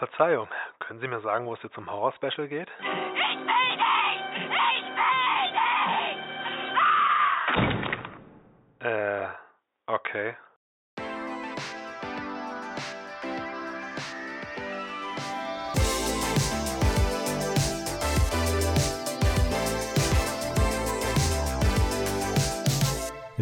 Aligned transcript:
Verzeihung, 0.00 0.48
können 0.78 0.98
Sie 0.98 1.08
mir 1.08 1.20
sagen, 1.20 1.44
wo 1.44 1.52
es 1.52 1.62
jetzt 1.62 1.74
zum 1.74 1.90
Horror-Special 1.90 2.48
geht? 2.48 2.70
Ich 2.80 2.86
will 2.86 3.44
nicht! 3.44 3.76
Ich 4.34 4.48
will 4.48 4.80
nicht! 8.80 8.86
Äh, 8.86 9.28
okay. 9.86 10.36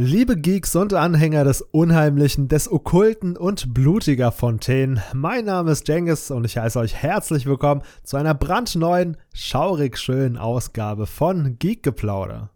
Liebe 0.01 0.37
Geeks 0.37 0.77
und 0.77 0.95
Anhänger 0.95 1.43
des 1.43 1.61
Unheimlichen, 1.61 2.47
des 2.47 2.71
Okkulten 2.71 3.37
und 3.37 3.75
blutiger 3.75 4.31
Fontänen, 4.31 5.03
mein 5.13 5.47
Name 5.47 5.73
ist 5.73 5.89
Jengis 5.89 6.31
und 6.31 6.45
ich 6.45 6.57
heiße 6.57 6.79
euch 6.79 6.95
herzlich 6.95 7.47
willkommen 7.47 7.83
zu 8.05 8.17
einer 8.17 8.33
brandneuen, 8.33 9.17
schaurig 9.35 9.99
schönen 9.99 10.37
Ausgabe 10.37 11.09
von 11.09 11.59
Geekgeplauder. 11.59 12.51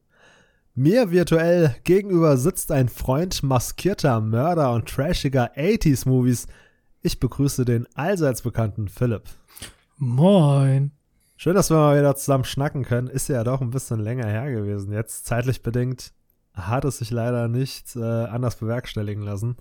Mir 0.77 1.11
virtuell 1.11 1.75
gegenüber 1.83 2.37
sitzt 2.37 2.71
ein 2.71 2.89
Freund 2.89 3.43
maskierter 3.43 4.21
Mörder 4.21 4.73
und 4.73 4.89
trashiger 4.89 5.51
80s-Movies. 5.57 6.47
Ich 7.01 7.19
begrüße 7.19 7.65
den 7.65 7.89
allseits 7.97 8.43
bekannten 8.43 8.87
Philipp. 8.87 9.25
Moin. 9.97 10.93
Schön, 11.37 11.57
dass 11.57 11.71
wir 11.71 11.77
mal 11.77 11.99
wieder 11.99 12.15
zusammen 12.15 12.45
schnacken 12.45 12.85
können. 12.85 13.09
Ist 13.09 13.29
ja 13.29 13.43
doch 13.43 13.61
ein 13.61 13.71
bisschen 13.71 13.99
länger 13.99 14.29
her 14.29 14.49
gewesen. 14.53 14.93
Jetzt 14.93 15.27
zeitlich 15.27 15.65
bedingt 15.65 16.13
hat 16.55 16.85
es 16.85 16.99
sich 16.99 17.11
leider 17.11 17.49
nicht 17.49 17.97
äh, 17.97 18.01
anders 18.01 18.57
bewerkstelligen 18.57 19.23
lassen. 19.23 19.57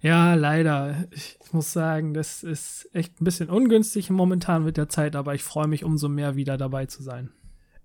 Ja, 0.00 0.34
leider. 0.34 1.06
Ich 1.10 1.38
muss 1.52 1.72
sagen, 1.72 2.14
das 2.14 2.42
ist 2.42 2.88
echt 2.92 3.20
ein 3.20 3.24
bisschen 3.24 3.50
ungünstig 3.50 4.10
momentan 4.10 4.64
mit 4.64 4.76
der 4.76 4.88
Zeit, 4.88 5.16
aber 5.16 5.34
ich 5.34 5.42
freue 5.42 5.66
mich 5.66 5.84
umso 5.84 6.08
mehr 6.08 6.36
wieder 6.36 6.56
dabei 6.56 6.86
zu 6.86 7.02
sein. 7.02 7.30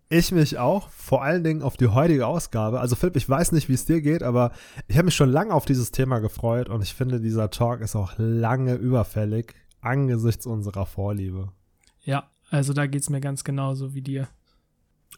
Ich 0.10 0.34
mich 0.34 0.58
auch, 0.58 0.90
vor 0.90 1.24
allen 1.24 1.44
Dingen 1.44 1.62
auf 1.62 1.78
die 1.78 1.88
heutige 1.88 2.28
Ausgabe. 2.28 2.82
Also 2.82 2.98
Philipp, 2.98 3.16
ich 3.16 3.30
weiß 3.30 3.54
nicht, 3.54 3.70
wie 3.70 3.74
es 3.74 3.86
dir 3.86 4.02
geht, 4.02 4.24
aber 4.24 4.52
ich 4.88 4.98
habe 4.98 5.06
mich 5.06 5.16
schon 5.16 5.32
lange 5.32 5.54
auf 5.54 5.66
dieses 5.66 5.92
Thema 5.92 6.20
gefreut 6.20 6.68
und 6.68 6.84
ich 6.84 6.94
finde, 6.94 7.22
dieser 7.22 7.50
Talk 7.50 7.80
ist 7.80 7.96
auch 7.96 8.14
lange 8.18 8.76
überfällig 8.76 9.56
angesichts 9.80 10.46
unserer 10.46 10.86
Vorliebe. 10.86 11.54
Ja, 12.02 12.30
also 12.50 12.74
da 12.74 12.88
geht 12.88 13.04
es 13.04 13.10
mir 13.10 13.22
ganz 13.22 13.46
genauso 13.46 13.94
wie 13.94 14.02
dir. 14.02 14.28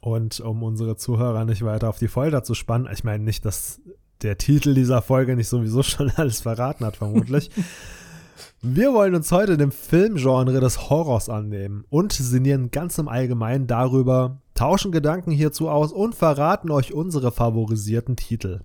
Und 0.04 0.42
um 0.42 0.64
unsere 0.64 0.98
Zuhörer 0.98 1.46
nicht 1.46 1.64
weiter 1.64 1.88
auf 1.88 1.98
die 1.98 2.10
Folter 2.10 2.44
zu 2.44 2.56
spannen, 2.56 2.90
ich 2.92 3.06
meine 3.06 3.24
nicht, 3.24 3.46
dass 3.46 3.80
der 4.22 4.38
Titel 4.38 4.74
dieser 4.74 5.02
Folge 5.02 5.38
nicht 5.38 5.48
sowieso 5.48 5.82
schon 5.84 6.12
alles 6.18 6.42
verraten 6.42 6.86
hat, 6.86 6.98
vermutlich. 6.98 7.50
Wir 8.62 8.94
wollen 8.94 9.16
uns 9.16 9.32
heute 9.32 9.56
dem 9.56 9.72
Filmgenre 9.72 10.60
des 10.60 10.90
Horrors 10.90 11.30
annehmen 11.30 11.86
und 11.90 12.12
sinnieren 12.12 12.70
ganz 12.70 12.98
im 12.98 13.08
Allgemeinen 13.08 13.66
darüber, 13.66 14.42
tauschen 14.56 14.92
Gedanken 14.92 15.32
hierzu 15.32 15.70
aus 15.70 15.94
und 15.94 16.16
verraten 16.16 16.70
euch 16.70 16.94
unsere 16.94 17.32
favorisierten 17.32 18.18
Titel. 18.18 18.60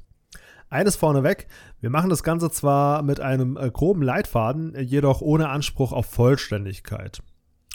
Eines 0.70 0.96
vorneweg, 0.96 1.46
wir 1.80 1.90
machen 1.90 2.10
das 2.10 2.24
Ganze 2.24 2.50
zwar 2.50 3.02
mit 3.02 3.20
einem 3.20 3.56
äh, 3.56 3.70
groben 3.70 4.02
Leitfaden, 4.02 4.74
jedoch 4.80 5.20
ohne 5.20 5.50
Anspruch 5.50 5.92
auf 5.92 6.06
Vollständigkeit. 6.06 7.22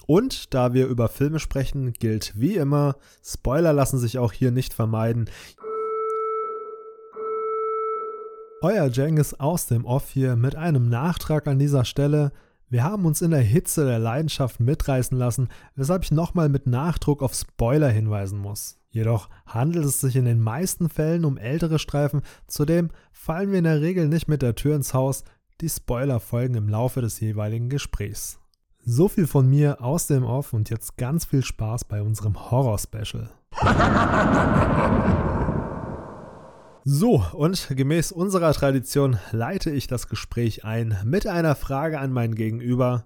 Und 0.05 0.53
da 0.53 0.73
wir 0.73 0.87
über 0.87 1.07
Filme 1.07 1.39
sprechen, 1.39 1.93
gilt 1.93 2.33
wie 2.35 2.55
immer, 2.55 2.95
Spoiler 3.23 3.73
lassen 3.73 3.99
sich 3.99 4.17
auch 4.17 4.31
hier 4.31 4.51
nicht 4.51 4.73
vermeiden. 4.73 5.29
Euer 8.61 8.87
Jengis 8.87 9.33
aus 9.33 9.65
dem 9.65 9.85
Off 9.85 10.09
hier 10.09 10.35
mit 10.35 10.55
einem 10.55 10.87
Nachtrag 10.87 11.47
an 11.47 11.59
dieser 11.59 11.83
Stelle. 11.83 12.31
Wir 12.69 12.83
haben 12.83 13.05
uns 13.05 13.21
in 13.21 13.31
der 13.31 13.41
Hitze 13.41 13.85
der 13.85 13.99
Leidenschaft 13.99 14.59
mitreißen 14.59 15.17
lassen, 15.17 15.49
weshalb 15.75 16.03
ich 16.03 16.11
nochmal 16.11 16.47
mit 16.49 16.65
Nachdruck 16.65 17.21
auf 17.21 17.33
Spoiler 17.33 17.89
hinweisen 17.89 18.39
muss. 18.39 18.79
Jedoch 18.89 19.27
handelt 19.45 19.85
es 19.85 20.01
sich 20.01 20.15
in 20.15 20.25
den 20.25 20.39
meisten 20.39 20.87
Fällen 20.87 21.25
um 21.25 21.37
ältere 21.37 21.79
Streifen, 21.79 22.21
zudem 22.47 22.89
fallen 23.11 23.51
wir 23.51 23.57
in 23.57 23.63
der 23.65 23.81
Regel 23.81 24.07
nicht 24.07 24.27
mit 24.27 24.41
der 24.41 24.55
Tür 24.55 24.75
ins 24.75 24.93
Haus, 24.93 25.23
die 25.61 25.69
Spoiler 25.69 26.19
folgen 26.19 26.55
im 26.55 26.69
Laufe 26.69 27.01
des 27.01 27.19
jeweiligen 27.19 27.69
Gesprächs. 27.69 28.39
So 28.85 29.07
viel 29.07 29.27
von 29.27 29.49
mir 29.49 29.81
aus 29.81 30.07
dem 30.07 30.25
Off 30.25 30.51
und 30.51 30.69
jetzt 30.69 30.97
ganz 30.97 31.23
viel 31.23 31.43
Spaß 31.43 31.85
bei 31.85 32.01
unserem 32.01 32.51
Horror-Special. 32.51 33.29
So, 36.85 37.23
und 37.31 37.69
gemäß 37.69 38.11
unserer 38.11 38.51
Tradition 38.51 39.17
leite 39.31 39.71
ich 39.71 39.87
das 39.87 40.09
Gespräch 40.09 40.65
ein 40.65 40.97
mit 41.05 41.25
einer 41.27 41.55
Frage 41.55 41.97
an 41.97 42.11
mein 42.11 42.35
Gegenüber. 42.35 43.05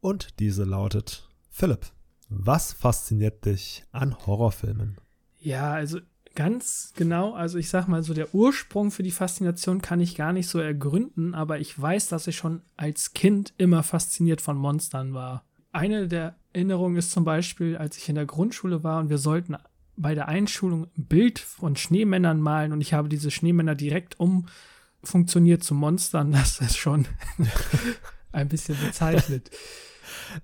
Und 0.00 0.38
diese 0.38 0.62
lautet: 0.62 1.28
Philipp, 1.50 1.86
was 2.28 2.72
fasziniert 2.72 3.44
dich 3.46 3.84
an 3.90 4.16
Horrorfilmen? 4.26 4.96
Ja, 5.40 5.72
also 5.72 5.98
ganz 6.34 6.92
genau, 6.96 7.34
also 7.34 7.58
ich 7.58 7.68
sag 7.68 7.88
mal 7.88 8.02
so, 8.02 8.14
der 8.14 8.34
Ursprung 8.34 8.90
für 8.90 9.02
die 9.02 9.10
Faszination 9.10 9.82
kann 9.82 10.00
ich 10.00 10.14
gar 10.14 10.32
nicht 10.32 10.48
so 10.48 10.58
ergründen, 10.58 11.34
aber 11.34 11.58
ich 11.58 11.80
weiß, 11.80 12.08
dass 12.08 12.26
ich 12.26 12.36
schon 12.36 12.62
als 12.76 13.12
Kind 13.12 13.52
immer 13.58 13.82
fasziniert 13.82 14.40
von 14.40 14.56
Monstern 14.56 15.14
war. 15.14 15.44
Eine 15.72 16.08
der 16.08 16.36
Erinnerungen 16.52 16.96
ist 16.96 17.12
zum 17.12 17.24
Beispiel, 17.24 17.76
als 17.76 17.96
ich 17.96 18.08
in 18.08 18.14
der 18.14 18.26
Grundschule 18.26 18.82
war 18.82 19.00
und 19.00 19.10
wir 19.10 19.18
sollten 19.18 19.56
bei 19.96 20.14
der 20.14 20.28
Einschulung 20.28 20.88
ein 20.96 21.06
Bild 21.06 21.38
von 21.38 21.76
Schneemännern 21.76 22.40
malen 22.40 22.72
und 22.72 22.80
ich 22.80 22.94
habe 22.94 23.08
diese 23.08 23.30
Schneemänner 23.30 23.74
direkt 23.74 24.16
umfunktioniert 24.18 25.62
zu 25.62 25.74
Monstern. 25.74 26.32
Das 26.40 26.60
ist 26.60 26.76
schon 26.76 27.06
ein 28.32 28.48
bisschen 28.48 28.76
bezeichnet. 28.84 29.50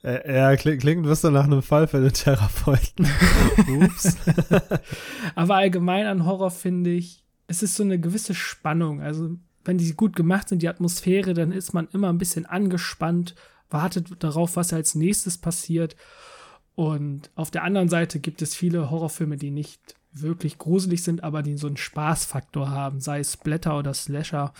Äh, 0.03 0.35
ja, 0.35 0.57
klingt, 0.57 0.81
klingt 0.81 1.07
wirst 1.07 1.25
du 1.25 1.31
nach 1.31 1.45
einem 1.45 1.63
Fall 1.63 1.87
für 1.87 2.01
den 2.01 2.13
Therapeuten. 2.13 3.07
Ups. 3.83 4.17
Aber 5.35 5.57
allgemein 5.57 6.07
an 6.07 6.27
Horror 6.27 6.51
finde 6.51 6.91
ich, 6.91 7.25
es 7.47 7.63
ist 7.63 7.77
so 7.77 7.83
eine 7.83 7.99
gewisse 7.99 8.35
Spannung. 8.35 9.01
Also, 9.01 9.37
wenn 9.65 9.79
die 9.79 9.93
gut 9.95 10.17
gemacht 10.17 10.49
sind, 10.49 10.63
die 10.63 10.69
Atmosphäre, 10.69 11.35
dann 11.35 11.53
ist 11.53 11.73
man 11.73 11.89
immer 11.93 12.09
ein 12.09 12.19
bisschen 12.19 12.47
angespannt, 12.47 13.35
wartet 13.71 14.09
darauf, 14.19 14.57
was 14.57 14.73
als 14.73 14.95
nächstes 14.95 15.39
passiert. 15.39 15.97
Und 16.75 17.31
auf 17.35 17.51
der 17.51 17.65
anderen 17.65 17.89
Seite 17.89 18.21
gibt 18.21 18.43
es 18.43 18.55
viele 18.55 18.91
Horrorfilme, 18.91 19.37
die 19.37 19.51
nicht 19.51 19.97
wirklich 20.13 20.59
gruselig 20.59 21.03
sind, 21.03 21.25
aber 21.25 21.43
die 21.43 21.57
so 21.57 21.67
einen 21.67 21.77
Spaßfaktor 21.77 22.71
haben, 22.71 23.01
sei 23.01 23.21
es 23.21 23.37
Blätter 23.37 23.79
oder 23.79 23.95
Slasher. 23.95 24.53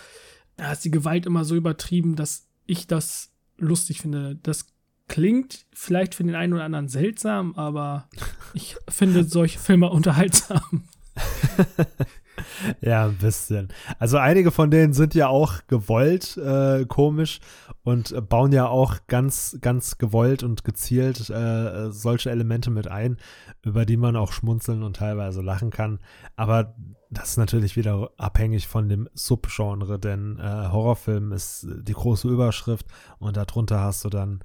Da 0.55 0.71
ist 0.71 0.85
die 0.85 0.91
Gewalt 0.91 1.25
immer 1.25 1.45
so 1.45 1.55
übertrieben, 1.55 2.15
dass 2.15 2.47
ich 2.65 2.87
das 2.87 3.31
lustig 3.57 4.01
finde. 4.01 4.37
Das 4.41 4.65
klingt 5.07 5.65
vielleicht 5.73 6.15
für 6.15 6.23
den 6.23 6.35
einen 6.35 6.53
oder 6.53 6.63
anderen 6.63 6.87
seltsam, 6.87 7.55
aber 7.55 8.07
ich 8.53 8.77
finde 8.89 9.23
solche 9.23 9.59
Filme 9.59 9.89
unterhaltsam. 9.89 10.83
ja, 12.81 13.05
ein 13.05 13.17
bisschen. 13.17 13.69
Also 13.99 14.17
einige 14.17 14.51
von 14.51 14.69
denen 14.71 14.93
sind 14.93 15.15
ja 15.15 15.27
auch 15.27 15.61
gewollt 15.67 16.37
äh, 16.37 16.85
komisch 16.85 17.39
und 17.83 18.29
bauen 18.29 18.51
ja 18.51 18.67
auch 18.67 18.97
ganz, 19.07 19.57
ganz 19.61 19.97
gewollt 19.97 20.43
und 20.43 20.63
gezielt 20.63 21.29
äh, 21.29 21.91
solche 21.91 22.29
Elemente 22.29 22.69
mit 22.69 22.87
ein, 22.87 23.17
über 23.63 23.85
die 23.85 23.97
man 23.97 24.15
auch 24.15 24.31
schmunzeln 24.31 24.83
und 24.83 24.97
teilweise 24.97 25.41
lachen 25.41 25.71
kann. 25.71 25.99
Aber 26.35 26.75
das 27.09 27.31
ist 27.31 27.37
natürlich 27.37 27.75
wieder 27.75 28.11
abhängig 28.17 28.67
von 28.67 28.89
dem 28.89 29.07
Subgenre, 29.13 29.97
denn 29.99 30.39
äh, 30.39 30.67
Horrorfilm 30.69 31.31
ist 31.31 31.65
die 31.69 31.93
große 31.93 32.27
Überschrift 32.27 32.85
und 33.19 33.37
darunter 33.37 33.79
hast 33.79 34.03
du 34.03 34.09
dann 34.09 34.41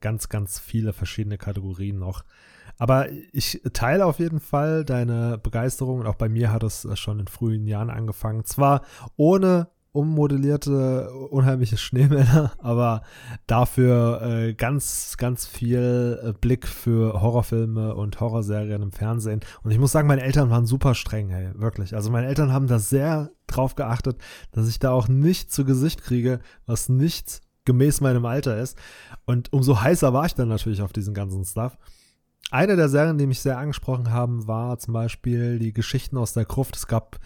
ganz, 0.00 0.28
ganz 0.28 0.58
viele 0.58 0.92
verschiedene 0.92 1.38
Kategorien 1.38 1.98
noch. 1.98 2.24
Aber 2.78 3.08
ich 3.32 3.62
teile 3.72 4.06
auf 4.06 4.18
jeden 4.18 4.40
Fall 4.40 4.84
deine 4.84 5.38
Begeisterung 5.38 6.06
auch 6.06 6.16
bei 6.16 6.28
mir 6.28 6.52
hat 6.52 6.62
es 6.62 6.86
schon 6.98 7.20
in 7.20 7.28
frühen 7.28 7.66
Jahren 7.66 7.90
angefangen. 7.90 8.44
Zwar 8.44 8.82
ohne 9.16 9.68
ummodellierte, 9.94 11.08
unheimliche 11.30 11.76
Schneemänner, 11.76 12.52
aber 12.58 13.02
dafür 13.46 14.22
äh, 14.22 14.52
ganz, 14.52 15.16
ganz 15.18 15.46
viel 15.46 16.18
äh, 16.20 16.32
Blick 16.32 16.66
für 16.66 17.22
Horrorfilme 17.22 17.94
und 17.94 18.18
Horrorserien 18.18 18.82
im 18.82 18.90
Fernsehen. 18.90 19.40
Und 19.62 19.70
ich 19.70 19.78
muss 19.78 19.92
sagen, 19.92 20.08
meine 20.08 20.22
Eltern 20.22 20.50
waren 20.50 20.66
super 20.66 20.96
streng, 20.96 21.30
hey, 21.30 21.50
wirklich. 21.54 21.94
Also 21.94 22.10
meine 22.10 22.26
Eltern 22.26 22.52
haben 22.52 22.66
da 22.66 22.80
sehr 22.80 23.30
drauf 23.46 23.76
geachtet, 23.76 24.18
dass 24.50 24.68
ich 24.68 24.80
da 24.80 24.90
auch 24.90 25.06
nicht 25.06 25.52
zu 25.52 25.64
Gesicht 25.64 26.02
kriege, 26.02 26.40
was 26.66 26.88
nicht 26.88 27.43
gemäß 27.64 28.00
meinem 28.00 28.26
Alter 28.26 28.58
ist. 28.58 28.78
Und 29.24 29.52
umso 29.52 29.80
heißer 29.80 30.12
war 30.12 30.26
ich 30.26 30.34
dann 30.34 30.48
natürlich 30.48 30.82
auf 30.82 30.92
diesen 30.92 31.14
ganzen 31.14 31.44
Stuff. 31.44 31.76
Eine 32.50 32.76
der 32.76 32.88
Serien, 32.88 33.18
die 33.18 33.26
mich 33.26 33.40
sehr 33.40 33.58
angesprochen 33.58 34.10
haben, 34.10 34.46
war 34.46 34.78
zum 34.78 34.94
Beispiel 34.94 35.58
die 35.58 35.72
Geschichten 35.72 36.18
aus 36.18 36.34
der 36.34 36.44
Gruft. 36.44 36.76
Es 36.76 36.86
gab 36.86 37.18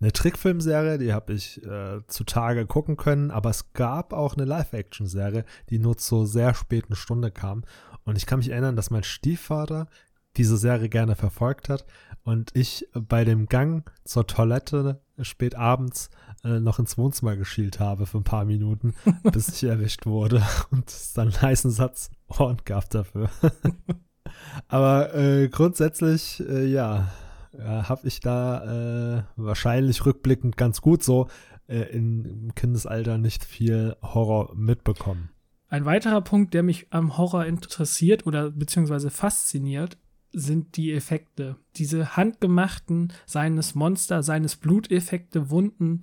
eine 0.00 0.12
Trickfilmserie, 0.12 0.98
die 0.98 1.12
habe 1.12 1.32
ich 1.32 1.62
äh, 1.64 2.00
zutage 2.06 2.66
gucken 2.66 2.96
können, 2.96 3.30
aber 3.30 3.50
es 3.50 3.72
gab 3.72 4.12
auch 4.12 4.36
eine 4.36 4.44
Live-Action-Serie, 4.44 5.44
die 5.70 5.78
nur 5.78 5.96
zur 5.96 6.26
sehr 6.26 6.54
späten 6.54 6.94
Stunde 6.94 7.30
kam. 7.30 7.64
Und 8.04 8.16
ich 8.16 8.26
kann 8.26 8.38
mich 8.38 8.50
erinnern, 8.50 8.76
dass 8.76 8.90
mein 8.90 9.02
Stiefvater 9.02 9.88
diese 10.36 10.56
Serie 10.56 10.88
gerne 10.88 11.16
verfolgt 11.16 11.68
hat 11.68 11.84
und 12.22 12.54
ich 12.54 12.86
bei 12.92 13.24
dem 13.24 13.46
Gang 13.46 13.90
zur 14.04 14.26
Toilette 14.26 15.00
spät 15.20 15.56
abends 15.56 16.10
äh, 16.44 16.60
noch 16.60 16.78
ins 16.78 16.96
Wohnzimmer 16.98 17.36
geschielt 17.36 17.80
habe 17.80 18.06
für 18.06 18.18
ein 18.18 18.24
paar 18.24 18.44
Minuten, 18.44 18.94
bis 19.32 19.48
ich 19.48 19.64
erwischt 19.64 20.06
wurde 20.06 20.42
und 20.70 20.92
dann 21.14 21.28
einen 21.28 21.42
heißen 21.42 21.70
Satz 21.70 22.10
Ohren 22.28 22.58
gehabt 22.64 22.94
dafür. 22.94 23.30
Aber 24.68 25.14
äh, 25.14 25.48
grundsätzlich, 25.48 26.42
äh, 26.48 26.66
ja, 26.66 27.10
ja 27.52 27.88
habe 27.88 28.06
ich 28.06 28.20
da 28.20 29.18
äh, 29.18 29.22
wahrscheinlich 29.36 30.04
rückblickend 30.04 30.56
ganz 30.56 30.80
gut 30.80 31.02
so 31.02 31.28
äh, 31.66 31.80
im 31.80 32.52
Kindesalter 32.54 33.18
nicht 33.18 33.44
viel 33.44 33.96
Horror 34.02 34.54
mitbekommen. 34.54 35.30
Ein 35.68 35.84
weiterer 35.84 36.22
Punkt, 36.22 36.54
der 36.54 36.62
mich 36.62 36.86
am 36.90 37.18
Horror 37.18 37.44
interessiert 37.44 38.26
oder 38.26 38.50
beziehungsweise 38.50 39.10
fasziniert, 39.10 39.98
sind 40.32 40.76
die 40.76 40.92
Effekte. 40.92 41.56
Diese 41.76 42.16
handgemachten, 42.16 43.12
seines 43.26 43.74
Monster, 43.74 44.22
seines 44.22 44.56
Bluteffekte, 44.56 45.50
Wunden, 45.50 46.00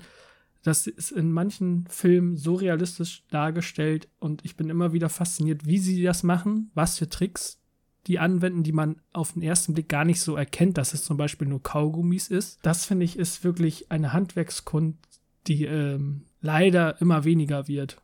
das 0.66 0.88
ist 0.88 1.12
in 1.12 1.32
manchen 1.32 1.86
Filmen 1.90 2.38
so 2.38 2.56
realistisch 2.56 3.24
dargestellt 3.30 4.08
und 4.18 4.44
ich 4.44 4.58
bin 4.58 4.72
immer 4.72 4.94
wieder 4.94 5.10
fasziniert, 5.10 5.68
wie 5.68 5.78
sie 5.78 6.02
das 6.02 6.24
machen, 6.24 6.72
was 6.74 6.98
für 6.98 7.08
Tricks 7.08 7.62
die 8.08 8.18
anwenden, 8.18 8.64
die 8.64 8.72
man 8.72 9.00
auf 9.14 9.34
den 9.34 9.44
ersten 9.44 9.74
Blick 9.74 9.90
gar 9.90 10.06
nicht 10.06 10.22
so 10.22 10.36
erkennt, 10.36 10.80
dass 10.80 10.96
es 10.96 11.04
zum 11.04 11.18
Beispiel 11.18 11.48
nur 11.48 11.62
Kaugummis 11.62 12.30
ist. 12.30 12.60
Das 12.64 12.84
finde 12.84 13.06
ich 13.06 13.20
ist 13.20 13.44
wirklich 13.44 13.92
eine 13.92 14.12
Handwerkskunst, 14.12 15.22
die 15.46 15.66
ähm, 15.66 16.26
leider 16.42 17.00
immer 17.00 17.26
weniger 17.26 17.68
wird. 17.68 18.02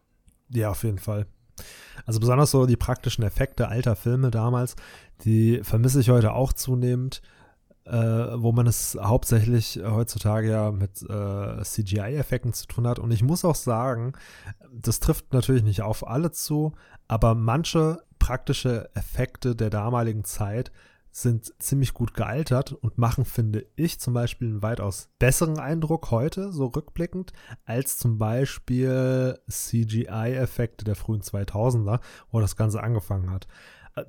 Ja, 0.50 0.69
auf 0.69 0.84
jeden 0.84 1.00
Fall. 1.00 1.25
Also 2.06 2.19
besonders 2.19 2.52
so 2.52 2.68
die 2.68 2.78
praktischen 2.78 3.24
Effekte 3.24 3.69
alter 3.69 3.96
Filme 3.96 4.30
damals, 4.30 4.75
die 5.24 5.62
vermisse 5.63 6.00
ich 6.00 6.12
heute 6.12 6.34
auch 6.34 6.54
zunehmend, 6.54 7.24
äh, 7.86 7.92
wo 7.92 8.51
man 8.51 8.68
es 8.68 8.98
hauptsächlich 9.01 9.81
heutzutage 9.83 10.51
ja 10.51 10.72
mit 10.72 11.01
äh, 11.01 11.63
CGI-Effekten 11.63 12.54
zu 12.54 12.68
tun 12.68 12.88
hat. 12.88 13.00
Und 13.00 13.12
ich 13.12 13.24
muss 13.24 13.45
auch 13.45 13.56
sagen, 13.56 14.13
das 14.72 15.00
trifft 15.00 15.33
natürlich 15.33 15.63
nicht 15.63 15.81
auf 15.81 16.07
alle 16.07 16.31
zu, 16.31 16.74
aber 17.07 17.36
manche 17.36 18.04
praktische 18.19 18.89
Effekte 18.94 19.56
der 19.56 19.69
damaligen 19.69 20.24
Zeit 20.24 20.72
sind 21.12 21.54
ziemlich 21.62 21.94
gut 21.94 22.13
gealtert 22.13 22.72
und 22.72 22.98
machen, 22.98 23.25
finde 23.25 23.66
ich, 23.75 24.00
zum 24.00 24.13
Beispiel 24.13 24.48
einen 24.48 24.63
weitaus 24.63 25.10
besseren 25.19 25.60
Eindruck 25.60 26.10
heute, 26.10 26.54
so 26.54 26.68
rückblickend, 26.68 27.34
als 27.66 27.98
zum 27.98 28.18
Beispiel 28.18 29.38
CGI-Effekte 29.50 30.86
der 30.86 30.95
frühen 30.95 31.22
2000er, 31.22 32.00
wo 32.31 32.39
das 32.39 32.56
Ganze 32.56 32.81
angefangen 32.81 33.30
hat. 33.30 33.48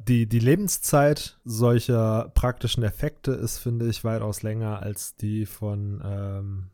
Die, 0.07 0.29
die 0.29 0.39
Lebenszeit 0.39 1.39
solcher 1.45 2.31
praktischen 2.35 2.83
Effekte 2.83 3.33
ist, 3.33 3.59
finde 3.59 3.89
ich, 3.89 4.05
weitaus 4.05 4.43
länger 4.43 4.83
als 4.83 5.17
die 5.17 5.47
von 5.47 6.01
ähm, 6.05 6.71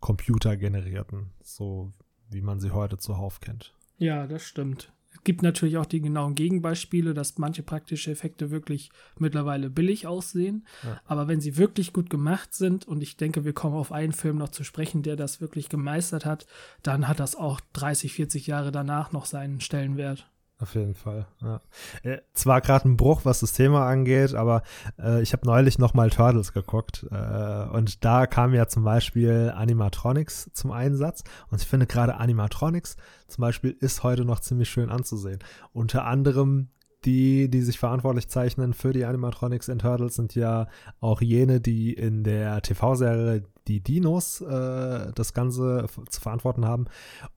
computergenerierten, 0.00 1.30
so 1.42 1.90
wie 2.28 2.42
man 2.42 2.60
sie 2.60 2.70
heute 2.70 2.98
zuhauf 2.98 3.40
kennt. 3.40 3.74
Ja, 3.98 4.26
das 4.26 4.42
stimmt 4.42 4.92
gibt 5.24 5.42
natürlich 5.42 5.76
auch 5.76 5.86
die 5.86 6.00
genauen 6.00 6.34
Gegenbeispiele, 6.34 7.14
dass 7.14 7.38
manche 7.38 7.62
praktische 7.62 8.10
Effekte 8.10 8.50
wirklich 8.50 8.90
mittlerweile 9.18 9.70
billig 9.70 10.06
aussehen. 10.06 10.66
Ja. 10.82 11.00
Aber 11.04 11.28
wenn 11.28 11.40
sie 11.40 11.56
wirklich 11.56 11.92
gut 11.92 12.10
gemacht 12.10 12.54
sind, 12.54 12.86
und 12.86 13.02
ich 13.02 13.16
denke, 13.16 13.44
wir 13.44 13.52
kommen 13.52 13.76
auf 13.76 13.92
einen 13.92 14.12
Film 14.12 14.38
noch 14.38 14.48
zu 14.48 14.64
sprechen, 14.64 15.02
der 15.02 15.16
das 15.16 15.40
wirklich 15.40 15.68
gemeistert 15.68 16.24
hat, 16.24 16.46
dann 16.82 17.08
hat 17.08 17.20
das 17.20 17.36
auch 17.36 17.60
30, 17.72 18.12
40 18.12 18.46
Jahre 18.46 18.72
danach 18.72 19.12
noch 19.12 19.26
seinen 19.26 19.60
Stellenwert. 19.60 20.30
Auf 20.60 20.74
jeden 20.74 20.94
Fall. 20.94 21.26
Ja. 21.40 21.62
Äh, 22.02 22.18
zwar 22.34 22.60
gerade 22.60 22.86
ein 22.86 22.98
Bruch, 22.98 23.24
was 23.24 23.40
das 23.40 23.54
Thema 23.54 23.86
angeht, 23.86 24.34
aber 24.34 24.62
äh, 24.98 25.22
ich 25.22 25.32
habe 25.32 25.46
neulich 25.46 25.78
noch 25.78 25.94
mal 25.94 26.10
Turtles 26.10 26.52
geguckt 26.52 27.06
äh, 27.10 27.64
und 27.72 28.04
da 28.04 28.26
kam 28.26 28.52
ja 28.52 28.68
zum 28.68 28.84
Beispiel 28.84 29.52
Animatronics 29.56 30.50
zum 30.52 30.70
Einsatz 30.70 31.24
und 31.50 31.62
ich 31.62 31.66
finde 31.66 31.86
gerade 31.86 32.16
Animatronics 32.16 32.96
zum 33.26 33.42
Beispiel 33.42 33.74
ist 33.80 34.02
heute 34.02 34.26
noch 34.26 34.40
ziemlich 34.40 34.68
schön 34.68 34.90
anzusehen. 34.90 35.38
Unter 35.72 36.04
anderem 36.04 36.68
die, 37.04 37.48
die 37.48 37.62
sich 37.62 37.78
verantwortlich 37.78 38.28
zeichnen 38.28 38.74
für 38.74 38.92
die 38.92 39.06
Animatronics 39.06 39.68
in 39.68 39.78
Turtles, 39.78 40.16
sind 40.16 40.34
ja 40.34 40.68
auch 41.00 41.22
jene, 41.22 41.60
die 41.60 41.94
in 41.94 42.24
der 42.24 42.60
TV-Serie 42.60 43.44
die 43.70 43.80
Dinos 43.80 44.40
äh, 44.40 45.12
das 45.14 45.32
Ganze 45.32 45.86
zu 46.08 46.20
verantworten 46.20 46.64
haben. 46.64 46.86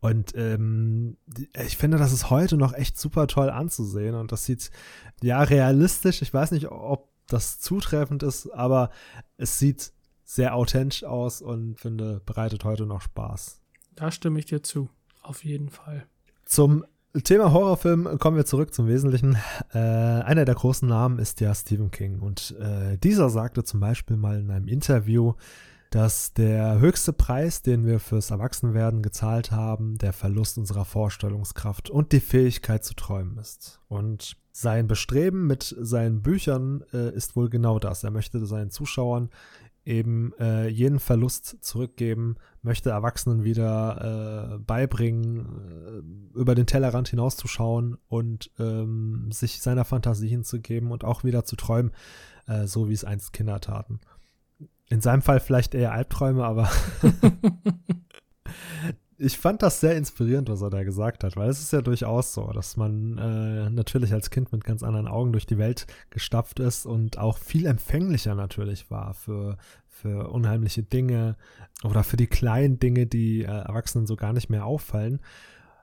Und 0.01 0.33
ähm, 0.35 1.17
ich 1.65 1.77
finde, 1.77 1.97
das 1.97 2.11
ist 2.11 2.29
heute 2.29 2.57
noch 2.57 2.73
echt 2.73 2.97
super 2.97 3.27
toll 3.27 3.49
anzusehen. 3.49 4.15
Und 4.15 4.31
das 4.31 4.45
sieht 4.45 4.71
ja 5.21 5.41
realistisch. 5.43 6.21
Ich 6.21 6.33
weiß 6.33 6.51
nicht, 6.51 6.71
ob 6.71 7.09
das 7.27 7.59
zutreffend 7.59 8.23
ist, 8.23 8.49
aber 8.49 8.89
es 9.37 9.59
sieht 9.59 9.93
sehr 10.23 10.55
authentisch 10.55 11.03
aus 11.03 11.41
und 11.41 11.79
finde, 11.79 12.21
bereitet 12.25 12.63
heute 12.63 12.85
noch 12.85 13.01
Spaß. 13.01 13.61
Da 13.95 14.11
stimme 14.11 14.39
ich 14.39 14.45
dir 14.45 14.63
zu. 14.63 14.89
Auf 15.21 15.43
jeden 15.43 15.69
Fall. 15.69 16.05
Zum 16.45 16.85
Thema 17.23 17.53
Horrorfilm 17.53 18.17
kommen 18.17 18.37
wir 18.37 18.45
zurück 18.45 18.73
zum 18.73 18.87
Wesentlichen. 18.87 19.37
Äh, 19.71 19.77
einer 19.77 20.45
der 20.45 20.55
großen 20.55 20.87
Namen 20.87 21.19
ist 21.19 21.39
ja 21.41 21.53
Stephen 21.53 21.91
King 21.91 22.19
und 22.19 22.55
äh, 22.59 22.97
dieser 22.97 23.29
sagte 23.29 23.63
zum 23.63 23.79
Beispiel 23.79 24.17
mal 24.17 24.39
in 24.39 24.49
einem 24.49 24.67
Interview, 24.67 25.33
dass 25.93 26.33
der 26.33 26.79
höchste 26.79 27.13
Preis, 27.13 27.61
den 27.61 27.85
wir 27.85 27.99
fürs 27.99 28.31
Erwachsenwerden 28.31 29.03
gezahlt 29.03 29.51
haben, 29.51 29.99
der 29.99 30.11
Verlust 30.11 30.57
unserer 30.57 30.85
Vorstellungskraft 30.85 31.91
und 31.91 32.13
die 32.13 32.19
Fähigkeit 32.19 32.83
zu 32.83 32.95
träumen 32.95 33.37
ist. 33.37 33.79
Und 33.89 34.35
sein 34.51 34.87
Bestreben 34.87 35.45
mit 35.45 35.75
seinen 35.79 36.23
Büchern 36.23 36.83
äh, 36.93 37.13
ist 37.13 37.35
wohl 37.35 37.47
genau 37.47 37.77
das. 37.77 38.03
Er 38.03 38.09
möchte 38.09 38.43
seinen 38.47 38.71
Zuschauern 38.71 39.29
eben 39.85 40.33
äh, 40.39 40.67
jeden 40.67 40.97
Verlust 40.97 41.63
zurückgeben, 41.63 42.37
möchte 42.63 42.89
Erwachsenen 42.89 43.43
wieder 43.43 44.55
äh, 44.55 44.57
beibringen, 44.57 45.45
äh, 46.33 46.39
über 46.39 46.55
den 46.55 46.65
Tellerrand 46.65 47.09
hinauszuschauen 47.09 47.97
und 48.07 48.49
ähm, 48.57 49.29
sich 49.31 49.61
seiner 49.61 49.85
Fantasie 49.85 50.29
hinzugeben 50.29 50.91
und 50.91 51.03
auch 51.03 51.23
wieder 51.23 51.45
zu 51.45 51.55
träumen, 51.55 51.91
äh, 52.47 52.65
so 52.65 52.89
wie 52.89 52.93
es 52.93 53.03
einst 53.03 53.31
Kinder 53.31 53.59
taten. 53.59 53.99
In 54.93 55.01
seinem 55.01 55.23
Fall 55.23 55.39
vielleicht 55.39 55.73
eher 55.73 55.91
Albträume, 55.91 56.45
aber 56.45 56.69
ich 59.17 59.39
fand 59.39 59.63
das 59.63 59.79
sehr 59.79 59.97
inspirierend, 59.97 60.49
was 60.49 60.61
er 60.61 60.69
da 60.69 60.83
gesagt 60.83 61.23
hat, 61.23 61.35
weil 61.35 61.49
es 61.49 61.59
ist 61.59 61.73
ja 61.73 61.81
durchaus 61.81 62.35
so, 62.35 62.51
dass 62.51 62.77
man 62.77 63.17
äh, 63.17 63.71
natürlich 63.71 64.13
als 64.13 64.29
Kind 64.29 64.51
mit 64.51 64.63
ganz 64.63 64.83
anderen 64.83 65.07
Augen 65.07 65.31
durch 65.31 65.47
die 65.47 65.57
Welt 65.57 65.87
gestapft 66.11 66.59
ist 66.59 66.85
und 66.85 67.17
auch 67.17 67.39
viel 67.39 67.65
empfänglicher 67.65 68.35
natürlich 68.35 68.91
war 68.91 69.15
für, 69.15 69.57
für 69.87 70.29
unheimliche 70.29 70.83
Dinge 70.83 71.37
oder 71.83 72.03
für 72.03 72.17
die 72.17 72.27
kleinen 72.27 72.77
Dinge, 72.77 73.07
die 73.07 73.41
äh, 73.41 73.47
Erwachsenen 73.47 74.05
so 74.05 74.15
gar 74.15 74.31
nicht 74.31 74.51
mehr 74.51 74.67
auffallen. 74.67 75.21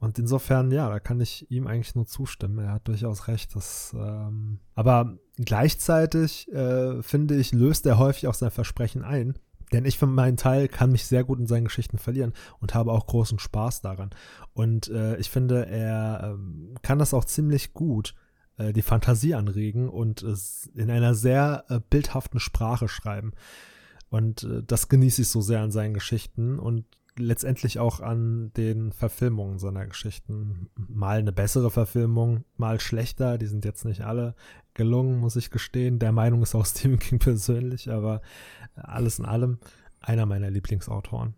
Und 0.00 0.18
insofern, 0.18 0.70
ja, 0.70 0.88
da 0.88 0.98
kann 0.98 1.20
ich 1.20 1.50
ihm 1.50 1.66
eigentlich 1.66 1.94
nur 1.94 2.06
zustimmen. 2.06 2.58
Er 2.58 2.72
hat 2.72 2.88
durchaus 2.88 3.28
recht. 3.28 3.54
Dass, 3.54 3.94
ähm, 3.94 4.58
aber 4.74 5.18
gleichzeitig, 5.36 6.50
äh, 6.52 7.02
finde 7.02 7.36
ich, 7.36 7.52
löst 7.52 7.84
er 7.84 7.98
häufig 7.98 8.26
auch 8.26 8.34
sein 8.34 8.50
Versprechen 8.50 9.04
ein. 9.04 9.34
Denn 9.72 9.84
ich 9.84 9.98
für 9.98 10.06
meinen 10.06 10.38
Teil 10.38 10.68
kann 10.68 10.90
mich 10.90 11.06
sehr 11.06 11.22
gut 11.22 11.38
in 11.38 11.46
seinen 11.46 11.64
Geschichten 11.64 11.98
verlieren 11.98 12.32
und 12.60 12.74
habe 12.74 12.92
auch 12.92 13.06
großen 13.06 13.38
Spaß 13.38 13.82
daran. 13.82 14.10
Und 14.54 14.88
äh, 14.88 15.16
ich 15.18 15.30
finde, 15.30 15.66
er 15.66 16.34
äh, 16.34 16.74
kann 16.82 16.98
das 16.98 17.14
auch 17.14 17.26
ziemlich 17.26 17.74
gut, 17.74 18.14
äh, 18.56 18.72
die 18.72 18.82
Fantasie 18.82 19.34
anregen 19.34 19.88
und 19.88 20.22
es 20.22 20.70
in 20.74 20.90
einer 20.90 21.14
sehr 21.14 21.66
äh, 21.68 21.78
bildhaften 21.78 22.40
Sprache 22.40 22.88
schreiben. 22.88 23.32
Und 24.08 24.44
äh, 24.44 24.62
das 24.66 24.88
genieße 24.88 25.22
ich 25.22 25.28
so 25.28 25.40
sehr 25.40 25.60
an 25.60 25.70
seinen 25.70 25.94
Geschichten 25.94 26.58
und 26.58 26.84
letztendlich 27.16 27.78
auch 27.78 28.00
an 28.00 28.52
den 28.56 28.92
Verfilmungen 28.92 29.58
seiner 29.58 29.86
Geschichten. 29.86 30.70
Mal 30.76 31.18
eine 31.18 31.32
bessere 31.32 31.70
Verfilmung, 31.70 32.44
mal 32.56 32.80
schlechter. 32.80 33.38
Die 33.38 33.46
sind 33.46 33.64
jetzt 33.64 33.84
nicht 33.84 34.02
alle 34.02 34.34
gelungen, 34.74 35.18
muss 35.18 35.36
ich 35.36 35.50
gestehen. 35.50 35.98
Der 35.98 36.12
Meinung 36.12 36.42
ist 36.42 36.54
auch 36.54 36.66
Stephen 36.66 36.98
King 36.98 37.18
persönlich, 37.18 37.90
aber 37.90 38.20
alles 38.74 39.18
in 39.18 39.24
allem 39.24 39.58
einer 40.00 40.26
meiner 40.26 40.50
Lieblingsautoren. 40.50 41.34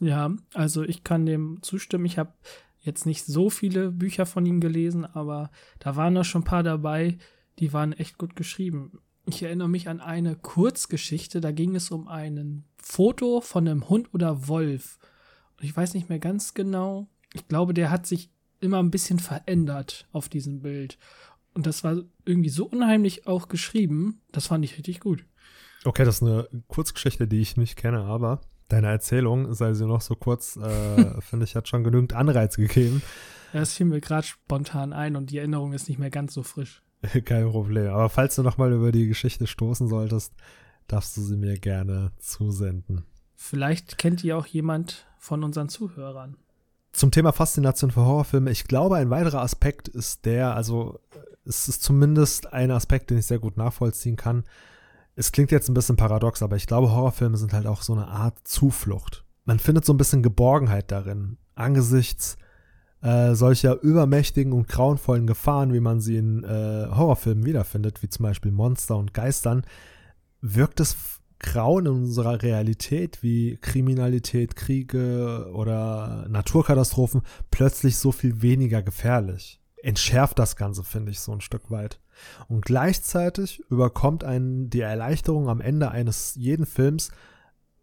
Ja, 0.00 0.34
also 0.54 0.82
ich 0.82 1.04
kann 1.04 1.26
dem 1.26 1.58
zustimmen. 1.62 2.06
Ich 2.06 2.18
habe 2.18 2.32
jetzt 2.80 3.04
nicht 3.04 3.26
so 3.26 3.50
viele 3.50 3.90
Bücher 3.90 4.24
von 4.24 4.46
ihm 4.46 4.60
gelesen, 4.60 5.04
aber 5.04 5.50
da 5.78 5.96
waren 5.96 6.14
noch 6.14 6.24
schon 6.24 6.42
ein 6.42 6.46
paar 6.46 6.62
dabei, 6.62 7.18
die 7.58 7.72
waren 7.74 7.92
echt 7.92 8.16
gut 8.16 8.36
geschrieben. 8.36 9.00
Ich 9.26 9.42
erinnere 9.42 9.68
mich 9.68 9.88
an 9.88 10.00
eine 10.00 10.34
Kurzgeschichte, 10.34 11.42
da 11.42 11.52
ging 11.52 11.76
es 11.76 11.90
um 11.90 12.08
ein 12.08 12.64
Foto 12.90 13.40
von 13.40 13.68
einem 13.68 13.88
Hund 13.88 14.12
oder 14.12 14.48
Wolf. 14.48 14.98
Und 15.56 15.64
ich 15.64 15.76
weiß 15.76 15.94
nicht 15.94 16.08
mehr 16.08 16.18
ganz 16.18 16.54
genau. 16.54 17.08
Ich 17.34 17.46
glaube, 17.46 17.72
der 17.72 17.90
hat 17.90 18.04
sich 18.06 18.30
immer 18.60 18.82
ein 18.82 18.90
bisschen 18.90 19.18
verändert 19.18 20.08
auf 20.12 20.28
diesem 20.28 20.60
Bild. 20.60 20.98
Und 21.54 21.66
das 21.66 21.84
war 21.84 22.02
irgendwie 22.24 22.48
so 22.48 22.66
unheimlich 22.66 23.26
auch 23.26 23.48
geschrieben. 23.48 24.20
Das 24.32 24.48
fand 24.48 24.64
ich 24.64 24.76
richtig 24.76 25.00
gut. 25.00 25.24
Okay, 25.84 26.04
das 26.04 26.16
ist 26.16 26.22
eine 26.22 26.48
Kurzgeschichte, 26.66 27.26
die 27.26 27.40
ich 27.40 27.56
nicht 27.56 27.76
kenne, 27.76 28.00
aber 28.00 28.40
deine 28.68 28.88
Erzählung, 28.88 29.54
sei 29.54 29.72
sie 29.72 29.86
noch 29.86 30.00
so 30.00 30.14
kurz, 30.14 30.56
äh, 30.56 31.20
finde 31.22 31.44
ich, 31.44 31.56
hat 31.56 31.68
schon 31.68 31.84
genügend 31.84 32.12
Anreiz 32.12 32.56
gegeben. 32.56 33.02
Ja, 33.52 33.60
das 33.60 33.74
fiel 33.74 33.86
mir 33.86 34.00
gerade 34.00 34.26
spontan 34.26 34.92
ein 34.92 35.16
und 35.16 35.30
die 35.30 35.38
Erinnerung 35.38 35.72
ist 35.72 35.88
nicht 35.88 35.98
mehr 35.98 36.10
ganz 36.10 36.34
so 36.34 36.42
frisch. 36.42 36.82
Kein 37.24 37.50
Problem. 37.50 37.92
Aber 37.92 38.08
falls 38.08 38.34
du 38.34 38.42
nochmal 38.42 38.72
über 38.72 38.92
die 38.92 39.06
Geschichte 39.06 39.46
stoßen 39.46 39.88
solltest, 39.88 40.34
darfst 40.92 41.16
du 41.16 41.22
sie 41.22 41.36
mir 41.36 41.58
gerne 41.58 42.12
zusenden. 42.18 43.04
Vielleicht 43.34 43.98
kennt 43.98 44.22
ihr 44.24 44.36
auch 44.36 44.46
jemand 44.46 45.06
von 45.18 45.44
unseren 45.44 45.68
Zuhörern. 45.68 46.36
Zum 46.92 47.10
Thema 47.10 47.32
Faszination 47.32 47.90
für 47.90 48.04
Horrorfilme. 48.04 48.50
Ich 48.50 48.64
glaube, 48.64 48.96
ein 48.96 49.10
weiterer 49.10 49.42
Aspekt 49.42 49.88
ist 49.88 50.24
der, 50.24 50.54
also 50.54 50.98
es 51.44 51.68
ist 51.68 51.82
zumindest 51.82 52.52
ein 52.52 52.70
Aspekt, 52.70 53.10
den 53.10 53.18
ich 53.18 53.26
sehr 53.26 53.38
gut 53.38 53.56
nachvollziehen 53.56 54.16
kann. 54.16 54.44
Es 55.14 55.32
klingt 55.32 55.52
jetzt 55.52 55.68
ein 55.68 55.74
bisschen 55.74 55.96
paradox, 55.96 56.42
aber 56.42 56.56
ich 56.56 56.66
glaube, 56.66 56.92
Horrorfilme 56.92 57.36
sind 57.36 57.52
halt 57.52 57.66
auch 57.66 57.82
so 57.82 57.92
eine 57.92 58.08
Art 58.08 58.36
Zuflucht. 58.44 59.24
Man 59.44 59.58
findet 59.58 59.84
so 59.84 59.92
ein 59.92 59.98
bisschen 59.98 60.22
Geborgenheit 60.22 60.90
darin, 60.90 61.38
angesichts 61.54 62.36
äh, 63.02 63.34
solcher 63.34 63.80
übermächtigen 63.82 64.52
und 64.52 64.68
grauenvollen 64.68 65.26
Gefahren, 65.26 65.72
wie 65.72 65.80
man 65.80 66.00
sie 66.00 66.16
in 66.16 66.44
äh, 66.44 66.86
Horrorfilmen 66.90 67.44
wiederfindet, 67.44 68.02
wie 68.02 68.08
zum 68.08 68.24
Beispiel 68.24 68.52
Monster 68.52 68.96
und 68.96 69.14
Geistern, 69.14 69.64
wirkt 70.40 70.80
es 70.80 71.20
Grauen 71.38 71.86
in 71.86 71.92
unserer 71.92 72.42
Realität 72.42 73.22
wie 73.22 73.56
Kriminalität, 73.56 74.56
Kriege 74.56 75.50
oder 75.52 76.26
Naturkatastrophen 76.28 77.22
plötzlich 77.50 77.96
so 77.96 78.12
viel 78.12 78.42
weniger 78.42 78.82
gefährlich. 78.82 79.60
Entschärft 79.82 80.38
das 80.38 80.56
Ganze, 80.56 80.84
finde 80.84 81.10
ich, 81.10 81.20
so 81.20 81.32
ein 81.32 81.40
Stück 81.40 81.70
weit. 81.70 81.98
Und 82.48 82.64
gleichzeitig 82.66 83.60
überkommt 83.70 84.24
einen 84.24 84.68
die 84.68 84.82
Erleichterung 84.82 85.48
am 85.48 85.62
Ende 85.62 85.90
eines 85.90 86.34
jeden 86.34 86.66
Films, 86.66 87.10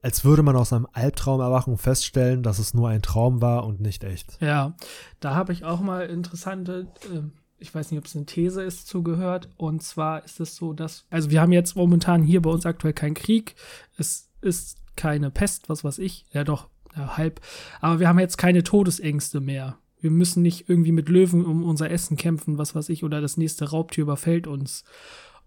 als 0.03 0.23
würde 0.23 0.43
man 0.43 0.55
aus 0.55 0.71
einem 0.71 0.87
Albtraum 0.93 1.41
erwachen 1.41 1.71
und 1.71 1.79
feststellen, 1.79 2.43
dass 2.43 2.59
es 2.59 2.75
nur 2.75 2.89
ein 2.89 3.01
Traum 3.01 3.41
war 3.41 3.65
und 3.65 3.81
nicht 3.81 4.03
echt. 4.03 4.39
Ja, 4.39 4.75
da 5.19 5.33
habe 5.33 5.53
ich 5.53 5.65
auch 5.65 5.79
mal 5.79 6.05
interessante, 6.05 6.87
äh, 7.11 7.23
ich 7.59 7.73
weiß 7.73 7.91
nicht, 7.91 7.99
ob 7.99 8.05
es 8.05 8.15
eine 8.15 8.25
These 8.25 8.63
ist, 8.63 8.87
zugehört. 8.87 9.49
Und 9.57 9.81
zwar 9.81 10.23
ist 10.23 10.39
es 10.39 10.55
so, 10.55 10.73
dass, 10.73 11.05
also 11.09 11.29
wir 11.29 11.41
haben 11.41 11.51
jetzt 11.51 11.75
momentan 11.75 12.23
hier 12.23 12.41
bei 12.41 12.49
uns 12.49 12.65
aktuell 12.65 12.93
keinen 12.93 13.15
Krieg. 13.15 13.55
Es 13.97 14.29
ist 14.41 14.79
keine 14.95 15.31
Pest, 15.31 15.69
was 15.69 15.83
weiß 15.83 15.99
ich. 15.99 16.25
Ja, 16.31 16.43
doch, 16.43 16.69
ja, 16.95 17.17
halb. 17.17 17.41
Aber 17.81 17.99
wir 17.99 18.07
haben 18.07 18.19
jetzt 18.19 18.37
keine 18.37 18.63
Todesängste 18.63 19.39
mehr. 19.39 19.77
Wir 19.99 20.11
müssen 20.11 20.43
nicht 20.43 20.69
irgendwie 20.69 20.91
mit 20.91 21.09
Löwen 21.09 21.45
um 21.45 21.63
unser 21.63 21.89
Essen 21.89 22.17
kämpfen, 22.17 22.57
was 22.57 22.75
weiß 22.75 22.89
ich, 22.89 23.03
oder 23.03 23.19
das 23.21 23.37
nächste 23.37 23.69
Raubtier 23.69 24.03
überfällt 24.03 24.45
uns. 24.45 24.83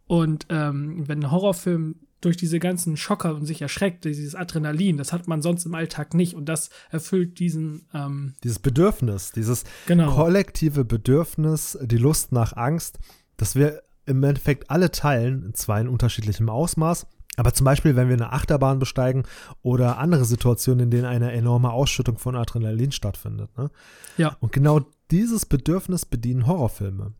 Und 0.06 0.46
ähm, 0.48 1.06
wenn 1.06 1.22
ein 1.22 1.30
Horrorfilm 1.30 1.96
durch 2.20 2.36
diese 2.36 2.58
ganzen 2.58 2.96
Schocker 2.96 3.34
und 3.34 3.46
sich 3.46 3.62
erschreckt, 3.62 4.04
dieses 4.04 4.34
Adrenalin, 4.34 4.96
das 4.96 5.12
hat 5.12 5.26
man 5.26 5.42
sonst 5.42 5.64
im 5.64 5.74
Alltag 5.74 6.14
nicht 6.14 6.34
und 6.34 6.46
das 6.46 6.70
erfüllt 6.90 7.38
diesen 7.38 7.86
ähm, 7.94 8.34
dieses 8.44 8.58
Bedürfnis, 8.58 9.32
dieses 9.32 9.64
Genau. 9.86 10.14
kollektive 10.14 10.84
Bedürfnis, 10.84 11.78
die 11.82 11.96
Lust 11.96 12.32
nach 12.32 12.56
Angst, 12.56 12.98
dass 13.36 13.54
wir 13.56 13.82
im 14.06 14.22
Endeffekt 14.22 14.70
alle 14.70 14.90
teilen, 14.90 15.54
zwar 15.54 15.80
in 15.80 15.88
unterschiedlichem 15.88 16.48
Ausmaß, 16.48 17.06
aber 17.36 17.54
zum 17.54 17.64
Beispiel, 17.64 17.96
wenn 17.96 18.08
wir 18.08 18.16
eine 18.16 18.32
Achterbahn 18.32 18.78
besteigen 18.78 19.22
oder 19.62 19.98
andere 19.98 20.24
Situationen, 20.24 20.84
in 20.84 20.90
denen 20.90 21.06
eine 21.06 21.32
enorme 21.32 21.70
Ausschüttung 21.70 22.18
von 22.18 22.36
Adrenalin 22.36 22.92
stattfindet. 22.92 23.56
Ne? 23.56 23.70
Ja. 24.18 24.36
Und 24.40 24.52
genau 24.52 24.80
dieses 25.10 25.46
Bedürfnis 25.46 26.04
bedienen 26.04 26.46
Horrorfilme. 26.46 27.14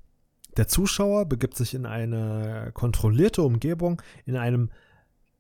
Der 0.57 0.69
Zuschauer 0.69 1.27
begibt 1.27 1.57
sich 1.57 1.75
in 1.75 1.87
eine 1.87 2.71
kontrollierte 2.75 3.43
Umgebung, 3.43 4.03
in 4.27 4.37
einem 4.37 4.71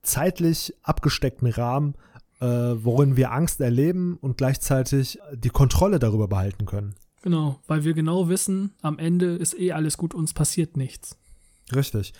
zeitlich 0.02 0.74
abgesteckten 0.82 1.48
Rahmen, 1.48 1.94
äh, 2.40 2.46
worin 2.46 3.16
wir 3.16 3.32
Angst 3.32 3.60
erleben 3.60 4.16
und 4.20 4.38
gleichzeitig 4.38 5.18
die 5.34 5.50
Kontrolle 5.50 5.98
darüber 5.98 6.28
behalten 6.28 6.66
können. 6.66 6.94
Genau, 7.22 7.58
weil 7.66 7.84
wir 7.84 7.92
genau 7.92 8.28
wissen, 8.28 8.72
am 8.80 8.98
Ende 8.98 9.36
ist 9.36 9.58
eh 9.58 9.72
alles 9.72 9.98
gut, 9.98 10.14
uns 10.14 10.32
passiert 10.32 10.76
nichts. 10.76 11.18
Richtig. 11.74 12.14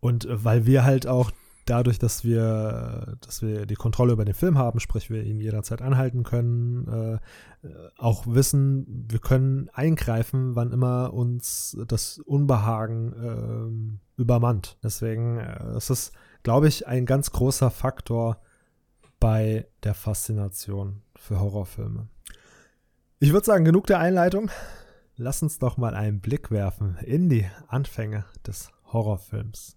Und 0.00 0.24
äh, 0.24 0.44
weil 0.44 0.66
wir 0.66 0.84
halt 0.84 1.06
auch 1.06 1.30
dadurch, 1.66 1.98
dass 1.98 2.24
wir, 2.24 3.16
dass 3.20 3.42
wir 3.42 3.64
die 3.66 3.76
Kontrolle 3.76 4.12
über 4.12 4.24
den 4.24 4.34
Film 4.34 4.58
haben, 4.58 4.80
sprich 4.80 5.08
wir 5.08 5.22
ihn 5.22 5.40
jederzeit 5.40 5.82
anhalten 5.82 6.24
können, 6.24 6.88
äh, 6.88 7.66
äh, 7.66 7.74
auch 7.96 8.26
wissen, 8.26 9.06
wir 9.08 9.20
können 9.20 9.68
eingreifen, 9.72 10.56
wann 10.56 10.72
immer 10.72 11.12
uns 11.12 11.76
das 11.86 12.18
Unbehagen 12.18 13.14
ähm, 13.22 14.00
übermannt. 14.16 14.78
Deswegen 14.82 15.38
äh, 15.38 15.76
ist 15.76 15.90
es, 15.90 16.12
glaube 16.42 16.68
ich, 16.68 16.86
ein 16.86 17.06
ganz 17.06 17.32
großer 17.32 17.70
Faktor 17.70 18.40
bei 19.18 19.66
der 19.82 19.94
Faszination 19.94 21.02
für 21.14 21.40
Horrorfilme. 21.40 22.08
Ich 23.18 23.32
würde 23.32 23.46
sagen, 23.46 23.64
genug 23.64 23.86
der 23.86 23.98
Einleitung. 23.98 24.50
Lass 25.16 25.42
uns 25.42 25.58
doch 25.58 25.76
mal 25.76 25.94
einen 25.94 26.20
Blick 26.20 26.50
werfen 26.50 26.96
in 27.02 27.28
die 27.28 27.46
Anfänge 27.68 28.24
des 28.46 28.70
Horrorfilms. 28.92 29.76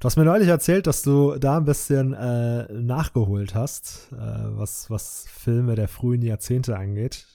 Du 0.00 0.06
hast 0.06 0.16
mir 0.16 0.24
neulich 0.24 0.48
erzählt, 0.48 0.86
dass 0.86 1.02
du 1.02 1.36
da 1.38 1.58
ein 1.58 1.66
bisschen 1.66 2.14
äh, 2.14 2.72
nachgeholt 2.72 3.54
hast, 3.54 4.08
äh, 4.12 4.16
was, 4.16 4.90
was 4.90 5.26
Filme 5.28 5.74
der 5.74 5.88
frühen 5.88 6.22
Jahrzehnte 6.22 6.76
angeht. 6.76 7.26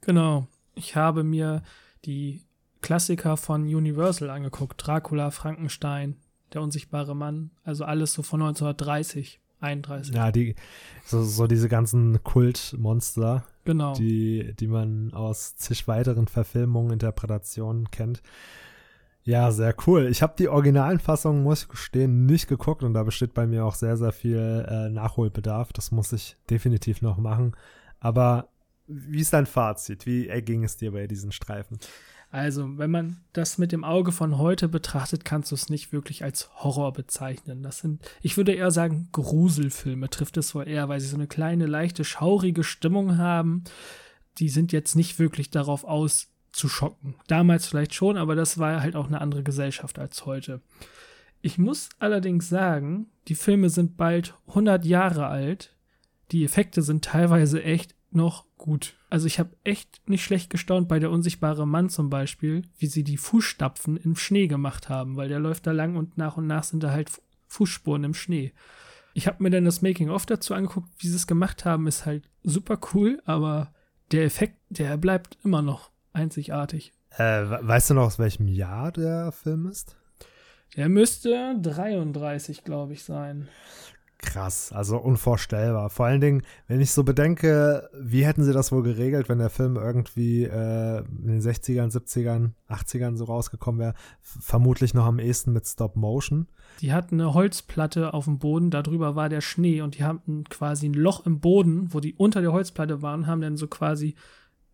Genau. 0.00 0.46
Ich 0.74 0.96
habe 0.96 1.24
mir 1.24 1.62
die 2.04 2.42
Klassiker 2.80 3.36
von 3.36 3.62
Universal 3.62 4.30
angeguckt. 4.30 4.86
Dracula, 4.86 5.30
Frankenstein, 5.30 6.16
Der 6.54 6.62
unsichtbare 6.62 7.14
Mann. 7.14 7.50
Also 7.64 7.84
alles 7.84 8.12
so 8.14 8.22
von 8.22 8.40
1930, 8.40 9.40
31. 9.60 10.14
Ja, 10.14 10.30
die, 10.30 10.54
so, 11.04 11.22
so 11.22 11.46
diese 11.46 11.68
ganzen 11.68 12.22
Kultmonster, 12.22 13.44
Genau. 13.64 13.94
die, 13.94 14.54
die 14.58 14.68
man 14.68 15.12
aus 15.12 15.56
zig 15.56 15.88
weiteren 15.88 16.28
Verfilmungen, 16.28 16.92
Interpretationen 16.92 17.90
kennt. 17.90 18.22
Ja, 19.24 19.50
sehr 19.52 19.74
cool. 19.86 20.06
Ich 20.08 20.22
habe 20.22 20.34
die 20.38 20.48
originalen 20.48 21.00
Fassungen, 21.00 21.42
muss 21.42 21.62
ich 21.62 21.68
gestehen, 21.68 22.26
nicht 22.26 22.46
geguckt 22.46 22.82
und 22.82 22.92
da 22.92 23.02
besteht 23.04 23.32
bei 23.32 23.46
mir 23.46 23.64
auch 23.64 23.74
sehr, 23.74 23.96
sehr 23.96 24.12
viel 24.12 24.66
äh, 24.68 24.90
Nachholbedarf. 24.90 25.72
Das 25.72 25.90
muss 25.90 26.12
ich 26.12 26.36
definitiv 26.50 27.00
noch 27.00 27.16
machen. 27.16 27.56
Aber 28.00 28.48
wie 28.86 29.20
ist 29.20 29.32
dein 29.32 29.46
Fazit? 29.46 30.04
Wie 30.04 30.28
erging 30.28 30.62
es 30.62 30.76
dir 30.76 30.92
bei 30.92 31.06
diesen 31.06 31.32
Streifen? 31.32 31.78
Also, 32.34 32.78
wenn 32.78 32.90
man 32.90 33.18
das 33.32 33.58
mit 33.58 33.70
dem 33.70 33.84
Auge 33.84 34.10
von 34.10 34.38
heute 34.38 34.66
betrachtet, 34.66 35.24
kannst 35.24 35.52
du 35.52 35.54
es 35.54 35.68
nicht 35.68 35.92
wirklich 35.92 36.24
als 36.24 36.50
Horror 36.56 36.92
bezeichnen. 36.92 37.62
Das 37.62 37.78
sind, 37.78 38.02
ich 38.22 38.36
würde 38.36 38.52
eher 38.52 38.72
sagen, 38.72 39.08
Gruselfilme 39.12 40.10
trifft 40.10 40.36
es 40.36 40.52
wohl 40.52 40.66
eher, 40.66 40.88
weil 40.88 40.98
sie 40.98 41.06
so 41.06 41.14
eine 41.14 41.28
kleine, 41.28 41.66
leichte, 41.66 42.02
schaurige 42.02 42.64
Stimmung 42.64 43.18
haben. 43.18 43.62
Die 44.38 44.48
sind 44.48 44.72
jetzt 44.72 44.96
nicht 44.96 45.20
wirklich 45.20 45.52
darauf 45.52 45.84
aus, 45.84 46.26
zu 46.50 46.68
schocken. 46.68 47.14
Damals 47.28 47.68
vielleicht 47.68 47.94
schon, 47.94 48.16
aber 48.16 48.34
das 48.34 48.58
war 48.58 48.82
halt 48.82 48.96
auch 48.96 49.06
eine 49.06 49.20
andere 49.20 49.44
Gesellschaft 49.44 50.00
als 50.00 50.26
heute. 50.26 50.60
Ich 51.40 51.56
muss 51.56 51.88
allerdings 52.00 52.48
sagen, 52.48 53.06
die 53.28 53.36
Filme 53.36 53.70
sind 53.70 53.96
bald 53.96 54.34
100 54.48 54.84
Jahre 54.84 55.28
alt. 55.28 55.76
Die 56.32 56.44
Effekte 56.44 56.82
sind 56.82 57.04
teilweise 57.04 57.62
echt 57.62 57.94
noch 58.14 58.44
gut. 58.58 58.94
Also 59.10 59.26
ich 59.26 59.38
habe 59.38 59.50
echt 59.64 60.00
nicht 60.08 60.24
schlecht 60.24 60.50
gestaunt 60.50 60.88
bei 60.88 60.98
der 60.98 61.10
unsichtbare 61.10 61.66
Mann 61.66 61.88
zum 61.88 62.10
Beispiel, 62.10 62.62
wie 62.78 62.86
sie 62.86 63.04
die 63.04 63.16
Fußstapfen 63.16 63.96
im 63.96 64.16
Schnee 64.16 64.46
gemacht 64.46 64.88
haben, 64.88 65.16
weil 65.16 65.28
der 65.28 65.38
läuft 65.40 65.66
da 65.66 65.72
lang 65.72 65.96
und 65.96 66.16
nach 66.18 66.36
und 66.36 66.46
nach 66.46 66.64
sind 66.64 66.82
da 66.82 66.90
halt 66.90 67.10
Fu- 67.10 67.20
Fußspuren 67.48 68.04
im 68.04 68.14
Schnee. 68.14 68.52
Ich 69.12 69.26
habe 69.28 69.42
mir 69.42 69.50
dann 69.50 69.64
das 69.64 69.80
Making-of 69.82 70.26
dazu 70.26 70.54
angeguckt, 70.54 70.88
wie 70.98 71.06
sie 71.08 71.14
es 71.16 71.26
gemacht 71.28 71.64
haben, 71.64 71.86
ist 71.86 72.04
halt 72.06 72.28
super 72.42 72.78
cool, 72.94 73.22
aber 73.26 73.72
der 74.10 74.24
Effekt, 74.24 74.56
der 74.70 74.96
bleibt 74.96 75.38
immer 75.44 75.62
noch 75.62 75.90
einzigartig. 76.12 76.92
Äh, 77.16 77.48
we- 77.48 77.60
weißt 77.62 77.90
du 77.90 77.94
noch, 77.94 78.04
aus 78.06 78.18
welchem 78.18 78.48
Jahr 78.48 78.90
der 78.90 79.30
Film 79.30 79.66
ist? 79.66 79.96
Der 80.76 80.88
müsste 80.88 81.54
33, 81.62 82.64
glaube 82.64 82.94
ich, 82.94 83.04
sein. 83.04 83.48
Krass, 84.24 84.72
also 84.72 84.96
unvorstellbar. 84.96 85.90
Vor 85.90 86.06
allen 86.06 86.20
Dingen, 86.20 86.42
wenn 86.66 86.80
ich 86.80 86.92
so 86.92 87.04
bedenke, 87.04 87.90
wie 87.98 88.24
hätten 88.24 88.42
sie 88.42 88.54
das 88.54 88.72
wohl 88.72 88.82
geregelt, 88.82 89.28
wenn 89.28 89.38
der 89.38 89.50
Film 89.50 89.76
irgendwie 89.76 90.44
äh, 90.44 90.98
in 90.98 91.26
den 91.26 91.40
60ern, 91.40 91.92
70ern, 91.92 92.52
80ern 92.68 93.16
so 93.16 93.24
rausgekommen 93.24 93.80
wäre? 93.80 93.94
Vermutlich 94.22 94.94
noch 94.94 95.04
am 95.04 95.18
ehesten 95.18 95.52
mit 95.52 95.66
Stop 95.66 95.96
Motion. 95.96 96.48
Die 96.80 96.92
hatten 96.92 97.20
eine 97.20 97.34
Holzplatte 97.34 98.14
auf 98.14 98.24
dem 98.24 98.38
Boden, 98.38 98.70
darüber 98.70 99.14
war 99.14 99.28
der 99.28 99.42
Schnee 99.42 99.82
und 99.82 99.98
die 99.98 100.04
hatten 100.04 100.44
quasi 100.44 100.88
ein 100.88 100.94
Loch 100.94 101.26
im 101.26 101.40
Boden, 101.40 101.92
wo 101.92 102.00
die 102.00 102.14
unter 102.14 102.40
der 102.40 102.52
Holzplatte 102.52 103.02
waren, 103.02 103.26
haben 103.26 103.42
dann 103.42 103.56
so 103.56 103.68
quasi 103.68 104.14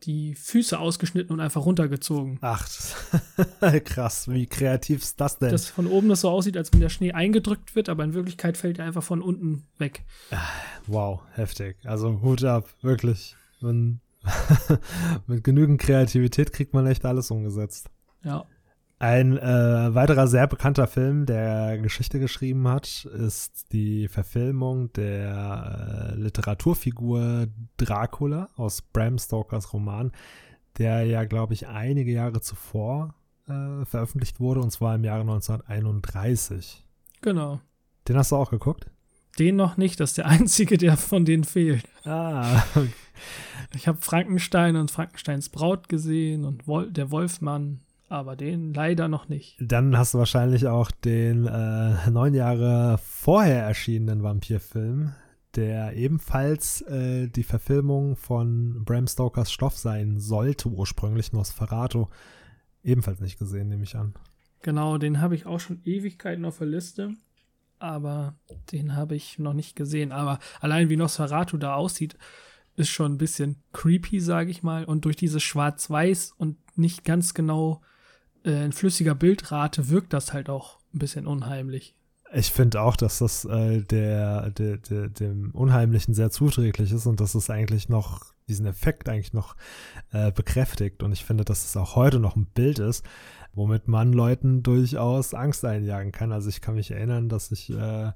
die 0.04 0.34
Füße 0.34 0.78
ausgeschnitten 0.78 1.32
und 1.32 1.40
einfach 1.40 1.64
runtergezogen. 1.64 2.38
Ach, 2.40 2.66
krass, 3.84 4.28
wie 4.28 4.46
kreativ 4.46 5.02
ist 5.02 5.20
das 5.20 5.38
denn? 5.38 5.50
Dass 5.50 5.66
von 5.66 5.86
oben 5.86 6.08
das 6.08 6.22
so 6.22 6.30
aussieht, 6.30 6.56
als 6.56 6.72
wenn 6.72 6.80
der 6.80 6.88
Schnee 6.88 7.12
eingedrückt 7.12 7.74
wird, 7.76 7.88
aber 7.88 8.04
in 8.04 8.14
Wirklichkeit 8.14 8.56
fällt 8.56 8.78
er 8.78 8.86
einfach 8.86 9.02
von 9.02 9.22
unten 9.22 9.66
weg. 9.78 10.04
wow, 10.86 11.20
heftig. 11.32 11.76
Also 11.84 12.20
Hut 12.22 12.44
ab, 12.44 12.68
wirklich. 12.82 13.36
Mit 15.26 15.44
genügend 15.44 15.80
Kreativität 15.80 16.52
kriegt 16.52 16.74
man 16.74 16.86
echt 16.86 17.04
alles 17.04 17.30
umgesetzt. 17.30 17.90
Ja. 18.24 18.46
Ein 19.00 19.38
äh, 19.38 19.94
weiterer 19.94 20.26
sehr 20.26 20.46
bekannter 20.46 20.86
Film, 20.86 21.24
der 21.24 21.78
Geschichte 21.78 22.20
geschrieben 22.20 22.68
hat, 22.68 23.06
ist 23.06 23.72
die 23.72 24.08
Verfilmung 24.08 24.92
der 24.92 26.12
äh, 26.12 26.20
Literaturfigur 26.20 27.46
Dracula 27.78 28.50
aus 28.56 28.82
Bram 28.82 29.16
Stokers 29.16 29.72
Roman, 29.72 30.12
der 30.76 31.04
ja, 31.04 31.24
glaube 31.24 31.54
ich, 31.54 31.66
einige 31.66 32.12
Jahre 32.12 32.42
zuvor 32.42 33.14
äh, 33.48 33.86
veröffentlicht 33.86 34.38
wurde, 34.38 34.60
und 34.60 34.70
zwar 34.70 34.94
im 34.94 35.04
Jahre 35.04 35.22
1931. 35.22 36.86
Genau. 37.22 37.58
Den 38.06 38.18
hast 38.18 38.32
du 38.32 38.36
auch 38.36 38.50
geguckt? 38.50 38.90
Den 39.38 39.56
noch 39.56 39.78
nicht, 39.78 39.98
das 39.98 40.10
ist 40.10 40.18
der 40.18 40.26
einzige, 40.26 40.76
der 40.76 40.98
von 40.98 41.24
denen 41.24 41.44
fehlt. 41.44 41.88
Ah, 42.04 42.62
Ich 43.74 43.88
habe 43.88 43.98
Frankenstein 44.02 44.76
und 44.76 44.90
Frankensteins 44.90 45.48
Braut 45.48 45.88
gesehen 45.88 46.44
und 46.44 46.66
Wol 46.66 46.92
der 46.92 47.10
Wolfmann, 47.10 47.80
aber 48.10 48.34
den 48.34 48.74
leider 48.74 49.08
noch 49.08 49.28
nicht. 49.28 49.56
Dann 49.60 49.96
hast 49.96 50.14
du 50.14 50.18
wahrscheinlich 50.18 50.66
auch 50.66 50.90
den 50.90 51.46
äh, 51.46 52.10
neun 52.10 52.34
Jahre 52.34 52.98
vorher 52.98 53.62
erschienenen 53.62 54.24
Vampirfilm, 54.24 55.14
der 55.54 55.94
ebenfalls 55.94 56.82
äh, 56.82 57.28
die 57.28 57.44
Verfilmung 57.44 58.16
von 58.16 58.84
Bram 58.84 59.06
Stokers 59.06 59.52
Stoff 59.52 59.78
sein 59.78 60.18
sollte, 60.18 60.68
ursprünglich 60.68 61.32
Nosferatu. 61.32 62.08
Ebenfalls 62.82 63.20
nicht 63.20 63.38
gesehen, 63.38 63.68
nehme 63.68 63.84
ich 63.84 63.94
an. 63.94 64.14
Genau, 64.62 64.98
den 64.98 65.20
habe 65.20 65.36
ich 65.36 65.46
auch 65.46 65.60
schon 65.60 65.80
Ewigkeiten 65.84 66.44
auf 66.44 66.58
der 66.58 66.66
Liste, 66.66 67.14
aber 67.78 68.34
den 68.72 68.96
habe 68.96 69.14
ich 69.14 69.38
noch 69.38 69.54
nicht 69.54 69.76
gesehen. 69.76 70.10
Aber 70.10 70.40
allein 70.60 70.90
wie 70.90 70.96
Nosferatu 70.96 71.58
da 71.58 71.74
aussieht, 71.74 72.18
ist 72.74 72.88
schon 72.88 73.12
ein 73.12 73.18
bisschen 73.18 73.62
creepy, 73.72 74.18
sage 74.18 74.50
ich 74.50 74.64
mal. 74.64 74.84
Und 74.84 75.04
durch 75.04 75.16
diese 75.16 75.38
Schwarz-Weiß 75.38 76.32
und 76.36 76.56
nicht 76.76 77.04
ganz 77.04 77.34
genau 77.34 77.82
äh, 78.44 78.64
in 78.64 78.72
flüssiger 78.72 79.14
Bildrate 79.14 79.88
wirkt 79.88 80.12
das 80.12 80.32
halt 80.32 80.48
auch 80.48 80.78
ein 80.94 80.98
bisschen 80.98 81.26
unheimlich. 81.26 81.94
Ich 82.32 82.52
finde 82.52 82.80
auch, 82.80 82.96
dass 82.96 83.18
das 83.18 83.44
äh, 83.44 83.82
der, 83.82 84.50
der, 84.50 84.76
der, 84.76 85.08
dem 85.08 85.50
Unheimlichen 85.50 86.14
sehr 86.14 86.30
zuträglich 86.30 86.92
ist 86.92 87.06
und 87.06 87.20
dass 87.20 87.34
es 87.34 87.50
eigentlich 87.50 87.88
noch 87.88 88.32
diesen 88.48 88.66
Effekt 88.66 89.08
eigentlich 89.08 89.32
noch 89.32 89.56
äh, 90.12 90.30
bekräftigt. 90.30 91.02
Und 91.02 91.12
ich 91.12 91.24
finde, 91.24 91.44
dass 91.44 91.64
es 91.64 91.76
auch 91.76 91.96
heute 91.96 92.20
noch 92.20 92.36
ein 92.36 92.46
Bild 92.46 92.78
ist, 92.78 93.04
womit 93.52 93.88
man 93.88 94.12
Leuten 94.12 94.62
durchaus 94.62 95.34
Angst 95.34 95.64
einjagen 95.64 96.12
kann. 96.12 96.30
Also 96.30 96.48
ich 96.48 96.60
kann 96.60 96.76
mich 96.76 96.92
erinnern, 96.92 97.28
dass 97.28 97.50
ich 97.50 97.70
äh, 97.70 98.08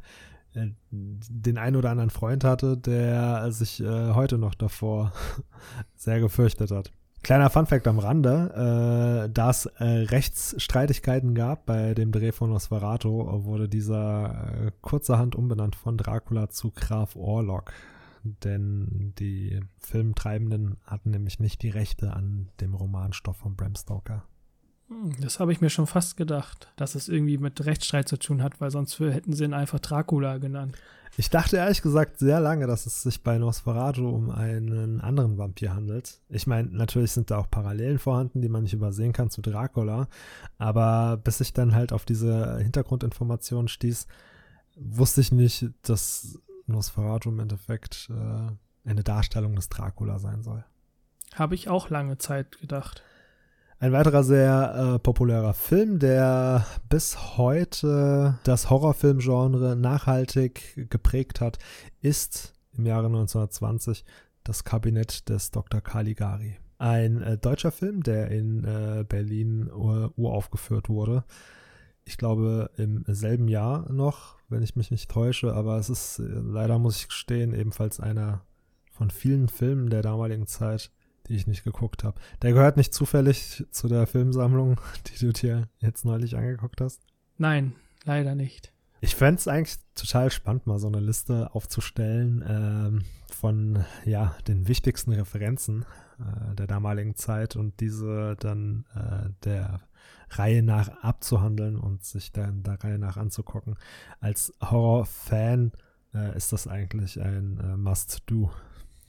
äh 0.54 0.70
den 0.90 1.58
ein 1.58 1.74
oder 1.74 1.90
anderen 1.90 2.10
Freund 2.10 2.44
hatte, 2.44 2.76
der 2.76 3.50
sich 3.50 3.80
äh, 3.80 4.12
heute 4.12 4.38
noch 4.38 4.54
davor 4.54 5.12
sehr 5.96 6.20
gefürchtet 6.20 6.70
hat. 6.70 6.92
Kleiner 7.24 7.48
Funfact 7.48 7.88
am 7.88 7.98
Rande, 8.00 9.24
äh, 9.24 9.32
da 9.32 9.48
es 9.48 9.64
äh, 9.64 9.84
Rechtsstreitigkeiten 9.84 11.34
gab 11.34 11.64
bei 11.64 11.94
dem 11.94 12.12
Dreh 12.12 12.32
von 12.32 12.50
Nosferatu, 12.50 13.44
wurde 13.46 13.66
dieser 13.66 14.66
äh, 14.66 14.72
kurzerhand 14.82 15.34
umbenannt 15.34 15.74
von 15.74 15.96
Dracula 15.96 16.50
zu 16.50 16.70
Graf 16.70 17.16
Orlok. 17.16 17.72
Denn 18.24 19.14
die 19.18 19.58
Filmtreibenden 19.78 20.76
hatten 20.84 21.12
nämlich 21.12 21.40
nicht 21.40 21.62
die 21.62 21.70
Rechte 21.70 22.12
an 22.12 22.50
dem 22.60 22.74
Romanstoff 22.74 23.38
von 23.38 23.56
Bram 23.56 23.74
Stoker. 23.74 24.24
Hm, 24.94 25.16
das 25.20 25.40
habe 25.40 25.52
ich 25.52 25.60
mir 25.60 25.70
schon 25.70 25.86
fast 25.86 26.16
gedacht, 26.16 26.68
dass 26.76 26.94
es 26.94 27.08
irgendwie 27.08 27.38
mit 27.38 27.64
Rechtsstreit 27.64 28.08
zu 28.08 28.16
tun 28.16 28.42
hat, 28.42 28.60
weil 28.60 28.70
sonst 28.70 28.98
hätten 29.00 29.32
sie 29.32 29.44
ihn 29.44 29.54
einfach 29.54 29.80
Dracula 29.80 30.38
genannt. 30.38 30.76
Ich 31.16 31.30
dachte 31.30 31.58
ehrlich 31.58 31.80
gesagt 31.80 32.18
sehr 32.18 32.40
lange, 32.40 32.66
dass 32.66 32.86
es 32.86 33.02
sich 33.02 33.22
bei 33.22 33.38
Nosferatu 33.38 34.08
um 34.08 34.30
einen 34.30 35.00
anderen 35.00 35.38
Vampir 35.38 35.72
handelt. 35.72 36.20
Ich 36.28 36.48
meine, 36.48 36.68
natürlich 36.70 37.12
sind 37.12 37.30
da 37.30 37.38
auch 37.38 37.48
Parallelen 37.48 38.00
vorhanden, 38.00 38.42
die 38.42 38.48
man 38.48 38.64
nicht 38.64 38.74
übersehen 38.74 39.12
kann 39.12 39.30
zu 39.30 39.40
Dracula. 39.40 40.08
Aber 40.58 41.16
bis 41.16 41.40
ich 41.40 41.52
dann 41.52 41.72
halt 41.72 41.92
auf 41.92 42.04
diese 42.04 42.58
Hintergrundinformationen 42.58 43.68
stieß, 43.68 44.08
wusste 44.74 45.20
ich 45.20 45.30
nicht, 45.30 45.70
dass 45.82 46.40
Nosferatu 46.66 47.28
im 47.28 47.38
Endeffekt 47.38 48.10
äh, 48.10 48.88
eine 48.88 49.04
Darstellung 49.04 49.54
des 49.54 49.68
Dracula 49.68 50.18
sein 50.18 50.42
soll. 50.42 50.64
Habe 51.36 51.54
ich 51.54 51.68
auch 51.68 51.90
lange 51.90 52.18
Zeit 52.18 52.58
gedacht. 52.58 53.04
Ein 53.84 53.92
weiterer 53.92 54.24
sehr 54.24 54.94
äh, 54.94 54.98
populärer 54.98 55.52
Film, 55.52 55.98
der 55.98 56.64
bis 56.88 57.36
heute 57.36 58.38
das 58.42 58.70
Horrorfilmgenre 58.70 59.76
nachhaltig 59.76 60.88
geprägt 60.88 61.42
hat, 61.42 61.58
ist 62.00 62.54
im 62.72 62.86
Jahre 62.86 63.08
1920 63.08 64.06
das 64.42 64.64
Kabinett 64.64 65.28
des 65.28 65.50
Dr. 65.50 65.82
Caligari. 65.82 66.56
Ein 66.78 67.20
äh, 67.20 67.36
deutscher 67.36 67.72
Film, 67.72 68.02
der 68.02 68.30
in 68.30 68.64
äh, 68.64 69.04
Berlin 69.06 69.70
ur 69.70 70.14
uraufgeführt 70.16 70.88
wurde. 70.88 71.24
Ich 72.06 72.16
glaube 72.16 72.70
im 72.78 73.04
selben 73.06 73.48
Jahr 73.48 73.92
noch, 73.92 74.38
wenn 74.48 74.62
ich 74.62 74.76
mich 74.76 74.92
nicht 74.92 75.10
täusche, 75.10 75.52
aber 75.52 75.76
es 75.76 75.90
ist 75.90 76.20
äh, 76.20 76.22
leider, 76.22 76.78
muss 76.78 76.96
ich 76.96 77.08
gestehen, 77.08 77.52
ebenfalls 77.52 78.00
einer 78.00 78.46
von 78.92 79.10
vielen 79.10 79.48
Filmen 79.48 79.90
der 79.90 80.00
damaligen 80.00 80.46
Zeit, 80.46 80.90
die 81.28 81.36
ich 81.36 81.46
nicht 81.46 81.64
geguckt 81.64 82.04
habe. 82.04 82.20
Der 82.42 82.52
gehört 82.52 82.76
nicht 82.76 82.94
zufällig 82.94 83.64
zu 83.70 83.88
der 83.88 84.06
Filmsammlung, 84.06 84.80
die 85.06 85.24
du 85.24 85.32
dir 85.32 85.68
jetzt 85.78 86.04
neulich 86.04 86.36
angeguckt 86.36 86.80
hast? 86.80 87.02
Nein, 87.38 87.74
leider 88.04 88.34
nicht. 88.34 88.72
Ich 89.00 89.16
fände 89.16 89.38
es 89.38 89.48
eigentlich 89.48 89.76
total 89.94 90.30
spannend, 90.30 90.66
mal 90.66 90.78
so 90.78 90.86
eine 90.86 91.00
Liste 91.00 91.54
aufzustellen 91.54 92.42
ähm, 92.48 93.02
von 93.30 93.84
ja, 94.06 94.34
den 94.48 94.66
wichtigsten 94.66 95.12
Referenzen 95.12 95.84
äh, 96.18 96.54
der 96.54 96.66
damaligen 96.66 97.14
Zeit 97.14 97.54
und 97.54 97.80
diese 97.80 98.36
dann 98.40 98.86
äh, 98.94 99.28
der 99.44 99.80
Reihe 100.30 100.62
nach 100.62 100.88
abzuhandeln 101.02 101.76
und 101.76 102.02
sich 102.02 102.32
dann 102.32 102.62
der 102.62 102.82
Reihe 102.82 102.98
nach 102.98 103.16
anzugucken. 103.16 103.76
Als 104.20 104.54
Horror-Fan 104.62 105.72
äh, 106.14 106.36
ist 106.36 106.52
das 106.52 106.66
eigentlich 106.66 107.20
ein 107.20 107.60
äh, 107.60 107.76
Must-Do 107.76 108.50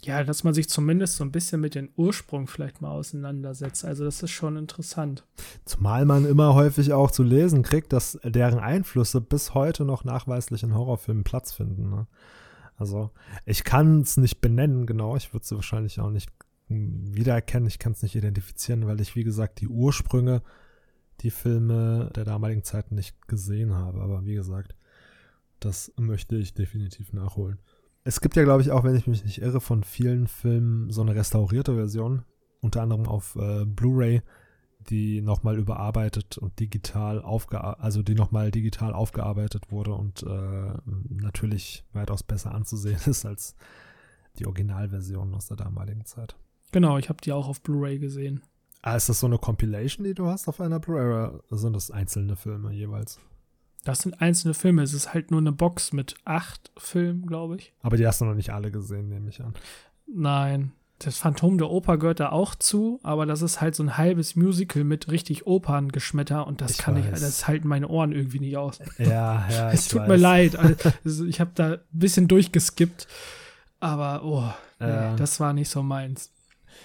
ja, 0.02 0.24
dass 0.24 0.44
man 0.44 0.54
sich 0.54 0.70
zumindest 0.70 1.16
so 1.16 1.24
ein 1.24 1.32
bisschen 1.32 1.62
mit 1.62 1.76
dem 1.76 1.90
Ursprung 1.96 2.48
vielleicht 2.48 2.82
mal 2.82 2.92
auseinandersetzt. 2.92 3.86
Also 3.86 4.06
das 4.06 4.22
ist 4.22 4.32
schon 4.32 4.56
interessant. 4.58 5.24
Zumal 5.66 6.06
man 6.06 6.26
immer 6.26 6.54
häufig 6.54 6.94
auch 6.94 7.12
zu 7.12 7.24
lesen 7.24 7.64
kriegt, 7.64 7.92
dass 7.92 8.20
deren 8.24 8.60
Einflüsse 8.60 9.22
bis 9.22 9.54
heute 9.54 9.84
noch 9.84 10.04
nachweislich 10.04 10.64
in 10.64 10.76
Horrorfilmen 10.76 11.24
Platz 11.24 11.54
finden. 11.54 11.90
Ne? 11.90 12.08
Also 12.78 13.12
ich 13.46 13.64
kann 13.64 14.02
es 14.02 14.18
nicht 14.18 14.42
benennen, 14.42 14.86
genau. 14.86 15.16
Ich 15.16 15.34
würde 15.34 15.46
sie 15.46 15.56
wahrscheinlich 15.56 16.00
auch 16.00 16.12
nicht 16.12 16.30
wiedererkennen. 16.68 17.68
Ich 17.68 17.80
kann 17.80 17.94
es 17.94 18.04
nicht 18.04 18.16
identifizieren, 18.16 18.86
weil 18.88 19.02
ich, 19.02 19.16
wie 19.16 19.24
gesagt, 19.24 19.62
die 19.62 19.68
Ursprünge, 19.68 20.42
die 21.22 21.32
Filme 21.32 22.12
der 22.16 22.26
damaligen 22.26 22.64
Zeit 22.64 22.92
nicht 22.92 23.28
gesehen 23.28 23.74
habe. 23.74 24.02
Aber 24.02 24.26
wie 24.26 24.36
gesagt, 24.36 24.76
das 25.60 25.92
möchte 25.98 26.36
ich 26.36 26.54
definitiv 26.54 27.14
nachholen. 27.14 27.60
Es 28.08 28.22
gibt 28.22 28.36
ja, 28.36 28.44
glaube 28.44 28.62
ich, 28.62 28.70
auch, 28.70 28.84
wenn 28.84 28.96
ich 28.96 29.08
mich 29.08 29.26
nicht 29.26 29.42
irre, 29.42 29.60
von 29.60 29.84
vielen 29.84 30.28
Filmen 30.28 30.92
so 30.92 31.02
eine 31.02 31.16
restaurierte 31.16 31.74
Version, 31.74 32.24
unter 32.62 32.84
anderem 32.84 33.08
auf 33.08 33.36
äh, 33.36 33.66
Blu-ray, 33.66 34.22
die 34.90 35.22
nochmal 35.22 35.58
überarbeitet 35.58 36.38
und 36.38 36.60
digital 36.60 37.20
aufgearbeitet, 37.20 37.84
also 37.84 38.04
die 38.04 38.14
nochmal 38.14 38.52
digital 38.52 38.94
aufgearbeitet 38.94 39.72
wurde 39.72 39.96
und 39.96 40.22
äh, 40.22 40.74
natürlich 41.10 41.84
weitaus 41.94 42.22
besser 42.22 42.54
anzusehen 42.54 43.00
ist 43.08 43.26
als 43.26 43.56
die 44.38 44.46
Originalversion 44.46 45.34
aus 45.34 45.48
der 45.48 45.58
damaligen 45.58 46.06
Zeit. 46.06 46.36
Genau, 46.72 47.00
ich 47.00 47.10
habe 47.10 47.22
die 47.24 47.34
auch 47.34 47.48
auf 47.48 47.64
Blu-ray 47.64 47.98
gesehen. 47.98 48.44
Ah, 48.84 48.96
ist 48.96 49.10
das 49.10 49.20
so 49.20 49.26
eine 49.26 49.40
Compilation, 49.40 50.04
die 50.04 50.14
du 50.14 50.28
hast 50.28 50.48
auf 50.48 50.62
einer 50.62 50.80
Blu-ray 50.80 51.08
oder 51.08 51.42
sind 51.50 51.76
das 51.76 51.90
einzelne 51.90 52.36
Filme 52.36 52.72
jeweils? 52.72 53.20
Das 53.86 54.00
sind 54.00 54.20
einzelne 54.20 54.56
Filme. 54.56 54.82
Es 54.82 54.94
ist 54.94 55.14
halt 55.14 55.32
nur 55.32 55.40
eine 55.40 55.52
Box 55.52 55.94
mit 55.94 56.16
acht 56.26 56.72
Filmen, 56.76 57.26
glaube 57.28 57.56
ich. 57.58 57.72
Aber 57.82 57.96
die 57.96 58.06
hast 58.06 58.20
du 58.20 58.26
noch 58.26 58.34
nicht 58.34 58.50
alle 58.50 58.72
gesehen, 58.72 59.08
nehme 59.08 59.30
ich 59.30 59.42
an. 59.42 59.54
Nein. 60.08 60.74
Das 61.00 61.18
Phantom 61.18 61.58
der 61.58 61.70
Oper 61.70 61.98
gehört 61.98 62.22
da 62.22 62.30
auch 62.30 62.56
zu, 62.56 63.00
aber 63.04 63.26
das 63.26 63.42
ist 63.42 63.60
halt 63.60 63.76
so 63.76 63.84
ein 63.84 63.98
halbes 63.98 64.36
Musical 64.38 64.86
mit 64.86 65.12
richtig 65.12 65.46
Operngeschmetter 65.46 66.48
und 66.48 66.62
das 66.62 66.72
ich 66.72 66.78
kann 66.78 66.96
weiß. 66.96 67.06
ich, 67.06 67.12
das 67.12 67.48
halten 67.48 67.68
meine 67.68 67.90
Ohren 67.90 68.14
irgendwie 68.14 68.40
nicht 68.40 68.56
aus. 68.56 68.80
Ja, 68.98 69.46
ja. 69.50 69.72
es 69.74 69.90
tut 69.90 70.02
weiß. 70.02 70.08
mir 70.08 70.16
leid. 70.16 70.56
Also, 70.56 71.26
ich 71.26 71.42
habe 71.42 71.52
da 71.54 71.74
ein 71.74 71.80
bisschen 71.92 72.30
durchgeskippt, 72.30 73.08
aber 73.82 74.24
oh, 74.24 74.54
nee, 74.80 75.16
das 75.18 75.42
war 75.42 75.52
nicht 75.52 75.70
so 75.70 75.84
meins. 75.84 76.32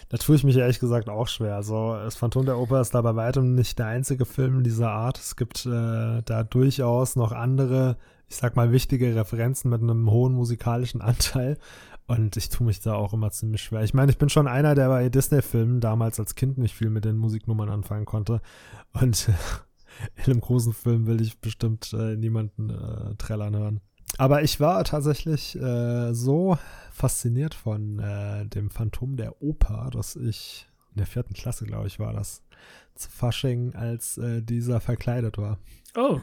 Da 0.08 0.16
tue 0.16 0.36
ich 0.36 0.44
mich 0.44 0.56
ehrlich 0.56 0.80
gesagt 0.80 1.08
auch 1.08 1.28
schwer. 1.28 1.56
Also, 1.56 1.94
das 1.94 2.16
Phantom 2.16 2.44
der 2.44 2.58
Oper 2.58 2.80
ist 2.80 2.94
da 2.94 3.02
bei 3.02 3.14
weitem 3.16 3.54
nicht 3.54 3.78
der 3.78 3.86
einzige 3.86 4.24
Film 4.24 4.62
dieser 4.62 4.90
Art. 4.90 5.18
Es 5.18 5.36
gibt 5.36 5.66
äh, 5.66 6.22
da 6.22 6.42
durchaus 6.44 7.16
noch 7.16 7.32
andere, 7.32 7.96
ich 8.28 8.36
sag 8.36 8.56
mal, 8.56 8.72
wichtige 8.72 9.14
Referenzen 9.14 9.70
mit 9.70 9.82
einem 9.82 10.10
hohen 10.10 10.34
musikalischen 10.34 11.00
Anteil. 11.00 11.58
Und 12.06 12.36
ich 12.36 12.48
tue 12.48 12.66
mich 12.66 12.80
da 12.80 12.94
auch 12.94 13.12
immer 13.12 13.30
ziemlich 13.30 13.62
schwer. 13.62 13.82
Ich 13.84 13.94
meine, 13.94 14.10
ich 14.10 14.18
bin 14.18 14.28
schon 14.28 14.48
einer, 14.48 14.74
der 14.74 14.88
bei 14.88 15.08
Disney-Filmen 15.08 15.80
damals 15.80 16.18
als 16.18 16.34
Kind 16.34 16.58
nicht 16.58 16.74
viel 16.74 16.90
mit 16.90 17.04
den 17.04 17.16
Musiknummern 17.16 17.68
anfangen 17.68 18.04
konnte. 18.04 18.40
Und 18.92 19.28
in 20.16 20.24
einem 20.24 20.40
großen 20.40 20.72
Film 20.72 21.06
will 21.06 21.20
ich 21.20 21.40
bestimmt 21.40 21.92
äh, 21.92 22.16
niemanden 22.16 22.70
äh, 22.70 23.14
trällern 23.14 23.56
hören. 23.56 23.80
Aber 24.20 24.42
ich 24.42 24.60
war 24.60 24.84
tatsächlich 24.84 25.56
äh, 25.56 26.12
so 26.12 26.58
fasziniert 26.92 27.54
von 27.54 28.00
äh, 28.00 28.44
dem 28.44 28.68
Phantom 28.68 29.16
der 29.16 29.40
Oper, 29.40 29.88
dass 29.90 30.14
ich 30.14 30.68
in 30.90 30.98
der 30.98 31.06
vierten 31.06 31.32
Klasse, 31.32 31.64
glaube 31.64 31.86
ich, 31.86 31.98
war 31.98 32.12
das, 32.12 32.42
zu 32.94 33.10
Fasching, 33.10 33.74
als 33.74 34.18
äh, 34.18 34.42
dieser 34.42 34.80
verkleidet 34.80 35.38
war. 35.38 35.58
Oh. 35.96 36.20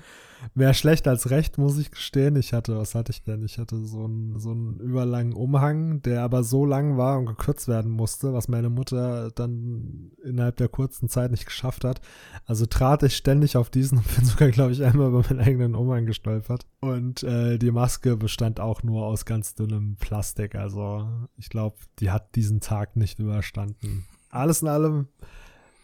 Mehr 0.54 0.76
schlecht 0.76 1.08
als 1.08 1.32
recht, 1.32 1.58
muss 1.58 1.80
ich 1.80 1.90
gestehen. 1.90 2.36
Ich 2.36 2.54
hatte, 2.54 2.78
was 2.78 2.94
hatte 2.94 3.12
ich 3.12 3.24
denn? 3.24 3.44
Ich 3.44 3.58
hatte 3.58 3.84
so 3.84 4.06
einen, 4.06 4.40
so 4.40 4.52
einen 4.52 4.80
überlangen 4.80 5.34
Umhang, 5.34 6.02
der 6.04 6.22
aber 6.22 6.44
so 6.44 6.64
lang 6.64 6.96
war 6.96 7.18
und 7.18 7.26
gekürzt 7.26 7.68
werden 7.68 7.92
musste, 7.92 8.34
was 8.34 8.48
meine 8.48 8.70
Mutter 8.70 9.32
dann 9.32 10.12
innerhalb 10.24 10.58
der 10.58 10.70
kurzen 10.70 11.10
Zeit 11.10 11.32
nicht 11.32 11.48
geschafft 11.48 11.84
hat. 11.84 12.02
Also 12.46 12.68
trat 12.68 13.02
ich 13.02 13.18
ständig 13.18 13.58
auf 13.58 13.72
diesen 13.72 13.98
und 13.98 14.16
bin 14.16 14.26
sogar, 14.26 14.50
glaube 14.50 14.74
ich, 14.74 14.84
einmal 14.84 15.08
über 15.08 15.24
meinen 15.24 15.40
eigenen 15.40 15.74
Umhang 15.76 16.06
gestolpert. 16.06 16.68
Und 16.82 17.24
äh, 17.24 17.58
die 17.58 17.72
Maske 17.72 18.16
bestand 18.16 18.60
auch 18.60 18.84
nur 18.84 19.08
aus 19.08 19.26
ganz 19.26 19.56
dünnem 19.56 19.96
Plastik. 19.96 20.54
Also 20.54 21.10
ich 21.38 21.50
glaube, 21.50 21.78
die 22.00 22.12
hat 22.12 22.36
diesen 22.36 22.62
Tag 22.62 22.96
nicht 22.96 23.18
überstanden. 23.18 24.06
Alles 24.30 24.62
in 24.62 24.68
allem 24.68 25.08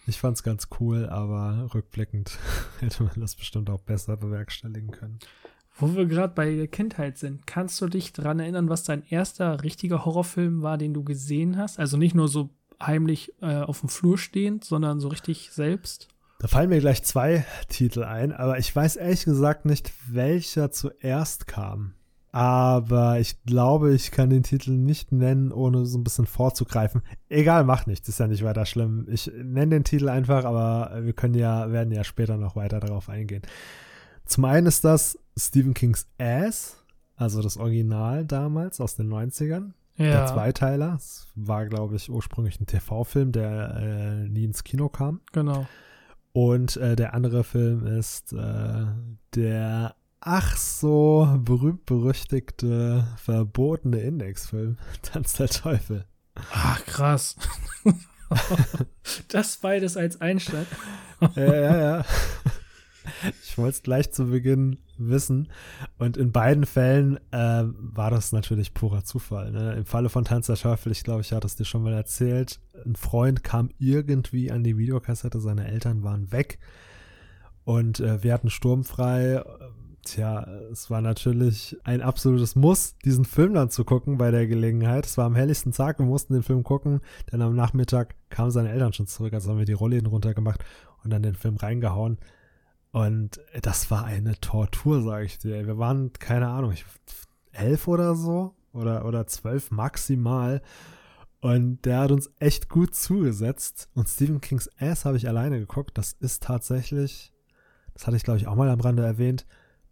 Ich 0.06 0.20
fand's 0.20 0.44
ganz 0.44 0.68
cool, 0.80 1.08
aber 1.08 1.70
rückblickend 1.74 2.38
hätte 2.80 3.04
man 3.04 3.14
das 3.16 3.36
bestimmt 3.36 3.70
auch 3.70 3.82
besser 3.82 4.18
bewerkstelligen 4.18 4.92
können. 4.92 5.20
Wo 5.76 5.96
wir 5.96 6.06
gerade 6.06 6.34
bei 6.34 6.54
der 6.54 6.68
Kindheit 6.68 7.18
sind, 7.18 7.48
kannst 7.48 7.82
du 7.82 7.88
dich 7.88 8.14
daran 8.14 8.40
erinnern, 8.40 8.70
was 8.70 8.84
dein 8.84 9.04
erster 9.10 9.64
richtiger 9.64 10.06
Horrorfilm 10.06 10.62
war, 10.62 10.78
den 10.78 10.94
du 10.94 11.04
gesehen 11.04 11.58
hast? 11.58 11.80
Also 11.80 11.98
nicht 11.98 12.14
nur 12.14 12.28
so 12.28 12.52
heimlich 12.82 13.34
äh, 13.42 13.62
auf 13.62 13.80
dem 13.80 13.90
Flur 13.90 14.18
stehend, 14.18 14.64
sondern 14.64 15.00
so 15.00 15.08
richtig 15.08 15.50
selbst? 15.52 16.10
Da 16.40 16.48
fallen 16.48 16.70
mir 16.70 16.80
gleich 16.80 17.04
zwei 17.04 17.46
Titel 17.70 18.04
ein, 18.04 18.34
aber 18.34 18.60
ich 18.60 18.76
weiß 18.76 18.98
ehrlich 18.98 19.24
gesagt 19.24 19.66
nicht, 19.66 19.94
welcher 20.10 20.72
zuerst 20.72 21.48
kam. 21.48 21.94
Aber 22.34 23.20
ich 23.20 23.44
glaube, 23.46 23.94
ich 23.94 24.10
kann 24.10 24.32
den 24.32 24.42
Titel 24.42 24.72
nicht 24.72 25.12
nennen, 25.12 25.52
ohne 25.52 25.86
so 25.86 26.00
ein 26.00 26.04
bisschen 26.04 26.26
vorzugreifen. 26.26 27.04
Egal, 27.30 27.64
mach 27.64 27.86
nichts, 27.86 28.10
ist 28.10 28.20
ja 28.20 28.26
nicht 28.26 28.44
weiter 28.44 28.66
schlimm. 28.66 29.06
Ich 29.08 29.32
nenne 29.36 29.76
den 29.76 29.84
Titel 29.84 30.10
einfach, 30.10 30.44
aber 30.44 31.06
wir 31.06 31.14
können 31.14 31.36
ja, 31.36 31.72
werden 31.72 31.94
ja 31.94 32.04
später 32.04 32.38
noch 32.38 32.56
weiter 32.56 32.80
darauf 32.80 33.08
eingehen. 33.08 33.44
Zum 34.26 34.46
einen 34.46 34.66
ist 34.66 34.84
das 34.84 35.20
Stephen 35.38 35.76
Kings 35.76 36.08
Ass, 36.18 36.84
also 37.18 37.44
das 37.44 37.58
Original 37.58 38.26
damals 38.26 38.82
aus 38.82 38.96
den 38.96 39.14
90ern. 39.14 39.74
Ja. 39.98 40.06
Der 40.06 40.26
Zweiteiler. 40.26 40.96
Es 40.98 41.28
war, 41.36 41.68
glaube 41.68 41.98
ich, 41.98 42.10
ursprünglich 42.10 42.60
ein 42.60 42.66
TV-Film, 42.66 43.32
der 43.32 43.76
äh, 43.76 44.28
nie 44.28 44.46
ins 44.46 44.64
Kino 44.64 44.90
kam. 44.90 45.22
Genau. 45.34 45.68
Und 46.32 46.78
äh, 46.78 46.96
der 46.96 47.14
andere 47.14 47.44
Film 47.44 47.86
ist 47.86 48.34
äh, 48.34 48.86
der 49.36 49.96
ach 50.26 50.56
so 50.58 51.28
berühmt-berüchtigte 51.44 53.08
verbotene 53.18 54.00
Indexfilm, 54.00 54.78
Tanz 55.02 55.34
der 55.34 55.50
Teufel. 55.50 56.06
Ach, 56.52 56.84
krass. 56.86 57.36
das 59.28 59.58
beides 59.58 59.98
als 59.98 60.20
Einstand. 60.22 60.68
ja, 61.36 61.54
ja, 61.56 61.78
ja. 61.78 62.06
Ich 63.44 63.58
wollte 63.58 63.76
es 63.76 63.84
gleich 63.84 64.12
zu 64.12 64.28
Beginn 64.28 64.80
wissen. 64.98 65.50
Und 65.98 66.16
in 66.16 66.32
beiden 66.32 66.66
Fällen 66.66 67.18
äh, 67.32 67.64
war 67.66 68.10
das 68.10 68.32
natürlich 68.32 68.74
purer 68.74 69.04
Zufall. 69.04 69.52
Ne? 69.52 69.74
Im 69.74 69.86
Falle 69.86 70.10
von 70.10 70.24
Tanz 70.24 70.48
der 70.48 70.56
Teufel, 70.56 70.92
ich 70.92 71.04
glaube, 71.04 71.22
ich 71.22 71.34
hatte 71.34 71.48
es 71.48 71.56
dir 71.56 71.66
schon 71.66 71.84
mal 71.84 71.94
erzählt, 71.94 72.62
ein 72.86 72.96
Freund 72.96 73.44
kam 73.44 73.70
irgendwie 73.78 74.52
an 74.52 74.64
die 74.64 74.78
Videokassette, 74.78 75.40
seine 75.42 75.68
Eltern 75.68 76.04
waren 76.04 76.32
weg 76.32 76.60
und 77.66 78.00
äh, 78.00 78.24
wir 78.24 78.34
hatten 78.34 78.50
sturmfrei. 78.50 79.44
Tja, 80.04 80.46
es 80.70 80.90
war 80.90 81.02
natürlich 81.02 81.78
ein 81.86 82.02
absolutes 82.02 82.56
Muss, 82.56 82.98
diesen 83.06 83.24
Film 83.24 83.54
dann 83.54 83.70
zu 83.70 83.86
gucken 83.86 84.18
bei 84.18 84.32
der 84.32 84.48
Gelegenheit. 84.48 85.06
Es 85.06 85.18
war 85.18 85.26
am 85.26 85.36
helllichsten 85.36 85.72
Tag, 85.72 86.00
wir 86.00 86.06
mussten 86.06 86.34
den 86.34 86.44
Film 86.44 86.64
gucken, 86.64 87.00
denn 87.32 87.42
am 87.42 87.56
Nachmittag 87.56 88.16
kamen 88.30 88.52
seine 88.52 88.70
Eltern 88.70 88.92
schon 88.92 89.08
zurück, 89.08 89.34
also 89.34 89.50
haben 89.50 89.60
wir 89.60 89.66
die 89.66 89.72
Rollläden 89.72 90.08
runtergemacht 90.08 90.64
und 91.04 91.12
dann 91.12 91.24
den 91.24 91.36
Film 91.36 91.56
reingehauen. 91.56 92.18
Und 92.92 93.40
das 93.62 93.90
war 93.92 94.04
eine 94.04 94.40
Tortur, 94.42 95.02
sage 95.02 95.26
ich 95.26 95.38
dir. 95.40 95.66
Wir 95.66 95.78
waren, 95.78 96.12
keine 96.14 96.50
Ahnung, 96.50 96.74
elf 97.54 97.88
oder 97.88 98.16
so 98.16 98.54
oder, 98.74 99.06
oder 99.06 99.26
zwölf 99.26 99.72
maximal. 99.72 100.62
Und 101.40 101.86
der 101.86 102.00
hat 102.00 102.12
uns 102.12 102.30
echt 102.40 102.68
gut 102.70 102.94
zugesetzt. 102.94 103.90
Und 103.96 104.10
Stephen 104.10 104.42
Kings 104.42 104.70
Ass 104.80 105.06
habe 105.06 105.18
ich 105.18 105.28
alleine 105.30 105.60
geguckt. 105.60 105.98
Das 105.98 106.12
ist 106.20 106.44
tatsächlich, 106.44 107.34
das 107.94 108.06
hatte 108.06 108.18
ich 108.18 108.24
glaube 108.24 108.40
ich 108.40 108.48
auch 108.48 108.56
mal 108.56 108.70
am 108.70 108.82
Rande 108.82 109.04
erwähnt, 109.04 109.46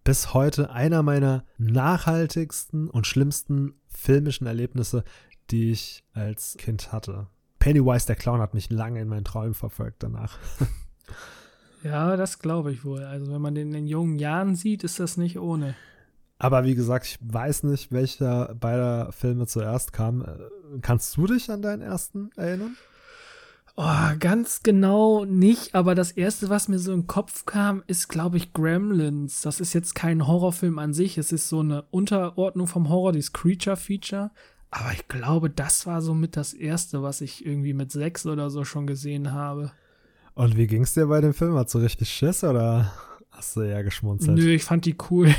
bis 0.04 0.34
heute 0.34 0.72
einer 0.72 1.04
meiner 1.04 1.44
nachhaltigsten 1.58 2.90
und 2.90 3.08
schlimmsten 3.08 3.74
filmischen 3.88 4.48
Erlebnisse, 4.48 5.04
die 5.50 5.72
ich 5.72 6.04
als 6.14 6.56
Kind 6.58 6.92
hatte. 6.92 7.28
Pennywise 7.60 8.08
der 8.08 8.16
Clown 8.16 8.42
hat 8.42 8.54
mich 8.54 8.70
lange 8.72 9.02
in 9.02 9.08
meinen 9.08 9.26
Träumen 9.26 9.54
verfolgt 9.54 10.04
danach. 10.04 10.38
Ja, 11.84 12.16
das 12.16 12.40
glaube 12.40 12.72
ich 12.72 12.86
wohl. 12.86 13.04
Also 13.04 13.32
wenn 13.32 13.42
man 13.42 13.56
den 13.56 13.74
in 13.74 13.88
jungen 13.88 14.20
Jahren 14.20 14.56
sieht, 14.56 14.84
ist 14.84 15.00
das 15.00 15.18
nicht 15.18 15.40
ohne. 15.40 15.76
Aber 16.38 16.64
wie 16.64 16.76
gesagt, 16.76 17.06
ich 17.06 17.18
weiß 17.22 17.64
nicht, 17.64 17.92
welcher 17.92 18.56
beider 18.56 19.12
Filme 19.12 19.48
zuerst 19.48 19.94
kam. 19.94 20.26
Kannst 20.82 21.18
du 21.18 21.28
dich 21.28 21.50
an 21.50 21.62
deinen 21.62 21.82
ersten 21.82 22.30
erinnern? 22.36 22.78
Oh, 23.78 24.16
ganz 24.20 24.64
genau 24.64 25.26
nicht, 25.26 25.74
aber 25.76 25.96
das 25.96 26.12
erste, 26.12 26.50
was 26.50 26.68
mir 26.68 26.78
so 26.78 26.94
im 26.94 27.08
Kopf 27.08 27.46
kam, 27.46 27.84
ist, 27.88 28.10
glaube 28.10 28.38
ich, 28.38 28.54
Gremlins. 28.54 29.42
Das 29.42 29.60
ist 29.60 29.74
jetzt 29.74 29.96
kein 29.96 30.28
Horrorfilm 30.28 30.78
an 30.78 30.94
sich, 30.94 31.18
es 31.18 31.32
ist 31.32 31.48
so 31.48 31.62
eine 31.62 31.84
Unterordnung 31.90 32.68
vom 32.68 32.90
Horror, 32.90 33.14
dieses 33.14 33.34
Creature-Feature. 33.34 34.32
Aber 34.72 34.92
ich 34.94 35.08
glaube, 35.08 35.50
das 35.50 35.86
war 35.86 36.02
so 36.02 36.14
mit 36.14 36.38
das 36.38 36.54
erste, 36.54 37.02
was 37.02 37.22
ich 37.22 37.46
irgendwie 37.46 37.74
mit 37.74 37.92
sechs 37.92 38.26
oder 38.26 38.50
so 38.50 38.64
schon 38.64 38.88
gesehen 38.88 39.32
habe. 39.32 39.72
Und 40.34 40.56
wie 40.58 40.68
ging's 40.68 40.94
dir 40.94 41.08
bei 41.08 41.20
dem 41.20 41.34
Film? 41.34 41.56
Hast 41.56 41.74
du 41.74 41.80
richtig 41.80 42.10
Schiss 42.10 42.44
oder 42.44 42.92
hast 43.42 43.56
du 43.56 43.62
eher 43.62 43.84
geschmunzelt? 43.84 44.38
Nö, 44.38 44.52
ich 44.52 44.64
fand 44.64 44.86
die 44.86 44.96
cool. 45.10 45.34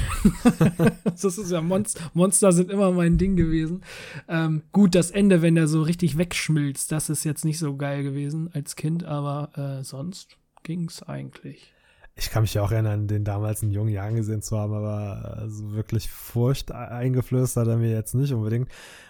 das 1.05 1.25
ist 1.25 1.53
ja 1.53 1.61
Monster, 1.61 2.01
Monster 2.15 2.51
sind 2.51 2.69
immer 2.69 2.91
mein 2.91 3.17
Ding 3.17 3.37
gewesen. 3.37 3.83
Ähm, 4.27 4.63
gut, 4.73 4.97
das 4.97 5.13
Ende, 5.13 5.41
wenn 5.41 5.55
der 5.55 5.69
so 5.69 5.83
richtig 5.83 6.19
wegschmilzt, 6.19 6.91
das 6.91 7.11
ist 7.11 7.23
jetzt 7.23 7.45
nicht 7.45 7.61
so 7.61 7.77
geil 7.77 8.03
gewesen 8.03 8.51
als 8.53 8.75
Kind, 8.75 9.05
aber 9.05 9.51
äh, 9.57 9.85
sonst 9.85 10.37
ging's 10.65 11.05
eigentlich. 11.05 11.73
Ich 12.17 12.29
kann 12.29 12.43
mich 12.43 12.55
ja 12.55 12.63
auch 12.63 12.73
erinnern, 12.73 13.07
den 13.07 13.25
damals 13.25 13.63
in 13.63 13.71
jungen 13.71 13.93
Jahren 13.93 14.17
gesehen 14.17 14.43
zu 14.43 14.59
haben, 14.59 14.75
aber 14.75 15.39
also 15.39 15.73
wirklich 15.73 16.11
Furcht 16.11 16.73
eingeflößt 16.73 17.57
hat 17.57 17.69
er 17.69 17.77
mir 17.79 17.91
jetzt 17.91 18.15
nicht 18.15 18.33
unbedingt. 18.33 18.69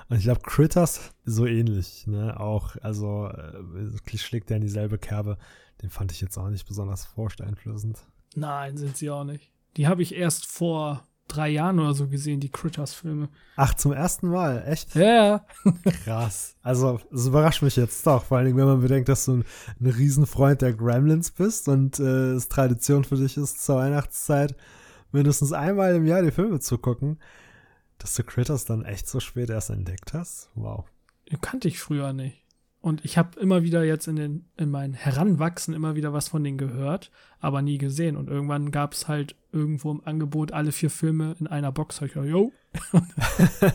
Und 0.09 0.19
ich 0.19 0.25
glaube, 0.25 0.43
Critters 0.43 1.13
so 1.25 1.47
ähnlich, 1.47 2.07
ne? 2.07 2.39
Auch, 2.39 2.77
also 2.83 3.29
äh, 3.29 4.19
schlägt 4.19 4.51
er 4.51 4.59
in 4.59 4.63
dieselbe 4.63 4.99
Kerbe. 4.99 5.39
Den 5.81 5.91
fand 5.91 6.13
ich 6.13 6.21
jetzt 6.21 6.37
auch 6.37 6.49
nicht 6.49 6.69
besonders 6.69 7.07
furchteinflößend. 7.07 7.99
Nein, 8.37 8.77
sind 8.77 8.97
sie 8.97 9.11
auch 9.11 9.25
nicht. 9.25 9.51
Die 9.77 9.87
habe 9.87 10.03
ich 10.03 10.15
erst 10.15 10.47
vor 10.47 11.03
drei 11.29 11.49
Jahren 11.49 11.79
oder 11.79 11.95
so 11.95 12.09
gesehen, 12.09 12.41
die 12.41 12.51
Critters-Filme. 12.51 13.29
Ach, 13.57 13.75
zum 13.75 13.93
ersten 13.93 14.29
Mal, 14.29 14.65
echt? 14.67 14.95
Ja. 14.95 15.45
Krass. 16.05 16.57
Also, 16.63 17.01
es 17.13 17.27
überrascht 17.27 17.63
mich 17.63 17.77
jetzt 17.77 18.07
doch, 18.07 18.25
vor 18.25 18.39
allem, 18.39 18.57
wenn 18.57 18.67
man 18.67 18.81
bedenkt, 18.81 19.09
dass 19.09 19.25
du 19.25 19.39
ein, 19.39 19.45
ein 19.81 19.87
Riesenfreund 19.87 20.63
der 20.63 20.75
Gremlins 20.75 21.31
bist 21.31 21.69
und 21.69 21.99
äh, 21.99 22.33
es 22.33 22.49
Tradition 22.49 23.05
für 23.05 23.17
dich 23.17 23.37
ist, 23.37 23.65
zur 23.65 23.77
Weihnachtszeit 23.77 24.57
mindestens 25.11 25.53
einmal 25.53 25.95
im 25.95 26.07
Jahr 26.07 26.23
die 26.23 26.31
Filme 26.31 26.61
zu 26.61 26.79
gucken, 26.79 27.19
dass 27.99 28.15
du 28.15 28.25
Critters 28.25 28.65
dann 28.65 28.85
echt 28.85 29.09
so 29.09 29.21
spät 29.21 29.51
erst 29.51 29.71
entdeckt 29.71 30.13
hast. 30.13 30.51
Wow. 30.55 30.85
Kannte 31.41 31.69
ich 31.69 31.79
früher 31.79 32.13
nicht. 32.13 32.43
Und 32.81 33.05
ich 33.05 33.17
habe 33.17 33.39
immer 33.39 33.63
wieder 33.63 33.85
jetzt 33.85 34.09
in, 34.09 34.17
den, 34.17 34.45
in 34.57 34.71
mein 34.71 34.93
Heranwachsen 34.93 35.73
immer 35.73 35.95
wieder 35.95 36.13
was 36.13 36.29
von 36.29 36.43
denen 36.43 36.59
gehört, 36.59 37.13
aber 37.43 37.61
nie 37.61 37.77
gesehen. 37.77 38.17
Und 38.17 38.31
irgendwann 38.31 38.71
gab 38.71 38.95
es 38.95 39.09
halt 39.09 39.35
irgendwo 39.53 39.91
im 39.91 40.01
Angebot 40.05 40.53
alle 40.53 40.71
vier 40.71 40.91
Filme 40.91 41.35
in 41.41 41.49
einer 41.49 41.73
Box. 41.73 42.01
Hab 42.01 42.07
ich 42.07 42.15
gedacht, 42.15 42.31
yo. 42.31 42.53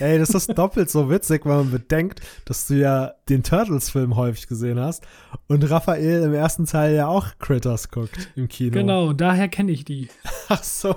Ey, 0.00 0.18
das 0.18 0.30
ist 0.30 0.58
doppelt 0.58 0.90
so 0.90 1.08
witzig, 1.08 1.46
wenn 1.46 1.56
man 1.56 1.70
bedenkt, 1.70 2.20
dass 2.44 2.66
du 2.66 2.74
ja 2.74 3.14
den 3.28 3.42
Turtles-Film 3.44 4.16
häufig 4.16 4.48
gesehen 4.48 4.78
hast 4.80 5.06
und 5.46 5.70
Raphael 5.70 6.24
im 6.24 6.34
ersten 6.34 6.66
Teil 6.66 6.96
ja 6.96 7.06
auch 7.06 7.38
Critters 7.38 7.88
guckt 7.88 8.32
im 8.34 8.48
Kino. 8.48 8.72
Genau, 8.72 9.12
daher 9.14 9.48
kenne 9.48 9.70
ich 9.72 9.84
die. 9.84 10.08
Ach 10.48 10.62
so. 10.62 10.96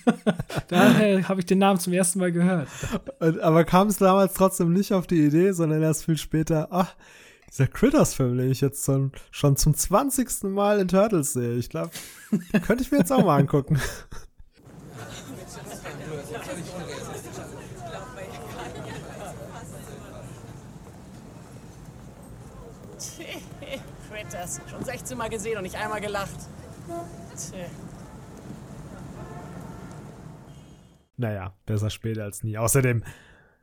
daher 0.68 1.28
habe 1.28 1.40
ich 1.40 1.46
den 1.46 1.58
Namen 1.58 1.80
zum 1.80 1.94
ersten 1.94 2.20
Mal 2.20 2.30
gehört. 2.30 2.68
Und, 3.18 3.40
aber 3.40 3.64
kam 3.64 3.88
es 3.88 3.96
damals 3.96 4.34
trotzdem 4.34 4.72
nicht 4.72 4.92
auf 4.92 5.06
die 5.06 5.24
Idee, 5.24 5.52
sondern 5.52 5.82
erst 5.82 6.04
viel 6.04 6.18
später, 6.18 6.68
ach, 6.70 6.94
dieser 7.50 7.66
Critters-Film, 7.66 8.38
den 8.38 8.50
ich 8.50 8.60
jetzt 8.60 8.84
schon, 8.84 9.12
schon 9.30 9.56
zum 9.56 9.74
20. 9.74 10.44
Mal 10.44 10.80
in 10.80 10.88
Turtles 10.88 11.32
sehe. 11.32 11.54
Ich 11.54 11.68
glaube, 11.68 11.90
könnte 12.66 12.82
ich 12.82 12.90
mir 12.90 12.98
jetzt 12.98 13.12
auch 13.12 13.24
mal 13.24 13.38
angucken. 13.38 13.80
Critters. 24.10 24.60
Schon 24.70 24.84
16 24.84 25.16
Mal 25.16 25.28
gesehen 25.28 25.56
und 25.56 25.62
nicht 25.62 25.76
einmal 25.76 26.00
gelacht. 26.00 26.36
Naja, 31.16 31.52
besser 31.66 31.90
später 31.90 32.24
als 32.24 32.42
nie. 32.42 32.58
Außerdem, 32.58 33.04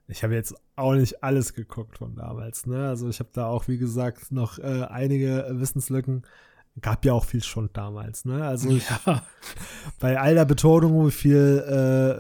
ich 0.08 0.24
habe 0.24 0.36
jetzt 0.36 0.56
auch 0.76 0.94
nicht 0.94 1.24
alles 1.24 1.54
geguckt 1.54 1.98
von 1.98 2.16
damals. 2.16 2.66
Ne? 2.66 2.88
Also 2.88 3.10
ich 3.10 3.20
habe 3.20 3.30
da 3.34 3.48
auch, 3.48 3.68
wie 3.68 3.78
gesagt, 3.78 4.32
noch 4.32 4.60
äh, 4.60 4.86
einige 4.90 5.48
Wissenslücken. 5.52 6.24
Gab 6.82 7.06
ja 7.06 7.14
auch 7.14 7.24
viel 7.24 7.42
schon 7.42 7.70
damals. 7.72 8.26
Ne? 8.26 8.46
Also 8.46 8.70
ich, 8.70 8.86
Ja. 9.06 9.26
bei 10.00 10.20
all 10.20 10.36
der 10.36 10.44
Betonung, 10.44 11.08
wie 11.08 11.12
viel 11.12 11.38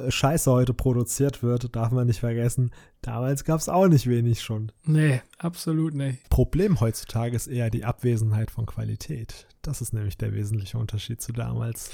äh, 0.07 0.09
Scheiße 0.09 0.49
heute 0.49 0.73
produziert 0.73 1.43
wird, 1.43 1.75
darf 1.75 1.91
man 1.91 2.07
nicht 2.07 2.21
vergessen, 2.21 2.71
damals 3.01 3.43
gab 3.43 3.59
es 3.59 3.67
auch 3.67 3.87
nicht 3.87 4.07
wenig 4.07 4.41
schon. 4.41 4.71
Nee, 4.85 5.21
absolut 5.37 5.93
nicht. 5.93 6.29
Problem 6.29 6.79
heutzutage 6.79 7.35
ist 7.35 7.47
eher 7.47 7.69
die 7.69 7.83
Abwesenheit 7.83 8.49
von 8.49 8.65
Qualität. 8.65 9.45
Das 9.61 9.81
ist 9.81 9.93
nämlich 9.93 10.17
der 10.17 10.33
wesentliche 10.33 10.77
Unterschied 10.77 11.21
zu 11.21 11.33
damals. 11.33 11.91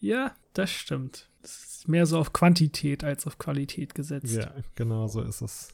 Ja, 0.00 0.34
das 0.54 0.70
stimmt. 0.70 1.29
Mehr 1.86 2.06
so 2.06 2.18
auf 2.18 2.32
Quantität 2.32 3.04
als 3.04 3.26
auf 3.26 3.38
Qualität 3.38 3.94
gesetzt. 3.94 4.34
Ja, 4.34 4.52
genau 4.74 5.06
so 5.08 5.22
ist 5.22 5.40
es. 5.40 5.68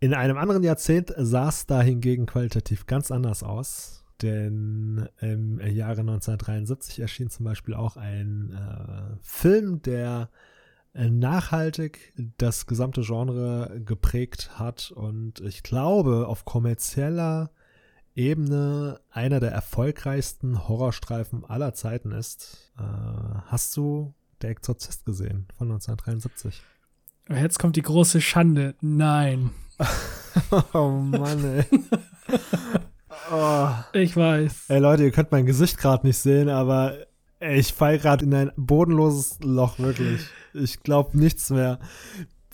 In 0.00 0.14
einem 0.14 0.36
anderen 0.38 0.62
Jahrzehnt 0.62 1.12
sah 1.16 1.48
es 1.48 1.66
da 1.66 1.82
hingegen 1.82 2.26
qualitativ 2.26 2.86
ganz 2.86 3.10
anders 3.10 3.42
aus. 3.42 4.04
denn 4.22 5.08
im 5.20 5.60
Jahre 5.60 6.00
1973 6.00 6.98
erschien 7.00 7.30
zum 7.30 7.44
Beispiel 7.44 7.74
auch 7.74 7.96
ein 7.96 8.50
äh, 8.50 9.16
Film, 9.22 9.80
der 9.82 10.30
äh, 10.92 11.08
nachhaltig 11.08 12.12
das 12.36 12.66
gesamte 12.66 13.02
Genre 13.02 13.80
geprägt 13.84 14.58
hat 14.58 14.90
und 14.90 15.40
ich 15.40 15.62
glaube 15.62 16.26
auf 16.26 16.44
kommerzieller 16.44 17.50
Ebene 18.16 19.00
einer 19.10 19.38
der 19.38 19.52
erfolgreichsten 19.52 20.66
Horrorstreifen 20.66 21.44
aller 21.44 21.72
Zeiten 21.74 22.10
ist. 22.10 22.72
Äh, 22.76 22.82
hast 23.46 23.76
du 23.76 24.14
Der 24.42 24.50
Exorzist 24.50 25.04
gesehen 25.04 25.46
von 25.56 25.68
1973? 25.68 26.62
Jetzt 27.28 27.58
kommt 27.58 27.76
die 27.76 27.82
große 27.82 28.20
Schande. 28.20 28.74
Nein. 28.80 29.50
oh 30.72 30.88
Mann, 30.88 31.44
ey. 31.44 31.64
Oh. 33.30 33.68
Ich 33.92 34.16
weiß. 34.16 34.70
Ey 34.70 34.78
Leute, 34.78 35.04
ihr 35.04 35.10
könnt 35.10 35.32
mein 35.32 35.44
Gesicht 35.44 35.76
gerade 35.76 36.06
nicht 36.06 36.16
sehen, 36.18 36.48
aber 36.48 36.96
ey, 37.40 37.58
ich 37.58 37.74
fall 37.74 37.98
gerade 37.98 38.24
in 38.24 38.32
ein 38.32 38.52
bodenloses 38.56 39.38
Loch, 39.42 39.78
wirklich. 39.78 40.22
Ich 40.54 40.82
glaube 40.82 41.18
nichts 41.18 41.50
mehr. 41.50 41.78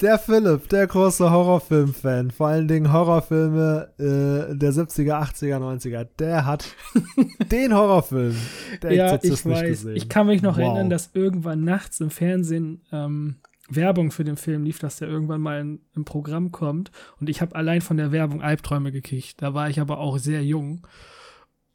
Der 0.00 0.18
Philipp, 0.18 0.68
der 0.70 0.88
große 0.88 1.30
Horrorfilm-Fan, 1.30 2.32
vor 2.32 2.48
allen 2.48 2.66
Dingen 2.66 2.92
Horrorfilme 2.92 3.90
äh, 3.98 4.56
der 4.56 4.72
70er, 4.72 5.22
80er, 5.22 5.58
90er, 5.58 6.08
der 6.18 6.44
hat 6.44 6.66
den 7.52 7.72
Horrorfilm, 7.72 8.36
der 8.82 8.92
ja, 8.92 9.04
Exorzist 9.14 9.40
ich 9.40 9.44
nicht 9.46 9.56
weiß. 9.62 9.68
gesehen. 9.68 9.96
Ich 9.96 10.08
kann 10.08 10.26
mich 10.26 10.42
noch 10.42 10.56
Wow. 10.58 10.64
erinnern, 10.64 10.90
dass 10.90 11.10
irgendwann 11.14 11.62
nachts 11.62 12.00
im 12.00 12.10
Fernsehen 12.10 12.82
ähm, 12.90 13.36
Werbung 13.68 14.10
für 14.10 14.24
den 14.24 14.36
Film 14.36 14.64
lief, 14.64 14.80
dass 14.80 14.96
der 14.96 15.08
irgendwann 15.08 15.40
mal 15.40 15.60
in, 15.60 15.80
im 15.94 16.04
Programm 16.04 16.50
kommt. 16.50 16.90
Und 17.20 17.30
ich 17.30 17.40
habe 17.40 17.54
allein 17.54 17.80
von 17.80 17.96
der 17.96 18.10
Werbung 18.10 18.42
Albträume 18.42 18.90
gekriegt. 18.90 19.40
Da 19.40 19.54
war 19.54 19.70
ich 19.70 19.78
aber 19.78 19.98
auch 19.98 20.18
sehr 20.18 20.44
jung. 20.44 20.86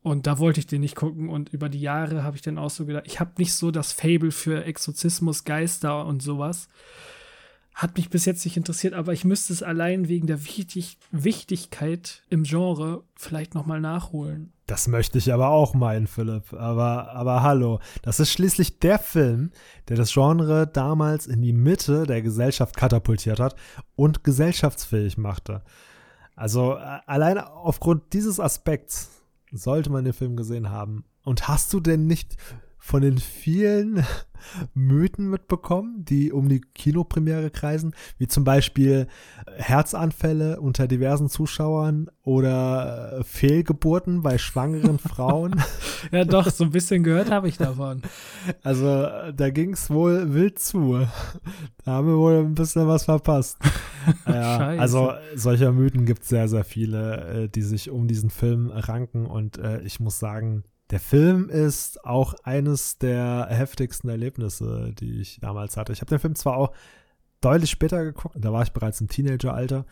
Und 0.01 0.27
da 0.27 0.39
wollte 0.39 0.59
ich 0.59 0.67
den 0.67 0.81
nicht 0.81 0.95
gucken. 0.95 1.29
Und 1.29 1.53
über 1.53 1.69
die 1.69 1.81
Jahre 1.81 2.23
habe 2.23 2.35
ich 2.35 2.41
dann 2.41 2.57
auch 2.57 2.69
so 2.69 2.85
gedacht, 2.85 3.05
ich 3.07 3.19
habe 3.21 3.31
nicht 3.37 3.53
so 3.53 3.71
das 3.71 3.93
Fable 3.93 4.31
für 4.31 4.65
Exorzismus, 4.65 5.45
Geister 5.45 6.05
und 6.05 6.21
sowas. 6.21 6.67
Hat 7.79 7.95
mich 7.95 8.09
bis 8.09 8.25
jetzt 8.25 8.43
nicht 8.43 8.57
interessiert, 8.57 8.93
aber 8.93 9.13
ich 9.13 9.23
müsste 9.23 9.53
es 9.53 9.63
allein 9.63 10.09
wegen 10.09 10.27
der 10.27 10.43
Wichtig 10.43 10.97
Wichtigkeit 11.11 12.23
im 12.29 12.43
Genre 12.43 13.03
vielleicht 13.15 13.55
nochmal 13.55 13.79
nachholen. 13.79 14.51
Das 14.67 14.89
möchte 14.89 15.17
ich 15.17 15.31
aber 15.31 15.47
auch 15.47 15.73
meinen, 15.73 16.05
Philipp. 16.05 16.51
Aber, 16.51 17.11
aber 17.11 17.41
hallo, 17.41 17.79
das 18.01 18.19
ist 18.19 18.33
schließlich 18.33 18.79
der 18.79 18.99
Film, 18.99 19.51
der 19.87 19.95
das 19.95 20.11
Genre 20.11 20.67
damals 20.67 21.25
in 21.25 21.41
die 21.41 21.53
Mitte 21.53 22.05
der 22.05 22.21
Gesellschaft 22.21 22.75
katapultiert 22.75 23.39
hat 23.39 23.55
und 23.95 24.25
gesellschaftsfähig 24.25 25.17
machte. 25.17 25.61
Also 26.35 26.73
äh, 26.73 26.99
allein 27.05 27.37
aufgrund 27.37 28.11
dieses 28.11 28.41
Aspekts 28.41 29.21
sollte 29.53 29.89
man 29.89 30.03
den 30.03 30.11
Film 30.11 30.35
gesehen 30.35 30.69
haben. 30.69 31.05
Und 31.23 31.47
hast 31.47 31.71
du 31.71 31.79
denn 31.79 32.07
nicht 32.07 32.35
von 32.79 33.01
den 33.01 33.17
vielen 33.17 34.03
Mythen 34.73 35.29
mitbekommen, 35.29 36.05
die 36.05 36.31
um 36.31 36.47
die 36.47 36.61
Kinopremiere 36.61 37.51
kreisen, 37.51 37.93
wie 38.17 38.27
zum 38.27 38.45
Beispiel 38.45 39.07
Herzanfälle 39.57 40.61
unter 40.61 40.87
diversen 40.87 41.29
Zuschauern 41.29 42.09
oder 42.23 43.19
äh, 43.19 43.23
Fehlgeburten 43.23 44.23
bei 44.23 44.37
schwangeren 44.37 44.97
Frauen. 44.99 45.61
Ja, 46.13 46.23
doch, 46.23 46.49
so 46.49 46.63
ein 46.63 46.69
bisschen 46.69 47.03
gehört 47.03 47.29
habe 47.29 47.49
ich 47.49 47.57
davon. 47.57 48.01
Also 48.63 48.87
äh, 49.03 49.33
da 49.33 49.49
ging 49.49 49.73
es 49.73 49.89
wohl 49.89 50.33
wild 50.33 50.57
zu. 50.57 51.05
Da 51.83 51.91
haben 51.91 52.07
wir 52.07 52.17
wohl 52.17 52.39
ein 52.39 52.55
bisschen 52.55 52.87
was 52.87 53.03
verpasst. 53.03 53.57
ja, 54.25 54.57
Scheiße. 54.57 54.81
also 54.81 55.11
solcher 55.35 55.73
Mythen 55.73 56.05
gibt 56.05 56.23
es 56.23 56.29
sehr, 56.29 56.47
sehr 56.47 56.63
viele, 56.63 57.43
äh, 57.43 57.49
die 57.49 57.63
sich 57.63 57.89
um 57.89 58.07
diesen 58.07 58.29
Film 58.29 58.71
ranken. 58.71 59.25
Und 59.25 59.57
äh, 59.57 59.81
ich 59.81 59.99
muss 59.99 60.19
sagen, 60.19 60.63
der 60.91 60.99
Film 60.99 61.49
ist 61.49 62.03
auch 62.03 62.33
eines 62.43 62.97
der 62.97 63.47
heftigsten 63.49 64.09
Erlebnisse, 64.09 64.93
die 64.99 65.21
ich 65.21 65.39
damals 65.39 65.77
hatte. 65.77 65.93
Ich 65.93 66.01
habe 66.01 66.09
den 66.09 66.19
Film 66.19 66.35
zwar 66.35 66.57
auch 66.57 66.71
deutlich 67.41 67.69
später 67.69 68.03
geguckt, 68.03 68.35
da 68.39 68.51
war 68.51 68.63
ich 68.63 68.73
bereits 68.73 68.99
im 68.99 69.07
Teenageralter, 69.07 69.85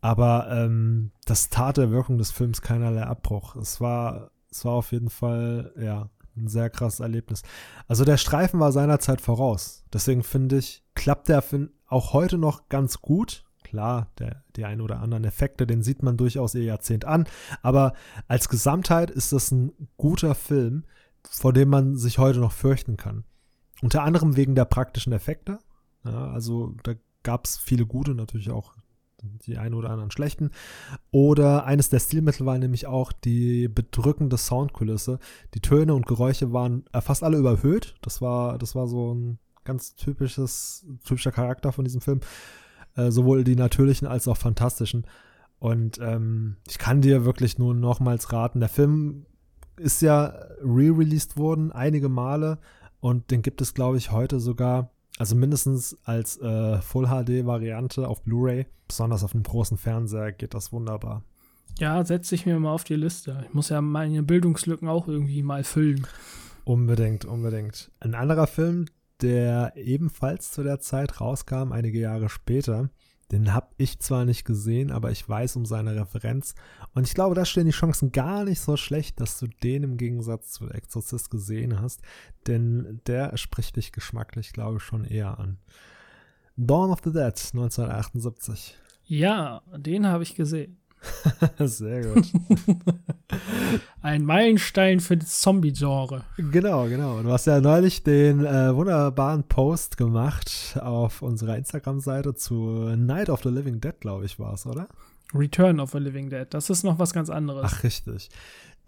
aber 0.00 0.48
ähm, 0.50 1.12
das 1.24 1.50
tat 1.50 1.76
der 1.76 1.90
Wirkung 1.90 2.18
des 2.18 2.30
Films 2.30 2.62
keinerlei 2.62 3.02
Abbruch. 3.02 3.56
Es 3.56 3.80
war, 3.80 4.30
es 4.50 4.64
war 4.64 4.72
auf 4.72 4.92
jeden 4.92 5.10
Fall, 5.10 5.72
ja, 5.80 6.10
ein 6.36 6.48
sehr 6.48 6.70
krasses 6.70 7.00
Erlebnis. 7.00 7.42
Also 7.86 8.04
der 8.04 8.16
Streifen 8.16 8.60
war 8.60 8.72
seinerzeit 8.72 9.20
voraus. 9.20 9.84
Deswegen 9.92 10.22
finde 10.22 10.58
ich, 10.58 10.82
klappt 10.94 11.28
der 11.28 11.42
Film 11.42 11.70
auch 11.86 12.12
heute 12.12 12.38
noch 12.38 12.68
ganz 12.68 13.00
gut. 13.00 13.44
Klar, 13.70 14.08
der, 14.18 14.42
die 14.56 14.64
ein 14.64 14.80
oder 14.80 14.98
anderen 14.98 15.22
Effekte, 15.22 15.64
den 15.64 15.84
sieht 15.84 16.02
man 16.02 16.16
durchaus 16.16 16.56
ihr 16.56 16.64
Jahrzehnt 16.64 17.04
an. 17.04 17.28
Aber 17.62 17.92
als 18.26 18.48
Gesamtheit 18.48 19.12
ist 19.12 19.32
das 19.32 19.52
ein 19.52 19.70
guter 19.96 20.34
Film, 20.34 20.82
vor 21.22 21.52
dem 21.52 21.68
man 21.68 21.94
sich 21.94 22.18
heute 22.18 22.40
noch 22.40 22.50
fürchten 22.50 22.96
kann. 22.96 23.22
Unter 23.80 24.02
anderem 24.02 24.34
wegen 24.34 24.56
der 24.56 24.64
praktischen 24.64 25.12
Effekte. 25.12 25.60
Ja, 26.04 26.32
also 26.32 26.74
da 26.82 26.94
gab 27.22 27.44
es 27.44 27.58
viele 27.58 27.86
gute, 27.86 28.16
natürlich 28.16 28.50
auch 28.50 28.74
die 29.22 29.56
ein 29.56 29.72
oder 29.72 29.90
anderen 29.90 30.10
schlechten. 30.10 30.50
Oder 31.12 31.64
eines 31.64 31.90
der 31.90 32.00
Stilmittel 32.00 32.46
war 32.46 32.58
nämlich 32.58 32.88
auch 32.88 33.12
die 33.12 33.68
bedrückende 33.68 34.36
Soundkulisse. 34.36 35.20
Die 35.54 35.60
Töne 35.60 35.94
und 35.94 36.08
Geräusche 36.08 36.52
waren 36.52 36.86
fast 37.02 37.22
alle 37.22 37.38
überhöht. 37.38 37.94
Das 38.02 38.20
war, 38.20 38.58
das 38.58 38.74
war 38.74 38.88
so 38.88 39.14
ein 39.14 39.38
ganz 39.62 39.94
typisches, 39.94 40.84
typischer 41.04 41.30
Charakter 41.30 41.70
von 41.70 41.84
diesem 41.84 42.00
Film. 42.00 42.20
Äh, 42.96 43.10
sowohl 43.10 43.44
die 43.44 43.56
natürlichen 43.56 44.08
als 44.08 44.28
auch 44.28 44.36
fantastischen. 44.36 45.06
Und 45.58 45.98
ähm, 46.00 46.56
ich 46.68 46.78
kann 46.78 47.02
dir 47.02 47.24
wirklich 47.24 47.58
nur 47.58 47.74
nochmals 47.74 48.32
raten, 48.32 48.60
der 48.60 48.68
Film 48.68 49.26
ist 49.76 50.02
ja 50.02 50.34
re-released 50.62 51.36
worden, 51.36 51.72
einige 51.72 52.08
Male. 52.08 52.58
Und 53.00 53.30
den 53.30 53.42
gibt 53.42 53.60
es, 53.60 53.74
glaube 53.74 53.96
ich, 53.96 54.10
heute 54.10 54.40
sogar, 54.40 54.90
also 55.18 55.34
mindestens 55.36 55.96
als 56.04 56.38
äh, 56.38 56.80
Full-HD-Variante 56.80 58.06
auf 58.06 58.22
Blu-ray. 58.22 58.66
Besonders 58.88 59.24
auf 59.24 59.34
einem 59.34 59.42
großen 59.42 59.78
Fernseher 59.78 60.32
geht 60.32 60.54
das 60.54 60.72
wunderbar. 60.72 61.22
Ja, 61.78 62.04
setze 62.04 62.34
ich 62.34 62.44
mir 62.44 62.58
mal 62.58 62.72
auf 62.72 62.84
die 62.84 62.96
Liste. 62.96 63.44
Ich 63.46 63.54
muss 63.54 63.70
ja 63.70 63.80
meine 63.80 64.22
Bildungslücken 64.22 64.88
auch 64.88 65.08
irgendwie 65.08 65.42
mal 65.42 65.64
füllen. 65.64 66.06
Unbedingt, 66.64 67.24
unbedingt. 67.24 67.90
Ein 68.00 68.14
anderer 68.14 68.46
Film, 68.46 68.86
der 69.22 69.72
ebenfalls 69.76 70.52
zu 70.52 70.62
der 70.62 70.80
Zeit 70.80 71.20
rauskam, 71.20 71.72
einige 71.72 71.98
Jahre 71.98 72.28
später, 72.28 72.90
den 73.30 73.54
habe 73.54 73.68
ich 73.76 74.00
zwar 74.00 74.24
nicht 74.24 74.44
gesehen, 74.44 74.90
aber 74.90 75.12
ich 75.12 75.28
weiß 75.28 75.54
um 75.56 75.64
seine 75.64 75.94
Referenz. 75.94 76.54
Und 76.94 77.06
ich 77.06 77.14
glaube, 77.14 77.36
da 77.36 77.44
stehen 77.44 77.66
die 77.66 77.70
Chancen 77.70 78.10
gar 78.10 78.44
nicht 78.44 78.60
so 78.60 78.76
schlecht, 78.76 79.20
dass 79.20 79.38
du 79.38 79.46
den 79.46 79.84
im 79.84 79.96
Gegensatz 79.96 80.50
zu 80.52 80.68
Exorcist 80.68 81.30
gesehen 81.30 81.80
hast. 81.80 82.02
Denn 82.48 83.00
der 83.06 83.36
spricht 83.36 83.76
dich 83.76 83.92
geschmacklich, 83.92 84.52
glaube 84.52 84.78
ich, 84.78 84.82
schon 84.82 85.04
eher 85.04 85.38
an. 85.38 85.58
Dawn 86.56 86.90
of 86.90 87.00
the 87.04 87.12
Dead, 87.12 87.34
1978. 87.52 88.76
Ja, 89.04 89.62
den 89.76 90.06
habe 90.06 90.24
ich 90.24 90.34
gesehen. 90.34 90.79
Sehr 91.58 92.12
gut. 92.12 92.26
Ein 94.02 94.24
Meilenstein 94.24 95.00
für 95.00 95.16
das 95.16 95.40
Zombie-Genre. 95.40 96.24
Genau, 96.36 96.86
genau. 96.88 97.22
Du 97.22 97.30
hast 97.30 97.46
ja 97.46 97.60
neulich 97.60 98.02
den 98.02 98.44
äh, 98.44 98.74
wunderbaren 98.74 99.44
Post 99.44 99.96
gemacht 99.96 100.78
auf 100.80 101.22
unserer 101.22 101.56
Instagram-Seite 101.56 102.34
zu 102.34 102.94
Night 102.96 103.30
of 103.30 103.42
the 103.42 103.48
Living 103.48 103.80
Dead, 103.80 103.98
glaube 104.00 104.24
ich, 104.26 104.38
war 104.38 104.54
es, 104.54 104.66
oder? 104.66 104.88
Return 105.34 105.80
of 105.80 105.94
a 105.94 105.98
Living 105.98 106.28
Dead. 106.28 106.46
Das 106.50 106.70
ist 106.70 106.82
noch 106.82 106.98
was 106.98 107.12
ganz 107.12 107.30
anderes. 107.30 107.64
Ach, 107.64 107.82
richtig. 107.82 108.30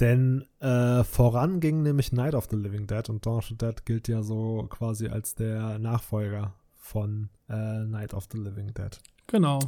Denn 0.01 0.45
äh, 0.61 1.05
voran 1.05 1.61
ging 1.61 1.83
nämlich 1.83 2.13
Night 2.13 2.35
of 2.35 2.49
the 2.51 2.57
Living 2.57 2.87
Dead 2.87 3.09
und 3.09 3.25
Dawn 3.25 3.39
of 3.39 3.47
the 3.47 3.57
Dead 3.57 3.85
gilt 3.85 4.09
ja 4.09 4.23
so 4.23 4.67
quasi 4.69 5.09
als 5.09 5.35
der 5.35 5.79
Nachfolger 5.79 6.55
von 6.77 7.29
äh, 7.49 7.85
Night 7.85 8.15
of 8.15 8.27
the 8.33 8.39
Living 8.39 8.73
Dead. 8.75 8.99
Genau. 9.27 9.61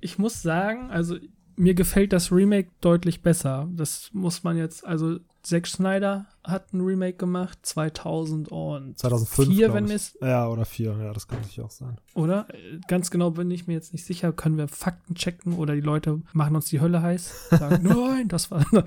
Ich 0.00 0.18
muss 0.18 0.42
sagen, 0.42 0.90
also 0.90 1.16
mir 1.56 1.74
gefällt 1.74 2.12
das 2.12 2.30
Remake 2.30 2.70
deutlich 2.80 3.22
besser. 3.22 3.68
Das 3.72 4.10
muss 4.12 4.44
man 4.44 4.56
jetzt, 4.56 4.86
also 4.86 5.18
Zack 5.42 5.68
Snyder 5.68 6.26
hat 6.42 6.72
ein 6.72 6.80
Remake 6.80 7.18
gemacht, 7.18 7.60
2004, 7.62 8.96
2005, 8.96 9.72
wenn 9.72 9.88
ich. 9.88 10.14
Ja, 10.20 10.48
oder 10.48 10.64
4, 10.64 10.96
ja, 11.00 11.12
das 11.12 11.28
könnte 11.28 11.48
ich 11.48 11.60
auch 11.60 11.70
sein. 11.70 11.98
oder? 12.14 12.48
Ganz 12.88 13.12
genau 13.12 13.30
bin 13.30 13.48
ich 13.52 13.68
mir 13.68 13.74
jetzt 13.74 13.92
nicht 13.92 14.04
sicher. 14.04 14.32
Können 14.32 14.58
wir 14.58 14.66
Fakten 14.66 15.14
checken 15.14 15.54
oder 15.54 15.76
die 15.76 15.82
Leute 15.82 16.20
machen 16.32 16.56
uns 16.56 16.66
die 16.68 16.80
Hölle 16.80 17.00
heiß? 17.00 17.50
Sagen, 17.50 17.82
nein, 17.88 18.26
das 18.26 18.50
war. 18.50 18.66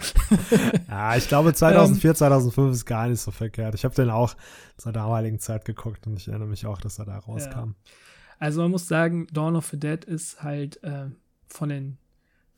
Ja, 0.90 1.16
ich 1.16 1.30
glaube 1.30 1.54
2004, 1.54 2.16
2005 2.16 2.74
ist 2.74 2.86
gar 2.86 3.08
nicht 3.08 3.22
so 3.22 3.32
verkehrt. 3.32 3.74
Ich 3.76 3.86
habe 3.86 3.96
den 3.96 4.10
auch 4.10 4.36
zur 4.76 4.92
damaligen 4.92 5.40
Zeit 5.40 5.64
geguckt 5.64 6.08
und 6.08 6.18
ich 6.18 6.28
erinnere 6.28 6.50
mich 6.50 6.66
auch, 6.66 6.82
dass 6.82 7.00
er 7.00 7.06
da 7.06 7.20
rauskam. 7.20 7.76
Also 8.38 8.64
man 8.64 8.72
muss 8.72 8.88
sagen, 8.88 9.28
Dawn 9.32 9.56
of 9.56 9.68
the 9.68 9.80
Dead 9.80 10.04
ist 10.04 10.44
halt 10.44 10.84
äh, 10.84 11.06
von 11.48 11.70
den 11.70 11.98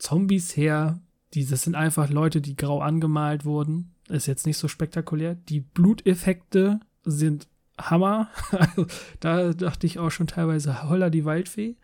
Zombies 0.02 0.56
her, 0.56 1.00
die, 1.32 1.46
das 1.46 1.62
sind 1.62 1.76
einfach 1.76 2.10
Leute, 2.10 2.40
die 2.40 2.56
grau 2.56 2.80
angemalt 2.80 3.44
wurden. 3.44 3.94
Ist 4.08 4.26
jetzt 4.26 4.46
nicht 4.46 4.58
so 4.58 4.66
spektakulär. 4.66 5.36
Die 5.36 5.60
Bluteffekte 5.60 6.80
sind 7.04 7.46
Hammer. 7.78 8.28
Also, 8.50 8.86
da 9.20 9.52
dachte 9.52 9.86
ich 9.86 10.00
auch 10.00 10.10
schon 10.10 10.26
teilweise, 10.26 10.88
holla 10.88 11.08
die 11.08 11.24
Waldfee. 11.24 11.76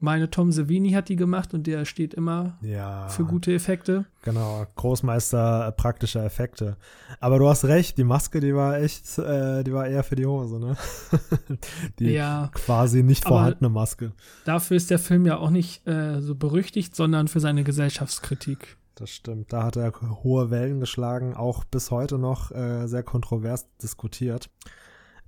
Meine 0.00 0.28
Tom 0.28 0.52
Savini 0.52 0.90
hat 0.90 1.08
die 1.08 1.16
gemacht 1.16 1.54
und 1.54 1.66
der 1.66 1.84
steht 1.86 2.12
immer 2.14 2.58
Ja. 2.60 3.08
für 3.08 3.24
gute 3.24 3.54
Effekte. 3.54 4.04
Genau, 4.22 4.66
Großmeister 4.76 5.72
praktischer 5.72 6.24
Effekte. 6.24 6.76
Aber 7.20 7.38
du 7.38 7.48
hast 7.48 7.64
recht, 7.64 7.96
die 7.96 8.04
Maske, 8.04 8.40
die 8.40 8.54
war 8.54 8.78
echt, 8.78 9.18
äh, 9.18 9.62
die 9.64 9.72
war 9.72 9.86
eher 9.86 10.02
für 10.04 10.16
die 10.16 10.26
Hose, 10.26 10.58
ne? 10.58 10.76
die 11.98 12.10
Ja. 12.12 12.50
quasi 12.52 13.02
nicht 13.02 13.24
vorhandene 13.24 13.70
Maske. 13.70 14.12
Dafür 14.44 14.76
ist 14.76 14.90
der 14.90 14.98
Film 14.98 15.24
ja 15.24 15.38
auch 15.38 15.50
nicht 15.50 15.86
äh, 15.86 16.20
so 16.20 16.34
berüchtigt, 16.34 16.94
sondern 16.94 17.28
für 17.28 17.40
seine 17.40 17.64
Gesellschaftskritik. 17.64 18.76
Das 18.96 19.10
stimmt. 19.10 19.52
Da 19.52 19.64
hat 19.64 19.76
er 19.76 19.92
hohe 20.22 20.50
Wellen 20.50 20.80
geschlagen, 20.80 21.34
auch 21.34 21.64
bis 21.64 21.90
heute 21.90 22.18
noch 22.18 22.50
äh, 22.52 22.86
sehr 22.86 23.02
kontrovers 23.02 23.66
diskutiert. 23.82 24.50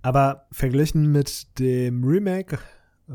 Aber 0.03 0.47
verglichen 0.53 1.11
mit 1.11 1.59
dem 1.59 2.05
Remake 2.05 2.59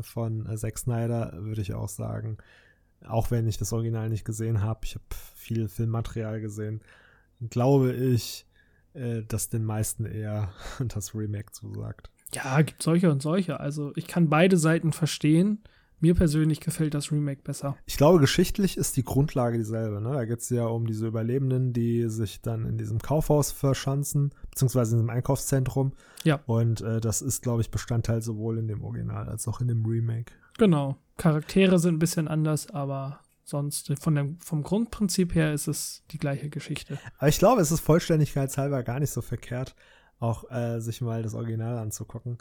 von 0.00 0.46
äh, 0.46 0.56
Zack 0.56 0.78
Snyder 0.78 1.32
würde 1.34 1.60
ich 1.60 1.74
auch 1.74 1.88
sagen, 1.88 2.38
auch 3.06 3.30
wenn 3.30 3.48
ich 3.48 3.58
das 3.58 3.72
Original 3.72 4.08
nicht 4.08 4.24
gesehen 4.24 4.62
habe, 4.62 4.80
ich 4.84 4.94
habe 4.94 5.04
viel 5.34 5.68
Filmmaterial 5.68 6.40
gesehen, 6.40 6.80
glaube 7.50 7.92
ich, 7.92 8.46
äh, 8.94 9.22
dass 9.22 9.48
den 9.48 9.64
meisten 9.64 10.04
eher 10.04 10.52
das 10.88 11.14
Remake 11.14 11.52
zusagt. 11.52 12.10
Ja, 12.34 12.62
gibt 12.62 12.82
solche 12.82 13.10
und 13.10 13.20
solche. 13.20 13.60
Also 13.60 13.92
ich 13.96 14.06
kann 14.06 14.30
beide 14.30 14.56
Seiten 14.56 14.92
verstehen. 14.92 15.62
Mir 16.02 16.16
persönlich 16.16 16.58
gefällt 16.58 16.94
das 16.94 17.12
Remake 17.12 17.42
besser. 17.44 17.76
Ich 17.86 17.96
glaube, 17.96 18.18
geschichtlich 18.18 18.76
ist 18.76 18.96
die 18.96 19.04
Grundlage 19.04 19.56
dieselbe. 19.56 20.00
Ne? 20.00 20.12
Da 20.12 20.24
geht 20.24 20.40
es 20.40 20.50
ja 20.50 20.66
um 20.66 20.84
diese 20.84 21.06
Überlebenden, 21.06 21.72
die 21.72 22.08
sich 22.08 22.42
dann 22.42 22.66
in 22.66 22.76
diesem 22.76 22.98
Kaufhaus 22.98 23.52
verschanzen, 23.52 24.34
beziehungsweise 24.50 24.96
in 24.96 24.98
diesem 24.98 25.10
Einkaufszentrum. 25.10 25.92
Ja. 26.24 26.40
Und 26.46 26.80
äh, 26.80 27.00
das 27.00 27.22
ist, 27.22 27.40
glaube 27.42 27.60
ich, 27.60 27.70
Bestandteil 27.70 28.20
sowohl 28.20 28.58
in 28.58 28.66
dem 28.66 28.82
Original 28.82 29.28
als 29.28 29.46
auch 29.46 29.60
in 29.60 29.68
dem 29.68 29.86
Remake. 29.86 30.32
Genau. 30.58 30.96
Charaktere 31.18 31.78
sind 31.78 31.94
ein 31.94 32.00
bisschen 32.00 32.26
anders, 32.26 32.68
aber 32.70 33.20
sonst 33.44 33.92
von 34.00 34.16
dem, 34.16 34.40
vom 34.40 34.64
Grundprinzip 34.64 35.36
her 35.36 35.54
ist 35.54 35.68
es 35.68 36.02
die 36.10 36.18
gleiche 36.18 36.50
Geschichte. 36.50 36.98
Aber 37.18 37.28
ich 37.28 37.38
glaube, 37.38 37.60
es 37.60 37.70
ist 37.70 37.78
vollständigkeitshalber 37.78 38.82
gar 38.82 38.98
nicht 38.98 39.12
so 39.12 39.22
verkehrt, 39.22 39.76
auch 40.18 40.50
äh, 40.50 40.80
sich 40.80 41.00
mal 41.00 41.22
das 41.22 41.34
Original 41.34 41.78
anzugucken. 41.78 42.38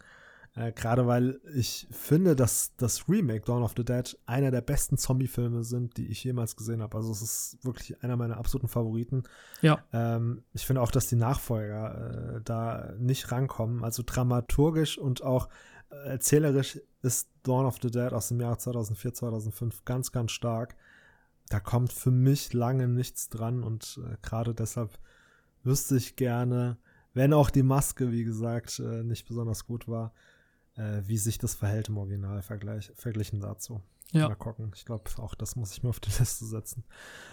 Äh, 0.55 0.73
Gerade 0.73 1.07
weil 1.07 1.39
ich 1.55 1.87
finde, 1.91 2.35
dass 2.35 2.75
das 2.75 3.07
Remake 3.07 3.45
Dawn 3.45 3.63
of 3.63 3.73
the 3.77 3.85
Dead 3.85 4.17
einer 4.25 4.51
der 4.51 4.61
besten 4.61 4.97
Zombie-Filme 4.97 5.63
sind, 5.63 5.97
die 5.97 6.07
ich 6.07 6.23
jemals 6.23 6.55
gesehen 6.55 6.81
habe. 6.81 6.97
Also 6.97 7.11
es 7.11 7.21
ist 7.21 7.57
wirklich 7.63 8.03
einer 8.03 8.17
meiner 8.17 8.37
absoluten 8.37 8.67
Favoriten. 8.67 9.23
Ja. 9.61 9.83
Ähm, 9.93 10.43
ich 10.53 10.65
finde 10.65 10.81
auch, 10.81 10.91
dass 10.91 11.07
die 11.07 11.15
Nachfolger 11.15 12.35
äh, 12.35 12.41
da 12.43 12.93
nicht 12.97 13.31
rankommen. 13.31 13.83
Also 13.83 14.03
dramaturgisch 14.05 14.97
und 14.97 15.23
auch 15.23 15.47
äh, 15.89 16.09
erzählerisch 16.09 16.81
ist 17.01 17.29
Dawn 17.43 17.65
of 17.65 17.79
the 17.81 17.89
Dead 17.89 18.11
aus 18.11 18.27
dem 18.27 18.41
Jahr 18.41 18.57
2004, 18.57 19.13
2005 19.13 19.85
ganz, 19.85 20.11
ganz 20.11 20.31
stark. 20.31 20.75
Da 21.47 21.59
kommt 21.59 21.93
für 21.93 22.11
mich 22.11 22.53
lange 22.53 22.87
nichts 22.87 23.29
dran 23.29 23.63
und 23.63 23.99
äh, 24.05 24.17
gerade 24.21 24.53
deshalb 24.53 24.99
wüsste 25.63 25.95
ich 25.95 26.15
gerne, 26.15 26.77
wenn 27.13 27.33
auch 27.33 27.49
die 27.49 27.63
Maske, 27.63 28.11
wie 28.11 28.23
gesagt, 28.23 28.79
äh, 28.79 29.03
nicht 29.03 29.27
besonders 29.27 29.65
gut 29.65 29.87
war, 29.87 30.13
äh, 30.75 31.01
wie 31.05 31.17
sich 31.17 31.37
das 31.37 31.55
verhält 31.55 31.89
im 31.89 31.97
Original 31.97 32.41
vergleich, 32.41 32.91
verglichen 32.95 33.39
dazu. 33.39 33.81
Ja. 34.11 34.27
Mal 34.27 34.35
gucken. 34.35 34.71
Ich 34.75 34.85
glaube, 34.85 35.03
auch 35.17 35.35
das 35.35 35.55
muss 35.55 35.71
ich 35.71 35.83
mir 35.83 35.89
auf 35.89 35.99
die 35.99 36.11
Liste 36.19 36.45
setzen. 36.45 36.83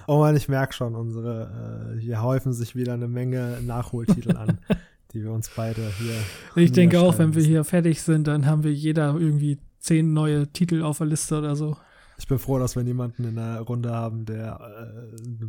Oh 0.07 0.19
man, 0.19 0.37
ich 0.37 0.49
merke 0.49 0.73
schon, 0.75 0.95
unsere, 0.95 1.97
äh, 1.97 2.01
hier 2.01 2.23
häufen 2.23 2.53
sich 2.53 2.77
wieder 2.77 2.95
eine 2.95 3.09
Menge 3.09 3.61
Nachholtitel 3.63 4.37
an, 4.37 4.59
die 5.13 5.23
wir 5.23 5.33
uns 5.33 5.51
beide 5.55 5.91
hier. 5.99 6.15
Ich 6.55 6.73
denke 6.73 7.01
auch, 7.01 7.19
wenn 7.19 7.35
wir 7.35 7.43
hier 7.43 7.65
fertig 7.65 8.03
sind, 8.03 8.29
dann 8.29 8.47
haben 8.47 8.63
wir 8.63 8.73
jeder 8.73 9.15
irgendwie 9.15 9.59
zehn 9.81 10.13
neue 10.13 10.49
Titel 10.49 10.83
auf 10.83 10.99
der 10.99 11.09
Liste 11.09 11.39
oder 11.39 11.57
so. 11.57 11.77
Ich 12.19 12.27
bin 12.27 12.39
froh, 12.39 12.59
dass 12.59 12.75
wir 12.75 12.83
niemanden 12.83 13.25
in 13.25 13.37
der 13.37 13.61
Runde 13.61 13.93
haben, 13.93 14.25
der 14.25 14.61
äh, 14.61 15.47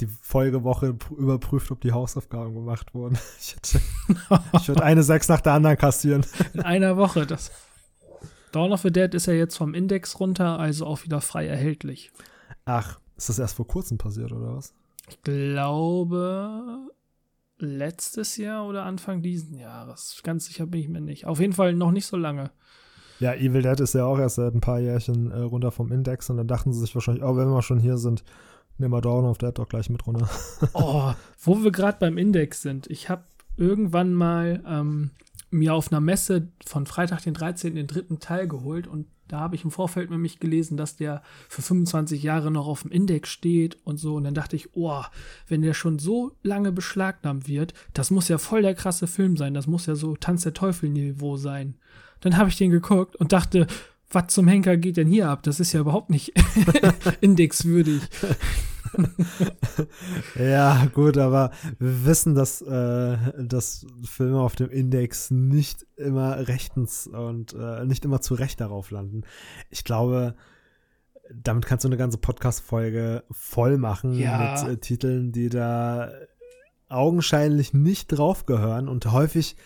die 0.00 0.06
Folgewoche 0.06 0.90
pr- 0.90 1.16
überprüft, 1.16 1.70
ob 1.70 1.80
die 1.80 1.92
Hausaufgaben 1.92 2.54
gemacht 2.54 2.94
wurden. 2.94 3.18
Ich, 3.40 3.56
hätte, 3.56 3.80
ich 4.54 4.68
würde 4.68 4.82
eine 4.84 5.02
Sechs 5.02 5.28
nach 5.28 5.40
der 5.40 5.54
anderen 5.54 5.76
kassieren. 5.76 6.24
In 6.54 6.60
einer 6.60 6.96
Woche. 6.96 7.26
Das 7.26 7.50
Dawn 8.52 8.72
of 8.72 8.82
the 8.82 8.90
Dead 8.90 9.12
ist 9.14 9.26
ja 9.26 9.32
jetzt 9.34 9.56
vom 9.56 9.74
Index 9.74 10.18
runter, 10.20 10.58
also 10.58 10.86
auch 10.86 11.04
wieder 11.04 11.20
frei 11.20 11.46
erhältlich. 11.46 12.10
Ach, 12.64 12.98
ist 13.16 13.28
das 13.28 13.38
erst 13.38 13.56
vor 13.56 13.66
kurzem 13.66 13.98
passiert, 13.98 14.32
oder 14.32 14.56
was? 14.56 14.72
Ich 15.08 15.20
glaube 15.22 16.88
letztes 17.58 18.36
Jahr 18.36 18.66
oder 18.66 18.84
Anfang 18.84 19.20
diesen 19.22 19.58
Jahres. 19.58 20.20
Ganz 20.22 20.46
sicher 20.46 20.66
bin 20.66 20.80
ich 20.80 20.88
mir 20.88 21.00
nicht. 21.00 21.26
Auf 21.26 21.40
jeden 21.40 21.52
Fall 21.52 21.74
noch 21.74 21.90
nicht 21.90 22.06
so 22.06 22.16
lange. 22.16 22.50
Ja, 23.20 23.34
Evil 23.34 23.62
Dead 23.62 23.80
ist 23.80 23.94
ja 23.94 24.04
auch 24.04 24.18
erst 24.18 24.36
seit 24.36 24.54
ein 24.54 24.60
paar 24.60 24.78
Jährchen 24.78 25.32
äh, 25.32 25.40
runter 25.40 25.72
vom 25.72 25.90
Index 25.90 26.30
und 26.30 26.36
dann 26.36 26.46
dachten 26.46 26.72
sie 26.72 26.78
sich 26.80 26.94
wahrscheinlich, 26.94 27.24
oh, 27.24 27.36
wenn 27.36 27.48
wir 27.48 27.62
schon 27.62 27.80
hier 27.80 27.98
sind, 27.98 28.22
nehmen 28.78 28.92
wir 28.92 29.00
Dawn 29.00 29.24
of 29.24 29.38
Dead 29.38 29.56
doch 29.56 29.68
gleich 29.68 29.90
mit 29.90 30.06
runter. 30.06 30.28
Oh, 30.72 31.12
wo 31.40 31.62
wir 31.62 31.72
gerade 31.72 31.98
beim 31.98 32.18
Index 32.18 32.62
sind. 32.62 32.88
Ich 32.88 33.08
habe 33.08 33.24
irgendwann 33.56 34.14
mal 34.14 34.62
ähm, 34.66 35.10
mir 35.50 35.74
auf 35.74 35.90
einer 35.90 36.00
Messe 36.00 36.48
von 36.64 36.86
Freitag 36.86 37.22
den 37.22 37.34
13. 37.34 37.74
den 37.74 37.86
dritten 37.86 38.20
Teil 38.20 38.48
geholt 38.48 38.86
und 38.86 39.06
da 39.28 39.40
habe 39.40 39.54
ich 39.54 39.64
im 39.64 39.70
Vorfeld 39.70 40.10
nämlich 40.10 40.40
gelesen, 40.40 40.78
dass 40.78 40.96
der 40.96 41.22
für 41.48 41.60
25 41.60 42.22
Jahre 42.22 42.50
noch 42.50 42.66
auf 42.66 42.82
dem 42.82 42.90
Index 42.90 43.28
steht 43.28 43.76
und 43.84 43.98
so. 43.98 44.14
Und 44.14 44.24
dann 44.24 44.32
dachte 44.32 44.56
ich, 44.56 44.74
oh, 44.74 45.02
wenn 45.46 45.60
der 45.60 45.74
schon 45.74 45.98
so 45.98 46.32
lange 46.42 46.72
beschlagnahmt 46.72 47.46
wird, 47.46 47.74
das 47.92 48.10
muss 48.10 48.28
ja 48.28 48.38
voll 48.38 48.62
der 48.62 48.74
krasse 48.74 49.06
Film 49.06 49.36
sein. 49.36 49.52
Das 49.52 49.66
muss 49.66 49.84
ja 49.84 49.94
so 49.94 50.16
Tanz 50.16 50.42
der 50.42 50.54
Teufel-Niveau 50.54 51.36
sein. 51.36 51.76
Dann 52.20 52.38
habe 52.38 52.48
ich 52.48 52.56
den 52.56 52.70
geguckt 52.70 53.16
und 53.16 53.32
dachte, 53.32 53.66
was 54.10 54.28
zum 54.28 54.48
Henker 54.48 54.76
geht 54.76 54.96
denn 54.96 55.08
hier 55.08 55.28
ab? 55.28 55.42
Das 55.42 55.60
ist 55.60 55.72
ja 55.72 55.80
überhaupt 55.80 56.10
nicht 56.10 56.32
indexwürdig. 57.20 58.02
ja, 60.38 60.86
gut, 60.94 61.18
aber 61.18 61.50
wir 61.78 62.06
wissen, 62.06 62.34
dass, 62.34 62.62
äh, 62.62 63.18
dass 63.38 63.86
Filme 64.04 64.40
auf 64.40 64.56
dem 64.56 64.70
Index 64.70 65.30
nicht 65.30 65.86
immer 65.96 66.48
rechtens 66.48 67.06
und 67.06 67.54
äh, 67.54 67.84
nicht 67.84 68.04
immer 68.04 68.20
zu 68.20 68.34
Recht 68.34 68.60
darauf 68.60 68.90
landen. 68.90 69.22
Ich 69.70 69.84
glaube, 69.84 70.34
damit 71.32 71.66
kannst 71.66 71.84
du 71.84 71.88
eine 71.88 71.96
ganze 71.98 72.18
Podcast-Folge 72.18 73.24
voll 73.30 73.76
machen 73.76 74.14
Ja. 74.14 74.64
mit 74.64 74.72
äh, 74.72 74.76
Titeln, 74.78 75.32
die 75.32 75.48
da 75.50 76.10
augenscheinlich 76.88 77.74
nicht 77.74 78.08
drauf 78.08 78.46
gehören 78.46 78.88
und 78.88 79.12
häufig 79.12 79.56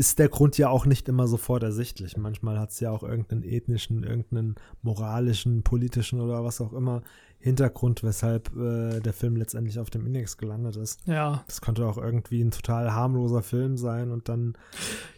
ist 0.00 0.18
der 0.18 0.30
Grund 0.30 0.56
ja 0.56 0.70
auch 0.70 0.86
nicht 0.86 1.10
immer 1.10 1.28
sofort 1.28 1.62
ersichtlich. 1.62 2.16
Manchmal 2.16 2.58
hat 2.58 2.70
es 2.70 2.80
ja 2.80 2.90
auch 2.90 3.02
irgendeinen 3.02 3.42
ethnischen, 3.42 4.02
irgendeinen 4.02 4.54
moralischen, 4.80 5.62
politischen 5.62 6.22
oder 6.22 6.42
was 6.42 6.62
auch 6.62 6.72
immer 6.72 7.02
Hintergrund, 7.38 8.02
weshalb 8.02 8.56
äh, 8.56 9.00
der 9.00 9.12
Film 9.12 9.36
letztendlich 9.36 9.78
auf 9.78 9.90
dem 9.90 10.06
Index 10.06 10.38
gelandet 10.38 10.76
ist. 10.76 11.06
Ja, 11.06 11.44
Das 11.46 11.60
könnte 11.60 11.84
auch 11.86 11.98
irgendwie 11.98 12.40
ein 12.40 12.50
total 12.50 12.94
harmloser 12.94 13.42
Film 13.42 13.76
sein 13.76 14.10
und 14.10 14.30
dann 14.30 14.54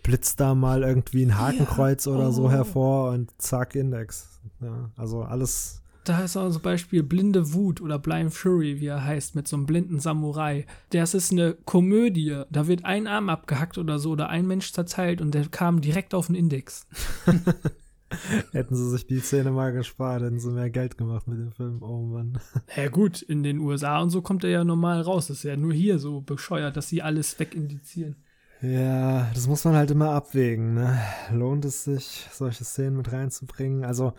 blitzt 0.02 0.40
da 0.40 0.56
mal 0.56 0.82
irgendwie 0.82 1.24
ein 1.24 1.38
Hakenkreuz 1.38 2.08
oder 2.08 2.32
so 2.32 2.46
oh. 2.46 2.50
hervor 2.50 3.12
und 3.12 3.30
zack, 3.40 3.76
Index. 3.76 4.40
Ja, 4.60 4.90
also 4.96 5.22
alles. 5.22 5.81
Da 6.04 6.24
ist 6.24 6.36
auch 6.36 6.50
zum 6.50 6.62
Beispiel 6.62 7.02
Blinde 7.02 7.52
Wut 7.52 7.80
oder 7.80 7.98
Blind 7.98 8.32
Fury, 8.34 8.80
wie 8.80 8.86
er 8.86 9.04
heißt, 9.04 9.36
mit 9.36 9.46
so 9.46 9.56
einem 9.56 9.66
blinden 9.66 10.00
Samurai. 10.00 10.66
Das 10.90 11.14
ist 11.14 11.30
eine 11.30 11.54
Komödie. 11.64 12.42
Da 12.50 12.66
wird 12.66 12.84
ein 12.84 13.06
Arm 13.06 13.28
abgehackt 13.28 13.78
oder 13.78 13.98
so 13.98 14.10
oder 14.10 14.28
ein 14.28 14.46
Mensch 14.46 14.72
zerteilt 14.72 15.20
und 15.20 15.32
der 15.32 15.46
kam 15.48 15.80
direkt 15.80 16.14
auf 16.14 16.26
den 16.26 16.34
Index. 16.34 16.86
Hätten 18.52 18.74
sie 18.74 18.90
sich 18.90 19.06
die 19.06 19.20
Szene 19.20 19.52
mal 19.52 19.72
gespart, 19.72 20.22
hätten 20.22 20.38
sie 20.38 20.50
mehr 20.50 20.68
Geld 20.68 20.98
gemacht 20.98 21.26
mit 21.28 21.38
dem 21.38 21.52
Film. 21.52 21.82
Oh 21.82 22.02
Mann. 22.02 22.38
Ja 22.76 22.88
gut, 22.88 23.22
in 23.22 23.42
den 23.42 23.58
USA 23.58 24.00
und 24.00 24.10
so 24.10 24.20
kommt 24.20 24.44
er 24.44 24.50
ja 24.50 24.64
normal 24.64 25.00
raus. 25.00 25.28
Das 25.28 25.38
ist 25.38 25.44
ja 25.44 25.56
nur 25.56 25.72
hier 25.72 25.98
so 25.98 26.20
bescheuert, 26.20 26.76
dass 26.76 26.88
sie 26.88 27.00
alles 27.00 27.38
wegindizieren. 27.38 28.16
Ja, 28.60 29.30
das 29.34 29.48
muss 29.48 29.64
man 29.64 29.74
halt 29.74 29.90
immer 29.90 30.10
abwägen. 30.10 30.74
Ne? 30.74 30.98
Lohnt 31.32 31.64
es 31.64 31.84
sich, 31.84 32.28
solche 32.30 32.64
Szenen 32.64 32.96
mit 32.96 33.10
reinzubringen? 33.10 33.84
Also, 33.84 34.12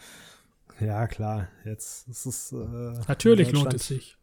ja, 0.80 1.08
klar, 1.08 1.48
jetzt 1.66 2.08
ist 2.08 2.26
es. 2.26 2.52
Äh, 2.52 2.94
Natürlich 3.08 3.52
lohnt 3.52 3.74
es 3.74 3.88
sich. 3.88 4.18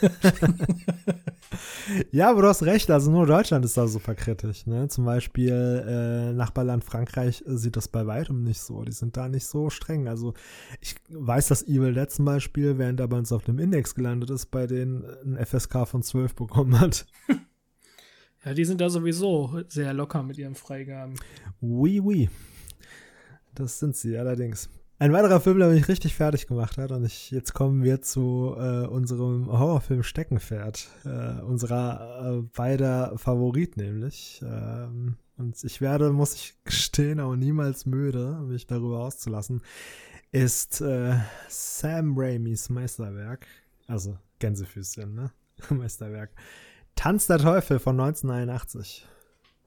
Ja, 2.10 2.30
aber 2.30 2.42
du 2.42 2.48
hast 2.48 2.62
recht, 2.62 2.90
also 2.90 3.10
nur 3.10 3.26
Deutschland 3.26 3.64
ist 3.64 3.76
da 3.76 3.86
super 3.88 4.14
kritisch. 4.14 4.66
Ne? 4.66 4.88
Zum 4.88 5.04
Beispiel 5.04 5.52
äh, 5.52 6.32
Nachbarland 6.32 6.84
Frankreich 6.84 7.42
sieht 7.46 7.76
das 7.76 7.88
bei 7.88 8.06
weitem 8.06 8.44
nicht 8.44 8.60
so. 8.60 8.84
Die 8.84 8.92
sind 8.92 9.16
da 9.16 9.28
nicht 9.28 9.46
so 9.46 9.70
streng. 9.70 10.08
Also 10.08 10.34
ich 10.80 10.96
weiß, 11.08 11.48
dass 11.48 11.66
Evil 11.66 11.94
Dead 11.94 12.10
zum 12.10 12.24
Beispiel, 12.24 12.78
während 12.78 13.00
er 13.00 13.08
bei 13.08 13.18
uns 13.18 13.32
auf 13.32 13.44
dem 13.44 13.58
Index 13.58 13.94
gelandet 13.94 14.30
ist, 14.30 14.46
bei 14.46 14.66
denen 14.66 15.04
ein 15.24 15.44
FSK 15.44 15.86
von 15.86 16.02
12 16.02 16.34
bekommen 16.34 16.78
hat. 16.78 17.06
Ja, 18.44 18.54
die 18.54 18.64
sind 18.64 18.80
da 18.80 18.88
sowieso 18.88 19.62
sehr 19.66 19.92
locker 19.92 20.22
mit 20.22 20.38
ihren 20.38 20.54
Freigaben. 20.54 21.16
Oui, 21.60 21.98
oui. 21.98 22.30
Das 23.52 23.80
sind 23.80 23.96
sie 23.96 24.16
allerdings. 24.16 24.70
Ein 25.00 25.12
weiterer 25.12 25.40
Film, 25.40 25.60
der 25.60 25.68
mich 25.68 25.86
richtig 25.86 26.16
fertig 26.16 26.48
gemacht 26.48 26.76
hat, 26.76 26.90
und 26.90 27.04
ich, 27.04 27.30
jetzt 27.30 27.54
kommen 27.54 27.84
wir 27.84 28.02
zu 28.02 28.56
äh, 28.58 28.84
unserem 28.84 29.46
Horrorfilm 29.46 30.02
Steckenpferd, 30.02 30.88
äh, 31.04 31.40
unserer 31.42 32.38
äh, 32.38 32.42
beider 32.56 33.16
Favorit 33.16 33.76
nämlich. 33.76 34.42
Ähm, 34.44 35.14
und 35.36 35.62
ich 35.62 35.80
werde, 35.80 36.10
muss 36.10 36.34
ich 36.34 36.56
gestehen, 36.64 37.20
auch 37.20 37.36
niemals 37.36 37.86
müde, 37.86 38.40
mich 38.48 38.66
darüber 38.66 39.04
auszulassen. 39.04 39.62
ist 40.32 40.80
äh, 40.80 41.14
Sam 41.48 42.18
Raimis 42.18 42.68
Meisterwerk. 42.68 43.46
Also 43.86 44.18
Gänsefüßchen, 44.40 45.14
ne? 45.14 45.30
Meisterwerk. 45.70 46.30
Tanz 46.96 47.28
der 47.28 47.38
Teufel 47.38 47.78
von 47.78 48.00
1981. 48.00 49.06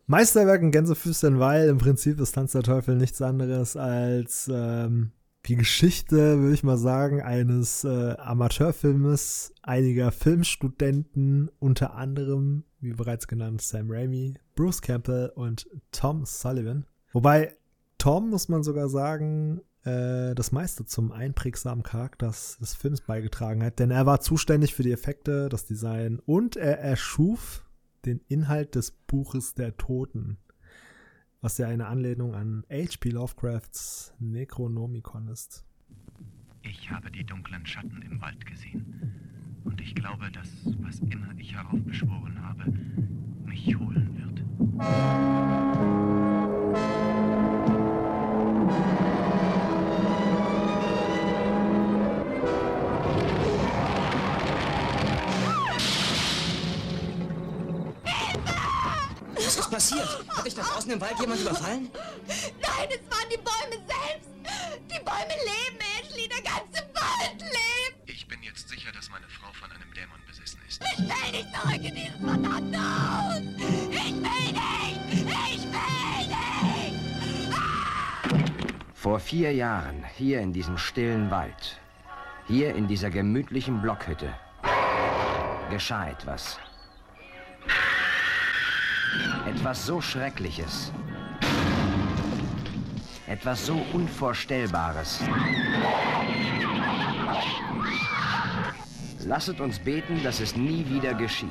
Meisterwerk 0.07 0.61
in 0.61 0.71
Gänsefüßchen, 0.71 1.39
weil 1.39 1.69
im 1.69 1.77
Prinzip 1.77 2.19
ist 2.19 2.33
Tanz 2.33 2.51
der 2.51 2.63
Teufel 2.63 2.97
nichts 2.97 3.21
anderes 3.21 3.77
als 3.77 4.51
ähm, 4.53 5.13
die 5.45 5.55
Geschichte, 5.55 6.39
würde 6.39 6.53
ich 6.53 6.63
mal 6.63 6.77
sagen, 6.77 7.21
eines 7.21 7.83
äh, 7.83 8.15
Amateurfilmes 8.17 9.53
einiger 9.63 10.11
Filmstudenten, 10.11 11.49
unter 11.59 11.95
anderem, 11.95 12.63
wie 12.79 12.93
bereits 12.93 13.27
genannt, 13.27 13.61
Sam 13.61 13.89
Raimi, 13.89 14.35
Bruce 14.55 14.81
Campbell 14.81 15.31
und 15.35 15.67
Tom 15.91 16.25
Sullivan. 16.25 16.85
Wobei 17.11 17.55
Tom, 17.97 18.29
muss 18.29 18.49
man 18.49 18.63
sogar 18.63 18.87
sagen, 18.89 19.61
äh, 19.83 20.35
das 20.35 20.51
meiste 20.51 20.85
zum 20.85 21.11
einprägsamen 21.11 21.83
Charakter 21.83 22.27
des 22.27 22.75
Films 22.75 23.01
beigetragen 23.01 23.63
hat, 23.63 23.79
denn 23.79 23.91
er 23.91 24.05
war 24.05 24.21
zuständig 24.21 24.75
für 24.75 24.83
die 24.83 24.91
Effekte, 24.91 25.49
das 25.49 25.65
Design 25.65 26.19
und 26.25 26.55
er 26.55 26.79
erschuf 26.79 27.65
den 28.05 28.21
Inhalt 28.27 28.75
des 28.75 28.91
Buches 28.91 29.53
der 29.53 29.77
Toten 29.77 30.37
was 31.41 31.57
ja 31.57 31.67
eine 31.67 31.87
Anlehnung 31.87 32.35
an 32.35 32.63
H.P. 32.69 33.09
Lovecrafts 33.09 34.13
Necronomicon 34.19 35.27
ist. 35.27 35.65
Ich 36.61 36.91
habe 36.91 37.11
die 37.11 37.25
dunklen 37.25 37.65
Schatten 37.65 38.01
im 38.03 38.21
Wald 38.21 38.45
gesehen. 38.45 39.15
Und 39.63 39.81
ich 39.81 39.95
glaube, 39.95 40.31
dass, 40.31 40.49
was 40.81 40.99
immer 40.99 41.33
ich 41.37 41.53
heraufbeschworen 41.55 42.41
habe, 42.41 42.71
mich 43.45 43.75
holen 43.75 44.15
wird. 44.17 46.00
Was 59.51 59.57
ist 59.57 59.69
passiert? 59.69 60.07
Hat 60.29 60.45
dich 60.45 60.55
da 60.55 60.61
draußen 60.61 60.89
im 60.89 61.01
Wald 61.01 61.19
jemand 61.19 61.41
überfallen? 61.41 61.91
Nein, 62.25 62.87
es 62.89 63.01
waren 63.11 63.29
die 63.29 63.35
Bäume 63.35 63.83
selbst. 63.85 64.29
Die 64.89 64.99
Bäume 65.03 65.35
leben, 65.43 65.77
Ashley. 65.99 66.29
Der 66.29 66.41
ganze 66.41 66.87
Wald 66.93 67.41
lebt. 67.41 67.97
Ich 68.05 68.25
bin 68.29 68.41
jetzt 68.43 68.69
sicher, 68.69 68.93
dass 68.93 69.09
meine 69.09 69.27
Frau 69.27 69.51
von 69.51 69.69
einem 69.69 69.93
Dämon 69.93 70.21
besessen 70.25 70.61
ist. 70.69 70.81
Ich 70.81 70.99
will 70.99 71.31
nicht 71.33 71.53
zurück 71.53 71.83
in 71.83 71.95
dieses 71.95 72.15
verdammte 72.21 72.79
Haus. 72.79 73.41
Ich 73.57 73.91
will 73.91 74.13
nicht. 74.21 74.55
Ich 75.11 75.25
will 75.25 75.25
nicht. 75.25 75.67
Vor 78.93 79.19
vier 79.19 79.51
Jahren, 79.51 80.05
hier 80.15 80.39
in 80.39 80.53
diesem 80.53 80.77
stillen 80.77 81.29
Wald, 81.29 81.77
hier 82.47 82.73
in 82.73 82.87
dieser 82.87 83.09
gemütlichen 83.09 83.81
Blockhütte, 83.81 84.33
geschah 85.69 86.07
etwas. 86.07 86.57
Etwas 89.47 89.85
so 89.85 90.01
Schreckliches. 90.01 90.91
Etwas 93.27 93.65
so 93.65 93.81
Unvorstellbares. 93.93 95.21
Lasset 99.25 99.61
uns 99.61 99.79
beten, 99.79 100.21
dass 100.23 100.39
es 100.39 100.55
nie 100.55 100.87
wieder 100.89 101.13
geschieht. 101.13 101.49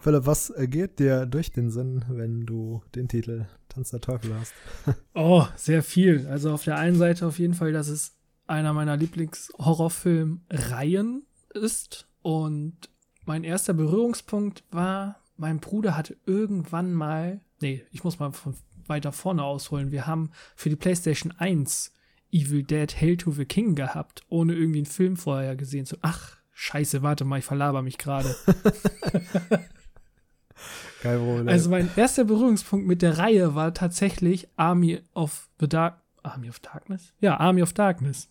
Philipp, 0.00 0.26
was 0.26 0.50
äh, 0.50 0.66
geht 0.66 0.98
dir 0.98 1.26
durch 1.26 1.52
den 1.52 1.70
Sinn, 1.70 2.04
wenn 2.08 2.44
du 2.44 2.82
den 2.94 3.06
Titel 3.06 3.46
Tanz 3.68 3.90
der 3.90 4.00
Teufel 4.00 4.34
hast? 4.34 4.52
Oh, 5.14 5.46
sehr 5.54 5.84
viel. 5.84 6.26
Also 6.26 6.52
auf 6.52 6.64
der 6.64 6.78
einen 6.78 6.96
Seite 6.96 7.26
auf 7.26 7.38
jeden 7.38 7.54
Fall, 7.54 7.72
dass 7.72 7.88
es 7.88 8.16
einer 8.48 8.72
meiner 8.72 8.96
Lieblings-Horrorfilm-Reihen 8.96 11.24
ist. 11.54 12.08
Und 12.22 12.88
mein 13.24 13.44
erster 13.44 13.74
Berührungspunkt 13.74 14.64
war, 14.70 15.20
mein 15.42 15.58
Bruder 15.58 15.96
hatte 15.96 16.16
irgendwann 16.24 16.94
mal, 16.94 17.40
nee, 17.60 17.84
ich 17.90 18.04
muss 18.04 18.20
mal 18.20 18.30
von 18.30 18.54
weiter 18.86 19.10
vorne 19.10 19.42
ausholen. 19.42 19.90
Wir 19.90 20.06
haben 20.06 20.30
für 20.54 20.70
die 20.70 20.76
PlayStation 20.76 21.32
1 21.36 21.92
Evil 22.30 22.62
Dead 22.62 22.94
Hail 23.00 23.16
to 23.16 23.32
the 23.32 23.44
King 23.44 23.74
gehabt, 23.74 24.22
ohne 24.28 24.54
irgendwie 24.54 24.78
einen 24.78 24.86
Film 24.86 25.16
vorher 25.16 25.56
gesehen 25.56 25.84
zu. 25.84 25.96
Ach, 26.00 26.36
scheiße, 26.52 27.02
warte 27.02 27.24
mal, 27.24 27.40
ich 27.40 27.44
verlaber 27.44 27.82
mich 27.82 27.98
gerade. 27.98 28.36
Kein 31.02 31.18
Problem. 31.18 31.48
Also 31.48 31.70
mein 31.70 31.90
erster 31.96 32.22
Berührungspunkt 32.22 32.86
mit 32.86 33.02
der 33.02 33.18
Reihe 33.18 33.56
war 33.56 33.74
tatsächlich 33.74 34.48
Army 34.54 35.00
of 35.12 35.50
the 35.58 35.68
Dark. 35.68 36.00
Army 36.22 36.48
of 36.50 36.60
Darkness? 36.60 37.12
Ja, 37.18 37.38
Army 37.38 37.62
of 37.62 37.72
Darkness. 37.72 38.30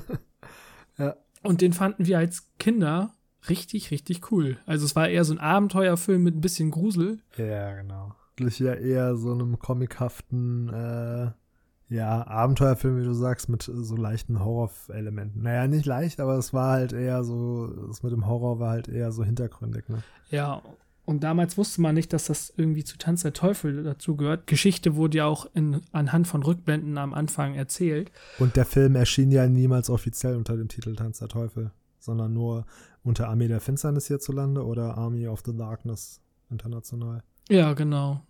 Ja. 0.97 1.15
Und 1.41 1.61
den 1.61 1.71
fanden 1.73 2.05
wir 2.05 2.19
als 2.19 2.49
Kinder 2.59 3.15
richtig, 3.49 3.91
richtig 3.91 4.31
cool. 4.31 4.57
Also 4.65 4.85
es 4.85 4.95
war 4.95 5.09
eher 5.09 5.25
so 5.25 5.33
ein 5.33 5.39
Abenteuerfilm 5.39 6.23
mit 6.23 6.35
ein 6.35 6.41
bisschen 6.41 6.71
Grusel. 6.71 7.19
ja, 7.37 7.73
genau. 7.73 8.15
Ja 8.39 8.73
eher 8.73 9.17
so 9.17 9.33
einem 9.33 9.59
comichaften, 9.59 10.69
äh, 10.69 11.31
ja, 11.93 12.25
Abenteuerfilm, 12.25 12.99
wie 12.99 13.03
du 13.03 13.13
sagst, 13.13 13.49
mit 13.49 13.63
so 13.63 13.95
leichten 13.95 14.43
Horrorelementen. 14.43 15.43
Naja, 15.43 15.67
nicht 15.67 15.85
leicht, 15.85 16.19
aber 16.19 16.37
es 16.37 16.53
war 16.53 16.71
halt 16.71 16.93
eher 16.93 17.23
so, 17.23 17.67
das 17.67 18.01
mit 18.01 18.13
dem 18.13 18.25
Horror 18.25 18.59
war 18.59 18.71
halt 18.71 18.87
eher 18.87 19.11
so 19.11 19.23
hintergründig, 19.23 19.89
ne? 19.89 20.01
Ja, 20.31 20.63
und 21.03 21.23
damals 21.23 21.57
wusste 21.57 21.81
man 21.81 21.95
nicht, 21.95 22.13
dass 22.13 22.25
das 22.25 22.53
irgendwie 22.55 22.83
zu 22.83 22.97
Tanz 22.97 23.23
der 23.23 23.33
Teufel 23.33 23.83
dazu 23.83 24.15
gehört. 24.15 24.47
Geschichte 24.47 24.95
wurde 24.95 25.17
ja 25.17 25.25
auch 25.25 25.47
in, 25.53 25.81
anhand 25.91 26.27
von 26.27 26.43
Rückblenden 26.43 26.97
am 26.97 27.13
Anfang 27.13 27.55
erzählt. 27.55 28.11
Und 28.39 28.55
der 28.55 28.65
Film 28.65 28.95
erschien 28.95 29.31
ja 29.31 29.47
niemals 29.47 29.89
offiziell 29.89 30.35
unter 30.35 30.55
dem 30.55 30.69
Titel 30.69 30.95
Tanz 30.95 31.19
der 31.19 31.27
Teufel, 31.27 31.71
sondern 32.01 32.33
nur 32.33 32.65
unter 33.03 33.29
Armee 33.29 33.47
der 33.47 33.61
Finsternis 33.61 34.07
hierzulande 34.07 34.65
oder 34.65 34.97
Army 34.97 35.27
of 35.27 35.41
the 35.45 35.55
Darkness 35.55 36.19
international. 36.49 37.23
Ja, 37.49 37.73
genau. 37.73 38.21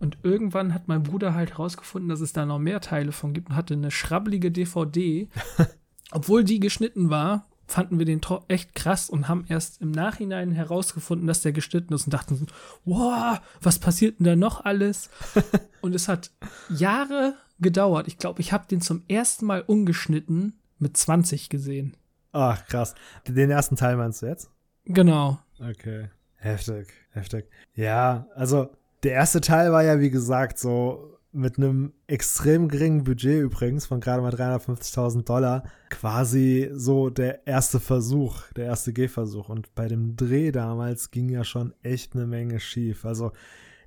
Und 0.00 0.18
irgendwann 0.22 0.74
hat 0.74 0.88
mein 0.88 1.02
Bruder 1.02 1.34
halt 1.34 1.50
herausgefunden, 1.52 2.08
dass 2.08 2.20
es 2.20 2.32
da 2.32 2.44
noch 2.46 2.58
mehr 2.58 2.80
Teile 2.80 3.12
von 3.12 3.32
gibt 3.32 3.50
und 3.50 3.56
hatte 3.56 3.74
eine 3.74 3.90
schrabbelige 3.90 4.50
DVD. 4.50 5.28
Obwohl 6.10 6.44
die 6.44 6.60
geschnitten 6.60 7.10
war, 7.10 7.46
fanden 7.66 7.98
wir 7.98 8.04
den 8.06 8.20
tro- 8.20 8.44
echt 8.48 8.74
krass 8.74 9.08
und 9.08 9.28
haben 9.28 9.44
erst 9.48 9.80
im 9.80 9.90
Nachhinein 9.90 10.52
herausgefunden, 10.52 11.26
dass 11.26 11.40
der 11.42 11.52
geschnitten 11.52 11.94
ist 11.94 12.04
und 12.06 12.12
dachten, 12.12 12.46
wow, 12.84 13.40
was 13.62 13.78
passiert 13.78 14.18
denn 14.18 14.24
da 14.26 14.36
noch 14.36 14.64
alles? 14.64 15.08
und 15.80 15.94
es 15.94 16.08
hat 16.08 16.30
Jahre 16.68 17.34
gedauert. 17.60 18.08
Ich 18.08 18.18
glaube, 18.18 18.40
ich 18.40 18.52
habe 18.52 18.66
den 18.68 18.80
zum 18.80 19.02
ersten 19.08 19.46
Mal 19.46 19.62
ungeschnitten 19.62 20.54
mit 20.78 20.96
20 20.96 21.48
gesehen. 21.48 21.96
Ach, 22.34 22.66
krass. 22.66 22.94
Den 23.26 23.50
ersten 23.50 23.76
Teil 23.76 23.96
meinst 23.96 24.22
du 24.22 24.26
jetzt? 24.26 24.50
Genau. 24.84 25.38
Okay. 25.60 26.08
Heftig, 26.36 26.88
heftig. 27.12 27.48
Ja, 27.74 28.26
also 28.34 28.68
der 29.02 29.12
erste 29.12 29.40
Teil 29.40 29.72
war 29.72 29.82
ja, 29.82 30.00
wie 30.00 30.10
gesagt, 30.10 30.58
so 30.58 31.18
mit 31.32 31.58
einem 31.58 31.92
extrem 32.06 32.68
geringen 32.68 33.04
Budget 33.04 33.42
übrigens 33.42 33.86
von 33.86 34.00
gerade 34.00 34.20
mal 34.20 34.34
350.000 34.34 35.24
Dollar 35.24 35.64
quasi 35.90 36.70
so 36.72 37.08
der 37.08 37.46
erste 37.46 37.80
Versuch, 37.80 38.42
der 38.56 38.66
erste 38.66 38.92
Gehversuch. 38.92 39.48
Und 39.48 39.74
bei 39.74 39.88
dem 39.88 40.16
Dreh 40.16 40.52
damals 40.52 41.10
ging 41.10 41.28
ja 41.28 41.44
schon 41.44 41.72
echt 41.82 42.14
eine 42.14 42.26
Menge 42.26 42.60
schief. 42.60 43.04
Also 43.04 43.32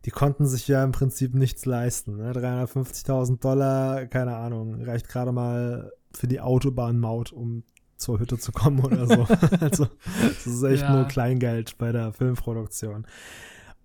die 0.06 0.12
konnten 0.12 0.48
sich 0.48 0.68
ja 0.68 0.84
im 0.84 0.93
Prinzip 0.93 1.36
nichts 1.36 1.66
leisten. 1.66 2.18
Ne? 2.18 2.32
350.000 2.32 3.39
Dollar, 3.39 4.08
keine 4.08 4.36
Ahnung, 4.36 4.82
reicht 4.84 5.10
gerade 5.10 5.32
mal 5.32 5.91
für 6.14 6.28
die 6.28 6.41
Autobahnmaut, 6.41 7.34
um 7.34 7.64
zur 7.98 8.20
Hütte 8.20 8.38
zu 8.38 8.52
kommen 8.52 8.80
oder 8.80 9.08
so. 9.08 9.24
also 9.60 9.88
das 10.22 10.48
ist 10.48 10.64
echt 10.64 10.84
Ja. 10.84 10.95
nur 10.95 11.06
Kleingeld 11.06 11.78
bei 11.78 11.91
der 11.91 12.14
Filmproduktion. 12.14 13.06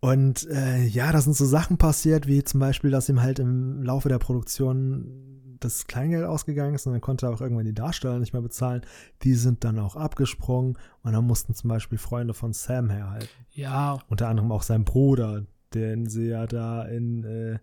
Und 0.01 0.49
äh, 0.51 0.83
ja, 0.85 1.13
da 1.13 1.21
sind 1.21 1.37
so 1.37 1.45
Sachen 1.47 1.79
passiert, 1.79 2.27
wie 2.27 2.43
zum 2.43 2.59
Beispiel, 2.59 2.91
dass 2.91 3.09
ihm 3.09 3.23
halt 3.23 3.39
im 3.39 3.83
Laufe 3.85 4.09
der 4.09 4.19
Produktion 4.19 5.57
das 5.61 5.87
Kleingeld 5.87 6.25
ausgegangen 6.25 6.75
ist 6.75 6.87
und 6.89 6.93
dann 6.93 7.01
konnte 7.01 7.27
er 7.27 7.31
auch 7.33 7.41
irgendwann 7.41 7.65
die 7.67 7.73
Darsteller 7.75 8.19
nicht 8.19 8.33
mehr 8.33 8.43
bezahlen. 8.43 8.83
Die 9.23 9.35
sind 9.35 9.63
dann 9.63 9.79
auch 9.79 9.95
abgesprungen 9.95 10.77
und 11.05 11.13
dann 11.13 11.25
mussten 11.25 11.55
zum 11.55 11.69
Beispiel 11.69 11.99
Freunde 11.99 12.35
von 12.35 12.53
Sam 12.53 12.91
herhalten. 12.91 13.29
Ja, 13.53 14.01
Unter 14.09 14.27
anderem 14.27 14.51
auch 14.51 14.63
sein 14.63 14.85
Bruder, 14.85 15.45
den 15.73 16.09
sie 16.09 16.27
ja 16.31 16.49
da 16.49 16.83
in 16.83 17.23
äh, 17.23 17.59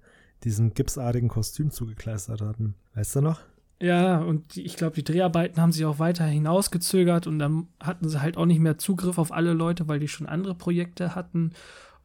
diesem 0.45 0.74
gipsartigen 0.74 1.28
Kostüm 1.28 1.72
zugekleistert 1.72 2.39
hatten. 2.39 2.76
Weißt 2.95 3.18
du 3.18 3.22
noch? 3.22 3.41
Ja, 3.82 4.19
und 4.19 4.55
die, 4.55 4.63
ich 4.63 4.75
glaube, 4.75 4.95
die 4.95 5.03
Dreharbeiten 5.03 5.61
haben 5.61 5.71
sich 5.71 5.86
auch 5.86 5.99
weiter 5.99 6.25
hinausgezögert 6.25 7.27
und 7.27 7.39
dann 7.39 7.67
hatten 7.80 8.09
sie 8.09 8.21
halt 8.21 8.36
auch 8.36 8.45
nicht 8.45 8.59
mehr 8.59 8.77
Zugriff 8.77 9.17
auf 9.17 9.32
alle 9.32 9.53
Leute, 9.53 9.88
weil 9.88 9.99
die 9.99 10.07
schon 10.07 10.27
andere 10.27 10.55
Projekte 10.55 11.15
hatten. 11.15 11.51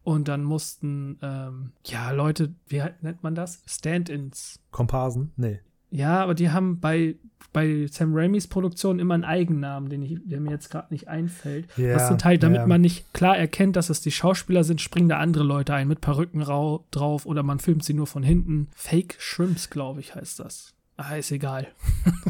Und 0.05 0.29
dann 0.29 0.45
mussten, 0.45 1.19
ähm, 1.23 1.73
ja, 1.87 2.11
Leute, 2.11 2.55
wie 2.69 2.83
nennt 3.01 3.23
man 3.23 3.35
das? 3.35 3.63
Stand-ins. 3.67 4.61
Komparsen? 4.71 5.33
Nee. 5.37 5.61
Ja, 5.91 6.23
aber 6.23 6.35
die 6.35 6.51
haben 6.51 6.81
bei, 6.81 7.15
bei 7.53 7.87
Sam 7.87 8.15
Raimis 8.15 8.49
Produktion 8.49 8.99
immer 8.99 9.15
einen 9.15 9.25
Eigennamen, 9.25 9.89
den 9.89 10.03
ich, 10.03 10.19
der 10.25 10.41
mir 10.41 10.51
jetzt 10.51 10.69
gerade 10.69 10.93
nicht 10.93 11.09
einfällt. 11.09 11.69
Ja, 11.77 11.95
das 11.95 12.09
sind 12.09 12.25
halt, 12.25 12.43
damit 12.43 12.63
ja. 12.63 12.67
man 12.67 12.81
nicht 12.81 13.15
klar 13.15 13.39
erkennt, 13.39 13.77
dass 13.77 13.91
es 13.91 14.01
die 14.01 14.11
Schauspieler 14.11 14.65
sind, 14.65 14.81
springen 14.81 15.09
da 15.09 15.19
andere 15.19 15.45
Leute 15.45 15.73
ein 15.73 15.89
mit 15.89 16.01
Perücken 16.01 16.43
rau 16.43 16.85
drauf 16.91 17.27
oder 17.27 17.43
man 17.43 17.61
filmt 17.61 17.85
sie 17.85 17.95
nur 17.95 18.09
von 18.09 18.25
hinten. 18.25 18.69
Fake 18.75 19.15
Shrimps, 19.19 19.71
glaube 19.71 20.01
ich, 20.01 20.17
heißt 20.17 20.41
das. 20.41 20.74
Ah, 20.97 21.17
ist 21.17 21.33
egal. 21.33 21.69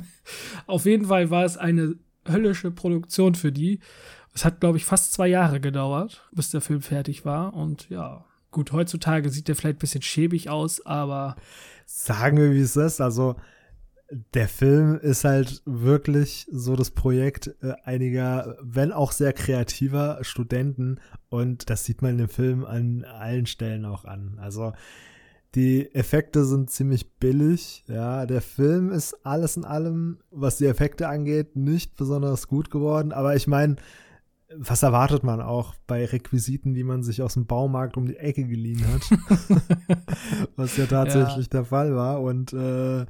Auf 0.67 0.87
jeden 0.87 1.07
Fall 1.07 1.31
war 1.31 1.45
es 1.45 1.57
eine 1.57 1.97
höllische 2.27 2.71
Produktion 2.71 3.35
für 3.35 3.53
die. 3.53 3.81
Es 4.35 4.45
hat, 4.45 4.61
glaube 4.61 4.79
ich, 4.79 4.85
fast 4.85 5.12
zwei 5.12 5.29
Jahre 5.29 5.61
gedauert, 5.61 6.29
bis 6.33 6.51
der 6.51 6.61
Film 6.61 6.81
fertig 6.83 7.25
war. 7.25 7.55
Und 7.55 7.89
ja, 7.91 8.25
gut, 8.51 8.73
heutzutage 8.73 9.31
sieht 9.31 9.49
der 9.49 9.57
vielleicht 9.57 9.77
ein 9.77 9.81
bisschen 9.81 10.03
schäbig 10.03 10.49
aus, 10.49 10.85
aber 10.85 11.37
Sagen 11.87 12.39
wir, 12.39 12.53
wie 12.53 12.61
es 12.61 12.77
ist. 12.77 13.01
Also, 13.01 13.37
der 14.33 14.49
Film 14.49 14.99
ist 14.99 15.25
halt 15.25 15.62
wirklich 15.65 16.47
so 16.51 16.77
das 16.77 16.91
Projekt 16.91 17.55
äh, 17.62 17.75
einiger, 17.85 18.57
wenn 18.62 18.93
auch 18.93 19.12
sehr 19.12 19.33
kreativer 19.33 20.19
Studenten. 20.23 21.01
Und 21.29 21.69
das 21.71 21.85
sieht 21.85 22.03
man 22.03 22.12
in 22.12 22.19
dem 22.19 22.29
Film 22.29 22.65
an 22.65 23.05
allen 23.05 23.47
Stellen 23.47 23.85
auch 23.85 24.05
an. 24.05 24.39
Also, 24.41 24.73
die 25.55 25.95
Effekte 25.95 26.45
sind 26.45 26.71
ziemlich 26.71 27.15
billig. 27.15 27.85
Ja, 27.87 28.27
der 28.27 28.41
Film 28.41 28.91
ist 28.91 29.15
alles 29.25 29.57
in 29.57 29.65
allem, 29.65 30.19
was 30.31 30.57
die 30.57 30.67
Effekte 30.67 31.09
angeht, 31.09 31.55
nicht 31.55 31.97
besonders 31.97 32.49
gut 32.49 32.71
geworden. 32.71 33.13
Aber 33.13 33.37
ich 33.37 33.47
meine, 33.47 33.77
was 34.57 34.83
erwartet 34.83 35.23
man 35.23 35.41
auch 35.41 35.75
bei 35.87 36.05
Requisiten, 36.05 36.75
die 36.75 36.85
man 36.85 37.03
sich 37.03 37.23
aus 37.23 37.35
dem 37.35 37.47
Baumarkt 37.47 37.97
um 37.97 38.07
die 38.07 38.17
Ecke 38.17 38.45
geliehen 38.45 38.85
hat? 38.87 39.03
was 40.57 40.77
ja 40.77 40.87
tatsächlich 40.87 41.49
der 41.49 41.65
Fall 41.65 41.95
war. 41.95 42.21
Und 42.21 42.53
äh, 42.53 43.07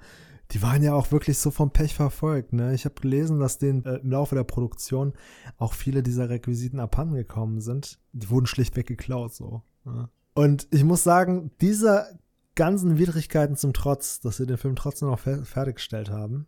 die 0.51 0.63
waren 0.63 0.83
ja 0.83 0.95
auch 0.95 1.13
wirklich 1.13 1.39
so 1.39 1.51
vom 1.51 1.71
Pech 1.71 1.95
verfolgt. 1.95 2.53
Ne? 2.53 2.75
Ich 2.75 2.85
habe 2.85 3.01
gelesen, 3.01 3.41
dass 3.41 3.59
denen 3.59 3.85
äh, 3.85 3.97
im 3.97 4.11
Laufe 4.11 4.35
der 4.35 4.45
Produktion 4.45 5.15
auch 5.57 5.73
viele 5.73 6.03
dieser 6.03 6.29
Requisiten 6.29 6.79
abhanden 6.79 7.15
gekommen 7.15 7.61
sind. 7.61 7.99
Die 8.13 8.29
wurden 8.29 8.47
schlichtweg 8.47 8.87
geklaut 8.87 9.35
so. 9.35 9.63
Ja. 9.87 10.11
Und 10.35 10.67
ich 10.71 10.85
muss 10.85 11.05
sagen, 11.05 11.53
dieser 11.61 12.07
ganzen 12.55 12.99
Widrigkeiten 12.99 13.57
zum 13.57 13.73
Trotz, 13.73 14.21
dass 14.21 14.37
sie 14.37 14.47
den 14.47 14.57
Film 14.57 14.77
trotzdem 14.77 15.09
noch 15.09 15.19
fer 15.19 15.45
fertiggestellt 15.45 16.11
haben, 16.11 16.47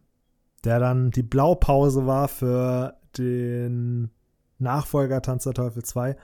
der 0.64 0.78
dann 0.78 1.10
die 1.10 1.22
Blaupause 1.22 2.06
war 2.06 2.28
für 2.28 2.96
den 3.18 4.10
Nachfolger 4.58 5.22
Tanz 5.22 5.44
der 5.44 5.54
Teufel 5.54 5.84
2. 5.84 6.16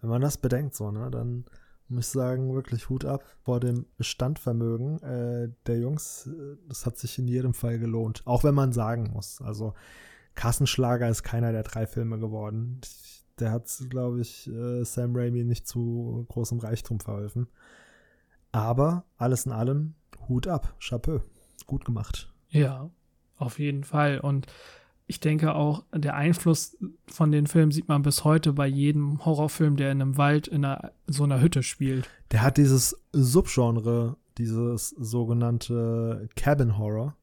Wenn 0.00 0.10
man 0.10 0.22
das 0.22 0.38
bedenkt, 0.38 0.74
so, 0.74 0.90
ne, 0.90 1.10
dann 1.10 1.44
muss 1.88 2.06
ich 2.06 2.12
sagen, 2.12 2.54
wirklich 2.54 2.88
Hut 2.88 3.04
ab 3.04 3.24
vor 3.42 3.60
dem 3.60 3.86
Standvermögen 3.98 5.02
äh, 5.02 5.50
der 5.66 5.78
Jungs. 5.78 6.30
Das 6.68 6.86
hat 6.86 6.98
sich 6.98 7.18
in 7.18 7.26
jedem 7.26 7.52
Fall 7.52 7.78
gelohnt. 7.78 8.22
Auch 8.26 8.44
wenn 8.44 8.54
man 8.54 8.72
sagen 8.72 9.10
muss, 9.12 9.42
also 9.42 9.74
Kassenschlager 10.34 11.08
ist 11.08 11.24
keiner 11.24 11.52
der 11.52 11.64
drei 11.64 11.86
Filme 11.86 12.18
geworden. 12.18 12.80
Der 13.40 13.50
hat, 13.50 13.68
glaube 13.88 14.20
ich, 14.20 14.48
äh, 14.48 14.84
Sam 14.84 15.16
Raimi 15.16 15.44
nicht 15.44 15.66
zu 15.66 16.24
großem 16.28 16.60
Reichtum 16.60 17.00
verholfen. 17.00 17.48
Aber 18.52 19.04
alles 19.16 19.46
in 19.46 19.52
allem, 19.52 19.94
Hut 20.28 20.46
ab, 20.46 20.74
Chapeau. 20.80 21.20
Gut 21.66 21.84
gemacht. 21.84 22.32
Ja, 22.48 22.90
auf 23.36 23.58
jeden 23.58 23.84
Fall. 23.84 24.18
Und 24.20 24.46
ich 25.06 25.18
denke 25.20 25.54
auch, 25.54 25.84
der 25.92 26.14
Einfluss 26.14 26.76
von 27.06 27.32
den 27.32 27.46
Filmen 27.46 27.72
sieht 27.72 27.88
man 27.88 28.02
bis 28.02 28.24
heute 28.24 28.52
bei 28.52 28.66
jedem 28.66 29.24
Horrorfilm, 29.24 29.76
der 29.76 29.90
in 29.90 30.00
einem 30.00 30.16
Wald 30.16 30.46
in 30.46 30.64
einer, 30.64 30.92
so 31.06 31.24
einer 31.24 31.40
Hütte 31.40 31.62
spielt. 31.62 32.08
Der 32.30 32.42
hat 32.42 32.58
dieses 32.58 32.96
Subgenre, 33.12 34.16
dieses 34.38 34.90
sogenannte 34.90 36.28
Cabin 36.36 36.78
Horror, 36.78 37.16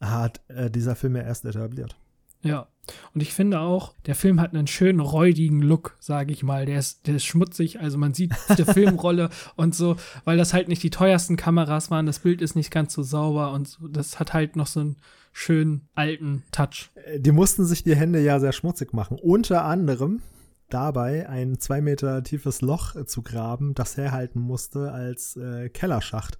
hat 0.00 0.40
äh, 0.48 0.68
dieser 0.68 0.96
Film 0.96 1.14
ja 1.14 1.22
erst 1.22 1.44
etabliert. 1.44 1.96
Ja. 2.42 2.68
Und 3.14 3.20
ich 3.20 3.32
finde 3.32 3.60
auch, 3.60 3.94
der 4.06 4.14
Film 4.14 4.40
hat 4.40 4.54
einen 4.54 4.66
schönen 4.66 5.00
räudigen 5.00 5.62
Look, 5.62 5.96
sage 6.00 6.32
ich 6.32 6.42
mal. 6.42 6.66
Der 6.66 6.78
ist, 6.78 7.06
der 7.06 7.16
ist 7.16 7.24
schmutzig, 7.24 7.80
also 7.80 7.96
man 7.96 8.12
sieht 8.12 8.32
die 8.58 8.64
Filmrolle 8.72 9.30
und 9.54 9.74
so, 9.74 9.96
weil 10.24 10.36
das 10.36 10.52
halt 10.52 10.68
nicht 10.68 10.82
die 10.82 10.90
teuersten 10.90 11.36
Kameras 11.36 11.90
waren. 11.90 12.06
Das 12.06 12.18
Bild 12.18 12.42
ist 12.42 12.56
nicht 12.56 12.70
ganz 12.70 12.92
so 12.92 13.02
sauber 13.02 13.52
und 13.52 13.68
so, 13.68 13.86
das 13.86 14.18
hat 14.18 14.32
halt 14.32 14.56
noch 14.56 14.66
so 14.66 14.80
einen 14.80 14.96
schönen 15.32 15.88
alten 15.94 16.42
Touch. 16.50 16.90
Die 17.16 17.32
mussten 17.32 17.64
sich 17.64 17.84
die 17.84 17.96
Hände 17.96 18.20
ja 18.20 18.40
sehr 18.40 18.52
schmutzig 18.52 18.92
machen. 18.92 19.18
Unter 19.20 19.64
anderem 19.64 20.20
dabei 20.68 21.28
ein 21.28 21.58
zwei 21.58 21.80
Meter 21.80 22.22
tiefes 22.22 22.62
Loch 22.62 22.96
äh, 22.96 23.06
zu 23.06 23.22
graben, 23.22 23.74
das 23.74 23.96
herhalten 23.96 24.40
musste 24.40 24.92
als 24.92 25.36
äh, 25.36 25.68
Kellerschacht. 25.68 26.38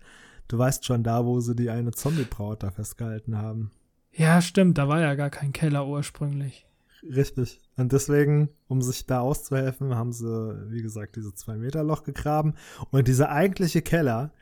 Du 0.49 0.59
weißt 0.59 0.85
schon 0.85 1.03
da, 1.03 1.25
wo 1.25 1.41
sie 1.41 1.55
die 1.55 1.71
eine 1.71 1.93
Zombie-Braut 1.93 2.63
da 2.63 2.71
festgehalten 2.71 3.39
haben. 3.39 3.71
Ja, 4.13 4.43
stimmt, 4.43 4.79
da 4.79 4.89
war 4.89 5.01
ja 5.01 5.15
gar 5.15 5.31
kein 5.31 5.53
Keller 5.53 5.87
ursprünglich. 5.87 6.67
Richtig. 7.03 7.61
Und 7.77 7.93
deswegen, 7.93 8.51
um 8.69 8.81
sich 8.83 9.07
da 9.07 9.21
auszuhelfen, 9.21 9.95
haben 9.95 10.13
sie, 10.13 10.27
wie 10.71 10.83
gesagt, 10.83 11.17
diese 11.17 11.35
zwei 11.35 11.57
Meter 11.57 11.83
Loch 11.83 12.05
gegraben. 12.05 12.55
Und 12.91 13.09
dieser 13.09 13.31
eigentliche 13.31 13.83
Keller 13.83 14.33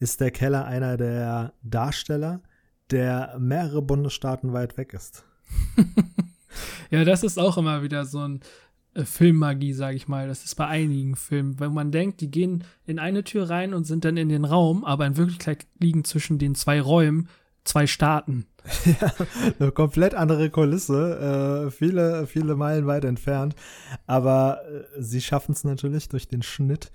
ist 0.00 0.20
der 0.20 0.30
Keller 0.30 0.64
einer 0.64 0.96
der 0.96 1.52
Darsteller, 1.62 2.42
der 2.90 3.36
mehrere 3.38 3.82
Bundesstaaten 3.82 4.52
weit 4.52 4.76
weg 4.78 4.94
ist. 4.94 5.24
ja, 6.90 7.04
das 7.04 7.22
ist 7.22 7.38
auch 7.38 7.58
immer 7.58 7.82
wieder 7.82 8.04
so 8.04 8.20
ein 8.20 8.40
äh, 8.94 9.04
Filmmagie, 9.04 9.74
sage 9.74 9.96
ich 9.96 10.08
mal. 10.08 10.26
Das 10.26 10.44
ist 10.44 10.54
bei 10.54 10.66
einigen 10.66 11.14
Filmen, 11.14 11.60
wenn 11.60 11.72
man 11.72 11.92
denkt, 11.92 12.20
die 12.20 12.30
gehen 12.30 12.64
in 12.86 12.98
eine 12.98 13.24
Tür 13.24 13.50
rein 13.50 13.74
und 13.74 13.84
sind 13.84 14.04
dann 14.04 14.16
in 14.16 14.28
den 14.28 14.44
Raum, 14.44 14.84
aber 14.84 15.06
in 15.06 15.16
Wirklichkeit 15.16 15.66
liegen 15.78 16.04
zwischen 16.04 16.38
den 16.38 16.54
zwei 16.54 16.80
Räumen 16.80 17.28
zwei 17.68 17.86
Staaten. 17.86 18.46
ja, 18.84 19.12
eine 19.58 19.70
komplett 19.72 20.14
andere 20.14 20.50
Kulisse, 20.50 21.66
äh, 21.66 21.70
viele, 21.70 22.26
viele 22.26 22.56
Meilen 22.56 22.86
weit 22.86 23.04
entfernt. 23.04 23.54
Aber 24.06 24.60
äh, 24.64 25.02
sie 25.02 25.20
schaffen 25.20 25.52
es 25.52 25.64
natürlich 25.64 26.08
durch 26.08 26.28
den 26.28 26.42
Schnitt, 26.42 26.90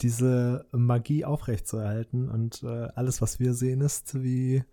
diese 0.00 0.66
Magie 0.72 1.24
aufrechtzuerhalten. 1.24 2.28
Und 2.28 2.62
äh, 2.62 2.88
alles, 2.94 3.20
was 3.20 3.38
wir 3.38 3.54
sehen, 3.54 3.80
ist, 3.80 4.22
wie 4.22 4.64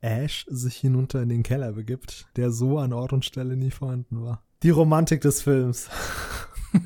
Ash 0.00 0.46
sich 0.48 0.76
hinunter 0.76 1.22
in 1.22 1.28
den 1.28 1.42
Keller 1.42 1.72
begibt, 1.72 2.26
der 2.36 2.50
so 2.50 2.78
an 2.78 2.92
Ort 2.92 3.12
und 3.12 3.24
Stelle 3.24 3.56
nie 3.56 3.70
vorhanden 3.70 4.22
war. 4.22 4.42
Die 4.62 4.70
Romantik 4.70 5.20
des 5.22 5.42
Films. 5.42 5.88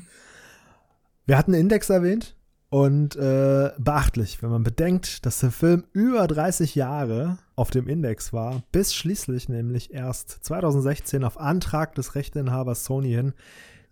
wir 1.25 1.37
hatten 1.37 1.53
Index 1.53 1.89
erwähnt. 1.89 2.35
Und 2.69 3.15
äh, 3.15 3.71
beachtlich, 3.79 4.43
wenn 4.43 4.51
man 4.51 4.63
bedenkt, 4.63 5.25
dass 5.25 5.39
der 5.39 5.51
Film 5.51 5.85
über 5.91 6.27
30 6.27 6.75
Jahre 6.75 7.39
auf 7.55 7.71
dem 7.71 7.87
Index 7.87 8.31
war, 8.31 8.61
bis 8.71 8.93
schließlich 8.93 9.49
nämlich 9.49 9.91
erst 9.91 10.29
2016 10.29 11.23
auf 11.23 11.39
Antrag 11.39 11.95
des 11.95 12.13
Rechteinhabers 12.13 12.85
Sony 12.85 13.09
hin 13.09 13.33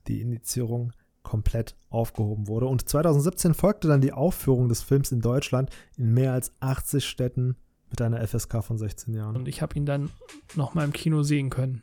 die 0.07 0.21
Indizierung 0.21 0.93
komplett 1.23 1.75
aufgehoben 1.89 2.47
wurde. 2.47 2.67
Und 2.67 2.87
2017 2.87 3.53
folgte 3.55 3.87
dann 3.87 3.99
die 3.99 4.13
Aufführung 4.13 4.69
des 4.69 4.83
Films 4.83 5.11
in 5.11 5.21
Deutschland 5.21 5.71
in 5.97 6.13
mehr 6.13 6.33
als 6.33 6.53
80 6.59 7.03
Städten 7.05 7.57
mit 7.89 8.01
einer 8.01 8.25
FSK 8.25 8.63
von 8.63 8.77
16 8.77 9.13
Jahren. 9.13 9.35
Und 9.35 9.47
ich 9.47 9.61
habe 9.61 9.75
ihn 9.75 9.85
dann 9.85 10.09
noch 10.55 10.75
mal 10.75 10.85
im 10.85 10.93
Kino 10.93 11.23
sehen 11.23 11.49
können. 11.49 11.81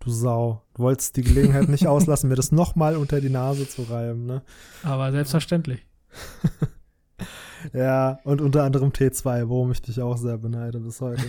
Du 0.00 0.10
Sau. 0.10 0.62
Du 0.74 0.82
wolltest 0.82 1.16
die 1.16 1.22
Gelegenheit 1.22 1.68
nicht 1.68 1.86
auslassen, 1.86 2.28
mir 2.28 2.34
das 2.34 2.50
noch 2.50 2.74
mal 2.74 2.96
unter 2.96 3.20
die 3.20 3.30
Nase 3.30 3.68
zu 3.68 3.82
reiben, 3.82 4.26
ne? 4.26 4.42
Aber 4.82 5.12
selbstverständlich. 5.12 5.86
ja, 7.72 8.18
und 8.24 8.40
unter 8.40 8.64
anderem 8.64 8.90
T2, 8.90 9.48
worum 9.48 9.72
ich 9.72 9.82
dich 9.82 10.00
auch 10.00 10.16
sehr 10.16 10.38
beneide 10.38 10.80
bis 10.80 11.00
heute. 11.00 11.22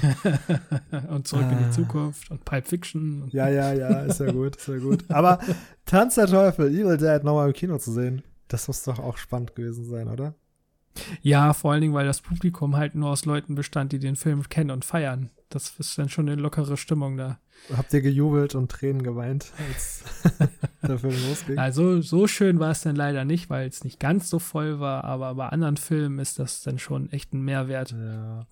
und 1.09 1.27
zurück 1.27 1.45
ah. 1.47 1.51
in 1.51 1.57
die 1.59 1.71
Zukunft 1.71 2.31
und 2.31 2.45
Pipe 2.45 2.67
Fiction. 2.67 3.27
ja, 3.31 3.49
ja, 3.49 3.73
ja, 3.73 4.01
ist 4.01 4.19
ja 4.19 4.31
gut, 4.31 4.55
ist 4.55 4.67
ja 4.67 4.77
gut. 4.77 5.05
Aber 5.09 5.39
Tanz 5.85 6.15
der 6.15 6.27
Teufel, 6.27 6.69
Evil 6.69 6.97
Dead 6.97 7.23
nochmal 7.23 7.47
im 7.47 7.53
Kino 7.53 7.77
zu 7.77 7.91
sehen, 7.91 8.23
das 8.47 8.67
muss 8.67 8.83
doch 8.83 8.99
auch 8.99 9.17
spannend 9.17 9.55
gewesen 9.55 9.85
sein, 9.85 10.07
oder? 10.07 10.35
Ja, 11.21 11.53
vor 11.53 11.71
allen 11.71 11.81
Dingen, 11.81 11.93
weil 11.93 12.05
das 12.05 12.21
Publikum 12.21 12.75
halt 12.77 12.95
nur 12.95 13.09
aus 13.09 13.25
Leuten 13.25 13.55
bestand, 13.55 13.91
die 13.91 13.99
den 13.99 14.15
Film 14.15 14.47
kennen 14.47 14.71
und 14.71 14.85
feiern. 14.85 15.31
Das 15.53 15.75
ist 15.77 15.97
dann 15.99 16.09
schon 16.09 16.27
eine 16.27 16.41
lockere 16.41 16.77
Stimmung 16.77 17.15
da. 17.15 17.39
Habt 17.75 17.93
ihr 17.93 18.01
gejubelt 18.01 18.55
und 18.55 18.71
Tränen 18.71 19.03
geweint, 19.03 19.51
als 19.67 20.03
der 20.81 20.97
Film 20.97 21.15
losging? 21.29 21.59
Also 21.59 22.01
so 22.01 22.27
schön 22.27 22.59
war 22.59 22.71
es 22.71 22.81
dann 22.81 22.95
leider 22.95 23.23
nicht, 23.23 23.51
weil 23.51 23.67
es 23.67 23.83
nicht 23.83 23.99
ganz 23.99 24.29
so 24.31 24.39
voll 24.39 24.79
war, 24.79 25.03
aber 25.03 25.35
bei 25.35 25.49
anderen 25.49 25.77
Filmen 25.77 26.17
ist 26.17 26.39
das 26.39 26.63
dann 26.63 26.79
schon 26.79 27.11
echt 27.11 27.33
ein 27.33 27.43
Mehrwert. 27.43 27.91
Ja. 27.91 28.47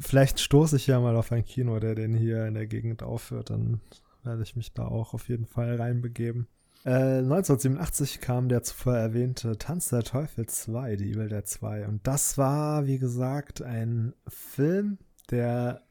Vielleicht 0.00 0.40
stoße 0.40 0.74
ich 0.76 0.88
ja 0.88 0.98
mal 0.98 1.14
auf 1.14 1.30
ein 1.30 1.44
Kino, 1.44 1.78
der 1.78 1.94
den 1.94 2.14
hier 2.14 2.46
in 2.46 2.54
der 2.54 2.66
Gegend 2.66 3.04
aufführt, 3.04 3.50
dann 3.50 3.80
werde 4.24 4.42
ich 4.42 4.56
mich 4.56 4.72
da 4.72 4.86
auch 4.86 5.14
auf 5.14 5.28
jeden 5.28 5.46
Fall 5.46 5.76
reinbegeben. 5.76 6.48
Äh, 6.84 7.18
1987 7.18 8.20
kam 8.20 8.48
der 8.48 8.64
zuvor 8.64 8.96
erwähnte 8.96 9.56
Tanz 9.56 9.88
der 9.90 10.02
Teufel 10.02 10.46
2, 10.46 10.96
die 10.96 11.12
Evil 11.12 11.28
Dead 11.28 11.46
2. 11.46 11.86
Und 11.86 12.06
das 12.06 12.38
war, 12.38 12.86
wie 12.86 12.98
gesagt, 12.98 13.62
ein 13.62 14.14
Film, 14.26 14.98
der 15.30 15.82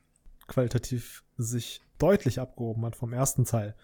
qualitativ 0.47 1.23
sich 1.37 1.81
deutlich 1.97 2.39
abgehoben 2.39 2.85
hat 2.85 2.95
vom 2.95 3.13
ersten 3.13 3.45
Teil. 3.45 3.75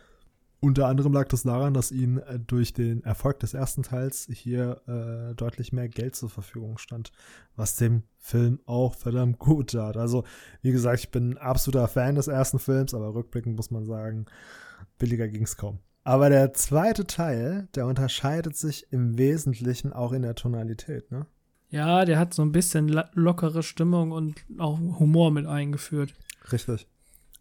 Unter 0.64 0.88
anderem 0.88 1.12
lag 1.12 1.28
das 1.28 1.44
daran, 1.44 1.74
dass 1.74 1.92
ihnen 1.92 2.20
äh, 2.20 2.40
durch 2.40 2.72
den 2.72 3.04
Erfolg 3.04 3.38
des 3.40 3.54
ersten 3.54 3.84
Teils 3.84 4.30
hier 4.32 4.82
äh, 4.88 5.36
deutlich 5.36 5.74
mehr 5.74 5.90
Geld 5.90 6.16
zur 6.16 6.30
Verfügung 6.30 6.78
stand, 6.78 7.12
was 7.58 7.76
dem 7.76 8.04
Film 8.18 8.62
auch 8.66 8.96
verdammt 8.96 9.40
gut 9.40 9.72
tat. 9.72 9.98
Also, 9.98 10.24
wie 10.62 10.72
gesagt, 10.72 11.00
ich 11.02 11.12
bin 11.12 11.32
ein 11.32 11.38
absoluter 11.38 11.90
Fan 11.90 12.16
des 12.16 12.30
ersten 12.30 12.60
Films, 12.60 12.94
aber 12.94 13.14
rückblickend 13.14 13.58
muss 13.58 13.72
man 13.72 13.84
sagen, 13.84 14.26
billiger 14.98 15.28
ging 15.28 15.44
es 15.44 15.58
kaum. 15.58 15.80
Aber 16.06 16.30
der 16.30 16.54
zweite 16.54 17.06
Teil, 17.08 17.68
der 17.76 17.86
unterscheidet 17.86 18.56
sich 18.56 18.88
im 18.92 19.18
Wesentlichen 19.18 19.92
auch 19.92 20.14
in 20.14 20.22
der 20.22 20.36
Tonalität, 20.36 21.12
ne? 21.12 21.26
Ja, 21.72 22.06
der 22.06 22.20
hat 22.20 22.34
so 22.36 22.44
ein 22.44 22.52
bisschen 22.52 22.88
lockere 23.14 23.64
Stimmung 23.64 24.12
und 24.12 24.46
auch 24.60 24.78
Humor 24.78 25.32
mit 25.32 25.48
eingeführt. 25.48 26.14
Richtig. 26.52 26.88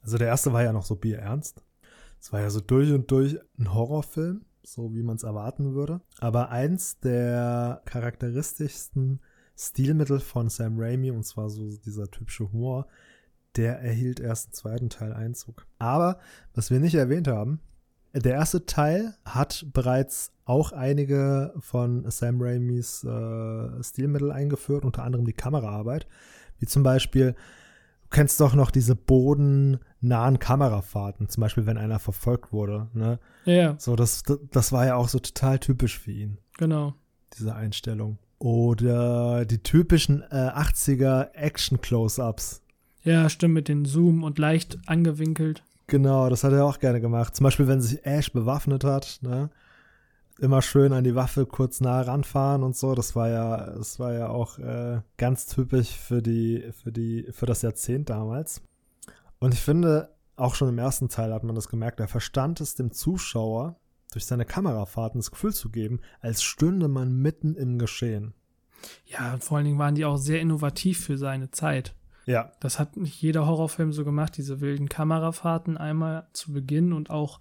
Also 0.03 0.19
der 0.19 0.29
erste 0.29 0.53
war 0.53 0.63
ja 0.63 0.73
noch 0.73 0.85
so 0.85 0.97
bierernst. 0.97 1.63
Es 2.21 2.33
war 2.33 2.41
ja 2.41 2.51
so 2.51 2.61
durch 2.61 2.93
und 2.93 3.11
durch 3.11 3.39
ein 3.59 3.75
Horrorfilm, 3.75 4.45
so 4.63 4.95
wie 4.95 5.03
man 5.03 5.17
es 5.17 5.23
erwarten 5.23 5.75
würde. 5.75 6.01
Aber 6.19 6.51
eins 6.51 7.01
der 7.01 7.83
charakteristischsten 7.85 9.21
Stilmittel 9.57 10.21
von 10.21 10.49
Sam 10.49 10.79
Raimi, 10.79 11.11
und 11.11 11.25
zwar 11.25 11.51
so 11.51 11.69
dieser 11.79 12.11
typische 12.11 12.51
Humor, 12.53 12.87
der 13.57 13.81
erhielt 13.81 14.21
erst 14.21 14.47
im 14.47 14.53
zweiten 14.53 14.91
Teil 14.91 15.13
Einzug. 15.13 15.67
Aber, 15.79 16.19
was 16.55 16.71
wir 16.71 16.81
nicht 16.81 16.95
erwähnt 16.95 17.29
haben, 17.29 17.61
der 18.15 18.33
erste 18.35 18.67
Teil 18.67 19.15
hat 19.25 19.67
bereits 19.73 20.33
auch 20.45 20.73
einige 20.73 21.55
von 21.61 22.11
Sam 22.11 22.41
Raimis 22.41 23.05
äh, 23.05 23.83
Stilmittel 23.83 24.31
eingeführt, 24.31 24.85
unter 24.85 25.03
anderem 25.03 25.25
die 25.25 25.33
Kameraarbeit, 25.33 26.07
wie 26.59 26.67
zum 26.67 26.83
Beispiel, 26.83 27.35
kennst 28.13 28.41
doch 28.41 28.55
noch 28.55 28.71
diese 28.71 28.95
bodennahen 28.95 30.39
Kamerafahrten, 30.39 31.29
zum 31.29 31.41
Beispiel, 31.41 31.67
wenn 31.67 31.79
einer 31.79 31.99
verfolgt 31.99 32.53
wurde. 32.53 32.89
Ne? 32.95 33.19
Ja, 33.45 33.75
So, 33.79 33.97
das, 33.97 34.23
das 34.51 34.73
war 34.73 34.87
ja 34.87 34.95
auch 34.95 35.09
so 35.09 35.19
total 35.19 35.59
typisch 35.59 35.99
für 35.99 36.13
ihn 36.13 36.39
genau. 36.59 36.95
diese 37.37 37.55
Einstellung. 37.55 38.19
Oder 38.39 39.45
die 39.45 39.63
typischen 39.63 40.23
äh, 40.31 40.35
80er 40.35 41.33
Action-Close-Ups. 41.35 42.63
Ja, 43.05 43.29
stimmt, 43.29 43.55
mit 43.55 43.69
den 43.69 43.85
Zoom 43.85 44.23
und 44.23 44.39
leicht 44.39 44.79
angewinkelt. 44.87 45.63
Genau, 45.87 46.29
das 46.29 46.45
hat 46.45 46.53
er 46.53 46.65
auch 46.65 46.79
gerne 46.79 47.01
gemacht. 47.01 47.35
Zum 47.37 47.45
Beispiel, 47.45 47.69
wenn 47.69 47.81
sich 47.81 48.05
Ash 48.05 48.33
bewaffnet 48.33 48.85
hat, 48.85 49.19
ne? 49.23 49.51
Immer 50.43 50.61
schön 50.61 50.93
an 50.93 51.05
die 51.05 51.15
Waffe 51.15 51.47
kurz 51.47 51.81
nah 51.81 52.01
ranfahren 52.01 52.65
und 52.65 52.77
so. 52.77 52.97
Das 52.97 53.15
war 53.15 53.29
ja, 53.29 53.71
das 53.77 54.01
war 54.01 54.13
ja 54.13 54.29
auch 54.29 54.59
äh, 54.59 55.01
ganz 55.17 55.47
typisch 55.47 55.91
für 55.91 56.21
die, 56.21 56.69
für 56.73 56.91
die, 56.91 57.29
für 57.31 57.47
das 57.47 57.63
Jahrzehnt 57.63 58.11
damals. 58.11 58.61
Und 59.39 59.55
ich 59.55 59.61
finde, 59.61 60.13
auch 60.35 60.57
schon 60.57 60.69
im 60.69 60.79
ersten 60.79 61.09
Teil 61.09 61.33
hat 61.33 61.45
man 61.45 61.55
das 61.55 61.69
gemerkt, 61.69 62.01
er 62.01 62.09
verstand 62.09 62.61
es 62.61 62.75
dem 62.75 62.91
Zuschauer 62.91 63.77
durch 64.11 64.27
seine 64.27 64.45
Kamerafahrten 64.45 65.21
das 65.21 65.31
Gefühl 65.31 65.55
zu 65.55 65.71
geben, 65.71 66.01
als 66.21 66.43
stünde 66.43 66.89
man 66.89 67.15
mitten 67.15 67.55
im 67.55 67.79
Geschehen. 67.79 68.35
Ja, 69.07 69.35
und 69.35 69.45
vor 69.45 69.59
allen 69.59 69.67
Dingen 69.67 69.79
waren 69.79 69.95
die 69.95 70.05
auch 70.05 70.17
sehr 70.17 70.41
innovativ 70.41 71.05
für 71.05 71.19
seine 71.19 71.53
Zeit. 71.53 71.95
Ja, 72.27 72.51
Das 72.59 72.81
hat 72.81 72.97
nicht 72.97 73.23
jeder 73.23 73.47
Horrorfilm 73.47 73.93
so 73.93 74.05
gemacht, 74.05 74.37
diese 74.37 74.61
wilden 74.61 74.89
Kamerafahrten 74.89 75.77
einmal 75.77 76.27
zu 76.33 76.53
Beginn 76.53 76.93
und 76.93 77.11
auch 77.11 77.39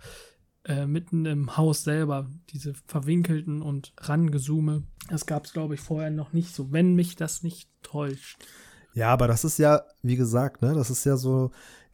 äh, 0.66 0.86
mitten 0.86 1.26
im 1.26 1.57
Haus 1.57 1.84
selber, 1.84 2.28
diese 2.49 2.74
verwinkelten 2.86 3.62
und 3.62 3.93
rangezoome. 3.97 4.84
Das 5.09 5.26
gab 5.26 5.45
es, 5.45 5.53
glaube 5.53 5.74
ich, 5.74 5.82
vorher 5.82 6.12
noch 6.12 6.34
nicht 6.34 6.53
so, 6.53 6.72
wenn 6.72 6.95
mich 6.95 7.16
das 7.16 7.43
nicht 7.43 7.70
täuscht. 7.82 8.38
Ja, 8.93 9.09
aber 9.09 9.28
das 9.28 9.43
ist 9.43 9.57
ja, 9.57 9.84
wie 10.01 10.18
gesagt, 10.18 10.62
ne, 10.62 10.74
das 10.74 10.89
ist 10.89 11.05
ja 11.05 11.18
so 11.18 11.51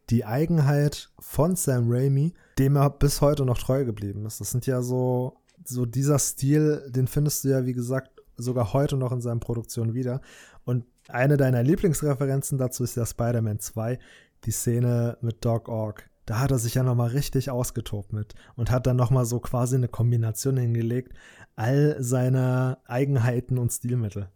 die 0.09 0.25
Eigenheit 0.25 1.09
von 1.19 1.55
Sam 1.55 1.85
Raimi, 1.87 2.33
dem 2.57 2.75
er 2.75 2.89
bis 2.89 3.21
heute 3.21 3.45
noch 3.45 3.57
treu 3.57 3.85
geblieben 3.85 4.25
ist. 4.25 4.39
Das 4.39 4.51
sind 4.51 4.65
ja 4.65 4.81
so, 4.81 5.37
so 5.63 5.85
dieser 5.85 6.17
Stil, 6.19 6.89
den 6.89 7.07
findest 7.07 7.43
du 7.43 7.49
ja, 7.49 7.65
wie 7.65 7.73
gesagt, 7.73 8.11
sogar 8.37 8.73
heute 8.73 8.97
noch 8.97 9.11
in 9.11 9.21
seinen 9.21 9.39
Produktionen 9.39 9.93
wieder. 9.93 10.21
Und 10.63 10.85
eine 11.09 11.37
deiner 11.37 11.63
Lieblingsreferenzen 11.63 12.57
dazu 12.57 12.83
ist 12.83 12.95
ja 12.95 13.05
Spider-Man 13.05 13.59
2, 13.59 13.99
die 14.45 14.51
Szene 14.51 15.17
mit 15.21 15.43
Doc 15.43 15.67
Ock. 15.69 16.03
Da 16.27 16.39
hat 16.39 16.51
er 16.51 16.59
sich 16.59 16.75
ja 16.75 16.83
nochmal 16.83 17.09
richtig 17.09 17.49
ausgetobt 17.49 18.11
mit 18.11 18.35
und 18.55 18.69
hat 18.69 18.85
dann 18.85 18.97
nochmal 18.97 19.25
so 19.25 19.39
quasi 19.39 19.77
eine 19.77 19.87
Kombination 19.87 20.57
hingelegt, 20.57 21.13
all 21.55 21.95
seiner 21.99 22.79
Eigenheiten 22.85 23.57
und 23.57 23.71
Stilmittel. 23.71 24.27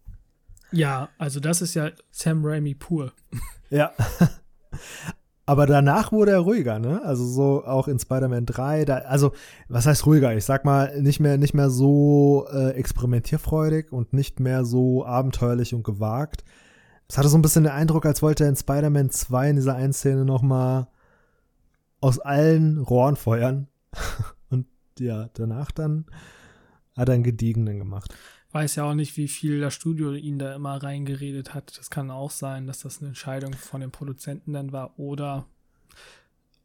Ja, 0.72 1.10
also 1.18 1.38
das 1.38 1.60
ist 1.60 1.74
ja 1.74 1.90
Sam 2.10 2.44
Raimi 2.44 2.74
pur. 2.74 3.12
Ja. 3.68 3.92
Aber 5.44 5.66
danach 5.66 6.12
wurde 6.12 6.30
er 6.30 6.38
ruhiger, 6.38 6.78
ne? 6.78 7.02
Also 7.04 7.26
so 7.26 7.64
auch 7.66 7.88
in 7.88 7.98
Spider-Man 7.98 8.46
3, 8.46 8.86
da, 8.86 8.96
also 8.98 9.32
was 9.68 9.86
heißt 9.86 10.06
ruhiger? 10.06 10.34
Ich 10.34 10.46
sag 10.46 10.64
mal, 10.64 10.98
nicht 11.02 11.20
mehr, 11.20 11.36
nicht 11.36 11.52
mehr 11.52 11.68
so 11.68 12.46
äh, 12.50 12.70
experimentierfreudig 12.70 13.92
und 13.92 14.14
nicht 14.14 14.40
mehr 14.40 14.64
so 14.64 15.04
abenteuerlich 15.04 15.74
und 15.74 15.82
gewagt. 15.82 16.42
Es 17.06 17.18
hatte 17.18 17.28
so 17.28 17.36
ein 17.36 17.42
bisschen 17.42 17.64
den 17.64 17.72
Eindruck, 17.72 18.06
als 18.06 18.22
wollte 18.22 18.44
er 18.44 18.48
in 18.48 18.56
Spider-Man 18.56 19.10
2 19.10 19.50
in 19.50 19.56
dieser 19.56 19.74
einen 19.74 19.92
Szene 19.92 20.24
nochmal 20.24 20.86
aus 22.02 22.18
allen 22.18 22.78
Rohren 22.78 23.16
feuern. 23.16 23.68
und 24.50 24.66
ja, 24.98 25.30
danach 25.32 25.70
dann 25.70 26.04
hat 26.96 27.08
er 27.08 27.14
einen 27.14 27.24
gediegenen 27.24 27.78
gemacht. 27.78 28.14
Weiß 28.50 28.74
ja 28.76 28.84
auch 28.84 28.94
nicht, 28.94 29.16
wie 29.16 29.28
viel 29.28 29.60
das 29.60 29.72
Studio 29.72 30.12
ihn 30.12 30.38
da 30.38 30.54
immer 30.54 30.82
reingeredet 30.82 31.54
hat. 31.54 31.78
Das 31.78 31.88
kann 31.88 32.10
auch 32.10 32.30
sein, 32.30 32.66
dass 32.66 32.80
das 32.80 32.98
eine 32.98 33.08
Entscheidung 33.08 33.54
von 33.54 33.80
den 33.80 33.90
Produzenten 33.90 34.52
dann 34.52 34.72
war 34.72 34.98
oder 34.98 35.46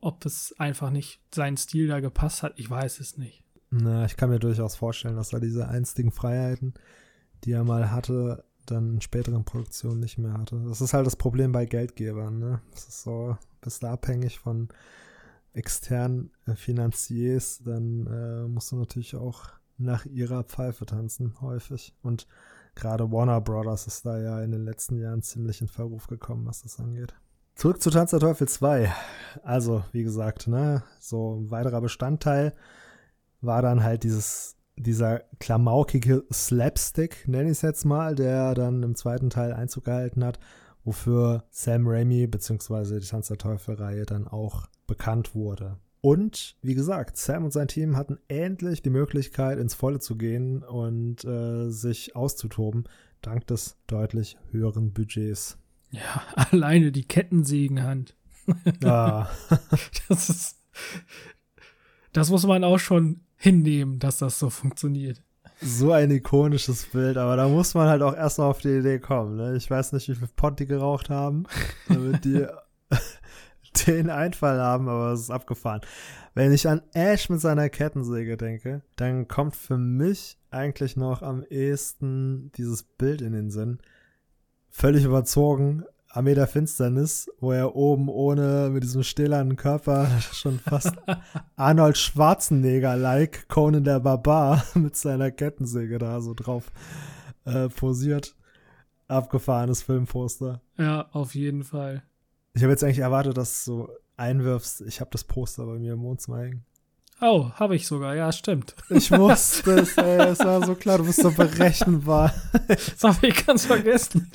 ob 0.02 0.26
es 0.26 0.54
einfach 0.60 0.90
nicht 0.90 1.22
seinen 1.34 1.56
Stil 1.56 1.88
da 1.88 2.02
gepasst 2.02 2.44
hat. 2.44 2.54
Ich 2.58 2.70
weiß 2.70 3.00
es 3.00 3.18
nicht. 3.18 3.44
Na, 3.70 4.06
ich 4.06 4.18
kann 4.18 4.30
mir 4.30 4.40
durchaus 4.40 4.76
vorstellen, 4.76 5.16
dass 5.16 5.34
er 5.34 5.40
diese 5.40 5.68
einstigen 5.68 6.12
Freiheiten, 6.12 6.74
die 7.44 7.52
er 7.52 7.64
mal 7.64 7.92
hatte, 7.92 8.44
dann 8.66 8.96
in 8.96 9.02
späteren 9.02 9.46
Produktionen 9.46 10.02
nicht 10.02 10.18
mehr 10.18 10.34
hatte. 10.34 10.62
Das 10.68 10.82
ist 10.82 10.94
halt 10.94 11.06
das 11.06 11.16
Problem 11.16 11.52
bei 11.54 11.66
Geldgebern, 11.66 12.38
ne? 12.38 12.62
Das 12.72 12.88
ist 12.88 13.04
so, 13.04 13.38
bist 13.62 13.84
du 13.84 13.88
abhängig 13.88 14.40
von 14.40 14.70
externen 15.58 16.32
äh, 16.46 16.56
Finanziers, 16.56 17.62
dann 17.64 18.08
äh, 18.08 18.48
musst 18.48 18.72
du 18.72 18.78
natürlich 18.78 19.16
auch 19.16 19.50
nach 19.78 20.06
ihrer 20.06 20.44
Pfeife 20.44 20.86
tanzen, 20.86 21.40
häufig. 21.42 21.94
Und 22.02 22.28
gerade 22.76 23.12
Warner 23.12 23.42
Brothers 23.42 23.88
ist 23.88 24.06
da 24.06 24.20
ja 24.20 24.42
in 24.42 24.52
den 24.52 24.64
letzten 24.64 24.98
Jahren 24.98 25.22
ziemlich 25.22 25.62
in 25.62 25.68
Verruf 25.68 26.08
gekommen, 26.08 26.46
was 26.46 26.62
das 26.62 26.80
angeht. 26.80 27.14
Zurück 27.56 27.82
zu 27.82 27.90
Tanz 27.90 28.12
der 28.12 28.20
Teufel 28.20 28.48
2. 28.48 28.94
Also, 29.44 29.84
wie 29.92 30.04
gesagt, 30.04 30.48
ne, 30.48 30.84
so 31.00 31.40
ein 31.40 31.50
weiterer 31.50 31.82
Bestandteil 31.82 32.54
war 33.42 33.62
dann 33.62 33.84
halt 33.84 34.04
dieses, 34.04 34.56
dieser 34.76 35.22
klamaukige 35.40 36.24
Slapstick, 36.32 37.28
nenne 37.28 37.46
ich 37.46 37.58
es 37.58 37.62
jetzt 37.64 37.84
mal, 37.84 38.14
der 38.14 38.54
dann 38.54 38.84
im 38.84 38.96
zweiten 38.96 39.32
Teil 39.32 39.54
Einzug 39.54 39.86
gehalten 39.86 40.24
hat, 40.24 40.40
wofür 40.88 41.44
Sam 41.52 41.86
Raimi 41.86 42.26
bzw. 42.28 43.00
die 43.00 43.06
Tanz 43.06 43.28
der 43.28 43.38
Teufel-Reihe 43.38 44.06
dann 44.06 44.28
auch 44.28 44.68
bekannt 44.88 45.36
wurde. 45.36 45.78
Und 46.00 46.56
wie 46.62 46.76
gesagt, 46.76 47.18
Sam 47.18 47.44
und 47.44 47.52
sein 47.52 47.68
Team 47.68 47.98
hatten 47.98 48.18
endlich 48.30 48.82
die 48.82 48.90
Möglichkeit, 48.90 49.60
ins 49.60 49.74
Volle 49.74 50.00
zu 50.00 50.16
gehen 50.16 50.64
und 50.64 51.26
äh, 51.26 51.70
sich 51.70 52.16
auszutoben, 52.16 52.86
dank 53.22 53.46
des 53.48 53.78
deutlich 53.88 54.38
höheren 54.52 54.94
Budgets. 54.94 55.58
Ja, 55.92 56.24
alleine 56.36 56.92
die 56.92 57.06
Kettensägenhand. 57.06 58.16
Ah, 58.84 59.28
Das 60.08 60.30
ist. 60.30 60.58
Das 62.14 62.30
muss 62.30 62.46
man 62.46 62.64
auch 62.64 62.80
schon 62.80 63.22
hinnehmen, 63.36 64.00
dass 64.00 64.20
das 64.20 64.40
so 64.40 64.50
funktioniert. 64.50 65.22
So 65.62 65.92
ein 65.92 66.12
ikonisches 66.12 66.86
Bild, 66.86 67.18
aber 67.18 67.36
da 67.36 67.48
muss 67.48 67.74
man 67.74 67.88
halt 67.88 68.02
auch 68.02 68.16
erst 68.16 68.38
mal 68.38 68.46
auf 68.46 68.60
die 68.60 68.78
Idee 68.78 69.00
kommen. 69.00 69.38
Ne? 69.38 69.56
Ich 69.56 69.70
weiß 69.70 69.94
nicht, 69.94 70.08
wie 70.10 70.16
viel 70.16 70.30
Pott 70.36 70.60
die 70.60 70.68
geraucht 70.68 71.10
haben, 71.10 71.46
damit 71.88 72.26
die 72.26 72.46
den 73.88 74.10
Einfall 74.10 74.60
haben, 74.60 74.88
aber 74.88 75.12
es 75.14 75.22
ist 75.22 75.32
abgefahren. 75.32 75.82
Wenn 76.34 76.52
ich 76.52 76.68
an 76.68 76.82
Ash 76.94 77.30
mit 77.30 77.42
seiner 77.42 77.70
Kettensäge 77.70 78.38
denke, 78.38 78.84
dann 78.96 79.28
kommt 79.28 79.56
für 79.56 79.78
mich 79.78 80.38
eigentlich 80.52 80.96
noch 80.96 81.22
am 81.22 81.44
ehesten 81.44 82.52
dieses 82.56 82.84
Bild 82.84 83.22
in 83.22 83.34
den 83.34 83.50
Sinn. 83.50 83.80
Völlig 84.70 85.04
überzogen, 85.04 85.84
Armee 86.10 86.36
der 86.36 86.48
Finsternis, 86.48 87.30
wo 87.40 87.52
er 87.52 87.76
oben 87.76 88.10
ohne, 88.10 88.70
mit 88.72 88.84
diesem 88.84 89.04
stählernen 89.04 89.56
Körper 89.56 90.10
schon 90.34 90.60
fast 90.60 90.96
Arnold 91.56 91.98
Schwarzenegger-like, 91.98 93.48
Conan 93.50 93.84
der 93.84 94.00
Barbar, 94.00 94.64
mit 94.74 94.96
seiner 94.96 95.32
Kettensäge 95.32 95.98
da 95.98 96.22
so 96.22 96.34
drauf 96.34 96.72
äh, 97.46 97.70
posiert. 97.70 98.36
Abgefahrenes 99.08 99.84
Filmposter. 99.84 100.62
Ja, 100.78 101.08
auf 101.12 101.34
jeden 101.34 101.64
Fall. 101.64 102.04
Ich 102.54 102.64
habe 102.64 102.72
jetzt 102.72 102.84
eigentlich 102.84 103.00
erwartet, 103.00 103.38
dass 103.38 103.64
du 103.64 103.72
so 103.72 103.90
einwirfst, 104.18 104.82
ich 104.82 105.00
habe 105.00 105.12
das 105.12 105.24
Poster 105.24 105.66
bei 105.66 105.78
mir 105.78 105.94
im 105.94 106.02
Wohnzimmer 106.02 106.40
hängen. 106.40 106.66
Oh, 107.20 107.50
habe 107.56 107.76
ich 107.76 107.88
sogar. 107.88 108.16
Ja, 108.16 108.32
stimmt. 108.32 108.76
Ich 108.90 109.12
wusste 109.12 109.72
es, 109.80 109.98
ey, 109.98 110.30
es 110.30 110.40
war 110.40 110.64
so 110.64 110.76
klar, 110.76 111.00
du 111.00 111.06
bist 111.06 111.22
so 111.22 111.32
berechenbar. 111.32 112.34
Das 112.68 113.04
habe 113.04 113.28
ich 113.28 113.46
ganz 113.46 113.66
vergessen. 113.66 114.30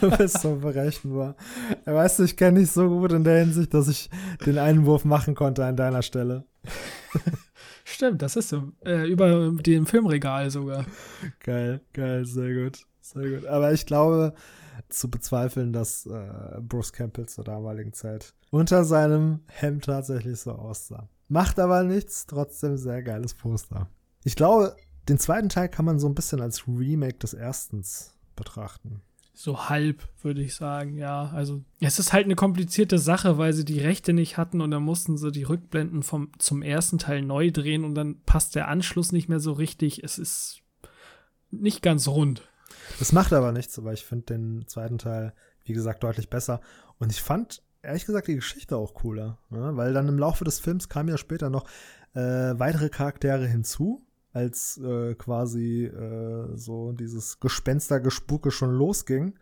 Du 0.00 0.10
bist 0.16 0.40
so 0.40 0.56
berechenbar. 0.56 1.36
Weißt 1.84 2.18
du, 2.18 2.24
ich 2.24 2.36
kenne 2.36 2.60
dich 2.60 2.70
so 2.70 2.88
gut 2.88 3.12
in 3.12 3.24
der 3.24 3.40
Hinsicht, 3.40 3.74
dass 3.74 3.88
ich 3.88 4.08
den 4.46 4.58
Einwurf 4.58 5.04
machen 5.04 5.34
konnte 5.34 5.64
an 5.64 5.76
deiner 5.76 6.02
Stelle. 6.02 6.44
Stimmt, 7.84 8.22
das 8.22 8.36
ist 8.36 8.48
so. 8.48 8.72
Äh, 8.84 9.06
über 9.06 9.50
dem 9.50 9.84
Filmregal 9.84 10.50
sogar. 10.50 10.86
Geil, 11.40 11.80
geil, 11.92 12.24
sehr 12.24 12.54
gut, 12.54 12.86
sehr 13.00 13.28
gut. 13.28 13.46
Aber 13.46 13.72
ich 13.72 13.84
glaube, 13.84 14.32
zu 14.88 15.10
bezweifeln, 15.10 15.72
dass 15.72 16.06
äh, 16.06 16.60
Bruce 16.60 16.92
Campbell 16.92 17.26
zur 17.26 17.44
damaligen 17.44 17.92
Zeit 17.92 18.32
unter 18.50 18.84
seinem 18.84 19.40
Hemd 19.48 19.84
tatsächlich 19.84 20.40
so 20.40 20.52
aussah. 20.52 21.08
Macht 21.30 21.60
aber 21.60 21.84
nichts, 21.84 22.26
trotzdem 22.26 22.76
sehr 22.76 23.04
geiles 23.04 23.34
Poster. 23.34 23.88
Ich 24.24 24.34
glaube, 24.34 24.74
den 25.08 25.16
zweiten 25.16 25.48
Teil 25.48 25.68
kann 25.68 25.84
man 25.84 26.00
so 26.00 26.08
ein 26.08 26.14
bisschen 26.16 26.40
als 26.40 26.66
Remake 26.66 27.18
des 27.18 27.34
erstens 27.34 28.18
betrachten. 28.34 29.00
So 29.32 29.68
halb, 29.68 30.02
würde 30.22 30.42
ich 30.42 30.56
sagen, 30.56 30.96
ja. 30.96 31.30
Also, 31.30 31.62
es 31.78 32.00
ist 32.00 32.12
halt 32.12 32.24
eine 32.24 32.34
komplizierte 32.34 32.98
Sache, 32.98 33.38
weil 33.38 33.52
sie 33.52 33.64
die 33.64 33.78
Rechte 33.78 34.12
nicht 34.12 34.38
hatten 34.38 34.60
und 34.60 34.72
dann 34.72 34.82
mussten 34.82 35.16
sie 35.16 35.30
die 35.30 35.44
Rückblenden 35.44 36.02
vom, 36.02 36.32
zum 36.38 36.62
ersten 36.62 36.98
Teil 36.98 37.22
neu 37.22 37.52
drehen 37.52 37.84
und 37.84 37.94
dann 37.94 38.20
passt 38.24 38.56
der 38.56 38.66
Anschluss 38.66 39.12
nicht 39.12 39.28
mehr 39.28 39.40
so 39.40 39.52
richtig. 39.52 40.02
Es 40.02 40.18
ist 40.18 40.62
nicht 41.52 41.80
ganz 41.80 42.08
rund. 42.08 42.50
Das 42.98 43.12
macht 43.12 43.32
aber 43.32 43.52
nichts, 43.52 43.78
aber 43.78 43.92
ich 43.92 44.04
finde 44.04 44.34
den 44.34 44.66
zweiten 44.66 44.98
Teil, 44.98 45.32
wie 45.64 45.74
gesagt, 45.74 46.02
deutlich 46.02 46.28
besser. 46.28 46.60
Und 46.98 47.12
ich 47.12 47.22
fand, 47.22 47.62
ehrlich 47.82 48.06
gesagt, 48.06 48.28
die 48.28 48.36
Geschichte 48.36 48.76
auch 48.76 48.94
cooler. 48.94 49.38
Ne? 49.50 49.76
Weil 49.76 49.92
dann 49.92 50.08
im 50.08 50.18
Laufe 50.18 50.44
des 50.44 50.60
Films 50.60 50.88
kamen 50.88 51.08
ja 51.08 51.18
später 51.18 51.50
noch 51.50 51.68
äh, 52.14 52.20
weitere 52.20 52.88
Charaktere 52.88 53.46
hinzu, 53.46 54.02
als 54.32 54.78
äh, 54.78 55.14
quasi 55.14 55.86
äh, 55.86 56.56
so 56.56 56.92
dieses 56.92 57.40
Gespenstergespuke 57.40 58.50
schon 58.50 58.72
losging. 58.72 59.38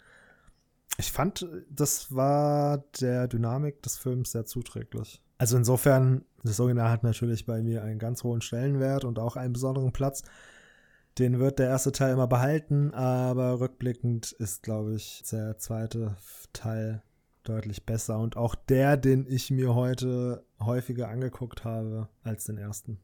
Ich 0.96 1.12
fand, 1.12 1.46
das 1.70 2.14
war 2.14 2.84
der 3.00 3.28
Dynamik 3.28 3.82
des 3.82 3.96
Films 3.98 4.32
sehr 4.32 4.46
zuträglich. 4.46 5.22
Also 5.36 5.56
insofern, 5.56 6.24
das 6.42 6.58
Original 6.58 6.90
hat 6.90 7.04
natürlich 7.04 7.46
bei 7.46 7.62
mir 7.62 7.84
einen 7.84 8.00
ganz 8.00 8.24
hohen 8.24 8.40
Stellenwert 8.40 9.04
und 9.04 9.18
auch 9.18 9.36
einen 9.36 9.52
besonderen 9.52 9.92
Platz. 9.92 10.22
Den 11.18 11.38
wird 11.38 11.58
der 11.58 11.68
erste 11.68 11.92
Teil 11.92 12.12
immer 12.12 12.26
behalten, 12.26 12.92
aber 12.94 13.60
rückblickend 13.60 14.32
ist, 14.32 14.62
glaube 14.62 14.94
ich, 14.94 15.22
der 15.30 15.58
zweite 15.58 16.16
Teil 16.52 17.02
deutlich 17.48 17.84
besser 17.84 18.18
und 18.18 18.36
auch 18.36 18.54
der, 18.54 18.96
den 18.96 19.26
ich 19.28 19.50
mir 19.50 19.74
heute 19.74 20.44
häufiger 20.60 21.08
angeguckt 21.08 21.64
habe 21.64 22.08
als 22.22 22.44
den 22.44 22.58
ersten. 22.58 22.98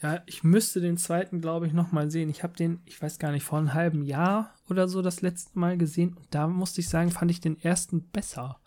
Ja, 0.00 0.22
ich 0.26 0.44
müsste 0.44 0.80
den 0.80 0.96
zweiten, 0.96 1.40
glaube 1.40 1.66
ich, 1.66 1.72
nochmal 1.72 2.10
sehen. 2.10 2.30
Ich 2.30 2.42
habe 2.42 2.56
den, 2.56 2.80
ich 2.84 3.00
weiß 3.02 3.18
gar 3.18 3.32
nicht, 3.32 3.44
vor 3.44 3.58
einem 3.58 3.74
halben 3.74 4.02
Jahr 4.02 4.54
oder 4.70 4.88
so 4.88 5.02
das 5.02 5.22
letzte 5.22 5.58
Mal 5.58 5.76
gesehen 5.76 6.14
und 6.14 6.26
da 6.30 6.46
musste 6.46 6.80
ich 6.80 6.88
sagen, 6.88 7.10
fand 7.10 7.30
ich 7.30 7.40
den 7.40 7.60
ersten 7.60 8.02
besser. 8.02 8.60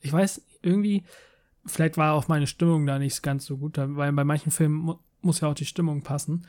Ich 0.00 0.12
weiß, 0.12 0.42
irgendwie, 0.62 1.04
vielleicht 1.64 1.96
war 1.96 2.14
auch 2.14 2.28
meine 2.28 2.46
Stimmung 2.46 2.86
da 2.86 2.98
nicht 2.98 3.22
ganz 3.22 3.46
so 3.46 3.56
gut, 3.56 3.78
weil 3.78 4.12
bei 4.12 4.24
manchen 4.24 4.52
Filmen 4.52 4.76
mu 4.76 4.94
muss 5.22 5.40
ja 5.40 5.48
auch 5.48 5.54
die 5.54 5.64
Stimmung 5.64 6.02
passen. 6.02 6.46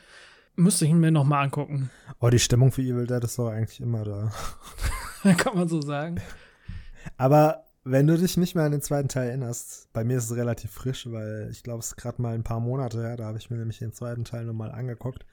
Müsste 0.56 0.86
ich 0.86 0.92
ihn 0.92 1.00
mir 1.00 1.10
nochmal 1.10 1.46
angucken. 1.46 1.90
Oh, 2.20 2.30
die 2.30 2.38
Stimmung 2.38 2.72
für 2.72 2.82
Evil 2.84 3.08
Dead 3.08 3.24
ist 3.24 3.40
doch 3.40 3.50
eigentlich 3.50 3.80
immer 3.80 4.04
da. 4.04 4.32
Kann 5.38 5.56
man 5.56 5.68
so 5.68 5.82
sagen. 5.82 6.22
Aber 7.18 7.67
wenn 7.90 8.08
du 8.08 8.18
dich 8.18 8.38
nicht 8.38 8.56
mehr 8.56 8.66
an 8.66 8.72
den 8.72 8.82
zweiten 8.82 9.08
Teil 9.08 9.30
erinnerst, 9.30 9.90
bei 9.94 10.04
mir 10.04 10.18
ist 10.18 10.26
es 10.30 10.36
relativ 10.36 10.72
frisch, 10.72 11.10
weil 11.10 11.50
ich 11.52 11.64
glaube, 11.64 11.80
es 11.80 11.88
ist 11.88 11.96
gerade 11.96 12.22
mal 12.22 12.36
ein 12.36 12.44
paar 12.44 12.60
Monate 12.60 13.02
her, 13.02 13.18
da 13.18 13.26
habe 13.26 13.38
ich 13.38 13.50
mir 13.50 13.58
nämlich 13.58 13.80
den 13.80 13.94
zweiten 13.94 14.26
Teil 14.26 14.46
nochmal 14.46 14.72
angeguckt. 14.72 15.26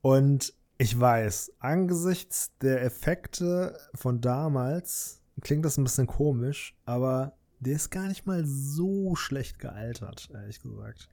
Und 0.00 0.54
ich 0.78 0.98
weiß, 0.98 1.52
angesichts 1.60 2.52
der 2.60 2.82
Effekte 2.82 3.78
von 3.94 4.20
damals 4.20 5.22
klingt 5.40 5.64
das 5.64 5.78
ein 5.78 5.84
bisschen 5.84 6.06
komisch, 6.06 6.76
aber 6.84 7.36
der 7.60 7.76
ist 7.76 7.90
gar 7.90 8.08
nicht 8.08 8.26
mal 8.26 8.44
so 8.44 9.14
schlecht 9.14 9.58
gealtert, 9.58 10.30
ehrlich 10.34 10.60
gesagt. 10.60 11.08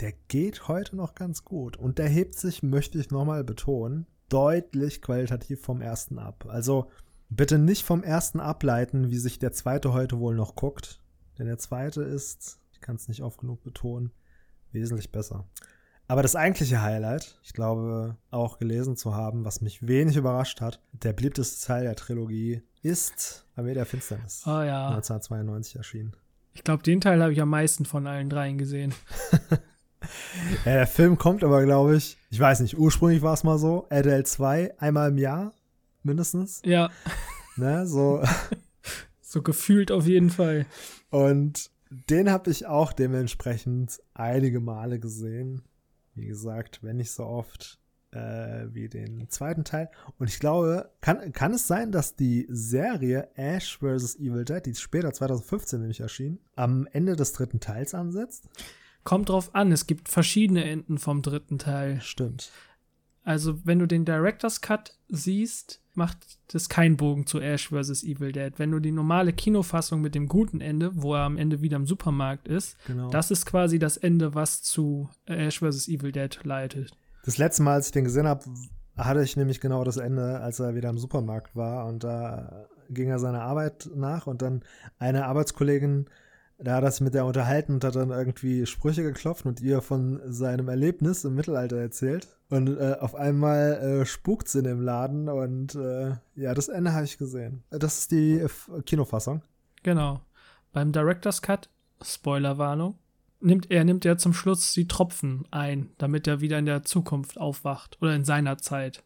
Der 0.00 0.12
geht 0.28 0.68
heute 0.68 0.94
noch 0.94 1.14
ganz 1.14 1.44
gut 1.44 1.76
und 1.76 1.98
der 1.98 2.08
hebt 2.08 2.34
sich, 2.34 2.62
möchte 2.62 2.98
ich 2.98 3.10
nochmal 3.10 3.44
betonen, 3.44 4.06
deutlich 4.28 5.00
qualitativ 5.00 5.62
vom 5.62 5.80
ersten 5.80 6.18
ab. 6.18 6.44
Also 6.48 6.90
bitte 7.28 7.58
nicht 7.58 7.84
vom 7.84 8.02
ersten 8.02 8.40
ableiten, 8.40 9.10
wie 9.10 9.18
sich 9.18 9.38
der 9.38 9.52
zweite 9.52 9.92
heute 9.92 10.18
wohl 10.18 10.34
noch 10.34 10.54
guckt, 10.54 11.00
denn 11.38 11.46
der 11.46 11.58
zweite 11.58 12.02
ist, 12.02 12.58
ich 12.72 12.80
kann 12.80 12.96
es 12.96 13.08
nicht 13.08 13.22
oft 13.22 13.40
genug 13.40 13.62
betonen, 13.62 14.12
wesentlich 14.72 15.12
besser. 15.12 15.46
Aber 16.08 16.22
das 16.22 16.36
eigentliche 16.36 16.82
Highlight, 16.82 17.38
ich 17.42 17.52
glaube 17.52 18.16
auch 18.30 18.58
gelesen 18.58 18.96
zu 18.96 19.14
haben, 19.14 19.44
was 19.44 19.60
mich 19.60 19.88
wenig 19.88 20.16
überrascht 20.16 20.60
hat, 20.60 20.80
der 20.92 21.12
beliebteste 21.12 21.66
Teil 21.66 21.82
der 21.84 21.96
Trilogie 21.96 22.62
ist 22.82 23.44
Armee 23.56 23.74
der 23.74 23.86
Finsternis. 23.86 24.44
Oh 24.46 24.62
ja. 24.62 24.88
1992 24.88 25.76
erschienen. 25.76 26.14
Ich 26.54 26.62
glaube, 26.62 26.82
den 26.82 27.00
Teil 27.00 27.20
habe 27.20 27.32
ich 27.32 27.40
am 27.40 27.50
meisten 27.50 27.84
von 27.84 28.06
allen 28.06 28.30
dreien 28.30 28.56
gesehen. 28.56 28.94
ja, 30.64 30.72
der 30.72 30.86
Film 30.86 31.18
kommt 31.18 31.42
aber, 31.42 31.64
glaube 31.64 31.96
ich, 31.96 32.16
ich 32.30 32.38
weiß 32.38 32.60
nicht, 32.60 32.78
ursprünglich 32.78 33.22
war 33.22 33.34
es 33.34 33.42
mal 33.42 33.58
so, 33.58 33.86
RDL 33.90 34.24
2 34.24 34.78
einmal 34.78 35.10
im 35.10 35.18
Jahr 35.18 35.52
mindestens. 36.06 36.62
Ja. 36.64 36.90
Ne, 37.56 37.86
so. 37.86 38.22
so 39.20 39.42
gefühlt 39.42 39.90
auf 39.92 40.06
jeden 40.06 40.30
Fall. 40.30 40.66
Und 41.10 41.70
den 41.90 42.30
habe 42.30 42.50
ich 42.50 42.66
auch 42.66 42.92
dementsprechend 42.92 44.00
einige 44.14 44.60
Male 44.60 44.98
gesehen. 44.98 45.62
Wie 46.14 46.26
gesagt, 46.26 46.82
wenn 46.82 46.96
nicht 46.96 47.10
so 47.10 47.24
oft 47.24 47.78
äh, 48.12 48.68
wie 48.72 48.88
den 48.88 49.28
zweiten 49.28 49.64
Teil. 49.64 49.90
Und 50.18 50.30
ich 50.30 50.40
glaube, 50.40 50.90
kann, 51.00 51.32
kann 51.32 51.52
es 51.52 51.66
sein, 51.66 51.92
dass 51.92 52.16
die 52.16 52.46
Serie 52.48 53.28
Ash 53.34 53.78
vs. 53.78 54.16
Evil 54.16 54.44
Dead, 54.44 54.64
die 54.64 54.74
später 54.74 55.12
2015 55.12 55.80
nämlich 55.80 56.00
erschien, 56.00 56.38
am 56.54 56.86
Ende 56.92 57.16
des 57.16 57.32
dritten 57.32 57.60
Teils 57.60 57.94
ansetzt? 57.94 58.48
Kommt 59.04 59.28
drauf 59.28 59.54
an, 59.54 59.70
es 59.70 59.86
gibt 59.86 60.08
verschiedene 60.08 60.64
Enden 60.64 60.98
vom 60.98 61.22
dritten 61.22 61.58
Teil. 61.58 62.00
Stimmt. 62.00 62.50
Also, 63.22 63.64
wenn 63.64 63.78
du 63.78 63.86
den 63.86 64.04
Director's 64.04 64.60
Cut 64.60 64.95
siehst, 65.08 65.80
macht 65.94 66.18
das 66.52 66.68
keinen 66.68 66.96
Bogen 66.96 67.26
zu 67.26 67.40
Ash 67.40 67.68
vs. 67.70 68.02
Evil 68.04 68.32
Dead. 68.32 68.52
Wenn 68.58 68.70
du 68.70 68.80
die 68.80 68.92
normale 68.92 69.32
Kinofassung 69.32 70.00
mit 70.02 70.14
dem 70.14 70.28
guten 70.28 70.60
Ende, 70.60 70.90
wo 70.94 71.14
er 71.14 71.22
am 71.22 71.38
Ende 71.38 71.62
wieder 71.62 71.76
im 71.76 71.86
Supermarkt 71.86 72.48
ist, 72.48 72.76
Genau. 72.86 73.08
das 73.10 73.30
ist 73.30 73.46
quasi 73.46 73.78
das 73.78 73.96
Ende, 73.96 74.34
was 74.34 74.62
zu 74.62 75.08
Ash 75.26 75.60
vs. 75.60 75.88
Evil 75.88 76.12
Dead 76.12 76.38
leitet. 76.44 76.92
Das 77.24 77.38
letzte 77.38 77.62
Mal, 77.62 77.74
als 77.74 77.86
ich 77.86 77.92
den 77.92 78.04
gesehen 78.04 78.26
habe, 78.28 78.44
hatte 78.96 79.22
ich 79.22 79.36
nämlich 79.36 79.60
genau 79.60 79.84
das 79.84 79.96
Ende, 79.96 80.40
als 80.40 80.58
er 80.60 80.74
wieder 80.74 80.90
im 80.90 80.98
Supermarkt 80.98 81.56
war 81.56 81.86
und 81.86 82.04
da 82.04 82.66
ging 82.88 83.08
er 83.08 83.18
seiner 83.18 83.42
Arbeit 83.42 83.90
nach 83.94 84.26
und 84.26 84.42
dann 84.42 84.62
eine 84.98 85.26
Arbeitskollegin, 85.26 86.06
da 86.58 86.76
hat 86.76 86.84
er 86.84 86.90
sich 86.90 87.02
mit 87.02 87.14
der 87.14 87.26
unterhalten 87.26 87.74
und 87.74 87.84
hat 87.84 87.96
dann 87.96 88.10
irgendwie 88.10 88.66
Sprüche 88.66 89.02
geklopft 89.02 89.44
und 89.44 89.60
ihr 89.60 89.82
von 89.82 90.20
seinem 90.24 90.68
Erlebnis 90.68 91.24
im 91.24 91.34
Mittelalter 91.34 91.76
erzählt. 91.76 92.28
Und 92.48 92.78
äh, 92.78 92.96
auf 93.00 93.14
einmal 93.14 93.74
äh, 93.74 94.06
spukt 94.06 94.54
in 94.54 94.64
dem 94.64 94.80
Laden 94.80 95.28
und 95.28 95.74
äh, 95.74 96.12
ja, 96.34 96.54
das 96.54 96.68
Ende 96.68 96.92
habe 96.92 97.04
ich 97.04 97.18
gesehen. 97.18 97.62
Das 97.70 97.98
ist 97.98 98.10
die 98.12 98.38
äh, 98.38 98.48
Kinofassung. 98.84 99.42
Genau. 99.82 100.20
Beim 100.72 100.92
Director's 100.92 101.42
Cut, 101.42 101.68
Spoilerwarnung, 102.02 102.96
nimmt 103.40 103.70
er 103.70 103.84
nimmt 103.84 104.04
er 104.04 104.18
zum 104.18 104.32
Schluss 104.32 104.72
die 104.72 104.88
Tropfen 104.88 105.44
ein, 105.50 105.90
damit 105.98 106.26
er 106.26 106.40
wieder 106.40 106.58
in 106.58 106.66
der 106.66 106.84
Zukunft 106.84 107.38
aufwacht 107.38 107.98
oder 108.00 108.14
in 108.14 108.24
seiner 108.24 108.58
Zeit. 108.58 109.02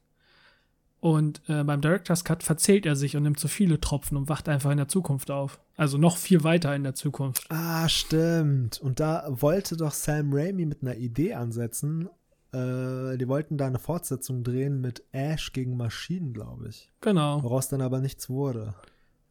Und 1.01 1.41
äh, 1.49 1.65
beim 1.65 1.81
Director's 1.81 2.25
Cut 2.25 2.43
verzählt 2.43 2.85
er 2.85 2.95
sich 2.95 3.17
und 3.17 3.23
nimmt 3.23 3.41
zu 3.41 3.49
viele 3.49 3.81
Tropfen 3.81 4.19
und 4.19 4.29
wacht 4.29 4.49
einfach 4.51 4.71
in 4.71 4.77
der 4.77 4.89
Zukunft 4.89 5.31
auf. 5.31 5.59
Also 5.77 5.97
noch 5.97 6.19
viel 6.19 6.45
weiter 6.45 6.75
in 6.77 6.83
der 6.83 6.95
Zukunft. 6.95 7.47
Ah, 7.49 7.89
stimmt. 7.89 8.79
Und 8.81 9.01
da 9.01 9.27
wollte 9.31 9.77
doch 9.79 9.93
Sam 9.93 10.31
Raimi 10.33 10.67
mit 10.67 10.83
einer 10.83 10.97
Idee 10.97 11.33
ansetzen. 11.35 12.11
Äh, 12.53 13.17
die 13.17 13.29
wollten 13.29 13.57
da 13.57 13.67
eine 13.67 13.79
Fortsetzung 13.79 14.43
drehen 14.45 14.81
mit 14.83 15.03
Ash 15.13 15.53
gegen 15.53 15.77
Maschinen, 15.79 16.35
glaube 16.35 16.69
ich. 16.69 16.93
Genau, 17.01 17.43
Woraus 17.43 17.69
dann 17.69 17.81
aber 17.81 18.01
nichts 18.01 18.29
wurde. 18.29 18.75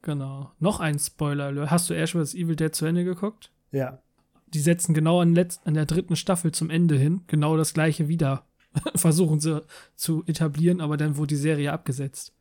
genau. 0.02 0.52
Noch 0.60 0.80
ein 0.80 0.98
Spoiler. 0.98 1.70
Hast 1.70 1.90
du 1.90 1.94
Ash 1.94 2.14
vs. 2.14 2.34
Evil 2.34 2.56
Dead 2.56 2.74
zu 2.74 2.86
Ende 2.88 3.04
geguckt? 3.04 3.52
Ja. 3.72 4.00
Die 4.48 4.60
setzen 4.60 4.96
genau 4.96 5.22
an, 5.22 5.38
an 5.66 5.74
der 5.76 5.86
dritten 5.86 6.16
Staffel 6.16 6.52
zum 6.52 6.72
Ende 6.72 6.96
hin 6.96 7.22
genau 7.28 7.58
das 7.58 7.76
gleiche 7.76 8.08
wieder. 8.08 8.46
Versuchen 8.96 9.40
sie 9.40 9.64
zu 9.96 10.24
etablieren, 10.26 10.82
aber 10.82 10.98
dann 10.98 11.18
wurde 11.18 11.36
die 11.36 11.36
Serie 11.36 11.72
abgesetzt. 11.72 12.34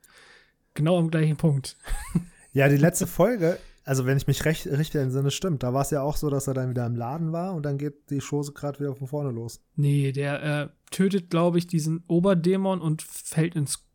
Genau 0.75 0.99
am 0.99 1.11
gleichen 1.11 1.37
Punkt. 1.37 1.77
Ja, 2.55 2.69
die 2.69 2.77
letzte 2.77 3.07
Folge, 3.07 3.59
also 3.85 4.05
wenn 4.07 4.17
ich 4.17 4.27
mich 4.27 4.45
recht, 4.45 4.67
richtig 4.67 5.01
entsinne, 5.01 5.31
stimmt. 5.31 5.63
Da 5.63 5.75
war 5.75 5.83
es 5.83 5.91
ja 5.91 6.03
auch 6.03 6.17
so, 6.17 6.29
dass 6.29 6.47
er 6.47 6.55
dann 6.55 6.71
wieder 6.71 6.87
im 6.87 6.97
Laden 6.97 7.31
war 7.31 7.55
und 7.55 7.63
dann 7.65 7.79
geht 7.79 8.11
die 8.11 8.21
Chose 8.21 8.53
gerade 8.53 8.81
wieder 8.81 8.95
von 8.95 9.07
vorne 9.07 9.31
los. 9.31 9.61
Nee, 9.77 10.13
der 10.13 10.43
äh, 10.43 10.69
tötet, 10.91 11.31
glaube 11.31 11.59
ich, 11.59 11.67
diesen 11.67 12.03
Oberdämon 12.09 12.81
und 12.81 13.03
fällt 13.03 13.55
ins, 13.55 13.87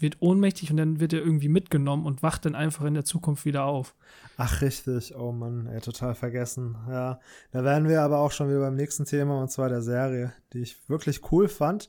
wird 0.00 0.20
ohnmächtig 0.20 0.70
und 0.70 0.76
dann 0.76 1.00
wird 1.00 1.12
er 1.12 1.20
irgendwie 1.20 1.48
mitgenommen 1.48 2.06
und 2.06 2.22
wacht 2.22 2.44
dann 2.44 2.54
einfach 2.54 2.84
in 2.84 2.94
der 2.94 3.04
Zukunft 3.04 3.44
wieder 3.44 3.64
auf. 3.64 3.94
Ach, 4.36 4.62
richtig. 4.62 5.14
Oh 5.16 5.32
Mann, 5.32 5.66
ey, 5.66 5.80
total 5.80 6.14
vergessen. 6.14 6.76
Ja, 6.88 7.20
da 7.52 7.64
wären 7.64 7.88
wir 7.88 8.02
aber 8.02 8.18
auch 8.18 8.32
schon 8.32 8.48
wieder 8.48 8.60
beim 8.60 8.76
nächsten 8.76 9.04
Thema 9.04 9.40
und 9.40 9.50
zwar 9.50 9.68
der 9.68 9.82
Serie, 9.82 10.32
die 10.52 10.60
ich 10.60 10.88
wirklich 10.88 11.32
cool 11.32 11.48
fand, 11.48 11.88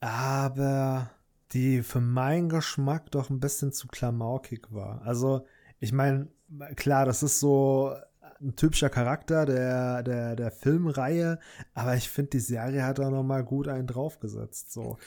aber 0.00 1.10
die 1.52 1.82
für 1.82 2.00
meinen 2.00 2.48
Geschmack 2.48 3.10
doch 3.10 3.30
ein 3.30 3.40
bisschen 3.40 3.72
zu 3.72 3.88
klamaukig 3.88 4.66
war. 4.70 5.02
Also, 5.02 5.46
ich 5.78 5.92
meine, 5.92 6.28
klar, 6.76 7.04
das 7.06 7.22
ist 7.22 7.40
so 7.40 7.94
ein 8.40 8.56
typischer 8.56 8.88
Charakter 8.88 9.44
der, 9.44 10.02
der, 10.02 10.36
der 10.36 10.50
Filmreihe, 10.50 11.38
aber 11.74 11.96
ich 11.96 12.08
finde, 12.08 12.30
die 12.30 12.40
Serie 12.40 12.84
hat 12.84 12.98
da 12.98 13.10
noch 13.10 13.22
mal 13.22 13.44
gut 13.44 13.68
einen 13.68 13.86
draufgesetzt. 13.86 14.72
So. 14.72 14.98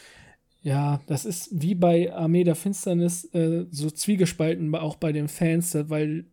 Ja, 0.64 1.01
das 1.07 1.26
ist 1.26 1.49
wie 1.51 1.76
bei 1.76 2.14
Armee 2.14 2.45
der 2.45 2.55
Finsternis 2.55 3.26
äh, 3.34 3.66
so 3.70 3.91
zwiegespalten, 3.91 4.74
auch 4.76 4.95
bei 4.95 5.11
den 5.11 5.28
Fans, 5.28 5.76
äh, 5.76 5.89
weil 5.89 6.26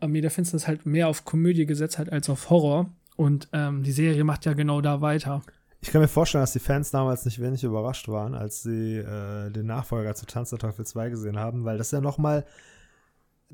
Armee 0.00 0.20
der 0.20 0.32
Finsternis 0.32 0.66
halt 0.66 0.86
mehr 0.86 1.08
auf 1.08 1.24
Komödie 1.24 1.66
gesetzt 1.66 1.98
hat 1.98 2.10
als 2.10 2.28
auf 2.28 2.50
Horror. 2.50 2.90
Und 3.16 3.48
ähm, 3.52 3.84
die 3.84 3.92
Serie 3.92 4.24
macht 4.24 4.44
ja 4.44 4.52
genau 4.54 4.80
da 4.80 5.00
weiter. 5.00 5.42
Ich 5.80 5.92
kann 5.92 6.00
mir 6.00 6.08
vorstellen, 6.08 6.42
dass 6.42 6.52
die 6.52 6.58
Fans 6.58 6.90
damals 6.90 7.24
nicht 7.24 7.40
wenig 7.40 7.62
überrascht 7.62 8.08
waren, 8.08 8.34
als 8.34 8.62
sie 8.62 8.96
äh, 8.96 9.50
den 9.50 9.66
Nachfolger 9.66 10.16
zu 10.16 10.26
Tanz 10.26 10.50
der 10.50 10.58
Teufel 10.58 10.84
2 10.84 11.10
gesehen 11.10 11.38
haben, 11.38 11.64
weil 11.64 11.78
das 11.78 11.92
ja 11.92 12.00
nochmal 12.00 12.44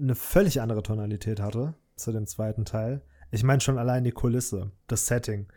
eine 0.01 0.15
völlig 0.15 0.63
andere 0.63 0.83
Tonalität 0.83 1.41
hatte 1.41 1.75
zu 1.95 2.11
dem 2.11 2.27
zweiten 2.27 2.65
Teil. 2.65 3.03
Ich 3.31 3.45
meine 3.45 3.61
schon 3.61 3.79
allein 3.79 4.03
die 4.03 4.13
Kulisse, 4.13 4.71
das 4.87 5.07
Setting. 5.07 5.49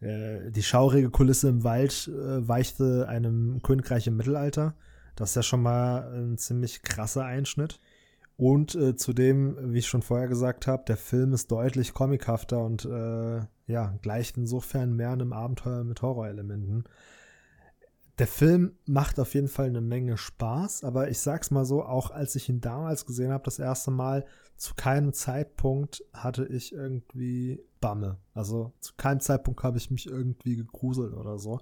Äh, 0.00 0.50
die 0.50 0.62
schaurige 0.62 1.10
Kulisse 1.10 1.48
im 1.48 1.64
Wald 1.64 2.08
äh, 2.08 2.46
weichte 2.46 3.08
einem 3.08 3.60
Königreich 3.62 4.06
im 4.06 4.16
Mittelalter. 4.16 4.74
Das 5.16 5.30
ist 5.30 5.36
ja 5.36 5.42
schon 5.42 5.62
mal 5.62 6.12
ein 6.14 6.38
ziemlich 6.38 6.82
krasser 6.82 7.24
Einschnitt. 7.24 7.80
Und 8.36 8.76
äh, 8.76 8.94
zudem, 8.94 9.72
wie 9.72 9.78
ich 9.78 9.88
schon 9.88 10.02
vorher 10.02 10.28
gesagt 10.28 10.68
habe, 10.68 10.84
der 10.86 10.96
Film 10.96 11.32
ist 11.32 11.50
deutlich 11.50 11.92
comichafter 11.92 12.64
und 12.64 12.84
äh, 12.84 13.40
ja, 13.66 13.98
gleicht 14.00 14.36
insofern 14.36 14.94
mehr 14.94 15.10
einem 15.10 15.32
Abenteuer 15.32 15.82
mit 15.82 16.02
Horrorelementen. 16.02 16.84
Der 18.18 18.26
Film 18.26 18.76
macht 18.84 19.20
auf 19.20 19.34
jeden 19.34 19.48
Fall 19.48 19.66
eine 19.66 19.80
Menge 19.80 20.16
Spaß, 20.16 20.82
aber 20.82 21.08
ich 21.08 21.20
sag's 21.20 21.52
mal 21.52 21.64
so, 21.64 21.84
auch 21.84 22.10
als 22.10 22.34
ich 22.34 22.48
ihn 22.48 22.60
damals 22.60 23.06
gesehen 23.06 23.30
habe, 23.30 23.44
das 23.44 23.58
erste 23.60 23.92
Mal, 23.92 24.24
zu 24.56 24.74
keinem 24.74 25.12
Zeitpunkt 25.12 26.04
hatte 26.12 26.44
ich 26.44 26.72
irgendwie 26.72 27.62
Bamme. 27.80 28.18
Also 28.34 28.72
zu 28.80 28.94
keinem 28.96 29.20
Zeitpunkt 29.20 29.62
habe 29.62 29.78
ich 29.78 29.92
mich 29.92 30.08
irgendwie 30.08 30.56
gegruselt 30.56 31.14
oder 31.14 31.38
so. 31.38 31.60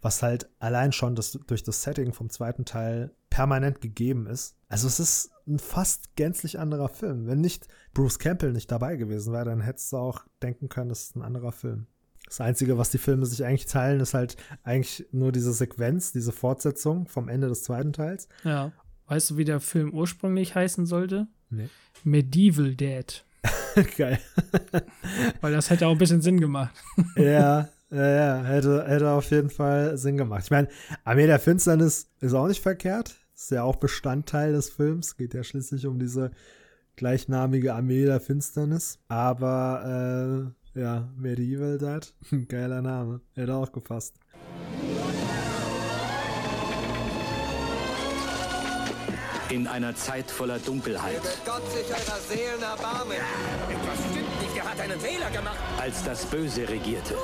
Was 0.00 0.24
halt 0.24 0.50
allein 0.58 0.90
schon 0.90 1.14
das, 1.14 1.38
durch 1.46 1.62
das 1.62 1.82
Setting 1.82 2.12
vom 2.12 2.30
zweiten 2.30 2.64
Teil 2.64 3.14
permanent 3.30 3.80
gegeben 3.80 4.26
ist. 4.26 4.56
Also 4.68 4.88
es 4.88 4.98
ist 4.98 5.30
ein 5.46 5.60
fast 5.60 6.16
gänzlich 6.16 6.58
anderer 6.58 6.88
Film. 6.88 7.28
Wenn 7.28 7.40
nicht 7.40 7.68
Bruce 7.94 8.18
Campbell 8.18 8.52
nicht 8.52 8.72
dabei 8.72 8.96
gewesen 8.96 9.32
wäre, 9.32 9.44
dann 9.44 9.60
hättest 9.60 9.92
du 9.92 9.98
auch 9.98 10.26
denken 10.42 10.68
können, 10.68 10.88
das 10.88 11.04
ist 11.04 11.16
ein 11.16 11.22
anderer 11.22 11.52
Film. 11.52 11.86
Das 12.26 12.40
Einzige, 12.40 12.78
was 12.78 12.90
die 12.90 12.98
Filme 12.98 13.26
sich 13.26 13.44
eigentlich 13.44 13.66
teilen, 13.66 14.00
ist 14.00 14.14
halt 14.14 14.36
eigentlich 14.62 15.06
nur 15.12 15.32
diese 15.32 15.52
Sequenz, 15.52 16.12
diese 16.12 16.32
Fortsetzung 16.32 17.06
vom 17.08 17.28
Ende 17.28 17.48
des 17.48 17.62
zweiten 17.64 17.92
Teils. 17.92 18.28
Ja. 18.44 18.72
Weißt 19.06 19.30
du, 19.30 19.36
wie 19.36 19.44
der 19.44 19.60
Film 19.60 19.92
ursprünglich 19.92 20.54
heißen 20.54 20.86
sollte? 20.86 21.26
Nee. 21.50 21.68
Medieval 22.04 22.74
Dead. 22.74 23.24
Geil. 23.96 24.18
Weil 25.40 25.52
das 25.52 25.70
hätte 25.70 25.86
auch 25.86 25.92
ein 25.92 25.98
bisschen 25.98 26.22
Sinn 26.22 26.40
gemacht. 26.40 26.74
ja, 27.16 27.68
ja, 27.90 28.08
ja, 28.08 28.42
hätte, 28.44 28.84
hätte 28.86 29.10
auf 29.10 29.30
jeden 29.30 29.50
Fall 29.50 29.98
Sinn 29.98 30.16
gemacht. 30.16 30.44
Ich 30.44 30.50
meine, 30.50 30.68
Armee 31.04 31.26
der 31.26 31.38
Finsternis 31.38 32.10
ist 32.20 32.32
auch 32.32 32.48
nicht 32.48 32.62
verkehrt. 32.62 33.16
Ist 33.34 33.50
ja 33.50 33.64
auch 33.64 33.76
Bestandteil 33.76 34.52
des 34.52 34.70
Films. 34.70 35.16
Geht 35.16 35.34
ja 35.34 35.44
schließlich 35.44 35.86
um 35.86 35.98
diese 35.98 36.30
gleichnamige 36.96 37.74
Armee 37.74 38.04
der 38.04 38.20
Finsternis. 38.20 38.98
Aber, 39.08 40.52
äh, 40.54 40.61
ja, 40.74 41.08
Medieval 41.16 41.78
Dead, 41.78 42.48
geiler 42.48 42.82
Name. 42.82 43.20
Hätte 43.34 43.54
auch 43.54 43.70
gepasst. 43.72 44.14
In 49.50 49.66
einer 49.66 49.94
Zeit 49.94 50.30
voller 50.30 50.58
Dunkelheit. 50.58 51.20
Gott 51.44 51.62
sich 51.70 51.84
eurer 51.86 52.20
Seelen 52.20 52.62
erbarmen. 52.62 53.18
Etwas 53.68 53.98
stimmt 54.10 54.42
nicht, 54.42 54.56
er 54.56 54.64
hat 54.70 54.80
einen 54.80 54.98
Fehler 54.98 55.30
gemacht. 55.30 55.58
Als 55.78 56.02
das 56.04 56.24
Böse 56.24 56.66
regierte. 56.66 57.12
Du 57.12 57.20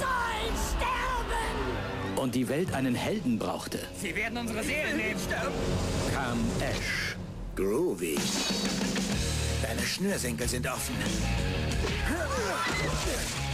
sollst 0.00 0.76
sterben! 0.76 2.18
Und 2.18 2.34
die 2.34 2.48
Welt 2.48 2.72
einen 2.72 2.94
Helden 2.94 3.38
brauchte. 3.38 3.80
Sie 4.00 4.16
werden 4.16 4.38
unsere 4.38 4.62
Seelen 4.64 4.96
nehmen. 4.96 5.20
Kam 6.14 6.38
Ash. 6.60 7.16
Groovy. 7.54 8.16
Deine 9.62 9.82
Schnürsenkel 9.82 10.48
sind 10.48 10.66
offen. 10.66 10.94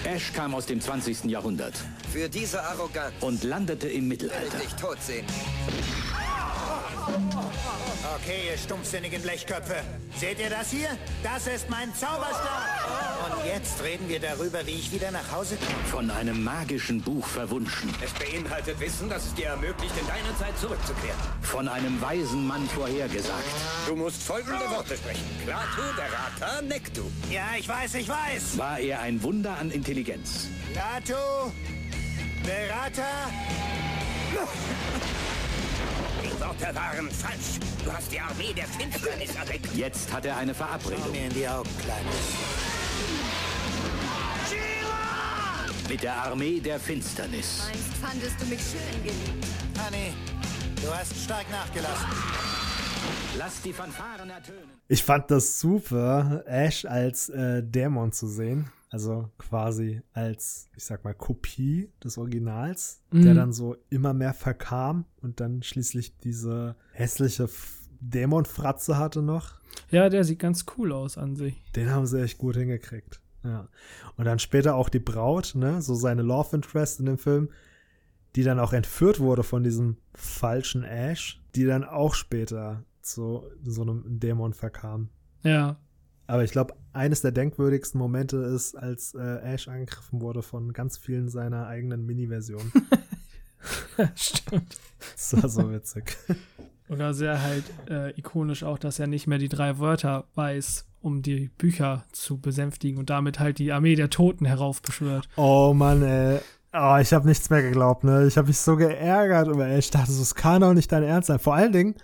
Ash 0.04 0.32
kam 0.32 0.54
aus 0.54 0.66
dem 0.66 0.80
20. 0.80 1.24
Jahrhundert. 1.24 1.74
Für 2.12 2.28
diese 2.28 2.62
Arroganz. 2.62 3.14
Und 3.20 3.42
landete 3.42 3.88
im 3.88 4.08
Mittelalter. 4.08 4.52
Will 4.52 4.60
ich 4.62 4.72
dich 4.72 4.74
tot 4.74 4.98
sehen. 5.00 5.26
Okay, 8.16 8.50
ihr 8.50 8.56
stumpfsinnigen 8.56 9.20
Blechköpfe. 9.20 9.76
Seht 10.16 10.38
ihr 10.38 10.48
das 10.48 10.70
hier? 10.70 10.88
Das 11.22 11.46
ist 11.46 11.68
mein 11.68 11.94
Zauberstab. 11.94 13.36
Und 13.36 13.46
jetzt 13.46 13.82
reden 13.82 14.08
wir 14.08 14.20
darüber, 14.20 14.66
wie 14.66 14.72
ich 14.72 14.92
wieder 14.92 15.10
nach 15.10 15.30
Hause 15.32 15.56
komme. 15.56 15.84
Von 15.90 16.10
einem 16.10 16.42
magischen 16.42 17.02
Buch 17.02 17.26
verwunschen. 17.26 17.92
Es 18.02 18.12
beinhaltet 18.12 18.80
Wissen, 18.80 19.10
das 19.10 19.26
es 19.26 19.34
dir 19.34 19.48
ermöglicht, 19.48 19.94
in 20.00 20.06
deine 20.06 20.36
Zeit 20.38 20.58
zurückzukehren. 20.58 21.18
Von 21.42 21.68
einem 21.68 22.00
weisen 22.00 22.46
Mann 22.46 22.66
vorhergesagt. 22.68 23.44
Du 23.86 23.96
musst 23.96 24.22
folgende 24.22 24.70
Worte 24.70 24.96
sprechen. 24.96 25.24
Klaatu, 25.44 25.82
Berata, 25.96 26.62
Nektu. 26.62 27.02
Ja, 27.30 27.48
ich 27.58 27.68
weiß, 27.68 27.94
ich 27.94 28.08
weiß. 28.08 28.56
War 28.56 28.78
er 28.78 29.00
ein 29.00 29.22
Wunder 29.22 29.56
an 29.58 29.70
Intelligenz. 29.70 30.48
Latu, 30.74 31.52
Berata. 32.44 33.02
Worte 36.64 36.76
waren 36.76 37.10
falsch. 37.10 37.60
Du 37.84 37.92
hast 37.92 38.10
die 38.10 38.20
Armee 38.20 38.52
der 38.54 38.66
Finsternis 38.66 39.34
erweckt. 39.36 39.74
Jetzt 39.74 40.12
hat 40.12 40.24
er 40.24 40.36
eine 40.36 40.54
Schau 40.54 40.64
Verabredung. 40.64 41.10
mir 41.12 41.26
in 41.26 41.34
die 41.34 41.48
Augen, 41.48 41.68
Kleines. 41.82 42.14
Mit 45.88 46.02
der 46.02 46.14
Armee 46.14 46.60
der 46.60 46.80
Finsternis. 46.80 47.68
Einst 47.68 47.96
fandest 48.00 48.40
du 48.40 48.46
mich 48.46 48.60
schön, 48.60 49.02
geliebt. 49.02 49.46
Honey, 49.84 50.14
du 50.82 50.94
hast 50.94 51.14
stark 51.22 51.44
nachgelassen. 51.50 52.06
Lass 53.36 53.60
die 53.60 53.72
Fanfaren 53.72 54.30
ertönen. 54.30 54.70
Ich 54.88 55.02
fand 55.04 55.30
das 55.30 55.60
super, 55.60 56.44
Ash 56.46 56.86
als 56.86 57.28
äh, 57.28 57.62
Dämon 57.62 58.12
zu 58.12 58.26
sehen. 58.26 58.70
Also 58.94 59.28
quasi 59.38 60.02
als, 60.12 60.68
ich 60.76 60.84
sag 60.84 61.02
mal, 61.02 61.14
Kopie 61.14 61.90
des 62.04 62.16
Originals, 62.16 63.02
der 63.10 63.32
Mhm. 63.32 63.36
dann 63.36 63.52
so 63.52 63.74
immer 63.90 64.14
mehr 64.14 64.32
verkam 64.34 65.04
und 65.20 65.40
dann 65.40 65.64
schließlich 65.64 66.16
diese 66.18 66.76
hässliche 66.92 67.48
Dämonfratze 67.98 68.96
hatte 68.96 69.20
noch. 69.20 69.54
Ja, 69.90 70.08
der 70.08 70.22
sieht 70.22 70.38
ganz 70.38 70.64
cool 70.78 70.92
aus 70.92 71.18
an 71.18 71.34
sich. 71.34 71.60
Den 71.74 71.90
haben 71.90 72.06
sie 72.06 72.22
echt 72.22 72.38
gut 72.38 72.54
hingekriegt. 72.56 73.20
Ja. 73.42 73.66
Und 74.16 74.26
dann 74.26 74.38
später 74.38 74.76
auch 74.76 74.88
die 74.88 75.00
Braut, 75.00 75.54
ne, 75.56 75.82
so 75.82 75.96
seine 75.96 76.22
Love 76.22 76.54
Interest 76.54 77.00
in 77.00 77.06
dem 77.06 77.18
Film, 77.18 77.48
die 78.36 78.44
dann 78.44 78.60
auch 78.60 78.72
entführt 78.72 79.18
wurde 79.18 79.42
von 79.42 79.64
diesem 79.64 79.96
falschen 80.14 80.84
Ash, 80.84 81.42
die 81.56 81.64
dann 81.64 81.82
auch 81.82 82.14
später 82.14 82.84
zu 83.02 83.42
so 83.64 83.82
einem 83.82 84.20
Dämon 84.20 84.52
verkam. 84.54 85.08
Ja. 85.42 85.78
Aber 86.26 86.44
ich 86.44 86.52
glaube, 86.52 86.74
eines 86.92 87.20
der 87.20 87.32
denkwürdigsten 87.32 87.98
Momente 87.98 88.38
ist, 88.38 88.74
als 88.76 89.14
äh, 89.14 89.38
Ash 89.42 89.68
angegriffen 89.68 90.20
wurde 90.20 90.42
von 90.42 90.72
ganz 90.72 90.96
vielen 90.96 91.28
seiner 91.28 91.66
eigenen 91.66 92.06
Mini-Versionen. 92.06 92.72
Stimmt. 94.14 94.76
das 95.14 95.42
war 95.42 95.48
so 95.48 95.70
witzig. 95.70 96.16
Oder 96.88 97.14
sehr 97.14 97.42
halt 97.42 97.64
äh, 97.88 98.10
ikonisch 98.18 98.62
auch, 98.62 98.78
dass 98.78 98.98
er 98.98 99.06
nicht 99.06 99.26
mehr 99.26 99.38
die 99.38 99.48
drei 99.48 99.78
Wörter 99.78 100.24
weiß, 100.34 100.86
um 101.00 101.22
die 101.22 101.50
Bücher 101.56 102.04
zu 102.12 102.38
besänftigen 102.38 102.98
und 102.98 103.10
damit 103.10 103.40
halt 103.40 103.58
die 103.58 103.72
Armee 103.72 103.94
der 103.94 104.10
Toten 104.10 104.44
heraufbeschwört. 104.44 105.28
Oh 105.36 105.72
Mann, 105.74 106.02
ey. 106.02 106.40
Oh, 106.72 106.96
ich 107.00 107.12
habe 107.12 107.28
nichts 107.28 107.50
mehr 107.50 107.62
geglaubt, 107.62 108.04
ne? 108.04 108.26
Ich 108.26 108.36
habe 108.36 108.48
mich 108.48 108.58
so 108.58 108.76
geärgert 108.76 109.48
über 109.48 109.66
Ash. 109.66 109.86
Ich 109.86 109.90
dachte, 109.92 110.10
es 110.10 110.34
kann 110.34 110.60
doch 110.60 110.74
nicht 110.74 110.90
dein 110.90 111.04
Ernst 111.04 111.28
sein. 111.28 111.38
Vor 111.38 111.54
allen 111.54 111.72
Dingen, 111.72 111.94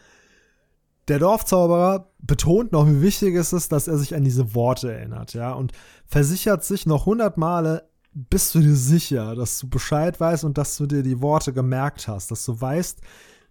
der 1.10 1.18
Dorfzauberer 1.18 2.10
betont 2.20 2.72
noch, 2.72 2.86
wie 2.86 3.02
wichtig 3.02 3.34
es 3.34 3.52
ist, 3.52 3.72
dass 3.72 3.88
er 3.88 3.98
sich 3.98 4.14
an 4.14 4.24
diese 4.24 4.54
Worte 4.54 4.92
erinnert, 4.92 5.34
ja, 5.34 5.52
und 5.52 5.72
versichert 6.06 6.64
sich 6.64 6.86
noch 6.86 7.04
hundert 7.04 7.36
Male, 7.36 7.88
bist 8.12 8.54
du 8.54 8.60
dir 8.60 8.74
sicher, 8.74 9.34
dass 9.34 9.58
du 9.58 9.68
Bescheid 9.68 10.18
weißt 10.18 10.44
und 10.44 10.56
dass 10.56 10.76
du 10.76 10.86
dir 10.86 11.02
die 11.02 11.20
Worte 11.20 11.52
gemerkt 11.52 12.08
hast, 12.08 12.30
dass 12.30 12.44
du 12.44 12.60
weißt, 12.60 13.00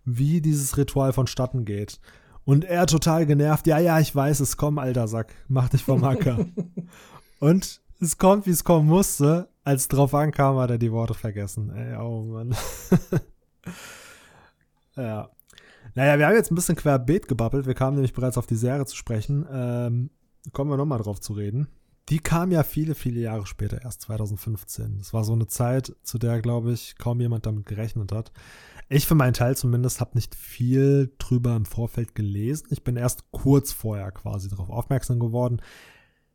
wie 0.05 0.41
dieses 0.41 0.77
Ritual 0.77 1.13
vonstatten 1.13 1.65
geht. 1.65 1.99
Und 2.45 2.65
er 2.65 2.87
total 2.87 3.25
genervt, 3.25 3.67
ja, 3.67 3.77
ja, 3.77 3.99
ich 3.99 4.15
weiß, 4.15 4.39
es 4.39 4.57
kommt, 4.57 4.79
alter 4.79 5.07
Sack, 5.07 5.33
mach 5.47 5.69
dich 5.69 5.83
vom 5.83 6.03
Acker. 6.03 6.45
und 7.39 7.81
es 7.99 8.17
kommt, 8.17 8.47
wie 8.47 8.51
es 8.51 8.63
kommen 8.63 8.87
musste. 8.87 9.49
Als 9.63 9.87
drauf 9.87 10.15
ankam, 10.15 10.57
hat 10.57 10.71
er 10.71 10.77
die 10.77 10.91
Worte 10.91 11.13
vergessen. 11.13 11.69
Ey, 11.69 11.95
oh 11.97 12.23
Mann. 12.23 12.55
ja. 14.95 15.29
Naja, 15.95 16.17
wir 16.17 16.27
haben 16.27 16.35
jetzt 16.35 16.51
ein 16.51 16.55
bisschen 16.55 16.75
querbeet 16.75 17.27
gebabbelt. 17.27 17.65
Wir 17.65 17.73
kamen 17.73 17.95
nämlich 17.95 18.13
bereits 18.13 18.37
auf 18.37 18.47
die 18.47 18.55
Serie 18.55 18.85
zu 18.85 18.95
sprechen. 18.95 19.45
Ähm, 19.51 20.09
kommen 20.53 20.69
wir 20.69 20.77
nochmal 20.77 20.99
drauf 20.99 21.19
zu 21.19 21.33
reden. 21.33 21.67
Die 22.09 22.19
kam 22.19 22.51
ja 22.51 22.63
viele, 22.63 22.95
viele 22.95 23.19
Jahre 23.19 23.45
später, 23.45 23.83
erst 23.83 24.01
2015. 24.01 24.97
Das 24.97 25.13
war 25.13 25.23
so 25.23 25.33
eine 25.33 25.45
Zeit, 25.45 25.95
zu 26.01 26.17
der, 26.17 26.41
glaube 26.41 26.71
ich, 26.71 26.97
kaum 26.97 27.21
jemand 27.21 27.45
damit 27.45 27.67
gerechnet 27.67 28.11
hat. 28.11 28.31
Ich 28.87 29.05
für 29.05 29.13
meinen 29.13 29.33
Teil 29.33 29.55
zumindest 29.55 30.01
habe 30.01 30.15
nicht 30.15 30.33
viel 30.33 31.13
drüber 31.19 31.55
im 31.55 31.65
Vorfeld 31.65 32.15
gelesen. 32.15 32.67
Ich 32.71 32.83
bin 32.83 32.95
erst 32.95 33.31
kurz 33.31 33.71
vorher 33.71 34.11
quasi 34.11 34.49
darauf 34.49 34.71
aufmerksam 34.71 35.19
geworden. 35.19 35.61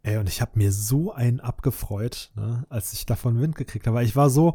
Ey, 0.04 0.18
und 0.18 0.28
ich 0.28 0.40
habe 0.40 0.52
mir 0.54 0.70
so 0.70 1.12
einen 1.12 1.40
abgefreut, 1.40 2.30
ne, 2.36 2.64
als 2.68 2.92
ich 2.92 3.06
davon 3.06 3.40
Wind 3.40 3.56
gekriegt 3.56 3.88
habe. 3.88 4.04
Ich 4.04 4.14
war 4.14 4.30
so 4.30 4.54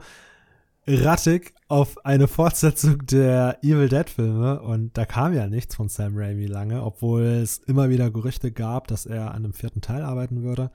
rattig 0.97 1.53
auf 1.67 2.03
eine 2.03 2.27
Fortsetzung 2.27 3.05
der 3.05 3.59
Evil 3.61 3.89
Dead 3.89 4.09
Filme 4.09 4.61
und 4.61 4.97
da 4.97 5.05
kam 5.05 5.33
ja 5.33 5.47
nichts 5.47 5.75
von 5.75 5.87
Sam 5.87 6.13
Raimi 6.15 6.47
lange, 6.47 6.83
obwohl 6.83 7.23
es 7.23 7.59
immer 7.59 7.89
wieder 7.89 8.09
Gerüchte 8.09 8.51
gab, 8.51 8.87
dass 8.87 9.05
er 9.05 9.29
an 9.31 9.45
einem 9.45 9.53
vierten 9.53 9.81
Teil 9.81 10.01
arbeiten 10.01 10.41
würde. 10.41 10.71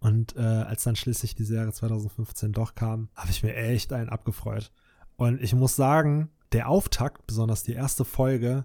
Und 0.00 0.34
äh, 0.36 0.40
als 0.40 0.84
dann 0.84 0.96
schließlich 0.96 1.34
die 1.34 1.44
Serie 1.44 1.72
2015 1.72 2.52
doch 2.52 2.74
kam, 2.74 3.08
habe 3.14 3.30
ich 3.30 3.42
mir 3.42 3.54
echt 3.54 3.92
einen 3.92 4.08
abgefreut. 4.08 4.72
Und 5.16 5.40
ich 5.40 5.54
muss 5.54 5.76
sagen, 5.76 6.30
der 6.52 6.68
Auftakt, 6.68 7.26
besonders 7.26 7.62
die 7.62 7.74
erste 7.74 8.04
Folge, 8.04 8.64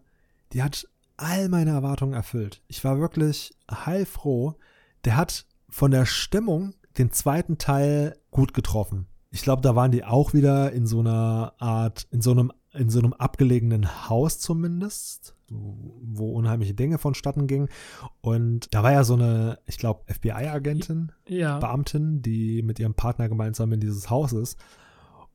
die 0.54 0.64
hat 0.64 0.88
all 1.18 1.50
meine 1.50 1.72
Erwartungen 1.72 2.14
erfüllt. 2.14 2.64
Ich 2.68 2.84
war 2.84 3.00
wirklich 3.00 3.54
heilfroh. 3.70 4.56
Der 5.06 5.16
hat 5.18 5.46
von 5.70 5.92
der 5.92 6.06
Stimmung 6.06 6.74
den 6.98 7.12
zweiten 7.12 7.58
Teil 7.58 8.18
gut 8.32 8.54
getroffen. 8.54 9.08
Ich 9.32 9.42
glaube, 9.42 9.62
da 9.62 9.76
waren 9.76 9.92
die 9.92 10.04
auch 10.04 10.34
wieder 10.34 10.72
in 10.72 10.88
so 10.88 11.00
einer 11.00 11.54
Art, 11.58 12.08
in 12.12 12.22
so 12.22 12.32
einem, 12.32 12.52
in 12.74 12.90
so 12.90 13.00
einem 13.00 13.14
abgelegenen 13.14 14.10
Haus 14.10 14.40
zumindest, 14.40 15.36
wo 15.50 16.32
unheimliche 16.34 16.74
Dinge 16.74 16.98
vonstatten 16.98 17.48
gingen. 17.48 17.70
Und 18.22 18.74
da 18.74 18.84
war 18.84 18.92
ja 18.92 19.04
so 19.04 19.14
eine, 19.16 19.60
ich 19.66 19.78
glaube, 19.78 20.04
FBI-Agentin, 20.14 21.12
Ja. 21.28 21.60
Beamtin, 21.60 22.22
die 22.22 22.62
mit 22.62 22.80
ihrem 22.80 22.94
Partner 22.94 23.30
gemeinsam 23.30 23.72
in 23.74 23.80
dieses 23.80 24.10
Haus 24.10 24.34
ist. 24.34 24.58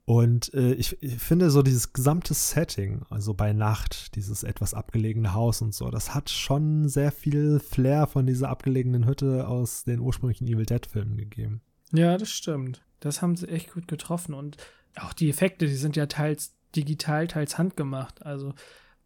Und 0.05 0.53
äh, 0.53 0.73
ich, 0.73 1.01
ich 1.01 1.15
finde 1.19 1.51
so 1.51 1.63
dieses 1.63 1.93
gesamte 1.93 2.35
Setting, 2.35 3.03
also 3.09 3.35
bei 3.35 3.53
Nacht, 3.53 4.17
dieses 4.17 4.43
etwas 4.43 4.75
abgelegene 4.75 5.33
Haus 5.33 5.63
und 5.63 5.75
so, 5.75 5.91
das 5.91 6.13
hat 6.13 6.29
schon 6.29 6.89
sehr 6.89 7.13
viel 7.13 7.61
Flair 7.61 8.09
von 8.09 8.27
dieser 8.27 8.49
abgelegenen 8.49 9.07
Hütte 9.07 9.47
aus 9.47 9.85
den 9.85 10.01
ursprünglichen 10.01 10.49
Evil 10.49 10.67
Dead-Filmen 10.67 11.17
gegeben. 11.17 11.61
Ja, 11.93 12.19
das 12.19 12.31
stimmt. 12.31 12.83
Das 13.03 13.23
haben 13.23 13.37
sie 13.37 13.49
echt 13.49 13.73
gut 13.75 13.89
getroffen. 13.89 14.35
Und 14.35 14.57
auch 15.01 15.13
die 15.13 15.29
Effekte, 15.31 15.67
die 15.67 15.75
sind 15.75 15.97
ja 15.97 16.07
teils 16.07 16.55
digital, 16.75 17.27
teils 17.27 17.59
handgemacht. 17.59 18.25
Also 18.25 18.55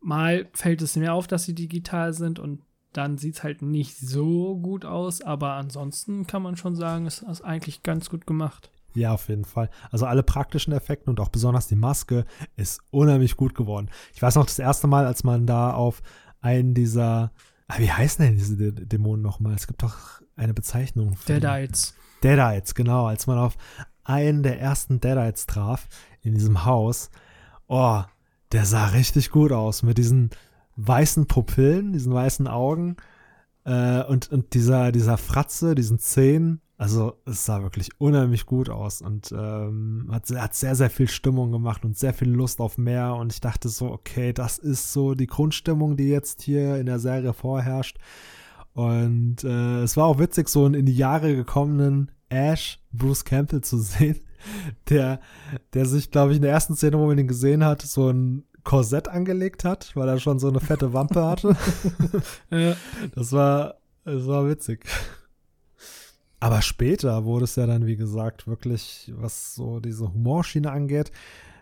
mal 0.00 0.48
fällt 0.52 0.82
es 0.82 0.96
mir 0.96 1.12
auf, 1.12 1.26
dass 1.26 1.44
sie 1.44 1.54
digital 1.54 2.12
sind 2.12 2.38
und 2.38 2.62
dann 2.92 3.18
sieht 3.18 3.34
es 3.36 3.42
halt 3.42 3.60
nicht 3.62 3.98
so 3.98 4.56
gut 4.56 4.84
aus. 4.84 5.20
Aber 5.20 5.52
ansonsten 5.54 6.26
kann 6.26 6.42
man 6.42 6.56
schon 6.56 6.76
sagen, 6.76 7.06
es 7.06 7.20
ist 7.22 7.42
eigentlich 7.42 7.82
ganz 7.82 8.08
gut 8.08 8.26
gemacht. 8.26 8.70
Ja, 8.94 9.12
auf 9.12 9.28
jeden 9.28 9.44
Fall. 9.44 9.68
Also 9.90 10.06
alle 10.06 10.22
praktischen 10.22 10.72
Effekte 10.72 11.10
und 11.10 11.20
auch 11.20 11.28
besonders 11.28 11.66
die 11.68 11.74
Maske 11.76 12.24
ist 12.56 12.80
unheimlich 12.90 13.36
gut 13.36 13.54
geworden. 13.54 13.90
Ich 14.14 14.22
weiß 14.22 14.36
noch 14.36 14.46
das 14.46 14.58
erste 14.58 14.86
Mal, 14.86 15.04
als 15.04 15.22
man 15.22 15.46
da 15.46 15.74
auf 15.74 16.02
einen 16.40 16.72
dieser, 16.72 17.30
ah, 17.68 17.74
wie 17.78 17.90
heißen 17.92 18.24
denn 18.24 18.36
diese 18.36 18.54
Dä- 18.54 18.86
Dämonen 18.86 19.20
nochmal? 19.22 19.54
Es 19.54 19.66
gibt 19.66 19.82
doch 19.82 20.22
eine 20.36 20.54
Bezeichnung. 20.54 21.14
für- 21.16 21.38
Deadites. 21.40 21.94
Deadites, 22.26 22.74
genau. 22.74 23.06
Als 23.06 23.26
man 23.26 23.38
auf 23.38 23.56
einen 24.02 24.42
der 24.42 24.60
ersten 24.60 25.00
Deadites 25.00 25.46
traf 25.46 25.86
in 26.22 26.34
diesem 26.34 26.64
Haus. 26.64 27.10
Oh, 27.68 28.02
der 28.52 28.64
sah 28.64 28.86
richtig 28.86 29.30
gut 29.30 29.52
aus 29.52 29.82
mit 29.82 29.98
diesen 29.98 30.30
weißen 30.76 31.26
Pupillen, 31.26 31.92
diesen 31.92 32.12
weißen 32.12 32.48
Augen 32.48 32.96
äh, 33.64 34.02
und, 34.04 34.30
und 34.30 34.54
dieser, 34.54 34.92
dieser 34.92 35.18
Fratze, 35.18 35.74
diesen 35.74 35.98
Zähnen. 35.98 36.60
Also 36.78 37.14
es 37.24 37.46
sah 37.46 37.62
wirklich 37.62 37.90
unheimlich 37.98 38.44
gut 38.44 38.68
aus 38.68 39.00
und 39.00 39.32
ähm, 39.32 40.08
hat, 40.10 40.28
hat 40.30 40.54
sehr, 40.54 40.74
sehr 40.74 40.90
viel 40.90 41.08
Stimmung 41.08 41.50
gemacht 41.50 41.84
und 41.84 41.96
sehr 41.96 42.12
viel 42.12 42.28
Lust 42.28 42.60
auf 42.60 42.76
mehr. 42.76 43.14
Und 43.14 43.32
ich 43.32 43.40
dachte 43.40 43.68
so, 43.68 43.90
okay, 43.90 44.32
das 44.32 44.58
ist 44.58 44.92
so 44.92 45.14
die 45.14 45.26
Grundstimmung, 45.26 45.96
die 45.96 46.08
jetzt 46.08 46.42
hier 46.42 46.76
in 46.76 46.86
der 46.86 46.98
Serie 46.98 47.32
vorherrscht. 47.32 47.98
Und 48.74 49.42
äh, 49.42 49.82
es 49.82 49.96
war 49.96 50.04
auch 50.04 50.18
witzig, 50.18 50.50
so 50.50 50.66
einen 50.66 50.74
in 50.74 50.84
die 50.84 50.96
Jahre 50.96 51.34
gekommenen 51.34 52.10
Ash, 52.28 52.80
Bruce 52.92 53.24
Campbell 53.24 53.60
zu 53.60 53.78
sehen, 53.78 54.20
der, 54.88 55.20
der 55.74 55.86
sich, 55.86 56.10
glaube 56.10 56.32
ich, 56.32 56.36
in 56.36 56.42
der 56.42 56.52
ersten 56.52 56.76
Szene, 56.76 56.98
wo 56.98 57.06
man 57.06 57.18
ihn 57.18 57.28
gesehen 57.28 57.64
hat, 57.64 57.82
so 57.82 58.10
ein 58.10 58.44
Korsett 58.64 59.08
angelegt 59.08 59.64
hat, 59.64 59.94
weil 59.94 60.08
er 60.08 60.18
schon 60.18 60.38
so 60.38 60.48
eine 60.48 60.60
fette 60.60 60.92
Wampe 60.92 61.24
hatte. 61.24 61.56
Ja. 62.50 62.76
Das 63.14 63.32
war, 63.32 63.76
das 64.04 64.26
war 64.26 64.48
witzig. 64.48 64.84
Aber 66.40 66.62
später 66.62 67.24
wurde 67.24 67.44
es 67.44 67.56
ja 67.56 67.66
dann, 67.66 67.86
wie 67.86 67.96
gesagt, 67.96 68.46
wirklich, 68.46 69.12
was 69.16 69.54
so 69.54 69.80
diese 69.80 70.12
Humorschiene 70.12 70.70
angeht, 70.70 71.10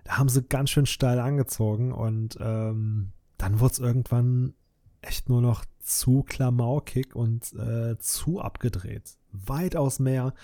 da 0.05 0.19
haben 0.19 0.29
sie 0.29 0.43
ganz 0.43 0.71
schön 0.71 0.87
steil 0.87 1.21
angezogen 1.21 1.93
und 1.93 2.37
ähm, 2.41 3.13
dann 3.39 3.61
wurde 3.61 3.73
es 3.73 3.79
irgendwann 3.79 4.55
echt 5.01 5.29
nur 5.29 5.41
noch 5.41 5.65
zu 5.81 6.23
klamaukig 6.23 7.15
und 7.15 7.53
äh, 7.55 7.99
zu 7.99 8.41
abgedreht. 8.41 9.17
Weitaus 9.47 9.99
mehr 9.99 10.35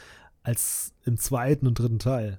als 0.43 0.93
im 1.05 1.19
zweiten 1.19 1.67
und 1.67 1.79
dritten 1.79 1.99
Teil. 1.99 2.39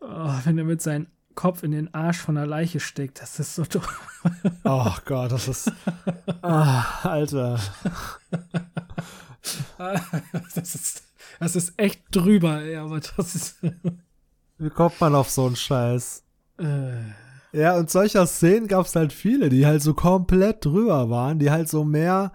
Oh, 0.00 0.32
wenn 0.44 0.58
er 0.58 0.64
mit 0.64 0.80
seinem 0.80 1.08
Kopf 1.34 1.62
in 1.62 1.72
den 1.72 1.92
Arsch 1.94 2.18
von 2.18 2.34
der 2.36 2.46
Leiche 2.46 2.80
steckt, 2.80 3.20
das 3.20 3.38
ist 3.38 3.54
so 3.54 3.64
doof. 3.64 4.22
Oh 4.64 4.92
Gott, 5.04 5.32
das 5.32 5.48
ist. 5.48 5.72
Ah, 6.42 6.84
Alter. 7.02 7.58
das, 10.54 10.74
ist, 10.74 11.02
das 11.40 11.56
ist 11.56 11.72
echt 11.76 12.02
drüber, 12.10 12.60
ey, 12.62 12.76
aber 12.76 13.00
das 13.00 13.34
ist. 13.34 13.56
Wie 14.58 14.70
kommt 14.70 15.00
man 15.00 15.14
auf 15.14 15.30
so 15.30 15.46
einen 15.46 15.56
Scheiß? 15.56 16.22
Äh, 16.58 16.92
Ja, 17.52 17.76
und 17.76 17.90
solcher 17.90 18.26
Szenen 18.26 18.68
gab 18.68 18.86
es 18.86 18.94
halt 18.96 19.12
viele, 19.12 19.48
die 19.48 19.66
halt 19.66 19.82
so 19.82 19.94
komplett 19.94 20.64
drüber 20.64 21.10
waren, 21.10 21.38
die 21.38 21.50
halt 21.50 21.68
so 21.68 21.84
mehr 21.84 22.32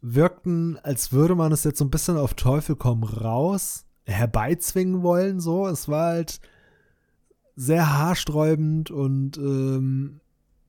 wirkten, 0.00 0.78
als 0.82 1.12
würde 1.12 1.34
man 1.34 1.52
es 1.52 1.64
jetzt 1.64 1.78
so 1.78 1.84
ein 1.84 1.90
bisschen 1.90 2.16
auf 2.16 2.34
Teufel 2.34 2.76
komm 2.76 3.02
raus 3.02 3.84
herbeizwingen 4.08 5.02
wollen, 5.02 5.40
so. 5.40 5.66
Es 5.66 5.88
war 5.88 6.06
halt 6.06 6.40
sehr 7.56 7.98
haarsträubend 7.98 8.90
und 8.90 9.36
ähm, 9.36 10.20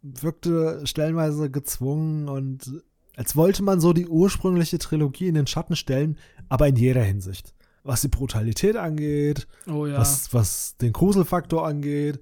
wirkte 0.01 0.85
stellenweise 0.85 1.49
gezwungen 1.49 2.27
und 2.27 2.83
als 3.15 3.35
wollte 3.35 3.63
man 3.63 3.81
so 3.81 3.93
die 3.93 4.07
ursprüngliche 4.07 4.79
Trilogie 4.79 5.27
in 5.27 5.35
den 5.35 5.47
Schatten 5.47 5.75
stellen, 5.75 6.17
aber 6.47 6.67
in 6.67 6.77
jeder 6.77 7.03
Hinsicht. 7.03 7.53
Was 7.83 8.01
die 8.01 8.07
Brutalität 8.07 8.75
angeht, 8.75 9.47
oh 9.67 9.85
ja. 9.85 9.97
was, 9.97 10.33
was 10.33 10.77
den 10.77 10.93
Gruselfaktor 10.93 11.65
angeht 11.65 12.19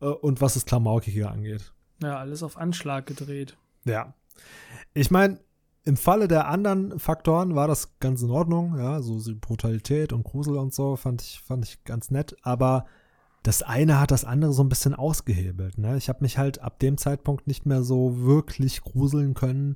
äh, 0.00 0.06
und 0.06 0.40
was 0.40 0.54
das 0.54 0.66
Klamaukige 0.66 1.28
angeht. 1.30 1.72
Ja, 2.02 2.18
alles 2.18 2.42
auf 2.42 2.56
Anschlag 2.56 3.06
gedreht. 3.06 3.56
Ja. 3.84 4.14
Ich 4.94 5.10
meine, 5.10 5.38
im 5.90 5.96
Falle 5.96 6.28
der 6.28 6.46
anderen 6.46 7.00
Faktoren 7.00 7.56
war 7.56 7.66
das 7.66 7.98
ganz 7.98 8.22
in 8.22 8.30
Ordnung, 8.30 8.78
ja, 8.78 9.02
so 9.02 9.18
Brutalität 9.40 10.12
und 10.12 10.22
Grusel 10.22 10.56
und 10.56 10.72
so 10.72 10.94
fand 10.94 11.20
ich, 11.20 11.40
fand 11.40 11.64
ich 11.64 11.82
ganz 11.82 12.12
nett, 12.12 12.36
aber 12.42 12.86
das 13.42 13.64
eine 13.64 13.98
hat 13.98 14.12
das 14.12 14.24
andere 14.24 14.52
so 14.52 14.62
ein 14.62 14.68
bisschen 14.68 14.94
ausgehebelt. 14.94 15.78
Ne? 15.78 15.96
Ich 15.96 16.08
habe 16.08 16.20
mich 16.22 16.38
halt 16.38 16.60
ab 16.60 16.78
dem 16.78 16.96
Zeitpunkt 16.96 17.48
nicht 17.48 17.66
mehr 17.66 17.82
so 17.82 18.22
wirklich 18.22 18.82
gruseln 18.82 19.34
können, 19.34 19.74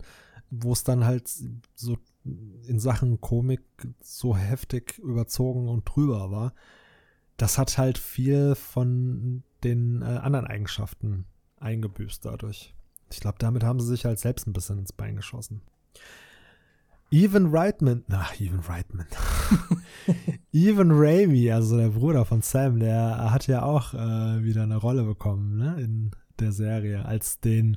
wo 0.51 0.73
es 0.73 0.85
dann 0.85 1.05
halt 1.05 1.29
so 1.75 1.97
in 2.23 2.79
Sachen 2.79 3.21
Komik 3.21 3.63
so 4.01 4.37
heftig 4.37 5.01
überzogen 5.01 5.69
und 5.69 5.83
drüber 5.85 6.31
war. 6.31 6.55
Das 7.39 7.59
hat 7.59 7.77
halt 7.77 7.99
viel 7.99 8.55
von 8.55 9.43
den 9.65 10.03
äh, 10.03 10.05
anderen 10.05 10.47
Eigenschaften 10.47 11.25
eingebüßt 11.59 12.25
dadurch. 12.25 12.73
Ich 13.11 13.19
glaube, 13.19 13.39
damit 13.41 13.65
haben 13.65 13.81
sie 13.81 13.89
sich 13.89 14.05
halt 14.05 14.21
selbst 14.21 14.47
ein 14.47 14.53
bisschen 14.53 14.79
ins 14.79 14.93
Bein 14.93 15.17
geschossen. 15.17 15.61
Evan 17.11 17.55
Reitman, 17.55 18.05
ach, 18.11 18.41
Evan 18.41 18.61
Reitman. 18.61 19.07
Evan 20.53 20.91
Raimi, 20.91 21.51
also 21.51 21.77
der 21.77 21.91
Bruder 21.91 22.25
von 22.25 22.43
Sam, 22.43 22.81
der 22.81 23.31
hat 23.31 23.47
ja 23.47 23.63
auch 23.63 23.95
äh, 23.95 24.43
wieder 24.43 24.65
eine 24.65 24.77
Rolle 24.77 25.05
bekommen, 25.05 25.57
ne, 25.57 25.81
in 25.81 26.11
der 26.41 26.53
Serie, 26.53 27.05
als 27.05 27.39
den, 27.39 27.77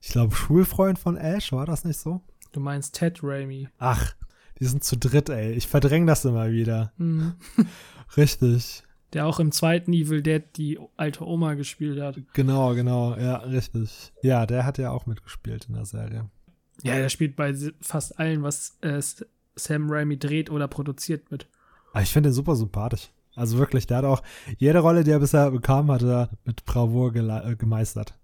ich 0.00 0.08
glaube, 0.08 0.34
Schulfreund 0.34 0.98
von 0.98 1.16
Ash, 1.16 1.52
war 1.52 1.66
das 1.66 1.84
nicht 1.84 1.98
so? 1.98 2.22
Du 2.52 2.60
meinst 2.60 2.94
Ted 2.94 3.20
Raimi. 3.22 3.68
Ach, 3.78 4.14
die 4.58 4.66
sind 4.66 4.84
zu 4.84 4.96
dritt, 4.96 5.28
ey. 5.28 5.52
Ich 5.52 5.66
verdränge 5.66 6.06
das 6.06 6.24
immer 6.24 6.50
wieder. 6.50 6.92
Mhm. 6.96 7.34
Richtig. 8.16 8.84
Der 9.12 9.26
auch 9.26 9.40
im 9.40 9.52
zweiten 9.52 9.92
Evil 9.92 10.22
Dead 10.22 10.44
die 10.56 10.78
alte 10.96 11.26
Oma 11.26 11.54
gespielt 11.54 12.00
hat. 12.00 12.18
Genau, 12.32 12.74
genau, 12.74 13.14
ja, 13.16 13.36
richtig. 13.36 14.12
Ja, 14.22 14.46
der 14.46 14.64
hat 14.64 14.78
ja 14.78 14.90
auch 14.90 15.04
mitgespielt 15.04 15.66
in 15.68 15.74
der 15.74 15.84
Serie. 15.84 16.30
Ja, 16.82 16.96
der 16.96 17.08
spielt 17.08 17.36
bei 17.36 17.54
fast 17.80 18.18
allen, 18.18 18.42
was 18.42 18.78
äh, 18.80 19.00
Sam 19.54 19.90
Raimi 19.90 20.18
dreht 20.18 20.50
oder 20.50 20.68
produziert 20.68 21.30
mit. 21.30 21.46
Aber 21.92 22.02
ich 22.02 22.12
finde 22.12 22.30
ihn 22.30 22.34
super 22.34 22.56
sympathisch. 22.56 23.10
Also 23.34 23.58
wirklich, 23.58 23.86
der 23.86 23.98
hat 23.98 24.04
auch 24.04 24.22
jede 24.58 24.80
Rolle, 24.80 25.04
die 25.04 25.10
er 25.10 25.20
bisher 25.20 25.50
bekam, 25.50 25.90
hat 25.90 26.02
er 26.02 26.30
mit 26.44 26.64
Bravour 26.64 27.14
äh, 27.14 27.56
gemeistert. 27.56 28.14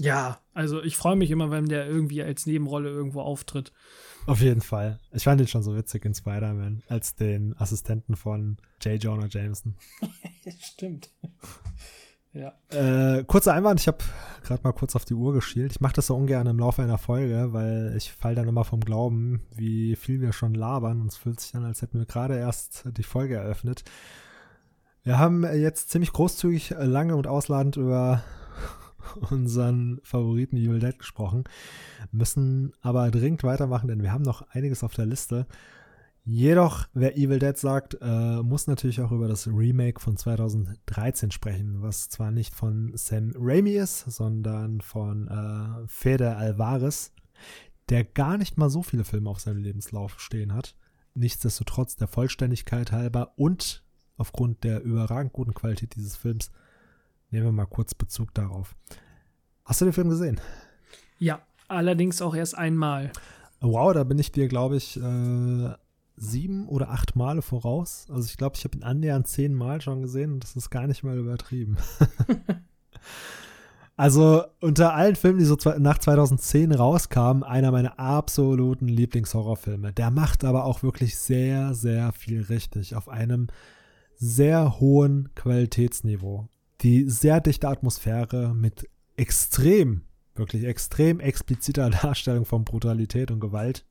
Ja, 0.00 0.40
also 0.54 0.82
ich 0.82 0.96
freue 0.96 1.16
mich 1.16 1.30
immer, 1.30 1.50
wenn 1.50 1.68
der 1.68 1.86
irgendwie 1.86 2.22
als 2.22 2.46
Nebenrolle 2.46 2.88
irgendwo 2.88 3.20
auftritt. 3.20 3.72
Auf 4.26 4.40
jeden 4.40 4.60
Fall. 4.60 5.00
Ich 5.12 5.24
fand 5.24 5.40
ihn 5.40 5.48
schon 5.48 5.62
so 5.62 5.74
witzig 5.74 6.04
in 6.04 6.14
Spider-Man 6.14 6.82
als 6.88 7.14
den 7.14 7.56
Assistenten 7.58 8.14
von 8.14 8.58
J. 8.82 9.02
Jonah 9.02 9.26
Jameson. 9.26 9.74
Stimmt. 10.60 11.10
Ja. 12.32 12.52
Äh, 12.70 13.24
kurzer 13.24 13.54
Einwand, 13.54 13.80
ich 13.80 13.88
habe 13.88 13.98
gerade 14.42 14.62
mal 14.62 14.72
kurz 14.72 14.94
auf 14.94 15.04
die 15.04 15.14
Uhr 15.14 15.32
geschielt. 15.32 15.72
Ich 15.72 15.80
mache 15.80 15.94
das 15.94 16.08
so 16.08 16.16
ungern 16.16 16.46
im 16.46 16.58
Laufe 16.58 16.82
einer 16.82 16.98
Folge, 16.98 17.52
weil 17.52 17.94
ich 17.96 18.12
fall 18.12 18.34
dann 18.34 18.48
immer 18.48 18.64
vom 18.64 18.80
Glauben, 18.80 19.42
wie 19.54 19.96
viel 19.96 20.20
wir 20.20 20.32
schon 20.32 20.54
labern. 20.54 21.00
Und 21.00 21.08
es 21.08 21.16
fühlt 21.16 21.40
sich 21.40 21.54
an, 21.54 21.64
als 21.64 21.82
hätten 21.82 21.98
wir 21.98 22.06
gerade 22.06 22.36
erst 22.38 22.84
die 22.96 23.02
Folge 23.02 23.36
eröffnet. 23.36 23.84
Wir 25.02 25.18
haben 25.18 25.44
jetzt 25.44 25.90
ziemlich 25.90 26.12
großzügig 26.12 26.72
äh, 26.72 26.84
lange 26.84 27.16
und 27.16 27.26
ausladend 27.26 27.76
über 27.76 28.22
unseren 29.30 30.00
Favoriten 30.02 30.56
Evil 30.56 30.80
Dead 30.80 30.98
gesprochen, 30.98 31.44
müssen 32.12 32.74
aber 32.82 33.10
dringend 33.10 33.42
weitermachen, 33.42 33.88
denn 33.88 34.02
wir 34.02 34.12
haben 34.12 34.22
noch 34.22 34.42
einiges 34.50 34.84
auf 34.84 34.94
der 34.94 35.06
Liste. 35.06 35.46
Jedoch, 36.30 36.86
wer 36.92 37.16
Evil 37.16 37.38
Dead 37.38 37.56
sagt, 37.56 37.96
äh, 38.02 38.42
muss 38.42 38.66
natürlich 38.66 39.00
auch 39.00 39.12
über 39.12 39.28
das 39.28 39.46
Remake 39.46 39.98
von 39.98 40.18
2013 40.18 41.30
sprechen, 41.30 41.80
was 41.80 42.10
zwar 42.10 42.30
nicht 42.30 42.54
von 42.54 42.92
Sam 42.94 43.32
Raimi 43.34 43.70
ist, 43.70 44.00
sondern 44.00 44.82
von 44.82 45.26
äh, 45.28 45.88
Fede 45.88 46.36
Alvarez, 46.36 47.14
der 47.88 48.04
gar 48.04 48.36
nicht 48.36 48.58
mal 48.58 48.68
so 48.68 48.82
viele 48.82 49.04
Filme 49.04 49.30
auf 49.30 49.40
seinem 49.40 49.62
Lebenslauf 49.62 50.20
stehen 50.20 50.52
hat. 50.52 50.76
Nichtsdestotrotz 51.14 51.96
der 51.96 52.08
Vollständigkeit 52.08 52.92
halber 52.92 53.32
und 53.36 53.82
aufgrund 54.18 54.64
der 54.64 54.82
überragend 54.82 55.32
guten 55.32 55.54
Qualität 55.54 55.94
dieses 55.94 56.14
Films 56.14 56.50
nehmen 57.30 57.46
wir 57.46 57.52
mal 57.52 57.64
kurz 57.64 57.94
Bezug 57.94 58.34
darauf. 58.34 58.76
Hast 59.64 59.80
du 59.80 59.86
den 59.86 59.94
Film 59.94 60.10
gesehen? 60.10 60.42
Ja, 61.18 61.40
allerdings 61.68 62.20
auch 62.20 62.34
erst 62.34 62.58
einmal. 62.58 63.12
Wow, 63.60 63.94
da 63.94 64.04
bin 64.04 64.18
ich 64.18 64.30
dir, 64.30 64.46
glaube 64.46 64.76
ich, 64.76 65.00
äh, 65.00 65.72
sieben 66.18 66.68
oder 66.68 66.90
acht 66.90 67.16
Male 67.16 67.42
voraus. 67.42 68.06
Also 68.10 68.26
ich 68.26 68.36
glaube, 68.36 68.56
ich 68.56 68.64
habe 68.64 68.76
ihn 68.76 68.82
annähernd 68.82 69.26
zehn 69.26 69.54
Mal 69.54 69.80
schon 69.80 70.02
gesehen 70.02 70.32
und 70.32 70.44
das 70.44 70.56
ist 70.56 70.70
gar 70.70 70.86
nicht 70.86 71.02
mal 71.02 71.18
übertrieben. 71.18 71.76
also 73.96 74.44
unter 74.60 74.94
allen 74.94 75.16
Filmen, 75.16 75.38
die 75.38 75.44
so 75.44 75.56
nach 75.78 75.98
2010 75.98 76.72
rauskamen, 76.72 77.42
einer 77.42 77.70
meiner 77.70 77.98
absoluten 77.98 78.88
Lieblingshorrorfilme. 78.88 79.92
Der 79.92 80.10
macht 80.10 80.44
aber 80.44 80.64
auch 80.64 80.82
wirklich 80.82 81.18
sehr, 81.18 81.74
sehr 81.74 82.12
viel 82.12 82.42
richtig 82.42 82.94
auf 82.94 83.08
einem 83.08 83.48
sehr 84.16 84.80
hohen 84.80 85.30
Qualitätsniveau. 85.34 86.48
Die 86.80 87.08
sehr 87.08 87.40
dichte 87.40 87.68
Atmosphäre 87.68 88.54
mit 88.54 88.88
extrem, 89.16 90.02
wirklich 90.34 90.64
extrem 90.64 91.20
expliziter 91.20 91.90
Darstellung 92.02 92.44
von 92.44 92.64
Brutalität 92.64 93.30
und 93.30 93.40
Gewalt 93.40 93.84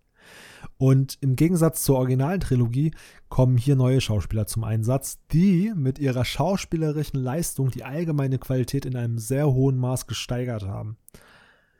und 0.78 1.17
im 1.21 1.36
Gegensatz 1.36 1.84
zur 1.84 1.97
originalen 1.97 2.39
Trilogie 2.39 2.91
kommen 3.30 3.57
hier 3.57 3.75
neue 3.75 4.01
Schauspieler 4.01 4.45
zum 4.45 4.63
Einsatz, 4.63 5.19
die 5.32 5.73
mit 5.75 5.99
ihrer 5.99 6.23
schauspielerischen 6.23 7.19
Leistung 7.19 7.71
die 7.71 7.84
allgemeine 7.84 8.38
Qualität 8.38 8.86
in 8.86 8.95
einem 8.95 9.17
sehr 9.17 9.47
hohen 9.51 9.78
Maß 9.78 10.07
gesteigert 10.07 10.63
haben. 10.63 10.97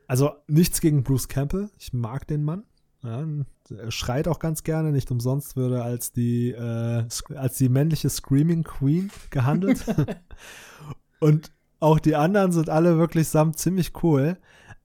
Also 0.08 0.32
nichts 0.48 0.82
gegen 0.82 1.04
Bruce 1.04 1.28
Campbell, 1.28 1.70
ich 1.78 1.94
mag 1.94 2.28
den 2.28 2.44
Mann. 2.44 2.64
Ja, 3.04 3.24
er 3.70 3.92
schreit 3.92 4.28
auch 4.28 4.40
ganz 4.40 4.64
gerne, 4.64 4.92
nicht 4.92 5.12
umsonst 5.12 5.56
würde 5.56 5.84
als 5.84 6.12
die, 6.12 6.50
äh, 6.52 7.06
als 7.36 7.58
die 7.58 7.70
männliche 7.70 8.10
Screaming 8.10 8.64
Queen 8.64 9.12
gehandelt. 9.30 9.86
Und 11.20 11.52
auch 11.80 12.00
die 12.00 12.16
anderen 12.16 12.52
sind 12.52 12.70
alle 12.70 12.98
wirklich 12.98 13.28
samt 13.28 13.60
ziemlich 13.60 13.92
cool. 14.04 14.38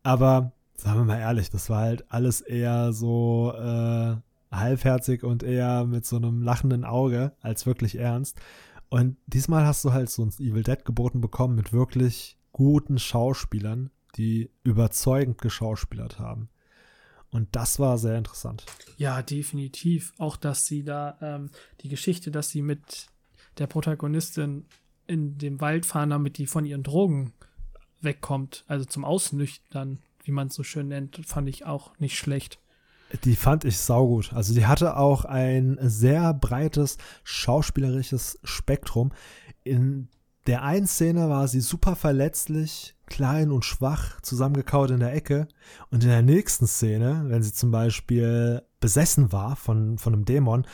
Aber 0.02 0.52
sagen 0.82 0.98
wir 0.98 1.04
mal 1.04 1.20
ehrlich, 1.20 1.48
das 1.48 1.70
war 1.70 1.82
halt 1.82 2.10
alles 2.10 2.40
eher 2.40 2.92
so 2.92 3.54
äh, 3.56 4.16
halbherzig 4.50 5.22
und 5.22 5.44
eher 5.44 5.84
mit 5.84 6.04
so 6.04 6.16
einem 6.16 6.42
lachenden 6.42 6.84
Auge 6.84 7.32
als 7.40 7.66
wirklich 7.66 7.96
ernst. 7.98 8.40
Und 8.88 9.16
diesmal 9.26 9.64
hast 9.64 9.84
du 9.84 9.92
halt 9.92 10.10
so 10.10 10.24
ein 10.24 10.30
Evil 10.40 10.64
Dead 10.64 10.84
geboten 10.84 11.20
bekommen 11.20 11.54
mit 11.54 11.72
wirklich 11.72 12.36
guten 12.50 12.98
Schauspielern, 12.98 13.90
die 14.16 14.50
überzeugend 14.64 15.40
geschauspielert 15.40 16.18
haben. 16.18 16.48
Und 17.30 17.48
das 17.52 17.78
war 17.78 17.96
sehr 17.96 18.18
interessant. 18.18 18.66
Ja, 18.98 19.22
definitiv. 19.22 20.12
Auch, 20.18 20.36
dass 20.36 20.66
sie 20.66 20.82
da 20.82 21.16
ähm, 21.22 21.50
die 21.80 21.88
Geschichte, 21.88 22.32
dass 22.32 22.50
sie 22.50 22.60
mit 22.60 23.06
der 23.58 23.68
Protagonistin 23.68 24.66
in 25.06 25.38
dem 25.38 25.60
Wald 25.60 25.86
fahren, 25.86 26.10
damit 26.10 26.38
die 26.38 26.46
von 26.46 26.66
ihren 26.66 26.82
Drogen 26.82 27.32
wegkommt, 28.00 28.64
also 28.66 28.84
zum 28.84 29.04
Ausnüchtern 29.04 30.00
wie 30.24 30.32
man 30.32 30.48
es 30.48 30.54
so 30.54 30.62
schön 30.62 30.88
nennt, 30.88 31.20
fand 31.26 31.48
ich 31.48 31.64
auch 31.64 31.98
nicht 31.98 32.16
schlecht. 32.16 32.58
Die 33.24 33.36
fand 33.36 33.64
ich 33.64 33.78
saugut. 33.78 34.32
Also 34.32 34.54
die 34.54 34.66
hatte 34.66 34.96
auch 34.96 35.24
ein 35.24 35.78
sehr 35.82 36.32
breites 36.32 36.96
schauspielerisches 37.24 38.38
Spektrum. 38.42 39.12
In 39.64 40.08
der 40.46 40.62
einen 40.62 40.86
Szene 40.86 41.28
war 41.28 41.46
sie 41.46 41.60
super 41.60 41.94
verletzlich, 41.94 42.96
klein 43.06 43.50
und 43.50 43.64
schwach, 43.64 44.20
zusammengekaut 44.22 44.90
in 44.90 45.00
der 45.00 45.14
Ecke. 45.14 45.46
Und 45.90 46.02
in 46.02 46.10
der 46.10 46.22
nächsten 46.22 46.66
Szene, 46.66 47.24
wenn 47.26 47.42
sie 47.42 47.52
zum 47.52 47.70
Beispiel 47.70 48.62
besessen 48.80 49.30
war 49.30 49.56
von, 49.56 49.98
von 49.98 50.14
einem 50.14 50.24
Dämon, 50.24 50.66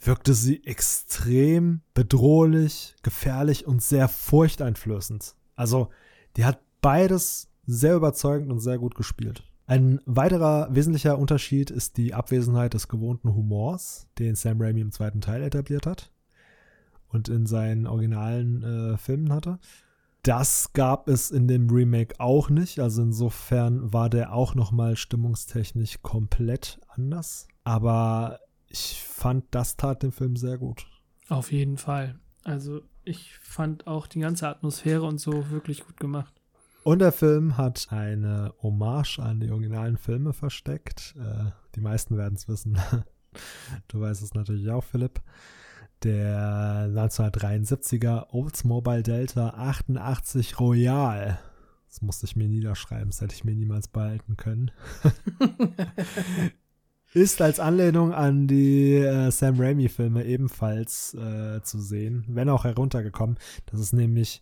wirkte 0.00 0.34
sie 0.34 0.64
extrem 0.64 1.82
bedrohlich, 1.94 2.94
gefährlich 3.02 3.66
und 3.66 3.82
sehr 3.82 4.08
furchteinflößend. 4.08 5.34
Also, 5.56 5.90
die 6.36 6.44
hat 6.44 6.60
beides 6.80 7.49
sehr 7.66 7.96
überzeugend 7.96 8.50
und 8.50 8.60
sehr 8.60 8.78
gut 8.78 8.94
gespielt. 8.94 9.44
Ein 9.66 10.00
weiterer 10.04 10.68
wesentlicher 10.74 11.18
Unterschied 11.18 11.70
ist 11.70 11.96
die 11.96 12.12
Abwesenheit 12.12 12.74
des 12.74 12.88
gewohnten 12.88 13.34
Humors, 13.34 14.08
den 14.18 14.34
Sam 14.34 14.60
Raimi 14.60 14.80
im 14.80 14.90
zweiten 14.90 15.20
Teil 15.20 15.42
etabliert 15.42 15.86
hat 15.86 16.10
und 17.08 17.28
in 17.28 17.46
seinen 17.46 17.86
originalen 17.86 18.62
äh, 18.62 18.96
Filmen 18.96 19.32
hatte. 19.32 19.58
Das 20.22 20.72
gab 20.72 21.08
es 21.08 21.30
in 21.30 21.48
dem 21.48 21.70
Remake 21.70 22.16
auch 22.18 22.50
nicht, 22.50 22.80
also 22.80 23.02
insofern 23.02 23.92
war 23.92 24.10
der 24.10 24.34
auch 24.34 24.54
nochmal 24.54 24.96
stimmungstechnisch 24.96 26.02
komplett 26.02 26.80
anders. 26.88 27.48
Aber 27.64 28.40
ich 28.66 29.02
fand, 29.02 29.44
das 29.50 29.76
tat 29.76 30.02
dem 30.02 30.12
Film 30.12 30.36
sehr 30.36 30.58
gut. 30.58 30.86
Auf 31.28 31.52
jeden 31.52 31.78
Fall. 31.78 32.18
Also 32.44 32.82
ich 33.04 33.38
fand 33.38 33.86
auch 33.86 34.06
die 34.06 34.20
ganze 34.20 34.48
Atmosphäre 34.48 35.04
und 35.04 35.20
so 35.20 35.50
wirklich 35.50 35.86
gut 35.86 35.98
gemacht. 35.98 36.39
Und 36.82 37.00
der 37.00 37.12
Film 37.12 37.56
hat 37.56 37.88
eine 37.90 38.54
Hommage 38.62 39.18
an 39.18 39.40
die 39.40 39.50
originalen 39.50 39.98
Filme 39.98 40.32
versteckt. 40.32 41.14
Äh, 41.18 41.50
die 41.74 41.80
meisten 41.80 42.16
werden 42.16 42.34
es 42.34 42.48
wissen. 42.48 42.78
du 43.88 44.00
weißt 44.00 44.22
es 44.22 44.34
natürlich 44.34 44.70
auch, 44.70 44.84
Philipp. 44.84 45.20
Der 46.02 46.88
1973er 46.88 48.28
Oldsmobile 48.30 49.02
Delta 49.02 49.50
88 49.50 50.58
Royal. 50.58 51.38
Das 51.88 52.00
musste 52.00 52.24
ich 52.24 52.36
mir 52.36 52.48
niederschreiben, 52.48 53.10
das 53.10 53.20
hätte 53.20 53.34
ich 53.34 53.44
mir 53.44 53.54
niemals 53.54 53.88
behalten 53.88 54.36
können. 54.36 54.70
ist 57.12 57.42
als 57.42 57.60
Anlehnung 57.60 58.14
an 58.14 58.46
die 58.46 58.94
äh, 58.94 59.30
Sam 59.30 59.60
Raimi-Filme 59.60 60.24
ebenfalls 60.24 61.12
äh, 61.14 61.60
zu 61.62 61.80
sehen, 61.80 62.24
wenn 62.28 62.48
auch 62.48 62.64
heruntergekommen. 62.64 63.36
Das 63.66 63.80
ist 63.80 63.92
nämlich 63.92 64.40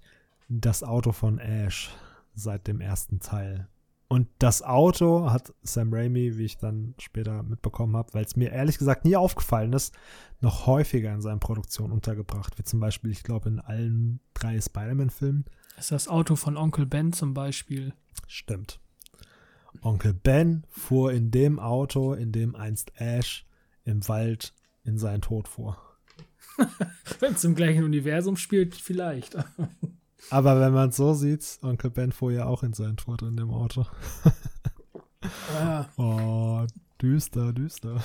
das 0.48 0.84
Auto 0.84 1.12
von 1.12 1.38
Ash 1.38 1.90
seit 2.38 2.66
dem 2.66 2.80
ersten 2.80 3.20
Teil. 3.20 3.68
Und 4.08 4.26
das 4.38 4.62
Auto 4.62 5.30
hat 5.30 5.52
Sam 5.62 5.92
Raimi, 5.92 6.38
wie 6.38 6.46
ich 6.46 6.56
dann 6.56 6.94
später 6.98 7.42
mitbekommen 7.42 7.94
habe, 7.94 8.14
weil 8.14 8.24
es 8.24 8.36
mir 8.36 8.50
ehrlich 8.50 8.78
gesagt 8.78 9.04
nie 9.04 9.16
aufgefallen 9.16 9.74
ist, 9.74 9.94
noch 10.40 10.66
häufiger 10.66 11.12
in 11.12 11.20
seinen 11.20 11.40
Produktionen 11.40 11.92
untergebracht. 11.92 12.58
Wie 12.58 12.64
zum 12.64 12.80
Beispiel, 12.80 13.10
ich 13.10 13.22
glaube, 13.22 13.50
in 13.50 13.60
allen 13.60 14.20
drei 14.32 14.58
Spider-Man-Filmen. 14.58 15.44
Ist 15.78 15.92
das 15.92 16.08
Auto 16.08 16.36
von 16.36 16.56
Onkel 16.56 16.86
Ben 16.86 17.12
zum 17.12 17.34
Beispiel. 17.34 17.92
Stimmt. 18.26 18.80
Onkel 19.82 20.14
Ben 20.14 20.64
fuhr 20.70 21.12
in 21.12 21.30
dem 21.30 21.60
Auto, 21.60 22.14
in 22.14 22.32
dem 22.32 22.56
einst 22.56 22.92
Ash 22.96 23.46
im 23.84 24.08
Wald 24.08 24.54
in 24.84 24.96
seinen 24.96 25.20
Tod 25.20 25.48
fuhr. 25.48 25.76
Wenn 27.20 27.34
es 27.34 27.44
im 27.44 27.54
gleichen 27.54 27.84
Universum 27.84 28.36
spielt, 28.36 28.74
vielleicht. 28.74 29.36
Aber 30.30 30.60
wenn 30.60 30.72
man 30.72 30.90
es 30.90 30.96
so 30.96 31.14
sieht, 31.14 31.58
Onkel 31.62 31.90
Ben 31.90 32.12
fuhr 32.12 32.32
ja 32.32 32.46
auch 32.46 32.62
in 32.62 32.72
seinen 32.72 32.96
Tod 32.96 33.22
in 33.22 33.36
dem 33.36 33.50
Auto. 33.50 33.86
ah. 35.58 35.86
Oh, 35.96 36.66
düster, 37.00 37.52
düster. 37.52 38.02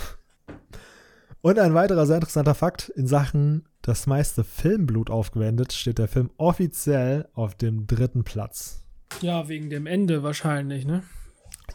Und 1.41 1.59
ein 1.59 1.73
weiterer 1.73 2.05
sehr 2.05 2.17
interessanter 2.17 2.55
Fakt: 2.55 2.89
In 2.89 3.07
Sachen 3.07 3.65
das 3.81 4.07
meiste 4.07 4.43
Filmblut 4.43 5.09
aufgewendet, 5.09 5.73
steht 5.73 5.99
der 5.99 6.07
Film 6.07 6.31
offiziell 6.37 7.27
auf 7.33 7.55
dem 7.55 7.85
dritten 7.85 8.23
Platz. 8.23 8.81
Ja, 9.21 9.47
wegen 9.49 9.69
dem 9.69 9.85
Ende 9.85 10.23
wahrscheinlich, 10.23 10.85
ne? 10.85 11.03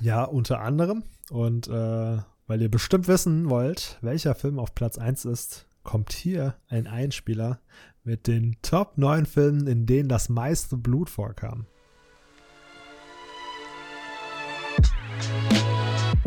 Ja, 0.00 0.24
unter 0.24 0.60
anderem. 0.60 1.04
Und 1.30 1.68
äh, 1.68 2.18
weil 2.46 2.62
ihr 2.62 2.70
bestimmt 2.70 3.08
wissen 3.08 3.50
wollt, 3.50 3.98
welcher 4.00 4.34
Film 4.34 4.58
auf 4.58 4.74
Platz 4.74 4.96
1 4.96 5.26
ist, 5.26 5.66
kommt 5.82 6.12
hier 6.12 6.54
ein 6.68 6.86
Einspieler 6.86 7.60
mit 8.08 8.26
den 8.26 8.56
Top 8.62 8.96
9 8.96 9.26
Filmen, 9.26 9.66
in 9.66 9.84
denen 9.84 10.08
das 10.08 10.30
meiste 10.30 10.78
Blut 10.78 11.10
vorkam. 11.10 11.66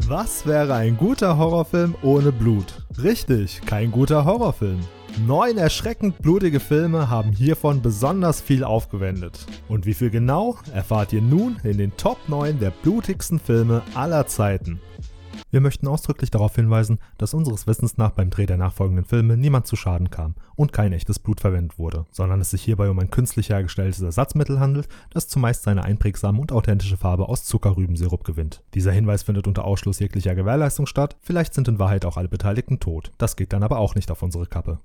Was 0.08 0.46
wäre 0.46 0.76
ein 0.76 0.96
guter 0.96 1.40
Horrorfilm 1.40 1.96
ohne 2.04 2.32
Blut? 2.32 2.86
Richtig, 3.02 3.62
kein 3.66 3.90
guter 3.90 4.26
Horrorfilm. 4.26 4.82
Neun 5.26 5.58
erschreckend 5.58 6.22
blutige 6.22 6.60
Filme 6.60 7.10
haben 7.10 7.32
hiervon 7.32 7.82
besonders 7.82 8.42
viel 8.42 8.64
aufgewendet. 8.64 9.48
Und 9.68 9.88
wie 9.88 9.96
viel 9.96 10.12
genau, 10.12 10.60
erfahrt 10.76 11.12
ihr 11.14 11.24
nun 11.24 11.58
in 11.64 11.80
den 11.80 11.98
Top 11.98 12.20
9 12.28 12.60
der 12.60 12.70
blutigsten 12.70 13.40
Filme 13.40 13.82
aller 13.96 14.28
Zeiten. 14.28 14.80
Wir 15.52 15.60
möchten 15.60 15.88
ausdrücklich 15.88 16.32
darauf 16.32 16.56
hinweisen, 16.56 17.00
dass 17.18 17.34
unseres 17.34 17.68
Wissens 17.68 17.98
nach 17.98 18.12
beim 18.12 18.30
Dreh 18.30 18.46
der 18.46 18.56
nachfolgenden 18.56 19.04
Filme 19.04 19.36
niemand 19.36 19.68
zu 19.68 19.76
Schaden 19.76 20.10
kam 20.10 20.36
und 20.56 20.72
kein 20.72 20.94
echtes 20.94 21.20
Blut 21.20 21.42
verwendet 21.42 21.78
wurde, 21.78 22.06
sondern 22.10 22.40
es 22.40 22.52
sich 22.52 22.64
hierbei 22.64 22.90
um 22.90 22.98
ein 23.00 23.12
künstlich 23.12 23.50
hergestelltes 23.50 24.02
Ersatzmittel 24.02 24.62
handelt, 24.62 24.88
das 25.10 25.28
zumeist 25.28 25.64
seine 25.64 25.84
einprägsame 25.84 26.40
und 26.40 26.54
authentische 26.54 26.96
Farbe 26.96 27.28
aus 27.28 27.44
Zuckerrübensirup 27.44 28.24
gewinnt. 28.24 28.64
Dieser 28.74 28.94
Hinweis 28.94 29.24
findet 29.24 29.46
unter 29.46 29.66
Ausschluss 29.66 30.00
jeglicher 30.00 30.36
Gewährleistung 30.36 30.86
statt, 30.86 31.18
vielleicht 31.20 31.54
sind 31.54 31.68
in 31.68 31.80
Wahrheit 31.80 32.06
auch 32.06 32.16
alle 32.16 32.30
Beteiligten 32.30 32.80
tot. 32.80 33.12
Das 33.18 33.36
geht 33.36 33.52
dann 33.52 33.64
aber 33.64 33.80
auch 33.80 33.96
nicht 33.96 34.10
auf 34.10 34.24
unsere 34.24 34.46
Kappe. 34.46 34.80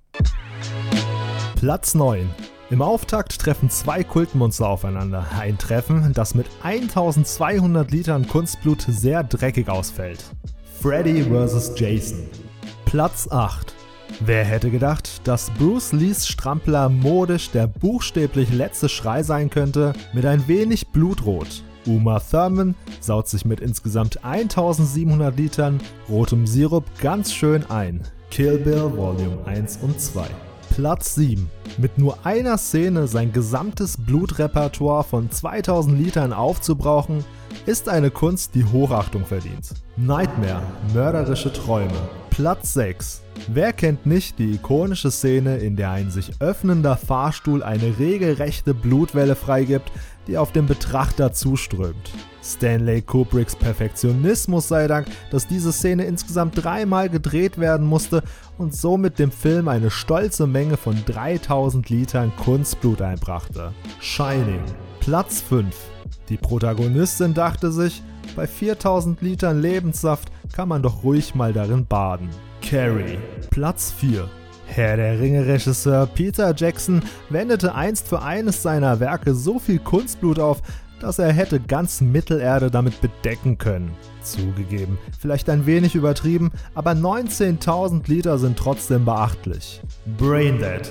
Platz 1.55 1.95
9. 1.95 2.29
Im 2.69 2.83
Auftakt 2.83 3.39
treffen 3.39 3.71
zwei 3.71 4.03
Kultmonster 4.03 4.69
aufeinander. 4.69 5.25
Ein 5.39 5.57
Treffen, 5.57 6.13
das 6.13 6.35
mit 6.35 6.47
1200 6.65 7.93
Litern 7.93 8.27
Kunstblut 8.27 8.83
sehr 8.83 9.23
dreckig 9.23 9.69
ausfällt. 9.69 10.25
Freddy 10.87 11.25
vs. 11.25 11.73
Jason. 11.77 12.29
Platz 12.85 13.27
8. 13.29 13.75
Wer 14.21 14.45
hätte 14.45 14.71
gedacht, 14.71 15.27
dass 15.27 15.51
Bruce 15.59 15.91
Lees 15.91 16.29
Strampler 16.29 16.89
modisch 16.89 17.51
der 17.51 17.67
buchstäblich 17.67 18.53
letzte 18.53 18.89
Schrei 18.89 19.25
sein 19.25 19.51
könnte, 19.51 19.95
mit 20.13 20.25
ein 20.25 20.47
wenig 20.47 20.87
Blutrot. 20.87 21.65
Uma 21.87 22.21
Thurman 22.21 22.77
saut 23.01 23.27
sich 23.27 23.45
mit 23.45 23.59
insgesamt 23.59 24.25
1700 24.25 25.37
Litern 25.37 25.81
rotem 26.09 26.47
Sirup 26.47 26.85
ganz 27.03 27.35
schön 27.35 27.69
ein. 27.69 28.03
Kill 28.31 28.57
Bill 28.59 28.97
Volume 28.97 29.45
1 29.45 29.79
und 29.79 30.01
2. 30.01 30.25
Platz 30.77 31.15
7. 31.15 31.49
Mit 31.79 31.97
nur 31.97 32.27
einer 32.27 32.59
Szene 32.59 33.09
sein 33.09 33.33
gesamtes 33.33 33.97
Blutrepertoire 33.97 35.05
von 35.05 35.31
2000 35.31 35.99
Litern 35.99 36.35
aufzubrauchen, 36.35 37.25
ist 37.65 37.89
eine 37.89 38.11
Kunst, 38.11 38.55
die 38.55 38.67
Hochachtung 38.67 39.25
verdient. 39.25 39.71
Nightmare, 39.97 40.61
mörderische 40.93 41.51
Träume. 41.51 41.95
Platz 42.29 42.75
6. 42.75 43.23
Wer 43.49 43.73
kennt 43.73 44.05
nicht 44.05 44.39
die 44.39 44.57
ikonische 44.57 45.11
Szene, 45.11 45.57
in 45.57 45.77
der 45.77 45.93
ein 45.93 46.11
sich 46.11 46.33
öffnender 46.41 46.99
Fahrstuhl 46.99 47.63
eine 47.63 47.99
regelrechte 47.99 48.75
Blutwelle 48.75 49.35
freigibt, 49.35 49.91
die 50.27 50.37
auf 50.37 50.53
den 50.53 50.67
Betrachter 50.67 51.33
zuströmt? 51.33 52.11
Stanley 52.47 53.03
Kubricks 53.03 53.57
Perfektionismus 53.57 54.69
sei 54.69 54.87
Dank, 54.87 55.09
dass 55.31 55.47
diese 55.47 55.73
Szene 55.73 56.05
insgesamt 56.05 56.63
dreimal 56.63 57.09
gedreht 57.09 57.59
werden 57.59 57.87
musste 57.87 58.23
und 58.59 58.75
somit 58.75 59.19
dem 59.19 59.31
Film 59.31 59.69
eine 59.69 59.91
stolze 59.91 60.47
Menge 60.47 60.77
von 60.77 60.97
3000 61.05 61.89
Litern 61.91 62.33
Kunstblut 62.37 63.03
einbrachte. 63.03 63.73
Shining, 64.01 64.63
Platz 65.01 65.41
5. 65.41 65.75
Die 66.29 66.37
Protagonistin 66.37 67.35
dachte 67.35 67.71
sich, 67.71 68.03
bei 68.35 68.47
4000 68.47 69.21
Litern 69.23 69.61
Lebenssaft 69.61 70.29
kann 70.53 70.69
man 70.69 70.83
doch 70.83 71.03
ruhig 71.03 71.35
mal 71.35 71.53
darin 71.53 71.87
baden. 71.87 72.29
Carrie, 72.63 73.19
Platz 73.51 73.93
4. 73.93 74.29
Herr 74.67 74.97
der 74.97 75.21
Ringe-Regisseur 75.21 76.07
Peter 76.07 76.53
Jackson 76.55 77.03
wendete 77.31 77.75
einst 77.75 78.09
für 78.09 78.23
eines 78.23 78.63
seiner 78.63 78.99
Werke 78.99 79.35
so 79.35 79.59
viel 79.59 79.79
Kunstblut 79.79 80.41
auf, 80.41 80.61
dass 81.01 81.19
er 81.19 81.33
hätte 81.33 81.61
ganz 81.61 82.01
Mittelerde 82.01 82.71
damit 82.71 83.01
bedecken 83.01 83.59
können. 83.59 83.91
Zugegeben, 84.23 84.99
vielleicht 85.19 85.49
ein 85.49 85.67
wenig 85.67 85.95
übertrieben, 85.95 86.51
aber 86.75 86.93
19.000 86.93 88.09
Liter 88.09 88.39
sind 88.39 88.59
trotzdem 88.59 89.05
beachtlich. 89.05 89.81
Braindead. 90.19 90.91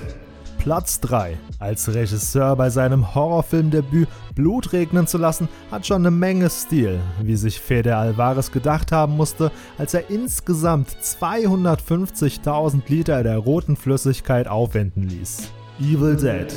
Platz 0.58 0.98
3. 1.00 1.36
Als 1.60 1.94
Regisseur 1.94 2.56
bei 2.56 2.70
seinem 2.70 3.14
Horrorfilmdebüt 3.14 4.08
Blut 4.34 4.72
regnen 4.72 5.06
zu 5.06 5.16
lassen, 5.16 5.48
hat 5.70 5.86
schon 5.86 6.02
eine 6.02 6.10
Menge 6.10 6.50
Stil, 6.50 6.98
wie 7.22 7.36
sich 7.36 7.60
Fede 7.60 7.96
Alvarez 7.96 8.50
gedacht 8.50 8.90
haben 8.90 9.16
musste, 9.16 9.52
als 9.78 9.94
er 9.94 10.10
insgesamt 10.10 10.88
250.000 10.90 12.82
Liter 12.88 13.22
der 13.22 13.38
roten 13.38 13.76
Flüssigkeit 13.76 14.48
aufwenden 14.48 15.04
ließ. 15.04 15.50
Evil 15.80 16.16
Dead. 16.16 16.52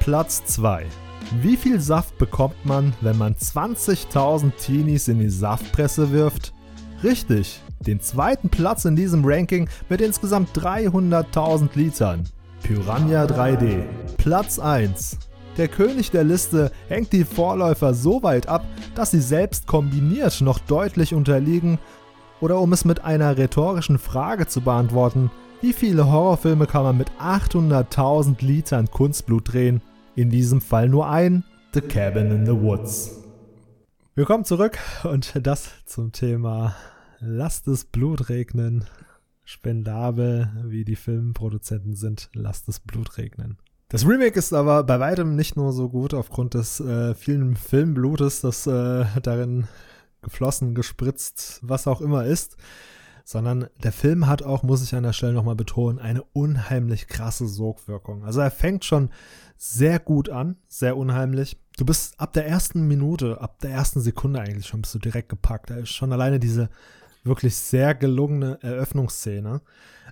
Platz 0.00 0.44
2. 0.44 0.84
Wie 1.32 1.56
viel 1.56 1.80
Saft 1.80 2.18
bekommt 2.18 2.64
man, 2.64 2.92
wenn 3.00 3.18
man 3.18 3.34
20.000 3.34 4.52
Teenies 4.56 5.08
in 5.08 5.18
die 5.18 5.28
Saftpresse 5.28 6.12
wirft? 6.12 6.54
Richtig, 7.02 7.60
den 7.80 8.00
zweiten 8.00 8.48
Platz 8.48 8.84
in 8.84 8.94
diesem 8.94 9.24
Ranking 9.24 9.68
mit 9.88 10.00
insgesamt 10.00 10.56
300.000 10.56 11.70
Litern. 11.74 12.24
Piranha 12.62 13.24
3D. 13.24 13.82
Platz 14.18 14.58
1. 14.58 15.18
Der 15.56 15.68
König 15.68 16.10
der 16.12 16.22
Liste 16.22 16.70
hängt 16.88 17.12
die 17.12 17.24
Vorläufer 17.24 17.92
so 17.92 18.22
weit 18.22 18.48
ab, 18.48 18.64
dass 18.94 19.10
sie 19.10 19.20
selbst 19.20 19.66
kombiniert 19.66 20.40
noch 20.40 20.60
deutlich 20.60 21.12
unterliegen. 21.12 21.78
Oder 22.40 22.60
um 22.60 22.72
es 22.72 22.84
mit 22.84 23.04
einer 23.04 23.36
rhetorischen 23.36 23.98
Frage 23.98 24.46
zu 24.46 24.60
beantworten, 24.60 25.30
wie 25.60 25.72
viele 25.72 26.06
Horrorfilme 26.06 26.66
kann 26.66 26.84
man 26.84 26.98
mit 26.98 27.10
800.000 27.20 28.44
Litern 28.44 28.90
Kunstblut 28.90 29.52
drehen? 29.52 29.80
In 30.16 30.30
diesem 30.30 30.62
Fall 30.62 30.88
nur 30.88 31.10
ein, 31.10 31.44
The 31.74 31.82
Cabin 31.82 32.30
in 32.30 32.46
the 32.46 32.52
Woods. 32.52 33.22
Willkommen 34.14 34.46
zurück 34.46 34.78
und 35.04 35.34
das 35.46 35.68
zum 35.84 36.10
Thema 36.10 36.74
Lasst 37.20 37.68
es 37.68 37.84
Blut 37.84 38.30
regnen. 38.30 38.86
Spendabel, 39.44 40.50
wie 40.64 40.86
die 40.86 40.96
Filmproduzenten 40.96 41.96
sind, 41.96 42.30
lasst 42.32 42.66
es 42.70 42.80
Blut 42.80 43.18
regnen. 43.18 43.58
Das 43.90 44.08
Remake 44.08 44.38
ist 44.38 44.54
aber 44.54 44.84
bei 44.84 44.98
weitem 45.00 45.36
nicht 45.36 45.54
nur 45.54 45.74
so 45.74 45.90
gut 45.90 46.14
aufgrund 46.14 46.54
des 46.54 46.80
äh, 46.80 47.14
vielen 47.14 47.54
Filmblutes, 47.54 48.40
das 48.40 48.66
äh, 48.66 49.04
darin 49.22 49.66
geflossen, 50.22 50.74
gespritzt, 50.74 51.60
was 51.62 51.86
auch 51.86 52.00
immer 52.00 52.24
ist, 52.24 52.56
sondern 53.26 53.66
der 53.82 53.92
Film 53.92 54.28
hat 54.28 54.42
auch, 54.42 54.62
muss 54.62 54.82
ich 54.82 54.94
an 54.94 55.02
der 55.02 55.12
Stelle 55.12 55.34
nochmal 55.34 55.56
betonen, 55.56 55.98
eine 55.98 56.22
unheimlich 56.32 57.06
krasse 57.06 57.46
Sogwirkung. 57.46 58.24
Also 58.24 58.40
er 58.40 58.50
fängt 58.50 58.86
schon 58.86 59.10
sehr 59.56 59.98
gut 59.98 60.28
an, 60.28 60.56
sehr 60.68 60.96
unheimlich. 60.96 61.58
Du 61.76 61.84
bist 61.84 62.18
ab 62.18 62.32
der 62.32 62.46
ersten 62.46 62.86
Minute, 62.86 63.40
ab 63.40 63.60
der 63.60 63.70
ersten 63.70 64.00
Sekunde 64.00 64.40
eigentlich 64.40 64.66
schon, 64.66 64.82
bist 64.82 64.94
du 64.94 64.98
direkt 64.98 65.28
gepackt. 65.28 65.70
Da 65.70 65.76
ist 65.76 65.90
schon 65.90 66.12
alleine 66.12 66.38
diese 66.38 66.68
wirklich 67.24 67.56
sehr 67.56 67.94
gelungene 67.94 68.58
Eröffnungsszene, 68.62 69.60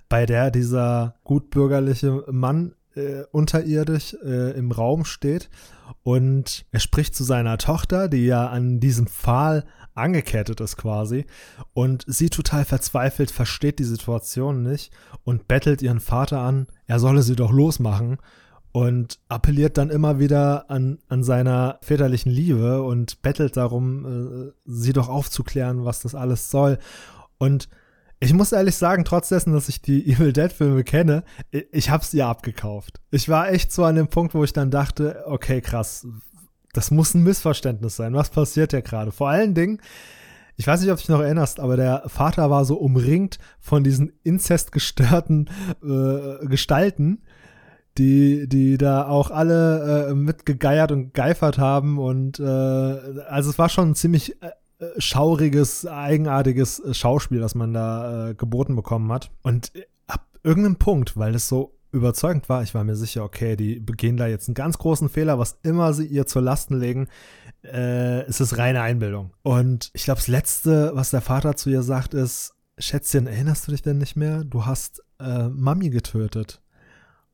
bei 0.09 0.25
der 0.25 0.51
dieser 0.51 1.15
gutbürgerliche 1.23 2.23
Mann 2.31 2.75
äh, 2.95 3.23
unterirdisch 3.31 4.15
äh, 4.23 4.51
im 4.51 4.71
Raum 4.71 5.05
steht 5.05 5.49
und 6.03 6.65
er 6.71 6.79
spricht 6.79 7.15
zu 7.15 7.23
seiner 7.23 7.57
Tochter, 7.57 8.07
die 8.07 8.25
ja 8.25 8.47
an 8.47 8.79
diesem 8.79 9.07
Pfahl 9.07 9.65
angekettet 9.93 10.59
ist 10.59 10.77
quasi 10.77 11.25
und 11.73 12.03
sie 12.07 12.29
total 12.29 12.65
verzweifelt 12.65 13.31
versteht 13.31 13.79
die 13.79 13.85
Situation 13.85 14.61
nicht 14.61 14.91
und 15.23 15.47
bettelt 15.47 15.81
ihren 15.81 15.99
Vater 15.99 16.39
an, 16.39 16.67
er 16.85 16.99
solle 16.99 17.21
sie 17.21 17.35
doch 17.35 17.51
losmachen 17.51 18.17
und 18.75 19.19
appelliert 19.29 19.77
dann 19.77 19.89
immer 19.89 20.19
wieder 20.19 20.69
an, 20.69 20.99
an 21.07 21.23
seiner 21.23 21.79
väterlichen 21.81 22.29
Liebe 22.29 22.83
und 22.83 23.21
bettelt 23.21 23.55
darum, 23.55 24.49
äh, 24.49 24.51
sie 24.65 24.91
doch 24.91 25.07
aufzuklären, 25.07 25.85
was 25.85 26.01
das 26.01 26.13
alles 26.13 26.51
soll. 26.51 26.77
Und 27.37 27.69
ich 28.19 28.33
muss 28.33 28.51
ehrlich 28.51 28.75
sagen, 28.75 29.05
trotz 29.05 29.29
dessen, 29.29 29.53
dass 29.53 29.69
ich 29.69 29.81
die 29.81 30.05
Evil 30.11 30.33
Dead 30.33 30.51
Filme 30.51 30.83
kenne, 30.83 31.23
ich, 31.51 31.67
ich 31.71 31.89
hab's 31.89 32.13
ihr 32.13 32.27
abgekauft. 32.27 32.99
Ich 33.11 33.29
war 33.29 33.49
echt 33.49 33.71
so 33.71 33.85
an 33.85 33.95
dem 33.95 34.09
Punkt, 34.09 34.33
wo 34.33 34.43
ich 34.43 34.51
dann 34.51 34.71
dachte, 34.71 35.23
okay, 35.25 35.61
krass, 35.61 36.05
das 36.73 36.91
muss 36.91 37.13
ein 37.13 37.23
Missverständnis 37.23 37.95
sein. 37.95 38.13
Was 38.13 38.29
passiert 38.29 38.73
ja 38.73 38.81
gerade? 38.81 39.13
Vor 39.13 39.29
allen 39.29 39.53
Dingen, 39.53 39.79
ich 40.57 40.67
weiß 40.67 40.81
nicht, 40.81 40.91
ob 40.91 40.97
du 40.97 41.01
dich 41.01 41.09
noch 41.09 41.21
erinnerst, 41.21 41.61
aber 41.61 41.77
der 41.77 42.03
Vater 42.07 42.49
war 42.49 42.65
so 42.65 42.75
umringt 42.75 43.39
von 43.61 43.85
diesen 43.85 44.11
inzestgestörten 44.23 45.49
äh, 45.81 46.45
Gestalten, 46.45 47.21
die, 47.97 48.47
die 48.47 48.77
da 48.77 49.07
auch 49.07 49.31
alle 49.31 50.09
äh, 50.09 50.13
mitgegeiert 50.13 50.91
und 50.91 51.13
geifert 51.13 51.57
haben. 51.57 51.97
Und 51.97 52.39
äh, 52.39 52.43
also 52.43 53.49
es 53.49 53.57
war 53.57 53.69
schon 53.69 53.91
ein 53.91 53.95
ziemlich 53.95 54.41
äh, 54.41 54.51
schauriges, 54.97 55.85
eigenartiges 55.85 56.81
Schauspiel, 56.91 57.39
das 57.39 57.55
man 57.55 57.73
da 57.73 58.29
äh, 58.29 58.35
geboten 58.35 58.75
bekommen 58.75 59.11
hat. 59.11 59.31
Und 59.41 59.71
ab 60.07 60.27
irgendeinem 60.43 60.77
Punkt, 60.77 61.15
weil 61.17 61.35
es 61.35 61.47
so 61.47 61.75
überzeugend 61.91 62.49
war, 62.49 62.61
ich 62.61 62.75
war 62.75 62.83
mir 62.83 62.95
sicher, 62.95 63.23
okay, 63.23 63.55
die 63.55 63.79
begehen 63.79 64.17
da 64.17 64.27
jetzt 64.27 64.49
einen 64.49 64.55
ganz 64.55 64.77
großen 64.77 65.07
Fehler, 65.07 65.39
was 65.39 65.57
immer 65.63 65.93
sie 65.93 66.05
ihr 66.05 66.25
zur 66.25 66.41
Lasten 66.41 66.77
legen, 66.77 67.07
äh, 67.63 68.27
ist 68.27 68.41
es 68.41 68.57
reine 68.57 68.81
Einbildung. 68.81 69.31
Und 69.43 69.89
ich 69.93 70.03
glaube, 70.03 70.19
das 70.19 70.27
Letzte, 70.27 70.91
was 70.93 71.11
der 71.11 71.21
Vater 71.21 71.55
zu 71.55 71.69
ihr 71.69 71.83
sagt, 71.83 72.13
ist, 72.13 72.53
Schätzchen, 72.77 73.27
erinnerst 73.27 73.67
du 73.67 73.71
dich 73.71 73.81
denn 73.81 73.97
nicht 73.97 74.17
mehr? 74.17 74.43
Du 74.43 74.65
hast 74.65 75.01
äh, 75.19 75.47
Mami 75.47 75.89
getötet. 75.89 76.61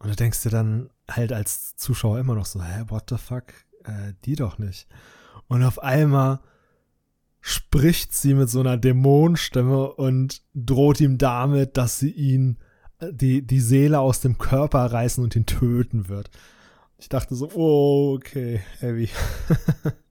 Und 0.02 0.10
du 0.10 0.16
denkst 0.16 0.42
dir 0.42 0.50
dann 0.50 0.90
halt 1.10 1.32
als 1.32 1.76
Zuschauer 1.76 2.18
immer 2.20 2.34
noch 2.34 2.48
so, 2.48 2.62
hä, 2.64 2.86
what 2.88 3.04
the 3.10 3.18
fuck? 3.18 3.46
Äh, 3.84 4.14
die 4.26 4.36
doch 4.36 4.58
nicht. 4.58 4.88
Und 5.48 5.64
auf 5.64 5.82
einmal 5.84 6.40
spricht 7.40 8.14
sie 8.14 8.34
mit 8.34 8.50
so 8.50 8.62
einer 8.62 8.78
Dämonenstimme 8.78 9.94
und 9.94 10.42
droht 10.56 11.02
ihm 11.02 11.20
damit, 11.20 11.78
dass 11.78 12.00
sie 12.00 12.10
ihn 12.10 12.58
äh, 13.00 13.14
die, 13.14 13.46
die 13.46 13.60
Seele 13.60 14.00
aus 14.00 14.22
dem 14.22 14.40
Körper 14.40 14.86
reißen 14.92 15.24
und 15.24 15.36
ihn 15.36 15.46
töten 15.46 16.08
wird. 16.08 16.32
Ich 16.98 17.08
dachte 17.10 17.36
so, 17.36 17.52
oh, 17.54 18.16
okay, 18.16 18.62
heavy. 18.80 19.10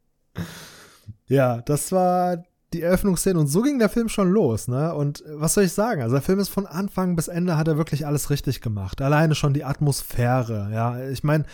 ja, 1.27 1.63
das 1.63 1.91
war 1.91 2.45
die 2.73 2.83
Eröffnungsszene 2.83 3.39
und 3.39 3.49
so 3.49 3.63
ging 3.63 3.79
der 3.79 3.89
Film 3.89 4.09
schon 4.09 4.31
los, 4.31 4.69
ne? 4.69 4.95
Und 4.95 5.25
was 5.35 5.55
soll 5.55 5.65
ich 5.65 5.73
sagen? 5.73 6.03
Also 6.03 6.15
der 6.15 6.23
Film 6.23 6.39
ist 6.39 6.51
von 6.51 6.67
Anfang 6.67 7.17
bis 7.17 7.29
Ende 7.29 7.57
hat 7.57 7.69
er 7.69 7.77
wirklich 7.77 8.07
alles 8.07 8.31
richtig 8.31 8.61
gemacht. 8.61 9.01
Alleine 9.03 9.35
schon 9.35 9.55
die 9.55 9.65
Atmosphäre, 9.65 10.71
ja. 10.73 11.09
Ich 11.09 11.25
meine, 11.25 11.45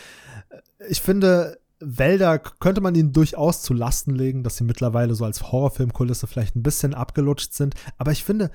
ich 0.89 1.01
finde, 1.01 1.59
Wälder 1.79 2.39
könnte 2.39 2.81
man 2.81 2.95
ihnen 2.95 3.13
durchaus 3.13 3.63
zu 3.63 3.75
Lasten 3.75 4.15
legen, 4.15 4.43
dass 4.43 4.57
sie 4.57 4.65
mittlerweile 4.65 5.15
so 5.15 5.25
als 5.25 5.51
Horrorfilmkulisse 5.51 6.27
vielleicht 6.27 6.57
ein 6.57 6.63
bisschen 6.63 6.95
abgelutscht 6.95 7.53
sind. 7.53 7.75
Aber 7.99 8.13
ich 8.13 8.25
finde 8.25 8.51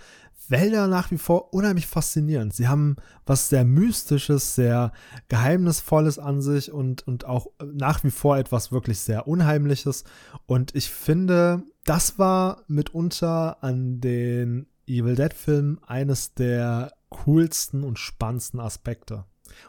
Wälder 0.48 0.88
nach 0.88 1.12
wie 1.12 1.18
vor 1.18 1.54
unheimlich 1.54 1.88
faszinierend. 1.88 2.54
Sie 2.54 2.68
haben 2.68 2.96
was 3.26 3.50
sehr 3.50 3.64
Mystisches, 3.64 4.56
sehr 4.56 4.92
Geheimnisvolles 5.30 6.20
an 6.20 6.42
sich 6.42 6.72
und, 6.72 7.08
und 7.08 7.26
auch 7.26 7.48
nach 7.64 8.04
wie 8.04 8.12
vor 8.12 8.38
etwas 8.38 8.72
wirklich 8.72 9.00
sehr 9.00 9.28
Unheimliches. 9.28 10.04
Und 10.48 10.76
ich 10.76 10.90
finde, 10.90 11.64
das 11.84 12.20
war 12.20 12.64
mitunter 12.68 13.64
an 13.64 14.02
den 14.02 14.68
Evil 14.88 15.16
Dead-Filmen 15.16 15.80
eines 15.86 16.34
der 16.34 16.92
coolsten 17.10 17.84
und 17.84 18.00
spannendsten 18.00 18.60
Aspekte. 18.60 19.26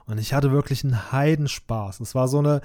Und 0.06 0.18
ich 0.18 0.34
hatte 0.34 0.52
wirklich 0.52 0.84
einen 0.84 1.12
Heidenspaß. 1.12 2.00
Es 2.00 2.14
war 2.14 2.28
so 2.28 2.38
eine 2.38 2.60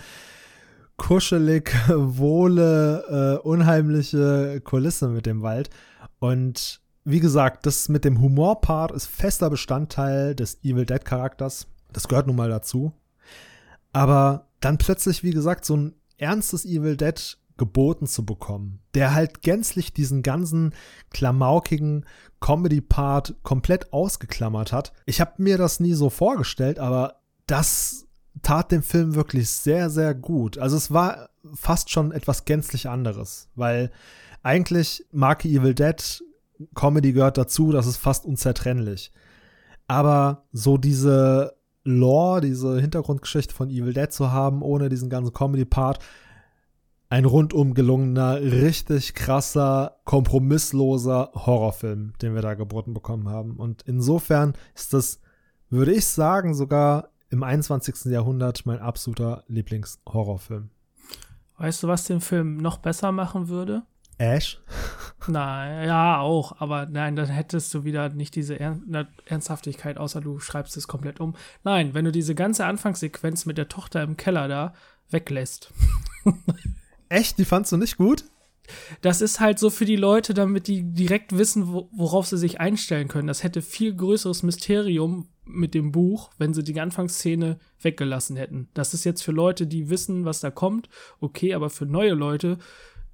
kuschelig, 0.98 1.74
wohle, 1.88 3.40
äh, 3.44 3.48
unheimliche 3.48 4.61
Kulisse 4.61 5.07
mit 5.10 5.26
dem 5.26 5.41
Wald. 5.41 5.69
Und 6.19 6.82
wie 7.03 7.19
gesagt, 7.19 7.65
das 7.65 7.90
mit 7.90 8.03
dem 8.03 8.19
Humorpart 8.19 8.91
ist 8.91 9.07
fester 9.07 9.49
Bestandteil 9.49 10.36
des 10.36 10.64
Evil 10.64 10.86
Dead 10.86 11.03
Charakters. 11.03 11.68
Das 11.94 12.07
gehört 12.07 12.28
nun 12.28 12.36
mal 12.36 12.49
dazu. 12.49 12.91
Aber 13.94 14.48
dann 14.60 14.78
plötzlich, 14.78 15.24
wie 15.24 15.32
gesagt, 15.32 15.64
so 15.64 15.78
ein 15.78 15.95
ernstes 16.18 16.65
Evil 16.65 16.98
Dead 16.98 17.38
geboten 17.57 18.07
zu 18.07 18.25
bekommen, 18.25 18.79
der 18.93 19.13
halt 19.13 19.41
gänzlich 19.41 19.93
diesen 19.93 20.21
ganzen 20.23 20.73
klamaukigen 21.09 22.05
Comedy-Part 22.39 23.35
komplett 23.43 23.91
ausgeklammert 23.93 24.71
hat. 24.71 24.93
Ich 25.05 25.21
habe 25.21 25.34
mir 25.38 25.57
das 25.57 25.79
nie 25.79 25.93
so 25.93 26.09
vorgestellt, 26.09 26.79
aber 26.79 27.21
das 27.47 28.07
tat 28.41 28.71
dem 28.71 28.84
Film 28.84 29.15
wirklich 29.15 29.49
sehr, 29.49 29.89
sehr 29.89 30.13
gut. 30.13 30.57
Also 30.57 30.77
es 30.77 30.91
war 30.91 31.29
fast 31.53 31.89
schon 31.89 32.11
etwas 32.11 32.45
gänzlich 32.45 32.89
anderes, 32.89 33.49
weil 33.55 33.91
eigentlich 34.43 35.05
Marke 35.11 35.47
Evil 35.47 35.73
Dead, 35.73 36.23
Comedy 36.75 37.13
gehört 37.13 37.38
dazu, 37.38 37.71
das 37.71 37.88
ist 37.88 37.97
fast 37.97 38.25
unzertrennlich. 38.25 39.11
Aber 39.88 40.45
so 40.51 40.77
diese 40.77 41.55
Lore, 41.84 42.41
diese 42.41 42.79
Hintergrundgeschichte 42.79 43.53
von 43.53 43.69
Evil 43.69 43.93
Dead 43.93 44.11
zu 44.11 44.31
haben, 44.31 44.61
ohne 44.61 44.89
diesen 44.89 45.09
ganzen 45.09 45.34
Comedy-Part, 45.34 45.99
ein 47.09 47.25
rundum 47.25 47.73
gelungener, 47.73 48.41
richtig 48.41 49.13
krasser, 49.13 49.97
kompromissloser 50.03 51.31
Horrorfilm, 51.34 52.13
den 52.21 52.35
wir 52.35 52.41
da 52.41 52.53
geboten 52.53 52.93
bekommen 52.93 53.29
haben. 53.29 53.55
Und 53.55 53.84
insofern 53.84 54.53
ist 54.75 54.93
das, 54.93 55.21
würde 55.69 55.93
ich 55.93 56.05
sagen, 56.05 56.53
sogar 56.53 57.09
im 57.29 57.43
21. 57.43 58.05
Jahrhundert 58.05 58.65
mein 58.65 58.79
absoluter 58.79 59.43
Lieblingshorrorfilm. 59.47 60.69
Weißt 61.57 61.84
du, 61.84 61.88
was 61.88 62.05
den 62.05 62.21
Film 62.21 62.57
noch 62.57 62.77
besser 62.77 63.11
machen 63.11 63.47
würde? 63.47 63.84
Ash? 64.19 64.59
Nein, 65.27 65.88
ja, 65.88 66.19
auch, 66.19 66.59
aber 66.59 66.88
nein, 66.88 67.15
dann 67.15 67.27
hättest 67.27 67.73
du 67.73 67.84
wieder 67.84 68.09
nicht 68.09 68.35
diese 68.35 68.59
er 68.59 68.77
Ernsthaftigkeit, 69.25 69.97
außer 69.97 70.21
du 70.21 70.39
schreibst 70.39 70.75
es 70.77 70.88
komplett 70.88 71.19
um. 71.19 71.35
Nein, 71.63 71.93
wenn 71.93 72.05
du 72.05 72.11
diese 72.11 72.34
ganze 72.34 72.65
Anfangssequenz 72.65 73.45
mit 73.45 73.57
der 73.57 73.67
Tochter 73.67 74.01
im 74.03 74.17
Keller 74.17 74.47
da 74.47 74.73
weglässt. 75.09 75.71
Echt? 77.09 77.38
Die 77.38 77.45
fandst 77.45 77.71
du 77.71 77.77
nicht 77.77 77.97
gut? 77.97 78.25
Das 79.01 79.21
ist 79.21 79.39
halt 79.39 79.59
so 79.59 79.69
für 79.69 79.85
die 79.85 79.95
Leute, 79.95 80.34
damit 80.34 80.67
die 80.67 80.84
direkt 80.84 81.38
wissen, 81.38 81.67
worauf 81.67 82.27
sie 82.27 82.38
sich 82.38 82.59
einstellen 82.59 83.07
können. 83.07 83.27
Das 83.27 83.43
hätte 83.43 83.61
viel 83.61 83.95
größeres 83.95 84.43
Mysterium 84.43 85.29
mit 85.45 85.73
dem 85.73 85.91
Buch, 85.91 86.31
wenn 86.38 86.53
sie 86.53 86.63
die 86.63 86.79
Anfangsszene 86.79 87.59
weggelassen 87.81 88.35
hätten. 88.35 88.67
Das 88.73 88.93
ist 88.93 89.05
jetzt 89.05 89.23
für 89.23 89.31
Leute, 89.31 89.67
die 89.67 89.89
wissen, 89.89 90.25
was 90.25 90.41
da 90.41 90.51
kommt, 90.51 90.89
okay, 91.21 91.53
aber 91.53 91.69
für 91.69 91.85
neue 91.85 92.13
Leute 92.13 92.57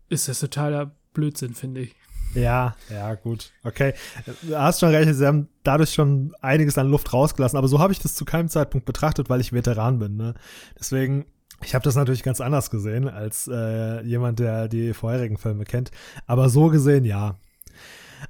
ist 0.10 0.28
das 0.28 0.40
totaler 0.40 0.95
Blödsinn, 1.14 1.53
finde 1.53 1.82
ich. 1.82 1.95
Ja, 2.34 2.76
ja, 2.90 3.14
gut. 3.14 3.52
Okay. 3.64 3.94
Du 4.41 4.57
hast 4.57 4.80
schon 4.80 4.90
recht, 4.90 5.14
sie 5.14 5.26
haben 5.28 5.49
dadurch 5.64 5.94
schon 5.94 6.34
einiges 6.41 6.78
an 6.80 6.90
Luft 6.90 7.14
rausgelassen, 7.14 7.57
aber 7.57 7.68
so 7.68 7.80
habe 7.80 7.94
ich 7.94 7.99
das 7.99 8.15
zu 8.15 8.26
keinem 8.26 8.49
Zeitpunkt 8.49 8.86
betrachtet, 8.86 9.30
weil 9.30 9.40
ich 9.40 9.53
Veteran 9.53 9.99
bin. 9.99 10.15
Ne? 10.15 10.34
Deswegen, 10.80 11.26
ich 11.64 11.76
habe 11.76 11.84
das 11.84 11.95
natürlich 11.95 12.23
ganz 12.23 12.41
anders 12.41 12.69
gesehen 12.69 13.07
als 13.07 13.49
äh, 13.52 14.02
jemand, 14.03 14.40
der 14.40 14.68
die 14.68 14.94
vorherigen 14.94 15.38
Filme 15.38 15.64
kennt. 15.65 15.91
Aber 16.27 16.49
so 16.49 16.68
gesehen, 16.68 17.06
ja. 17.06 17.35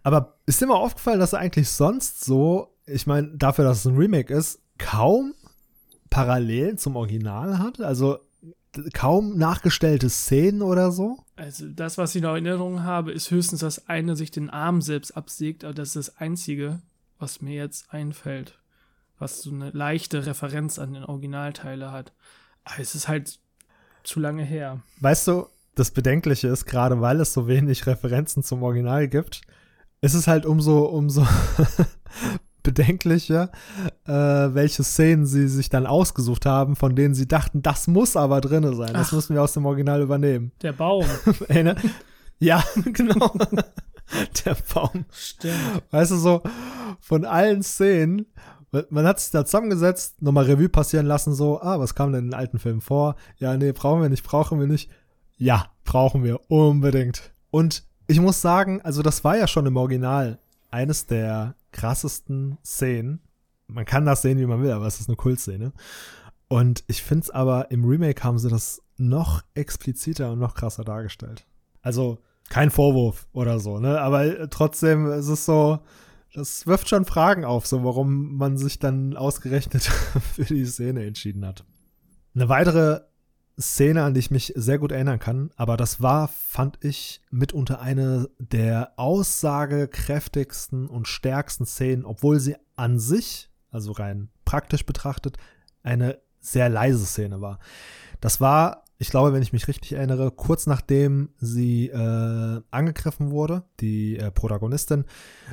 Aber 0.01 0.38
ist 0.45 0.61
dir 0.61 0.68
mal 0.68 0.76
aufgefallen, 0.76 1.19
dass 1.19 1.34
er 1.34 1.39
eigentlich 1.39 1.69
sonst 1.69 2.23
so, 2.23 2.76
ich 2.85 3.07
meine, 3.07 3.30
dafür, 3.38 3.65
dass 3.65 3.80
es 3.80 3.85
ein 3.85 3.97
Remake 3.97 4.34
ist, 4.34 4.60
kaum 4.77 5.34
Parallelen 6.10 6.77
zum 6.77 6.95
Original 6.95 7.60
hat? 7.60 7.80
Also 7.81 8.19
kaum 8.93 9.38
nachgestellte 9.38 10.10
Szenen 10.10 10.61
oder 10.61 10.91
so? 10.91 11.18
Also 11.35 11.68
das, 11.68 11.97
was 11.97 12.15
ich 12.15 12.22
noch 12.22 12.35
in 12.35 12.45
Erinnerung 12.45 12.84
habe, 12.84 13.11
ist 13.11 13.31
höchstens, 13.31 13.61
dass 13.61 13.88
eine 13.88 14.15
sich 14.15 14.31
den 14.31 14.49
Arm 14.49 14.81
selbst 14.81 15.15
absägt, 15.15 15.64
aber 15.64 15.73
das 15.73 15.95
ist 15.95 15.95
das 15.95 16.18
Einzige, 16.18 16.81
was 17.19 17.41
mir 17.41 17.55
jetzt 17.55 17.93
einfällt, 17.93 18.60
was 19.19 19.41
so 19.41 19.51
eine 19.51 19.69
leichte 19.72 20.26
Referenz 20.26 20.80
an 20.80 20.93
den 20.93 21.03
Originalteile 21.03 21.91
hat. 21.91 22.14
Aber 22.65 22.80
es 22.80 22.95
ist 22.95 23.07
halt 23.07 23.40
zu 24.03 24.19
lange 24.19 24.44
her. 24.44 24.81
Weißt 24.99 25.27
du, 25.27 25.48
das 25.76 25.91
Bedenkliche 25.91 26.48
ist, 26.48 26.65
gerade 26.65 27.02
weil 27.02 27.19
es 27.19 27.34
so 27.34 27.48
wenig 27.48 27.88
Referenzen 27.88 28.44
zum 28.44 28.64
Original 28.64 29.07
gibt, 29.07 29.41
ist 30.02 30.14
es 30.14 30.27
halt 30.27 30.45
umso, 30.45 30.85
umso 30.85 31.26
bedenklicher, 32.64 33.52
äh, 34.06 34.11
welche 34.11 34.84
Szenen 34.84 35.26
sie 35.26 35.48
sich 35.48 35.69
dann 35.69 35.85
ausgesucht 35.85 36.45
haben, 36.45 36.76
von 36.76 36.95
denen 36.95 37.14
sie 37.14 37.27
dachten, 37.27 37.61
das 37.61 37.88
muss 37.88 38.15
aber 38.15 38.41
drin 38.41 38.64
sein. 38.76 38.94
Das 38.94 39.07
Ach, 39.10 39.14
müssen 39.14 39.35
wir 39.35 39.44
aus 39.44 39.53
dem 39.53 39.65
Original 39.65 40.02
übernehmen. 40.02 40.52
Der 40.61 40.73
Baum. 40.73 41.06
Ne? 41.49 41.76
ja, 42.40 42.64
genau. 42.85 43.34
der 44.45 44.57
Baum. 44.73 45.06
Stimmt. 45.11 45.84
Weißt 45.91 46.11
du, 46.11 46.18
so 46.18 46.41
von 46.99 47.26
allen 47.26 47.64
Szenen, 47.64 48.26
man 48.90 49.06
hat 49.06 49.20
sich 49.20 49.32
da 49.32 49.45
zusammengesetzt, 49.45 50.22
nochmal 50.22 50.45
Revue 50.45 50.70
passieren 50.70 51.06
lassen, 51.06 51.34
so, 51.34 51.62
ah, 51.62 51.80
was 51.80 51.95
kam 51.95 52.12
denn 52.12 52.26
in 52.26 52.32
den 52.32 52.40
alten 52.40 52.60
Filmen 52.60 52.82
vor? 52.82 53.16
Ja, 53.38 53.56
nee, 53.56 53.72
brauchen 53.72 54.02
wir 54.02 54.10
nicht, 54.10 54.24
brauchen 54.24 54.60
wir 54.60 54.68
nicht. 54.68 54.90
Ja, 55.38 55.68
brauchen 55.84 56.24
wir 56.24 56.50
unbedingt. 56.50 57.32
Und 57.52 57.84
ich 58.08 58.20
muss 58.20 58.41
sagen, 58.41 58.82
also 58.82 59.02
das 59.02 59.24
war 59.24 59.38
ja 59.38 59.48
schon 59.48 59.66
im 59.66 59.78
Original 59.78 60.40
eines 60.72 61.06
der 61.06 61.56
krassesten 61.72 62.58
Szenen. 62.66 63.22
Man 63.68 63.86
kann 63.86 64.06
das 64.06 64.22
sehen, 64.22 64.40
wie 64.40 64.45
man 64.45 64.62
will, 64.62 64.72
aber 64.72 64.88
es 64.88 65.00
ist 65.00 65.08
eine 65.08 65.18
Kultszene. 65.18 65.72
Und 66.48 66.84
ich 66.88 67.04
finde 67.04 67.24
es 67.24 67.30
aber, 67.32 67.72
im 67.72 67.86
Remake 67.86 68.24
haben 68.24 68.40
sie 68.40 68.50
das 68.50 68.82
noch 68.98 69.44
expliziter 69.54 70.32
und 70.32 70.40
noch 70.40 70.56
krasser 70.56 70.84
dargestellt. 70.84 71.45
Also 71.82 72.20
kein 72.50 72.72
Vorwurf 72.72 73.28
oder 73.34 73.60
so, 73.60 73.80
ne? 73.80 74.00
Aber 74.02 74.50
trotzdem 74.50 75.12
ist 75.12 75.28
es 75.28 75.45
so, 75.45 75.80
das 76.34 76.65
wirft 76.68 76.89
schon 76.89 77.05
Fragen 77.05 77.45
auf, 77.45 77.68
so 77.68 77.84
warum 77.84 78.35
man 78.35 78.57
sich 78.57 78.80
dann 78.80 79.15
ausgerechnet 79.15 79.84
für 80.35 80.45
die 80.45 80.65
Szene 80.65 81.05
entschieden 81.05 81.45
hat. 81.45 81.64
Eine 82.35 82.49
weitere 82.49 83.01
Szene, 83.60 84.03
an 84.03 84.15
die 84.15 84.19
ich 84.19 84.31
mich 84.31 84.51
sehr 84.55 84.80
gut 84.80 84.91
erinnern 84.91 85.19
kann, 85.19 85.51
aber 85.55 85.77
das 85.77 86.01
war, 86.01 86.27
fand 86.27 86.84
ich, 86.84 87.22
mitunter 87.30 87.80
eine 87.81 88.30
der 88.39 88.93
aussagekräftigsten 88.97 90.88
und 90.88 91.07
stärksten 91.07 91.68
Szenen, 91.68 92.03
obwohl 92.03 92.39
sie 92.39 92.55
an 92.76 92.97
sich, 92.97 93.51
also 93.69 93.91
rein 93.91 94.30
praktisch 94.43 94.85
betrachtet, 94.85 95.38
eine 95.84 96.19
sehr 96.39 96.69
leise 96.69 97.05
Szene 97.05 97.41
war. 97.41 97.60
Das 98.22 98.41
war, 98.41 98.82
ich 99.04 99.10
glaube, 99.10 99.34
wenn 99.34 99.42
ich 99.42 99.52
mich 99.52 99.68
richtig 99.68 99.92
erinnere, 99.92 100.32
kurz 100.32 100.66
nachdem 100.66 101.28
sie 101.38 101.90
äh, 101.90 102.62
angegriffen 102.72 103.32
wurde, 103.32 103.64
die 103.82 104.18
äh, 104.18 104.32
Protagonistin, 104.32 105.04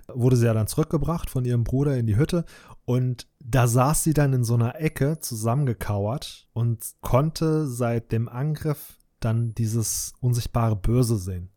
wurde 0.06 0.36
sie 0.36 0.46
ja 0.46 0.54
dann 0.54 0.68
zurückgebracht 0.68 1.28
von 1.28 1.44
ihrem 1.44 1.64
Bruder 1.64 1.96
in 1.96 2.06
die 2.06 2.16
Hütte 2.16 2.44
und 2.84 3.26
da 3.40 3.66
saß 3.66 4.04
sie 4.04 4.14
dann 4.14 4.32
in 4.34 4.44
so 4.44 4.54
einer 4.54 4.80
Ecke 4.80 5.18
zusammengekauert 5.18 6.46
und 6.52 6.78
konnte 7.00 7.66
seit 7.66 8.12
dem 8.12 8.28
Angriff 8.28 8.98
dann 9.18 9.52
dieses 9.52 10.12
unsichtbare 10.20 10.76
Böse 10.76 11.16
sehen. 11.16 11.50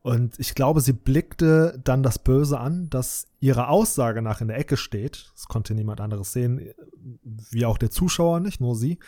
Und 0.00 0.40
ich 0.40 0.54
glaube, 0.54 0.80
sie 0.80 0.94
blickte 0.94 1.78
dann 1.84 2.02
das 2.02 2.18
Böse 2.18 2.58
an, 2.58 2.88
das 2.88 3.26
ihrer 3.40 3.68
Aussage 3.68 4.22
nach 4.22 4.40
in 4.40 4.48
der 4.48 4.58
Ecke 4.58 4.78
steht. 4.78 5.30
Das 5.34 5.48
konnte 5.48 5.74
niemand 5.74 6.00
anderes 6.00 6.32
sehen, 6.32 6.72
wie 7.22 7.66
auch 7.66 7.76
der 7.76 7.90
Zuschauer 7.90 8.40
nicht, 8.40 8.58
nur 8.58 8.74
sie. 8.74 8.98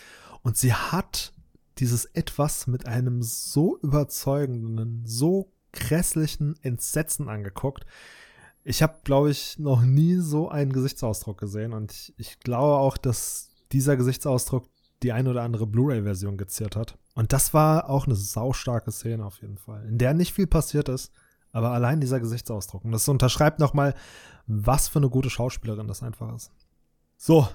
Und 0.43 0.59
sie 0.59 0.75
hat 0.75 1.33
dieses 1.79 2.05
Etwas 2.07 2.67
mit 2.67 2.87
einem 2.87 3.23
so 3.23 3.79
überzeugenden, 3.79 5.03
so 5.05 5.53
grässlichen 5.73 6.57
Entsetzen 6.63 7.29
angeguckt, 7.29 7.85
ich 8.67 8.83
habe, 8.83 9.01
glaube 9.05 9.31
ich, 9.31 9.59
noch 9.59 9.83
nie 9.83 10.17
so 10.17 10.49
einen 10.49 10.73
Gesichtsausdruck 10.73 11.39
gesehen 11.39 11.75
und 11.75 11.93
ich, 11.93 12.15
ich 12.17 12.41
glaube 12.41 12.79
auch, 12.79 12.97
dass 12.97 13.51
dieser 13.73 13.97
Gesichtsausdruck 13.97 14.67
die 15.03 15.13
ein 15.13 15.29
oder 15.29 15.43
andere 15.43 15.67
Blu-ray-Version 15.67 16.39
geziert 16.39 16.75
hat. 16.77 16.97
Und 17.15 17.35
das 17.35 17.53
war 17.53 17.91
auch 17.91 18.07
eine 18.07 18.15
saustarke 18.15 18.91
Szene 18.91 19.25
auf 19.27 19.43
jeden 19.43 19.59
Fall, 19.59 19.85
in 19.85 19.99
der 19.99 20.15
nicht 20.15 20.33
viel 20.33 20.47
passiert 20.47 20.89
ist, 20.89 21.13
Aber 21.53 21.71
allein 21.71 22.01
dieser 22.01 22.19
Gesichtsausdruck. 22.19 22.85
Und 22.85 22.91
das 22.91 23.07
unterschreibt 23.07 23.61
nochmal, 23.61 23.95
was 24.49 24.89
für 24.89 24.99
eine 24.99 25.09
gute 25.09 25.31
Schauspielerin 25.31 25.87
das 25.87 26.03
einfach 26.03 26.35
ist. 26.35 26.51
So, 27.17 27.47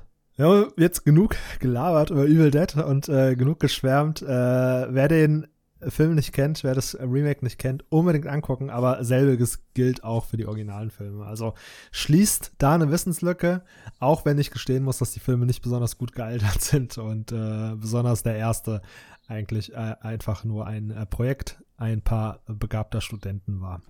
haben 0.45 0.71
jetzt 0.77 1.03
genug 1.05 1.35
gelabert 1.59 2.11
über 2.11 2.25
Evil 2.25 2.51
Dead 2.51 2.75
und 2.77 3.09
äh, 3.09 3.35
genug 3.35 3.59
geschwärmt. 3.59 4.21
Äh, 4.21 4.25
wer 4.27 5.07
den 5.07 5.47
Film 5.81 6.15
nicht 6.15 6.33
kennt, 6.33 6.63
wer 6.63 6.75
das 6.75 6.97
Remake 6.99 7.43
nicht 7.43 7.57
kennt, 7.57 7.85
unbedingt 7.89 8.27
angucken, 8.27 8.69
aber 8.69 9.03
selbiges 9.03 9.59
gilt 9.73 10.03
auch 10.03 10.25
für 10.25 10.37
die 10.37 10.45
originalen 10.45 10.91
Filme. 10.91 11.25
Also 11.25 11.53
schließt 11.91 12.53
da 12.57 12.75
eine 12.75 12.91
Wissenslücke, 12.91 13.63
auch 13.99 14.25
wenn 14.25 14.37
ich 14.39 14.51
gestehen 14.51 14.83
muss, 14.83 14.97
dass 14.97 15.11
die 15.11 15.21
Filme 15.21 15.45
nicht 15.45 15.61
besonders 15.61 15.97
gut 15.97 16.13
gealtert 16.13 16.61
sind 16.61 16.97
und 16.97 17.31
äh, 17.31 17.75
besonders 17.75 18.23
der 18.23 18.35
erste 18.35 18.81
eigentlich 19.27 19.73
äh, 19.73 19.95
einfach 20.01 20.43
nur 20.43 20.67
ein 20.67 20.91
äh, 20.91 21.05
Projekt 21.05 21.63
ein 21.77 22.01
paar 22.01 22.41
begabter 22.47 22.99
Studenten 22.99 23.61
war. 23.61 23.81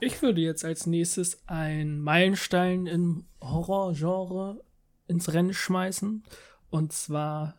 Ich 0.00 0.20
würde 0.20 0.40
jetzt 0.40 0.64
als 0.64 0.86
nächstes 0.86 1.46
einen 1.46 2.00
Meilenstein 2.00 2.86
im 2.86 3.26
Horrorgenre 3.40 4.60
ins 5.06 5.32
Rennen 5.32 5.54
schmeißen. 5.54 6.22
Und 6.70 6.92
zwar 6.92 7.54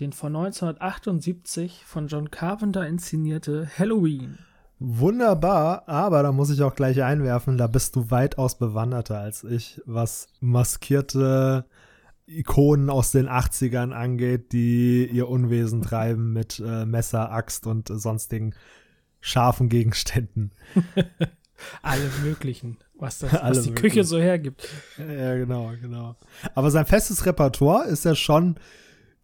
den 0.00 0.12
von 0.12 0.34
1978 0.34 1.84
von 1.84 2.08
John 2.08 2.30
Carpenter 2.30 2.86
inszenierte 2.86 3.68
Halloween. 3.78 4.38
Wunderbar, 4.80 5.88
aber 5.88 6.22
da 6.22 6.30
muss 6.30 6.50
ich 6.50 6.62
auch 6.62 6.76
gleich 6.76 7.02
einwerfen, 7.02 7.58
da 7.58 7.66
bist 7.66 7.96
du 7.96 8.12
weitaus 8.12 8.58
bewanderter 8.58 9.18
als 9.18 9.42
ich, 9.42 9.82
was 9.86 10.28
maskierte 10.40 11.64
Ikonen 12.26 12.88
aus 12.88 13.10
den 13.10 13.28
80ern 13.28 13.90
angeht, 13.90 14.52
die 14.52 15.06
ihr 15.06 15.28
Unwesen 15.28 15.82
treiben 15.82 16.32
mit 16.32 16.62
äh, 16.64 16.84
Messer, 16.84 17.32
Axt 17.32 17.66
und 17.66 17.90
äh, 17.90 17.98
sonstigen 17.98 18.54
scharfen 19.20 19.68
Gegenständen. 19.68 20.52
Alle 21.82 22.08
möglichen, 22.22 22.76
was, 22.98 23.18
das, 23.20 23.32
was 23.32 23.62
die 23.62 23.72
Küche 23.72 24.04
so 24.04 24.18
hergibt. 24.18 24.68
Ja, 24.98 25.34
genau, 25.36 25.72
genau. 25.80 26.16
Aber 26.54 26.70
sein 26.70 26.86
festes 26.86 27.26
Repertoire 27.26 27.86
ist 27.86 28.04
ja 28.04 28.14
schon 28.14 28.56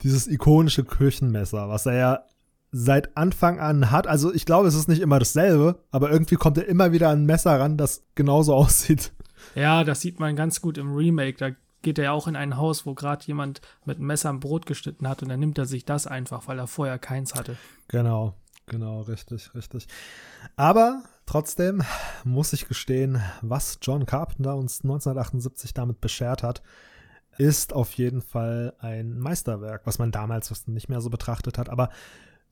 dieses 0.03 0.27
ikonische 0.27 0.85
Küchenmesser, 0.85 1.69
was 1.69 1.87
er 1.87 1.95
ja 1.95 2.25
seit 2.73 3.17
Anfang 3.17 3.61
an 3.61 3.91
hat. 3.91 4.07
Also 4.07 4.35
ich 4.35 4.47
glaube, 4.47 4.67
es 4.67 4.75
ist 4.75 4.89
nicht 4.89 5.01
immer 5.01 5.19
dasselbe, 5.19 5.81
aber 5.91 6.11
irgendwie 6.11 6.35
kommt 6.35 6.59
er 6.59 6.67
immer 6.67 6.93
wieder 6.93 7.09
an 7.09 7.23
ein 7.23 7.27
Messer 7.27 7.59
ran, 7.59 7.77
das 7.77 8.05
genauso 8.15 8.55
aussieht. 8.55 9.13
Ja, 9.55 9.85
das 9.85 10.01
sieht 10.01 10.19
man 10.19 10.37
ganz 10.37 10.61
gut 10.61 10.79
im 10.79 10.95
Remake. 10.95 11.37
Da 11.39 11.51
geht 11.83 11.99
er 11.99 12.05
ja 12.05 12.13
auch 12.13 12.27
in 12.27 12.35
ein 12.35 12.57
Haus, 12.57 12.87
wo 12.87 12.95
gerade 12.95 13.25
jemand 13.27 13.61
mit 13.85 13.99
einem 13.99 14.07
Messer 14.07 14.31
ein 14.31 14.41
Brot 14.41 14.67
geschnitten 14.67 15.09
hat 15.09 15.23
und 15.23 15.29
dann 15.29 15.39
nimmt 15.39 15.59
er 15.59 15.67
sich 15.67 15.85
das 15.85 16.07
einfach, 16.07 16.49
weil 16.49 16.59
er 16.59 16.67
vorher 16.67 16.99
keins 16.99 17.35
hatte. 17.35 17.57
Genau, 17.89 18.35
genau, 18.67 19.03
richtig, 19.03 19.55
richtig. 19.55 19.87
Aber 20.57 21.05
trotzdem 21.27 21.83
muss 22.25 22.53
ich 22.53 22.69
gestehen, 22.69 23.21
was 23.43 23.79
John 23.83 24.07
Carpenter 24.07 24.57
uns 24.57 24.83
1978 24.83 25.75
damit 25.75 26.01
beschert 26.01 26.43
hat, 26.43 26.63
ist 27.39 27.73
auf 27.73 27.93
jeden 27.95 28.23
Fall 28.23 28.75
ein 28.79 29.19
Meisterwerk, 29.19 29.83
was 29.87 29.99
man 29.99 30.13
damals 30.13 30.67
nicht 30.67 30.89
mehr 30.89 31.01
so 31.01 31.11
betrachtet 31.11 31.59
hat. 31.59 31.69
Aber 31.69 31.91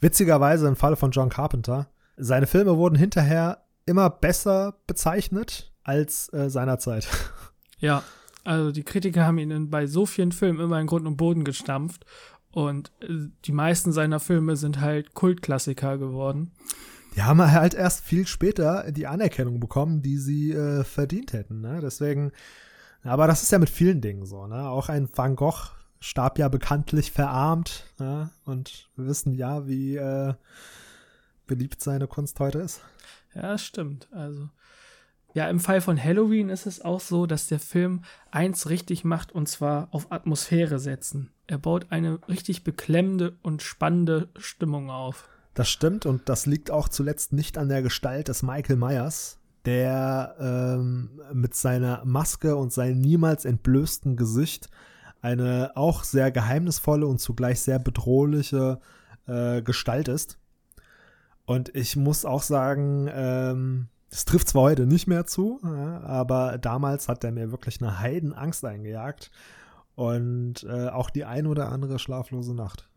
witzigerweise 0.00 0.66
im 0.66 0.76
Falle 0.76 0.96
von 0.96 1.12
John 1.12 1.28
Carpenter, 1.28 1.88
seine 2.16 2.46
Filme 2.46 2.76
wurden 2.76 2.96
hinterher 2.96 3.64
immer 3.86 4.10
besser 4.10 4.74
bezeichnet 4.86 5.72
als 5.82 6.32
äh, 6.32 6.50
seinerzeit. 6.50 7.08
Ja, 7.78 8.04
also 8.44 8.70
die 8.70 8.84
Kritiker 8.84 9.26
haben 9.26 9.38
ihn 9.38 9.68
bei 9.68 9.88
so 9.88 10.06
vielen 10.06 10.30
Filmen 10.30 10.60
immer 10.60 10.80
in 10.80 10.86
Grund 10.86 11.04
und 11.04 11.16
Boden 11.16 11.42
gestampft. 11.42 12.06
Und 12.52 12.92
äh, 13.00 13.28
die 13.44 13.50
meisten 13.50 13.90
seiner 13.90 14.20
Filme 14.20 14.54
sind 14.54 14.80
halt 14.80 15.14
Kultklassiker 15.14 15.98
geworden. 15.98 16.52
Die 17.14 17.22
haben 17.22 17.40
halt 17.40 17.74
erst 17.74 18.04
viel 18.04 18.26
später 18.26 18.90
die 18.90 19.06
Anerkennung 19.06 19.60
bekommen, 19.60 20.02
die 20.02 20.16
sie 20.16 20.52
äh, 20.52 20.84
verdient 20.84 21.32
hätten. 21.32 21.60
Ne? 21.60 21.80
Deswegen 21.82 22.32
aber 23.04 23.26
das 23.26 23.42
ist 23.42 23.50
ja 23.50 23.58
mit 23.58 23.70
vielen 23.70 24.00
Dingen 24.00 24.26
so, 24.26 24.46
ne? 24.46 24.68
Auch 24.68 24.88
ein 24.88 25.08
Van 25.12 25.36
Gogh 25.36 25.70
starb 26.00 26.38
ja 26.38 26.48
bekanntlich 26.48 27.10
verarmt, 27.10 27.86
ne? 27.98 28.30
Und 28.44 28.88
wir 28.96 29.06
wissen 29.06 29.34
ja, 29.34 29.66
wie 29.66 29.96
äh, 29.96 30.34
beliebt 31.46 31.80
seine 31.80 32.06
Kunst 32.06 32.38
heute 32.38 32.60
ist. 32.60 32.80
Ja, 33.34 33.58
stimmt. 33.58 34.08
Also, 34.12 34.50
ja, 35.34 35.48
im 35.48 35.58
Fall 35.58 35.80
von 35.80 36.02
Halloween 36.02 36.48
ist 36.48 36.66
es 36.66 36.80
auch 36.80 37.00
so, 37.00 37.26
dass 37.26 37.46
der 37.48 37.58
Film 37.58 38.04
eins 38.30 38.68
richtig 38.68 39.04
macht 39.04 39.32
und 39.32 39.48
zwar 39.48 39.88
auf 39.92 40.12
Atmosphäre 40.12 40.78
setzen. 40.78 41.32
Er 41.46 41.58
baut 41.58 41.86
eine 41.90 42.20
richtig 42.28 42.62
beklemmende 42.62 43.36
und 43.42 43.62
spannende 43.62 44.28
Stimmung 44.38 44.90
auf. 44.90 45.28
Das 45.54 45.68
stimmt 45.68 46.06
und 46.06 46.28
das 46.28 46.46
liegt 46.46 46.70
auch 46.70 46.88
zuletzt 46.88 47.32
nicht 47.32 47.58
an 47.58 47.68
der 47.68 47.82
Gestalt 47.82 48.28
des 48.28 48.42
Michael 48.42 48.76
Myers, 48.76 49.38
der 49.64 50.34
ähm, 50.40 51.20
mit 51.32 51.54
seiner 51.54 52.04
Maske 52.04 52.56
und 52.56 52.72
seinem 52.72 53.00
niemals 53.00 53.44
entblößten 53.44 54.16
Gesicht 54.16 54.70
eine 55.20 55.72
auch 55.74 56.04
sehr 56.04 56.30
geheimnisvolle 56.30 57.06
und 57.06 57.20
zugleich 57.20 57.60
sehr 57.60 57.78
bedrohliche 57.78 58.80
äh, 59.26 59.62
Gestalt 59.62 60.08
ist. 60.08 60.38
Und 61.44 61.74
ich 61.74 61.96
muss 61.96 62.24
auch 62.24 62.42
sagen, 62.42 63.08
ähm, 63.12 63.88
es 64.10 64.24
trifft 64.24 64.48
zwar 64.48 64.62
heute 64.62 64.86
nicht 64.86 65.06
mehr 65.06 65.26
zu, 65.26 65.60
ja, 65.62 66.00
aber 66.00 66.58
damals 66.58 67.08
hat 67.08 67.24
er 67.24 67.32
mir 67.32 67.50
wirklich 67.50 67.80
eine 67.80 67.98
Heidenangst 67.98 68.64
eingejagt 68.64 69.30
und 69.94 70.64
äh, 70.64 70.88
auch 70.88 71.10
die 71.10 71.24
ein 71.24 71.46
oder 71.46 71.70
andere 71.70 71.98
schlaflose 71.98 72.54
Nacht. 72.54 72.88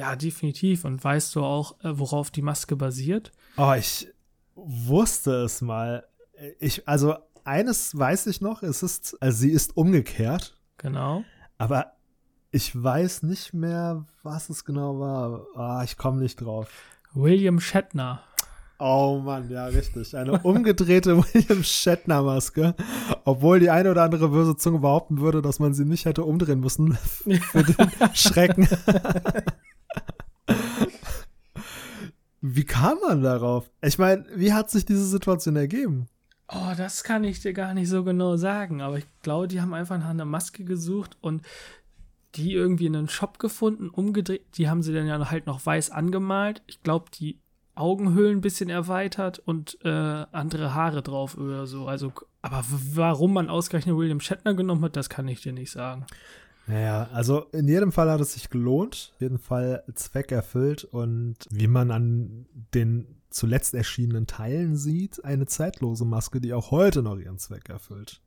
Ja, 0.00 0.16
definitiv. 0.16 0.86
Und 0.86 1.04
weißt 1.04 1.36
du 1.36 1.44
auch, 1.44 1.78
äh, 1.84 1.98
worauf 1.98 2.30
die 2.30 2.40
Maske 2.40 2.74
basiert? 2.74 3.32
Oh, 3.58 3.74
ich, 3.78 4.08
wusste 4.54 5.42
es 5.42 5.60
mal. 5.60 6.06
Ich, 6.58 6.88
also 6.88 7.16
eines 7.44 7.96
weiß 7.98 8.28
ich 8.28 8.40
noch, 8.40 8.62
es 8.62 8.82
ist, 8.82 9.20
also 9.20 9.36
sie 9.36 9.50
ist 9.50 9.76
umgekehrt. 9.76 10.58
Genau. 10.78 11.22
Aber 11.58 11.92
ich 12.50 12.82
weiß 12.82 13.24
nicht 13.24 13.52
mehr, 13.52 14.06
was 14.22 14.48
es 14.48 14.64
genau 14.64 14.98
war. 14.98 15.46
Ah, 15.54 15.84
ich 15.84 15.98
komme 15.98 16.22
nicht 16.22 16.36
drauf. 16.36 16.70
William 17.12 17.60
Shatner. 17.60 18.22
Oh 18.78 19.20
Mann, 19.22 19.50
ja, 19.50 19.66
richtig. 19.66 20.16
Eine 20.16 20.40
umgedrehte 20.40 21.18
William 21.34 21.62
Shatner-Maske. 21.62 22.74
Obwohl 23.24 23.60
die 23.60 23.68
eine 23.68 23.90
oder 23.90 24.04
andere 24.04 24.30
böse 24.30 24.56
Zunge 24.56 24.78
behaupten 24.78 25.20
würde, 25.20 25.42
dass 25.42 25.58
man 25.58 25.74
sie 25.74 25.84
nicht 25.84 26.06
hätte 26.06 26.24
umdrehen 26.24 26.60
müssen 26.60 26.94
für 27.52 27.64
den 27.64 27.76
Schrecken. 28.14 28.66
Wie 32.40 32.64
kam 32.64 32.98
man 33.06 33.22
darauf? 33.22 33.70
Ich 33.82 33.98
meine, 33.98 34.24
wie 34.34 34.52
hat 34.52 34.70
sich 34.70 34.84
diese 34.84 35.04
Situation 35.04 35.56
ergeben? 35.56 36.08
Oh, 36.48 36.72
das 36.76 37.04
kann 37.04 37.22
ich 37.22 37.40
dir 37.40 37.52
gar 37.52 37.74
nicht 37.74 37.88
so 37.88 38.02
genau 38.02 38.36
sagen, 38.36 38.80
aber 38.80 38.98
ich 38.98 39.06
glaube, 39.22 39.46
die 39.46 39.60
haben 39.60 39.74
einfach 39.74 39.98
nach 39.98 40.08
einer 40.08 40.24
Maske 40.24 40.64
gesucht 40.64 41.16
und 41.20 41.42
die 42.34 42.52
irgendwie 42.52 42.86
in 42.86 42.96
einem 42.96 43.08
Shop 43.08 43.38
gefunden, 43.38 43.88
umgedreht. 43.88 44.42
Die 44.56 44.68
haben 44.68 44.82
sie 44.82 44.92
dann 44.92 45.06
ja 45.06 45.30
halt 45.30 45.46
noch 45.46 45.64
weiß 45.64 45.90
angemalt. 45.90 46.62
Ich 46.66 46.82
glaube, 46.82 47.06
die 47.12 47.38
Augenhöhlen 47.74 48.38
ein 48.38 48.42
bisschen 48.42 48.70
erweitert 48.70 49.38
und 49.38 49.78
äh, 49.84 49.88
andere 49.88 50.74
Haare 50.74 51.02
drauf 51.02 51.36
oder 51.36 51.66
so. 51.66 51.86
Also, 51.86 52.12
aber 52.42 52.64
warum 52.94 53.32
man 53.32 53.48
ausgerechnet 53.48 53.96
William 53.96 54.20
Shatner 54.20 54.54
genommen 54.54 54.84
hat, 54.84 54.96
das 54.96 55.08
kann 55.08 55.28
ich 55.28 55.40
dir 55.40 55.52
nicht 55.52 55.70
sagen. 55.70 56.06
Naja, 56.70 57.08
also 57.12 57.46
in 57.50 57.66
jedem 57.66 57.90
Fall 57.90 58.08
hat 58.08 58.20
es 58.20 58.34
sich 58.34 58.48
gelohnt, 58.48 59.12
in 59.18 59.24
jedem 59.24 59.38
Fall 59.40 59.82
Zweck 59.94 60.30
erfüllt 60.30 60.84
und 60.84 61.34
wie 61.50 61.66
man 61.66 61.90
an 61.90 62.46
den 62.76 63.20
zuletzt 63.28 63.74
erschienenen 63.74 64.28
Teilen 64.28 64.76
sieht, 64.76 65.24
eine 65.24 65.46
zeitlose 65.46 66.04
Maske, 66.04 66.40
die 66.40 66.54
auch 66.54 66.70
heute 66.70 67.02
noch 67.02 67.18
ihren 67.18 67.38
Zweck 67.38 67.68
erfüllt. 67.68 68.22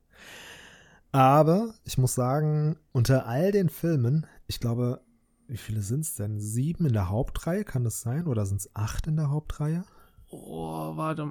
Aber 1.10 1.72
ich 1.84 1.96
muss 1.96 2.14
sagen, 2.14 2.76
unter 2.92 3.26
all 3.26 3.50
den 3.50 3.70
Filmen, 3.70 4.26
ich 4.46 4.60
glaube, 4.60 5.00
wie 5.48 5.56
viele 5.56 5.80
sind 5.80 6.00
es 6.00 6.14
denn? 6.14 6.38
Sieben 6.38 6.84
in 6.84 6.92
der 6.92 7.08
Hauptreihe, 7.08 7.64
kann 7.64 7.84
das 7.84 8.02
sein? 8.02 8.26
Oder 8.26 8.44
sind 8.44 8.60
es 8.60 8.76
acht 8.76 9.06
in 9.06 9.16
der 9.16 9.30
Hauptreihe? 9.30 9.84
Oh, 10.28 10.98
warte. 10.98 11.30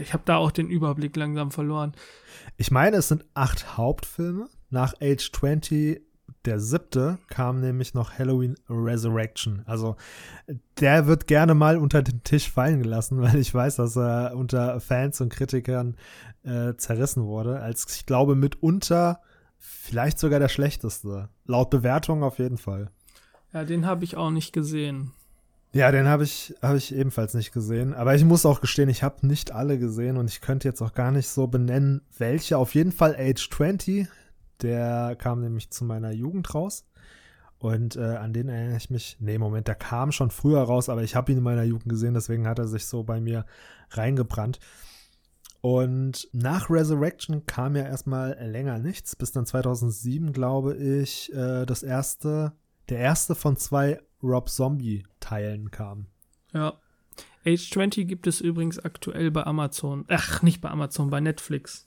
Ich 0.00 0.14
habe 0.14 0.22
da 0.24 0.36
auch 0.36 0.52
den 0.52 0.68
Überblick 0.68 1.16
langsam 1.16 1.50
verloren. 1.50 1.92
Ich 2.56 2.70
meine, 2.70 2.96
es 2.96 3.08
sind 3.08 3.26
acht 3.34 3.76
Hauptfilme. 3.76 4.48
Nach 4.70 4.94
Age 5.02 5.30
20 5.32 6.05
der 6.46 6.60
siebte 6.60 7.18
kam 7.28 7.60
nämlich 7.60 7.94
noch 7.94 8.18
Halloween 8.18 8.56
Resurrection. 8.68 9.62
Also 9.66 9.96
der 10.80 11.06
wird 11.06 11.26
gerne 11.26 11.54
mal 11.54 11.76
unter 11.76 12.02
den 12.02 12.22
Tisch 12.22 12.50
fallen 12.50 12.82
gelassen, 12.82 13.20
weil 13.22 13.36
ich 13.36 13.52
weiß, 13.52 13.76
dass 13.76 13.96
er 13.96 14.34
unter 14.36 14.80
Fans 14.80 15.20
und 15.20 15.30
Kritikern 15.30 15.96
äh, 16.44 16.74
zerrissen 16.76 17.24
wurde. 17.24 17.60
Als 17.60 17.86
ich 17.94 18.06
glaube 18.06 18.36
mitunter 18.36 19.20
vielleicht 19.58 20.18
sogar 20.18 20.38
der 20.38 20.48
schlechteste. 20.48 21.28
Laut 21.44 21.70
Bewertung 21.70 22.22
auf 22.22 22.38
jeden 22.38 22.58
Fall. 22.58 22.90
Ja, 23.52 23.64
den 23.64 23.86
habe 23.86 24.04
ich 24.04 24.16
auch 24.16 24.30
nicht 24.30 24.52
gesehen. 24.52 25.12
Ja, 25.72 25.90
den 25.90 26.06
habe 26.06 26.24
ich, 26.24 26.54
hab 26.62 26.76
ich 26.76 26.94
ebenfalls 26.94 27.34
nicht 27.34 27.52
gesehen. 27.52 27.92
Aber 27.92 28.14
ich 28.14 28.24
muss 28.24 28.46
auch 28.46 28.60
gestehen, 28.60 28.88
ich 28.88 29.02
habe 29.02 29.26
nicht 29.26 29.52
alle 29.52 29.78
gesehen 29.78 30.16
und 30.16 30.30
ich 30.30 30.40
könnte 30.40 30.68
jetzt 30.68 30.80
auch 30.80 30.94
gar 30.94 31.10
nicht 31.10 31.28
so 31.28 31.46
benennen, 31.48 32.02
welche. 32.16 32.56
Auf 32.56 32.74
jeden 32.74 32.92
Fall 32.92 33.14
Age 33.18 33.50
20 33.50 34.08
der 34.62 35.16
kam 35.16 35.40
nämlich 35.40 35.70
zu 35.70 35.84
meiner 35.84 36.12
Jugend 36.12 36.54
raus. 36.54 36.86
Und 37.58 37.96
äh, 37.96 38.16
an 38.16 38.32
den 38.32 38.48
erinnere 38.48 38.76
ich 38.76 38.90
mich. 38.90 39.16
Nee, 39.18 39.38
Moment, 39.38 39.66
der 39.66 39.74
kam 39.74 40.12
schon 40.12 40.30
früher 40.30 40.60
raus, 40.60 40.88
aber 40.88 41.02
ich 41.02 41.16
habe 41.16 41.32
ihn 41.32 41.38
in 41.38 41.44
meiner 41.44 41.64
Jugend 41.64 41.88
gesehen, 41.88 42.14
deswegen 42.14 42.46
hat 42.46 42.58
er 42.58 42.68
sich 42.68 42.86
so 42.86 43.02
bei 43.02 43.20
mir 43.20 43.46
reingebrannt. 43.90 44.60
Und 45.62 46.28
nach 46.32 46.70
Resurrection 46.70 47.46
kam 47.46 47.74
ja 47.76 47.84
erstmal 47.84 48.36
länger 48.40 48.78
nichts, 48.78 49.16
bis 49.16 49.32
dann 49.32 49.46
2007, 49.46 50.32
glaube 50.32 50.76
ich, 50.76 51.32
äh, 51.32 51.64
das 51.64 51.82
erste, 51.82 52.52
der 52.88 52.98
erste 52.98 53.34
von 53.34 53.56
zwei 53.56 54.00
Rob 54.22 54.48
Zombie-Teilen 54.48 55.70
kam. 55.70 56.06
Ja. 56.52 56.74
Age 57.44 57.70
20 57.70 58.06
gibt 58.06 58.26
es 58.26 58.40
übrigens 58.40 58.78
aktuell 58.78 59.30
bei 59.30 59.44
Amazon. 59.44 60.04
Ach, 60.08 60.42
nicht 60.42 60.60
bei 60.60 60.68
Amazon, 60.68 61.10
bei 61.10 61.20
Netflix. 61.20 61.86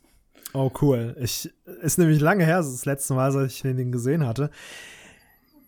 Oh, 0.53 0.72
cool. 0.82 1.16
Ich, 1.20 1.53
ist 1.82 1.98
nämlich 1.98 2.20
lange 2.20 2.45
her, 2.45 2.57
das 2.57 2.86
letzte 2.86 3.14
Mal, 3.14 3.36
als 3.36 3.53
ich 3.53 3.61
den 3.61 3.91
gesehen 3.91 4.26
hatte. 4.26 4.49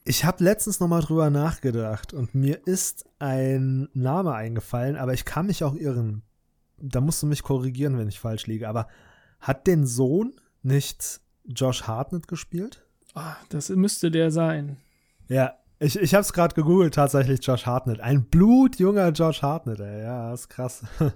Ich 0.04 0.26
habe 0.26 0.44
letztens 0.44 0.80
noch 0.80 0.88
mal 0.88 1.02
drüber 1.02 1.30
nachgedacht 1.30 2.14
und 2.14 2.34
mir 2.34 2.66
ist 2.66 3.06
ein 3.20 3.88
Name 3.94 4.34
eingefallen, 4.34 4.96
aber 4.96 5.14
ich 5.14 5.26
kann 5.26 5.46
mich 5.46 5.64
auch 5.64 5.76
irren. 5.76 6.24
Da 6.78 7.02
musst 7.02 7.22
du 7.22 7.28
mich 7.28 7.44
korrigieren, 7.44 7.98
wenn 8.00 8.08
ich 8.08 8.20
falsch 8.20 8.48
liege. 8.48 8.68
Aber 8.68 8.88
hat 9.40 9.68
den 9.68 9.86
Sohn 9.86 10.34
nicht 10.64 11.22
Josh 11.46 11.84
Hartnett 11.84 12.28
gespielt? 12.28 12.84
Oh, 13.14 13.36
das 13.50 13.70
müsste 13.70 14.10
der 14.10 14.32
sein. 14.32 14.78
Ja, 15.28 15.54
ich, 15.80 15.98
ich 15.98 16.14
habe 16.14 16.22
es 16.22 16.34
gerade 16.34 16.56
gegoogelt, 16.56 16.96
tatsächlich 16.96 17.46
Josh 17.46 17.66
Hartnett. 17.66 18.00
Ein 18.00 18.26
blutjunger 18.26 19.10
Josh 19.10 19.42
Hartnett, 19.42 19.80
ey. 19.80 20.04
Ja, 20.04 20.34
ist 20.34 20.50
krass. 20.50 20.84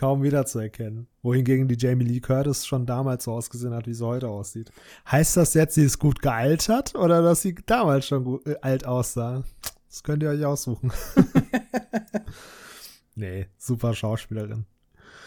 Kaum 0.00 0.22
wiederzuerkennen. 0.22 1.08
Wohingegen 1.20 1.68
die 1.68 1.76
Jamie 1.76 2.06
Lee 2.06 2.20
Curtis 2.20 2.66
schon 2.66 2.86
damals 2.86 3.24
so 3.24 3.32
ausgesehen 3.32 3.74
hat, 3.74 3.86
wie 3.86 3.92
sie 3.92 4.06
heute 4.06 4.28
aussieht. 4.28 4.70
Heißt 5.10 5.36
das 5.36 5.52
jetzt, 5.52 5.74
sie 5.74 5.84
ist 5.84 5.98
gut 5.98 6.22
gealtert 6.22 6.94
oder 6.94 7.20
dass 7.20 7.42
sie 7.42 7.54
damals 7.66 8.06
schon 8.06 8.24
gut, 8.24 8.46
äh, 8.46 8.56
alt 8.62 8.86
aussah? 8.86 9.44
Das 9.90 10.02
könnt 10.02 10.22
ihr 10.22 10.30
euch 10.30 10.42
aussuchen. 10.42 10.90
nee, 13.14 13.46
super 13.58 13.92
Schauspielerin. 13.92 14.64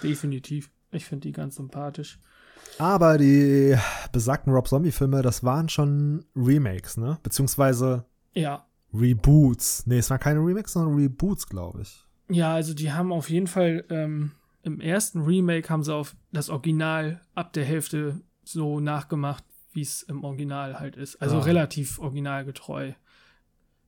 Definitiv. 0.01 0.71
Ich 0.91 1.05
finde 1.05 1.27
die 1.27 1.33
ganz 1.33 1.57
sympathisch. 1.57 2.19
Aber 2.79 3.19
die 3.19 3.77
besagten 4.11 4.53
Rob 4.53 4.67
Zombie-Filme, 4.67 5.21
das 5.21 5.43
waren 5.43 5.69
schon 5.69 6.25
Remakes, 6.35 6.97
ne? 6.97 7.19
Beziehungsweise 7.21 8.05
Ja. 8.33 8.65
Reboots. 8.91 9.85
Nee, 9.85 9.99
es 9.99 10.09
waren 10.09 10.19
keine 10.19 10.39
Remakes, 10.39 10.73
sondern 10.73 10.95
Reboots, 10.95 11.47
glaube 11.47 11.83
ich. 11.83 12.03
Ja, 12.29 12.55
also 12.55 12.73
die 12.73 12.91
haben 12.91 13.11
auf 13.11 13.29
jeden 13.29 13.47
Fall 13.47 13.85
ähm, 13.91 14.31
im 14.63 14.79
ersten 14.81 15.21
Remake 15.21 15.69
haben 15.69 15.83
sie 15.83 15.93
auf 15.93 16.15
das 16.31 16.49
Original 16.49 17.21
ab 17.35 17.53
der 17.53 17.65
Hälfte 17.65 18.21
so 18.43 18.79
nachgemacht, 18.79 19.43
wie 19.73 19.81
es 19.81 20.03
im 20.03 20.23
Original 20.23 20.79
halt 20.79 20.95
ist. 20.95 21.21
Also 21.21 21.37
Ah. 21.37 21.41
relativ 21.43 21.99
originalgetreu. 21.99 22.93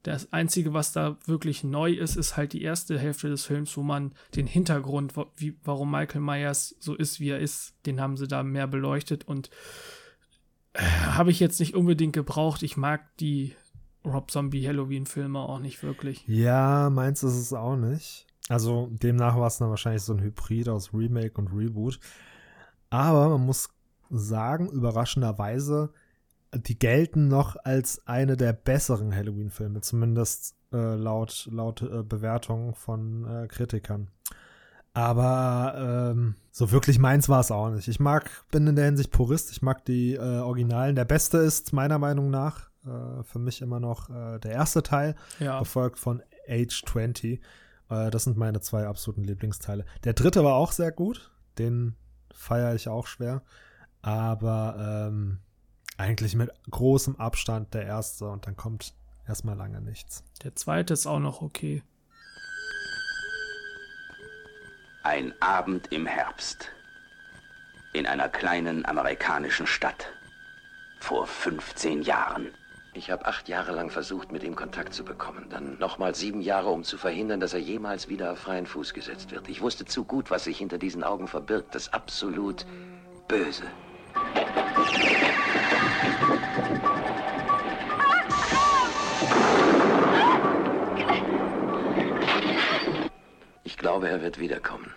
Das 0.04 0.32
Einzige, 0.34 0.74
was 0.74 0.92
da 0.92 1.18
wirklich 1.26 1.64
neu 1.64 1.92
ist, 1.94 2.16
ist 2.16 2.38
halt 2.38 2.54
die 2.54 2.62
erste 2.62 3.00
Hälfte 3.00 3.28
des 3.30 3.46
Films, 3.46 3.76
wo 3.76 3.82
man 3.82 4.14
den 4.36 4.46
Hintergrund, 4.46 5.14
wie, 5.38 5.58
warum 5.64 5.90
Michael 5.90 6.22
Myers 6.22 6.76
so 6.80 6.94
ist, 6.94 7.20
wie 7.20 7.30
er 7.30 7.40
ist, 7.40 7.74
den 7.88 8.00
haben 8.00 8.16
sie 8.18 8.28
da 8.28 8.44
mehr 8.44 8.68
beleuchtet 8.68 9.28
und 9.28 9.50
äh, 10.74 10.82
habe 10.82 11.32
ich 11.32 11.40
jetzt 11.40 11.60
nicht 11.60 11.74
unbedingt 11.74 12.14
gebraucht. 12.14 12.62
Ich 12.64 12.78
mag 12.78 13.16
die 13.18 13.56
Rob 14.06 14.30
Zombie 14.30 14.68
Halloween-Filme 14.68 15.40
auch 15.40 15.60
nicht 15.60 15.82
wirklich. 15.82 16.24
Ja, 16.28 16.90
meins 16.92 17.24
ist 17.24 17.34
es 17.36 17.54
auch 17.54 17.76
nicht. 17.76 18.28
Also 18.50 18.90
demnach 18.92 19.36
war 19.38 19.48
es 19.48 19.58
dann 19.58 19.70
wahrscheinlich 19.70 20.04
so 20.04 20.14
ein 20.14 20.22
Hybrid 20.22 20.70
aus 20.70 20.94
Remake 20.94 21.40
und 21.42 21.48
Reboot. 21.48 22.00
Aber 22.90 23.30
man 23.30 23.46
muss 23.46 23.70
sagen, 24.12 24.70
überraschenderweise, 24.70 25.92
die 26.54 26.78
gelten 26.78 27.28
noch 27.28 27.56
als 27.64 28.06
eine 28.08 28.38
der 28.38 28.54
besseren 28.54 29.14
Halloween-Filme, 29.16 29.82
zumindest 29.82 30.56
äh, 30.72 30.96
laut, 30.96 31.50
laut 31.52 31.82
äh, 31.82 32.04
Bewertungen 32.04 32.76
von 32.76 33.26
äh, 33.26 33.48
Kritikern. 33.48 34.10
Aber 34.94 36.12
ähm, 36.14 36.36
so 36.52 36.72
wirklich 36.72 37.00
meins 37.00 37.28
war 37.28 37.42
es 37.42 37.52
auch 37.52 37.70
nicht. 37.70 37.88
Ich 37.90 38.00
mag, 38.00 38.30
bin 38.52 38.66
in 38.68 38.76
der 38.78 38.86
Hinsicht 38.86 39.12
Purist, 39.12 39.52
ich 39.52 39.62
mag 39.62 39.84
die 39.84 40.14
äh, 40.14 40.20
Originalen. 40.40 40.96
Der 40.96 41.04
beste 41.04 41.40
ist 41.40 41.74
meiner 41.74 42.00
Meinung 42.00 42.30
nach 42.30 42.70
äh, 42.86 43.24
für 43.24 43.40
mich 43.40 43.62
immer 43.62 43.82
noch 43.82 44.10
äh, 44.10 44.40
der 44.40 44.52
erste 44.52 44.84
Teil, 44.84 45.16
Ja. 45.40 45.60
gefolgt 45.60 46.00
von 46.00 46.22
Age 46.48 46.84
20. 46.86 47.42
Äh, 47.90 48.10
das 48.12 48.24
sind 48.24 48.38
meine 48.38 48.62
zwei 48.62 48.88
absoluten 48.88 49.24
Lieblingsteile. 49.24 49.86
Der 50.04 50.14
dritte 50.14 50.44
war 50.44 50.56
auch 50.56 50.72
sehr 50.72 50.92
gut, 50.92 51.32
den 51.58 51.96
feiere 52.34 52.76
ich 52.76 52.88
auch 52.88 53.08
schwer. 53.08 53.42
Aber 54.02 55.08
ähm, 55.10 55.40
eigentlich 55.98 56.36
mit 56.36 56.52
großem 56.70 57.16
Abstand 57.16 57.74
der 57.74 57.86
erste 57.86 58.28
und 58.28 58.46
dann 58.46 58.56
kommt 58.56 58.94
erstmal 59.28 59.56
lange 59.56 59.82
nichts. 59.82 60.24
Der 60.44 60.56
zweite 60.56 60.94
ist 60.94 61.08
auch 61.08 61.20
noch 61.20 61.42
okay. 61.42 61.84
Ein 65.04 65.34
Abend 65.42 65.92
im 65.92 66.06
Herbst. 66.06 66.72
In 67.94 68.06
einer 68.08 68.28
kleinen 68.28 68.86
amerikanischen 68.86 69.68
Stadt. 69.68 70.08
Vor 71.00 71.28
15 71.28 72.02
Jahren. 72.02 72.48
Ich 72.98 73.12
habe 73.12 73.26
acht 73.26 73.50
Jahre 73.50 73.74
lang 73.74 73.90
versucht, 73.90 74.32
mit 74.32 74.42
ihm 74.44 74.56
Kontakt 74.56 74.94
zu 74.94 75.04
bekommen. 75.04 75.48
Dann 75.50 75.78
nochmal 75.80 76.16
sieben 76.16 76.40
Jahre, 76.40 76.70
um 76.70 76.86
zu 76.86 76.98
verhindern, 76.98 77.42
dass 77.42 77.54
er 77.54 77.60
jemals 77.60 78.08
wieder 78.08 78.32
auf 78.32 78.40
freien 78.40 78.66
Fuß 78.66 78.94
gesetzt 78.94 79.32
wird. 79.32 79.50
Ich 79.50 79.60
wusste 79.62 79.84
zu 79.84 80.06
gut, 80.06 80.32
was 80.32 80.46
sich 80.46 80.58
hinter 80.58 80.78
diesen 80.78 81.04
Augen 81.04 81.28
verbirgt. 81.28 81.76
Das 81.76 81.92
absolut 81.92 82.66
Böse. 83.28 83.64
Ich 93.66 93.76
glaube, 93.76 94.08
er 94.08 94.22
wird 94.22 94.40
wiederkommen. 94.40 94.94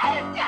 Helft 0.00 0.36
mir 0.36 0.47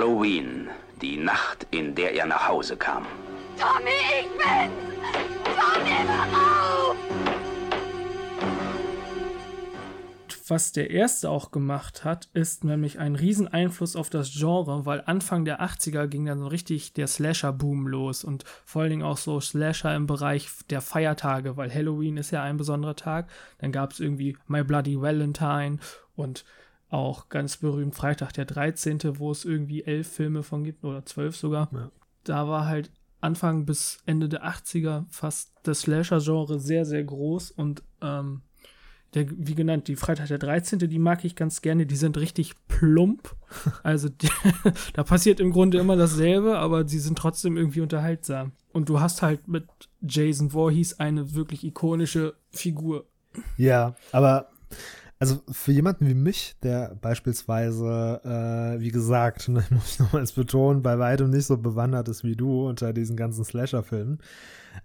Halloween. 0.00 0.68
Die 1.02 1.18
Nacht, 1.18 1.66
in 1.70 1.94
der 1.94 2.14
er 2.14 2.24
nach 2.24 2.48
Hause 2.48 2.74
kam. 2.74 3.04
Tommy, 3.58 3.90
ich 4.18 4.28
bin's! 4.30 4.72
Tommy, 5.44 6.08
wach 6.08 6.40
auf! 6.40 6.96
Was 10.48 10.72
der 10.72 10.88
erste 10.90 11.28
auch 11.28 11.50
gemacht 11.50 12.02
hat, 12.02 12.30
ist 12.32 12.64
nämlich 12.64 12.98
ein 12.98 13.14
riesen 13.14 13.46
Einfluss 13.46 13.94
auf 13.94 14.08
das 14.08 14.32
Genre, 14.32 14.86
weil 14.86 15.02
Anfang 15.04 15.44
der 15.44 15.60
80er 15.60 16.06
ging 16.06 16.24
dann 16.24 16.38
so 16.38 16.46
richtig 16.46 16.94
der 16.94 17.06
Slasher-Boom 17.06 17.86
los 17.86 18.24
und 18.24 18.44
vor 18.64 18.80
allen 18.80 18.90
Dingen 18.90 19.02
auch 19.02 19.18
so 19.18 19.38
Slasher 19.38 19.94
im 19.94 20.06
Bereich 20.06 20.48
der 20.70 20.80
Feiertage, 20.80 21.58
weil 21.58 21.72
Halloween 21.72 22.16
ist 22.16 22.30
ja 22.30 22.42
ein 22.42 22.56
besonderer 22.56 22.96
Tag. 22.96 23.28
Dann 23.58 23.70
gab 23.70 23.92
es 23.92 24.00
irgendwie 24.00 24.38
My 24.46 24.64
Bloody 24.64 24.98
Valentine 24.98 25.78
und 26.16 26.46
auch 26.90 27.28
ganz 27.28 27.56
berühmt 27.56 27.94
Freitag 27.94 28.32
der 28.32 28.44
13., 28.44 29.18
wo 29.18 29.30
es 29.30 29.44
irgendwie 29.44 29.84
elf 29.84 30.08
Filme 30.08 30.42
von 30.42 30.64
gibt 30.64 30.84
oder 30.84 31.04
zwölf 31.06 31.36
sogar. 31.36 31.70
Ja. 31.72 31.90
Da 32.24 32.48
war 32.48 32.66
halt 32.66 32.90
Anfang 33.20 33.64
bis 33.64 33.98
Ende 34.06 34.28
der 34.28 34.44
80er 34.44 35.04
fast 35.08 35.52
das 35.62 35.80
Slasher-Genre 35.80 36.58
sehr, 36.58 36.84
sehr 36.84 37.04
groß 37.04 37.50
und 37.52 37.82
ähm, 38.00 38.42
der, 39.14 39.26
wie 39.28 39.56
genannt, 39.56 39.88
die 39.88 39.96
Freitag 39.96 40.28
der 40.28 40.38
13., 40.38 40.78
die 40.78 40.98
mag 40.98 41.24
ich 41.24 41.34
ganz 41.34 41.62
gerne. 41.62 41.84
Die 41.84 41.96
sind 41.96 42.16
richtig 42.16 42.54
plump. 42.68 43.34
Also 43.82 44.08
die, 44.08 44.30
da 44.92 45.02
passiert 45.02 45.40
im 45.40 45.50
Grunde 45.50 45.78
immer 45.78 45.96
dasselbe, 45.96 46.58
aber 46.58 46.86
sie 46.86 47.00
sind 47.00 47.18
trotzdem 47.18 47.56
irgendwie 47.56 47.80
unterhaltsam. 47.80 48.52
Und 48.72 48.88
du 48.88 49.00
hast 49.00 49.22
halt 49.22 49.48
mit 49.48 49.66
Jason 50.02 50.50
Voorhees 50.50 51.00
eine 51.00 51.34
wirklich 51.34 51.64
ikonische 51.64 52.34
Figur. 52.52 53.06
Ja, 53.56 53.96
aber 54.12 54.50
also 55.20 55.42
für 55.50 55.70
jemanden 55.70 56.08
wie 56.08 56.14
mich, 56.14 56.56
der 56.62 56.96
beispielsweise, 57.00 58.20
äh, 58.24 58.80
wie 58.80 58.90
gesagt, 58.90 59.48
ne, 59.50 59.62
muss 59.70 59.92
ich 59.92 59.98
nochmals 60.00 60.32
betonen, 60.32 60.82
bei 60.82 60.98
weitem 60.98 61.30
nicht 61.30 61.46
so 61.46 61.58
bewandert 61.58 62.08
ist 62.08 62.24
wie 62.24 62.36
du 62.36 62.66
unter 62.66 62.94
diesen 62.94 63.16
ganzen 63.16 63.44
Slasher-Filmen, 63.44 64.18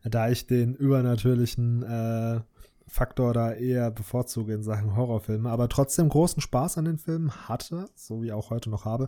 da 0.03 0.29
ich 0.29 0.45
den 0.45 0.75
übernatürlichen 0.75 1.83
äh, 1.83 2.41
Faktor 2.85 3.33
da 3.33 3.53
eher 3.53 3.91
bevorzuge 3.91 4.53
in 4.53 4.61
Sachen 4.61 4.95
Horrorfilme, 4.95 5.49
aber 5.49 5.69
trotzdem 5.69 6.09
großen 6.09 6.41
Spaß 6.41 6.77
an 6.77 6.85
den 6.85 6.97
Filmen 6.97 7.31
hatte, 7.47 7.87
so 7.95 8.21
wie 8.21 8.33
auch 8.33 8.49
heute 8.49 8.69
noch 8.69 8.83
habe. 8.83 9.07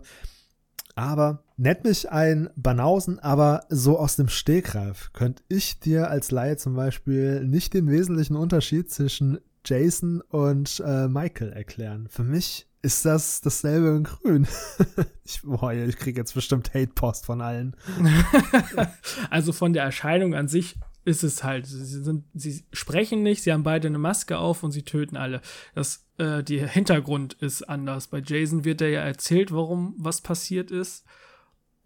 Aber 0.94 1.44
nennt 1.56 1.84
mich 1.84 2.10
ein 2.10 2.50
Banausen, 2.56 3.18
aber 3.20 3.66
so 3.68 3.98
aus 3.98 4.16
dem 4.16 4.28
Stegreif 4.28 5.12
könnte 5.12 5.44
ich 5.48 5.78
dir 5.78 6.10
als 6.10 6.30
Laie 6.30 6.56
zum 6.56 6.74
Beispiel 6.74 7.44
nicht 7.44 7.72
den 7.74 7.88
wesentlichen 7.88 8.34
Unterschied 8.34 8.90
zwischen 8.90 9.38
Jason 9.64 10.20
und 10.20 10.82
äh, 10.84 11.08
Michael 11.08 11.52
erklären. 11.52 12.08
Für 12.10 12.24
mich 12.24 12.66
ist 12.82 13.04
das 13.04 13.40
dasselbe 13.40 13.88
in 13.88 14.04
grün. 14.04 14.46
ich, 15.24 15.42
ich 15.44 15.96
kriege 15.96 16.20
jetzt 16.20 16.34
bestimmt 16.34 16.72
Hate-Post 16.74 17.26
von 17.26 17.40
allen. 17.40 17.76
also 19.30 19.52
von 19.52 19.72
der 19.72 19.82
Erscheinung 19.82 20.34
an 20.34 20.48
sich 20.48 20.76
ist 21.04 21.24
es 21.24 21.42
halt, 21.42 21.66
sie 21.66 22.02
sind, 22.02 22.24
sie 22.34 22.64
sprechen 22.72 23.22
nicht, 23.22 23.42
sie 23.42 23.52
haben 23.52 23.62
beide 23.62 23.88
eine 23.88 23.98
Maske 23.98 24.38
auf 24.38 24.62
und 24.62 24.72
sie 24.72 24.82
töten 24.82 25.16
alle. 25.16 25.40
Das, 25.74 26.06
äh, 26.18 26.44
der 26.44 26.68
Hintergrund 26.68 27.34
ist 27.34 27.62
anders. 27.62 28.08
Bei 28.08 28.20
Jason 28.24 28.64
wird 28.64 28.80
er 28.82 28.90
ja 28.90 29.00
erzählt, 29.00 29.52
warum 29.52 29.94
was 29.98 30.20
passiert 30.20 30.70
ist. 30.70 31.04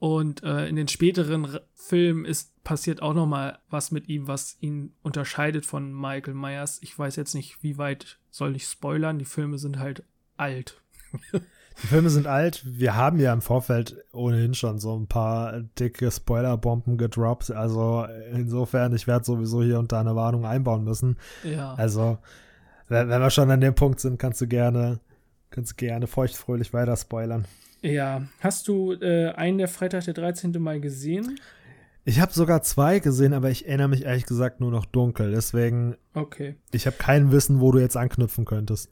Und 0.03 0.43
äh, 0.43 0.67
in 0.67 0.75
den 0.75 0.89
späteren 0.89 1.61
Filmen 1.77 2.25
ist 2.25 2.65
passiert 2.65 3.01
auch 3.03 3.15
noch 3.15 3.29
mal 3.29 3.61
was 3.71 3.93
mit 3.93 4.09
ihm, 4.09 4.27
was 4.27 4.57
ihn 4.59 4.95
unterscheidet 5.05 5.65
von 5.65 5.93
Michael 5.93 6.35
Myers. 6.35 6.81
Ich 6.83 6.99
weiß 6.99 7.15
jetzt 7.15 7.37
nicht, 7.37 7.63
wie 7.63 7.79
weit 7.79 8.19
soll 8.29 8.57
ich 8.57 8.67
spoilern. 8.67 9.21
Die 9.21 9.25
Filme 9.25 9.59
sind 9.59 9.79
halt 9.79 10.03
alt. 10.37 10.83
Die 11.33 11.87
Filme 11.87 12.11
sind 12.11 12.27
alt. 12.27 12.65
Wir 12.67 12.97
haben 12.97 13.21
ja 13.21 13.33
im 13.33 13.43
Vorfeld 13.43 14.05
ohnehin 14.13 14.55
schon 14.55 14.81
so 14.81 14.99
ein 14.99 15.07
paar 15.07 15.61
dicke 15.79 16.11
Spoilerbomben 16.11 16.99
gedroppt. 16.99 17.53
Also 17.53 18.05
insofern, 18.33 18.93
ich 18.97 19.07
werde 19.07 19.25
sowieso 19.25 19.63
hier 19.63 19.79
und 19.79 19.93
da 19.93 20.01
eine 20.01 20.17
Warnung 20.17 20.45
einbauen 20.45 20.83
müssen. 20.83 21.17
Ja. 21.45 21.75
Also, 21.75 22.19
wenn, 22.89 23.09
wenn 23.09 23.21
wir 23.21 23.31
schon 23.31 23.53
an 23.53 23.61
dem 23.61 23.77
Punkt 23.77 24.01
sind, 24.01 24.19
kannst 24.19 24.41
du 24.41 24.49
gerne, 24.49 24.99
kannst 25.51 25.71
du 25.71 25.77
gerne 25.77 26.09
feuchtfröhlich 26.09 26.73
weiter 26.73 26.97
spoilern. 26.97 27.47
Ja. 27.83 28.23
Hast 28.41 28.69
du 28.69 28.93
äh, 28.93 29.31
einen 29.33 29.59
der 29.59 29.69
Freitag 29.69 30.05
der 30.05 30.15
13. 30.15 30.53
mal 30.61 30.81
gesehen? 30.81 31.39
Ich 32.05 32.21
habe 32.21 32.33
sogar 32.33 32.63
zwei 32.63 32.99
gesehen, 32.99 33.33
aber 33.33 33.51
ich 33.51 33.67
erinnere 33.67 33.89
mich 33.89 34.05
ehrlich 34.05 34.27
gesagt 34.27 34.61
nur 34.61 34.71
noch 34.71 34.87
dunkel. 34.87 35.31
Deswegen, 35.31 35.97
Okay. 36.15 36.57
ich 36.73 36.87
habe 36.87 36.97
kein 36.97 37.31
Wissen, 37.31 37.61
wo 37.61 37.71
du 37.71 37.79
jetzt 37.79 37.97
anknüpfen 37.97 38.45
könntest. 38.45 38.91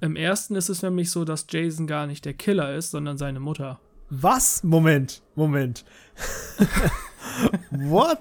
Im 0.00 0.16
ersten 0.16 0.54
ist 0.56 0.68
es 0.68 0.82
nämlich 0.82 1.10
so, 1.10 1.24
dass 1.24 1.46
Jason 1.48 1.86
gar 1.86 2.06
nicht 2.06 2.24
der 2.24 2.34
Killer 2.34 2.74
ist, 2.74 2.90
sondern 2.92 3.18
seine 3.18 3.40
Mutter. 3.40 3.80
Was? 4.10 4.62
Moment, 4.64 5.22
Moment. 5.34 5.84
What? 7.70 8.20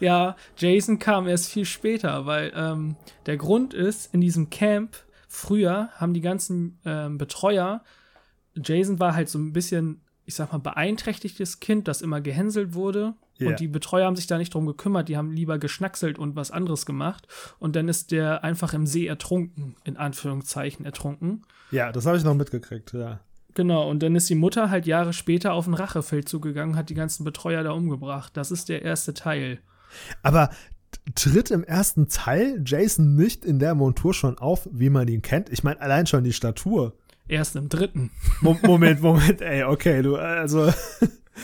Ja, 0.00 0.36
Jason 0.56 0.98
kam 0.98 1.28
erst 1.28 1.50
viel 1.50 1.64
später, 1.64 2.26
weil 2.26 2.52
ähm, 2.54 2.96
der 3.26 3.36
Grund 3.36 3.74
ist, 3.74 4.12
in 4.14 4.20
diesem 4.20 4.50
Camp 4.50 4.96
früher 5.28 5.90
haben 5.96 6.14
die 6.14 6.22
ganzen 6.22 6.78
ähm, 6.84 7.18
Betreuer, 7.18 7.82
Jason 8.62 9.00
war 9.00 9.14
halt 9.14 9.28
so 9.28 9.38
ein 9.38 9.52
bisschen, 9.52 10.00
ich 10.24 10.34
sag 10.34 10.52
mal, 10.52 10.58
beeinträchtigtes 10.58 11.60
Kind, 11.60 11.88
das 11.88 12.02
immer 12.02 12.20
gehänselt 12.20 12.74
wurde. 12.74 13.14
Ja. 13.38 13.48
Und 13.48 13.60
die 13.60 13.68
Betreuer 13.68 14.06
haben 14.06 14.16
sich 14.16 14.26
da 14.26 14.36
nicht 14.36 14.52
drum 14.52 14.66
gekümmert, 14.66 15.08
die 15.08 15.16
haben 15.16 15.32
lieber 15.32 15.58
geschnackselt 15.58 16.18
und 16.18 16.36
was 16.36 16.50
anderes 16.50 16.84
gemacht. 16.84 17.26
Und 17.58 17.74
dann 17.74 17.88
ist 17.88 18.10
der 18.10 18.44
einfach 18.44 18.74
im 18.74 18.86
See 18.86 19.06
ertrunken, 19.06 19.76
in 19.84 19.96
Anführungszeichen 19.96 20.84
ertrunken. 20.84 21.42
Ja, 21.70 21.90
das 21.90 22.04
habe 22.06 22.18
ich 22.18 22.24
noch 22.24 22.34
mitgekriegt, 22.34 22.92
ja. 22.92 23.20
Genau, 23.54 23.88
und 23.88 24.02
dann 24.02 24.14
ist 24.14 24.28
die 24.28 24.34
Mutter 24.34 24.70
halt 24.70 24.86
Jahre 24.86 25.12
später 25.12 25.54
auf 25.54 25.66
einen 25.66 25.74
Rachefeldzug 25.74 26.42
gegangen, 26.42 26.76
hat 26.76 26.90
die 26.90 26.94
ganzen 26.94 27.24
Betreuer 27.24 27.62
da 27.62 27.72
umgebracht. 27.72 28.36
Das 28.36 28.50
ist 28.50 28.68
der 28.68 28.82
erste 28.82 29.14
Teil. 29.14 29.58
Aber 30.22 30.50
tritt 31.14 31.50
im 31.50 31.64
ersten 31.64 32.08
Teil 32.08 32.62
Jason 32.64 33.16
nicht 33.16 33.44
in 33.44 33.58
der 33.58 33.74
Montur 33.74 34.14
schon 34.14 34.38
auf, 34.38 34.68
wie 34.72 34.90
man 34.90 35.08
ihn 35.08 35.22
kennt? 35.22 35.48
Ich 35.50 35.64
meine, 35.64 35.80
allein 35.80 36.06
schon 36.06 36.24
die 36.24 36.32
Statur. 36.32 36.94
Erst 37.30 37.54
im 37.54 37.68
dritten. 37.68 38.10
Mo 38.40 38.58
Moment, 38.60 39.02
Moment, 39.02 39.40
ey, 39.40 39.62
okay, 39.62 40.02
du, 40.02 40.16
also, 40.16 40.72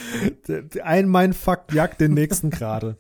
ein 0.82 1.08
Mindfuck 1.08 1.72
jagt 1.72 2.00
den 2.00 2.12
nächsten 2.12 2.50
gerade. 2.50 2.98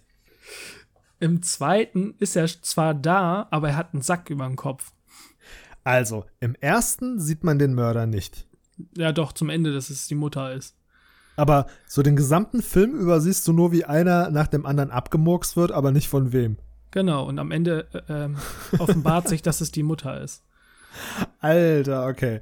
Im 1.18 1.42
zweiten 1.42 2.14
ist 2.20 2.36
er 2.36 2.46
zwar 2.46 2.94
da, 2.94 3.48
aber 3.50 3.70
er 3.70 3.76
hat 3.76 3.92
einen 3.92 4.02
Sack 4.02 4.30
über 4.30 4.46
dem 4.46 4.54
Kopf. 4.54 4.92
Also, 5.82 6.26
im 6.38 6.54
ersten 6.54 7.18
sieht 7.18 7.42
man 7.42 7.58
den 7.58 7.74
Mörder 7.74 8.06
nicht. 8.06 8.46
Ja, 8.96 9.10
doch, 9.10 9.32
zum 9.32 9.50
Ende, 9.50 9.74
dass 9.74 9.90
es 9.90 10.06
die 10.06 10.14
Mutter 10.14 10.54
ist. 10.54 10.76
Aber 11.34 11.66
so 11.88 12.02
den 12.02 12.14
gesamten 12.14 12.62
Film 12.62 12.94
über 12.94 13.20
siehst 13.20 13.48
du 13.48 13.52
nur, 13.52 13.72
wie 13.72 13.84
einer 13.84 14.30
nach 14.30 14.46
dem 14.46 14.64
anderen 14.64 14.92
abgemurkst 14.92 15.56
wird, 15.56 15.72
aber 15.72 15.90
nicht 15.90 16.08
von 16.08 16.32
wem. 16.32 16.56
Genau, 16.92 17.26
und 17.26 17.40
am 17.40 17.50
Ende 17.50 17.88
äh, 18.08 18.26
ähm, 18.26 18.36
offenbart 18.78 19.26
sich, 19.28 19.42
dass 19.42 19.60
es 19.60 19.72
die 19.72 19.82
Mutter 19.82 20.20
ist. 20.20 20.45
Alter, 21.40 22.06
okay. 22.06 22.40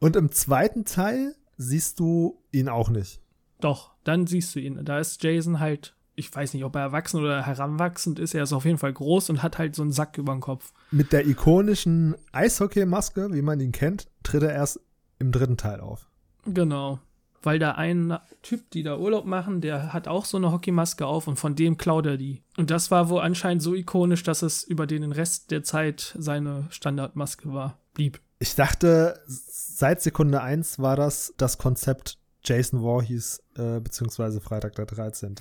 Und 0.00 0.16
im 0.16 0.30
zweiten 0.32 0.84
Teil 0.84 1.34
siehst 1.56 2.00
du 2.00 2.42
ihn 2.52 2.68
auch 2.68 2.88
nicht. 2.88 3.20
Doch, 3.60 3.92
dann 4.04 4.26
siehst 4.26 4.54
du 4.54 4.60
ihn. 4.60 4.84
Da 4.84 4.98
ist 4.98 5.22
Jason 5.22 5.60
halt, 5.60 5.94
ich 6.14 6.34
weiß 6.34 6.54
nicht, 6.54 6.64
ob 6.64 6.74
er 6.76 6.82
erwachsen 6.82 7.20
oder 7.20 7.46
heranwachsend 7.46 8.18
ist. 8.18 8.34
Er 8.34 8.42
ist 8.42 8.52
auf 8.52 8.64
jeden 8.64 8.78
Fall 8.78 8.92
groß 8.92 9.30
und 9.30 9.42
hat 9.42 9.58
halt 9.58 9.74
so 9.74 9.82
einen 9.82 9.92
Sack 9.92 10.18
über 10.18 10.32
dem 10.32 10.40
Kopf. 10.40 10.72
Mit 10.90 11.12
der 11.12 11.26
ikonischen 11.26 12.14
Eishockey-Maske, 12.32 13.32
wie 13.32 13.42
man 13.42 13.60
ihn 13.60 13.72
kennt, 13.72 14.08
tritt 14.22 14.42
er 14.42 14.52
erst 14.52 14.80
im 15.18 15.32
dritten 15.32 15.56
Teil 15.56 15.80
auf. 15.80 16.08
Genau. 16.46 16.98
Weil 17.42 17.58
da 17.58 17.72
ein 17.72 18.18
Typ, 18.42 18.70
die 18.70 18.82
da 18.82 18.96
Urlaub 18.96 19.26
machen, 19.26 19.60
der 19.60 19.92
hat 19.92 20.08
auch 20.08 20.24
so 20.24 20.38
eine 20.38 20.50
Hockeymaske 20.50 21.06
auf 21.06 21.28
und 21.28 21.36
von 21.36 21.54
dem 21.54 21.76
klaut 21.76 22.06
er 22.06 22.16
die. 22.16 22.42
Und 22.56 22.70
das 22.70 22.90
war 22.90 23.10
wohl 23.10 23.20
anscheinend 23.20 23.62
so 23.62 23.74
ikonisch, 23.74 24.22
dass 24.22 24.42
es 24.42 24.64
über 24.64 24.86
den 24.86 25.12
Rest 25.12 25.50
der 25.50 25.62
Zeit 25.62 26.14
seine 26.18 26.66
Standardmaske 26.70 27.52
war, 27.52 27.78
blieb. 27.94 28.20
Ich 28.38 28.54
dachte, 28.54 29.20
seit 29.26 30.02
Sekunde 30.02 30.42
1 30.42 30.78
war 30.78 30.96
das 30.96 31.32
das 31.36 31.58
Konzept 31.58 32.18
Jason 32.44 32.80
Voorhees, 32.80 33.42
äh, 33.56 33.80
beziehungsweise 33.80 34.40
Freitag 34.40 34.74
der 34.74 34.86
13. 34.86 35.34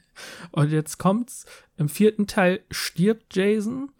Und 0.50 0.70
jetzt 0.70 0.98
kommt's. 0.98 1.46
Im 1.76 1.88
vierten 1.88 2.26
Teil 2.26 2.60
stirbt 2.70 3.36
Jason. 3.36 3.92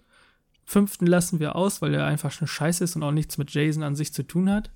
Fünften 0.64 1.06
lassen 1.06 1.40
wir 1.40 1.56
aus, 1.56 1.80
weil 1.80 1.94
er 1.94 2.06
einfach 2.06 2.30
schon 2.32 2.48
scheiße 2.48 2.84
ist 2.84 2.96
und 2.96 3.02
auch 3.02 3.12
nichts 3.12 3.38
mit 3.38 3.52
Jason 3.52 3.82
an 3.82 3.96
sich 3.96 4.12
zu 4.12 4.22
tun 4.24 4.50
hat. 4.50 4.70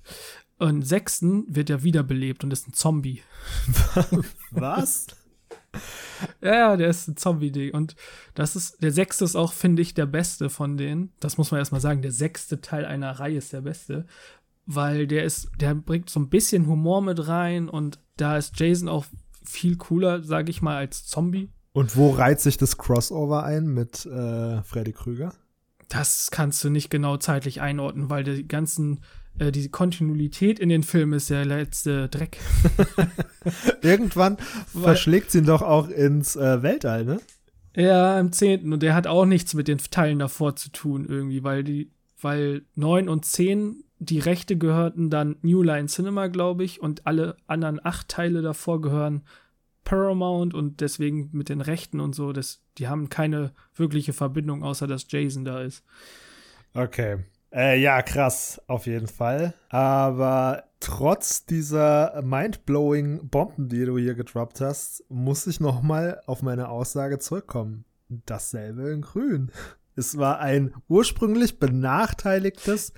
Und 0.57 0.69
im 0.69 0.83
sechsten 0.83 1.43
wird 1.53 1.69
er 1.69 1.83
wiederbelebt 1.83 2.43
und 2.43 2.51
ist 2.51 2.67
ein 2.67 2.73
Zombie. 2.73 3.21
Was? 4.51 5.07
Ja, 6.41 6.55
ja, 6.55 6.77
der 6.77 6.89
ist 6.89 7.07
ein 7.07 7.17
Zombie-Ding. 7.17 7.73
Und 7.73 7.95
das 8.33 8.55
ist, 8.55 8.81
der 8.81 8.91
sechste 8.91 9.25
ist 9.25 9.35
auch, 9.35 9.53
finde 9.53 9.81
ich, 9.81 9.93
der 9.93 10.05
beste 10.05 10.49
von 10.49 10.77
denen. 10.77 11.11
Das 11.19 11.37
muss 11.37 11.51
man 11.51 11.59
erstmal 11.59 11.81
sagen. 11.81 12.01
Der 12.01 12.11
sechste 12.11 12.61
Teil 12.61 12.85
einer 12.85 13.19
Reihe 13.19 13.37
ist 13.37 13.53
der 13.53 13.61
beste. 13.61 14.05
Weil 14.65 15.07
der 15.07 15.23
ist, 15.23 15.49
der 15.59 15.75
bringt 15.75 16.09
so 16.09 16.19
ein 16.19 16.29
bisschen 16.29 16.67
Humor 16.67 17.01
mit 17.01 17.27
rein 17.27 17.69
und 17.69 17.99
da 18.17 18.37
ist 18.37 18.59
Jason 18.59 18.89
auch 18.89 19.05
viel 19.43 19.77
cooler, 19.77 20.23
sage 20.23 20.49
ich 20.49 20.61
mal, 20.61 20.77
als 20.77 21.05
Zombie. 21.05 21.49
Und 21.73 21.97
wo 21.97 22.11
reiht 22.11 22.39
sich 22.39 22.57
das 22.57 22.77
Crossover 22.77 23.43
ein 23.43 23.67
mit 23.67 24.05
äh, 24.05 24.63
Freddy 24.63 24.93
Krüger? 24.93 25.33
Das 25.89 26.31
kannst 26.31 26.63
du 26.63 26.69
nicht 26.69 26.89
genau 26.89 27.17
zeitlich 27.17 27.61
einordnen, 27.61 28.09
weil 28.09 28.23
die 28.23 28.47
ganzen, 28.47 29.01
äh, 29.39 29.51
die 29.51 29.69
Kontinuität 29.69 30.59
in 30.59 30.69
den 30.69 30.83
Filmen 30.83 31.13
ist 31.13 31.29
der 31.29 31.45
letzte 31.45 32.09
Dreck. 32.09 32.37
Irgendwann 33.81 34.37
Weil- 34.73 34.83
verschlägt 34.83 35.31
sie 35.31 35.39
ihn 35.39 35.45
doch 35.45 35.61
auch 35.61 35.89
ins 35.89 36.35
äh, 36.35 36.61
Weltall, 36.63 37.05
ne? 37.05 37.19
Ja, 37.75 38.19
im 38.19 38.31
zehnten. 38.31 38.71
Und 38.73 38.81
der 38.83 38.95
hat 38.95 39.07
auch 39.07 39.25
nichts 39.25 39.53
mit 39.53 39.67
den 39.67 39.77
Teilen 39.77 40.19
davor 40.19 40.55
zu 40.55 40.69
tun, 40.71 41.05
irgendwie, 41.07 41.43
weil 41.43 41.63
die, 41.63 41.91
weil 42.21 42.63
neun 42.75 43.09
und 43.09 43.25
zehn, 43.25 43.83
die 43.99 44.19
Rechte 44.19 44.57
gehörten 44.57 45.09
dann 45.09 45.35
New 45.41 45.61
Line 45.61 45.87
Cinema, 45.87 46.27
glaube 46.27 46.63
ich, 46.63 46.81
und 46.81 47.05
alle 47.05 47.35
anderen 47.47 47.83
acht 47.83 48.07
Teile 48.07 48.41
davor 48.41 48.81
gehören 48.81 49.23
Paramount 49.83 50.53
und 50.53 50.81
deswegen 50.81 51.29
mit 51.31 51.49
den 51.49 51.61
Rechten 51.61 51.99
und 51.99 52.15
so, 52.15 52.33
das, 52.33 52.61
die 52.77 52.87
haben 52.87 53.09
keine 53.09 53.51
wirkliche 53.75 54.13
Verbindung, 54.13 54.63
außer 54.63 54.87
dass 54.87 55.05
Jason 55.09 55.45
da 55.45 55.61
ist. 55.61 55.83
Okay. 56.73 57.17
Äh, 57.55 57.79
ja, 57.79 58.01
krass, 58.01 58.61
auf 58.67 58.85
jeden 58.85 59.07
Fall. 59.07 59.53
Aber 59.69 60.65
trotz 60.81 61.45
dieser 61.45 62.21
mindblowing 62.21 63.29
Bomben, 63.29 63.69
die 63.69 63.85
du 63.85 63.97
hier 63.97 64.13
gedroppt 64.13 64.59
hast, 64.59 65.05
muss 65.07 65.47
ich 65.47 65.61
noch 65.61 65.81
mal 65.81 66.21
auf 66.25 66.41
meine 66.41 66.67
Aussage 66.67 67.17
zurückkommen. 67.17 67.85
Dasselbe 68.09 68.89
in 68.91 69.01
Grün. 69.01 69.51
Es 69.95 70.17
war 70.17 70.39
ein 70.39 70.73
ursprünglich 70.89 71.57
benachteiligtes 71.57 72.91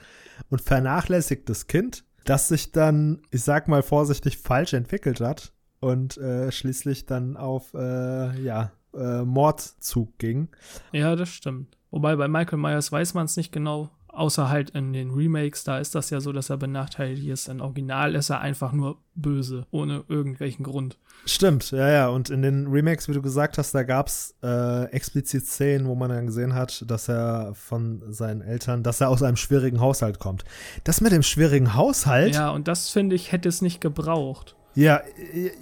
und 0.49 0.61
vernachlässigtes 0.61 1.67
Kind, 1.67 2.03
das 2.25 2.47
sich 2.47 2.71
dann, 2.71 3.21
ich 3.29 3.43
sag 3.43 3.67
mal 3.67 3.83
vorsichtig, 3.83 4.39
falsch 4.39 4.73
entwickelt 4.73 5.21
hat 5.21 5.53
und 5.79 6.17
äh, 6.17 6.51
schließlich 6.51 7.05
dann 7.05 7.37
auf, 7.37 7.75
äh, 7.75 8.41
ja, 8.41 8.71
äh, 8.95 9.21
Mordzug 9.21 10.17
ging. 10.17 10.49
Ja, 10.91 11.15
das 11.15 11.29
stimmt. 11.29 11.77
Wobei 11.91 12.15
bei 12.15 12.27
Michael 12.27 12.57
Myers 12.57 12.91
weiß 12.91 13.13
man 13.13 13.25
es 13.25 13.37
nicht 13.37 13.51
genau, 13.51 13.91
außer 14.09 14.49
halt 14.49 14.71
in 14.71 14.93
den 14.93 15.11
Remakes, 15.11 15.63
da 15.63 15.79
ist 15.79 15.93
das 15.95 16.09
ja 16.09 16.19
so, 16.19 16.31
dass 16.31 16.49
er 16.49 16.57
benachteiligt 16.57 17.27
ist. 17.27 17.47
Im 17.47 17.61
Original 17.61 18.15
ist 18.15 18.29
er 18.29 18.41
einfach 18.41 18.71
nur 18.71 18.97
böse, 19.15 19.65
ohne 19.71 20.03
irgendwelchen 20.07 20.63
Grund. 20.63 20.97
Stimmt, 21.25 21.71
ja, 21.71 21.89
ja. 21.89 22.07
Und 22.09 22.29
in 22.29 22.41
den 22.41 22.67
Remakes, 22.67 23.07
wie 23.09 23.13
du 23.13 23.21
gesagt 23.21 23.57
hast, 23.57 23.73
da 23.73 23.83
gab 23.83 24.07
es 24.07 24.35
äh, 24.43 24.85
explizit 24.91 25.45
Szenen, 25.45 25.87
wo 25.87 25.95
man 25.95 26.09
dann 26.09 26.27
gesehen 26.27 26.53
hat, 26.55 26.83
dass 26.87 27.09
er 27.09 27.53
von 27.53 28.01
seinen 28.11 28.41
Eltern, 28.41 28.83
dass 28.83 29.01
er 29.01 29.09
aus 29.09 29.23
einem 29.23 29.37
schwierigen 29.37 29.79
Haushalt 29.79 30.19
kommt. 30.19 30.45
Das 30.83 31.01
mit 31.01 31.11
dem 31.11 31.23
schwierigen 31.23 31.73
Haushalt, 31.73 32.35
Ja, 32.35 32.49
und 32.51 32.67
das 32.67 32.89
finde 32.89 33.15
ich, 33.15 33.31
hätte 33.31 33.49
es 33.49 33.61
nicht 33.61 33.81
gebraucht. 33.81 34.55
ja, 34.75 35.01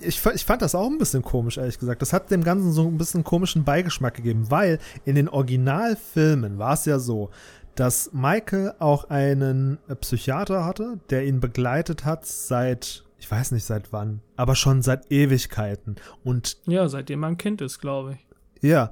ich, 0.01 0.19
ich 0.26 0.45
fand 0.45 0.61
das 0.61 0.76
auch 0.76 0.88
ein 0.88 0.97
bisschen 0.97 1.22
komisch, 1.22 1.57
ehrlich 1.57 1.80
gesagt. 1.80 2.01
Das 2.01 2.11
hat 2.13 2.30
dem 2.31 2.43
Ganzen 2.43 2.73
so 2.73 2.85
ein 2.88 2.97
bisschen 2.97 3.23
komischen 3.23 3.63
Beigeschmack 3.63 4.13
gegeben, 4.15 4.51
weil 4.51 4.77
in 5.05 5.15
den 5.15 5.30
Originalfilmen 5.30 6.57
war 6.57 6.73
es 6.73 6.85
ja 6.85 6.99
so, 6.99 7.30
dass 7.76 8.11
Michael 8.14 8.73
auch 8.80 9.10
einen 9.10 9.77
Psychiater 10.02 10.65
hatte, 10.65 10.99
der 11.10 11.26
ihn 11.26 11.39
begleitet 11.39 12.06
hat 12.06 12.26
seit, 12.26 13.03
ich 13.18 13.30
weiß 13.30 13.52
nicht 13.52 13.65
seit 13.65 13.91
wann, 13.91 14.22
aber 14.35 14.56
schon 14.56 14.81
seit 14.81 15.11
Ewigkeiten. 15.11 15.95
Und 16.23 16.57
Ja, 16.65 16.88
seitdem 16.88 17.23
er 17.23 17.30
ein 17.30 17.38
Kind 17.38 17.61
ist, 17.61 17.80
glaube 17.80 18.14
ich. 18.14 18.26
Ja, 18.61 18.91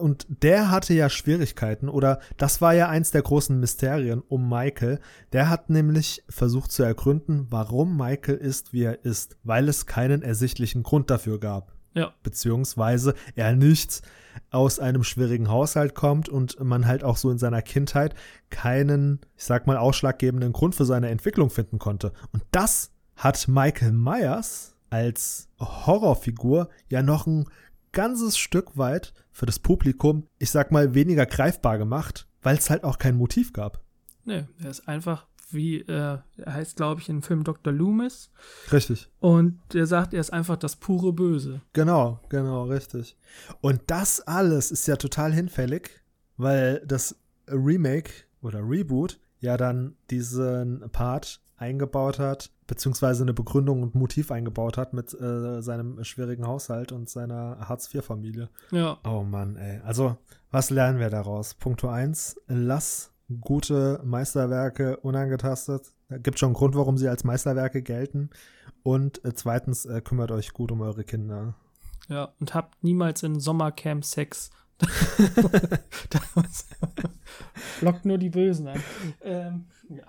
und 0.00 0.26
der 0.28 0.70
hatte 0.70 0.94
ja 0.94 1.10
Schwierigkeiten 1.10 1.88
oder 1.88 2.20
das 2.36 2.60
war 2.60 2.72
ja 2.74 2.88
eins 2.88 3.10
der 3.10 3.22
großen 3.22 3.58
Mysterien 3.58 4.22
um 4.28 4.48
Michael. 4.48 4.98
Der 5.32 5.50
hat 5.50 5.70
nämlich 5.70 6.24
versucht 6.28 6.72
zu 6.72 6.82
ergründen, 6.82 7.46
warum 7.50 7.96
Michael 7.96 8.38
ist, 8.38 8.72
wie 8.72 8.84
er 8.84 9.04
ist, 9.04 9.36
weil 9.44 9.68
es 9.68 9.86
keinen 9.86 10.22
ersichtlichen 10.22 10.82
Grund 10.82 11.10
dafür 11.10 11.38
gab. 11.38 11.72
Ja. 11.94 12.14
Beziehungsweise 12.22 13.14
er 13.34 13.54
nicht 13.54 14.02
aus 14.50 14.78
einem 14.78 15.04
schwierigen 15.04 15.48
Haushalt 15.48 15.94
kommt 15.94 16.28
und 16.28 16.58
man 16.60 16.86
halt 16.86 17.04
auch 17.04 17.16
so 17.16 17.30
in 17.30 17.38
seiner 17.38 17.62
Kindheit 17.62 18.14
keinen, 18.50 19.20
ich 19.36 19.44
sag 19.44 19.66
mal, 19.66 19.76
ausschlaggebenden 19.76 20.52
Grund 20.52 20.74
für 20.74 20.84
seine 20.84 21.08
Entwicklung 21.08 21.50
finden 21.50 21.78
konnte. 21.78 22.12
Und 22.32 22.44
das 22.50 22.92
hat 23.16 23.48
Michael 23.48 23.92
Myers 23.92 24.74
als 24.90 25.48
Horrorfigur 25.58 26.68
ja 26.88 27.02
noch 27.02 27.26
ein 27.26 27.46
ganzes 27.92 28.36
Stück 28.36 28.76
weit 28.76 29.12
für 29.32 29.46
das 29.46 29.58
Publikum, 29.58 30.28
ich 30.38 30.50
sag 30.50 30.70
mal, 30.70 30.94
weniger 30.94 31.26
greifbar 31.26 31.78
gemacht, 31.78 32.28
weil 32.42 32.56
es 32.56 32.70
halt 32.70 32.84
auch 32.84 32.98
kein 32.98 33.16
Motiv 33.16 33.52
gab. 33.52 33.80
Nee, 34.24 34.44
er 34.62 34.70
ist 34.70 34.88
einfach 34.88 35.26
wie, 35.54 35.80
äh, 35.80 36.18
er 36.36 36.54
heißt, 36.54 36.76
glaube 36.76 37.00
ich, 37.00 37.08
im 37.08 37.22
Film 37.22 37.44
Dr. 37.44 37.72
Loomis. 37.72 38.30
Richtig. 38.72 39.08
Und 39.20 39.60
der 39.72 39.86
sagt, 39.86 40.14
er 40.14 40.20
ist 40.20 40.32
einfach 40.32 40.56
das 40.56 40.76
pure 40.76 41.12
Böse. 41.12 41.60
Genau, 41.72 42.20
genau, 42.28 42.64
richtig. 42.64 43.16
Und 43.60 43.80
das 43.86 44.20
alles 44.20 44.70
ist 44.70 44.86
ja 44.86 44.96
total 44.96 45.32
hinfällig, 45.32 46.02
weil 46.36 46.82
das 46.86 47.16
Remake 47.48 48.10
oder 48.42 48.60
Reboot 48.60 49.20
ja 49.40 49.56
dann 49.56 49.96
diesen 50.10 50.88
Part 50.90 51.40
eingebaut 51.56 52.18
hat, 52.18 52.50
beziehungsweise 52.66 53.22
eine 53.22 53.34
Begründung 53.34 53.82
und 53.82 53.94
Motiv 53.94 54.30
eingebaut 54.30 54.76
hat 54.76 54.92
mit 54.92 55.14
äh, 55.14 55.62
seinem 55.62 56.02
schwierigen 56.04 56.46
Haushalt 56.46 56.92
und 56.92 57.08
seiner 57.08 57.68
Hartz-IV-Familie. 57.68 58.48
Ja. 58.70 58.98
Oh 59.04 59.22
Mann, 59.22 59.56
ey. 59.56 59.80
Also, 59.84 60.16
was 60.50 60.70
lernen 60.70 60.98
wir 60.98 61.10
daraus? 61.10 61.54
Punkt 61.54 61.84
1, 61.84 62.40
lass 62.48 63.13
gute 63.40 64.00
Meisterwerke 64.04 64.98
unangetastet. 64.98 65.92
Gibt 66.22 66.38
schon 66.38 66.48
einen 66.48 66.54
Grund, 66.54 66.74
warum 66.74 66.98
sie 66.98 67.08
als 67.08 67.24
Meisterwerke 67.24 67.82
gelten. 67.82 68.30
Und 68.82 69.24
äh, 69.24 69.34
zweitens, 69.34 69.86
äh, 69.86 70.00
kümmert 70.00 70.30
euch 70.30 70.52
gut 70.52 70.70
um 70.70 70.80
eure 70.82 71.04
Kinder. 71.04 71.54
Ja, 72.08 72.34
und 72.38 72.54
habt 72.54 72.82
niemals 72.84 73.22
in 73.22 73.40
Sommercamp 73.40 74.04
Sex. 74.04 74.50
Lockt 77.80 78.04
nur 78.04 78.18
die 78.18 78.28
Bösen 78.28 78.68
an. 78.68 78.82
Ähm, 79.22 79.66
ja. 79.88 80.04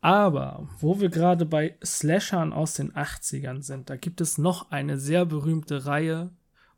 Aber 0.00 0.68
wo 0.78 1.00
wir 1.00 1.10
gerade 1.10 1.44
bei 1.44 1.76
Slashern 1.84 2.52
aus 2.54 2.74
den 2.74 2.92
80ern 2.92 3.62
sind, 3.62 3.90
da 3.90 3.96
gibt 3.96 4.20
es 4.20 4.38
noch 4.38 4.70
eine 4.70 4.98
sehr 4.98 5.26
berühmte 5.26 5.84
Reihe. 5.84 6.30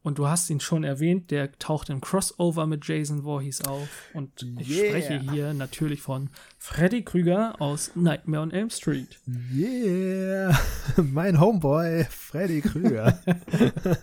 Und 0.05 0.19
du 0.19 0.27
hast 0.27 0.51
ihn 0.51 0.59
schon 0.59 0.83
erwähnt, 0.83 1.31
der 1.31 1.53
taucht 1.59 1.89
im 1.89 2.01
Crossover 2.01 2.67
mit 2.67 2.85
Jason 2.87 3.23
Voorhees 3.23 3.65
auf. 3.65 3.89
Und 4.15 4.45
ich 4.59 4.69
Yeah. 4.69 4.89
spreche 4.89 5.21
hier 5.31 5.55
natürlich 5.55 6.03
von 6.03 6.29
Freddy 6.59 7.03
Krüger 7.05 7.55
aus 7.61 7.93
Nightmare 7.95 8.43
on 8.43 8.51
Elm 8.51 8.69
Street. 8.71 9.21
Yeah, 9.55 10.59
mein 10.97 11.39
Homeboy 11.39 12.05
Freddy 12.11 12.63
Krüger. 12.63 13.21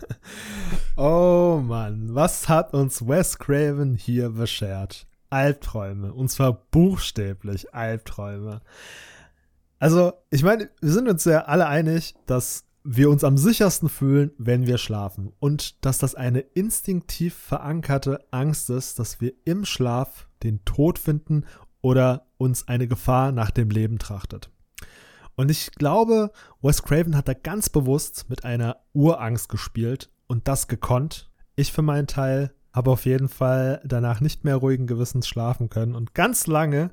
oh 0.96 1.60
Mann, 1.62 2.14
was 2.14 2.48
hat 2.48 2.72
uns 2.72 3.06
Wes 3.06 3.38
Craven 3.38 3.94
hier 3.94 4.30
beschert? 4.30 5.06
Albträume, 5.28 6.12
und 6.12 6.30
zwar 6.30 6.52
buchstäblich 6.70 7.74
Albträume. 7.74 8.62
Also, 9.78 10.12
ich 10.30 10.42
meine, 10.42 10.70
wir 10.80 10.90
sind 10.92 11.08
uns 11.08 11.24
ja 11.24 11.42
alle 11.42 11.66
einig, 11.66 12.14
dass 12.26 12.64
wir 12.82 13.10
uns 13.10 13.24
am 13.24 13.36
sichersten 13.36 13.88
fühlen, 13.88 14.32
wenn 14.38 14.66
wir 14.66 14.78
schlafen. 14.78 15.32
Und 15.38 15.84
dass 15.84 15.98
das 15.98 16.14
eine 16.14 16.40
instinktiv 16.40 17.34
verankerte 17.34 18.24
Angst 18.30 18.70
ist, 18.70 18.98
dass 18.98 19.20
wir 19.20 19.32
im 19.44 19.64
Schlaf 19.64 20.28
den 20.42 20.64
Tod 20.64 20.98
finden 20.98 21.44
oder 21.82 22.26
uns 22.38 22.68
eine 22.68 22.88
Gefahr 22.88 23.32
nach 23.32 23.50
dem 23.50 23.70
Leben 23.70 23.98
trachtet. 23.98 24.50
Und 25.36 25.50
ich 25.50 25.72
glaube, 25.72 26.32
Wes 26.60 26.82
Craven 26.82 27.16
hat 27.16 27.28
da 27.28 27.34
ganz 27.34 27.68
bewusst 27.68 28.26
mit 28.28 28.44
einer 28.44 28.76
Urangst 28.92 29.48
gespielt 29.48 30.10
und 30.26 30.48
das 30.48 30.68
gekonnt. 30.68 31.30
Ich 31.56 31.72
für 31.72 31.82
meinen 31.82 32.06
Teil 32.06 32.52
habe 32.72 32.90
auf 32.90 33.04
jeden 33.04 33.28
Fall 33.28 33.80
danach 33.84 34.20
nicht 34.20 34.44
mehr 34.44 34.56
ruhigen 34.56 34.86
Gewissens 34.86 35.26
schlafen 35.26 35.68
können 35.68 35.94
und 35.94 36.14
ganz 36.14 36.46
lange 36.46 36.90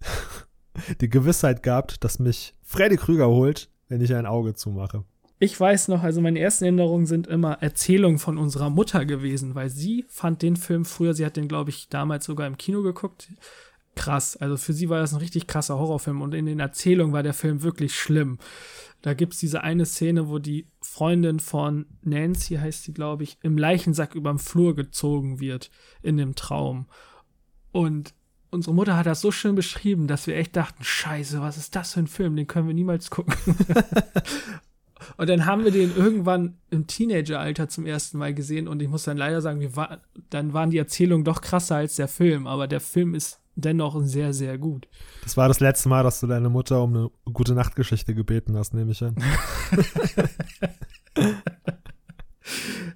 die 1.00 1.08
Gewissheit 1.08 1.62
gehabt, 1.62 2.04
dass 2.04 2.18
mich 2.18 2.54
Freddy 2.62 2.96
Krüger 2.96 3.28
holt, 3.28 3.70
wenn 3.88 4.00
ich 4.00 4.14
ein 4.14 4.26
Auge 4.26 4.54
zumache. 4.54 5.04
Ich 5.40 5.58
weiß 5.58 5.88
noch, 5.88 6.02
also 6.02 6.20
meine 6.20 6.40
ersten 6.40 6.64
Erinnerungen 6.64 7.06
sind 7.06 7.28
immer 7.28 7.62
Erzählungen 7.62 8.18
von 8.18 8.38
unserer 8.38 8.70
Mutter 8.70 9.04
gewesen, 9.04 9.54
weil 9.54 9.70
sie 9.70 10.04
fand 10.08 10.42
den 10.42 10.56
Film 10.56 10.84
früher, 10.84 11.14
sie 11.14 11.24
hat 11.24 11.36
den, 11.36 11.46
glaube 11.46 11.70
ich, 11.70 11.88
damals 11.88 12.24
sogar 12.24 12.46
im 12.48 12.58
Kino 12.58 12.82
geguckt. 12.82 13.28
Krass. 13.94 14.36
Also 14.36 14.56
für 14.56 14.72
sie 14.72 14.88
war 14.88 15.00
das 15.00 15.12
ein 15.12 15.20
richtig 15.20 15.46
krasser 15.46 15.78
Horrorfilm 15.78 16.22
und 16.22 16.34
in 16.34 16.46
den 16.46 16.58
Erzählungen 16.58 17.12
war 17.12 17.22
der 17.22 17.34
Film 17.34 17.62
wirklich 17.62 17.94
schlimm. 17.94 18.38
Da 19.02 19.14
gibt 19.14 19.34
es 19.34 19.38
diese 19.38 19.62
eine 19.62 19.86
Szene, 19.86 20.28
wo 20.28 20.40
die 20.40 20.66
Freundin 20.80 21.38
von 21.38 21.86
Nancy, 22.02 22.56
heißt 22.56 22.82
sie, 22.82 22.92
glaube 22.92 23.22
ich, 23.22 23.38
im 23.42 23.56
Leichensack 23.56 24.16
überm 24.16 24.40
Flur 24.40 24.74
gezogen 24.74 25.38
wird 25.38 25.70
in 26.02 26.16
dem 26.16 26.34
Traum. 26.34 26.86
Und 27.70 28.12
unsere 28.50 28.74
Mutter 28.74 28.96
hat 28.96 29.06
das 29.06 29.20
so 29.20 29.30
schön 29.30 29.54
beschrieben, 29.54 30.08
dass 30.08 30.26
wir 30.26 30.36
echt 30.36 30.56
dachten, 30.56 30.82
scheiße, 30.82 31.40
was 31.40 31.58
ist 31.58 31.76
das 31.76 31.92
für 31.92 32.00
ein 32.00 32.08
Film, 32.08 32.34
den 32.34 32.48
können 32.48 32.66
wir 32.66 32.74
niemals 32.74 33.10
gucken. 33.10 33.34
und 35.16 35.28
dann 35.28 35.46
haben 35.46 35.64
wir 35.64 35.70
den 35.70 35.96
irgendwann 35.96 36.58
im 36.70 36.86
Teenageralter 36.86 37.68
zum 37.68 37.86
ersten 37.86 38.18
Mal 38.18 38.34
gesehen 38.34 38.68
und 38.68 38.82
ich 38.82 38.88
muss 38.88 39.04
dann 39.04 39.16
leider 39.16 39.40
sagen, 39.40 39.60
wir 39.60 39.76
war, 39.76 40.00
dann 40.30 40.52
waren 40.52 40.70
die 40.70 40.78
Erzählungen 40.78 41.24
doch 41.24 41.40
krasser 41.40 41.76
als 41.76 41.96
der 41.96 42.08
Film, 42.08 42.46
aber 42.46 42.66
der 42.66 42.80
Film 42.80 43.14
ist 43.14 43.40
dennoch 43.54 44.00
sehr, 44.02 44.32
sehr 44.32 44.58
gut. 44.58 44.88
Das 45.22 45.36
war 45.36 45.48
das 45.48 45.60
letzte 45.60 45.88
Mal, 45.88 46.02
dass 46.02 46.20
du 46.20 46.26
deine 46.26 46.48
Mutter 46.48 46.82
um 46.82 46.94
eine 46.94 47.10
gute 47.32 47.54
Nachtgeschichte 47.54 48.14
gebeten 48.14 48.56
hast, 48.56 48.72
nehme 48.74 48.92
ich 48.92 49.02
an. 49.02 49.16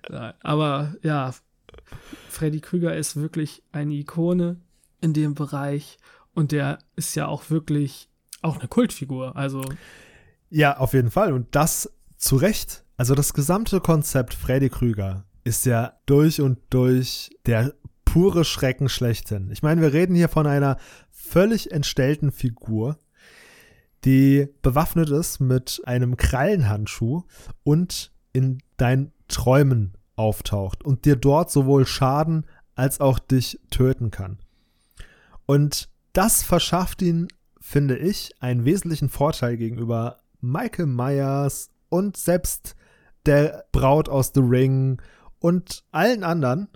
Nein, 0.09 0.35
aber 0.43 0.95
ja, 1.03 1.35
Freddy 2.29 2.61
Krüger 2.61 2.97
ist 2.97 3.17
wirklich 3.17 3.63
eine 3.73 3.95
Ikone 3.95 4.57
in 5.01 5.13
dem 5.13 5.35
Bereich 5.35 5.99
und 6.35 6.53
der 6.53 6.79
ist 6.97 7.15
ja 7.15 7.27
auch 7.27 7.51
wirklich 7.51 8.09
auch 8.41 8.59
eine 8.59 8.69
Kultfigur. 8.69 9.37
Also 9.37 9.63
Ja, 10.55 10.77
auf 10.77 10.93
jeden 10.93 11.11
Fall. 11.11 11.33
Und 11.33 11.55
das 11.55 11.91
zu 12.19 12.37
Recht. 12.37 12.85
Also 12.99 13.15
das 13.15 13.33
gesamte 13.33 13.81
Konzept 13.81 14.35
Freddy 14.35 14.69
Krüger 14.69 15.25
ist 15.45 15.65
ja 15.65 15.95
durch 16.05 16.43
und 16.43 16.59
durch 16.69 17.31
der 17.47 17.73
pure 18.05 18.45
Schrecken 18.45 18.91
schlechthin. 18.91 19.51
Ich 19.51 19.63
meine, 19.63 19.81
wir 19.81 19.95
reden 19.95 20.15
hier 20.15 20.29
von 20.29 20.47
einer 20.47 20.77
völlig 21.11 21.73
entstellten 21.73 22.31
Figur, 22.33 22.99
die 24.05 24.47
bewaffnet 24.61 25.09
ist 25.09 25.41
mit 25.41 25.81
einem 25.87 26.19
Krallenhandschuh 26.19 27.23
und 27.65 28.13
in 28.35 28.59
deinen 28.77 29.13
Träumen 29.29 29.95
auftaucht 30.17 30.85
und 30.85 31.07
dir 31.07 31.17
dort 31.17 31.51
sowohl 31.51 31.87
schaden 31.87 32.45
als 32.75 33.01
auch 33.01 33.19
dich 33.19 33.59
töten 33.71 34.11
kann. 34.11 34.39
Und 35.47 35.89
das 36.13 36.43
verschafft 36.43 37.01
ihn, 37.01 37.29
finde 37.59 37.97
ich, 37.97 38.33
einen 38.41 38.67
wesentlichen 38.67 39.09
Vorteil 39.09 39.57
gegenüber 39.57 40.19
Michael 40.43 40.87
Myers 40.87 41.71
und 41.89 42.17
selbst 42.17 42.75
der 43.25 43.65
Braut 43.73 44.09
aus 44.09 44.33
The 44.35 44.41
Ring 44.41 45.01
und 45.39 45.85
allen 45.93 46.25
anderen. 46.25 46.69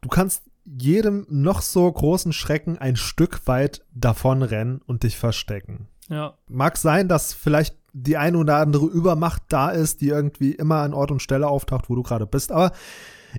Du 0.00 0.08
kannst 0.08 0.44
jedem 0.64 1.26
noch 1.28 1.62
so 1.62 1.90
großen 1.90 2.32
Schrecken 2.32 2.78
ein 2.78 2.96
Stück 2.96 3.46
weit 3.46 3.84
davonrennen 3.92 4.80
und 4.86 5.02
dich 5.02 5.16
verstecken. 5.16 5.88
Ja. 6.08 6.34
Mag 6.48 6.76
sein, 6.76 7.08
dass 7.08 7.32
vielleicht 7.32 7.76
die 7.92 8.16
eine 8.16 8.38
oder 8.38 8.56
andere 8.58 8.86
Übermacht 8.86 9.42
da 9.48 9.70
ist, 9.70 10.00
die 10.00 10.08
irgendwie 10.08 10.52
immer 10.52 10.76
an 10.76 10.94
Ort 10.94 11.10
und 11.10 11.22
Stelle 11.22 11.48
auftaucht, 11.48 11.88
wo 11.90 11.94
du 11.96 12.02
gerade 12.02 12.26
bist, 12.26 12.52
aber 12.52 12.72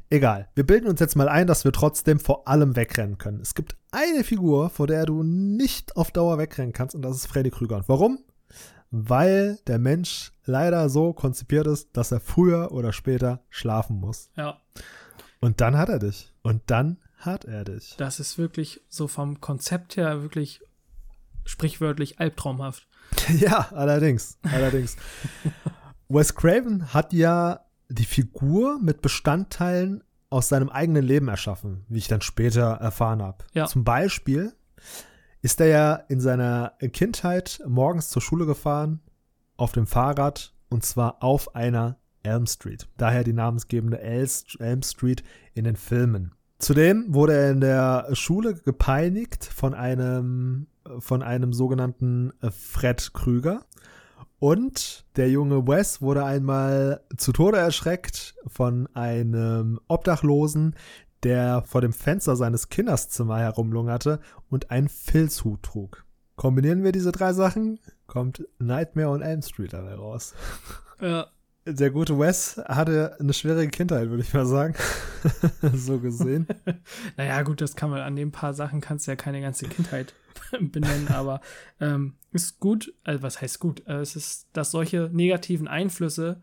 egal. 0.09 0.49
Wir 0.55 0.65
bilden 0.65 0.87
uns 0.87 0.99
jetzt 0.99 1.15
mal 1.15 1.29
ein, 1.29 1.47
dass 1.47 1.63
wir 1.63 1.71
trotzdem 1.71 2.19
vor 2.19 2.47
allem 2.47 2.75
wegrennen 2.75 3.17
können. 3.17 3.39
Es 3.41 3.55
gibt 3.55 3.77
eine 3.91 4.23
Figur, 4.23 4.69
vor 4.69 4.87
der 4.87 5.05
du 5.05 5.23
nicht 5.23 5.95
auf 5.95 6.11
Dauer 6.11 6.37
wegrennen 6.37 6.73
kannst, 6.73 6.95
und 6.95 7.01
das 7.01 7.15
ist 7.15 7.27
Freddy 7.27 7.49
Krüger. 7.49 7.77
Und 7.77 7.87
warum? 7.87 8.19
Weil 8.91 9.57
der 9.67 9.79
Mensch 9.79 10.33
leider 10.43 10.89
so 10.89 11.13
konzipiert 11.13 11.65
ist, 11.65 11.89
dass 11.93 12.11
er 12.11 12.19
früher 12.19 12.71
oder 12.71 12.91
später 12.91 13.41
schlafen 13.49 13.97
muss. 13.99 14.29
Ja. 14.35 14.59
Und 15.39 15.61
dann 15.61 15.77
hat 15.77 15.89
er 15.89 15.99
dich. 15.99 16.33
Und 16.41 16.63
dann 16.67 16.97
hat 17.17 17.45
er 17.45 17.63
dich. 17.63 17.95
Das 17.97 18.19
ist 18.19 18.37
wirklich 18.37 18.81
so 18.89 19.07
vom 19.07 19.39
Konzept 19.39 19.95
her 19.97 20.21
wirklich 20.21 20.61
sprichwörtlich 21.45 22.19
albtraumhaft. 22.19 22.87
Ja, 23.37 23.69
allerdings, 23.71 24.37
allerdings. 24.43 24.95
Wes 26.09 26.33
Craven 26.33 26.93
hat 26.93 27.13
ja 27.13 27.65
die 27.89 28.05
Figur 28.05 28.79
mit 28.79 29.01
Bestandteilen 29.01 30.03
aus 30.29 30.47
seinem 30.47 30.69
eigenen 30.69 31.03
Leben 31.03 31.27
erschaffen, 31.27 31.85
wie 31.89 31.97
ich 31.97 32.07
dann 32.07 32.21
später 32.21 32.75
erfahren 32.75 33.21
habe. 33.21 33.43
Ja. 33.53 33.65
Zum 33.65 33.83
Beispiel 33.83 34.53
ist 35.41 35.59
er 35.59 35.67
ja 35.67 35.93
in 36.07 36.19
seiner 36.19 36.73
Kindheit 36.93 37.61
morgens 37.67 38.09
zur 38.09 38.21
Schule 38.21 38.45
gefahren 38.45 38.99
auf 39.57 39.71
dem 39.71 39.87
Fahrrad 39.87 40.53
und 40.69 40.85
zwar 40.85 41.23
auf 41.23 41.55
einer 41.55 41.97
Elm 42.23 42.45
Street. 42.45 42.87
Daher 42.97 43.23
die 43.23 43.33
namensgebende 43.33 43.99
Elm 43.99 44.83
Street 44.83 45.23
in 45.53 45.63
den 45.63 45.75
Filmen. 45.75 46.33
Zudem 46.59 47.13
wurde 47.13 47.33
er 47.33 47.51
in 47.51 47.61
der 47.61 48.09
Schule 48.13 48.53
gepeinigt 48.53 49.45
von 49.45 49.73
einem, 49.73 50.67
von 50.99 51.23
einem 51.23 51.53
sogenannten 51.53 52.33
Fred 52.51 53.13
Krüger. 53.13 53.65
Und 54.37 55.05
der 55.15 55.29
junge 55.29 55.67
Wes 55.67 56.01
wurde 56.01 56.23
einmal 56.23 57.01
zu 57.17 57.31
Tode 57.31 57.57
erschreckt 57.57 58.35
von 58.47 58.87
einem 58.93 59.79
Obdachlosen, 59.87 60.75
der 61.23 61.63
vor 61.63 61.81
dem 61.81 61.93
Fenster 61.93 62.35
seines 62.35 62.69
Kinderszimmer 62.69 63.39
herumlungerte 63.39 64.19
und 64.49 64.71
einen 64.71 64.89
Filzhut 64.89 65.63
trug. 65.63 66.05
Kombinieren 66.35 66.83
wir 66.83 66.91
diese 66.91 67.11
drei 67.11 67.33
Sachen, 67.33 67.79
kommt 68.07 68.45
Nightmare 68.59 69.09
on 69.09 69.21
Elm 69.21 69.41
Street 69.41 69.73
dabei 69.73 69.95
raus. 69.95 70.33
Ja. 70.99 71.27
Der 71.65 71.91
gute 71.91 72.17
Wes 72.17 72.57
hatte 72.65 73.15
eine 73.19 73.33
schwierige 73.33 73.69
Kindheit, 73.69 74.09
würde 74.09 74.23
ich 74.23 74.33
mal 74.33 74.47
sagen. 74.47 74.73
so 75.75 75.99
gesehen. 75.99 76.47
naja, 77.17 77.43
gut, 77.43 77.61
das 77.61 77.75
kann 77.75 77.91
man 77.91 78.01
an 78.01 78.15
den 78.15 78.31
paar 78.31 78.55
Sachen 78.55 78.81
kannst 78.81 79.05
du 79.05 79.11
ja 79.11 79.15
keine 79.15 79.41
ganze 79.41 79.67
Kindheit 79.67 80.15
benennen, 80.59 81.09
aber 81.09 81.41
ähm, 81.79 82.15
ist 82.31 82.59
gut, 82.59 82.93
also 83.03 83.21
was 83.21 83.41
heißt 83.41 83.59
gut? 83.59 83.85
Äh, 83.85 83.97
es 83.97 84.15
ist, 84.15 84.47
dass 84.53 84.71
solche 84.71 85.11
negativen 85.13 85.67
Einflüsse 85.67 86.41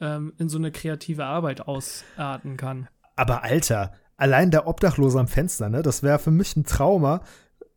ähm, 0.00 0.34
in 0.36 0.50
so 0.50 0.58
eine 0.58 0.70
kreative 0.70 1.24
Arbeit 1.24 1.62
ausarten 1.62 2.58
kann. 2.58 2.88
Aber 3.16 3.42
Alter, 3.42 3.94
allein 4.18 4.50
der 4.50 4.66
Obdachlose 4.66 5.18
am 5.18 5.28
Fenster, 5.28 5.70
ne, 5.70 5.80
das 5.80 6.02
wäre 6.02 6.18
für 6.18 6.30
mich 6.30 6.54
ein 6.56 6.64
Trauma. 6.64 7.22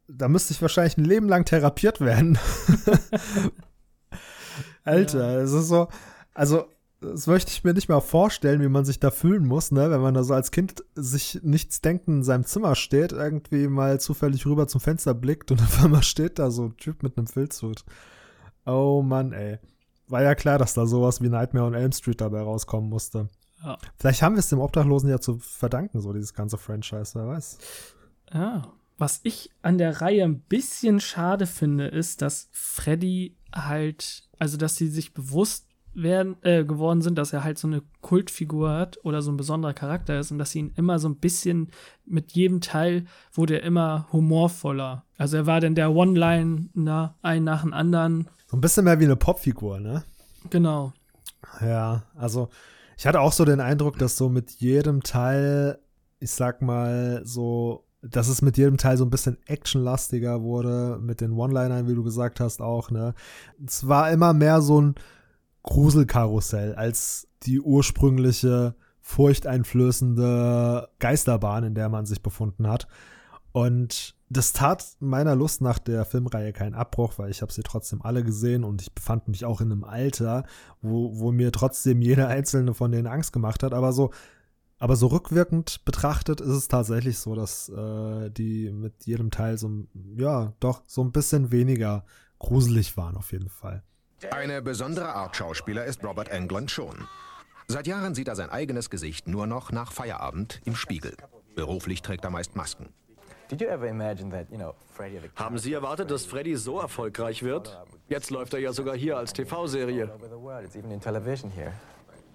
Da 0.10 0.28
müsste 0.28 0.52
ich 0.54 0.62
wahrscheinlich 0.62 0.98
ein 0.98 1.06
Leben 1.06 1.30
lang 1.30 1.46
therapiert 1.46 2.02
werden. 2.02 2.38
Alter, 4.84 5.38
es 5.42 5.54
ist 5.54 5.70
so, 5.70 5.88
also 6.34 6.66
das 7.00 7.28
möchte 7.28 7.52
ich 7.52 7.64
mir 7.64 7.74
nicht 7.74 7.90
mal 7.90 8.02
vorstellen, 8.02 8.62
wie 8.62 8.70
man 8.70 8.86
sich 8.86 9.00
da 9.00 9.10
fühlen 9.10 9.46
muss, 9.46 9.72
ne, 9.72 9.90
wenn 9.90 10.02
man 10.02 10.14
da 10.14 10.24
so 10.24 10.34
als 10.34 10.52
Kind 10.52 10.84
sich 10.96 11.40
nichts 11.44 11.82
denken 11.82 12.18
in 12.18 12.24
seinem 12.24 12.46
Zimmer 12.46 12.76
steht, 12.76 13.12
irgendwie 13.12 13.68
mal 13.68 14.00
zufällig 14.00 14.46
rüber 14.46 14.68
zum 14.68 14.82
Fenster 14.82 15.14
blickt 15.14 15.52
und 15.52 15.62
auf 15.62 15.84
einmal 15.84 16.04
steht 16.04 16.40
da 16.40 16.52
so 16.52 16.66
ein 16.66 16.78
Typ 16.78 17.04
mit 17.04 17.18
einem 17.18 17.28
Filzhut. 17.28 17.86
Oh 18.66 19.02
Mann, 19.02 19.32
ey. 19.32 19.60
War 20.08 20.24
ja 20.24 20.36
klar, 20.36 20.58
dass 20.58 20.74
da 20.74 20.86
sowas 20.86 21.22
wie 21.22 21.30
Nightmare 21.30 21.66
on 21.66 21.74
Elm 21.74 21.92
Street 21.92 22.20
dabei 22.20 22.42
rauskommen 22.42 22.90
musste. 22.90 23.30
Ja. 23.64 23.78
Vielleicht 23.98 24.22
haben 24.22 24.36
wir 24.36 24.40
es 24.40 24.50
dem 24.50 24.60
Obdachlosen 24.60 25.10
ja 25.10 25.20
zu 25.20 25.38
verdanken, 25.38 26.02
so 26.02 26.14
dieses 26.14 26.34
ganze 26.34 26.58
Franchise, 26.58 27.12
wer 27.16 27.28
weiß. 27.28 27.58
Ja. 28.34 28.74
Was 28.98 29.20
ich 29.24 29.50
an 29.64 29.78
der 29.78 30.02
Reihe 30.02 30.24
ein 30.24 30.42
bisschen 30.42 31.00
schade 31.00 31.48
finde, 31.48 31.88
ist, 31.88 32.22
dass 32.22 32.50
Freddy 32.52 33.36
halt, 33.54 34.30
also 34.38 34.58
dass 34.58 34.76
sie 34.76 34.88
sich 34.88 35.14
bewusst 35.14 35.66
werden, 35.94 36.38
äh, 36.42 36.64
geworden 36.64 37.02
sind, 37.02 37.18
dass 37.18 37.34
er 37.34 37.44
halt 37.44 37.58
so 37.58 37.68
eine 37.68 37.82
Kultfigur 38.02 38.72
hat 38.72 39.04
oder 39.04 39.22
so 39.22 39.32
ein 39.32 39.38
besonderer 39.38 39.74
Charakter 39.74 40.20
ist 40.20 40.32
und 40.32 40.38
dass 40.38 40.52
sie 40.52 40.60
ihn 40.60 40.74
immer 40.76 41.00
so 41.00 41.10
ein 41.10 41.18
bisschen 41.18 41.70
mit 42.06 42.32
jedem 42.32 42.62
Teil 42.62 43.06
wurde 43.34 43.56
er 43.56 43.64
immer 43.64 44.08
humorvoller. 44.12 45.04
Also 45.18 45.38
er 45.38 45.46
war 45.48 45.60
dann 45.60 45.76
der 45.76 45.92
One-Liner, 45.92 47.16
ein 47.22 47.44
nach 47.44 47.62
dem 47.62 47.74
anderen. 47.74 48.30
So 48.48 48.58
ein 48.58 48.62
bisschen 48.62 48.86
mehr 48.86 49.00
wie 49.00 49.06
eine 49.06 49.16
Popfigur, 49.16 49.80
ne? 49.80 50.04
Genau. 50.50 50.94
Ja, 51.60 52.04
also 52.16 52.50
ich 53.02 53.08
hatte 53.08 53.20
auch 53.20 53.32
so 53.32 53.46
den 53.46 53.62
Eindruck, 53.62 53.98
dass 53.98 54.16
so 54.16 54.30
mit 54.30 54.52
jedem 54.52 55.02
Teil, 55.02 55.80
ich 56.20 56.30
sag 56.30 56.62
mal, 56.62 57.22
so, 57.24 57.88
dass 58.04 58.28
es 58.28 58.44
mit 58.44 58.58
jedem 58.58 58.78
Teil 58.78 58.96
so 58.96 59.04
ein 59.04 59.10
bisschen 59.10 59.40
actionlastiger 59.48 60.44
wurde, 60.44 61.00
mit 61.02 61.20
den 61.20 61.32
One-Linern, 61.32 61.88
wie 61.88 61.96
du 61.96 62.04
gesagt 62.04 62.40
hast, 62.40 62.62
auch, 62.62 62.92
ne? 62.92 63.16
Es 63.66 63.88
war 63.88 64.12
immer 64.12 64.34
mehr 64.34 64.62
so 64.62 64.80
ein 64.80 64.94
Gruselkarussell 65.64 66.76
als 66.76 67.28
die 67.42 67.60
ursprüngliche 67.60 68.76
furchteinflößende 69.00 70.88
Geisterbahn, 71.00 71.64
in 71.64 71.74
der 71.74 71.90
man 71.90 72.06
sich 72.06 72.22
befunden 72.22 72.68
hat. 72.68 72.88
Und 73.52 74.14
das 74.32 74.54
tat 74.54 74.96
meiner 75.00 75.36
Lust 75.36 75.62
nach 75.62 75.78
der 75.78 76.06
Filmreihe 76.06 76.54
keinen 76.54 76.74
Abbruch, 76.74 77.18
weil 77.18 77.30
ich 77.30 77.42
habe 77.42 77.52
sie 77.52 77.64
trotzdem 77.64 78.02
alle 78.02 78.24
gesehen 78.24 78.64
und 78.64 78.82
ich 78.82 78.94
befand 78.94 79.28
mich 79.28 79.44
auch 79.44 79.60
in 79.60 79.72
einem 79.72 79.84
Alter, 79.84 80.46
wo, 80.82 81.20
wo 81.20 81.32
mir 81.34 81.52
trotzdem 81.52 82.02
jeder 82.02 82.30
einzelne 82.30 82.74
von 82.74 82.92
denen 82.92 83.08
Angst 83.08 83.34
gemacht 83.34 83.62
hat. 83.62 83.74
Aber 83.74 83.92
so, 83.92 84.12
aber 84.80 84.96
so 84.96 85.08
rückwirkend 85.08 85.84
betrachtet 85.84 86.40
ist 86.40 86.48
es 86.48 86.68
tatsächlich 86.70 87.20
so, 87.20 87.36
dass 87.36 87.68
äh, 87.70 88.30
die 88.30 88.72
mit 88.72 89.06
jedem 89.06 89.32
Teil 89.32 89.58
so, 89.58 89.70
ja, 90.16 90.54
doch 90.62 90.82
so 90.88 91.04
ein 91.04 91.12
bisschen 91.12 91.52
weniger 91.52 92.06
gruselig 92.40 92.96
waren 92.96 93.18
auf 93.18 93.34
jeden 93.34 93.50
Fall. 93.50 93.84
Eine 94.32 94.62
besondere 94.62 95.14
Art 95.14 95.36
Schauspieler 95.36 95.84
ist 95.84 96.04
Robert 96.06 96.30
Englund 96.30 96.72
schon. 96.72 96.96
Seit 97.68 97.86
Jahren 97.86 98.16
sieht 98.16 98.30
er 98.30 98.36
sein 98.36 98.50
eigenes 98.50 98.90
Gesicht 98.90 99.28
nur 99.28 99.46
noch 99.46 99.72
nach 99.72 99.92
Feierabend 99.92 100.62
im 100.64 100.76
Spiegel. 100.76 101.18
Beruflich 101.56 102.02
trägt 102.02 102.24
er 102.24 102.30
meist 102.30 102.56
Masken. 102.56 102.90
Haben 105.36 105.58
Sie 105.58 105.74
erwartet, 105.74 106.10
dass 106.12 106.26
Freddy 106.26 106.56
so 106.56 106.80
erfolgreich 106.80 107.44
wird? 107.44 107.78
Jetzt 108.08 108.30
läuft 108.32 108.54
er 108.54 108.60
ja 108.60 108.74
sogar 108.74 108.96
hier 108.96 109.18
als 109.18 109.34
TV-Serie. 109.34 110.10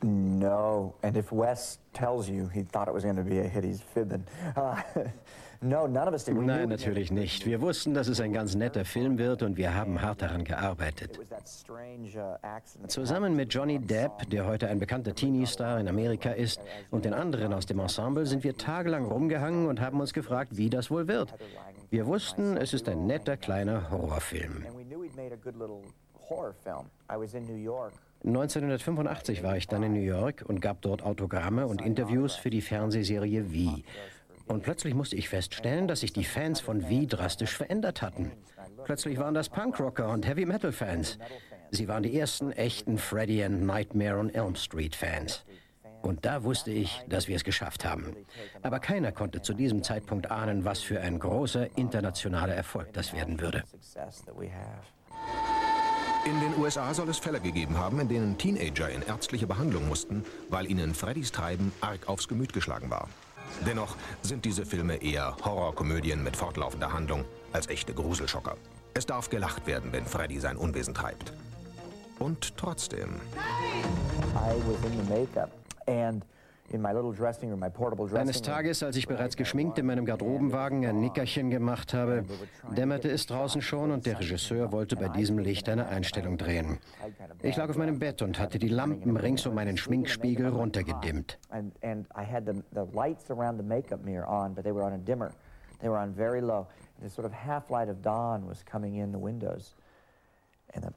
No, 0.02 0.94
and 1.02 1.16
if 1.16 1.32
Wes 1.32 1.78
tells 1.94 2.28
you 2.28 2.48
he 2.48 2.62
thought 2.62 2.86
it 2.86 2.92
was 2.94 3.02
going 3.02 3.16
to 3.16 3.22
be 3.22 3.40
a 3.40 3.44
hit, 3.48 3.64
he's 3.64 3.80
fibbing. 3.80 4.24
Uh, 4.54 4.76
Nein, 6.46 6.68
natürlich 6.68 7.10
nicht. 7.10 7.46
Wir 7.46 7.60
wussten, 7.60 7.94
dass 7.94 8.08
es 8.08 8.20
ein 8.20 8.32
ganz 8.32 8.54
netter 8.54 8.84
Film 8.84 9.18
wird 9.18 9.42
und 9.42 9.56
wir 9.56 9.74
haben 9.74 10.00
hart 10.00 10.22
daran 10.22 10.44
gearbeitet. 10.44 11.18
Zusammen 12.86 13.34
mit 13.34 13.52
Johnny 13.52 13.78
Depp, 13.78 14.30
der 14.30 14.46
heute 14.46 14.68
ein 14.68 14.78
bekannter 14.78 15.14
Teenie-Star 15.14 15.80
in 15.80 15.88
Amerika 15.88 16.30
ist, 16.30 16.60
und 16.90 17.04
den 17.04 17.14
anderen 17.14 17.52
aus 17.52 17.66
dem 17.66 17.80
Ensemble 17.80 18.26
sind 18.26 18.44
wir 18.44 18.56
tagelang 18.56 19.06
rumgehangen 19.06 19.66
und 19.66 19.80
haben 19.80 20.00
uns 20.00 20.12
gefragt, 20.12 20.56
wie 20.56 20.70
das 20.70 20.90
wohl 20.90 21.08
wird. 21.08 21.34
Wir 21.90 22.06
wussten, 22.06 22.56
es 22.56 22.72
ist 22.72 22.88
ein 22.88 23.06
netter 23.06 23.36
kleiner 23.36 23.90
Horrorfilm. 23.90 24.64
1985 28.24 29.42
war 29.42 29.56
ich 29.56 29.68
dann 29.68 29.82
in 29.82 29.92
New 29.92 30.00
York 30.00 30.44
und 30.46 30.60
gab 30.60 30.82
dort 30.82 31.02
Autogramme 31.04 31.66
und 31.66 31.80
Interviews 31.80 32.34
für 32.34 32.50
die 32.50 32.60
Fernsehserie 32.60 33.52
Wie. 33.52 33.84
Und 34.46 34.62
plötzlich 34.62 34.94
musste 34.94 35.16
ich 35.16 35.28
feststellen, 35.28 35.88
dass 35.88 36.00
sich 36.00 36.12
die 36.12 36.24
Fans 36.24 36.60
von 36.60 36.88
Wie 36.88 37.06
drastisch 37.06 37.56
verändert 37.56 38.02
hatten. 38.02 38.32
Plötzlich 38.84 39.18
waren 39.18 39.34
das 39.34 39.48
Punkrocker 39.48 40.10
und 40.10 40.26
Heavy 40.26 40.46
Metal 40.46 40.72
Fans. 40.72 41.18
Sie 41.70 41.88
waren 41.88 42.04
die 42.04 42.16
ersten 42.16 42.52
echten 42.52 42.98
Freddy 42.98 43.42
and 43.42 43.62
Nightmare 43.64 44.18
on 44.18 44.30
Elm 44.30 44.54
Street 44.54 44.94
Fans. 44.94 45.44
Und 46.02 46.24
da 46.24 46.44
wusste 46.44 46.70
ich, 46.70 47.02
dass 47.08 47.26
wir 47.26 47.34
es 47.34 47.42
geschafft 47.42 47.84
haben. 47.84 48.14
Aber 48.62 48.78
keiner 48.78 49.10
konnte 49.10 49.42
zu 49.42 49.54
diesem 49.54 49.82
Zeitpunkt 49.82 50.30
ahnen, 50.30 50.64
was 50.64 50.80
für 50.80 51.00
ein 51.00 51.18
großer 51.18 51.76
internationaler 51.76 52.54
Erfolg 52.54 52.92
das 52.92 53.12
werden 53.12 53.40
würde. 53.40 53.64
In 56.24 56.40
den 56.40 56.60
USA 56.60 56.94
soll 56.94 57.08
es 57.08 57.18
Fälle 57.18 57.40
gegeben 57.40 57.76
haben, 57.78 57.98
in 58.00 58.08
denen 58.08 58.38
Teenager 58.38 58.88
in 58.88 59.02
ärztliche 59.02 59.46
Behandlung 59.48 59.88
mussten, 59.88 60.24
weil 60.48 60.70
ihnen 60.70 60.94
Freddys 60.94 61.32
Treiben 61.32 61.72
arg 61.80 62.08
aufs 62.08 62.28
Gemüt 62.28 62.52
geschlagen 62.52 62.88
war. 62.90 63.08
Dennoch 63.66 63.96
sind 64.22 64.44
diese 64.44 64.66
Filme 64.66 64.96
eher 64.96 65.36
Horrorkomödien 65.44 66.22
mit 66.22 66.36
fortlaufender 66.36 66.92
Handlung 66.92 67.24
als 67.52 67.68
echte 67.68 67.94
Gruselschocker. 67.94 68.56
Es 68.94 69.06
darf 69.06 69.28
gelacht 69.28 69.66
werden, 69.66 69.92
wenn 69.92 70.06
Freddy 70.06 70.40
sein 70.40 70.56
Unwesen 70.56 70.94
treibt. 70.94 71.32
Und 72.18 72.56
trotzdem. 72.56 73.20
I 74.34 74.54
was 74.66 74.90
in 74.90 75.04
the 75.04 75.12
makeup 75.12 75.50
and 75.86 76.24
in 76.70 76.82
my 76.82 76.92
little 76.92 77.12
dressing 77.12 77.50
room, 77.50 77.60
my 77.60 77.68
portable 77.68 78.06
dressing 78.06 78.28
Eines 78.28 78.42
Tages, 78.42 78.82
als 78.82 78.96
ich 78.96 79.06
bereits 79.06 79.36
geschminkt 79.36 79.78
in 79.78 79.86
meinem 79.86 80.04
Garderobenwagen 80.04 80.84
ein 80.86 81.00
Nickerchen 81.00 81.50
gemacht 81.50 81.94
habe, 81.94 82.24
dämmerte 82.76 83.10
es 83.10 83.26
draußen 83.26 83.62
schon 83.62 83.90
und 83.90 84.06
der 84.06 84.18
Regisseur 84.18 84.72
wollte 84.72 84.96
bei 84.96 85.08
diesem 85.08 85.38
Licht 85.38 85.68
eine 85.68 85.86
Einstellung 85.86 86.36
drehen. 86.38 86.78
Ich 87.42 87.56
lag 87.56 87.68
auf 87.68 87.76
meinem 87.76 87.98
Bett 87.98 88.22
und 88.22 88.38
hatte 88.38 88.58
die 88.58 88.68
Lampen 88.68 89.16
rings 89.16 89.46
um 89.46 89.54
meinen 89.54 89.76
Schminkspiegel 89.76 90.48
runtergedimmt. 90.48 91.38
they 95.80 95.88
were 95.88 95.98
on 95.98 96.12
very 96.12 96.40
low. 96.40 96.66
The 97.02 97.10
sort 97.10 97.26
of 97.26 97.32
half 97.32 97.70
light 97.70 97.88
of 97.88 98.02
dawn 98.02 98.46
was 98.46 98.62
coming 98.62 98.96
in 98.96 99.12
the 99.12 99.18
windows. 99.18 99.74
And 100.74 100.84
the 100.84 100.92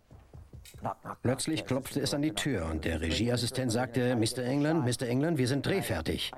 Plötzlich 1.22 1.66
klopfte 1.66 2.00
es 2.00 2.14
an 2.14 2.22
die 2.22 2.34
Tür 2.34 2.66
und 2.66 2.86
der 2.86 3.02
Regieassistent 3.02 3.72
sagte, 3.72 4.16
Mr. 4.16 4.40
England, 4.40 4.86
Mr. 4.86 5.08
England, 5.08 5.38
wir 5.38 5.48
sind 5.48 5.66
drehfertig. 5.66 6.32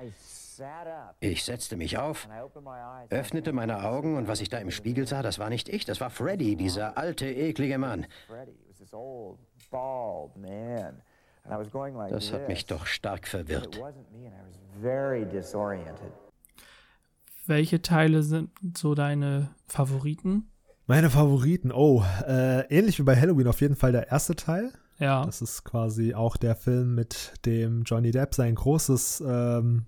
Ich 1.20 1.44
setzte 1.44 1.76
mich 1.76 1.98
auf, 1.98 2.28
öffnete 3.10 3.52
meine 3.52 3.84
Augen 3.84 4.16
und 4.16 4.28
was 4.28 4.40
ich 4.40 4.48
da 4.48 4.58
im 4.58 4.70
Spiegel 4.70 5.06
sah, 5.06 5.22
das 5.22 5.38
war 5.38 5.48
nicht 5.48 5.68
ich, 5.68 5.84
das 5.84 6.00
war 6.00 6.10
Freddy, 6.10 6.56
dieser 6.56 6.98
alte, 6.98 7.26
eklige 7.26 7.78
Mann. 7.78 8.06
Das 12.10 12.32
hat 12.32 12.48
mich 12.48 12.66
doch 12.66 12.86
stark 12.86 13.26
verwirrt. 13.26 13.80
Welche 17.46 17.82
Teile 17.82 18.22
sind 18.22 18.50
so 18.76 18.94
deine 18.94 19.54
Favoriten? 19.66 20.51
Meine 20.86 21.10
Favoriten, 21.10 21.70
oh, 21.72 22.04
äh, 22.26 22.66
ähnlich 22.68 22.98
wie 22.98 23.02
bei 23.04 23.18
Halloween 23.18 23.46
auf 23.46 23.60
jeden 23.60 23.76
Fall 23.76 23.92
der 23.92 24.10
erste 24.10 24.34
Teil. 24.34 24.72
Ja. 24.98 25.24
Das 25.24 25.40
ist 25.42 25.64
quasi 25.64 26.14
auch 26.14 26.36
der 26.36 26.54
Film, 26.56 26.94
mit 26.94 27.32
dem 27.46 27.82
Johnny 27.84 28.10
Depp 28.10 28.34
sein 28.34 28.54
großes 28.54 29.22
ähm, 29.26 29.86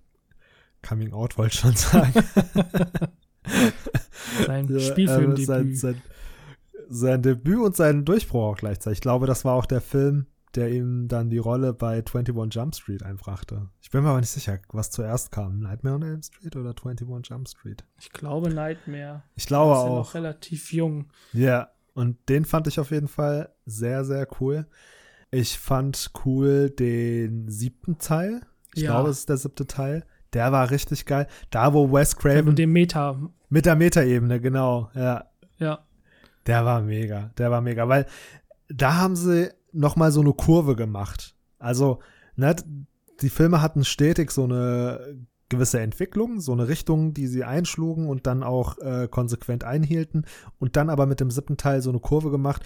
Coming 0.87 1.13
Out, 1.13 1.37
wollte 1.39 1.55
ich 1.55 1.61
schon 1.61 1.77
sagen. 1.77 2.13
sein 4.47 4.69
Ja, 4.69 4.81
Spielfilmdebüt. 4.81 5.43
äh, 5.43 5.45
Sein, 5.45 5.75
sein, 5.75 6.03
sein 6.89 7.23
Debüt 7.23 7.59
und 7.61 7.77
sein 7.77 8.05
Durchbruch 8.05 8.43
auch 8.53 8.57
gleichzeitig. 8.57 8.99
Ich 8.99 9.03
glaube, 9.03 9.27
das 9.27 9.45
war 9.45 9.55
auch 9.55 9.67
der 9.67 9.81
Film, 9.81 10.27
der 10.57 10.71
ihm 10.71 11.09
dann 11.09 11.31
die 11.31 11.39
Rolle 11.39 11.73
bei 11.73 11.97
21 11.97 12.35
Jump 12.55 12.75
Street 12.75 13.03
einbrachte. 13.03 13.69
Ich 13.81 13.91
bin 13.91 14.03
mir 14.03 14.11
aber 14.11 14.21
nicht 14.21 14.31
sicher, 14.31 14.59
was 14.73 14.91
zuerst 14.91 15.31
kam. 15.33 15.61
Nightmare 15.61 15.97
on 15.97 16.03
Elm 16.03 16.23
Street 16.23 16.57
oder 16.57 16.71
21 16.71 17.07
Jump 17.29 17.49
Street? 17.49 17.85
Ich 18.01 18.11
glaube 18.13 18.51
Nightmare. 18.51 19.23
Ich 19.37 19.47
glaube 19.47 19.75
Da 19.75 19.81
ist 19.81 19.85
auch. 19.91 19.97
noch 19.97 20.15
relativ 20.15 20.73
jung. 20.73 21.07
Ja, 21.33 21.71
und 21.95 22.17
den 22.29 22.45
fand 22.45 22.67
ich 22.67 22.81
auf 22.81 22.91
jeden 22.91 23.09
Fall 23.09 23.51
sehr, 23.67 24.05
sehr 24.05 24.27
cool. 24.41 24.67
Ich 25.31 25.59
fand 25.59 26.11
cool 26.25 26.71
den 26.71 27.49
siebten 27.49 27.99
Teil. 27.99 28.41
Ich 28.75 28.83
Ja. 28.83 28.93
glaube, 28.93 29.11
es 29.11 29.21
ist 29.21 29.29
der 29.29 29.37
siebte 29.37 29.67
Teil. 29.67 30.05
Der 30.33 30.51
war 30.53 30.71
richtig 30.71 31.07
geil. 31.07 31.29
Da, 31.51 31.73
wo 31.75 31.93
Wes 31.93 32.17
Craven. 32.17 32.47
Mit 32.47 32.59
dem 32.59 32.73
Meta. 32.73 33.19
Mit 33.49 33.67
der 33.67 33.77
Metaebene, 33.77 34.41
genau. 34.41 34.91
Ja. 34.95 35.27
Ja. 35.59 35.85
Der 36.47 36.65
war 36.65 36.81
mega. 36.83 37.31
Der 37.39 37.51
war 37.53 37.61
mega. 37.61 37.89
Weil 37.89 38.07
da 38.69 38.97
haben 38.97 39.15
sie 39.17 39.51
nochmal 39.75 40.13
so 40.13 40.21
eine 40.21 40.33
Kurve 40.33 40.77
gemacht. 40.77 41.35
Also, 41.59 42.01
ne, 42.37 42.55
die 43.21 43.31
Filme 43.31 43.61
hatten 43.61 43.85
stetig 43.85 44.31
so 44.31 44.45
eine 44.45 45.17
gewisse 45.49 45.81
Entwicklung, 45.81 46.41
so 46.41 46.53
eine 46.53 46.69
Richtung, 46.69 47.15
die 47.15 47.27
sie 47.27 47.45
einschlugen 47.45 48.09
und 48.09 48.27
dann 48.27 48.43
auch 48.43 48.79
äh, 48.79 49.09
konsequent 49.09 49.63
einhielten 49.65 50.27
und 50.59 50.77
dann 50.77 50.91
aber 50.91 51.07
mit 51.07 51.21
dem 51.21 51.31
siebten 51.31 51.57
Teil 51.57 51.83
so 51.83 51.91
eine 51.91 52.01
Kurve 52.01 52.31
gemacht, 52.31 52.63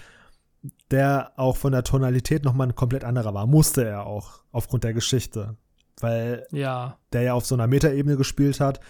der 0.90 1.32
auch 1.36 1.56
von 1.56 1.72
der 1.72 1.85
Tonalität 1.85 2.44
nochmal 2.44 2.68
ein 2.68 2.74
komplett 2.74 3.05
anderer 3.05 3.35
war. 3.35 3.47
Musste 3.47 3.85
er 3.85 4.06
auch, 4.06 4.43
aufgrund 4.52 4.85
der 4.85 4.94
Geschichte. 4.94 5.56
Weil 6.01 6.47
Ja. 6.52 6.98
der 7.12 7.22
ja 7.22 7.35
auf 7.35 7.47
so 7.47 7.55
einer 7.55 7.66
Metaebene 7.66 8.16
gespielt 8.16 8.60
hat. 8.60 8.80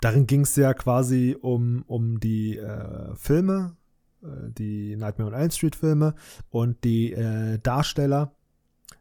Darin 0.00 0.26
ging 0.28 0.42
es 0.42 0.54
ja 0.54 0.74
quasi 0.74 1.36
um, 1.40 1.82
um 1.88 2.20
die 2.20 2.56
äh, 2.56 3.14
Filme, 3.16 3.76
die 4.22 4.96
Nightmare 4.96 5.30
on 5.32 5.40
Elm 5.40 5.50
Street 5.50 5.76
Filme 5.76 6.14
und 6.50 6.82
die 6.84 7.12
äh, 7.12 7.58
Darsteller, 7.58 8.32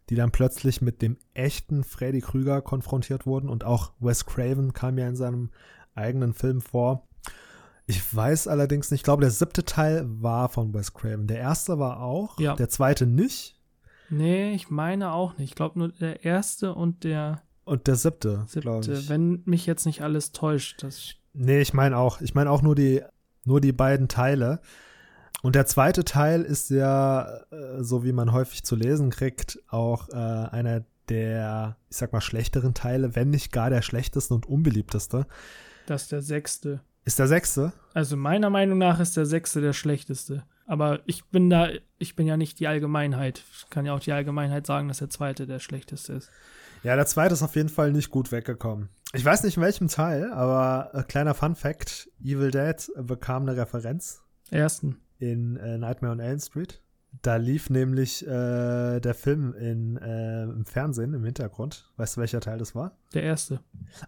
die 0.10 0.16
dann 0.16 0.32
plötzlich 0.32 0.82
mit 0.82 1.02
dem 1.02 1.18
echten 1.34 1.84
Freddy 1.84 2.22
Krüger 2.22 2.62
konfrontiert 2.62 3.26
wurden 3.26 3.50
und 3.50 3.64
auch 3.64 3.92
Wes 4.00 4.26
Craven 4.26 4.74
kam 4.74 4.98
ja 4.98 5.08
in 5.08 5.16
seinem 5.16 5.50
eigenen 5.96 6.34
Film 6.34 6.62
vor. 6.62 7.08
Ich 7.86 8.16
weiß 8.16 8.48
allerdings 8.48 8.92
nicht, 8.92 9.00
ich 9.00 9.04
glaube, 9.04 9.22
der 9.22 9.32
siebte 9.32 9.64
Teil 9.64 10.06
war 10.08 10.50
von 10.50 10.74
Wes 10.74 10.94
Craven. 10.94 11.28
Der 11.28 11.38
erste 11.40 11.80
war 11.80 12.02
auch, 12.02 12.40
Ja. 12.40 12.56
der 12.56 12.70
zweite 12.70 13.06
nicht 13.06 13.56
Nee, 14.10 14.54
ich 14.54 14.70
meine 14.70 15.12
auch 15.12 15.38
nicht. 15.38 15.50
Ich 15.50 15.56
glaube 15.56 15.80
nur 15.80 15.90
der 15.90 16.24
erste 16.24 16.74
und 16.74 17.04
der 17.04 17.42
und 17.66 17.88
der 17.88 17.96
siebte, 17.96 18.46
siebte. 18.48 19.10
Wenn 19.10 19.42
mich 19.44 19.66
jetzt 19.66 19.86
nicht 19.86 20.02
alles 20.02 20.32
täuscht. 20.32 20.82
Das 20.84 21.16
Nee, 21.34 21.60
ich 21.60 21.74
meine 21.74 21.98
auch. 21.98 22.22
Ich 22.22 22.34
meine 22.34 22.50
auch 22.50 22.62
nur 22.62 22.74
die, 22.76 23.02
nur 23.44 23.60
die 23.60 23.74
beiden 23.74 24.08
Teile. 24.08 24.62
Und 25.44 25.56
der 25.56 25.66
zweite 25.66 26.04
Teil 26.04 26.42
ist 26.42 26.70
ja, 26.70 27.42
äh, 27.52 27.84
so 27.84 28.04
wie 28.04 28.12
man 28.12 28.32
häufig 28.32 28.64
zu 28.64 28.76
lesen 28.76 29.10
kriegt, 29.10 29.60
auch 29.68 30.10
äh, 30.10 30.14
einer 30.14 30.84
der, 31.10 31.78
ich 31.90 31.98
sag 31.98 32.12
mal, 32.12 32.22
schlechteren 32.22 32.74
Teile, 32.74 33.16
wenn 33.16 33.30
nicht 33.30 33.52
gar 33.52 33.70
der 33.70 33.82
schlechteste 33.82 34.34
und 34.34 34.46
unbeliebteste. 34.46 35.26
das 35.86 36.04
ist 36.04 36.12
der 36.12 36.22
sechste. 36.22 36.82
Ist 37.06 37.20
der 37.20 37.28
sechste? 37.28 37.72
Also 37.94 38.18
meiner 38.18 38.50
Meinung 38.50 38.78
nach 38.78 39.00
ist 39.00 39.16
der 39.16 39.26
sechste 39.26 39.62
der 39.62 39.74
schlechteste. 39.74 40.44
Aber 40.66 41.00
ich 41.06 41.24
bin 41.26 41.50
da, 41.50 41.70
ich 41.98 42.18
bin 42.18 42.28
ja 42.28 42.36
nicht 42.36 42.60
die 42.60 42.68
Allgemeinheit. 42.68 43.42
Ich 43.54 43.70
kann 43.70 43.86
ja 43.86 43.94
auch 43.94 44.02
die 44.02 44.12
Allgemeinheit 44.12 44.68
sagen, 44.68 44.90
dass 44.90 44.98
der 44.98 45.10
zweite 45.10 45.48
der 45.48 45.60
schlechteste 45.60 46.14
ist. 46.14 46.30
Ja, 46.84 46.98
der 46.98 47.06
zweite 47.06 47.34
ist 47.34 47.44
auf 47.44 47.56
jeden 47.56 47.70
Fall 47.70 47.94
nicht 47.94 48.12
gut 48.12 48.34
weggekommen. 48.34 48.90
Ich 49.14 49.24
weiß 49.24 49.44
nicht 49.44 49.56
in 49.56 49.64
welchem 49.64 49.88
Teil, 49.88 50.32
aber 50.34 50.92
äh, 50.94 51.04
kleiner 51.04 51.34
Fun 51.34 51.56
Fact: 51.56 52.10
Evil 52.22 52.52
Dead 52.52 52.76
bekam 52.98 53.44
eine 53.44 53.56
Referenz 53.56 54.22
Ersten. 54.52 54.98
In 55.20 55.58
äh, 55.58 55.78
Nightmare 55.78 56.14
on 56.14 56.20
Elm 56.20 56.40
Street. 56.40 56.82
Da 57.22 57.38
lief 57.38 57.70
nämlich 57.70 58.26
äh, 58.28 59.00
der 59.00 59.14
Film 59.14 59.54
in, 59.54 59.98
äh, 59.98 60.44
im 60.44 60.66
Fernsehen 60.66 61.14
im 61.14 61.24
Hintergrund. 61.24 61.92
Weißt 61.98 62.16
du, 62.18 62.22
welcher 62.22 62.42
Teil 62.42 62.58
das 62.58 62.76
war? 62.76 62.98
Der 63.14 63.24
erste. 63.24 63.62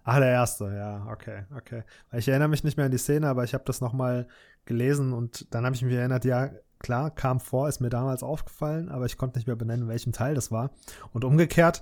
Ah, 0.04 0.20
der 0.20 0.30
erste, 0.30 0.66
ja, 0.66 1.08
okay, 1.10 1.44
okay. 1.56 1.84
Ich 2.12 2.28
erinnere 2.28 2.50
mich 2.50 2.64
nicht 2.64 2.78
mehr 2.78 2.86
an 2.86 2.92
die 2.92 2.98
Szene, 2.98 3.28
aber 3.28 3.44
ich 3.44 3.54
habe 3.54 3.64
das 3.66 3.82
nochmal 3.82 4.28
gelesen 4.66 5.14
und 5.14 5.54
dann 5.54 5.66
habe 5.66 5.76
ich 5.76 5.82
mich 5.82 5.96
erinnert, 5.96 6.26
ja, 6.26 6.52
klar, 6.78 7.10
kam 7.10 7.40
vor, 7.40 7.68
ist 7.68 7.80
mir 7.80 7.90
damals 7.90 8.22
aufgefallen, 8.22 8.90
aber 8.90 9.06
ich 9.06 9.18
konnte 9.18 9.40
nicht 9.40 9.48
mehr 9.48 9.56
benennen, 9.56 9.88
welchem 9.88 10.12
Teil 10.12 10.36
das 10.36 10.52
war. 10.52 10.72
Und 11.12 11.24
umgekehrt 11.24 11.82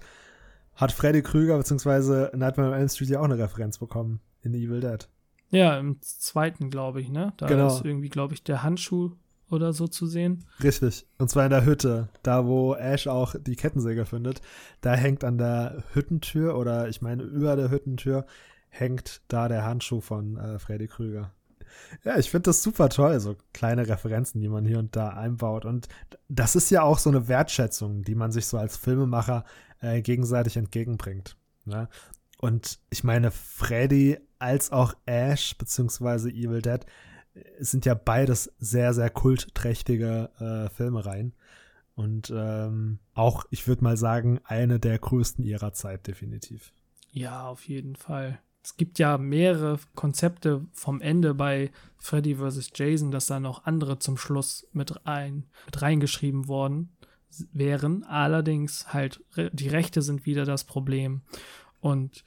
hat 0.76 0.92
Freddy 0.92 1.24
Krüger 1.24 1.58
bzw. 1.58 2.36
Nightmare 2.38 2.70
on 2.70 2.78
Elm 2.78 2.90
Street 2.90 3.10
ja 3.10 3.20
auch 3.20 3.26
eine 3.26 3.38
Referenz 3.38 3.80
bekommen 3.80 4.22
in 4.42 4.54
Evil 4.54 4.80
Dead. 4.80 5.10
Ja, 5.50 5.78
im 5.80 6.02
zweiten, 6.02 6.70
glaube 6.70 7.02
ich, 7.02 7.10
ne? 7.10 7.34
Da 7.38 7.48
Genau. 7.48 7.68
ist 7.68 7.86
irgendwie, 7.86 8.10
glaube 8.10 8.34
ich, 8.34 8.44
der 8.44 8.64
Handschuh 8.64 9.12
oder 9.50 9.72
so 9.72 9.88
zu 9.88 10.06
sehen. 10.06 10.46
Richtig. 10.62 11.06
Und 11.18 11.30
zwar 11.30 11.46
in 11.46 11.52
der 11.52 11.66
Hütte, 11.66 12.10
da 12.22 12.46
wo 12.46 12.74
Ash 12.76 13.08
auch 13.08 13.34
die 13.40 13.56
Kettensäge 13.56 14.06
findet. 14.06 14.42
Da 14.82 14.94
hängt 14.96 15.24
an 15.24 15.38
der 15.38 15.84
Hüttentür 15.94 16.58
oder 16.58 16.90
ich 16.90 17.02
meine 17.02 17.24
über 17.24 17.56
der 17.56 17.72
Hüttentür 17.72 18.26
hängt 18.70 19.22
da 19.30 19.48
der 19.48 19.64
Handschuh 19.64 20.02
von 20.02 20.38
äh, 20.38 20.60
Freddy 20.60 20.88
Krüger. 20.88 21.32
Ja, 22.04 22.18
ich 22.18 22.30
finde 22.30 22.44
das 22.50 22.62
super 22.64 22.90
toll, 22.90 23.20
so 23.20 23.36
kleine 23.54 23.88
Referenzen, 23.88 24.42
die 24.42 24.50
man 24.50 24.66
hier 24.66 24.80
und 24.80 24.96
da 24.96 25.10
einbaut. 25.10 25.64
Und 25.64 25.88
das 26.28 26.56
ist 26.56 26.70
ja 26.70 26.82
auch 26.82 26.98
so 26.98 27.10
eine 27.10 27.28
Wertschätzung, 27.30 28.04
die 28.04 28.16
man 28.16 28.32
sich 28.32 28.48
so 28.48 28.58
als 28.58 28.76
Filmemacher 28.76 29.46
äh, 29.80 30.02
gegenseitig 30.02 30.58
entgegenbringt. 30.58 31.38
Ne? 31.66 31.88
Und 32.40 32.80
ich 32.90 33.04
meine, 33.04 33.32
Freddy 33.32 34.18
als 34.40 34.72
auch 34.72 34.94
Ash 35.06 35.58
beziehungsweise 35.58 36.30
Evil 36.30 36.62
Dead 36.62 36.86
äh, 37.34 37.42
sind 37.60 37.86
ja 37.86 37.94
beides 37.94 38.54
sehr, 38.60 38.94
sehr 38.94 39.10
kultträchtige 39.10 40.30
äh, 40.40 40.74
Filmereien. 40.74 41.34
Und 41.96 42.32
ähm, 42.36 43.00
auch, 43.16 43.46
ich 43.50 43.68
würde 43.68 43.84
mal 43.84 43.98
sagen, 43.98 44.40
eine 44.44 44.80
der 44.80 45.00
größten 45.00 45.44
ihrer 45.44 45.74
Zeit, 45.74 46.06
definitiv. 46.06 46.72
Ja, 47.12 47.48
auf 47.48 47.68
jeden 47.68 47.96
Fall. 47.96 48.40
Es 48.64 48.78
gibt 48.78 49.00
ja 49.00 49.18
mehrere 49.18 49.80
Konzepte 49.96 50.68
vom 50.74 51.02
Ende 51.02 51.34
bei 51.34 51.72
Freddy 51.98 52.36
vs. 52.36 52.72
Jason, 52.76 53.12
dass 53.12 53.26
da 53.26 53.40
noch 53.40 53.66
andere 53.66 53.98
zum 53.98 54.18
Schluss 54.18 54.68
mit, 54.74 55.08
rein, 55.08 55.46
mit 55.66 55.82
reingeschrieben 55.82 56.48
worden 56.48 56.96
wären. 57.54 58.04
Allerdings 58.04 58.94
halt, 58.94 59.24
die 59.36 59.70
Rechte 59.70 60.02
sind 60.02 60.26
wieder 60.26 60.46
das 60.46 60.66
Problem. 60.66 61.22
Und 61.80 62.24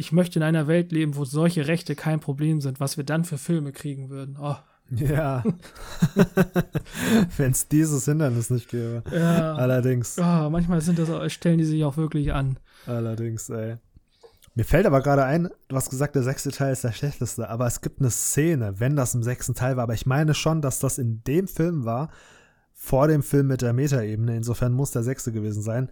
ich 0.00 0.12
möchte 0.12 0.38
in 0.38 0.44
einer 0.44 0.68
Welt 0.68 0.92
leben, 0.92 1.16
wo 1.16 1.24
solche 1.24 1.66
Rechte 1.66 1.96
kein 1.96 2.20
Problem 2.20 2.60
sind, 2.60 2.78
was 2.78 2.96
wir 2.96 3.02
dann 3.04 3.24
für 3.24 3.36
Filme 3.36 3.72
kriegen 3.72 4.10
würden. 4.10 4.38
Oh. 4.40 4.54
Ja. 4.90 5.42
Wenn 7.36 7.50
es 7.50 7.66
dieses 7.68 8.04
Hindernis 8.04 8.48
nicht 8.48 8.68
gäbe. 8.70 9.02
Ja. 9.12 9.56
Allerdings. 9.56 10.16
Ah, 10.18 10.48
manchmal 10.48 10.80
sind 10.80 10.98
das, 11.00 11.10
auch- 11.10 11.28
stellen 11.28 11.58
die 11.58 11.64
sich 11.64 11.84
auch 11.84 11.96
wirklich 11.96 12.32
an. 12.32 12.58
Allerdings, 12.86 13.50
ey. 13.50 13.76
Mir 14.54 14.64
fällt 14.64 14.86
aber 14.86 15.02
gerade 15.02 15.24
ein, 15.24 15.48
du 15.66 15.76
hast 15.76 15.90
gesagt, 15.90 16.14
der 16.14 16.22
sechste 16.22 16.52
Teil 16.52 16.72
ist 16.72 16.84
der 16.84 16.92
schlechteste, 16.92 17.48
aber 17.48 17.66
es 17.66 17.80
gibt 17.80 18.00
eine 18.00 18.10
Szene, 18.10 18.74
wenn 18.78 18.94
das 18.96 19.14
im 19.14 19.22
sechsten 19.24 19.54
Teil 19.54 19.76
war, 19.76 19.82
aber 19.84 19.94
ich 19.94 20.06
meine 20.06 20.34
schon, 20.34 20.62
dass 20.62 20.78
das 20.78 20.98
in 20.98 21.22
dem 21.24 21.48
Film 21.48 21.84
war, 21.84 22.10
vor 22.72 23.08
dem 23.08 23.24
Film 23.24 23.48
mit 23.48 23.62
der 23.62 23.72
Metaebene, 23.72 24.36
insofern 24.36 24.72
muss 24.72 24.92
der 24.92 25.02
sechste 25.02 25.32
gewesen 25.32 25.62
sein. 25.62 25.90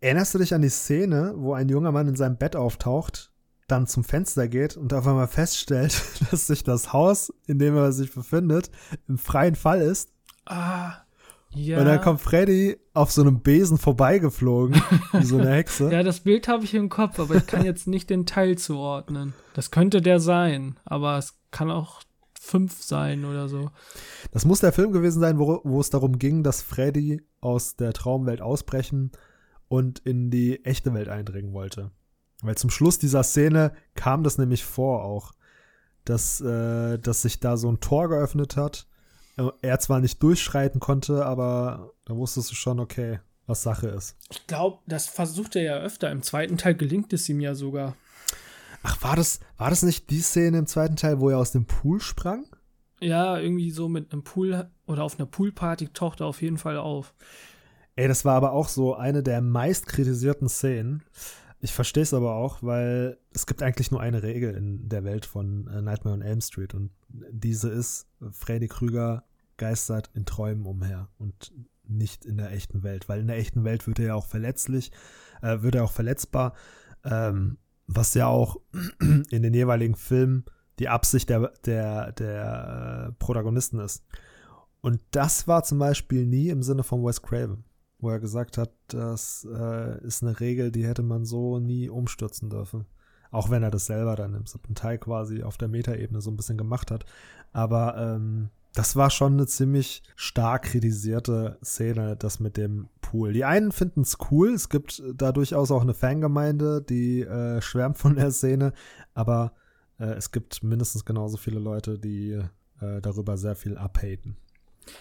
Erinnerst 0.00 0.32
du 0.34 0.38
dich 0.38 0.54
an 0.54 0.62
die 0.62 0.68
Szene, 0.68 1.34
wo 1.36 1.54
ein 1.54 1.68
junger 1.68 1.92
Mann 1.92 2.08
in 2.08 2.16
seinem 2.16 2.38
Bett 2.38 2.56
auftaucht, 2.56 3.31
dann 3.72 3.86
zum 3.86 4.04
Fenster 4.04 4.48
geht 4.48 4.76
und 4.76 4.92
auf 4.92 5.06
einmal 5.06 5.26
feststellt, 5.26 6.00
dass 6.30 6.46
sich 6.46 6.62
das 6.62 6.92
Haus, 6.92 7.32
in 7.46 7.58
dem 7.58 7.74
er 7.74 7.92
sich 7.92 8.14
befindet, 8.14 8.70
im 9.08 9.18
freien 9.18 9.54
Fall 9.54 9.80
ist? 9.80 10.12
Ah, 10.44 10.98
ja. 11.54 11.78
Und 11.78 11.86
dann 11.86 12.00
kommt 12.00 12.20
Freddy 12.20 12.78
auf 12.94 13.10
so 13.10 13.22
einem 13.22 13.40
Besen 13.40 13.78
vorbeigeflogen, 13.78 14.80
wie 15.12 15.24
so 15.24 15.38
eine 15.38 15.50
Hexe. 15.50 15.90
Ja, 15.90 16.02
das 16.02 16.20
Bild 16.20 16.48
habe 16.48 16.64
ich 16.64 16.74
im 16.74 16.88
Kopf, 16.88 17.18
aber 17.18 17.36
ich 17.36 17.46
kann 17.46 17.64
jetzt 17.64 17.86
nicht 17.86 18.10
den 18.10 18.26
Teil 18.26 18.56
zuordnen. 18.56 19.32
Das 19.54 19.70
könnte 19.70 20.02
der 20.02 20.20
sein, 20.20 20.78
aber 20.84 21.18
es 21.18 21.34
kann 21.50 21.70
auch 21.70 22.02
fünf 22.38 22.82
sein 22.82 23.24
oder 23.24 23.48
so. 23.48 23.70
Das 24.32 24.44
muss 24.44 24.60
der 24.60 24.72
Film 24.72 24.92
gewesen 24.92 25.20
sein, 25.20 25.38
wo, 25.38 25.60
wo 25.64 25.80
es 25.80 25.90
darum 25.90 26.18
ging, 26.18 26.42
dass 26.42 26.62
Freddy 26.62 27.22
aus 27.40 27.76
der 27.76 27.92
Traumwelt 27.92 28.40
ausbrechen 28.40 29.12
und 29.68 30.00
in 30.00 30.30
die 30.30 30.64
echte 30.64 30.92
Welt 30.92 31.08
eindringen 31.08 31.52
wollte. 31.52 31.90
Weil 32.42 32.56
zum 32.56 32.70
Schluss 32.70 32.98
dieser 32.98 33.22
Szene 33.22 33.72
kam 33.94 34.24
das 34.24 34.36
nämlich 34.36 34.64
vor 34.64 35.04
auch, 35.04 35.32
dass, 36.04 36.40
äh, 36.40 36.98
dass 36.98 37.22
sich 37.22 37.40
da 37.40 37.56
so 37.56 37.70
ein 37.70 37.80
Tor 37.80 38.08
geöffnet 38.08 38.56
hat. 38.56 38.86
Er 39.62 39.78
zwar 39.78 40.00
nicht 40.00 40.22
durchschreiten 40.22 40.80
konnte, 40.80 41.24
aber 41.24 41.92
da 42.04 42.16
wusstest 42.16 42.50
du 42.50 42.54
schon, 42.54 42.80
okay, 42.80 43.20
was 43.46 43.62
Sache 43.62 43.88
ist. 43.88 44.16
Ich 44.30 44.46
glaube, 44.46 44.78
das 44.86 45.06
versucht 45.06 45.56
er 45.56 45.62
ja 45.62 45.76
öfter. 45.78 46.10
Im 46.10 46.22
zweiten 46.22 46.58
Teil 46.58 46.74
gelingt 46.74 47.12
es 47.12 47.28
ihm 47.28 47.40
ja 47.40 47.54
sogar. 47.54 47.96
Ach, 48.82 49.00
war 49.02 49.16
das, 49.16 49.40
war 49.56 49.70
das 49.70 49.82
nicht 49.82 50.10
die 50.10 50.20
Szene 50.20 50.58
im 50.58 50.66
zweiten 50.66 50.96
Teil, 50.96 51.20
wo 51.20 51.30
er 51.30 51.38
aus 51.38 51.52
dem 51.52 51.66
Pool 51.66 52.00
sprang? 52.00 52.44
Ja, 53.00 53.38
irgendwie 53.38 53.70
so 53.70 53.88
mit 53.88 54.12
einem 54.12 54.22
Pool 54.22 54.70
oder 54.86 55.04
auf 55.04 55.18
einer 55.18 55.26
Poolparty 55.26 55.88
taucht 55.88 56.20
er 56.20 56.26
auf 56.26 56.42
jeden 56.42 56.58
Fall 56.58 56.76
auf. 56.76 57.14
Ey, 57.94 58.08
das 58.08 58.24
war 58.24 58.34
aber 58.34 58.52
auch 58.52 58.68
so 58.68 58.94
eine 58.94 59.22
der 59.22 59.40
meist 59.40 59.86
kritisierten 59.86 60.48
Szenen. 60.48 61.02
Ich 61.64 61.72
verstehe 61.72 62.02
es 62.02 62.12
aber 62.12 62.34
auch, 62.34 62.60
weil 62.64 63.18
es 63.32 63.46
gibt 63.46 63.62
eigentlich 63.62 63.92
nur 63.92 64.00
eine 64.00 64.24
Regel 64.24 64.54
in 64.56 64.88
der 64.88 65.04
Welt 65.04 65.24
von 65.24 65.68
äh, 65.68 65.80
Nightmare 65.80 66.16
on 66.16 66.20
Elm 66.20 66.40
Street 66.40 66.74
und 66.74 66.90
diese 67.08 67.70
ist, 67.70 68.08
Freddy 68.32 68.66
Krüger 68.66 69.22
geistert 69.58 70.10
in 70.12 70.26
Träumen 70.26 70.66
umher 70.66 71.08
und 71.18 71.52
nicht 71.86 72.24
in 72.24 72.36
der 72.36 72.50
echten 72.50 72.82
Welt, 72.82 73.08
weil 73.08 73.20
in 73.20 73.28
der 73.28 73.36
echten 73.36 73.62
Welt 73.62 73.86
wird 73.86 74.00
er 74.00 74.06
ja 74.06 74.14
auch 74.16 74.26
verletzlich, 74.26 74.90
äh, 75.40 75.62
wird 75.62 75.76
er 75.76 75.84
auch 75.84 75.92
verletzbar, 75.92 76.54
ähm, 77.04 77.58
was 77.86 78.14
ja 78.14 78.26
auch 78.26 78.56
in 79.30 79.42
den 79.42 79.54
jeweiligen 79.54 79.94
Filmen 79.94 80.44
die 80.80 80.88
Absicht 80.88 81.30
der, 81.30 81.52
der, 81.64 82.10
der 82.10 83.06
äh, 83.08 83.12
Protagonisten 83.20 83.78
ist. 83.78 84.04
Und 84.80 85.00
das 85.12 85.46
war 85.46 85.62
zum 85.62 85.78
Beispiel 85.78 86.26
nie 86.26 86.48
im 86.48 86.64
Sinne 86.64 86.82
von 86.82 87.04
Wes 87.04 87.22
Craven, 87.22 87.62
wo 88.02 88.10
er 88.10 88.20
gesagt 88.20 88.58
hat, 88.58 88.72
das 88.88 89.46
äh, 89.50 90.04
ist 90.04 90.22
eine 90.22 90.40
Regel, 90.40 90.72
die 90.72 90.86
hätte 90.86 91.02
man 91.02 91.24
so 91.24 91.58
nie 91.58 91.88
umstürzen 91.88 92.50
dürfen. 92.50 92.84
Auch 93.30 93.48
wenn 93.48 93.62
er 93.62 93.70
das 93.70 93.86
selber 93.86 94.16
dann 94.16 94.34
im 94.34 94.44
siebten 94.44 94.74
Teil 94.74 94.98
quasi 94.98 95.42
auf 95.42 95.56
der 95.56 95.68
Metaebene 95.68 96.20
so 96.20 96.30
ein 96.30 96.36
bisschen 96.36 96.58
gemacht 96.58 96.90
hat. 96.90 97.06
Aber 97.52 97.96
ähm, 97.96 98.50
das 98.74 98.96
war 98.96 99.10
schon 99.10 99.34
eine 99.34 99.46
ziemlich 99.46 100.02
stark 100.16 100.64
kritisierte 100.64 101.58
Szene, 101.62 102.16
das 102.16 102.40
mit 102.40 102.56
dem 102.56 102.88
Pool. 103.00 103.32
Die 103.32 103.44
einen 103.44 103.70
finden 103.70 104.00
es 104.00 104.18
cool, 104.30 104.52
es 104.52 104.68
gibt 104.68 105.02
da 105.14 105.30
durchaus 105.32 105.70
auch 105.70 105.82
eine 105.82 105.94
Fangemeinde, 105.94 106.82
die 106.82 107.20
äh, 107.22 107.60
schwärmt 107.60 107.98
von 107.98 108.16
der 108.16 108.32
Szene, 108.32 108.72
aber 109.14 109.52
äh, 109.98 110.14
es 110.14 110.32
gibt 110.32 110.62
mindestens 110.62 111.04
genauso 111.04 111.36
viele 111.36 111.60
Leute, 111.60 111.98
die 111.98 112.32
äh, 112.80 113.00
darüber 113.00 113.36
sehr 113.36 113.54
viel 113.54 113.76
abhaten. 113.76 114.36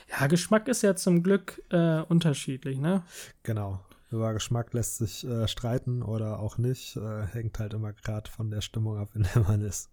Ja, 0.09 0.27
Geschmack 0.27 0.67
ist 0.67 0.81
ja 0.81 0.95
zum 0.95 1.23
Glück 1.23 1.61
äh, 1.69 2.01
unterschiedlich, 2.01 2.79
ne? 2.79 3.03
Genau. 3.43 3.79
Über 4.11 4.33
Geschmack 4.33 4.73
lässt 4.73 4.97
sich 4.97 5.25
äh, 5.25 5.47
streiten 5.47 6.03
oder 6.03 6.39
auch 6.39 6.57
nicht. 6.57 6.97
Äh, 6.97 7.23
hängt 7.27 7.59
halt 7.59 7.73
immer 7.73 7.93
gerade 7.93 8.29
von 8.29 8.51
der 8.51 8.59
Stimmung 8.59 8.97
ab, 8.97 9.09
in 9.15 9.25
der 9.33 9.43
man 9.43 9.61
ist. 9.61 9.89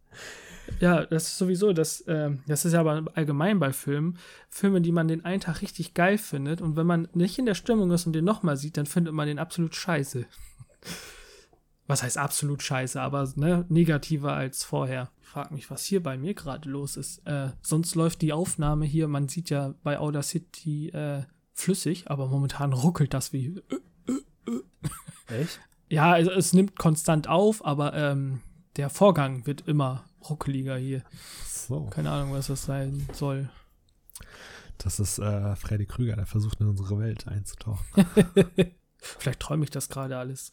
Ja, 0.81 1.07
das 1.07 1.29
ist 1.29 1.39
sowieso, 1.39 1.73
das, 1.73 2.01
äh, 2.03 2.31
das 2.47 2.65
ist 2.65 2.73
ja 2.73 2.81
aber 2.81 3.05
allgemein 3.15 3.61
bei 3.61 3.73
Filmen. 3.73 4.19
Filme, 4.51 4.81
die 4.81 4.91
man 4.93 5.07
den 5.07 5.25
einen 5.25 5.41
Tag 5.41 5.63
richtig 5.63 5.95
geil 5.95 6.19
findet 6.19 6.61
und 6.61 6.77
wenn 6.77 6.87
man 6.87 7.09
nicht 7.15 7.39
in 7.39 7.47
der 7.47 7.55
Stimmung 7.55 7.91
ist 7.93 8.07
und 8.07 8.13
den 8.13 8.25
nochmal 8.25 8.57
sieht, 8.57 8.77
dann 8.77 8.87
findet 8.87 9.15
man 9.15 9.29
den 9.29 9.39
absolut 9.39 9.75
scheiße. 9.77 10.27
Was 11.89 12.03
heißt 12.03 12.19
absolut 12.19 12.63
scheiße, 12.63 13.01
aber 13.01 13.33
ne, 13.37 13.65
negativer 13.71 14.35
als 14.35 14.63
vorher. 14.63 15.11
Ich 15.23 15.29
frag 15.29 15.51
mich, 15.51 15.71
was 15.71 15.85
hier 15.85 16.03
bei 16.03 16.19
mir 16.19 16.35
gerade 16.35 16.69
los 16.69 16.97
ist. 16.99 17.27
Äh, 17.27 17.51
sonst 17.63 17.95
läuft 17.95 18.21
die 18.21 18.35
Aufnahme 18.35 18.85
hier, 18.85 19.09
man 19.09 19.29
sieht 19.29 19.49
ja 19.49 19.75
bei 19.83 19.99
Audacity 19.99 20.91
äh, 20.91 21.25
flüssig, 21.55 22.11
aber 22.11 22.29
momentan 22.29 22.75
ruckelt 22.75 23.15
das 23.15 23.33
wie. 23.33 23.61
Echt? 25.29 25.61
Ja, 25.89 26.13
also 26.13 26.31
es 26.31 26.53
nimmt 26.53 26.79
konstant 26.79 27.27
auf, 27.27 27.65
aber 27.65 27.95
ähm, 27.95 28.43
der 28.77 28.91
Vorgang 28.91 29.47
wird 29.47 29.67
immer 29.67 30.05
ruckeliger 30.29 30.77
hier. 30.77 31.03
So. 31.47 31.87
Keine 31.87 32.11
Ahnung, 32.11 32.33
was 32.35 32.49
das 32.49 32.65
sein 32.65 33.09
soll. 33.15 33.49
Das 34.77 35.01
ist 35.01 35.19
äh, 35.19 35.57
Freddy 35.57 35.87
Krüger, 35.87 36.17
der 36.17 36.27
versucht 36.27 36.61
in 36.61 36.69
unsere 36.69 36.99
Welt 36.99 37.27
einzutauchen. 37.27 37.85
Vielleicht 38.99 39.41
träume 39.41 39.65
ich 39.65 39.71
das 39.71 39.89
gerade 39.89 40.19
alles. 40.19 40.53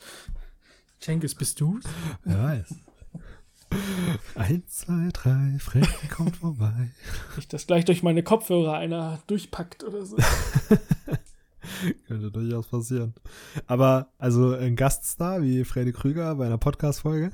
Cengiz, 0.99 1.35
bist 1.35 1.59
du's? 1.61 1.83
Wer 2.23 2.43
weiß. 2.43 2.75
Eins, 4.35 4.77
zwei, 4.77 5.09
drei, 5.11 5.57
Freddy 5.59 6.07
kommt 6.15 6.37
vorbei. 6.37 6.91
Nicht, 7.35 7.51
dass 7.51 7.67
gleich 7.67 7.85
durch 7.85 8.03
meine 8.03 8.23
Kopfhörer 8.23 8.73
einer 8.73 9.19
durchpackt 9.27 9.83
oder 9.83 10.05
so. 10.05 10.17
Könnte 12.07 12.31
durchaus 12.31 12.67
passieren. 12.67 13.13
Aber 13.67 14.09
also 14.17 14.55
ein 14.55 14.75
Gaststar 14.75 15.41
wie 15.41 15.63
Freddy 15.63 15.91
Krüger 15.93 16.35
bei 16.35 16.45
einer 16.45 16.57
Podcast-Folge, 16.57 17.31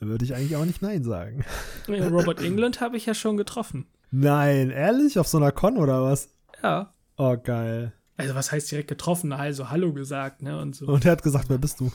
da 0.00 0.06
würde 0.06 0.24
ich 0.24 0.34
eigentlich 0.34 0.56
auch 0.56 0.64
nicht 0.64 0.82
Nein 0.82 1.02
sagen. 1.02 1.44
Ja, 1.88 2.08
Robert 2.08 2.42
England 2.42 2.80
habe 2.80 2.96
ich 2.96 3.06
ja 3.06 3.14
schon 3.14 3.36
getroffen. 3.36 3.86
Nein, 4.10 4.70
ehrlich? 4.70 5.18
Auf 5.18 5.28
so 5.28 5.38
einer 5.38 5.52
Con 5.52 5.78
oder 5.78 6.02
was? 6.02 6.28
Ja. 6.62 6.92
Oh, 7.16 7.36
geil. 7.42 7.92
Also 8.18 8.34
was 8.34 8.50
heißt 8.50 8.70
direkt 8.70 8.88
getroffen? 8.88 9.32
Also 9.32 9.70
Hallo 9.70 9.92
gesagt, 9.92 10.42
ne? 10.42 10.60
Und 10.60 10.74
so. 10.74 10.86
Und 10.86 11.04
er 11.04 11.12
hat 11.12 11.22
gesagt, 11.22 11.48
wer 11.48 11.58
bist 11.58 11.78
du? 11.78 11.92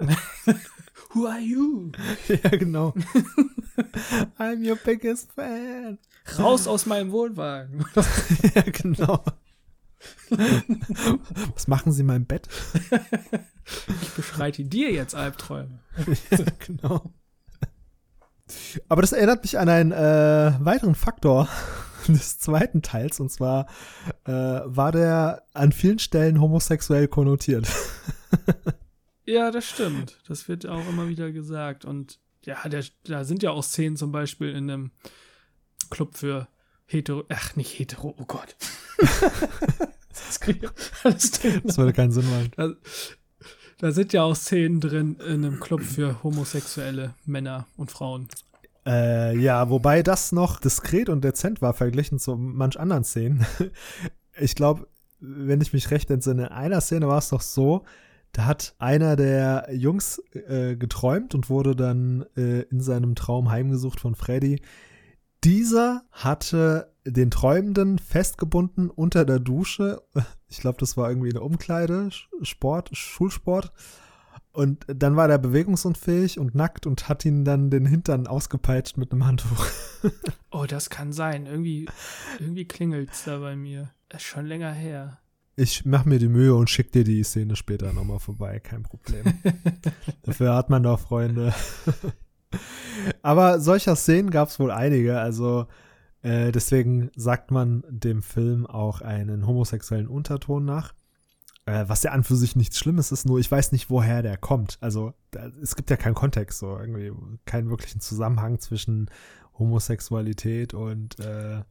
Who 1.12 1.26
are 1.26 1.40
you? 1.40 1.90
ja, 2.28 2.50
genau. 2.50 2.94
I'm 4.38 4.66
your 4.66 4.76
biggest 4.76 5.32
fan. 5.32 5.98
Raus 6.38 6.68
aus 6.68 6.86
meinem 6.86 7.10
Wohnwagen. 7.10 7.84
ja, 8.54 8.62
genau. 8.62 9.24
Was 11.54 11.66
machen 11.66 11.90
Sie 11.92 12.02
in 12.02 12.06
meinem 12.06 12.26
Bett? 12.26 12.48
Ich 14.02 14.10
beschreite 14.10 14.64
dir 14.64 14.92
jetzt 14.92 15.16
Albträume. 15.16 15.80
ja, 16.30 16.44
genau. 16.64 17.12
Aber 18.88 19.02
das 19.02 19.12
erinnert 19.12 19.42
mich 19.42 19.58
an 19.58 19.68
einen 19.68 19.90
äh, 19.90 20.54
weiteren 20.60 20.94
Faktor 20.94 21.48
des 22.08 22.38
zweiten 22.38 22.82
Teils. 22.82 23.20
Und 23.20 23.30
zwar 23.30 23.66
äh, 24.24 24.32
war 24.32 24.92
der 24.92 25.42
an 25.52 25.72
vielen 25.72 25.98
Stellen 25.98 26.40
homosexuell 26.40 27.08
konnotiert. 27.08 27.68
ja, 29.24 29.50
das 29.50 29.68
stimmt. 29.68 30.18
Das 30.28 30.48
wird 30.48 30.66
auch 30.66 30.88
immer 30.88 31.08
wieder 31.08 31.32
gesagt. 31.32 31.84
Und 31.84 32.18
ja, 32.44 32.68
der, 32.68 32.84
da 33.04 33.24
sind 33.24 33.42
ja 33.42 33.50
auch 33.50 33.62
Szenen 33.62 33.96
zum 33.96 34.12
Beispiel 34.12 34.50
in 34.50 34.70
einem 34.70 34.90
Club 35.90 36.16
für 36.16 36.48
hetero. 36.86 37.24
Ach, 37.28 37.56
nicht 37.56 37.78
hetero, 37.78 38.14
oh 38.18 38.24
Gott. 38.24 38.56
das, 40.08 40.40
das 41.02 41.78
würde 41.78 41.92
keinen 41.92 42.12
Sinn 42.12 42.28
machen. 42.30 42.50
Da, 42.56 42.72
da 43.78 43.92
sind 43.92 44.12
ja 44.12 44.22
auch 44.22 44.36
Szenen 44.36 44.80
drin 44.80 45.16
in 45.16 45.44
einem 45.44 45.60
Club 45.60 45.82
für 45.82 46.22
homosexuelle 46.22 47.14
Männer 47.24 47.66
und 47.76 47.90
Frauen. 47.90 48.28
Äh, 48.86 49.36
ja, 49.38 49.68
wobei 49.68 50.02
das 50.02 50.32
noch 50.32 50.58
diskret 50.58 51.08
und 51.08 51.22
dezent 51.22 51.60
war, 51.60 51.74
verglichen 51.74 52.18
zu 52.18 52.36
manch 52.36 52.78
anderen 52.78 53.04
Szenen. 53.04 53.46
ich 54.38 54.54
glaube, 54.54 54.86
wenn 55.20 55.60
ich 55.60 55.72
mich 55.72 55.90
recht 55.90 56.10
entsinne, 56.10 56.46
in 56.46 56.52
einer 56.52 56.80
Szene 56.80 57.08
war 57.08 57.18
es 57.18 57.28
doch 57.28 57.42
so, 57.42 57.84
da 58.32 58.46
hat 58.46 58.74
einer 58.78 59.16
der 59.16 59.68
Jungs 59.72 60.22
äh, 60.32 60.76
geträumt 60.76 61.34
und 61.34 61.50
wurde 61.50 61.74
dann 61.74 62.24
äh, 62.36 62.62
in 62.62 62.80
seinem 62.80 63.14
Traum 63.14 63.50
heimgesucht 63.50 64.00
von 64.00 64.14
Freddy. 64.14 64.62
Dieser 65.42 66.02
hatte 66.12 66.92
den 67.04 67.30
Träumenden 67.30 67.98
festgebunden 67.98 68.88
unter 68.88 69.24
der 69.24 69.40
Dusche. 69.40 70.02
Ich 70.48 70.60
glaube, 70.60 70.78
das 70.78 70.96
war 70.96 71.08
irgendwie 71.08 71.30
eine 71.30 71.40
Umkleide, 71.40 72.10
Sport, 72.42 72.90
Schulsport. 72.92 73.72
Und 74.52 74.84
dann 74.88 75.14
war 75.14 75.28
der 75.28 75.38
bewegungsunfähig 75.38 76.38
und 76.38 76.54
nackt 76.54 76.86
und 76.86 77.08
hat 77.08 77.24
ihn 77.24 77.44
dann 77.44 77.70
den 77.70 77.86
Hintern 77.86 78.26
ausgepeitscht 78.26 78.96
mit 78.96 79.12
einem 79.12 79.26
Handtuch. 79.26 79.66
oh, 80.50 80.66
das 80.66 80.90
kann 80.90 81.12
sein. 81.12 81.46
Irgendwie, 81.46 81.86
irgendwie 82.40 82.64
klingelt 82.64 83.10
es 83.12 83.24
da 83.24 83.38
bei 83.38 83.54
mir. 83.54 83.90
Ist 84.12 84.22
schon 84.22 84.46
länger 84.46 84.72
her. 84.72 85.20
Ich 85.54 85.84
mach 85.84 86.04
mir 86.04 86.18
die 86.18 86.28
Mühe 86.28 86.54
und 86.54 86.70
schick 86.70 86.90
dir 86.90 87.04
die 87.04 87.22
Szene 87.22 87.54
später 87.54 87.92
nochmal 87.92 88.18
vorbei, 88.18 88.60
kein 88.60 88.82
Problem. 88.82 89.24
Dafür 90.22 90.54
hat 90.54 90.70
man 90.70 90.82
doch 90.82 90.98
Freunde. 90.98 91.54
Aber 93.22 93.60
solcher 93.60 93.94
Szenen 93.94 94.30
gab 94.30 94.48
es 94.48 94.58
wohl 94.58 94.70
einige, 94.70 95.20
also 95.20 95.66
äh, 96.22 96.50
deswegen 96.50 97.10
sagt 97.14 97.50
man 97.50 97.84
dem 97.88 98.22
Film 98.22 98.66
auch 98.66 99.00
einen 99.00 99.46
homosexuellen 99.46 100.08
Unterton 100.08 100.64
nach. 100.64 100.94
Äh, 101.70 101.88
was 101.88 102.02
ja 102.02 102.10
an 102.10 102.24
für 102.24 102.34
sich 102.34 102.56
nichts 102.56 102.78
Schlimmes 102.78 103.12
ist, 103.12 103.26
nur 103.26 103.38
ich 103.38 103.48
weiß 103.50 103.70
nicht, 103.70 103.90
woher 103.90 104.22
der 104.22 104.36
kommt. 104.36 104.78
Also 104.80 105.14
da, 105.30 105.46
es 105.62 105.76
gibt 105.76 105.88
ja 105.90 105.96
keinen 105.96 106.14
Kontext, 106.14 106.58
so 106.58 106.76
irgendwie 106.76 107.12
keinen 107.44 107.70
wirklichen 107.70 108.00
Zusammenhang 108.00 108.58
zwischen 108.58 109.08
Homosexualität 109.56 110.74
und, 110.74 111.20
äh, 111.20 111.62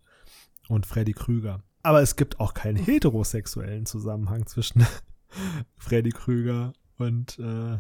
und 0.69 0.85
Freddy 0.85 1.11
Krüger. 1.11 1.63
Aber 1.83 2.01
es 2.01 2.15
gibt 2.15 2.39
auch 2.39 2.53
keinen 2.53 2.77
heterosexuellen 2.77 3.85
Zusammenhang 3.85 4.45
zwischen 4.45 4.85
Freddy 5.77 6.11
Krüger 6.11 6.71
und 6.97 7.37
äh, 7.39 7.79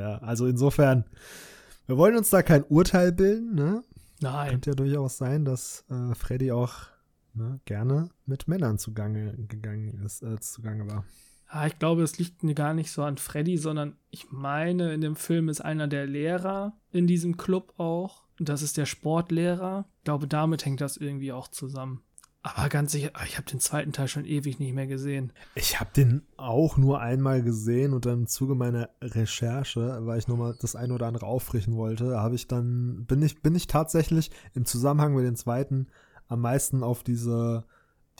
ja, 0.00 0.18
also 0.18 0.46
insofern, 0.46 1.06
wir 1.86 1.96
wollen 1.96 2.16
uns 2.16 2.30
da 2.30 2.42
kein 2.42 2.62
Urteil 2.62 3.10
bilden, 3.10 3.56
ne? 3.56 3.82
Nein. 4.20 4.50
Könnte 4.50 4.70
ja 4.70 4.76
durchaus 4.76 5.18
sein, 5.18 5.44
dass 5.44 5.84
äh, 5.90 6.14
Freddy 6.14 6.52
auch 6.52 6.74
ne, 7.34 7.58
gerne 7.64 8.10
mit 8.26 8.46
Männern 8.46 8.78
zugange 8.78 9.34
gegangen 9.48 10.04
ist, 10.04 10.22
äh, 10.22 10.38
zugange 10.38 10.88
war. 10.88 11.04
Ja, 11.52 11.66
ich 11.66 11.78
glaube, 11.78 12.02
es 12.02 12.18
liegt 12.18 12.42
mir 12.42 12.54
gar 12.54 12.74
nicht 12.74 12.90
so 12.90 13.02
an 13.02 13.16
Freddy, 13.16 13.56
sondern 13.56 13.96
ich 14.10 14.30
meine, 14.30 14.92
in 14.92 15.00
dem 15.00 15.16
Film 15.16 15.48
ist 15.48 15.60
einer 15.60 15.88
der 15.88 16.06
Lehrer 16.06 16.74
in 16.92 17.06
diesem 17.06 17.36
Club 17.36 17.74
auch. 17.78 18.24
Und 18.38 18.48
das 18.48 18.62
ist 18.62 18.76
der 18.76 18.86
Sportlehrer. 18.86 19.86
Ich 19.98 20.04
glaube, 20.04 20.28
damit 20.28 20.64
hängt 20.64 20.80
das 20.80 20.96
irgendwie 20.96 21.32
auch 21.32 21.48
zusammen. 21.48 22.02
Aber 22.42 22.68
ganz 22.68 22.92
sicher, 22.92 23.10
ich 23.26 23.36
habe 23.36 23.50
den 23.50 23.60
zweiten 23.60 23.92
Teil 23.92 24.08
schon 24.08 24.24
ewig 24.24 24.58
nicht 24.58 24.72
mehr 24.72 24.86
gesehen. 24.86 25.32
Ich 25.54 25.80
habe 25.80 25.90
den 25.94 26.22
auch 26.36 26.76
nur 26.76 27.00
einmal 27.00 27.42
gesehen 27.42 27.92
und 27.92 28.06
dann 28.06 28.20
im 28.20 28.26
Zuge 28.26 28.54
meiner 28.54 28.90
Recherche, 29.02 29.98
weil 30.02 30.18
ich 30.18 30.28
nochmal 30.28 30.56
das 30.60 30.76
eine 30.76 30.94
oder 30.94 31.08
andere 31.08 31.26
aufrichten 31.26 31.76
wollte, 31.76 32.20
habe 32.20 32.36
ich 32.36 32.46
dann, 32.46 33.04
bin 33.06 33.22
ich, 33.22 33.42
bin 33.42 33.54
ich 33.54 33.66
tatsächlich 33.66 34.30
im 34.54 34.64
Zusammenhang 34.66 35.14
mit 35.14 35.26
dem 35.26 35.36
zweiten 35.36 35.88
am 36.28 36.40
meisten 36.40 36.82
auf 36.82 37.02
diese 37.02 37.64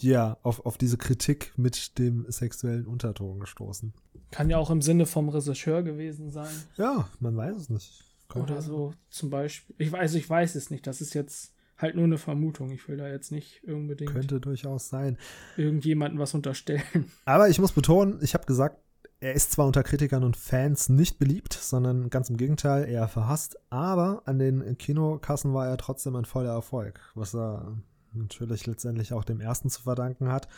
ja, 0.01 0.37
auf, 0.43 0.65
auf 0.67 0.79
diese 0.79 0.99
Kritik 0.99 1.53
mit 1.57 1.99
dem 1.99 2.27
sexuellen 2.29 2.87
Unterton 2.87 3.41
gestoßen. 3.41 3.93
Kann 4.31 4.51
ja 4.51 4.59
auch 4.59 4.71
im 4.71 4.83
Sinne 4.83 5.07
vom 5.07 5.29
Regisseur 5.29 5.83
gewesen 5.83 6.31
sein. 6.31 6.55
Ja, 6.77 7.09
man 7.21 7.37
weiß 7.37 7.57
es 7.57 7.71
nicht. 7.71 8.05
Könnte 8.29 8.53
Oder 8.53 8.63
so 8.63 8.93
zum 9.09 9.31
Beispiel. 9.31 9.75
Ich 9.79 9.91
weiß, 9.91 10.15
ich 10.15 10.29
weiß 10.29 10.55
es 10.55 10.71
nicht. 10.71 10.87
Das 10.87 11.01
ist 11.01 11.15
jetzt 11.15 11.55
halt 11.79 11.95
nur 11.95 12.05
eine 12.05 12.19
Vermutung. 12.19 12.71
Ich 12.71 12.87
will 12.89 12.99
da 12.99 13.09
jetzt 13.09 13.33
nicht 13.33 13.65
unbedingt. 13.65 14.11
Könnte 14.11 14.41
durchaus 14.41 14.89
sein. 14.89 15.17
Irgendjemanden 15.57 16.19
was 16.19 16.35
unterstellen. 16.35 16.83
Aber 17.25 17.49
ich 17.49 17.59
muss 17.59 17.73
betonen, 17.73 18.19
ich 18.21 18.35
habe 18.35 18.45
gesagt, 18.45 18.79
er 19.21 19.33
ist 19.33 19.53
zwar 19.53 19.67
unter 19.67 19.83
Kritikern 19.83 20.23
und 20.23 20.37
Fans 20.37 20.89
nicht 20.89 21.19
beliebt, 21.19 21.53
sondern 21.53 22.09
ganz 22.11 22.31
im 22.31 22.37
Gegenteil 22.37 22.89
eher 22.89 23.09
verhasst, 23.09 23.59
aber 23.69 24.23
an 24.27 24.39
den 24.39 24.79
Kinokassen 24.79 25.53
war 25.55 25.67
er 25.67 25.77
trotzdem 25.77 26.15
ein 26.15 26.25
voller 26.25 26.53
Erfolg, 26.53 27.01
was 27.17 27.35
er 27.35 27.77
natürlich 28.19 28.67
letztendlich 28.67 29.13
auch 29.13 29.25
dem 29.25 29.41
ersten 29.41 29.71
zu 29.71 29.83
verdanken 29.83 30.31
hat. 30.31 30.49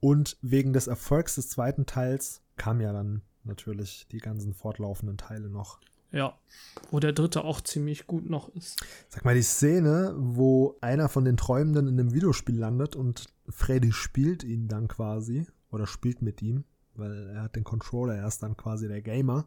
Und 0.00 0.36
wegen 0.42 0.72
des 0.72 0.86
Erfolgs 0.86 1.36
des 1.36 1.48
zweiten 1.48 1.86
Teils 1.86 2.42
kam 2.56 2.80
ja 2.80 2.92
dann 2.92 3.22
natürlich 3.44 4.06
die 4.10 4.18
ganzen 4.18 4.54
fortlaufenden 4.54 5.16
Teile 5.16 5.48
noch. 5.48 5.80
Ja, 6.10 6.38
wo 6.90 7.00
der 7.00 7.12
dritte 7.12 7.42
auch 7.42 7.62
ziemlich 7.62 8.06
gut 8.06 8.28
noch 8.28 8.50
ist. 8.50 8.84
Sag 9.08 9.24
mal, 9.24 9.34
die 9.34 9.42
Szene, 9.42 10.14
wo 10.18 10.76
einer 10.82 11.08
von 11.08 11.24
den 11.24 11.38
Träumenden 11.38 11.88
in 11.88 11.98
einem 11.98 12.12
Videospiel 12.12 12.58
landet 12.58 12.94
und 12.96 13.26
Freddy 13.48 13.92
spielt 13.92 14.44
ihn 14.44 14.68
dann 14.68 14.88
quasi 14.88 15.46
oder 15.70 15.86
spielt 15.86 16.20
mit 16.20 16.42
ihm, 16.42 16.64
weil 16.94 17.30
er 17.30 17.42
hat 17.42 17.56
den 17.56 17.64
Controller, 17.64 18.14
er 18.14 18.26
ist 18.26 18.42
dann 18.42 18.58
quasi 18.58 18.88
der 18.88 19.00
Gamer. 19.00 19.46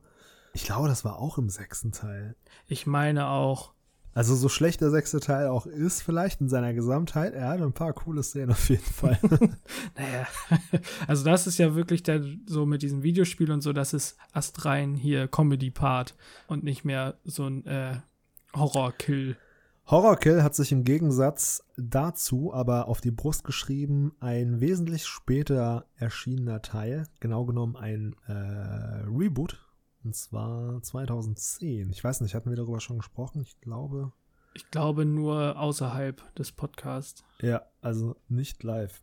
Ich 0.54 0.64
glaube, 0.64 0.88
das 0.88 1.06
war 1.06 1.20
auch 1.20 1.38
im 1.38 1.50
sechsten 1.50 1.92
Teil. 1.92 2.36
Ich 2.66 2.88
meine 2.88 3.28
auch. 3.28 3.75
Also 4.16 4.34
so 4.34 4.48
schlecht 4.48 4.80
der 4.80 4.92
sechste 4.92 5.20
Teil 5.20 5.48
auch 5.48 5.66
ist, 5.66 6.02
vielleicht 6.02 6.40
in 6.40 6.48
seiner 6.48 6.74
Gesamtheit, 6.74 7.34
er 7.34 7.50
hat 7.50 7.62
ein 7.62 7.74
paar 7.74 7.92
coole 7.92 8.24
Szenen 8.24 8.52
auf 8.52 8.70
jeden 8.70 8.82
Fall. 8.82 9.20
naja, 9.98 10.26
also 11.08 11.26
das 11.26 11.48
ist 11.48 11.58
ja 11.58 11.76
wirklich 11.76 12.02
der, 12.02 12.24
so 12.46 12.66
mit 12.66 12.82
diesem 12.82 13.04
Videospiel 13.04 13.52
und 13.52 13.60
so, 13.60 13.74
das 13.74 13.94
ist 13.94 14.16
astrein 14.32 14.96
hier 14.96 15.28
Comedy-Part 15.28 16.16
und 16.48 16.64
nicht 16.64 16.86
mehr 16.86 17.16
so 17.26 17.46
ein 17.46 17.66
äh, 17.66 17.98
Horror-Kill. 18.56 19.36
Horrorkill 19.88 20.44
hat 20.44 20.56
sich 20.56 20.72
im 20.72 20.86
Gegensatz 20.86 21.66
dazu 21.76 22.54
aber 22.54 22.88
auf 22.88 23.02
die 23.02 23.12
Brust 23.12 23.44
geschrieben, 23.44 24.14
ein 24.22 24.62
wesentlich 24.62 25.06
später 25.06 25.88
erschienener 25.98 26.62
Teil, 26.62 27.04
genau 27.20 27.44
genommen 27.46 27.76
ein 27.76 28.16
äh, 28.28 28.32
Reboot, 28.32 29.65
und 30.06 30.16
zwar 30.16 30.82
2010. 30.82 31.90
Ich 31.90 32.04
weiß 32.04 32.22
nicht, 32.22 32.36
hatten 32.36 32.50
wir 32.50 32.58
darüber 32.58 32.80
schon 32.80 32.98
gesprochen? 32.98 33.42
Ich 33.42 33.60
glaube. 33.60 34.14
Ich 34.54 34.70
glaube 34.72 35.04
nur 35.04 35.60
außerhalb 35.60 36.34
des 36.36 36.52
Podcasts. 36.52 37.24
Ja, 37.42 37.64
also 37.82 38.16
nicht 38.30 38.64
live. 38.64 39.02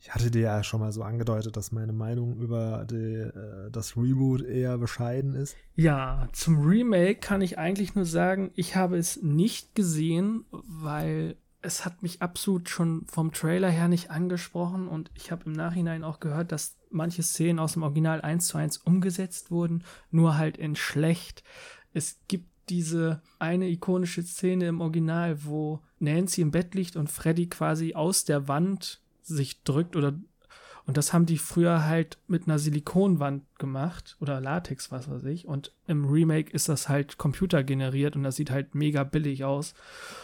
Ich 0.00 0.14
hatte 0.14 0.30
dir 0.30 0.42
ja 0.42 0.62
schon 0.62 0.80
mal 0.80 0.92
so 0.92 1.02
angedeutet, 1.02 1.56
dass 1.56 1.72
meine 1.72 1.92
Meinung 1.92 2.38
über 2.38 2.86
die, 2.88 2.94
äh, 2.94 3.70
das 3.70 3.96
Reboot 3.96 4.42
eher 4.42 4.78
bescheiden 4.78 5.34
ist. 5.34 5.56
Ja, 5.74 6.28
zum 6.32 6.60
Remake 6.60 7.16
kann 7.16 7.42
ich 7.42 7.58
eigentlich 7.58 7.94
nur 7.94 8.04
sagen, 8.04 8.52
ich 8.54 8.76
habe 8.76 8.96
es 8.96 9.22
nicht 9.22 9.74
gesehen, 9.74 10.44
weil 10.50 11.36
es 11.66 11.84
hat 11.84 12.02
mich 12.02 12.22
absolut 12.22 12.68
schon 12.68 13.04
vom 13.06 13.32
Trailer 13.32 13.68
her 13.68 13.88
nicht 13.88 14.10
angesprochen 14.10 14.86
und 14.86 15.10
ich 15.14 15.32
habe 15.32 15.44
im 15.46 15.52
Nachhinein 15.52 16.04
auch 16.04 16.20
gehört, 16.20 16.52
dass 16.52 16.76
manche 16.90 17.24
Szenen 17.24 17.58
aus 17.58 17.72
dem 17.72 17.82
Original 17.82 18.20
1 18.20 18.46
zu 18.46 18.56
1 18.56 18.78
umgesetzt 18.78 19.50
wurden, 19.50 19.82
nur 20.10 20.38
halt 20.38 20.56
in 20.56 20.76
schlecht. 20.76 21.42
Es 21.92 22.20
gibt 22.28 22.48
diese 22.68 23.20
eine 23.38 23.68
ikonische 23.68 24.22
Szene 24.22 24.68
im 24.68 24.80
Original, 24.80 25.44
wo 25.44 25.82
Nancy 25.98 26.40
im 26.40 26.52
Bett 26.52 26.74
liegt 26.74 26.96
und 26.96 27.10
Freddy 27.10 27.48
quasi 27.48 27.94
aus 27.94 28.24
der 28.24 28.46
Wand 28.48 29.00
sich 29.22 29.62
drückt 29.64 29.96
oder 29.96 30.14
und 30.86 30.96
das 30.96 31.12
haben 31.12 31.26
die 31.26 31.38
früher 31.38 31.84
halt 31.84 32.18
mit 32.28 32.46
einer 32.46 32.60
Silikonwand 32.60 33.42
gemacht 33.58 34.16
oder 34.20 34.40
Latex, 34.40 34.92
was 34.92 35.10
weiß 35.10 35.24
ich. 35.24 35.46
Und 35.46 35.72
im 35.88 36.04
Remake 36.04 36.52
ist 36.52 36.68
das 36.68 36.88
halt 36.88 37.18
computergeneriert 37.18 38.14
und 38.14 38.22
das 38.22 38.36
sieht 38.36 38.52
halt 38.52 38.76
mega 38.76 39.02
billig 39.02 39.44
aus. 39.44 39.74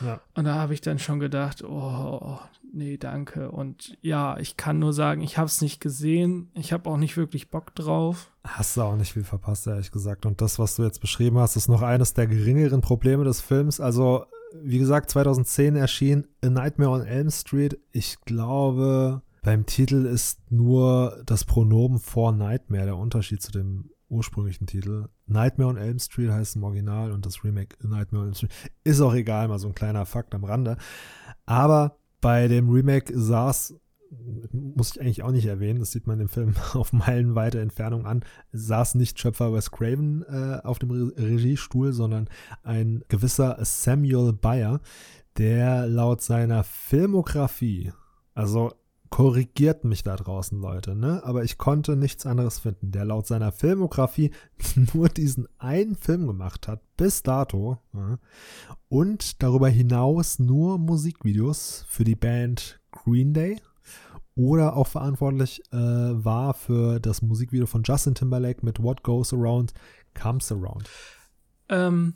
Ja. 0.00 0.20
Und 0.34 0.44
da 0.44 0.54
habe 0.54 0.72
ich 0.72 0.80
dann 0.80 1.00
schon 1.00 1.18
gedacht, 1.18 1.64
oh, 1.64 2.38
nee, 2.72 2.96
danke. 2.96 3.50
Und 3.50 3.98
ja, 4.02 4.38
ich 4.38 4.56
kann 4.56 4.78
nur 4.78 4.92
sagen, 4.92 5.20
ich 5.20 5.36
habe 5.36 5.46
es 5.46 5.62
nicht 5.62 5.80
gesehen. 5.80 6.48
Ich 6.54 6.72
habe 6.72 6.88
auch 6.88 6.96
nicht 6.96 7.16
wirklich 7.16 7.50
Bock 7.50 7.74
drauf. 7.74 8.30
Hast 8.44 8.76
du 8.76 8.82
auch 8.82 8.96
nicht 8.96 9.14
viel 9.14 9.24
verpasst, 9.24 9.66
ehrlich 9.66 9.90
gesagt. 9.90 10.26
Und 10.26 10.40
das, 10.40 10.60
was 10.60 10.76
du 10.76 10.84
jetzt 10.84 11.00
beschrieben 11.00 11.38
hast, 11.38 11.56
ist 11.56 11.68
noch 11.68 11.82
eines 11.82 12.14
der 12.14 12.28
geringeren 12.28 12.82
Probleme 12.82 13.24
des 13.24 13.40
Films. 13.40 13.80
Also 13.80 14.26
wie 14.62 14.78
gesagt, 14.78 15.10
2010 15.10 15.74
erschien 15.74 16.28
A 16.44 16.50
Nightmare 16.50 16.90
on 16.90 17.02
Elm 17.02 17.30
Street. 17.30 17.80
Ich 17.90 18.20
glaube, 18.20 19.22
beim 19.42 19.66
Titel 19.66 20.06
ist 20.06 20.50
nur 20.50 21.22
das 21.26 21.44
Pronomen 21.44 21.98
for 21.98 22.32
Nightmare 22.32 22.86
der 22.86 22.96
Unterschied 22.96 23.42
zu 23.42 23.50
dem 23.52 23.90
ursprünglichen 24.08 24.66
Titel. 24.66 25.08
Nightmare 25.26 25.70
on 25.70 25.76
Elm 25.76 25.98
Street 25.98 26.30
heißt 26.30 26.56
im 26.56 26.64
Original 26.64 27.12
und 27.12 27.26
das 27.26 27.42
Remake 27.42 27.76
Nightmare 27.86 28.22
on 28.22 28.28
Elm 28.28 28.34
Street 28.34 28.52
ist 28.84 29.00
auch 29.00 29.14
egal, 29.14 29.48
mal 29.48 29.58
so 29.58 29.68
ein 29.68 29.74
kleiner 29.74 30.06
Fakt 30.06 30.34
am 30.34 30.44
Rande. 30.44 30.76
Aber 31.44 31.98
bei 32.20 32.46
dem 32.46 32.70
Remake 32.70 33.12
saß 33.18 33.74
muss 34.52 34.92
ich 34.92 35.00
eigentlich 35.00 35.22
auch 35.22 35.30
nicht 35.30 35.46
erwähnen, 35.46 35.80
das 35.80 35.92
sieht 35.92 36.06
man 36.06 36.20
im 36.20 36.28
Film 36.28 36.54
auf 36.74 36.92
meilenweite 36.92 37.60
Entfernung 37.60 38.06
an, 38.06 38.24
saß 38.52 38.94
nicht 38.96 39.18
Schöpfer 39.18 39.52
Wes 39.52 39.70
Craven 39.70 40.22
äh, 40.28 40.60
auf 40.62 40.78
dem 40.78 40.90
Re 40.90 41.12
Regiestuhl, 41.16 41.92
sondern 41.92 42.28
ein 42.62 43.02
gewisser 43.08 43.56
Samuel 43.62 44.32
Bayer, 44.32 44.80
der 45.38 45.86
laut 45.86 46.20
seiner 46.20 46.62
Filmografie, 46.62 47.92
also 48.34 48.72
korrigiert 49.12 49.84
mich 49.84 50.02
da 50.02 50.16
draußen, 50.16 50.58
Leute, 50.58 50.96
ne? 50.96 51.20
Aber 51.22 51.44
ich 51.44 51.58
konnte 51.58 51.96
nichts 51.96 52.24
anderes 52.24 52.58
finden, 52.58 52.92
der 52.92 53.04
laut 53.04 53.26
seiner 53.26 53.52
Filmografie 53.52 54.30
nur 54.94 55.10
diesen 55.10 55.46
einen 55.58 55.96
Film 55.96 56.26
gemacht 56.26 56.66
hat, 56.66 56.80
bis 56.96 57.22
dato. 57.22 57.76
Ja, 57.92 58.18
und 58.88 59.42
darüber 59.42 59.68
hinaus 59.68 60.38
nur 60.38 60.78
Musikvideos 60.78 61.84
für 61.88 62.04
die 62.04 62.16
Band 62.16 62.80
Green 62.90 63.34
Day 63.34 63.60
oder 64.34 64.76
auch 64.76 64.86
verantwortlich 64.86 65.60
äh, 65.72 65.76
war 65.76 66.54
für 66.54 66.98
das 66.98 67.20
Musikvideo 67.20 67.66
von 67.66 67.82
Justin 67.84 68.14
Timberlake 68.14 68.64
mit 68.64 68.82
What 68.82 69.02
Goes 69.02 69.34
Around 69.34 69.74
Comes 70.14 70.50
Around. 70.50 70.88
Ähm, 71.68 72.14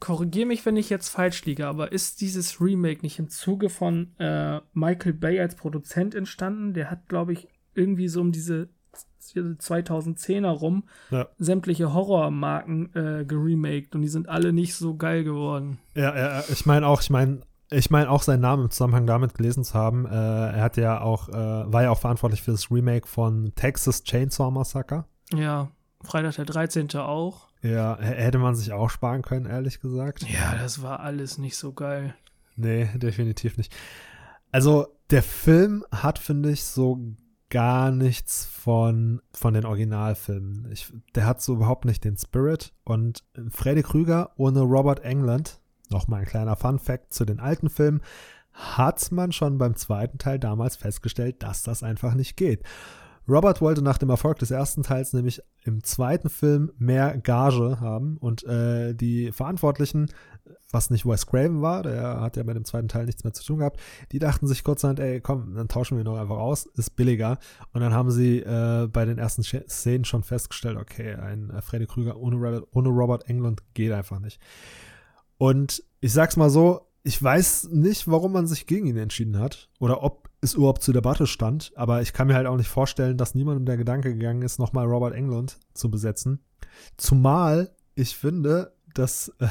korrigier 0.00 0.46
mich, 0.46 0.64
wenn 0.66 0.76
ich 0.76 0.90
jetzt 0.90 1.08
falsch 1.08 1.44
liege, 1.44 1.66
aber 1.66 1.92
ist 1.92 2.20
dieses 2.20 2.60
Remake 2.60 3.02
nicht 3.02 3.18
im 3.18 3.28
Zuge 3.28 3.68
von 3.68 4.14
äh, 4.18 4.60
Michael 4.72 5.14
Bay 5.14 5.40
als 5.40 5.56
Produzent 5.56 6.14
entstanden? 6.14 6.74
Der 6.74 6.90
hat, 6.90 7.08
glaube 7.08 7.32
ich, 7.32 7.48
irgendwie 7.74 8.08
so 8.08 8.20
um 8.20 8.32
diese 8.32 8.68
2010er 9.34 10.48
rum 10.48 10.84
ja. 11.10 11.26
sämtliche 11.38 11.92
Horrormarken 11.92 12.94
äh, 12.94 13.24
geremaked 13.24 13.94
und 13.94 14.02
die 14.02 14.08
sind 14.08 14.28
alle 14.28 14.52
nicht 14.52 14.74
so 14.74 14.96
geil 14.96 15.24
geworden. 15.24 15.78
Ja, 15.94 16.16
ja 16.16 16.44
ich 16.48 16.64
meine 16.66 16.86
auch, 16.86 17.02
ich 17.02 17.10
meine, 17.10 17.42
ich 17.70 17.90
meine 17.90 18.10
auch 18.10 18.22
seinen 18.22 18.40
Namen 18.40 18.64
im 18.64 18.70
Zusammenhang 18.70 19.06
damit 19.06 19.34
gelesen 19.34 19.64
zu 19.64 19.74
haben. 19.74 20.06
Äh, 20.06 20.10
er 20.10 20.62
hat 20.62 20.76
ja 20.76 21.00
auch, 21.00 21.28
äh, 21.28 21.32
war 21.34 21.82
ja 21.82 21.90
auch 21.90 21.98
verantwortlich 21.98 22.42
für 22.42 22.52
das 22.52 22.70
Remake 22.70 23.06
von 23.06 23.52
Texas 23.54 24.02
Chainsaw 24.04 24.50
Massacre. 24.50 25.04
Ja, 25.34 25.68
Freitag 26.02 26.36
der 26.36 26.46
13. 26.46 26.88
auch. 26.96 27.47
Ja, 27.62 27.98
hätte 27.98 28.38
man 28.38 28.54
sich 28.54 28.72
auch 28.72 28.90
sparen 28.90 29.22
können, 29.22 29.46
ehrlich 29.46 29.80
gesagt. 29.80 30.22
Ja, 30.28 30.54
das 30.54 30.82
war 30.82 31.00
alles 31.00 31.38
nicht 31.38 31.56
so 31.56 31.72
geil. 31.72 32.14
Nee, 32.56 32.88
definitiv 32.94 33.56
nicht. 33.56 33.74
Also, 34.52 34.86
der 35.10 35.22
Film 35.22 35.84
hat, 35.90 36.18
finde 36.18 36.50
ich, 36.50 36.64
so 36.64 36.98
gar 37.50 37.90
nichts 37.90 38.44
von, 38.44 39.22
von 39.32 39.54
den 39.54 39.64
Originalfilmen. 39.64 40.70
Ich, 40.70 40.92
der 41.14 41.26
hat 41.26 41.40
so 41.40 41.54
überhaupt 41.54 41.84
nicht 41.84 42.04
den 42.04 42.16
Spirit. 42.16 42.72
Und 42.84 43.24
Freddy 43.50 43.82
Krüger 43.82 44.32
ohne 44.36 44.60
Robert 44.60 45.00
England 45.00 45.60
Nochmal 45.90 46.20
ein 46.20 46.26
kleiner 46.26 46.56
Fun 46.56 46.78
Fact 46.78 47.12
zu 47.12 47.24
den 47.24 47.40
alten 47.40 47.70
Filmen. 47.70 48.02
Hat 48.52 49.10
man 49.12 49.32
schon 49.32 49.58
beim 49.58 49.76
zweiten 49.76 50.18
Teil 50.18 50.38
damals 50.38 50.76
festgestellt, 50.76 51.42
dass 51.42 51.62
das 51.62 51.82
einfach 51.82 52.14
nicht 52.14 52.36
geht. 52.36 52.62
Robert 53.28 53.60
wollte 53.60 53.82
nach 53.82 53.98
dem 53.98 54.08
Erfolg 54.08 54.38
des 54.38 54.50
ersten 54.50 54.82
Teils 54.82 55.12
nämlich 55.12 55.42
im 55.64 55.84
zweiten 55.84 56.30
Film 56.30 56.72
mehr 56.78 57.18
Gage 57.18 57.78
haben 57.80 58.16
und 58.16 58.44
äh, 58.44 58.94
die 58.94 59.32
Verantwortlichen, 59.32 60.10
was 60.70 60.88
nicht 60.88 61.04
Wes 61.04 61.26
Craven 61.26 61.60
war, 61.60 61.82
der 61.82 62.20
hat 62.20 62.36
ja 62.36 62.42
bei 62.42 62.54
dem 62.54 62.64
zweiten 62.64 62.88
Teil 62.88 63.04
nichts 63.04 63.24
mehr 63.24 63.34
zu 63.34 63.44
tun 63.44 63.58
gehabt, 63.58 63.80
die 64.12 64.18
dachten 64.18 64.46
sich 64.46 64.64
kurzerhand, 64.64 64.98
ey, 64.98 65.20
komm, 65.20 65.54
dann 65.54 65.68
tauschen 65.68 65.96
wir 65.96 66.04
ihn 66.04 66.10
noch 66.10 66.18
einfach 66.18 66.38
aus, 66.38 66.66
ist 66.74 66.96
billiger. 66.96 67.38
Und 67.72 67.82
dann 67.82 67.92
haben 67.92 68.10
sie 68.10 68.38
äh, 68.40 68.88
bei 68.90 69.04
den 69.04 69.18
ersten 69.18 69.42
Szenen 69.42 70.06
schon 70.06 70.22
festgestellt, 70.22 70.78
okay, 70.78 71.14
ein 71.14 71.50
äh, 71.50 71.60
Freddy 71.60 71.86
Krüger 71.86 72.16
ohne 72.16 72.36
Robert, 72.36 72.66
ohne 72.72 72.88
Robert 72.88 73.28
Englund 73.28 73.62
geht 73.74 73.92
einfach 73.92 74.20
nicht. 74.20 74.40
Und 75.36 75.82
ich 76.00 76.12
sag's 76.12 76.36
mal 76.36 76.50
so, 76.50 76.87
ich 77.08 77.22
weiß 77.22 77.70
nicht, 77.72 78.06
warum 78.06 78.32
man 78.32 78.46
sich 78.46 78.66
gegen 78.66 78.86
ihn 78.86 78.98
entschieden 78.98 79.38
hat 79.38 79.70
oder 79.78 80.02
ob 80.02 80.28
es 80.42 80.52
überhaupt 80.52 80.82
zur 80.82 80.92
Debatte 80.92 81.26
stand, 81.26 81.72
aber 81.74 82.02
ich 82.02 82.12
kann 82.12 82.26
mir 82.26 82.34
halt 82.34 82.46
auch 82.46 82.58
nicht 82.58 82.68
vorstellen, 82.68 83.16
dass 83.16 83.34
niemandem 83.34 83.64
der 83.64 83.78
Gedanke 83.78 84.12
gegangen 84.12 84.42
ist, 84.42 84.58
nochmal 84.58 84.84
Robert 84.84 85.14
Englund 85.14 85.58
zu 85.72 85.90
besetzen. 85.90 86.44
Zumal 86.98 87.74
ich 87.94 88.14
finde, 88.14 88.74
dass 88.92 89.32
äh, 89.38 89.48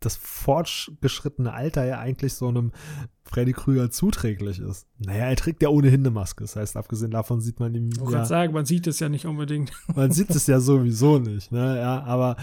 das 0.00 0.16
fortgeschrittene 0.16 1.54
Alter 1.54 1.86
ja 1.86 1.98
eigentlich 1.98 2.34
so 2.34 2.48
einem 2.48 2.72
Freddy 3.24 3.54
Krüger 3.54 3.90
zuträglich 3.90 4.58
ist. 4.58 4.86
Naja, 4.98 5.24
er 5.24 5.36
trägt 5.36 5.62
ja 5.62 5.70
ohnehin 5.70 6.00
eine 6.00 6.10
Maske. 6.10 6.44
Das 6.44 6.56
heißt, 6.56 6.76
abgesehen 6.76 7.12
davon 7.12 7.40
sieht 7.40 7.58
man 7.58 7.74
ihm. 7.74 7.88
Ich 7.88 7.96
ja, 7.96 8.04
gerade 8.04 8.26
sagen, 8.26 8.52
man 8.52 8.66
sieht 8.66 8.86
es 8.86 9.00
ja 9.00 9.08
nicht 9.08 9.24
unbedingt. 9.24 9.72
man 9.94 10.12
sieht 10.12 10.28
es 10.28 10.46
ja 10.46 10.60
sowieso 10.60 11.18
nicht, 11.18 11.52
ne? 11.52 11.78
Ja, 11.78 12.02
aber 12.02 12.36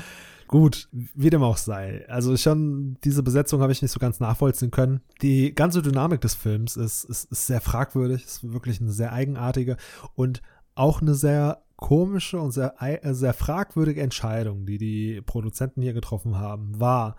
gut, 0.50 0.90
wie 0.92 1.30
dem 1.30 1.44
auch 1.44 1.58
sei. 1.58 2.06
Also 2.10 2.36
schon 2.36 2.98
diese 3.04 3.24
Besetzung 3.24 3.62
habe 3.62 3.72
ich 3.72 3.82
nicht 3.82 3.92
so 3.92 4.00
ganz 4.00 4.20
nachvollziehen 4.20 4.72
können. 4.72 5.02
Die 5.22 5.54
ganze 5.54 5.82
Dynamik 5.82 6.22
des 6.22 6.34
Films 6.34 6.76
ist, 6.76 7.06
ist, 7.06 7.32
ist 7.32 7.48
sehr 7.48 7.62
fragwürdig, 7.62 8.26
ist 8.26 8.52
wirklich 8.52 8.82
eine 8.82 8.92
sehr 8.92 9.14
eigenartige 9.14 9.78
und 10.16 10.42
auch 10.74 11.02
eine 11.02 11.14
sehr 11.14 11.62
komische 11.76 12.40
und 12.40 12.52
sehr, 12.52 12.74
äh, 12.82 13.14
sehr 13.14 13.34
fragwürdige 13.34 14.02
Entscheidung, 14.02 14.66
die 14.66 14.80
die 14.80 15.22
Produzenten 15.22 15.82
hier 15.82 15.94
getroffen 15.94 16.38
haben, 16.38 16.80
war, 16.80 17.16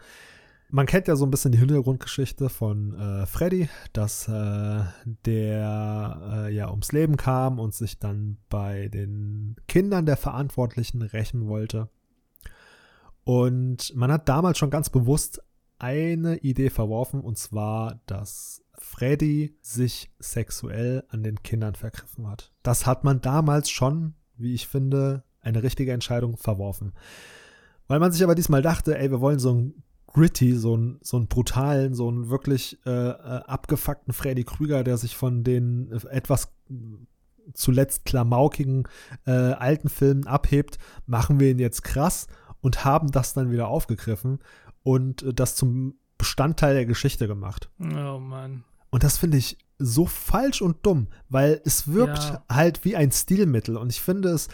man 0.72 0.86
kennt 0.86 1.08
ja 1.08 1.16
so 1.16 1.24
ein 1.24 1.30
bisschen 1.30 1.52
die 1.52 1.58
Hintergrundgeschichte 1.58 2.48
von 2.48 2.94
äh, 2.94 3.26
Freddy, 3.26 3.68
dass 3.92 4.28
äh, 4.28 4.82
der 5.26 6.46
äh, 6.46 6.54
ja 6.54 6.70
ums 6.70 6.92
Leben 6.92 7.16
kam 7.16 7.58
und 7.58 7.74
sich 7.74 7.98
dann 7.98 8.38
bei 8.48 8.88
den 8.88 9.56
Kindern 9.66 10.06
der 10.06 10.16
Verantwortlichen 10.16 11.02
rächen 11.02 11.48
wollte. 11.48 11.88
Und 13.30 13.94
man 13.94 14.10
hat 14.10 14.28
damals 14.28 14.58
schon 14.58 14.70
ganz 14.70 14.90
bewusst 14.90 15.40
eine 15.78 16.38
Idee 16.38 16.68
verworfen, 16.68 17.20
und 17.20 17.38
zwar, 17.38 18.00
dass 18.06 18.64
Freddy 18.76 19.56
sich 19.62 20.10
sexuell 20.18 21.04
an 21.10 21.22
den 21.22 21.40
Kindern 21.44 21.76
vergriffen 21.76 22.26
hat. 22.26 22.52
Das 22.64 22.86
hat 22.86 23.04
man 23.04 23.20
damals 23.20 23.70
schon, 23.70 24.14
wie 24.36 24.52
ich 24.52 24.66
finde, 24.66 25.22
eine 25.42 25.62
richtige 25.62 25.92
Entscheidung 25.92 26.38
verworfen. 26.38 26.92
Weil 27.86 28.00
man 28.00 28.10
sich 28.10 28.24
aber 28.24 28.34
diesmal 28.34 28.62
dachte, 28.62 28.98
ey, 28.98 29.12
wir 29.12 29.20
wollen 29.20 29.38
so 29.38 29.50
einen 29.50 29.84
gritty, 30.08 30.56
so 30.56 30.74
einen, 30.74 30.98
so 31.00 31.16
einen 31.16 31.28
brutalen, 31.28 31.94
so 31.94 32.08
einen 32.08 32.30
wirklich 32.30 32.84
äh, 32.84 32.90
äh, 32.90 33.42
abgefuckten 33.44 34.12
Freddy 34.12 34.42
Krüger, 34.42 34.82
der 34.82 34.96
sich 34.96 35.16
von 35.16 35.44
den 35.44 35.92
etwas 36.10 36.52
zuletzt 37.54 38.06
klamaukigen 38.06 38.88
äh, 39.24 39.30
alten 39.30 39.88
Filmen 39.88 40.26
abhebt, 40.26 40.78
machen 41.06 41.38
wir 41.38 41.48
ihn 41.48 41.60
jetzt 41.60 41.84
krass 41.84 42.26
und 42.60 42.84
haben 42.84 43.10
das 43.10 43.32
dann 43.34 43.50
wieder 43.50 43.68
aufgegriffen 43.68 44.38
und 44.82 45.22
äh, 45.22 45.34
das 45.34 45.56
zum 45.56 45.94
Bestandteil 46.18 46.74
der 46.74 46.86
Geschichte 46.86 47.26
gemacht. 47.26 47.70
Oh 47.80 48.18
Mann. 48.18 48.64
Und 48.90 49.04
das 49.04 49.16
finde 49.18 49.38
ich 49.38 49.56
so 49.78 50.04
falsch 50.04 50.60
und 50.60 50.84
dumm, 50.84 51.06
weil 51.30 51.62
es 51.64 51.90
wirkt 51.92 52.18
Ja. 52.18 52.44
halt 52.50 52.84
wie 52.84 52.96
ein 52.96 53.10
Stilmittel. 53.12 53.76
Und 53.78 53.88
ich 53.88 54.00
finde 54.02 54.28
es, 54.30 54.48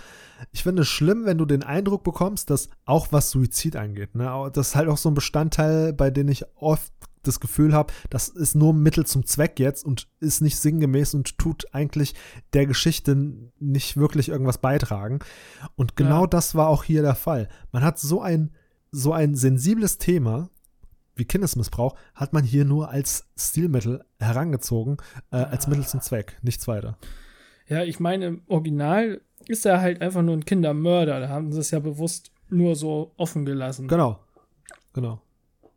ich 0.52 0.62
finde 0.62 0.82
es 0.82 0.88
schlimm, 0.88 1.24
wenn 1.24 1.38
du 1.38 1.44
den 1.46 1.64
Eindruck 1.64 2.04
bekommst, 2.04 2.50
dass 2.50 2.68
auch 2.84 3.08
was 3.10 3.30
Suizid 3.30 3.74
angeht, 3.74 4.14
ne, 4.14 4.50
das 4.52 4.68
ist 4.68 4.76
halt 4.76 4.88
auch 4.88 4.98
so 4.98 5.08
ein 5.10 5.14
Bestandteil, 5.14 5.92
bei 5.92 6.10
dem 6.10 6.28
ich 6.28 6.44
oft 6.56 6.92
das 7.26 7.40
Gefühl 7.40 7.72
habe, 7.72 7.92
das 8.10 8.28
ist 8.28 8.54
nur 8.54 8.72
ein 8.72 8.82
Mittel 8.82 9.06
zum 9.06 9.26
Zweck 9.26 9.58
jetzt 9.60 9.84
und 9.84 10.08
ist 10.20 10.40
nicht 10.40 10.56
sinngemäß 10.56 11.14
und 11.14 11.38
tut 11.38 11.66
eigentlich 11.74 12.14
der 12.52 12.66
Geschichte 12.66 13.14
nicht 13.58 13.96
wirklich 13.96 14.28
irgendwas 14.28 14.58
beitragen. 14.58 15.18
Und 15.74 15.96
genau 15.96 16.22
Ja. 16.22 16.26
das 16.28 16.54
war 16.54 16.68
auch 16.68 16.84
hier 16.84 17.02
der 17.02 17.14
Fall. 17.14 17.48
Man 17.72 17.84
hat 17.84 17.98
so 17.98 18.20
ein, 18.20 18.52
so 18.90 19.12
ein 19.12 19.34
sensibles 19.34 19.98
Thema 19.98 20.50
wie 21.18 21.24
Kindesmissbrauch 21.24 21.94
hat 22.14 22.34
man 22.34 22.44
hier 22.44 22.66
nur 22.66 22.90
als 22.90 23.26
Stilmittel 23.38 24.04
herangezogen, 24.20 24.98
äh, 25.30 25.36
als 25.36 25.66
Mittel 25.66 25.86
zum 25.86 26.02
Zweck, 26.02 26.38
nichts 26.42 26.68
weiter. 26.68 26.98
Ja, 27.68 27.82
ich 27.82 27.98
meine, 27.98 28.26
im 28.26 28.42
Original 28.48 29.22
ist 29.48 29.64
er 29.64 29.80
halt 29.80 30.02
einfach 30.02 30.20
nur 30.22 30.36
ein 30.36 30.44
Kindermörder. 30.44 31.18
Da 31.20 31.28
haben 31.30 31.52
sie 31.52 31.60
es 31.60 31.70
ja 31.70 31.78
bewusst 31.80 32.30
nur 32.50 32.76
so 32.76 33.12
offen 33.16 33.44
gelassen. 33.46 33.88
Genau, 33.88 34.20
genau, 34.92 35.20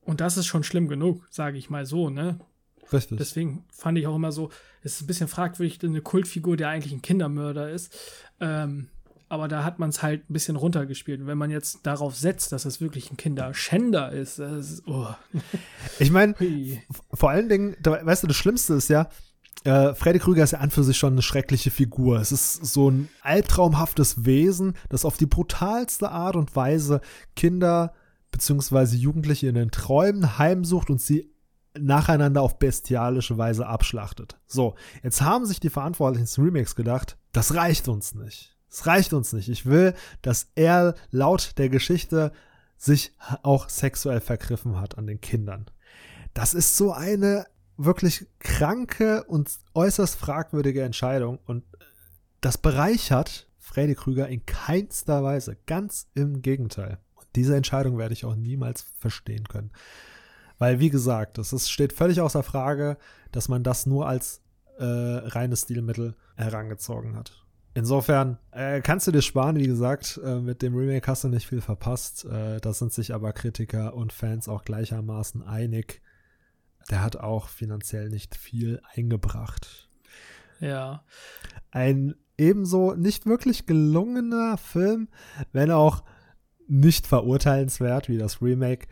Und 0.09 0.21
das 0.21 0.37
ist 0.37 0.47
schon 0.47 0.63
schlimm 0.63 0.87
genug, 0.87 1.27
sage 1.29 1.57
ich 1.59 1.69
mal 1.69 1.85
so, 1.85 2.09
ne? 2.09 2.39
richtig. 2.91 3.19
Deswegen 3.19 3.63
fand 3.71 3.97
ich 3.99 4.07
auch 4.07 4.15
immer 4.15 4.31
so, 4.31 4.49
es 4.81 4.95
ist 4.95 5.01
ein 5.01 5.07
bisschen 5.07 5.27
fragwürdig, 5.27 5.83
eine 5.83 6.01
Kultfigur, 6.01 6.57
der 6.57 6.69
eigentlich 6.69 6.93
ein 6.93 7.03
Kindermörder 7.03 7.69
ist. 7.69 7.95
Ähm, 8.39 8.89
aber 9.27 9.47
da 9.47 9.63
hat 9.63 9.77
man 9.77 9.89
es 9.89 10.01
halt 10.01 10.27
ein 10.27 10.33
bisschen 10.33 10.55
runtergespielt. 10.55 11.21
Und 11.21 11.27
wenn 11.27 11.37
man 11.37 11.51
jetzt 11.51 11.81
darauf 11.83 12.15
setzt, 12.15 12.51
dass 12.51 12.65
es 12.65 12.81
wirklich 12.81 13.11
ein 13.11 13.17
Kinderschänder 13.17 14.11
ist, 14.11 14.39
das 14.39 14.71
ist 14.71 14.87
oh. 14.87 15.13
Ich 15.99 16.09
meine, 16.09 16.33
vor 17.13 17.29
allen 17.29 17.47
Dingen, 17.47 17.75
weißt 17.83 18.23
du, 18.23 18.27
das 18.27 18.37
Schlimmste 18.37 18.73
ist 18.73 18.89
ja, 18.89 19.09
äh, 19.65 19.93
Freddy 19.93 20.17
Krüger 20.17 20.43
ist 20.43 20.51
ja 20.51 20.59
an 20.59 20.71
für 20.71 20.83
sich 20.83 20.97
schon 20.97 21.13
eine 21.13 21.21
schreckliche 21.21 21.69
Figur. 21.69 22.19
Es 22.19 22.31
ist 22.31 22.65
so 22.65 22.89
ein 22.89 23.09
albtraumhaftes 23.21 24.25
Wesen, 24.25 24.73
das 24.89 25.05
auf 25.05 25.17
die 25.17 25.27
brutalste 25.27 26.09
Art 26.09 26.35
und 26.35 26.55
Weise 26.55 27.01
Kinder 27.35 27.93
bzw. 28.31 28.95
Jugendliche 28.95 29.47
in 29.47 29.55
den 29.55 29.71
Träumen 29.71 30.37
heimsucht 30.37 30.89
und 30.89 31.01
sie 31.01 31.31
nacheinander 31.77 32.41
auf 32.41 32.59
bestialische 32.59 33.37
Weise 33.37 33.67
abschlachtet. 33.67 34.37
So, 34.47 34.75
jetzt 35.03 35.21
haben 35.21 35.45
sich 35.45 35.59
die 35.59 35.69
Verantwortlichen 35.69 36.25
des 36.25 36.39
Remakes 36.39 36.75
gedacht, 36.75 37.17
das 37.31 37.53
reicht 37.53 37.87
uns 37.87 38.15
nicht. 38.15 38.57
Es 38.69 38.85
reicht 38.85 39.13
uns 39.13 39.33
nicht. 39.33 39.49
Ich 39.49 39.65
will, 39.65 39.93
dass 40.21 40.51
er 40.55 40.95
laut 41.11 41.57
der 41.57 41.69
Geschichte 41.69 42.31
sich 42.77 43.13
auch 43.43 43.69
sexuell 43.69 44.21
vergriffen 44.21 44.79
hat 44.79 44.97
an 44.97 45.07
den 45.07 45.21
Kindern. 45.21 45.65
Das 46.33 46.53
ist 46.53 46.77
so 46.77 46.91
eine 46.91 47.45
wirklich 47.77 48.27
kranke 48.39 49.23
und 49.23 49.49
äußerst 49.73 50.15
fragwürdige 50.15 50.83
Entscheidung 50.83 51.39
und 51.45 51.63
das 52.41 52.57
bereichert 52.57 53.47
Freddy 53.57 53.95
Krüger 53.95 54.27
in 54.27 54.45
keinster 54.45 55.23
Weise. 55.23 55.57
Ganz 55.65 56.07
im 56.13 56.41
Gegenteil. 56.41 56.99
Diese 57.39 57.55
Entscheidung 57.55 57.97
werde 57.97 58.11
ich 58.11 58.25
auch 58.25 58.35
niemals 58.35 58.81
verstehen 58.99 59.47
können. 59.47 59.71
Weil, 60.57 60.81
wie 60.81 60.89
gesagt, 60.89 61.37
es 61.37 61.53
ist, 61.53 61.71
steht 61.71 61.93
völlig 61.93 62.19
außer 62.19 62.43
Frage, 62.43 62.97
dass 63.31 63.47
man 63.47 63.63
das 63.63 63.85
nur 63.85 64.09
als 64.09 64.41
äh, 64.77 64.83
reines 64.83 65.61
Stilmittel 65.61 66.15
herangezogen 66.35 67.15
hat. 67.15 67.45
Insofern 67.75 68.39
äh, 68.51 68.81
kannst 68.81 69.07
du 69.07 69.11
dir 69.11 69.21
sparen, 69.21 69.55
wie 69.55 69.67
gesagt, 69.67 70.19
äh, 70.21 70.41
mit 70.41 70.61
dem 70.61 70.75
Remake 70.75 71.07
hast 71.07 71.23
du 71.23 71.29
nicht 71.29 71.47
viel 71.47 71.61
verpasst. 71.61 72.25
Äh, 72.25 72.59
da 72.59 72.73
sind 72.73 72.91
sich 72.91 73.13
aber 73.13 73.31
Kritiker 73.31 73.93
und 73.93 74.11
Fans 74.11 74.49
auch 74.49 74.65
gleichermaßen 74.65 75.43
einig. 75.43 76.01
Der 76.89 77.01
hat 77.01 77.15
auch 77.15 77.47
finanziell 77.47 78.09
nicht 78.09 78.35
viel 78.35 78.81
eingebracht. 78.93 79.89
Ja. 80.59 81.05
Ein 81.71 82.15
ebenso 82.37 82.95
nicht 82.95 83.25
wirklich 83.25 83.65
gelungener 83.65 84.57
Film, 84.57 85.07
wenn 85.53 85.71
auch 85.71 86.03
nicht 86.69 87.07
verurteilenswert 87.07 88.07
wie 88.07 88.17
das 88.17 88.41
Remake, 88.41 88.87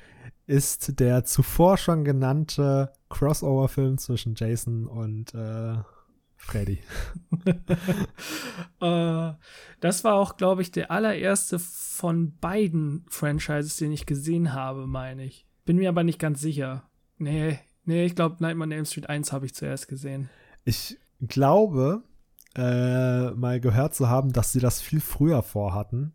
ist 0.47 0.99
der 0.99 1.23
zuvor 1.23 1.77
schon 1.77 2.03
genannte 2.03 2.91
Crossover-Film 3.09 3.97
zwischen 3.97 4.35
Jason 4.35 4.87
und 4.87 5.33
äh, 5.33 5.75
Freddy. 6.37 6.79
äh, 8.81 9.33
das 9.79 10.03
war 10.03 10.15
auch, 10.15 10.37
glaube 10.37 10.61
ich, 10.61 10.71
der 10.71 10.91
allererste 10.91 11.59
von 11.59 12.37
beiden 12.37 13.05
Franchises, 13.09 13.77
den 13.77 13.91
ich 13.91 14.05
gesehen 14.05 14.53
habe, 14.53 14.87
meine 14.87 15.25
ich. 15.25 15.45
Bin 15.65 15.77
mir 15.77 15.89
aber 15.89 16.03
nicht 16.03 16.19
ganz 16.19 16.39
sicher. 16.39 16.89
Nee, 17.17 17.59
nee, 17.83 18.05
ich 18.05 18.15
glaube, 18.15 18.37
Nightmare 18.39 18.67
on 18.67 18.71
Elm 18.71 18.85
Street 18.85 19.09
1 19.09 19.33
habe 19.33 19.45
ich 19.45 19.53
zuerst 19.53 19.87
gesehen. 19.87 20.29
Ich 20.63 20.97
glaube, 21.19 22.03
äh, 22.55 23.31
mal 23.31 23.59
gehört 23.59 23.95
zu 23.95 24.07
haben, 24.07 24.31
dass 24.31 24.51
sie 24.51 24.59
das 24.59 24.79
viel 24.81 25.01
früher 25.01 25.43
vorhatten. 25.43 26.13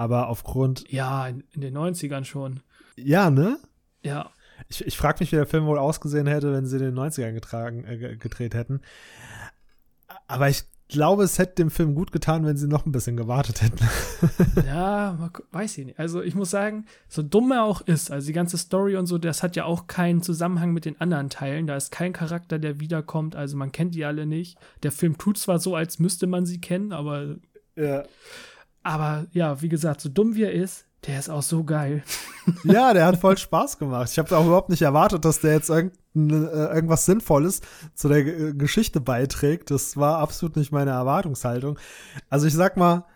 Aber 0.00 0.28
aufgrund. 0.28 0.90
Ja, 0.90 1.28
in, 1.28 1.44
in 1.52 1.60
den 1.60 1.76
90ern 1.76 2.24
schon. 2.24 2.60
Ja, 2.96 3.28
ne? 3.28 3.58
Ja. 4.02 4.30
Ich, 4.70 4.86
ich 4.86 4.96
frage 4.96 5.18
mich, 5.20 5.30
wie 5.30 5.36
der 5.36 5.44
Film 5.44 5.66
wohl 5.66 5.76
ausgesehen 5.76 6.26
hätte, 6.26 6.54
wenn 6.54 6.64
sie 6.64 6.78
in 6.78 6.84
den 6.84 6.94
90ern 6.98 7.34
getragen, 7.34 7.84
äh, 7.84 8.16
gedreht 8.16 8.54
hätten. 8.54 8.80
Aber 10.26 10.48
ich 10.48 10.62
glaube, 10.88 11.24
es 11.24 11.38
hätte 11.38 11.56
dem 11.56 11.70
Film 11.70 11.94
gut 11.94 12.12
getan, 12.12 12.46
wenn 12.46 12.56
sie 12.56 12.66
noch 12.66 12.86
ein 12.86 12.92
bisschen 12.92 13.18
gewartet 13.18 13.60
hätten. 13.60 13.86
ja, 14.66 15.30
weiß 15.52 15.76
ich 15.76 15.84
nicht. 15.84 15.98
Also 15.98 16.22
ich 16.22 16.34
muss 16.34 16.48
sagen, 16.48 16.86
so 17.06 17.22
dumm 17.22 17.52
er 17.52 17.64
auch 17.64 17.82
ist, 17.82 18.10
also 18.10 18.26
die 18.26 18.32
ganze 18.32 18.56
Story 18.56 18.96
und 18.96 19.04
so, 19.04 19.18
das 19.18 19.42
hat 19.42 19.54
ja 19.54 19.66
auch 19.66 19.86
keinen 19.86 20.22
Zusammenhang 20.22 20.72
mit 20.72 20.86
den 20.86 20.98
anderen 20.98 21.28
Teilen. 21.28 21.66
Da 21.66 21.76
ist 21.76 21.92
kein 21.92 22.14
Charakter, 22.14 22.58
der 22.58 22.80
wiederkommt. 22.80 23.36
Also 23.36 23.58
man 23.58 23.70
kennt 23.70 23.94
die 23.94 24.06
alle 24.06 24.24
nicht. 24.24 24.56
Der 24.82 24.92
Film 24.92 25.18
tut 25.18 25.36
zwar 25.36 25.58
so, 25.58 25.76
als 25.76 25.98
müsste 25.98 26.26
man 26.26 26.46
sie 26.46 26.58
kennen, 26.58 26.92
aber 26.92 27.36
Ja. 27.76 28.04
Aber 28.82 29.26
ja, 29.32 29.60
wie 29.62 29.68
gesagt, 29.68 30.00
so 30.00 30.08
dumm 30.08 30.34
wie 30.34 30.44
er 30.44 30.52
ist, 30.52 30.86
der 31.06 31.18
ist 31.18 31.30
auch 31.30 31.42
so 31.42 31.64
geil. 31.64 32.02
ja, 32.64 32.92
der 32.92 33.06
hat 33.06 33.18
voll 33.18 33.38
Spaß 33.38 33.78
gemacht. 33.78 34.10
Ich 34.10 34.18
habe 34.18 34.36
auch 34.36 34.44
überhaupt 34.44 34.68
nicht 34.68 34.82
erwartet, 34.82 35.24
dass 35.24 35.40
der 35.40 35.54
jetzt 35.54 35.70
äh, 35.70 35.90
irgendwas 36.14 37.06
Sinnvolles 37.06 37.62
zu 37.94 38.08
der 38.08 38.24
G 38.24 38.52
Geschichte 38.54 39.00
beiträgt. 39.00 39.70
Das 39.70 39.96
war 39.96 40.18
absolut 40.18 40.56
nicht 40.56 40.72
meine 40.72 40.90
Erwartungshaltung. 40.90 41.78
Also 42.28 42.46
ich 42.46 42.54
sag 42.54 42.76
mal, 42.76 43.06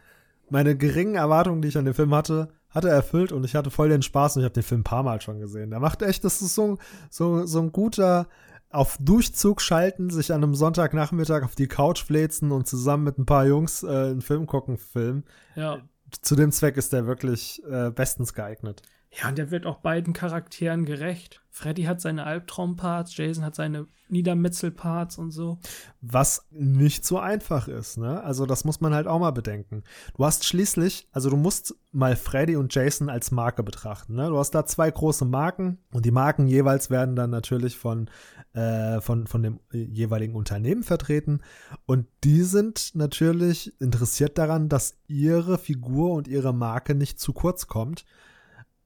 meine 0.49 0.77
geringen 0.77 1.17
Erwartungen, 1.17 1.61
die 1.61 1.69
ich 1.69 1.79
an 1.79 1.85
den 1.85 1.95
Film 1.95 2.15
hatte, 2.15 2.49
hat 2.71 2.85
er 2.85 2.93
erfüllt 2.93 3.33
und 3.33 3.45
ich 3.45 3.55
hatte 3.55 3.71
voll 3.71 3.89
den 3.89 4.03
Spaß 4.03 4.37
und 4.37 4.43
ich 4.43 4.45
habe 4.45 4.55
den 4.55 4.63
Film 4.63 4.81
ein 4.81 4.85
paar 4.85 5.03
Mal 5.03 5.21
schon 5.21 5.39
gesehen. 5.39 5.71
Der 5.71 5.81
macht 5.81 6.03
echt, 6.03 6.25
das 6.25 6.43
ist 6.43 6.55
so, 6.55 6.79
so, 7.11 7.47
so 7.47 7.61
ein 7.61 7.71
guter 7.71 8.27
auf 8.75 8.99
Durchzug 9.01 9.61
schalten, 9.61 10.11
sich 10.11 10.33
an 10.33 10.43
einem 10.43 10.55
Sonntagnachmittag 10.55 11.45
auf 11.45 11.55
die 11.55 11.69
Couch 11.69 12.03
fläzen 12.03 12.53
und 12.53 12.67
zusammen 12.67 13.05
mit 13.05 13.19
ein 13.19 13.27
paar 13.27 13.47
Jungs 13.47 13.83
äh, 13.83 13.89
einen 13.89 14.21
Film 14.21 14.47
gucken, 14.47 14.79
Film. 14.79 15.25
Ja. 15.55 15.81
Zu 16.21 16.37
dem 16.37 16.53
Zweck 16.53 16.77
ist 16.77 16.93
der 16.93 17.07
wirklich 17.07 17.63
äh, 17.71 17.91
bestens 17.91 18.35
geeignet. 18.35 18.83
Ja, 19.11 19.29
und 19.29 19.39
der 19.39 19.51
wird 19.51 19.67
auch 19.67 19.79
beiden 19.79 20.13
Charakteren 20.13 20.85
gerecht. 20.85 21.44
Freddy 21.57 21.85
hat 21.85 22.01
seine 22.01 22.25
Albtraumparts, 22.25 23.17
Jason 23.17 23.45
hat 23.45 23.55
seine 23.55 23.87
Niedermetzelparts 24.09 25.19
und 25.19 25.31
so. 25.31 25.61
Was 26.01 26.49
nicht 26.51 27.07
so 27.07 27.21
einfach 27.21 27.69
ist, 27.69 27.97
ne? 27.97 28.25
Also, 28.25 28.45
das 28.45 28.65
muss 28.65 28.81
man 28.81 28.93
halt 28.93 29.07
auch 29.07 29.21
mal 29.21 29.31
bedenken. 29.31 29.85
Du 30.17 30.25
hast 30.25 30.45
schließlich, 30.45 31.07
also 31.13 31.31
du 31.31 31.37
musst 31.37 31.77
mal 31.93 32.17
Freddy 32.17 32.57
und 32.57 32.75
Jason 32.75 33.09
als 33.09 33.31
Marke 33.31 33.63
betrachten, 33.63 34.17
ne? 34.17 34.31
Du 34.31 34.37
hast 34.37 34.51
da 34.51 34.67
zwei 34.67 34.91
große 34.91 35.27
Marken 35.27 35.79
und 35.93 36.05
die 36.05 36.11
Marken 36.11 36.49
jeweils 36.49 36.91
werden 36.91 37.15
dann 37.15 37.31
natürlich 37.31 37.79
von, 37.79 38.11
äh, 38.55 39.01
von, 39.01 39.29
von 39.29 39.45
dem 39.45 39.61
jeweiligen 39.71 40.35
Unternehmen 40.35 40.83
vertreten. 40.83 41.41
Und 41.87 42.09
die 42.25 42.43
sind 42.43 42.97
natürlich 42.97 43.81
interessiert 43.81 44.39
daran, 44.39 44.69
dass 44.69 44.99
ihre 45.07 45.57
Figur 45.57 46.15
und 46.15 46.27
ihre 46.27 46.53
Marke 46.53 46.97
nicht 46.97 47.21
zu 47.21 47.33
kurz 47.33 47.69
kommt. 47.69 48.05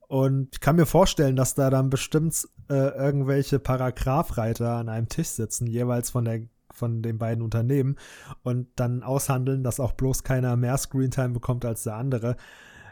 Und 0.09 0.49
ich 0.53 0.61
kann 0.61 0.77
mir 0.77 0.87
vorstellen, 0.87 1.37
dass 1.37 1.55
da 1.55 1.71
dann 1.71 1.91
bestimmt 1.91 2.49
äh, 2.71 2.75
irgendwelche 2.75 3.59
Paragraphreiter 3.59 4.73
an 4.73 4.89
einem 4.89 5.09
Tisch 5.09 5.29
sitzen, 5.29 5.67
jeweils 5.67 6.11
von 6.11 6.25
der 6.25 6.41
von 6.71 7.03
den 7.03 7.19
beiden 7.19 7.43
Unternehmen 7.43 7.97
und 8.43 8.69
dann 8.77 9.03
aushandeln, 9.03 9.65
dass 9.65 9.81
auch 9.81 9.93
bloß 9.93 10.23
keiner 10.23 10.57
mehr 10.57 10.77
Screentime 10.79 11.31
bekommt 11.31 11.65
als 11.65 11.83
der 11.83 11.97
andere. 11.97 12.37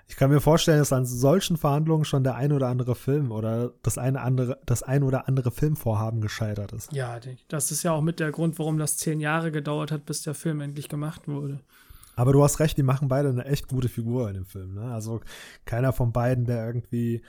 Ich 0.08 0.16
kann 0.16 0.30
mir 0.30 0.40
vorstellen, 0.40 0.78
dass 0.78 0.92
an 0.92 1.04
solchen 1.04 1.56
Verhandlungen 1.56 2.04
schon 2.04 2.22
der 2.22 2.36
ein 2.36 2.52
oder 2.52 2.68
andere 2.68 2.94
Film 2.94 3.32
oder 3.32 3.72
das 3.82 3.98
eine 3.98 4.20
andere, 4.20 4.58
das 4.64 4.82
ein 4.82 5.02
oder 5.02 5.26
andere 5.26 5.50
Filmvorhaben 5.50 6.20
gescheitert 6.20 6.72
ist. 6.72 6.92
Ja, 6.92 7.18
das 7.48 7.70
ist 7.72 7.82
ja 7.82 7.92
auch 7.92 8.02
mit 8.02 8.20
der 8.20 8.30
Grund, 8.30 8.58
warum 8.58 8.78
das 8.78 8.98
zehn 8.98 9.20
Jahre 9.20 9.50
gedauert 9.50 9.90
hat, 9.90 10.06
bis 10.06 10.22
der 10.22 10.34
Film 10.34 10.60
endlich 10.60 10.88
gemacht 10.88 11.26
wurde. 11.26 11.60
Aber 12.16 12.32
du 12.32 12.42
hast 12.42 12.58
recht, 12.60 12.76
die 12.78 12.82
machen 12.82 13.08
beide 13.08 13.28
eine 13.28 13.44
echt 13.44 13.68
gute 13.68 13.90
Figur 13.90 14.28
in 14.28 14.34
dem 14.34 14.46
Film. 14.46 14.74
Ne? 14.74 14.90
Also 14.90 15.20
keiner 15.66 15.92
von 15.92 16.12
beiden, 16.12 16.46
der 16.46 16.66
irgendwie 16.66 17.22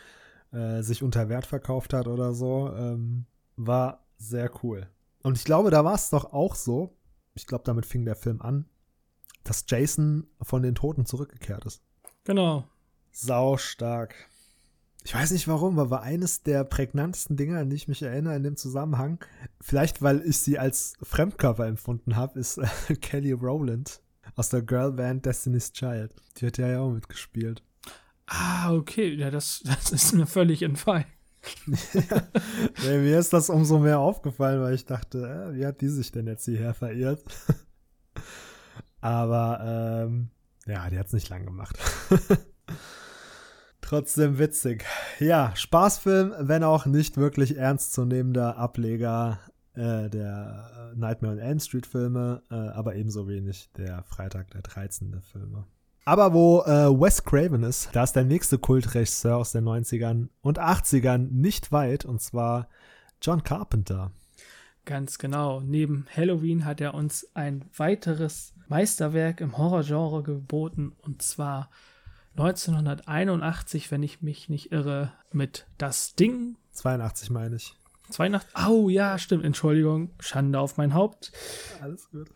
äh, 0.54 0.82
sich 0.82 1.04
unter 1.04 1.28
Wert 1.28 1.46
verkauft 1.46 1.94
hat 1.94 2.08
oder 2.08 2.34
so, 2.34 2.72
ähm, 2.74 3.26
war 3.58 4.06
sehr 4.18 4.50
cool. 4.64 4.88
Und 5.24 5.38
ich 5.38 5.44
glaube, 5.44 5.72
da 5.72 5.84
war 5.84 5.96
es 5.96 6.10
doch 6.10 6.32
auch 6.32 6.56
so, 6.56 6.96
ich 7.36 7.46
glaube, 7.46 7.66
damit 7.66 7.86
fing 7.86 8.06
der 8.06 8.16
Film 8.16 8.42
an, 8.42 8.66
dass 9.44 9.66
Jason 9.68 10.26
von 10.42 10.64
den 10.64 10.74
Toten 10.74 11.06
zurückgekehrt 11.06 11.66
ist. 11.66 11.82
Genau. 12.24 12.64
Sau 13.12 13.58
stark. 13.58 14.16
Ich 15.04 15.14
weiß 15.14 15.32
nicht 15.32 15.50
warum, 15.50 15.80
aber 15.80 15.90
war 15.90 16.02
eines 16.02 16.44
der 16.44 16.64
prägnantesten 16.64 17.36
Dinge, 17.36 17.58
an 17.60 17.70
die 17.70 17.76
ich 17.76 17.88
mich 17.90 18.02
erinnere 18.02 18.36
in 18.36 18.44
dem 18.44 18.56
Zusammenhang, 18.56 19.20
vielleicht 19.60 20.02
weil 20.02 20.22
ich 20.22 20.40
sie 20.40 20.60
als 20.60 20.94
Fremdkörper 21.02 21.66
empfunden 21.66 22.16
habe, 22.16 22.40
ist 22.40 22.58
äh, 22.58 22.96
Kelly 23.02 23.34
Rowland 23.34 24.02
aus 24.36 24.50
der 24.50 24.62
Girlband 24.62 25.26
Destiny's 25.26 25.72
Child. 25.72 26.14
Die 26.38 26.48
hat 26.48 26.58
ja 26.58 26.80
auch 26.80 26.92
mitgespielt. 26.92 27.64
Ah, 28.28 28.74
okay. 28.74 29.14
Ja, 29.14 29.32
das, 29.32 29.62
das 29.66 29.92
ist 29.92 30.14
mir 30.14 30.28
völlig 30.28 30.62
entfallen. 30.62 31.06
ja, 31.94 32.28
nee, 32.84 32.98
mir 32.98 33.20
ist 33.20 33.32
das 33.32 33.50
umso 33.50 33.80
mehr 33.80 34.00
aufgefallen, 34.00 34.62
weil 34.62 34.74
ich 34.74 34.86
dachte, 34.86 35.20
äh, 35.20 35.56
wie 35.56 35.66
hat 35.66 35.80
die 35.80 35.88
sich 35.88 36.12
denn 36.12 36.28
jetzt 36.28 36.46
hierher 36.46 36.74
verirrt? 36.74 37.24
Aber 39.02 40.06
ähm, 40.08 40.30
ja, 40.66 40.90
die 40.90 41.00
hat 41.00 41.08
es 41.08 41.14
nicht 41.14 41.30
lang 41.30 41.46
gemacht. 41.46 41.78
Trotzdem 43.82 44.38
witzig. 44.38 44.84
Ja, 45.20 45.56
Spaßfilm, 45.56 46.34
wenn 46.40 46.64
auch 46.64 46.86
nicht 46.86 47.16
wirklich 47.16 47.56
ernstzunehmender 47.56 48.58
Ableger 48.58 49.40
äh, 49.78 50.10
der 50.10 50.92
äh, 50.94 50.98
Nightmare 50.98 51.34
on 51.36 51.40
Elm 51.40 51.60
Street 51.60 51.86
Filme, 51.86 52.42
äh, 52.50 52.56
aber 52.56 52.96
ebenso 52.96 53.28
wenig 53.28 53.70
der 53.78 54.04
Freitag 54.04 54.52
der 54.52 54.62
13. 54.62 55.22
Filme. 55.22 55.66
Aber 56.06 56.34
wo 56.34 56.62
äh, 56.62 56.90
Wes 56.90 57.24
Craven 57.24 57.64
ist, 57.64 57.90
da 57.94 58.04
ist 58.04 58.14
der 58.14 58.24
nächste 58.24 58.58
Kultregisseur 58.58 59.38
aus 59.38 59.52
den 59.52 59.66
90ern 59.66 60.30
und 60.42 60.60
80ern 60.60 61.28
nicht 61.32 61.72
weit, 61.72 62.06
und 62.06 62.22
zwar 62.22 62.70
John 63.22 63.44
Carpenter. 63.44 64.12
Ganz 64.86 65.18
genau. 65.18 65.60
Neben 65.60 66.08
Halloween 66.16 66.64
hat 66.64 66.80
er 66.80 66.94
uns 66.94 67.28
ein 67.36 67.66
weiteres 67.76 68.54
Meisterwerk 68.70 69.42
im 69.42 69.58
Horrorgenre 69.58 70.24
geboten, 70.24 70.94
und 71.02 71.22
zwar 71.22 71.70
1981, 72.38 73.92
wenn 73.92 74.02
ich 74.02 74.22
mich 74.22 74.48
nicht 74.48 74.72
irre, 74.72 75.12
mit 75.32 75.68
Das 75.78 76.16
Ding. 76.16 76.56
82 76.72 77.32
meine 77.32 77.58
ich. 77.58 77.76
Zwei 78.10 78.30
Nacht. 78.30 78.48
Oh 78.68 78.90
ja, 78.90 79.18
stimmt. 79.18 79.44
Entschuldigung. 79.44 80.12
Schande 80.20 80.60
auf 80.60 80.78
mein 80.78 80.94
Haupt. 80.94 81.32
Alles 81.82 82.10
gut. 82.10 82.30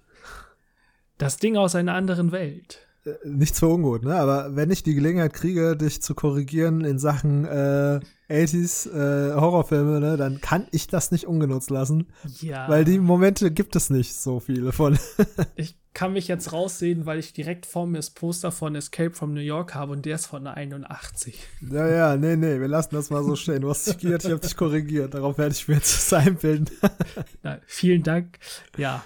Das 1.18 1.38
Ding 1.38 1.56
aus 1.56 1.76
einer 1.76 1.93
anderen 1.93 2.31
Welt. 2.31 2.88
Äh, 3.05 3.13
nichts 3.25 3.59
für 3.59 3.67
ungut, 3.67 4.03
ne? 4.03 4.15
Aber 4.15 4.55
wenn 4.55 4.71
ich 4.71 4.83
die 4.83 4.93
Gelegenheit 4.93 5.33
kriege, 5.33 5.75
dich 5.75 6.01
zu 6.01 6.13
korrigieren 6.13 6.81
in 6.81 6.99
Sachen 6.99 7.45
äh, 7.45 7.99
80s 8.29 8.89
äh, 8.89 9.33
Horrorfilme, 9.33 9.99
ne, 9.99 10.17
dann 10.17 10.39
kann 10.39 10.67
ich 10.71 10.87
das 10.87 11.11
nicht 11.11 11.25
ungenutzt 11.25 11.69
lassen. 11.69 12.07
Ja. 12.39 12.69
Weil 12.69 12.85
die 12.85 12.99
Momente 12.99 13.51
gibt 13.51 13.75
es 13.75 13.89
nicht 13.89 14.15
so 14.15 14.39
viele 14.39 14.71
von. 14.71 14.97
ich 15.55 15.77
kann 15.93 16.13
mich 16.13 16.27
jetzt 16.27 16.53
raussehen, 16.53 17.05
weil 17.05 17.19
ich 17.19 17.33
direkt 17.33 17.65
vor 17.65 17.85
mir 17.85 17.97
das 17.97 18.11
Poster 18.11 18.51
von 18.51 18.75
Escape 18.75 19.11
from 19.11 19.33
New 19.33 19.41
York 19.41 19.75
habe 19.75 19.91
und 19.91 20.05
der 20.05 20.15
ist 20.15 20.27
von 20.27 20.47
81. 20.47 21.39
Ja, 21.69 21.87
ja, 21.87 22.17
nee, 22.17 22.37
nee, 22.37 22.59
wir 22.59 22.67
lassen 22.67 22.95
das 22.95 23.09
mal 23.09 23.23
so 23.23 23.35
stehen. 23.35 23.61
Du 23.61 23.69
hast 23.69 23.87
dich 23.87 23.97
geirrt, 23.97 24.23
ich 24.23 24.31
habe 24.31 24.39
dich 24.39 24.55
korrigiert. 24.55 25.13
Darauf 25.13 25.37
werde 25.37 25.53
ich 25.53 25.67
mir 25.67 25.75
jetzt 25.75 26.13
einbilden. 26.13 26.69
Na, 27.43 27.59
vielen 27.65 28.03
Dank. 28.03 28.39
Ja, 28.77 29.03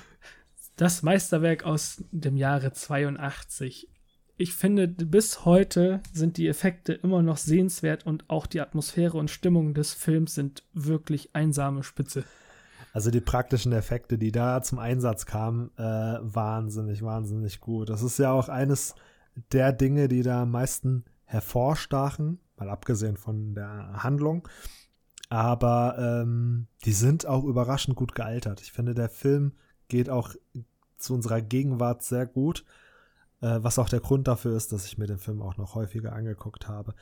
das 0.75 1.03
Meisterwerk 1.03 1.63
aus 1.63 2.03
dem 2.11 2.37
Jahre 2.37 2.71
82. 2.71 3.89
Ich 4.37 4.53
finde, 4.53 4.87
bis 4.87 5.45
heute 5.45 6.01
sind 6.11 6.37
die 6.37 6.47
Effekte 6.47 6.93
immer 6.93 7.21
noch 7.21 7.37
sehenswert 7.37 8.05
und 8.05 8.29
auch 8.29 8.47
die 8.47 8.59
Atmosphäre 8.59 9.17
und 9.17 9.31
Stimmung 9.31 9.73
des 9.73 9.93
Films 9.93 10.35
sind 10.35 10.63
wirklich 10.73 11.33
einsame 11.33 11.83
Spitze. 11.83 12.25
Also 12.91 13.11
die 13.11 13.21
praktischen 13.21 13.71
Effekte, 13.71 14.17
die 14.17 14.31
da 14.31 14.61
zum 14.61 14.79
Einsatz 14.79 15.25
kamen, 15.25 15.71
äh, 15.77 15.81
wahnsinnig, 16.21 17.01
wahnsinnig 17.01 17.61
gut. 17.61 17.89
Das 17.89 18.01
ist 18.01 18.19
ja 18.19 18.31
auch 18.31 18.49
eines 18.49 18.95
der 19.51 19.71
Dinge, 19.71 20.07
die 20.07 20.21
da 20.21 20.43
am 20.43 20.51
meisten 20.51 21.05
hervorstachen, 21.23 22.39
mal 22.57 22.69
abgesehen 22.69 23.17
von 23.17 23.53
der 23.53 24.03
Handlung. 24.03 24.47
Aber 25.29 25.95
ähm, 25.97 26.67
die 26.85 26.93
sind 26.93 27.25
auch 27.25 27.43
überraschend 27.43 27.95
gut 27.95 28.15
gealtert. 28.15 28.61
Ich 28.61 28.71
finde, 28.71 28.93
der 28.93 29.09
Film 29.09 29.53
geht 29.87 30.09
auch 30.09 30.35
zu 30.97 31.13
unserer 31.13 31.41
Gegenwart 31.41 32.03
sehr 32.03 32.25
gut, 32.25 32.65
äh, 33.41 33.59
was 33.61 33.79
auch 33.79 33.89
der 33.89 33.99
Grund 33.99 34.27
dafür 34.27 34.55
ist, 34.55 34.71
dass 34.71 34.85
ich 34.85 34.97
mir 34.97 35.07
den 35.07 35.19
Film 35.19 35.41
auch 35.41 35.57
noch 35.57 35.75
häufiger 35.75 36.13
angeguckt 36.13 36.67
habe. 36.67 36.93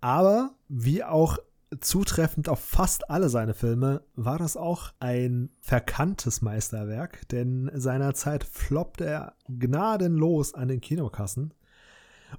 Aber 0.00 0.54
wie 0.68 1.02
auch 1.02 1.38
zutreffend 1.80 2.48
auf 2.48 2.60
fast 2.60 3.10
alle 3.10 3.28
seine 3.28 3.54
Filme 3.54 4.02
war 4.14 4.38
das 4.38 4.56
auch 4.56 4.92
ein 5.00 5.50
verkanntes 5.60 6.42
Meisterwerk, 6.42 7.28
denn 7.28 7.70
seinerzeit 7.74 8.44
floppte 8.44 9.06
er 9.06 9.34
gnadenlos 9.48 10.54
an 10.54 10.68
den 10.68 10.80
Kinokassen. 10.80 11.54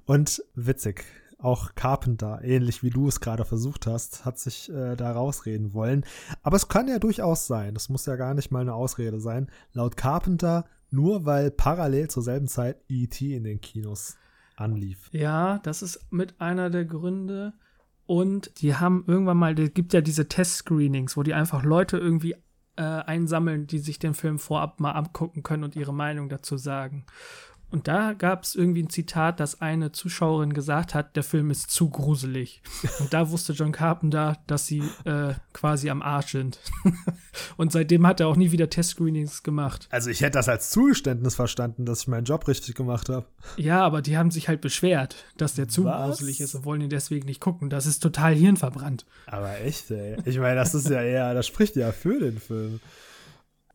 Und 0.05 0.43
witzig, 0.55 1.05
auch 1.37 1.75
Carpenter, 1.75 2.39
ähnlich 2.43 2.83
wie 2.83 2.89
du 2.89 3.07
es 3.07 3.19
gerade 3.19 3.45
versucht 3.45 3.87
hast, 3.87 4.25
hat 4.25 4.39
sich 4.39 4.69
äh, 4.69 4.95
da 4.95 5.11
rausreden 5.11 5.73
wollen. 5.73 6.05
Aber 6.43 6.55
es 6.55 6.67
kann 6.67 6.87
ja 6.87 6.99
durchaus 6.99 7.47
sein, 7.47 7.73
das 7.73 7.89
muss 7.89 8.05
ja 8.05 8.15
gar 8.15 8.33
nicht 8.33 8.51
mal 8.51 8.61
eine 8.61 8.73
Ausrede 8.73 9.19
sein. 9.19 9.49
Laut 9.73 9.97
Carpenter 9.97 10.65
nur 10.91 11.25
weil 11.25 11.51
parallel 11.51 12.09
zur 12.09 12.23
selben 12.23 12.47
Zeit 12.47 12.77
E.T. 12.87 13.35
in 13.35 13.43
den 13.43 13.59
Kinos 13.59 14.17
anlief. 14.55 15.09
Ja, 15.11 15.59
das 15.59 15.81
ist 15.81 15.99
mit 16.11 16.39
einer 16.39 16.69
der 16.69 16.85
Gründe. 16.85 17.53
Und 18.05 18.61
die 18.61 18.75
haben 18.75 19.03
irgendwann 19.07 19.37
mal, 19.37 19.59
es 19.59 19.73
gibt 19.73 19.93
ja 19.93 20.01
diese 20.01 20.27
Test-Screenings, 20.27 21.17
wo 21.17 21.23
die 21.23 21.33
einfach 21.33 21.63
Leute 21.63 21.97
irgendwie 21.97 22.35
äh, 22.77 22.83
einsammeln, 22.83 23.67
die 23.67 23.79
sich 23.79 23.99
den 23.99 24.13
Film 24.13 24.37
vorab 24.37 24.79
mal 24.79 24.91
angucken 24.91 25.43
können 25.43 25.63
und 25.63 25.75
ihre 25.75 25.93
Meinung 25.93 26.29
dazu 26.29 26.57
sagen. 26.57 27.05
Und 27.71 27.87
da 27.87 28.13
gab 28.13 28.43
es 28.43 28.55
irgendwie 28.55 28.83
ein 28.83 28.89
Zitat, 28.89 29.39
dass 29.39 29.61
eine 29.61 29.91
Zuschauerin 29.91 30.53
gesagt 30.53 30.93
hat, 30.93 31.15
der 31.15 31.23
Film 31.23 31.49
ist 31.51 31.71
zu 31.71 31.89
gruselig. 31.89 32.61
Und 32.99 33.13
da 33.13 33.29
wusste 33.31 33.53
John 33.53 33.71
Carpenter, 33.71 34.37
dass 34.47 34.67
sie 34.67 34.83
äh, 35.03 35.33
quasi 35.53 35.89
am 35.89 36.01
Arsch 36.01 36.31
sind. 36.31 36.59
und 37.57 37.71
seitdem 37.71 38.05
hat 38.07 38.19
er 38.19 38.27
auch 38.27 38.35
nie 38.35 38.51
wieder 38.51 38.69
Testscreenings 38.69 39.43
gemacht. 39.43 39.87
Also 39.89 40.09
ich 40.09 40.21
hätte 40.21 40.37
das 40.37 40.47
als 40.47 40.69
Zugeständnis 40.69 41.35
verstanden, 41.35 41.85
dass 41.85 42.01
ich 42.01 42.07
meinen 42.07 42.25
Job 42.25 42.47
richtig 42.47 42.75
gemacht 42.75 43.09
habe. 43.09 43.25
Ja, 43.57 43.83
aber 43.83 44.01
die 44.01 44.17
haben 44.17 44.31
sich 44.31 44.47
halt 44.47 44.61
beschwert, 44.61 45.15
dass 45.37 45.55
der 45.55 45.67
zu 45.67 45.85
Was? 45.85 46.17
gruselig 46.19 46.41
ist 46.41 46.55
und 46.55 46.65
wollen 46.65 46.81
ihn 46.81 46.89
deswegen 46.89 47.25
nicht 47.25 47.41
gucken. 47.41 47.69
Das 47.69 47.85
ist 47.85 47.99
total 47.99 48.33
hirnverbrannt. 48.33 49.05
Aber 49.27 49.59
echt, 49.59 49.91
ey. 49.91 50.17
Ich 50.25 50.37
meine, 50.37 50.55
das 50.55 50.75
ist 50.75 50.89
ja 50.89 51.01
eher, 51.01 51.33
das 51.33 51.47
spricht 51.47 51.75
ja 51.75 51.91
für 51.91 52.19
den 52.19 52.39
Film. 52.39 52.79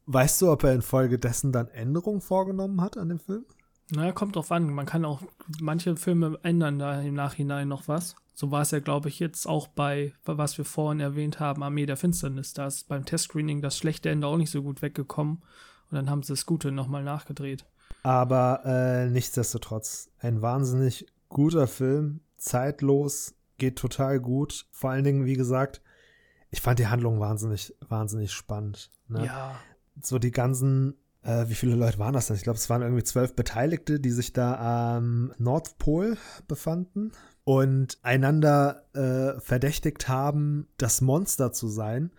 Weißt 0.07 0.43
du, 0.43 0.51
ob 0.51 0.65
er 0.65 0.73
infolgedessen 0.73 1.53
dann 1.53 1.69
Änderungen 1.69 2.21
vorgenommen 2.21 2.81
hat 2.81 2.97
an 2.97 3.09
dem 3.09 3.21
Film? 3.21 3.45
Na, 3.91 4.13
kommt 4.13 4.37
drauf 4.37 4.53
an. 4.53 4.71
Man 4.71 4.87
kann 4.87 5.05
auch, 5.05 5.21
manche 5.61 5.97
Filme 5.97 6.39
ändern 6.43 6.79
da 6.79 7.01
im 7.01 7.15
Nachhinein 7.15 7.69
noch 7.69 7.89
was. 7.89 8.15
So 8.33 8.51
war 8.51 8.63
es 8.63 8.71
ja, 8.71 8.79
glaube 8.79 9.09
ich, 9.09 9.19
jetzt 9.19 9.47
auch 9.47 9.69
bei, 9.69 10.15
was 10.25 10.57
wir 10.57 10.65
vorhin 10.65 11.01
erwähnt 11.01 11.41
haben, 11.41 11.63
Armee 11.63 11.87
der 11.87 11.97
Finsternis. 11.97 12.55
Da 12.55 12.67
ist 12.67 12.89
beim 12.89 13.05
Testscreening 13.05 13.61
das 13.61 13.77
schlechte 13.77 14.09
Ende 14.09 14.27
auch 14.27 14.37
nicht 14.37 14.51
so 14.51 14.63
gut 14.63 14.81
weggekommen. 14.81 15.43
Und 15.91 15.97
dann 15.97 16.09
haben 16.09 16.23
sie 16.23 16.33
das 16.33 16.47
Gute 16.47 16.73
nochmal 16.73 17.03
nachgedreht. 17.03 17.67
Aber 18.03 18.63
äh, 18.65 19.11
nichtsdestotrotz, 19.11 20.09
ein 20.21 20.41
wahnsinnig 20.41 21.07
guter 21.29 21.67
Film, 21.67 22.21
zeitlos, 22.39 23.35
geht 23.59 23.77
total 23.77 24.21
gut. 24.21 24.67
Vor 24.71 24.91
allen 24.91 25.05
Dingen, 25.05 25.27
wie 25.27 25.35
gesagt, 25.35 25.83
ich 26.51 26.61
fand 26.61 26.79
die 26.79 26.87
Handlung 26.87 27.21
wahnsinnig, 27.21 27.75
wahnsinnig 27.87 28.33
spannend. 28.33 28.91
Ne? 29.09 29.27
Ja. 29.27 29.55
So 30.01 30.19
die 30.19 30.31
ganzen, 30.31 30.95
äh, 31.23 31.49
wie 31.49 31.55
viele 31.55 31.75
Leute 31.75 31.99
waren 31.99 32.15
das 32.15 32.27
denn? 32.27 32.37
Ich 32.37 32.43
glaube, 32.43 32.59
es 32.59 32.71
waren 32.71 32.83
irgendwie 32.83 33.05
zwölf 33.05 33.35
Beteiligte, 33.35 34.01
die 34.01 34.11
sich 34.11 34.33
da 34.33 34.97
am 34.97 35.33
Nordpol 35.39 36.17
befanden 36.49 37.13
und 37.45 37.99
einander 38.03 38.85
äh, 38.95 39.41
verdächtigt 39.41 40.09
haben, 40.09 40.69
das 40.77 41.01
Monster 41.01 41.53
zu 41.53 41.69
sein. 41.69 42.11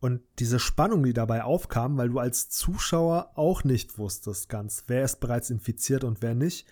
Und 0.00 0.20
diese 0.38 0.58
Spannung, 0.58 1.02
die 1.02 1.14
dabei 1.14 1.42
aufkam, 1.42 1.96
weil 1.96 2.10
du 2.10 2.18
als 2.18 2.48
Zuschauer 2.50 3.32
auch 3.34 3.64
nicht 3.64 3.98
wusstest 3.98 4.48
ganz, 4.48 4.84
wer 4.86 5.04
ist 5.04 5.20
bereits 5.20 5.50
infiziert 5.50 6.04
und 6.04 6.22
wer 6.22 6.34
nicht. 6.34 6.66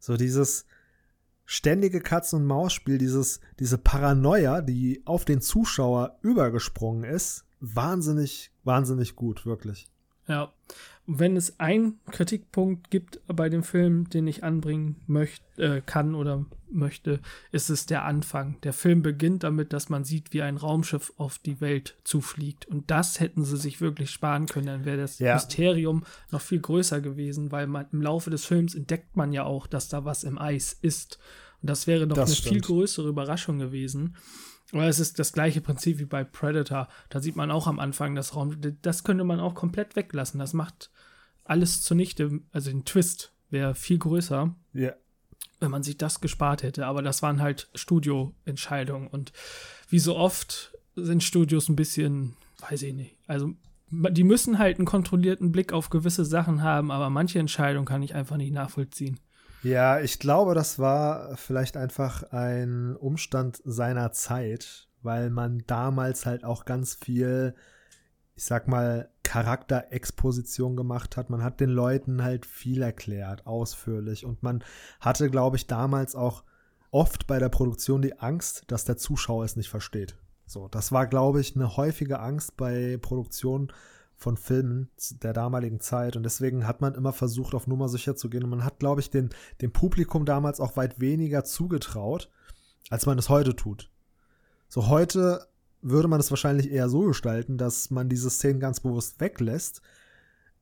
So 0.00 0.16
dieses 0.16 0.66
ständige 1.46 2.00
Katz- 2.00 2.32
und 2.32 2.44
Maus-Spiel, 2.44 2.98
dieses, 2.98 3.40
diese 3.58 3.78
Paranoia, 3.78 4.60
die 4.60 5.02
auf 5.04 5.24
den 5.24 5.40
Zuschauer 5.40 6.18
übergesprungen 6.22 7.04
ist, 7.04 7.44
wahnsinnig, 7.60 8.50
wahnsinnig 8.64 9.14
gut, 9.14 9.46
wirklich. 9.46 9.88
Ja. 10.26 10.52
Und 11.06 11.18
wenn 11.18 11.36
es 11.36 11.60
einen 11.60 11.98
Kritikpunkt 12.10 12.90
gibt 12.90 13.20
bei 13.26 13.48
dem 13.50 13.62
Film, 13.62 14.08
den 14.08 14.26
ich 14.26 14.42
anbringen 14.42 14.96
möchte, 15.06 15.44
äh, 15.62 15.80
kann 15.84 16.14
oder 16.14 16.46
möchte, 16.70 17.20
ist 17.52 17.68
es 17.70 17.86
der 17.86 18.04
Anfang. 18.04 18.56
Der 18.62 18.72
Film 18.72 19.02
beginnt 19.02 19.44
damit, 19.44 19.72
dass 19.72 19.90
man 19.90 20.04
sieht, 20.04 20.32
wie 20.32 20.42
ein 20.42 20.56
Raumschiff 20.56 21.12
auf 21.18 21.38
die 21.38 21.60
Welt 21.60 21.96
zufliegt. 22.04 22.66
Und 22.66 22.90
das 22.90 23.20
hätten 23.20 23.44
sie 23.44 23.56
sich 23.58 23.80
wirklich 23.82 24.10
sparen 24.10 24.46
können. 24.46 24.66
Dann 24.66 24.84
wäre 24.86 24.96
das 24.96 25.18
Ja. 25.18 25.34
Mysterium 25.34 26.04
noch 26.30 26.40
viel 26.40 26.60
größer 26.60 27.00
gewesen, 27.00 27.52
weil 27.52 27.66
man 27.66 27.86
im 27.92 28.00
Laufe 28.02 28.30
des 28.30 28.44
Films 28.46 28.74
entdeckt 28.74 29.14
man 29.16 29.32
ja 29.32 29.44
auch, 29.44 29.66
dass 29.66 29.88
da 29.88 30.04
was 30.04 30.24
im 30.24 30.38
Eis 30.38 30.76
ist. 30.80 31.18
Und 31.62 31.68
das 31.70 31.86
wäre 31.86 32.06
noch 32.06 32.16
Das 32.16 32.30
eine 32.30 32.36
viel 32.36 32.46
stimmt. 32.48 32.64
größere 32.66 33.08
Überraschung 33.08 33.58
gewesen. 33.58 34.16
Aber 34.72 34.86
es 34.86 34.98
ist 34.98 35.18
das 35.18 35.32
gleiche 35.32 35.60
Prinzip 35.60 35.98
wie 35.98 36.04
bei 36.04 36.24
Predator. 36.24 36.88
Da 37.08 37.20
sieht 37.20 37.36
man 37.36 37.50
auch 37.50 37.66
am 37.66 37.78
Anfang 37.78 38.14
das 38.14 38.34
Raum. 38.34 38.56
Das 38.82 39.04
könnte 39.04 39.24
man 39.24 39.38
auch 39.40 39.54
komplett 39.54 39.94
weglassen. 39.94 40.40
Das 40.40 40.52
macht 40.52 40.90
alles 41.44 41.82
zunichte. 41.82 42.40
Also 42.52 42.70
den 42.70 42.84
Twist 42.84 43.32
wäre 43.50 43.74
viel 43.74 43.98
größer, 43.98 44.54
Ja. 44.72 44.92
wenn 45.60 45.70
man 45.70 45.82
sich 45.82 45.96
das 45.98 46.20
gespart 46.20 46.62
hätte. 46.62 46.86
Aber 46.86 47.02
das 47.02 47.22
waren 47.22 47.40
halt 47.40 47.68
Studioentscheidungen. 47.74 49.06
Und 49.08 49.32
wie 49.88 49.98
so 49.98 50.16
oft 50.16 50.72
sind 50.96 51.22
Studios 51.22 51.68
ein 51.68 51.76
bisschen, 51.76 52.36
weiß 52.68 52.82
ich 52.82 52.94
nicht. 52.94 53.16
Also 53.26 53.52
die 53.90 54.24
müssen 54.24 54.58
halt 54.58 54.78
einen 54.78 54.86
kontrollierten 54.86 55.52
Blick 55.52 55.72
auf 55.72 55.90
gewisse 55.90 56.24
Sachen 56.24 56.62
haben, 56.62 56.90
aber 56.90 57.10
manche 57.10 57.38
Entscheidungen 57.38 57.86
kann 57.86 58.02
ich 58.02 58.14
einfach 58.14 58.36
nicht 58.38 58.52
nachvollziehen. 58.52 59.20
Ja, 59.64 59.98
ich 59.98 60.18
glaube, 60.18 60.54
das 60.54 60.78
war 60.78 61.38
vielleicht 61.38 61.78
einfach 61.78 62.22
ein 62.32 62.96
Umstand 62.96 63.62
seiner 63.64 64.12
Zeit, 64.12 64.88
weil 65.00 65.30
man 65.30 65.64
damals 65.66 66.26
halt 66.26 66.44
auch 66.44 66.66
ganz 66.66 66.94
viel, 66.94 67.54
ich 68.34 68.44
sag 68.44 68.68
mal, 68.68 69.08
Charakterexposition 69.22 70.76
gemacht 70.76 71.16
hat. 71.16 71.30
Man 71.30 71.42
hat 71.42 71.60
den 71.60 71.70
Leuten 71.70 72.22
halt 72.22 72.44
viel 72.44 72.82
erklärt, 72.82 73.46
ausführlich. 73.46 74.26
Und 74.26 74.42
man 74.42 74.62
hatte, 75.00 75.30
glaube 75.30 75.56
ich, 75.56 75.66
damals 75.66 76.14
auch 76.14 76.44
oft 76.90 77.26
bei 77.26 77.38
der 77.38 77.48
Produktion 77.48 78.02
die 78.02 78.20
Angst, 78.20 78.64
dass 78.66 78.84
der 78.84 78.98
Zuschauer 78.98 79.46
es 79.46 79.56
nicht 79.56 79.70
versteht. 79.70 80.18
So, 80.44 80.68
das 80.68 80.92
war, 80.92 81.06
glaube 81.06 81.40
ich, 81.40 81.56
eine 81.56 81.78
häufige 81.78 82.20
Angst 82.20 82.58
bei 82.58 82.98
Produktionen 83.00 83.72
von 84.16 84.36
Filmen 84.36 84.90
der 85.22 85.32
damaligen 85.32 85.80
Zeit 85.80 86.16
und 86.16 86.22
deswegen 86.22 86.66
hat 86.66 86.80
man 86.80 86.94
immer 86.94 87.12
versucht, 87.12 87.54
auf 87.54 87.66
Nummer 87.66 87.88
sicher 87.88 88.16
zu 88.16 88.30
gehen 88.30 88.44
und 88.44 88.50
man 88.50 88.64
hat, 88.64 88.78
glaube 88.78 89.00
ich, 89.00 89.10
den, 89.10 89.30
dem 89.60 89.72
Publikum 89.72 90.24
damals 90.24 90.60
auch 90.60 90.76
weit 90.76 91.00
weniger 91.00 91.44
zugetraut, 91.44 92.30
als 92.90 93.06
man 93.06 93.18
es 93.18 93.28
heute 93.28 93.56
tut. 93.56 93.90
So 94.68 94.88
heute 94.88 95.46
würde 95.82 96.08
man 96.08 96.20
es 96.20 96.30
wahrscheinlich 96.30 96.70
eher 96.70 96.88
so 96.88 97.02
gestalten, 97.02 97.58
dass 97.58 97.90
man 97.90 98.08
diese 98.08 98.30
Szenen 98.30 98.60
ganz 98.60 98.80
bewusst 98.80 99.20
weglässt, 99.20 99.82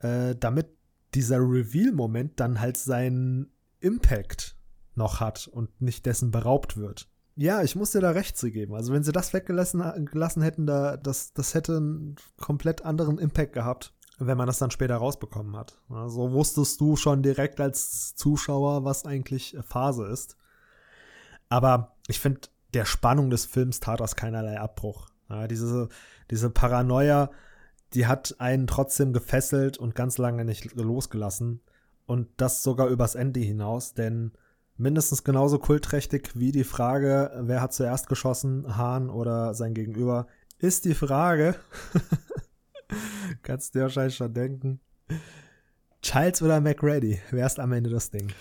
äh, 0.00 0.34
damit 0.34 0.68
dieser 1.14 1.38
Reveal-Moment 1.38 2.40
dann 2.40 2.60
halt 2.60 2.76
seinen 2.76 3.52
Impact 3.80 4.56
noch 4.94 5.20
hat 5.20 5.48
und 5.48 5.80
nicht 5.80 6.06
dessen 6.06 6.30
beraubt 6.30 6.76
wird. 6.76 7.08
Ja, 7.34 7.62
ich 7.62 7.76
muss 7.76 7.92
dir 7.92 8.00
da 8.00 8.10
recht 8.10 8.36
zu 8.36 8.50
geben. 8.50 8.74
Also 8.74 8.92
wenn 8.92 9.02
sie 9.02 9.12
das 9.12 9.32
weggelassen 9.32 10.06
gelassen 10.06 10.42
hätten, 10.42 10.66
da, 10.66 10.96
das, 10.96 11.32
das 11.32 11.54
hätte 11.54 11.76
einen 11.76 12.16
komplett 12.38 12.84
anderen 12.84 13.18
Impact 13.18 13.54
gehabt, 13.54 13.94
wenn 14.18 14.36
man 14.36 14.46
das 14.46 14.59
dann 14.59 14.70
später 14.70 14.96
rausbekommen 14.96 15.56
hat. 15.56 15.80
Also 15.88 16.32
wusstest 16.32 16.80
du 16.80 16.96
schon 16.96 17.22
direkt 17.22 17.60
als 17.60 18.14
Zuschauer, 18.14 18.84
was 18.84 19.06
eigentlich 19.06 19.56
Phase 19.66 20.06
ist. 20.06 20.36
Aber 21.48 21.96
ich 22.06 22.20
finde, 22.20 22.40
der 22.74 22.84
Spannung 22.84 23.30
des 23.30 23.46
Films 23.46 23.80
tat 23.80 24.00
das 24.00 24.16
keinerlei 24.16 24.59
Abbruch. 24.59 25.09
Ja, 25.28 25.48
diese, 25.48 25.88
diese 26.30 26.50
Paranoia, 26.50 27.30
die 27.94 28.06
hat 28.06 28.36
einen 28.38 28.66
trotzdem 28.66 29.12
gefesselt 29.12 29.78
und 29.78 29.94
ganz 29.94 30.18
lange 30.18 30.44
nicht 30.44 30.74
losgelassen. 30.74 31.60
Und 32.06 32.28
das 32.36 32.62
sogar 32.62 32.88
übers 32.88 33.14
Ende 33.14 33.40
hinaus, 33.40 33.94
denn 33.94 34.32
mindestens 34.77 35.24
genauso 35.24 35.59
kultträchtig 35.59 36.31
wie 36.35 36.53
die 36.53 36.65
Frage, 36.65 37.31
wer 37.40 37.61
hat 37.61 37.73
zuerst 37.73 38.09
geschossen, 38.09 38.77
Hahn 38.77 39.11
oder 39.11 39.55
sein 39.55 39.74
Gegenüber, 39.74 40.27
ist 40.59 40.85
die 40.85 40.94
Frage, 40.94 41.57
kannst 43.43 43.74
du 43.74 43.78
dir 43.78 43.82
wahrscheinlich 43.85 44.16
schon 44.16 44.32
denken, 44.32 44.81
Childs 46.03 46.43
oder 46.43 46.61
McReady, 46.61 47.20
wer 47.31 47.47
ist 47.47 47.61
am 47.61 47.73
Ende 47.73 47.90
das 47.90 48.11
Ding? 48.11 48.32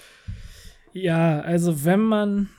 Ja, 0.94 1.42
also 1.42 1.86
wenn 1.86 2.02
man, 2.02 2.50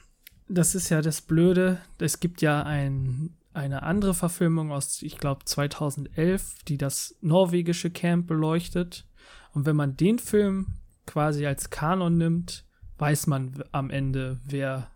das 0.48 0.74
ist 0.74 0.88
ja 0.88 1.02
das 1.02 1.20
Blöde, 1.20 1.80
es 1.98 2.20
gibt 2.20 2.40
ja 2.40 2.62
ein, 2.62 3.36
eine 3.52 3.82
andere 3.82 4.14
Verfilmung 4.14 4.72
aus, 4.72 5.02
ich 5.02 5.18
glaube, 5.18 5.44
2011, 5.44 6.64
die 6.68 6.78
das 6.78 7.16
norwegische 7.20 7.90
Camp 7.90 8.26
beleuchtet. 8.26 9.06
Und 9.52 9.66
wenn 9.66 9.76
man 9.76 9.96
den 9.96 10.18
Film 10.18 10.78
quasi 11.06 11.46
als 11.46 11.70
Kanon 11.70 12.16
nimmt, 12.16 12.64
weiß 13.02 13.26
man 13.26 13.64
am 13.72 13.90
Ende, 13.90 14.38
wer 14.44 14.88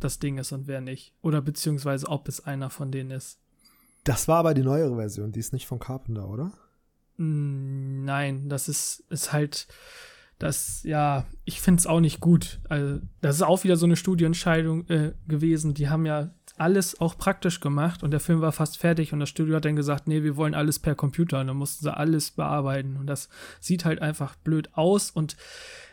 das 0.00 0.18
Ding 0.18 0.38
ist 0.38 0.50
und 0.52 0.66
wer 0.66 0.80
nicht. 0.80 1.14
Oder 1.20 1.42
beziehungsweise 1.42 2.08
ob 2.08 2.26
es 2.26 2.42
einer 2.46 2.70
von 2.70 2.90
denen 2.90 3.10
ist. 3.10 3.38
Das 4.04 4.28
war 4.28 4.38
aber 4.38 4.54
die 4.54 4.62
neuere 4.62 4.96
Version, 4.96 5.30
die 5.30 5.40
ist 5.40 5.52
nicht 5.52 5.66
von 5.66 5.78
Carpenter, 5.78 6.26
oder? 6.26 6.52
Nein, 7.18 8.48
das 8.48 8.70
ist, 8.70 9.04
ist 9.10 9.34
halt, 9.34 9.68
das, 10.38 10.82
ja, 10.84 11.26
ich 11.44 11.60
finde 11.60 11.80
es 11.80 11.86
auch 11.86 12.00
nicht 12.00 12.20
gut. 12.20 12.60
Also, 12.70 13.00
das 13.20 13.36
ist 13.36 13.42
auch 13.42 13.62
wieder 13.62 13.76
so 13.76 13.84
eine 13.84 13.96
Studioentscheidung 13.96 14.88
äh, 14.88 15.12
gewesen. 15.28 15.74
Die 15.74 15.90
haben 15.90 16.06
ja 16.06 16.30
alles 16.56 16.98
auch 16.98 17.18
praktisch 17.18 17.60
gemacht 17.60 18.02
und 18.02 18.10
der 18.10 18.20
Film 18.20 18.40
war 18.40 18.52
fast 18.52 18.78
fertig 18.78 19.12
und 19.12 19.20
das 19.20 19.28
Studio 19.28 19.56
hat 19.56 19.66
dann 19.66 19.76
gesagt, 19.76 20.08
nee, 20.08 20.22
wir 20.22 20.38
wollen 20.38 20.54
alles 20.54 20.78
per 20.78 20.94
Computer 20.94 21.40
und 21.40 21.48
dann 21.48 21.58
mussten 21.58 21.84
sie 21.84 21.94
alles 21.94 22.30
bearbeiten 22.30 22.96
und 22.96 23.06
das 23.06 23.28
sieht 23.60 23.84
halt 23.84 24.00
einfach 24.00 24.36
blöd 24.36 24.70
aus 24.72 25.10
und 25.10 25.36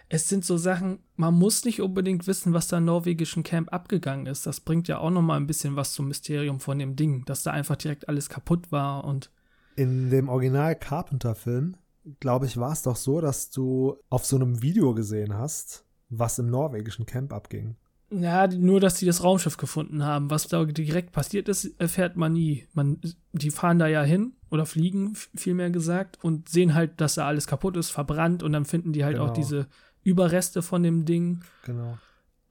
es 0.10 0.30
sind 0.30 0.46
so 0.46 0.58
Sachen, 0.58 1.00
man 1.16 1.34
muss 1.34 1.66
nicht 1.66 1.82
unbedingt 1.82 2.28
wissen, 2.28 2.54
was 2.54 2.68
da 2.68 2.78
im 2.78 2.86
norwegischen 2.86 3.44
Camp 3.44 3.74
abgegangen 3.74 4.26
ist. 4.26 4.46
Das 4.48 4.62
bringt 4.62 4.88
ja 4.88 5.00
auch 5.00 5.10
noch 5.10 5.22
mal 5.22 5.36
ein 5.38 5.48
bisschen 5.48 5.76
was 5.76 5.92
zum 5.94 6.08
Mysterium 6.08 6.60
von 6.60 6.80
dem 6.80 6.96
Ding, 6.96 7.26
dass 7.26 7.44
da 7.44 7.52
einfach 7.52 7.76
direkt 7.76 8.08
alles 8.08 8.30
kaputt 8.30 8.72
war 8.72 9.04
und 9.04 9.32
In 9.76 10.10
dem 10.10 10.30
Original 10.30 10.76
Carpenter-Film, 10.76 11.76
glaube 12.20 12.46
ich, 12.46 12.58
war 12.58 12.72
es 12.72 12.84
doch 12.84 12.96
so, 12.96 13.20
dass 13.22 13.50
du 13.52 13.98
auf 14.10 14.26
so 14.26 14.38
einem 14.38 14.62
Video 14.62 14.94
gesehen 14.94 15.34
hast, 15.34 15.84
was 16.10 16.40
im 16.40 16.50
norwegischen 16.50 17.06
Camp 17.06 17.34
abging. 17.34 17.76
Ja, 18.10 18.48
nur, 18.48 18.80
dass 18.80 18.96
die 18.96 19.06
das 19.06 19.22
Raumschiff 19.22 19.58
gefunden 19.58 20.06
haben. 20.06 20.32
Was 20.32 20.48
da 20.48 20.64
direkt 20.64 21.12
passiert 21.12 21.50
ist, 21.50 21.66
erfährt 21.78 22.16
man 22.16 22.32
nie. 22.32 22.66
Man, 22.74 23.02
die 23.34 23.52
fahren 23.52 23.80
da 23.80 23.88
ja 23.88 24.02
hin 24.04 24.32
oder 24.50 24.66
fliegen, 24.66 25.14
vielmehr 25.36 25.70
gesagt, 25.72 26.18
und 26.24 26.48
sehen 26.48 26.74
halt, 26.74 27.02
dass 27.02 27.16
da 27.16 27.28
alles 27.28 27.48
kaputt 27.48 27.76
ist, 27.76 27.90
verbrannt, 27.92 28.44
und 28.44 28.54
dann 28.54 28.64
finden 28.64 28.94
die 28.94 29.04
halt 29.04 29.18
auch 29.20 29.34
Genau. 29.34 29.36
diese 29.36 29.68
Überreste 30.08 30.62
von 30.62 30.84
dem 30.84 31.04
Ding. 31.06 31.42
Genau. 31.66 31.98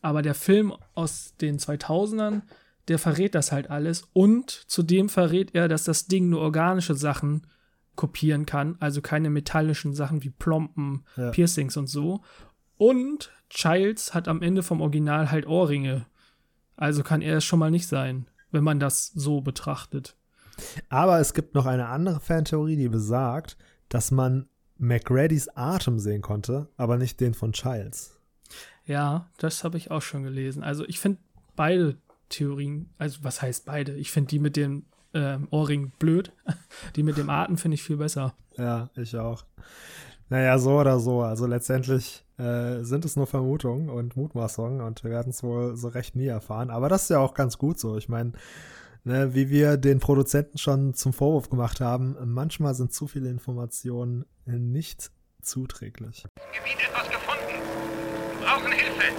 Aber 0.02 0.20
der 0.22 0.34
Film 0.34 0.74
aus 0.94 1.34
den 1.40 1.58
2000ern, 1.58 2.42
der 2.88 2.98
verrät 2.98 3.34
das 3.34 3.50
halt 3.50 3.70
alles. 3.70 4.08
Und 4.12 4.50
zudem 4.50 5.08
verrät 5.08 5.54
er, 5.54 5.66
dass 5.66 5.84
das 5.84 6.06
Ding 6.06 6.28
nur 6.28 6.40
organische 6.40 6.94
Sachen 6.94 7.46
kopieren 7.94 8.44
kann, 8.44 8.76
also 8.78 9.00
keine 9.00 9.30
metallischen 9.30 9.94
Sachen 9.94 10.22
wie 10.22 10.28
Plomben, 10.30 11.04
Ja. 11.16 11.30
Piercings 11.30 11.78
und 11.78 11.86
so. 11.86 12.22
Und 12.76 13.32
Childs 13.48 14.12
hat 14.12 14.28
am 14.28 14.42
Ende 14.42 14.62
vom 14.62 14.82
Original 14.82 15.30
halt 15.30 15.46
Ohrringe. 15.46 16.04
Also 16.76 17.02
kann 17.02 17.22
er 17.22 17.38
es 17.38 17.44
schon 17.46 17.58
mal 17.58 17.70
nicht 17.70 17.86
sein, 17.86 18.28
wenn 18.50 18.64
man 18.64 18.78
das 18.78 19.06
so 19.14 19.40
betrachtet. 19.40 20.14
Aber 20.90 21.20
es 21.20 21.32
gibt 21.32 21.54
noch 21.54 21.64
eine 21.64 21.86
andere 21.86 22.20
Fantheorie, 22.20 22.76
die 22.76 22.90
besagt, 22.90 23.56
dass 23.88 24.10
man 24.10 24.46
McReadys 24.78 25.48
Atem 25.54 25.98
sehen 25.98 26.22
konnte, 26.22 26.68
aber 26.76 26.96
nicht 26.96 27.20
den 27.20 27.34
von 27.34 27.52
Childs. 27.52 28.18
Ja, 28.86 29.28
das 29.38 29.64
habe 29.64 29.76
ich 29.76 29.90
auch 29.90 30.02
schon 30.02 30.22
gelesen. 30.22 30.62
Also 30.62 30.84
ich 30.86 31.00
finde 31.00 31.18
beide 31.56 31.96
Theorien, 32.28 32.90
also 32.98 33.18
was 33.22 33.42
heißt 33.42 33.64
beide? 33.64 33.94
Ich 33.94 34.10
finde 34.10 34.28
die 34.28 34.38
mit 34.38 34.56
dem 34.56 34.84
ähm, 35.14 35.48
Ohrring 35.50 35.92
blöd. 35.98 36.32
Die 36.96 37.02
mit 37.02 37.16
dem 37.16 37.30
Atem 37.30 37.56
finde 37.56 37.76
ich 37.76 37.82
viel 37.82 37.96
besser. 37.96 38.34
Ja, 38.56 38.90
ich 38.96 39.16
auch. 39.16 39.44
Naja, 40.28 40.58
so 40.58 40.80
oder 40.80 40.98
so. 40.98 41.22
Also 41.22 41.46
letztendlich 41.46 42.24
äh, 42.38 42.82
sind 42.82 43.04
es 43.04 43.16
nur 43.16 43.26
Vermutungen 43.26 43.88
und 43.88 44.16
Mutmaßungen 44.16 44.80
und 44.80 45.04
wir 45.04 45.10
werden 45.10 45.30
es 45.30 45.42
wohl 45.42 45.76
so 45.76 45.88
recht 45.88 46.16
nie 46.16 46.26
erfahren. 46.26 46.70
Aber 46.70 46.88
das 46.88 47.04
ist 47.04 47.10
ja 47.10 47.18
auch 47.18 47.34
ganz 47.34 47.58
gut 47.58 47.78
so. 47.78 47.96
Ich 47.96 48.08
meine, 48.08 48.32
ne, 49.06 49.34
wie 49.34 49.48
wir 49.48 49.76
den 49.76 50.00
Produzenten 50.00 50.58
schon 50.58 50.92
zum 50.92 51.12
Vorwurf 51.12 51.48
gemacht 51.48 51.80
haben, 51.80 52.16
manchmal 52.24 52.74
sind 52.74 52.92
zu 52.92 53.06
viele 53.06 53.30
Informationen 53.30 54.26
nicht 54.44 55.10
zuträglich. 55.40 56.24
Gebiet 56.52 56.88
etwas 56.88 57.08
gefunden. 57.08 57.62
Wir 58.40 58.46
brauchen 58.46 58.72
Hilfe. 58.72 59.14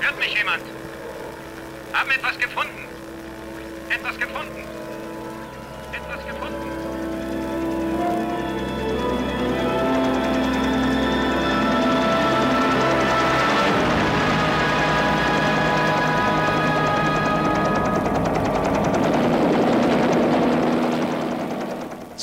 Hört 0.00 0.18
mich 0.18 0.36
jemand? 0.36 0.62
Haben 1.94 2.10
etwas 2.10 2.38
gefunden. 2.38 2.84
Etwas 3.88 4.18
gefunden. 4.18 4.64
Etwas 5.92 6.26
gefunden. 6.26 6.87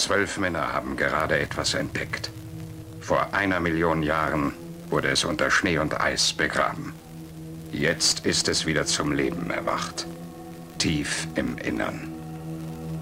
Zwölf 0.06 0.38
Männer 0.38 0.72
haben 0.72 0.98
gerade 0.98 1.40
etwas 1.40 1.74
entdeckt. 1.74 2.30
Vor 3.02 3.34
einer 3.34 3.60
Million 3.60 4.04
Jahren 4.04 4.54
wurde 4.92 5.08
es 5.08 5.26
unter 5.26 5.50
Schnee 5.50 5.80
und 5.80 6.00
Eis 6.00 6.32
begraben. 6.32 6.94
Jetzt 7.72 8.24
ist 8.24 8.48
es 8.48 8.68
wieder 8.68 8.86
zum 8.86 9.14
Leben 9.14 9.50
erwacht. 9.50 10.06
Tief 10.78 11.28
im 11.34 11.58
Innern. 11.58 12.14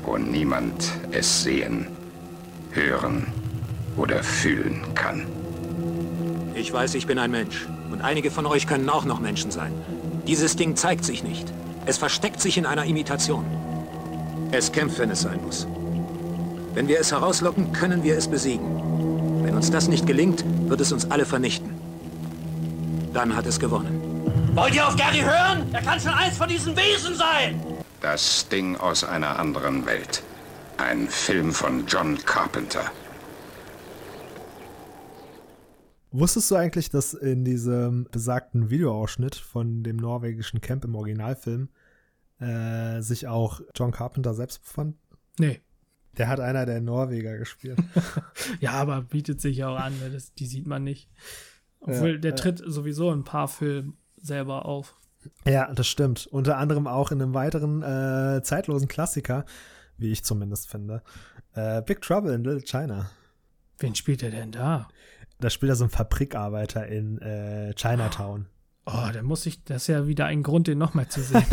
Wo 0.04 0.18
niemand 0.18 0.94
es 1.12 1.44
sehen, 1.44 1.88
hören 2.72 3.28
oder 3.98 4.24
fühlen 4.24 4.96
kann. 4.96 5.28
Ich 6.56 6.72
weiß, 6.72 6.96
ich 6.96 7.06
bin 7.06 7.20
ein 7.20 7.32
Mensch. 7.32 7.68
Und 7.92 8.00
einige 8.00 8.32
von 8.32 8.46
euch 8.46 8.66
können 8.66 8.90
auch 8.90 9.04
noch 9.04 9.20
Menschen 9.20 9.52
sein. 9.52 9.74
Dieses 10.26 10.56
Ding 10.56 10.78
zeigt 10.78 11.04
sich 11.04 11.22
nicht. 11.22 11.52
Es 11.86 11.98
versteckt 11.98 12.40
sich 12.40 12.58
in 12.58 12.66
einer 12.66 12.86
Imitation. 12.86 13.44
Es 14.54 14.72
kämpft, 14.72 15.00
wenn 15.00 15.10
es 15.10 15.20
sein 15.20 15.42
muss. 15.44 15.68
Wenn 16.74 16.88
wir 16.88 17.00
es 17.00 17.12
herauslocken, 17.12 17.72
können 17.72 18.04
wir 18.04 18.18
es 18.18 18.28
besiegen. 18.28 19.44
Wenn 19.44 19.56
uns 19.56 19.70
das 19.70 19.88
nicht 19.88 20.08
gelingt, 20.08 20.44
wird 20.68 20.82
es 20.82 20.92
uns 20.92 21.10
alle 21.12 21.26
vernichten. 21.26 21.70
Dann 23.14 23.36
hat 23.36 23.46
es 23.46 23.60
gewonnen. 23.60 24.02
Wollt 24.56 24.74
ihr 24.74 24.88
auf 24.88 24.96
Gary 24.96 25.20
hören? 25.20 25.72
Er 25.72 25.82
kann 25.84 26.00
schon 26.00 26.14
eins 26.14 26.36
von 26.36 26.50
diesen 26.50 26.76
Wesen 26.76 27.14
sein! 27.14 27.62
Das 28.02 28.50
Ding 28.50 28.76
aus 28.76 29.04
einer 29.04 29.38
anderen 29.40 29.86
Welt. 29.86 30.24
Ein 30.78 31.08
Film 31.08 31.52
von 31.52 31.86
John 31.86 32.18
Carpenter. 32.26 32.92
Wusstest 36.12 36.50
du 36.50 36.56
eigentlich, 36.56 36.90
dass 36.90 37.14
in 37.14 37.46
diesem 37.46 38.08
besagten 38.12 38.72
Videoausschnitt 38.72 39.36
von 39.36 39.84
dem 39.84 39.98
norwegischen 39.98 40.60
Camp 40.60 40.86
im 40.86 40.96
Originalfilm 40.96 41.70
äh, 42.40 43.02
sich 43.02 43.28
auch 43.28 43.62
John 43.76 43.92
Carpenter 43.92 44.34
selbst 44.34 44.64
befand? 44.64 44.96
Nee. 45.40 45.62
Der 46.18 46.28
hat 46.28 46.40
einer 46.40 46.66
der 46.66 46.82
Norweger 46.82 47.38
gespielt. 47.38 47.80
ja, 48.60 48.72
aber 48.72 49.02
bietet 49.02 49.42
sich 49.42 49.58
ja 49.58 49.70
auch 49.70 49.80
an, 49.80 49.94
weil 50.02 50.12
das, 50.12 50.34
die 50.34 50.46
sieht 50.46 50.68
man 50.68 50.84
nicht. 50.84 51.10
Obwohl, 51.80 52.14
Ja, 52.14 52.18
der 52.18 52.32
ja. 52.32 52.36
tritt 52.36 52.62
sowieso 52.66 53.12
in 53.12 53.20
ein 53.20 53.24
paar 53.24 53.48
Filmen 53.48 53.98
selber 54.22 54.66
auf. 54.66 54.96
Ja, 55.48 55.74
das 55.74 55.88
stimmt. 55.88 56.28
Unter 56.28 56.58
anderem 56.58 56.88
auch 56.88 57.12
in 57.12 57.22
einem 57.22 57.34
weiteren 57.34 57.82
äh, 57.82 58.42
zeitlosen 58.44 58.88
Klassiker, 58.88 59.46
wie 59.98 60.12
ich 60.12 60.24
zumindest 60.24 60.70
finde. 60.70 61.02
Äh, 61.54 61.82
Big 61.82 62.02
Trouble 62.02 62.34
in 62.34 62.44
Little 62.44 62.62
China. 62.64 63.10
Wen 63.80 63.96
spielt 63.96 64.24
er 64.24 64.32
denn 64.32 64.52
da? 64.52 64.88
Da 65.40 65.50
spielt 65.50 65.72
er 65.72 65.76
so 65.76 65.86
ein 65.86 65.90
Fabrikarbeiter 65.90 66.88
in 66.88 67.20
äh, 67.20 67.74
Chinatown. 67.76 68.48
Oh, 68.86 69.10
da 69.14 69.24
muss 69.24 69.46
ich, 69.46 69.64
das 69.64 69.84
ist 69.84 69.88
ja 69.88 70.08
wieder 70.08 70.26
ein 70.26 70.44
Grund, 70.44 70.68
den 70.68 70.78
nochmal 70.78 71.08
zu 71.08 71.22
sehen. 71.22 71.46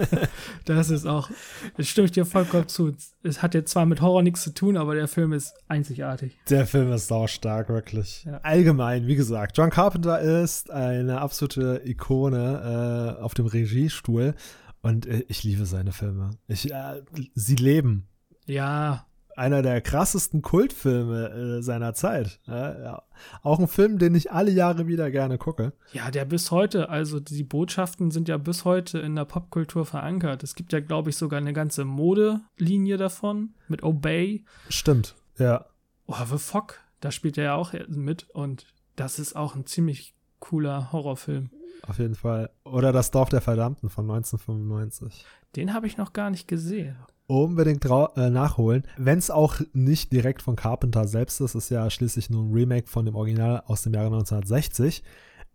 das 0.64 0.90
ist 0.90 1.06
auch, 1.06 1.28
das 1.76 1.88
stimme 1.88 2.04
ich 2.04 2.12
dir 2.12 2.24
vollkommen 2.24 2.68
zu. 2.68 2.94
Es 3.24 3.42
hat 3.42 3.54
jetzt 3.54 3.72
zwar 3.72 3.84
mit 3.84 4.00
Horror 4.00 4.22
nichts 4.22 4.42
zu 4.42 4.54
tun, 4.54 4.76
aber 4.76 4.94
der 4.94 5.08
Film 5.08 5.32
ist 5.32 5.54
einzigartig. 5.66 6.38
Der 6.48 6.68
Film 6.68 6.92
ist 6.92 7.08
saustark, 7.08 7.68
wirklich. 7.68 8.24
Ja. 8.24 8.38
Allgemein, 8.44 9.08
wie 9.08 9.16
gesagt, 9.16 9.56
John 9.56 9.70
Carpenter 9.70 10.20
ist 10.20 10.70
eine 10.70 11.20
absolute 11.20 11.82
Ikone 11.84 13.16
äh, 13.18 13.22
auf 13.22 13.34
dem 13.34 13.46
Regiestuhl 13.46 14.34
und 14.80 15.06
äh, 15.06 15.24
ich 15.26 15.42
liebe 15.42 15.66
seine 15.66 15.90
Filme. 15.90 16.30
Ich, 16.46 16.72
äh, 16.72 17.02
sie 17.34 17.56
leben. 17.56 18.06
Ja, 18.46 19.07
Einer 19.38 19.62
der 19.62 19.80
krassesten 19.80 20.42
Kultfilme 20.42 21.58
äh, 21.58 21.62
seiner 21.62 21.94
Zeit. 21.94 22.40
Ja, 22.46 22.78
ja. 22.78 23.02
Auch 23.42 23.58
ein 23.58 23.68
Film, 23.68 23.98
den 23.98 24.14
ich 24.14 24.32
alle 24.32 24.50
Jahre 24.50 24.86
wieder 24.88 25.10
gerne 25.10 25.38
gucke. 25.38 25.72
ja, 25.92 26.10
der 26.10 26.24
bis 26.24 26.50
heute, 26.50 26.88
also 26.88 27.20
die 27.20 27.44
Botschaften 27.44 28.10
sind 28.10 28.28
ja 28.28 28.36
bis 28.36 28.64
heute 28.64 28.98
in 28.98 29.14
der 29.14 29.24
Popkultur 29.24 29.86
verankert. 29.86 30.42
Es 30.42 30.54
gibt 30.54 30.72
ja, 30.72 30.80
glaube 30.80 31.10
ich, 31.10 31.16
sogar 31.16 31.38
eine 31.38 31.52
ganze 31.52 31.84
Modelinie 31.84 32.96
davon 32.96 33.54
mit 33.68 33.82
Obey. 33.82 34.44
Stimmt, 34.68 35.14
ja. 35.38 35.66
Oh, 36.06 36.16
The 36.28 36.38
Fog, 36.38 36.80
da 37.00 37.10
spielt 37.10 37.38
er 37.38 37.44
ja 37.44 37.54
auch 37.54 37.72
mit 37.88 38.28
und 38.30 38.66
das 38.96 39.18
ist 39.18 39.36
auch 39.36 39.54
ein 39.54 39.66
ziemlich 39.66 40.14
cooler 40.40 40.90
Horrorfilm. 40.90 41.50
Auf 41.86 41.98
jeden 41.98 42.16
Fall. 42.16 42.50
Oder 42.64 42.92
Das 42.92 43.12
Dorf 43.12 43.28
der 43.28 43.40
Verdammten 43.40 43.88
von 43.88 44.10
1995. 44.10 45.24
Den 45.54 45.72
habe 45.74 45.86
ich 45.86 45.96
noch 45.96 46.12
gar 46.12 46.30
nicht 46.30 46.48
gesehen. 46.48 46.96
Unbedingt 47.28 47.84
äh, 47.84 48.30
nachholen. 48.30 48.84
Wenn 48.96 49.18
es 49.18 49.30
auch 49.30 49.60
nicht 49.74 50.12
direkt 50.12 50.40
von 50.42 50.56
Carpenter 50.56 51.06
selbst 51.06 51.40
ist, 51.40 51.54
ist 51.54 51.68
ja 51.68 51.88
schließlich 51.90 52.30
nur 52.30 52.42
ein 52.42 52.52
Remake 52.52 52.88
von 52.88 53.04
dem 53.04 53.14
Original 53.14 53.62
aus 53.66 53.82
dem 53.82 53.92
Jahre 53.94 54.06
1960. 54.06 55.02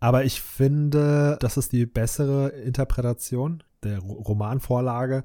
Aber 0.00 0.24
ich 0.24 0.40
finde, 0.40 1.36
das 1.40 1.56
ist 1.56 1.72
die 1.72 1.84
bessere 1.86 2.48
Interpretation 2.50 3.62
der 3.82 3.98
Ro- 3.98 4.22
Romanvorlage. 4.22 5.24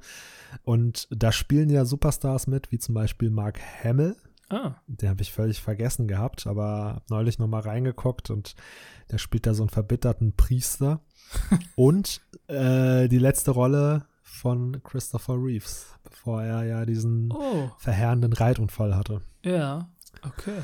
Und 0.64 1.08
da 1.12 1.32
spielen 1.32 1.70
ja 1.70 1.86
Superstars 1.86 2.48
mit, 2.48 2.72
wie 2.72 2.80
zum 2.80 2.96
Beispiel 2.96 3.30
Mark 3.30 3.60
Hamill. 3.84 4.16
Ah, 4.50 4.76
Den 4.88 5.10
habe 5.10 5.22
ich 5.22 5.32
völlig 5.32 5.62
vergessen 5.62 6.08
gehabt, 6.08 6.48
aber 6.48 6.96
hab 6.96 7.10
neulich 7.12 7.38
nochmal 7.38 7.62
reingeguckt 7.62 8.32
und 8.32 8.56
der 9.12 9.20
spielt 9.20 9.46
da 9.46 9.54
so 9.54 9.62
einen 9.62 9.70
verbitterten 9.70 10.34
Priester. 10.36 11.02
und 11.76 12.22
äh, 12.48 13.08
die 13.08 13.20
letzte 13.20 13.52
Rolle 13.52 14.06
von 14.40 14.82
Christopher 14.84 15.36
Reeves, 15.36 15.88
bevor 16.04 16.42
er 16.44 16.64
ja 16.64 16.86
diesen 16.86 17.32
Oh. 17.32 17.70
verheerenden 17.78 18.34
Reitunfall 18.34 18.96
hatte. 18.96 19.22
ja, 19.44 19.90
okay. 20.26 20.60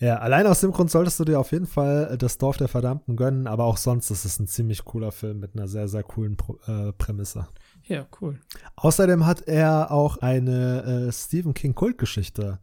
Ja, 0.00 0.16
allein 0.18 0.46
aus 0.48 0.60
dem 0.60 0.72
Grund 0.72 0.90
solltest 0.90 1.20
du 1.20 1.24
dir 1.24 1.38
auf 1.38 1.52
jeden 1.52 1.66
Fall 1.66 2.18
das 2.18 2.36
Dorf 2.36 2.56
der 2.56 2.66
Verdammten 2.66 3.14
gönnen, 3.16 3.46
aber 3.46 3.64
auch 3.64 3.76
sonst 3.76 4.10
ist 4.10 4.24
es 4.24 4.40
ein 4.40 4.48
ziemlich 4.48 4.84
cooler 4.84 5.12
Film 5.12 5.38
mit 5.38 5.54
einer 5.56 5.68
sehr, 5.68 5.86
sehr 5.86 6.02
coolen 6.02 6.36
Pro 6.36 6.58
äh, 6.66 6.92
Prämisse. 6.92 7.46
Ja, 7.84 8.04
cool. 8.20 8.40
Außerdem 8.74 9.24
hat 9.24 9.42
er 9.46 9.92
auch 9.92 10.16
eine 10.18 11.06
äh, 11.08 11.12
Stephen 11.12 11.54
King 11.54 11.74
Kultgeschichte 11.76 12.58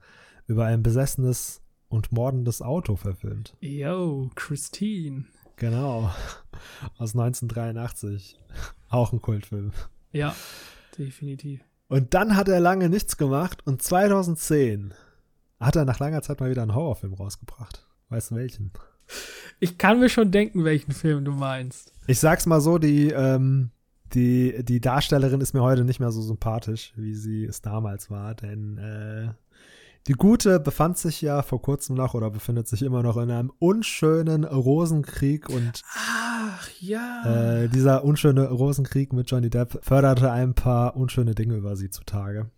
über 0.46 0.66
ein 0.66 0.84
besessenes 0.84 1.62
und 1.88 2.12
mordendes 2.12 2.62
Auto 2.62 2.98
verfilmt. 2.98 3.56
Yo, 3.62 4.30
Christine. 4.36 5.24
Genau. 5.56 6.12
Aus 6.98 7.16
1983. 7.16 8.38
Auch 8.90 9.14
ein 9.14 9.22
Kultfilm. 9.22 9.72
Ja, 10.12 10.36
definitiv. 10.98 11.62
Und 11.88 12.14
dann 12.14 12.36
hat 12.36 12.48
er 12.48 12.60
lange 12.60 12.90
nichts 12.90 13.18
gemacht 13.18 13.66
und 13.66 13.82
2010 13.82 14.94
hat 15.60 15.76
er 15.76 15.86
nach 15.86 16.00
langer 16.00 16.22
Zeit 16.22 16.40
mal 16.40 16.50
wieder 16.50 16.62
einen 16.62 16.76
Horrorfilm 16.76 17.14
rausgebracht. 17.14 17.86
Weißt 18.10 18.32
du 18.32 18.36
welchen? 18.36 18.72
Ich 19.60 19.78
kann 19.78 20.00
mir 20.00 20.10
schon 20.10 20.32
denken, 20.32 20.64
welchen 20.64 20.92
Film 20.92 21.26
du 21.26 21.32
meinst. 21.32 21.94
Ich 22.08 22.20
sag's 22.20 22.46
mal 22.46 22.62
so, 22.62 22.78
die, 22.78 23.10
ähm, 23.10 23.72
die, 24.14 24.64
die 24.64 24.82
Darstellerin 24.82 25.42
ist 25.42 25.54
mir 25.54 25.62
heute 25.62 25.84
nicht 25.84 26.00
mehr 26.00 26.12
so 26.12 26.22
sympathisch, 26.22 26.94
wie 26.96 27.14
sie 27.14 27.46
es 27.46 27.62
damals 27.62 28.10
war, 28.10 28.36
denn 28.36 28.78
äh, 28.78 29.30
die 30.08 30.14
Gute 30.14 30.60
befand 30.60 30.98
sich 30.98 31.22
ja 31.22 31.42
vor 31.44 31.62
kurzem 31.62 31.96
noch 31.96 32.14
oder 32.14 32.32
befindet 32.32 32.68
sich 32.68 32.82
immer 32.82 33.04
noch 33.04 33.18
in 33.18 33.30
einem 33.30 33.52
unschönen 33.60 34.44
Rosenkrieg 34.44 35.50
und 35.50 35.84
Ach 35.96 36.70
ja. 36.80 37.62
äh, 37.64 37.70
dieser 37.70 38.04
unschöne 38.04 38.50
Rosenkrieg 38.50 39.14
mit 39.14 39.30
Johnny 39.30 39.50
Depp 39.50 39.80
förderte 39.84 40.32
ein 40.32 40.56
paar 40.56 40.96
unschöne 40.96 41.36
Dinge 41.36 41.56
über 41.56 41.76
sie 41.76 41.90
zutage. 41.92 42.50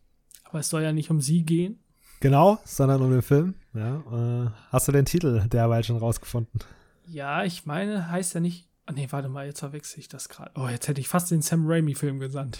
Aber 0.46 0.60
es 0.60 0.70
soll 0.70 0.84
ja 0.84 0.94
nicht 0.94 1.10
um 1.10 1.20
sie 1.20 1.44
gehen. 1.44 1.80
Genau, 2.22 2.60
sondern 2.64 3.02
um 3.02 3.12
den 3.12 3.22
Film. 3.22 3.56
Ja, 3.74 4.46
äh, 4.46 4.50
hast 4.70 4.88
du 4.88 4.94
den 4.94 5.06
Titel 5.06 5.48
derweil 5.50 5.84
schon 5.84 5.98
rausgefunden? 5.98 6.62
Ja, 7.08 7.44
ich 7.44 7.66
meine, 7.66 8.10
heißt 8.10 8.36
ja 8.36 8.40
nicht. 8.40 8.70
Ah, 8.86 8.94
nee, 8.94 9.08
warte 9.10 9.28
mal, 9.28 9.46
jetzt 9.46 9.60
verwechsel 9.60 10.00
ich 10.00 10.08
das 10.08 10.30
gerade. 10.30 10.52
Oh, 10.56 10.68
jetzt 10.68 10.88
hätte 10.88 11.02
ich 11.02 11.08
fast 11.10 11.32
den 11.32 11.42
Sam 11.42 11.66
Raimi-Film 11.68 12.20
gesandt. 12.20 12.60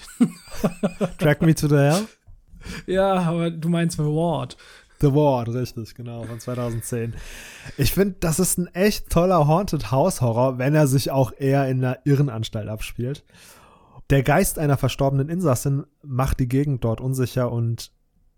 Track 1.20 1.42
Me 1.42 1.56
to 1.56 1.68
the 1.68 1.76
Hell? 1.76 2.08
ja, 2.86 3.14
aber 3.14 3.52
du 3.52 3.70
meinst 3.70 3.98
The 3.98 4.04
Ward. 4.04 4.58
The 5.02 5.14
Ward, 5.14 5.50
richtig, 5.50 5.96
genau, 5.96 6.24
von 6.24 6.40
2010. 6.40 7.14
Ich 7.78 7.92
finde, 7.92 8.16
das 8.20 8.40
ist 8.40 8.58
ein 8.58 8.68
echt 8.68 9.10
toller 9.10 9.48
Haunted 9.48 9.92
House 9.92 10.22
Horror, 10.22 10.58
wenn 10.58 10.76
er 10.76 10.88
sich 10.88 11.12
auch 11.12 11.34
eher 11.38 11.68
in 11.68 11.84
einer 11.84 12.00
Irrenanstalt 12.06 12.70
abspielt. 12.70 13.24
Der 14.10 14.24
Geist 14.24 14.60
einer 14.60 14.78
verstorbenen 14.78 15.30
Insassin 15.30 15.86
macht 16.04 16.40
die 16.40 16.48
Gegend 16.48 16.84
dort 16.84 17.02
unsicher 17.02 17.52
und 17.52 17.92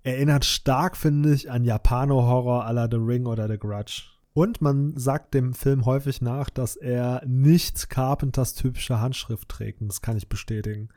erinnert 0.03 0.45
stark, 0.45 0.95
finde 0.95 1.33
ich, 1.33 1.51
an 1.51 1.63
Japano-Horror 1.63 2.65
à 2.65 2.71
la 2.71 2.87
The 2.89 2.97
Ring 2.97 3.25
oder 3.25 3.47
The 3.47 3.57
Grudge. 3.57 4.03
Und 4.33 4.61
man 4.61 4.97
sagt 4.97 5.33
dem 5.33 5.53
Film 5.53 5.85
häufig 5.85 6.21
nach, 6.21 6.49
dass 6.49 6.75
er 6.75 7.23
nicht 7.25 7.89
Carpenters 7.89 8.53
typische 8.53 8.99
Handschrift 8.99 9.49
trägt. 9.49 9.81
Das 9.81 10.01
kann 10.01 10.17
ich 10.17 10.29
bestätigen. 10.29 10.89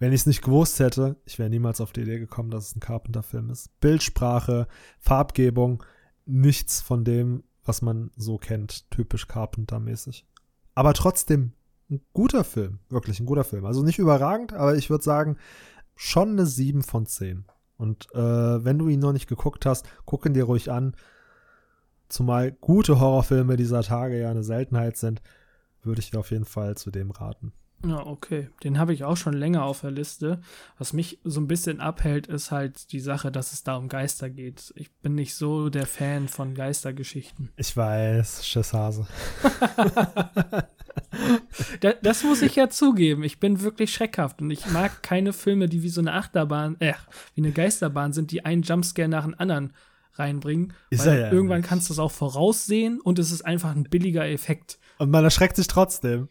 Wenn 0.00 0.14
ich 0.14 0.22
es 0.22 0.26
nicht 0.26 0.40
gewusst 0.40 0.80
hätte, 0.80 1.16
ich 1.26 1.38
wäre 1.38 1.50
niemals 1.50 1.80
auf 1.82 1.92
die 1.92 2.00
Idee 2.00 2.18
gekommen, 2.18 2.50
dass 2.50 2.68
es 2.68 2.74
ein 2.74 2.80
Carpenter-Film 2.80 3.50
ist. 3.50 3.78
Bildsprache, 3.80 4.66
Farbgebung, 4.98 5.84
nichts 6.24 6.80
von 6.80 7.04
dem, 7.04 7.44
was 7.64 7.82
man 7.82 8.10
so 8.16 8.38
kennt, 8.38 8.90
typisch 8.90 9.28
Carpenter-mäßig. 9.28 10.24
Aber 10.74 10.94
trotzdem 10.94 11.52
ein 11.90 12.00
guter 12.14 12.44
Film, 12.44 12.78
wirklich 12.88 13.20
ein 13.20 13.26
guter 13.26 13.44
Film. 13.44 13.66
Also 13.66 13.82
nicht 13.82 13.98
überragend, 13.98 14.54
aber 14.54 14.74
ich 14.74 14.88
würde 14.88 15.04
sagen, 15.04 15.36
schon 15.96 16.30
eine 16.30 16.46
7 16.46 16.82
von 16.82 17.04
10. 17.04 17.44
Und 17.76 18.08
äh, 18.14 18.64
wenn 18.64 18.78
du 18.78 18.88
ihn 18.88 19.00
noch 19.00 19.12
nicht 19.12 19.28
geguckt 19.28 19.66
hast, 19.66 19.86
guck 20.06 20.24
ihn 20.24 20.32
dir 20.32 20.44
ruhig 20.44 20.70
an. 20.70 20.94
Zumal 22.08 22.52
gute 22.52 23.00
Horrorfilme 23.00 23.56
dieser 23.56 23.82
Tage 23.82 24.18
ja 24.18 24.30
eine 24.30 24.44
Seltenheit 24.44 24.96
sind, 24.96 25.20
würde 25.82 26.00
ich 26.00 26.10
dir 26.10 26.20
auf 26.20 26.30
jeden 26.30 26.46
Fall 26.46 26.78
zu 26.78 26.90
dem 26.90 27.10
raten. 27.10 27.52
Ja, 27.86 28.06
okay. 28.06 28.50
Den 28.62 28.78
habe 28.78 28.92
ich 28.92 29.04
auch 29.04 29.16
schon 29.16 29.32
länger 29.32 29.64
auf 29.64 29.80
der 29.80 29.90
Liste. 29.90 30.40
Was 30.78 30.92
mich 30.92 31.18
so 31.24 31.40
ein 31.40 31.48
bisschen 31.48 31.80
abhält, 31.80 32.26
ist 32.26 32.50
halt 32.50 32.92
die 32.92 33.00
Sache, 33.00 33.32
dass 33.32 33.52
es 33.52 33.62
da 33.62 33.76
um 33.76 33.88
Geister 33.88 34.28
geht. 34.28 34.72
Ich 34.76 34.92
bin 34.96 35.14
nicht 35.14 35.34
so 35.34 35.70
der 35.70 35.86
Fan 35.86 36.28
von 36.28 36.54
Geistergeschichten. 36.54 37.50
Ich 37.56 37.74
weiß, 37.74 38.46
Schisshase. 38.46 39.06
das, 41.80 41.94
das 42.02 42.22
muss 42.22 42.42
ich 42.42 42.54
ja 42.56 42.68
zugeben. 42.68 43.24
Ich 43.24 43.40
bin 43.40 43.62
wirklich 43.62 43.94
schreckhaft 43.94 44.42
und 44.42 44.50
ich 44.50 44.66
mag 44.70 45.02
keine 45.02 45.32
Filme, 45.32 45.66
die 45.68 45.82
wie 45.82 45.88
so 45.88 46.02
eine 46.02 46.12
Achterbahn, 46.12 46.76
äh, 46.80 46.92
wie 47.34 47.40
eine 47.40 47.52
Geisterbahn 47.52 48.12
sind, 48.12 48.30
die 48.30 48.44
einen 48.44 48.62
Jumpscare 48.62 49.08
nach 49.08 49.24
dem 49.24 49.34
anderen 49.38 49.72
reinbringen. 50.14 50.74
Ist 50.90 51.06
weil 51.06 51.18
ja 51.18 51.32
irgendwann 51.32 51.60
nicht. 51.60 51.68
kannst 51.68 51.88
du 51.88 51.94
es 51.94 51.98
auch 51.98 52.12
voraussehen 52.12 53.00
und 53.00 53.18
es 53.18 53.30
ist 53.30 53.42
einfach 53.42 53.74
ein 53.74 53.84
billiger 53.84 54.28
Effekt. 54.28 54.78
Und 54.98 55.10
man 55.10 55.24
erschreckt 55.24 55.56
sich 55.56 55.66
trotzdem. 55.66 56.28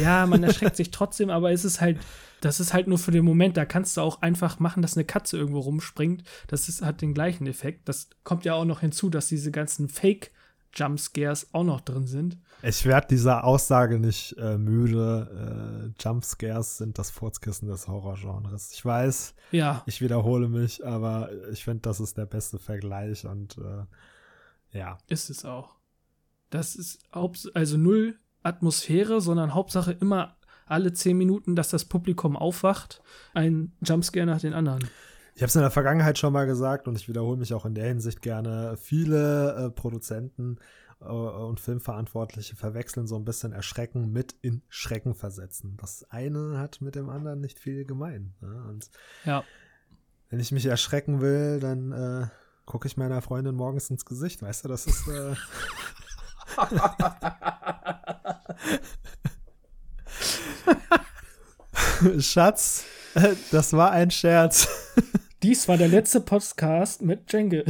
Ja, 0.00 0.26
man 0.26 0.42
erschreckt 0.42 0.76
sich 0.76 0.90
trotzdem, 0.90 1.30
aber 1.30 1.52
es 1.52 1.64
ist 1.64 1.80
halt, 1.80 1.98
das 2.40 2.60
ist 2.60 2.72
halt 2.74 2.86
nur 2.88 2.98
für 2.98 3.10
den 3.12 3.24
Moment. 3.24 3.56
Da 3.56 3.64
kannst 3.64 3.96
du 3.96 4.00
auch 4.02 4.22
einfach 4.22 4.58
machen, 4.58 4.82
dass 4.82 4.96
eine 4.96 5.04
Katze 5.04 5.36
irgendwo 5.38 5.60
rumspringt. 5.60 6.22
Das 6.48 6.68
ist, 6.68 6.82
hat 6.82 7.00
den 7.02 7.14
gleichen 7.14 7.46
Effekt. 7.46 7.88
Das 7.88 8.08
kommt 8.24 8.44
ja 8.44 8.54
auch 8.54 8.64
noch 8.64 8.80
hinzu, 8.80 9.08
dass 9.10 9.28
diese 9.28 9.50
ganzen 9.50 9.88
Fake-Jumpscares 9.88 11.48
auch 11.54 11.64
noch 11.64 11.80
drin 11.80 12.06
sind. 12.06 12.38
Ich 12.62 12.84
werde 12.86 13.08
dieser 13.08 13.44
Aussage 13.44 13.98
nicht 13.98 14.36
äh, 14.38 14.58
müde. 14.58 15.92
Äh, 15.98 16.02
Jumpscares 16.02 16.78
sind 16.78 16.98
das 16.98 17.10
Furzkissen 17.10 17.68
des 17.68 17.86
Horrorgenres. 17.86 18.72
Ich 18.72 18.84
weiß, 18.84 19.34
Ja. 19.52 19.82
ich 19.86 20.00
wiederhole 20.00 20.48
mich, 20.48 20.84
aber 20.86 21.30
ich 21.52 21.64
finde, 21.64 21.82
das 21.82 22.00
ist 22.00 22.16
der 22.18 22.26
beste 22.26 22.58
Vergleich 22.58 23.26
und 23.26 23.56
äh, 23.58 24.78
ja. 24.78 24.98
Ist 25.08 25.30
es 25.30 25.44
auch. 25.44 25.74
Das 26.50 26.76
ist 26.76 27.00
also 27.54 27.76
null 27.76 28.18
Atmosphäre, 28.46 29.20
sondern 29.20 29.54
Hauptsache 29.54 29.92
immer 29.92 30.36
alle 30.66 30.92
zehn 30.92 31.16
Minuten, 31.16 31.56
dass 31.56 31.68
das 31.68 31.84
Publikum 31.84 32.36
aufwacht. 32.36 33.02
Ein 33.34 33.72
Jumpscare 33.82 34.26
nach 34.26 34.40
den 34.40 34.54
anderen. 34.54 34.88
Ich 35.34 35.42
habe 35.42 35.48
es 35.48 35.54
in 35.54 35.60
der 35.60 35.70
Vergangenheit 35.70 36.18
schon 36.18 36.32
mal 36.32 36.46
gesagt 36.46 36.88
und 36.88 36.96
ich 36.96 37.08
wiederhole 37.08 37.36
mich 37.36 37.52
auch 37.54 37.66
in 37.66 37.74
der 37.74 37.86
Hinsicht 37.86 38.22
gerne. 38.22 38.76
Viele 38.80 39.66
äh, 39.66 39.70
Produzenten 39.70 40.58
äh, 41.00 41.04
und 41.04 41.60
Filmverantwortliche 41.60 42.56
verwechseln 42.56 43.06
so 43.06 43.16
ein 43.16 43.24
bisschen 43.24 43.52
Erschrecken 43.52 44.12
mit 44.12 44.34
in 44.40 44.62
Schrecken 44.68 45.14
versetzen. 45.14 45.76
Das 45.76 46.06
eine 46.10 46.58
hat 46.58 46.80
mit 46.80 46.94
dem 46.94 47.10
anderen 47.10 47.40
nicht 47.40 47.58
viel 47.58 47.84
gemein. 47.84 48.34
Ne? 48.40 48.78
Ja. 49.24 49.44
wenn 50.30 50.40
ich 50.40 50.52
mich 50.52 50.66
erschrecken 50.66 51.20
will, 51.20 51.60
dann 51.60 51.92
äh, 51.92 52.26
gucke 52.64 52.88
ich 52.88 52.96
meiner 52.96 53.20
Freundin 53.22 53.54
morgens 53.54 53.90
ins 53.90 54.04
Gesicht. 54.06 54.40
Weißt 54.42 54.64
du, 54.64 54.68
das 54.68 54.86
ist. 54.86 55.04
Äh 62.04 62.20
Schatz, 62.20 62.84
das 63.50 63.72
war 63.72 63.90
ein 63.90 64.10
Scherz. 64.10 64.68
Dies 65.42 65.68
war 65.68 65.76
der 65.76 65.88
letzte 65.88 66.20
Podcast 66.20 67.02
mit 67.02 67.30
Jenge. 67.32 67.64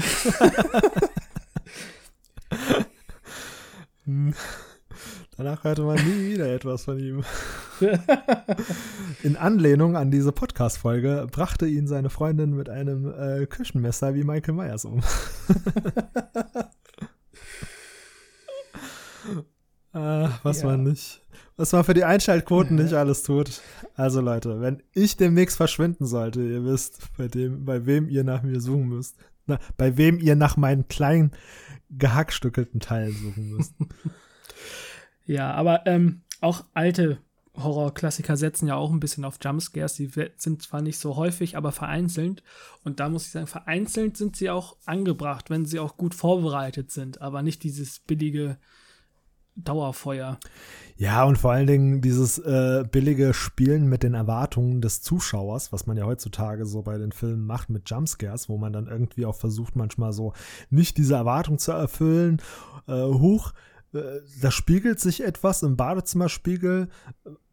Hm. 4.05 4.35
Danach 5.37 5.65
hörte 5.65 5.83
man 5.83 5.97
nie 5.97 6.33
wieder 6.33 6.47
etwas 6.47 6.85
von 6.85 6.99
ihm. 6.99 7.23
In 9.23 9.37
Anlehnung 9.37 9.95
an 9.95 10.11
diese 10.11 10.33
Podcast-Folge 10.33 11.27
brachte 11.31 11.67
ihn 11.67 11.87
seine 11.87 12.09
Freundin 12.09 12.57
mit 12.57 12.71
einem 12.71 13.13
äh, 13.13 13.45
Küchenmesser 13.45 14.15
wie 14.15 14.25
Michael 14.25 14.55
Myers 14.55 14.87
um. 14.87 15.03
Ah, 19.97 20.39
was 20.43 20.61
Ja. 20.61 20.67
man 20.69 20.83
nicht, 20.85 21.23
was 21.57 21.73
man 21.73 21.85
für 21.85 21.95
die 21.95 22.05
Einschaltquoten 22.05 22.77
nicht 22.77 22.93
alles 22.95 23.23
tut. 23.23 23.61
Also 23.95 24.21
Leute, 24.21 24.61
wenn 24.61 24.83
ich 24.93 25.17
demnächst 25.17 25.57
verschwinden 25.57 26.07
sollte, 26.07 26.43
ihr 26.43 26.65
wisst, 26.65 27.01
bei 27.17 27.29
dem, 27.29 27.65
bei 27.65 27.87
wem 27.87 28.09
ihr 28.09 28.25
nach 28.25 28.43
mir 28.43 28.61
suchen 28.61 28.89
müsst. 28.89 29.17
Na, 29.47 29.59
bei 29.77 29.97
wem 29.97 30.19
ihr 30.19 30.35
nach 30.37 30.57
meinen 30.57 30.89
kleinen 30.89 31.31
gehackstückelten 31.91 32.81
Teilen 32.81 33.15
suchen 33.15 33.51
müsst. 33.51 33.75
Ja, 35.29 35.53
aber 35.55 35.87
ähm, 35.87 36.23
auch 36.41 36.65
alte 36.73 37.19
Horrorklassiker 37.57 38.37
setzen 38.37 38.69
ja 38.69 38.77
auch 38.77 38.93
ein 38.93 39.01
bisschen 39.01 39.25
auf 39.25 39.39
Jumpscares. 39.43 39.95
Die 39.95 40.09
sind 40.37 40.63
zwar 40.63 40.83
nicht 40.83 40.99
so 40.99 41.17
häufig, 41.17 41.57
aber 41.57 41.73
vereinzelt. 41.73 42.45
Und 42.85 43.01
da 43.01 43.09
muss 43.09 43.27
ich 43.27 43.33
sagen, 43.33 43.49
vereinzelt 43.49 44.17
sind 44.17 44.37
sie 44.37 44.51
auch 44.51 44.77
angebracht, 44.85 45.51
wenn 45.51 45.65
sie 45.65 45.81
auch 45.81 45.97
gut 45.97 46.15
vorbereitet 46.15 46.93
sind, 46.93 47.21
aber 47.23 47.43
nicht 47.43 47.65
dieses 47.65 47.99
billige 47.99 48.57
Dauerfeuer. 49.57 50.39
Ja, 50.97 51.25
und 51.25 51.37
vor 51.37 51.53
allen 51.53 51.67
Dingen 51.67 52.01
dieses 52.01 52.39
äh, 52.39 52.85
billige 52.91 53.35
Spielen 53.35 53.87
mit 53.89 54.03
den 54.03 54.15
Erwartungen 54.15 54.81
des 54.81 55.03
Zuschauers, 55.03 55.73
was 55.73 55.87
man 55.87 55.97
ja 55.97 56.05
heutzutage 56.05 56.65
so 56.65 56.83
bei 56.83 56.97
den 56.97 57.13
Filmen 57.13 57.45
macht 57.45 57.69
mit 57.69 57.91
Jumpscares, 57.91 58.49
wo 58.49 58.57
man 58.57 58.73
dann 58.73 58.87
irgendwie 58.87 59.27
auch 59.27 59.35
versucht, 59.35 59.77
manchmal 59.77 60.13
so 60.13 60.33
nicht 60.71 60.97
diese 60.97 61.15
Erwartung 61.15 61.59
zu 61.59 61.73
erfüllen. 61.73 62.41
Äh, 62.89 63.03
hoch, 63.03 63.53
äh, 63.93 64.21
da 64.41 64.51
spiegelt 64.51 65.01
sich 65.01 65.23
etwas 65.23 65.63
im 65.63 65.77
Badezimmerspiegel. 65.77 66.89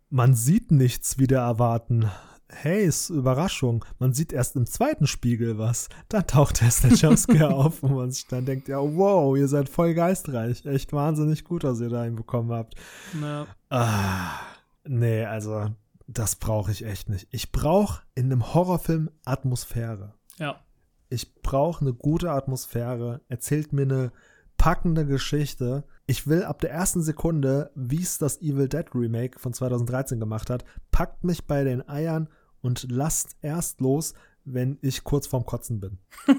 Man 0.10 0.36
sieht 0.36 0.72
nichts 0.72 1.18
wieder 1.18 1.40
erwarten. 1.40 2.10
Hey, 2.56 2.86
ist 2.86 3.10
Überraschung. 3.10 3.84
Man 4.00 4.14
sieht 4.14 4.32
erst 4.32 4.56
im 4.56 4.66
zweiten 4.66 5.08
Spiegel 5.08 5.58
was. 5.58 5.90
Dann 6.10 6.28
taucht 6.28 6.62
erst 6.62 6.84
der 6.84 6.92
Jumpscare 6.92 7.54
auf, 7.54 7.84
wo 7.84 7.90
man 7.90 8.12
sich 8.12 8.28
dann 8.28 8.46
denkt, 8.46 8.68
ja, 8.68 8.80
wow, 8.80 9.36
ihr 9.38 9.48
seid 9.48 9.70
voll 9.70 9.94
geistreich. 9.94 10.66
Echt 10.66 10.94
wahnsinnig 10.94 11.44
gut, 11.44 11.64
was 11.64 11.82
ihr 11.82 11.90
da 11.90 12.04
hinbekommen 12.04 12.52
habt. 12.52 12.76
Ja. 13.22 13.48
Ah, 13.70 14.40
nee, 14.86 15.26
also 15.26 15.70
das 16.08 16.36
brauche 16.36 16.72
ich 16.72 16.86
echt 16.86 17.10
nicht. 17.10 17.28
Ich 17.32 17.52
brauche 17.52 18.04
in 18.16 18.26
einem 18.26 18.54
Horrorfilm 18.54 19.10
Atmosphäre. 19.26 20.14
Ja. 20.38 20.62
Ich 21.10 21.36
brauche 21.42 21.82
eine 21.82 21.94
gute 21.94 22.32
Atmosphäre. 22.32 23.22
Erzählt 23.28 23.74
mir 23.74 23.84
eine 23.84 24.12
packende 24.58 25.06
Geschichte. 25.06 25.84
Ich 26.06 26.28
will 26.28 26.44
ab 26.44 26.60
der 26.62 26.72
ersten 26.72 27.02
Sekunde, 27.02 27.72
wie 27.76 28.02
es 28.02 28.18
das 28.18 28.42
Evil 28.42 28.68
Dead 28.68 28.86
Remake 28.94 29.40
von 29.40 29.54
2013 29.54 30.20
gemacht 30.20 30.50
hat, 30.50 30.66
packt 30.92 31.24
mich 31.24 31.46
bei 31.46 31.64
den 31.64 31.88
Eiern 31.88 32.30
und 32.64 32.88
lasst 32.90 33.36
erst 33.44 33.80
los, 33.82 34.16
wenn 34.46 34.80
ich 34.82 35.04
kurz 35.04 35.28
vorm 35.28 35.46
Kotzen 35.46 35.80
bin. 35.80 36.00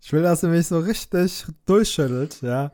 ich 0.00 0.12
will, 0.12 0.22
dass 0.22 0.42
ihr 0.42 0.48
mich 0.48 0.66
so 0.66 0.80
richtig 0.80 1.46
durchschüttelt, 1.66 2.42
ja. 2.42 2.72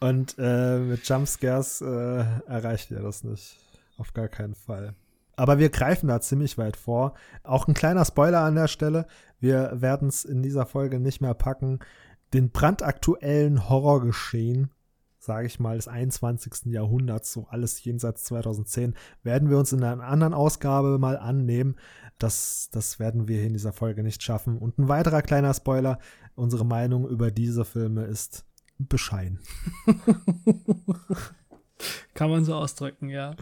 Und 0.00 0.36
äh, 0.38 0.78
mit 0.78 1.08
Jumpscares 1.08 1.80
äh, 1.80 2.24
erreicht 2.46 2.92
ihr 2.92 3.00
das 3.00 3.24
nicht. 3.24 3.58
Auf 3.96 4.14
gar 4.14 4.28
keinen 4.28 4.54
Fall. 4.54 4.94
Aber 5.34 5.58
wir 5.58 5.70
greifen 5.70 6.08
da 6.08 6.20
ziemlich 6.20 6.56
weit 6.58 6.76
vor. 6.76 7.14
Auch 7.42 7.66
ein 7.66 7.74
kleiner 7.74 8.04
Spoiler 8.04 8.40
an 8.40 8.54
der 8.54 8.68
Stelle. 8.68 9.06
Wir 9.40 9.72
werden 9.74 10.08
es 10.08 10.24
in 10.24 10.42
dieser 10.42 10.66
Folge 10.66 11.00
nicht 11.00 11.20
mehr 11.20 11.34
packen. 11.34 11.80
Den 12.32 12.50
brandaktuellen 12.50 13.68
Horrorgeschehen, 13.68 14.70
sage 15.28 15.46
ich 15.46 15.60
mal, 15.60 15.76
des 15.76 15.88
21. 15.88 16.72
Jahrhunderts, 16.72 17.34
so 17.34 17.46
alles 17.50 17.84
jenseits 17.84 18.24
2010, 18.24 18.94
werden 19.22 19.50
wir 19.50 19.58
uns 19.58 19.74
in 19.74 19.84
einer 19.84 20.02
anderen 20.02 20.32
Ausgabe 20.32 20.98
mal 20.98 21.18
annehmen. 21.18 21.76
Das, 22.18 22.70
das 22.72 22.98
werden 22.98 23.28
wir 23.28 23.36
hier 23.36 23.46
in 23.46 23.52
dieser 23.52 23.74
Folge 23.74 24.02
nicht 24.02 24.22
schaffen. 24.22 24.56
Und 24.56 24.78
ein 24.78 24.88
weiterer 24.88 25.20
kleiner 25.20 25.52
Spoiler, 25.52 25.98
unsere 26.34 26.64
Meinung 26.64 27.06
über 27.06 27.30
diese 27.30 27.66
Filme 27.66 28.04
ist 28.04 28.46
bescheiden. 28.78 29.40
Kann 32.14 32.30
man 32.30 32.46
so 32.46 32.54
ausdrücken, 32.54 33.10
ja. 33.10 33.36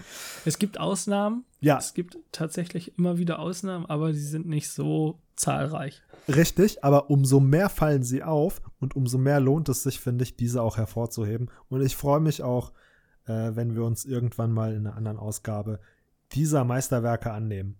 Es 0.44 0.58
gibt 0.58 0.81
Ausnahmen. 0.81 1.44
Ja. 1.60 1.78
Es 1.78 1.94
gibt 1.94 2.18
tatsächlich 2.32 2.98
immer 2.98 3.16
wieder 3.16 3.39
Ausnahmen, 3.39 3.86
aber 3.86 4.12
sie 4.12 4.26
sind 4.26 4.48
nicht 4.48 4.70
so 4.70 5.20
zahlreich. 5.36 6.02
Richtig, 6.28 6.82
aber 6.82 7.10
umso 7.10 7.40
mehr 7.40 7.68
fallen 7.68 8.02
sie 8.02 8.23
auf 8.23 8.60
und 8.81 8.97
umso 8.97 9.18
mehr 9.18 9.40
lohnt 9.40 9.68
es 9.68 9.82
sich, 9.82 10.00
finde 10.00 10.24
ich, 10.24 10.36
diese 10.36 10.62
auch 10.62 10.76
hervorzuheben. 10.76 11.50
Und 11.68 11.82
ich 11.82 11.97
freue 11.97 12.20
mich 12.20 12.42
auch, 12.42 12.73
äh, 13.26 13.52
wenn 13.55 13.74
wir 13.74 13.84
uns 13.84 14.05
irgendwann 14.05 14.52
mal 14.52 14.74
in 14.74 14.86
einer 14.86 14.97
anderen 14.97 15.18
Ausgabe 15.18 15.81
dieser 16.32 16.65
Meisterwerke 16.65 17.31
annehmen. 17.31 17.78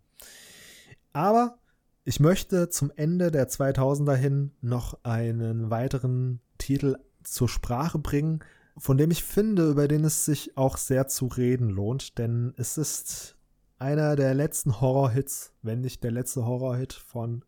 Aber 1.13 1.59
ich 2.05 2.21
möchte 2.21 2.69
zum 2.69 2.93
Ende 2.95 3.31
der 3.31 3.49
2000er 3.49 4.15
hin 4.15 4.53
noch 4.61 5.03
einen 5.03 5.71
weiteren 5.71 6.41
Titel 6.59 6.99
zur 7.25 7.49
Sprache 7.49 7.99
bringen, 7.99 8.41
von 8.79 8.97
dem 8.99 9.11
ich 9.11 9.25
finde, 9.25 9.71
über 9.71 9.89
den 9.89 10.05
es 10.05 10.25
sich 10.25 10.57
auch 10.57 10.77
sehr 10.77 11.09
zu 11.09 11.27
reden 11.27 11.71
lohnt, 11.71 12.19
denn 12.19 12.55
es 12.57 12.79
ist 12.79 13.36
einer 13.79 14.17
der 14.17 14.35
letzten 14.35 14.81
Horror-Hits, 14.81 15.53
wenn 15.63 15.81
nicht 15.81 16.03
der 16.05 16.11
letzte 16.11 16.47
Horror-Hit 16.47 16.93
von 16.93 17.45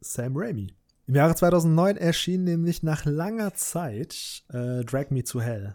Sam 0.00 0.36
Raimi. 0.36 0.74
Im 1.06 1.16
Jahre 1.16 1.34
2009 1.34 1.96
erschien 1.96 2.44
nämlich 2.44 2.82
nach 2.82 3.04
langer 3.04 3.54
Zeit 3.54 4.44
äh, 4.48 4.84
Drag 4.84 5.10
Me 5.10 5.22
to 5.22 5.40
Hell. 5.40 5.74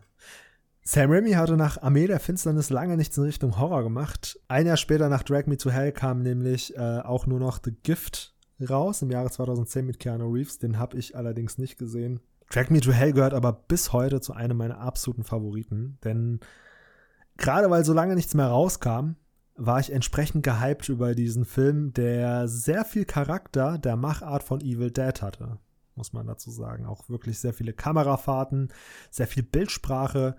Sam 0.84 1.12
Raimi 1.12 1.32
hatte 1.34 1.56
nach 1.56 1.82
Armee 1.82 2.08
der 2.08 2.20
Finsternis 2.20 2.72
lange 2.72 2.98
nichts 2.98 3.18
in 3.18 3.24
Richtung 3.24 3.60
Horror 3.60 3.84
gemacht. 3.84 4.40
Ein 4.48 4.66
Jahr 4.66 4.78
später 4.78 5.08
nach 5.08 5.24
Drag 5.24 5.46
Me 5.46 5.58
to 5.58 5.70
Hell 5.70 5.92
kam 5.92 6.24
nämlich 6.24 6.76
äh, 6.76 7.00
auch 7.00 7.28
nur 7.28 7.40
noch 7.40 7.60
The 7.64 7.72
Gift 7.72 8.34
raus 8.68 9.02
im 9.04 9.12
Jahre 9.12 9.30
2010 9.30 9.86
mit 9.86 10.00
Keanu 10.00 10.32
Reeves. 10.32 10.58
Den 10.58 10.80
habe 10.80 10.98
ich 10.98 11.16
allerdings 11.16 11.60
nicht 11.60 11.78
gesehen. 11.78 12.22
Drag 12.50 12.72
Me 12.72 12.82
to 12.82 12.92
Hell 12.92 13.14
gehört 13.14 13.36
aber 13.36 13.54
bis 13.54 13.94
heute 13.94 14.22
zu 14.22 14.34
einem 14.34 14.58
meiner 14.58 14.80
absoluten 14.80 15.24
Favoriten, 15.24 16.00
denn 16.04 16.40
gerade 17.38 17.70
weil 17.70 17.86
so 17.86 17.94
lange 17.94 18.16
nichts 18.16 18.34
mehr 18.34 18.48
rauskam, 18.48 19.16
war 19.60 19.80
ich 19.80 19.92
entsprechend 19.92 20.44
gehypt 20.44 20.90
über 20.90 21.14
diesen 21.14 21.46
Film, 21.46 21.94
der 21.94 22.48
sehr 22.48 22.86
viel 22.86 23.06
Charakter 23.06 23.78
der 23.78 23.98
Machart 23.98 24.42
von 24.42 24.62
Evil 24.62 24.90
Dead 24.90 25.22
hatte, 25.22 25.60
muss 25.96 26.14
man 26.14 26.26
dazu 26.26 26.50
sagen. 26.50 26.86
Auch 26.86 27.10
wirklich 27.10 27.40
sehr 27.40 27.54
viele 27.54 27.74
Kamerafahrten, 27.74 28.70
sehr 29.12 29.28
viel 29.28 29.44
Bildsprache. 29.44 30.38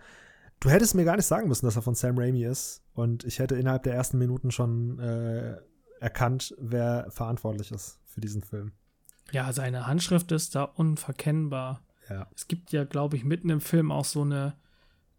Du 0.58 0.70
hättest 0.70 0.94
mir 0.94 1.05
gar 1.05 1.16
nicht 1.16 1.26
sagen 1.26 1.49
müssen, 1.49 1.66
dass 1.66 1.76
er 1.76 1.82
von 1.82 1.94
Sam 1.94 2.18
Raimi 2.18 2.44
ist. 2.44 2.82
Und 2.94 3.24
ich 3.24 3.39
hätte 3.39 3.57
innerhalb 3.57 3.82
der 3.82 3.94
ersten 3.94 4.18
Minuten 4.18 4.50
schon 4.50 4.99
äh, 4.99 5.57
erkannt, 6.00 6.55
wer 6.58 7.07
verantwortlich 7.10 7.70
ist 7.73 8.00
für 8.07 8.20
diesen 8.20 8.42
Film. 8.42 8.73
Ja, 9.32 9.52
seine 9.52 9.86
Handschrift 9.86 10.32
ist 10.32 10.55
da 10.55 10.65
unverkennbar. 10.65 11.82
Ja. 12.08 12.26
Es 12.34 12.49
gibt 12.49 12.73
ja, 12.73 12.84
glaube 12.84 13.16
ich, 13.16 13.24
mitten 13.24 13.50
im 13.50 13.60
Film 13.60 13.92
auch 13.92 14.05
so 14.05 14.23
eine, 14.23 14.57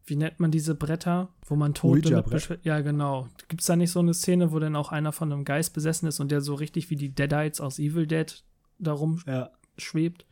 wie 0.06 0.16
nennt 0.16 0.40
man 0.40 0.52
diese 0.52 0.76
Bretter, 0.76 1.30
wo 1.46 1.56
man 1.56 1.74
Tote 1.74 1.96
mit 1.98 2.06
Ouija-Brett. 2.08 2.42
beschw- 2.44 2.60
Ja, 2.64 2.82
genau. 2.82 3.28
Gibt 3.48 3.62
es 3.62 3.68
da 3.68 3.76
nicht 3.76 3.92
so 3.92 4.00
eine 4.00 4.14
Szene, 4.14 4.52
wo 4.52 4.60
dann 4.60 4.76
auch 4.76 4.92
einer 4.92 5.12
von 5.12 5.32
einem 5.32 5.46
Geist 5.46 5.74
besessen 5.74 6.08
ist 6.08 6.20
und 6.20 6.32
der 6.32 6.42
so 6.42 6.56
richtig 6.56 6.90
wie 6.90 6.96
die 6.96 7.14
Deadites 7.14 7.62
aus 7.62 7.80
Evil 7.80 8.08
Dead 8.08 8.44
darum 8.80 9.22
Ja. 9.28 9.52
schwebt? 9.78 10.26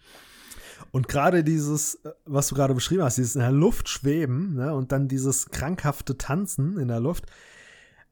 Und 0.91 1.07
gerade 1.07 1.43
dieses, 1.43 1.95
äh, 2.05 2.11
was 2.25 2.47
du 2.47 2.55
gerade 2.55 2.73
beschrieben 2.73 3.03
hast, 3.03 3.17
dieses 3.17 3.35
in 3.35 3.41
der 3.41 3.51
Luft 3.51 3.89
schweben 3.89 4.55
ne, 4.55 4.73
und 4.73 4.91
dann 4.91 5.07
dieses 5.07 5.49
krankhafte 5.49 6.17
Tanzen 6.17 6.77
in 6.79 6.87
der 6.87 6.99
Luft, 7.01 7.25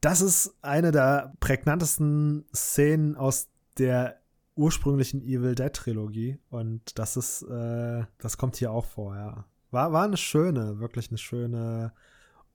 das 0.00 0.20
ist 0.20 0.54
eine 0.62 0.92
der 0.92 1.32
prägnantesten 1.40 2.44
Szenen 2.54 3.16
aus 3.16 3.48
der 3.78 4.20
ursprünglichen 4.54 5.22
Evil 5.22 5.54
Dead 5.54 5.72
Trilogie 5.72 6.38
und 6.50 6.98
das 6.98 7.16
ist, 7.16 7.42
äh, 7.42 8.04
das 8.18 8.36
kommt 8.36 8.56
hier 8.56 8.70
auch 8.70 8.84
vor, 8.84 9.16
ja. 9.16 9.44
War, 9.70 9.92
war 9.92 10.04
eine 10.04 10.16
schöne, 10.16 10.78
wirklich 10.80 11.10
eine 11.10 11.18
schöne 11.18 11.92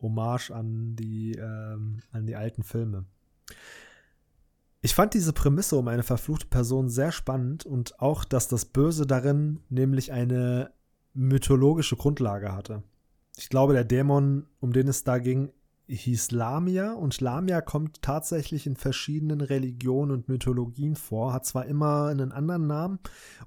Hommage 0.02 0.52
an 0.52 0.96
die, 0.96 1.34
ähm, 1.34 2.00
an 2.12 2.26
die 2.26 2.36
alten 2.36 2.64
Filme. 2.64 3.06
Ich 4.82 4.96
fand 4.96 5.14
diese 5.14 5.32
Prämisse 5.32 5.78
um 5.78 5.88
eine 5.88 6.04
verfluchte 6.04 6.48
Person 6.48 6.90
sehr 6.90 7.12
spannend 7.12 7.66
und 7.66 8.00
auch, 8.02 8.26
dass 8.26 8.50
das 8.50 8.66
Böse 8.66 9.08
darin 9.08 9.62
nämlich 9.70 10.12
eine 10.12 10.72
mythologische 11.14 11.96
Grundlage 11.96 12.52
hatte. 12.52 12.84
Ich 13.38 13.50
glaube, 13.50 13.74
der 13.74 13.86
Dämon, 13.86 14.46
um 14.60 14.74
den 14.74 14.88
es 14.88 15.04
da 15.04 15.20
ging, 15.20 15.52
hieß 15.88 16.32
Lamia 16.32 16.94
und 16.94 17.20
Lamia 17.22 17.62
kommt 17.62 18.02
tatsächlich 18.02 18.68
in 18.68 18.76
verschiedenen 18.76 19.42
Religionen 19.42 20.12
und 20.12 20.30
Mythologien 20.30 20.96
vor, 20.96 21.34
hat 21.34 21.46
zwar 21.46 21.66
immer 21.66 22.08
einen 22.08 22.32
anderen 22.32 22.68
Namen 22.68 23.00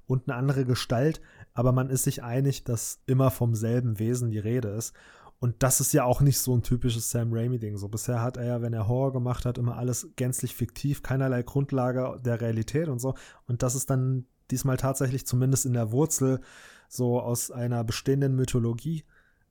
und 0.07 0.28
eine 0.28 0.36
andere 0.36 0.65
Gestalt, 0.65 1.20
aber 1.57 1.73
man 1.73 1.89
ist 1.89 2.05
sich 2.05 2.23
einig, 2.23 2.65
dass 2.65 3.01
immer 3.07 3.31
vom 3.31 3.55
selben 3.55 3.99
Wesen 3.99 4.31
die 4.31 4.39
Rede 4.39 4.68
ist. 4.68 4.94
Und 5.39 5.62
das 5.62 5.81
ist 5.81 5.93
ja 5.93 6.05
auch 6.05 6.20
nicht 6.20 6.39
so 6.39 6.55
ein 6.55 6.62
typisches 6.62 7.10
Sam 7.10 7.33
Raimi-Ding. 7.33 7.78
So 7.78 7.89
bisher 7.89 8.23
hat 8.23 8.36
er 8.36 8.44
ja, 8.44 8.62
wenn 8.62 8.75
er 8.75 8.89
Horror 8.89 9.12
gemacht 9.12 9.47
hat, 9.47 9.59
immer 9.59 9.76
alles 9.76 10.09
gänzlich 10.17 10.55
fiktiv, 10.55 11.02
keinerlei 11.02 11.43
Grundlage 11.43 12.20
der 12.23 12.41
Realität 12.41 12.89
und 12.89 13.01
so. 13.01 13.15
Und 13.47 13.62
das 13.62 13.75
ist 13.75 13.89
dann 13.89 14.26
diesmal 14.51 14.76
tatsächlich 14.76 15.26
zumindest 15.26 15.67
in 15.67 15.73
der 15.73 15.93
Wurzel 15.93 16.41
so 16.89 17.20
aus 17.20 17.51
einer 17.51 17.85
bestehenden 17.85 18.36
Mythologie 18.36 19.05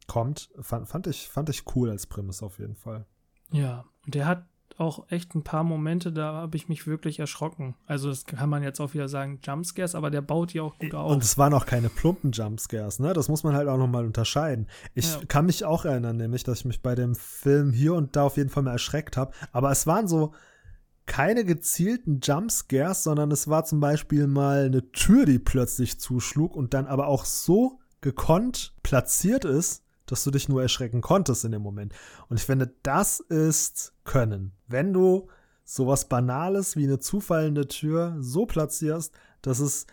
kommt. 0.08 0.50
Fand, 0.59 0.88
fand, 0.88 1.08
ich, 1.08 1.27
fand 1.27 1.50
ich 1.50 1.64
cool 1.75 1.90
als 1.90 2.06
Prämisse 2.06 2.45
auf 2.45 2.59
jeden 2.59 2.75
Fall. 2.75 3.06
Ja, 3.51 3.85
und 4.06 4.14
der 4.14 4.27
hat 4.27 4.45
auch 4.78 5.06
echt 5.10 5.36
ein 5.36 5.44
paar 5.44 5.64
Momente, 5.64 6.12
da 6.12 6.34
habe 6.34 6.58
ich 6.58 6.68
mich 6.68 6.86
wirklich 6.86 7.20
erschrocken. 7.20 7.76
Also 7.88 8.10
das 8.10 8.26
kann 8.26 8.50
man 8.50 8.62
jetzt 8.62 8.80
auch 8.82 8.94
wieder 8.94 9.08
sagen, 9.08 9.40
Jumpscares, 9.42 9.95
aber 9.95 10.10
der 10.12 10.22
baut 10.22 10.54
die 10.54 10.60
auch 10.60 10.78
gut 10.78 10.94
auf. 10.94 11.12
Und 11.12 11.24
es 11.24 11.38
waren 11.38 11.54
auch 11.54 11.66
keine 11.66 11.90
plumpen 11.90 12.32
Jumpscares, 12.32 13.00
ne? 13.00 13.14
Das 13.14 13.30
muss 13.30 13.44
man 13.44 13.56
halt 13.56 13.68
auch 13.70 13.78
nochmal 13.78 14.06
unterscheiden. 14.06 14.68
Ich 14.94 15.14
Ja. 15.14 15.22
kann 15.28 15.45
mich 15.45 15.64
auch 15.64 15.86
erinnern, 15.86 16.18
nämlich, 16.18 16.44
dass 16.44 16.60
ich 16.60 16.66
mich 16.66 16.82
bei 16.82 16.94
dem 16.94 17.16
Film 17.16 17.72
hier 17.72 17.94
und 17.94 18.16
da 18.18 18.24
auf 18.24 18.36
jeden 18.36 18.50
Fall 18.50 18.64
mal 18.64 18.72
erschreckt 18.72 19.16
habe. 19.16 19.32
Aber 19.54 19.72
es 19.72 19.88
waren 19.88 20.08
so 20.10 20.34
keine 21.06 21.45
gezielten 21.45 22.20
Jumpscares, 22.22 23.04
sondern 23.04 23.32
es 23.32 23.48
war 23.48 23.64
zum 23.64 23.80
Beispiel 23.80 24.28
mal 24.28 24.66
eine 24.66 24.92
Tür, 24.92 25.26
die 25.26 25.40
plötzlich 25.40 26.00
zuschlug 26.00 26.56
und 26.56 26.74
dann 26.74 26.88
aber 26.88 27.08
auch 27.08 27.24
so 27.26 27.80
gekonnt 28.02 28.74
platziert 28.84 29.45
ist, 29.45 29.84
dass 30.06 30.24
du 30.24 30.32
dich 30.32 30.50
nur 30.50 30.61
erschrecken 30.61 31.01
konntest 31.01 31.45
in 31.45 31.51
dem 31.51 31.61
Moment. 31.61 31.93
Und 32.30 32.38
ich 32.38 32.45
finde, 32.45 32.74
das 32.84 33.19
ist 33.19 33.93
Können. 34.03 34.53
Wenn 34.67 34.93
du 34.93 35.30
sowas 35.64 36.08
Banales 36.08 36.75
wie 36.75 36.84
eine 36.84 37.00
zufallende 37.00 37.67
Tür 37.67 38.16
so 38.19 38.45
platzierst, 38.45 39.14
dass 39.42 39.59
es 39.59 39.88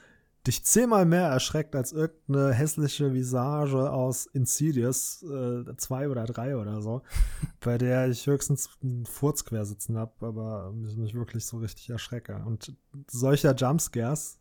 dich 0.47 0.65
zehnmal 0.65 1.05
mehr 1.05 1.29
erschreckt 1.29 1.77
als 1.77 1.93
irgendeine 1.93 2.53
hässliche 2.53 3.15
Visage 3.15 3.91
aus 3.91 4.27
Insidious 4.27 5.21
2 5.21 6.09
oder 6.09 6.25
3 6.25 6.57
oder 6.57 6.83
so, 6.83 7.03
bei 7.61 7.79
der 7.79 8.09
ich 8.09 8.27
höchstens 8.27 8.71
einen 8.83 9.07
Furz 9.07 9.45
quer 9.45 9.65
sitzen 9.65 9.97
habe, 9.97 10.27
aber 10.27 10.73
mich, 10.73 10.97
mich 10.97 11.15
wirklich 11.15 11.47
so 11.47 11.59
richtig 11.59 11.91
erschrecke. 11.91 12.43
Und 12.45 12.77
solcher 13.09 13.55
Jumpscares 13.55 14.39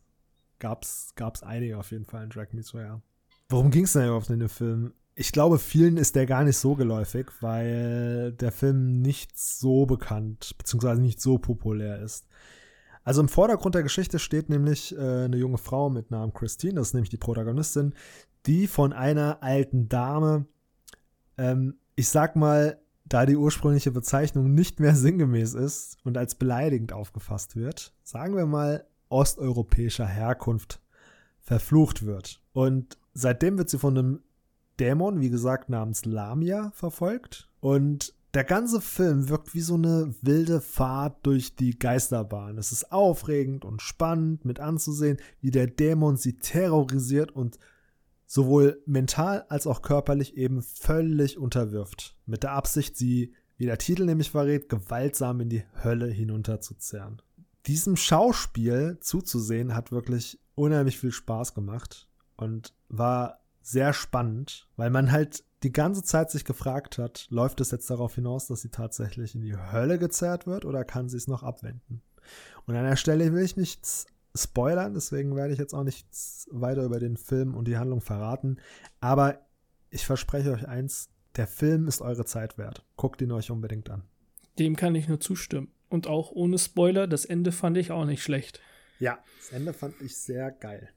gab's, 0.58 1.12
gab's 1.14 1.42
einige 1.42 1.78
auf 1.78 1.90
jeden 1.92 2.04
Fall 2.04 2.24
in 2.24 2.30
Drag 2.30 2.52
Me 2.52 2.62
to 2.62 2.78
Hell. 2.78 3.00
Worum 3.48 3.70
ging 3.70 3.84
es 3.84 3.92
denn 3.92 4.06
überhaupt 4.06 4.30
in 4.30 4.40
dem 4.40 4.48
Film? 4.48 4.92
Ich 5.14 5.32
glaube, 5.32 5.58
vielen 5.58 5.98
ist 5.98 6.16
der 6.16 6.24
gar 6.26 6.42
nicht 6.42 6.56
so 6.56 6.74
geläufig, 6.74 7.30
weil 7.40 8.32
der 8.32 8.50
Film 8.50 9.02
nicht 9.02 9.38
so 9.38 9.84
bekannt 9.84 10.54
bzw. 10.56 10.94
nicht 10.94 11.20
so 11.20 11.38
populär 11.38 12.00
ist. 12.00 12.26
Also 13.04 13.20
im 13.20 13.28
Vordergrund 13.28 13.74
der 13.74 13.82
Geschichte 13.82 14.18
steht 14.18 14.48
nämlich 14.48 14.96
äh, 14.96 15.24
eine 15.24 15.36
junge 15.36 15.58
Frau 15.58 15.90
mit 15.90 16.10
Namen 16.10 16.32
Christine, 16.32 16.74
das 16.74 16.88
ist 16.88 16.94
nämlich 16.94 17.10
die 17.10 17.18
Protagonistin, 17.18 17.94
die 18.46 18.66
von 18.66 18.92
einer 18.92 19.42
alten 19.42 19.88
Dame, 19.88 20.46
ähm, 21.36 21.74
ich 21.94 22.08
sag 22.08 22.36
mal, 22.36 22.78
da 23.04 23.26
die 23.26 23.36
ursprüngliche 23.36 23.90
Bezeichnung 23.90 24.54
nicht 24.54 24.80
mehr 24.80 24.94
sinngemäß 24.94 25.54
ist 25.54 25.98
und 26.04 26.16
als 26.16 26.36
beleidigend 26.36 26.92
aufgefasst 26.92 27.56
wird, 27.56 27.92
sagen 28.04 28.36
wir 28.36 28.46
mal 28.46 28.86
osteuropäischer 29.08 30.06
Herkunft 30.06 30.80
verflucht 31.40 32.06
wird. 32.06 32.40
Und 32.52 32.96
seitdem 33.12 33.58
wird 33.58 33.68
sie 33.68 33.78
von 33.78 33.98
einem 33.98 34.20
Dämon, 34.80 35.20
wie 35.20 35.30
gesagt, 35.30 35.68
namens 35.68 36.04
Lamia 36.04 36.72
verfolgt. 36.74 37.48
Und 37.60 38.14
der 38.34 38.44
ganze 38.44 38.80
Film 38.80 39.28
wirkt 39.28 39.54
wie 39.54 39.60
so 39.60 39.74
eine 39.74 40.14
wilde 40.22 40.60
Fahrt 40.60 41.26
durch 41.26 41.54
die 41.54 41.78
Geisterbahn. 41.78 42.56
Es 42.56 42.72
ist 42.72 42.90
aufregend 42.90 43.64
und 43.64 43.82
spannend 43.82 44.44
mit 44.44 44.58
anzusehen, 44.58 45.18
wie 45.40 45.50
der 45.50 45.66
Dämon 45.66 46.16
sie 46.16 46.38
terrorisiert 46.38 47.30
und 47.30 47.58
sowohl 48.26 48.82
mental 48.86 49.44
als 49.50 49.66
auch 49.66 49.82
körperlich 49.82 50.38
eben 50.38 50.62
völlig 50.62 51.36
unterwirft. 51.36 52.16
Mit 52.24 52.42
der 52.42 52.52
Absicht, 52.52 52.96
sie, 52.96 53.34
wie 53.58 53.66
der 53.66 53.76
Titel 53.76 54.06
nämlich 54.06 54.30
verrät, 54.30 54.70
gewaltsam 54.70 55.42
in 55.42 55.50
die 55.50 55.64
Hölle 55.84 56.06
hinunterzuzerren. 56.06 57.20
Diesem 57.66 57.96
Schauspiel 57.96 58.96
zuzusehen 59.00 59.74
hat 59.74 59.92
wirklich 59.92 60.40
unheimlich 60.54 60.98
viel 60.98 61.12
Spaß 61.12 61.52
gemacht 61.52 62.08
und 62.36 62.72
war 62.88 63.41
sehr 63.62 63.92
spannend, 63.92 64.68
weil 64.76 64.90
man 64.90 65.12
halt 65.12 65.44
die 65.62 65.72
ganze 65.72 66.02
Zeit 66.02 66.30
sich 66.30 66.44
gefragt 66.44 66.98
hat, 66.98 67.26
läuft 67.30 67.60
es 67.60 67.70
jetzt 67.70 67.88
darauf 67.88 68.14
hinaus, 68.14 68.48
dass 68.48 68.62
sie 68.62 68.70
tatsächlich 68.70 69.34
in 69.34 69.42
die 69.42 69.56
Hölle 69.56 69.98
gezerrt 69.98 70.46
wird 70.46 70.64
oder 70.64 70.84
kann 70.84 71.08
sie 71.08 71.16
es 71.16 71.28
noch 71.28 71.42
abwenden? 71.42 72.02
Und 72.66 72.76
an 72.76 72.84
der 72.84 72.96
Stelle 72.96 73.32
will 73.32 73.44
ich 73.44 73.56
nichts 73.56 74.06
spoilern, 74.34 74.94
deswegen 74.94 75.36
werde 75.36 75.52
ich 75.52 75.58
jetzt 75.58 75.74
auch 75.74 75.84
nichts 75.84 76.48
weiter 76.50 76.84
über 76.84 76.98
den 76.98 77.16
Film 77.16 77.54
und 77.54 77.68
die 77.68 77.76
Handlung 77.76 78.00
verraten. 78.00 78.58
Aber 79.00 79.46
ich 79.90 80.06
verspreche 80.06 80.52
euch 80.52 80.66
eins, 80.66 81.10
der 81.36 81.46
Film 81.46 81.86
ist 81.86 82.00
eure 82.00 82.24
Zeit 82.24 82.58
wert. 82.58 82.84
Guckt 82.96 83.20
ihn 83.22 83.32
euch 83.32 83.50
unbedingt 83.50 83.90
an. 83.90 84.04
Dem 84.58 84.76
kann 84.76 84.94
ich 84.94 85.08
nur 85.08 85.20
zustimmen. 85.20 85.72
Und 85.88 86.06
auch 86.06 86.30
ohne 86.30 86.58
Spoiler, 86.58 87.06
das 87.06 87.24
Ende 87.24 87.52
fand 87.52 87.76
ich 87.76 87.90
auch 87.90 88.04
nicht 88.04 88.22
schlecht. 88.22 88.60
Ja, 88.98 89.18
das 89.38 89.52
Ende 89.52 89.72
fand 89.72 90.00
ich 90.00 90.16
sehr 90.16 90.50
geil. 90.50 90.88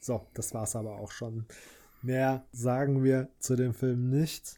So, 0.00 0.26
das 0.34 0.54
war's 0.54 0.76
aber 0.76 0.98
auch 0.98 1.10
schon. 1.10 1.46
Mehr 2.02 2.44
sagen 2.52 3.02
wir 3.02 3.28
zu 3.38 3.56
dem 3.56 3.74
Film 3.74 4.08
nicht. 4.10 4.56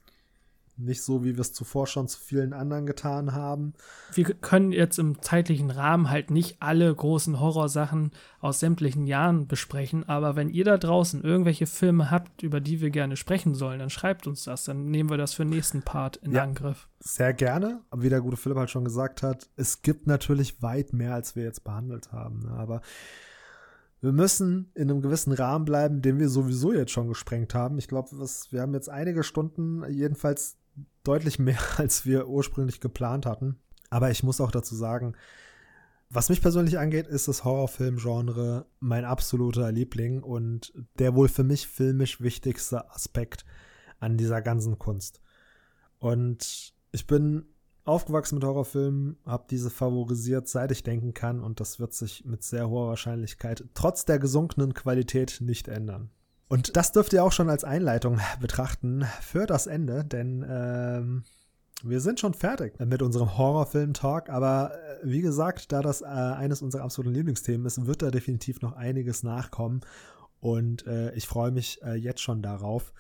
Nicht 0.77 1.03
so, 1.03 1.25
wie 1.25 1.35
wir 1.35 1.41
es 1.41 1.53
zuvor 1.53 1.87
schon 1.87 2.09
zu 2.09 2.19
vielen 2.19 2.55
anderen 2.55 2.87
getan 2.87 3.35
haben. 3.35 3.75
Wir 4.15 4.25
können 4.25 4.73
jetzt 4.73 4.99
im 4.99 5.21
zeitlichen 5.21 5.71
Rahmen 5.71 6.09
halt 6.09 6.31
nicht 6.31 6.57
alle 6.61 6.95
großen 6.95 7.39
Horrorsachen 7.39 8.13
aus 8.41 8.61
sämtlichen 8.61 9.07
Jahren 9.07 9.47
besprechen, 9.47 10.09
aber 10.09 10.37
wenn 10.37 10.49
ihr 10.49 10.65
da 10.65 10.79
draußen 10.79 11.23
irgendwelche 11.23 11.67
Filme 11.67 12.11
habt, 12.11 12.43
über 12.43 12.61
die 12.63 12.81
wir 12.81 12.89
gerne 12.89 13.17
sprechen 13.19 13.55
sollen, 13.55 13.79
dann 13.81 13.91
schreibt 13.91 14.27
uns 14.27 14.45
das. 14.45 14.65
Dann 14.65 14.87
nehmen 14.91 15.11
wir 15.11 15.19
das 15.19 15.35
für 15.35 15.45
den 15.45 15.51
nächsten 15.51 15.83
Part 15.83 16.17
in 16.17 16.33
Ja. 16.33 16.45
Angriff. 16.45 16.89
Sehr 17.01 17.35
gerne. 17.35 17.81
Aber 17.91 18.03
wie 18.03 18.09
der 18.09 18.23
gute 18.23 18.39
Philipp 18.39 18.57
halt 18.57 18.71
schon 18.71 18.85
gesagt 18.85 19.23
hat, 19.23 19.51
es 19.57 19.83
gibt 19.83 20.07
natürlich 20.07 20.63
weit 20.63 20.95
mehr, 20.95 21.13
als 21.13 21.37
wir 21.37 21.43
jetzt 21.43 21.63
behandelt 21.63 22.11
haben. 22.11 22.39
ne? 22.41 22.53
Aber 22.53 22.81
wir 24.01 24.13
müssen 24.13 24.71
in 24.75 24.91
einem 24.91 25.03
gewissen 25.03 25.33
Rahmen 25.33 25.65
bleiben, 25.65 26.01
den 26.03 26.19
wir 26.19 26.29
sowieso 26.29 26.73
jetzt 26.73 26.93
schon 26.93 27.09
gesprengt 27.09 27.55
haben. 27.55 27.79
Ich 27.79 27.89
glaube, 27.89 28.11
wir 28.51 28.61
haben 28.61 28.75
jetzt 28.75 28.89
einige 28.89 29.23
Stunden, 29.23 29.85
jedenfalls 29.91 30.57
deutlich 31.05 31.39
mehr, 31.39 31.59
als 31.77 32.07
wir 32.07 32.29
ursprünglich 32.29 32.81
geplant 32.81 33.27
hatten. 33.27 33.59
Aber 33.91 34.11
ich 34.11 34.23
muss 34.23 34.41
auch 34.41 34.51
dazu 34.51 34.75
sagen, 34.75 35.15
was 36.13 36.29
mich 36.29 36.43
persönlich 36.43 36.79
angeht, 36.79 37.07
ist 37.07 37.29
das 37.29 37.45
Horrorfilm-Genre 37.45 38.67
mein 38.81 39.05
absoluter 39.05 39.71
Liebling 39.71 40.23
und 40.23 40.73
der 40.99 41.15
wohl 41.15 41.29
für 41.29 41.45
mich 41.45 41.69
filmisch 41.69 42.21
wichtigste 42.21 42.91
Aspekt 42.91 43.45
an 44.01 44.17
dieser 44.17 44.43
ganzen 44.43 44.79
Kunst. 44.79 45.21
Und 45.99 46.75
ich 46.91 47.07
bin 47.07 47.45
aufgewachsen 47.91 48.37
mit 48.37 48.45
Horrorfilmen, 48.45 49.19
habe 49.27 49.45
diese 49.51 49.71
favorisiert, 49.71 50.49
seit 50.49 50.71
ich 50.73 50.83
denken 50.83 51.15
kann 51.15 51.41
und 51.43 51.61
das 51.61 51.79
wird 51.79 51.93
sich 51.93 52.25
mit 52.25 52.43
sehr 52.43 52.69
hoher 52.69 52.89
Wahrscheinlichkeit 52.89 53.65
trotz 53.75 54.05
der 54.05 54.19
gesunkenen 54.19 54.75
Qualität 54.75 55.39
nicht 55.41 55.69
ändern. 55.69 56.11
Und 56.49 56.77
das 56.77 56.93
dürft 56.93 57.13
ihr 57.13 57.23
auch 57.23 57.33
schon 57.33 57.51
als 57.51 57.63
Einleitung 57.63 58.19
betrachten 58.41 59.05
für 59.21 59.47
das 59.47 59.67
Ende, 59.67 60.05
denn 60.05 60.45
ähm, 60.49 61.25
wir 61.83 62.01
sind 62.01 62.21
schon 62.21 62.35
fertig 62.35 62.79
mit 62.79 63.03
unserem 63.03 63.39
Horrorfilm-Talk, 63.39 64.29
aber 64.29 64.73
äh, 64.75 64.99
wie 65.03 65.21
gesagt, 65.21 65.73
da 65.73 65.81
das 65.81 66.03
äh, 66.03 66.07
eines 66.07 66.61
unserer 66.61 66.83
absoluten 66.83 67.15
Lieblingsthemen 67.15 67.67
ist, 67.67 67.87
wird 67.87 68.03
da 68.03 68.11
definitiv 68.11 68.61
noch 68.61 68.73
einiges 68.73 69.23
nachkommen 69.23 69.81
und 70.41 70.87
äh, 70.87 71.13
ich 71.15 71.27
freue 71.27 71.51
mich 71.51 71.81
äh, 71.83 71.95
jetzt 71.95 72.21
schon 72.21 72.43
darauf. 72.43 72.93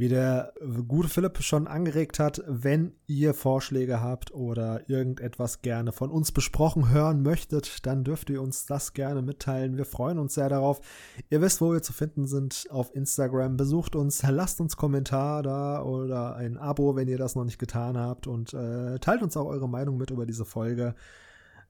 Wie 0.00 0.08
der 0.08 0.54
gute 0.88 1.10
Philipp 1.10 1.42
schon 1.42 1.66
angeregt 1.66 2.18
hat, 2.20 2.42
wenn 2.46 2.94
ihr 3.06 3.34
Vorschläge 3.34 4.00
habt 4.00 4.32
oder 4.32 4.88
irgendetwas 4.88 5.60
gerne 5.60 5.92
von 5.92 6.10
uns 6.10 6.32
besprochen 6.32 6.88
hören 6.88 7.20
möchtet, 7.20 7.84
dann 7.84 8.02
dürft 8.02 8.30
ihr 8.30 8.40
uns 8.40 8.64
das 8.64 8.94
gerne 8.94 9.20
mitteilen. 9.20 9.76
Wir 9.76 9.84
freuen 9.84 10.18
uns 10.18 10.32
sehr 10.32 10.48
darauf. 10.48 10.80
Ihr 11.28 11.42
wisst, 11.42 11.60
wo 11.60 11.74
wir 11.74 11.82
zu 11.82 11.92
finden 11.92 12.26
sind 12.26 12.66
auf 12.70 12.94
Instagram. 12.94 13.58
Besucht 13.58 13.94
uns, 13.94 14.22
lasst 14.22 14.62
uns 14.62 14.78
Kommentar 14.78 15.42
da 15.42 15.82
oder 15.82 16.34
ein 16.34 16.56
Abo, 16.56 16.96
wenn 16.96 17.08
ihr 17.08 17.18
das 17.18 17.34
noch 17.34 17.44
nicht 17.44 17.58
getan 17.58 17.98
habt 17.98 18.26
und 18.26 18.54
äh, 18.54 18.98
teilt 19.00 19.22
uns 19.22 19.36
auch 19.36 19.48
eure 19.48 19.68
Meinung 19.68 19.98
mit 19.98 20.10
über 20.10 20.24
diese 20.24 20.46
Folge. 20.46 20.94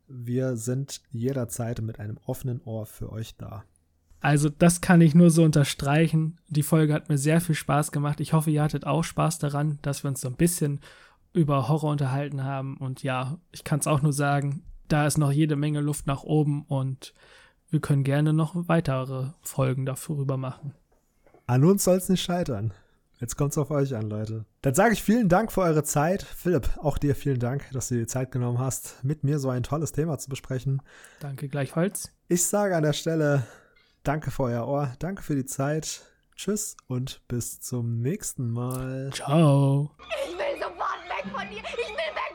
Wir 0.07 0.55
sind 0.55 1.02
jederzeit 1.10 1.83
mit 1.83 1.99
einem 1.99 2.18
offenen 2.26 2.60
Ohr 2.62 2.86
für 2.86 3.10
euch 3.10 3.36
da. 3.36 3.65
Also, 4.21 4.49
das 4.51 4.81
kann 4.81 5.01
ich 5.01 5.15
nur 5.15 5.31
so 5.31 5.43
unterstreichen. 5.45 6.39
Die 6.49 6.63
Folge 6.63 6.93
hat 6.93 7.09
mir 7.09 7.19
sehr 7.19 7.41
viel 7.41 7.55
Spaß 7.55 7.91
gemacht. 7.91 8.21
Ich 8.21 8.33
hoffe, 8.33 8.51
ihr 8.51 8.63
hattet 8.63 8.87
auch 8.87 9.03
Spaß 9.03 9.39
daran, 9.39 9.79
dass 9.83 10.05
wir 10.05 10.09
uns 10.09 10.21
so 10.21 10.29
ein 10.29 10.37
bisschen 10.37 10.81
über 11.33 11.69
Horror 11.69 11.91
unterhalten 11.91 12.45
haben. 12.45 12.77
Und 12.77 13.03
ja, 13.03 13.39
ich 13.53 13.65
kann 13.65 13.81
es 13.81 13.87
auch 13.87 14.03
nur 14.03 14.13
sagen, 14.13 14.63
da 14.89 15.07
ist 15.07 15.19
noch 15.19 15.33
jede 15.33 15.57
Menge 15.57 15.81
Luft 15.81 16.07
nach 16.07 16.23
oben 16.23 16.65
und 16.67 17.15
wir 17.71 17.81
können 17.81 18.03
gerne 18.03 18.33
noch 18.33 18.55
weitere 18.69 19.29
Folgen 19.41 19.87
darüber 19.87 20.37
machen. 20.37 20.75
An 21.47 21.65
uns 21.65 21.85
soll 21.85 21.97
es 21.97 22.09
nicht 22.09 22.23
scheitern. 22.23 22.75
Jetzt 23.21 23.37
kommt 23.37 23.53
es 23.53 23.59
auf 23.59 23.71
euch 23.71 23.95
an, 23.95 24.09
Leute. 24.09 24.47
Dann 24.63 24.75
sage 24.75 24.95
ich 24.95 25.03
vielen 25.03 25.29
Dank 25.29 25.53
für 25.53 25.61
eure 25.61 25.85
Zeit. 25.85 26.23
Philipp, 26.23 26.71
auch 26.79 26.97
dir 26.97 27.15
vielen 27.15 27.39
Dank, 27.39 27.71
dass 27.73 27.89
du 27.89 27.95
dir 27.95 28.01
die 28.01 28.07
Zeit 28.07 28.33
genommen 28.33 28.59
hast, 28.59 29.05
mit 29.05 29.25
mir 29.25 29.39
so 29.39 29.51
ein 29.51 29.63
tolles 29.63 29.93
Thema 29.93 30.19
zu 30.19 30.31
besprechen. 30.31 30.81
Danke 31.21 31.49
gleichfalls. 31.49 32.13
Ich 32.29 32.45
sage 32.45 32.75
an 32.75 32.83
der 32.83 32.95
Stelle 32.95 33.47
Danke 34.03 34.31
für 34.31 34.45
euer 34.45 34.67
Ohr, 34.67 34.95
danke 34.99 35.23
für 35.23 35.35
die 35.35 35.45
Zeit. 35.45 36.07
Tschüss 36.35 36.75
und 36.87 37.20
bis 37.29 37.61
zum 37.61 38.01
nächsten 38.01 38.51
Mal. 38.51 39.11
Ciao. 39.12 39.91
Ich 40.27 40.39
will 40.39 40.59
sofort 40.59 41.05
weg 41.05 41.31
von 41.31 41.47
dir. 41.51 41.59
Ich 41.59 41.77
will 41.77 41.97
weg 41.97 42.30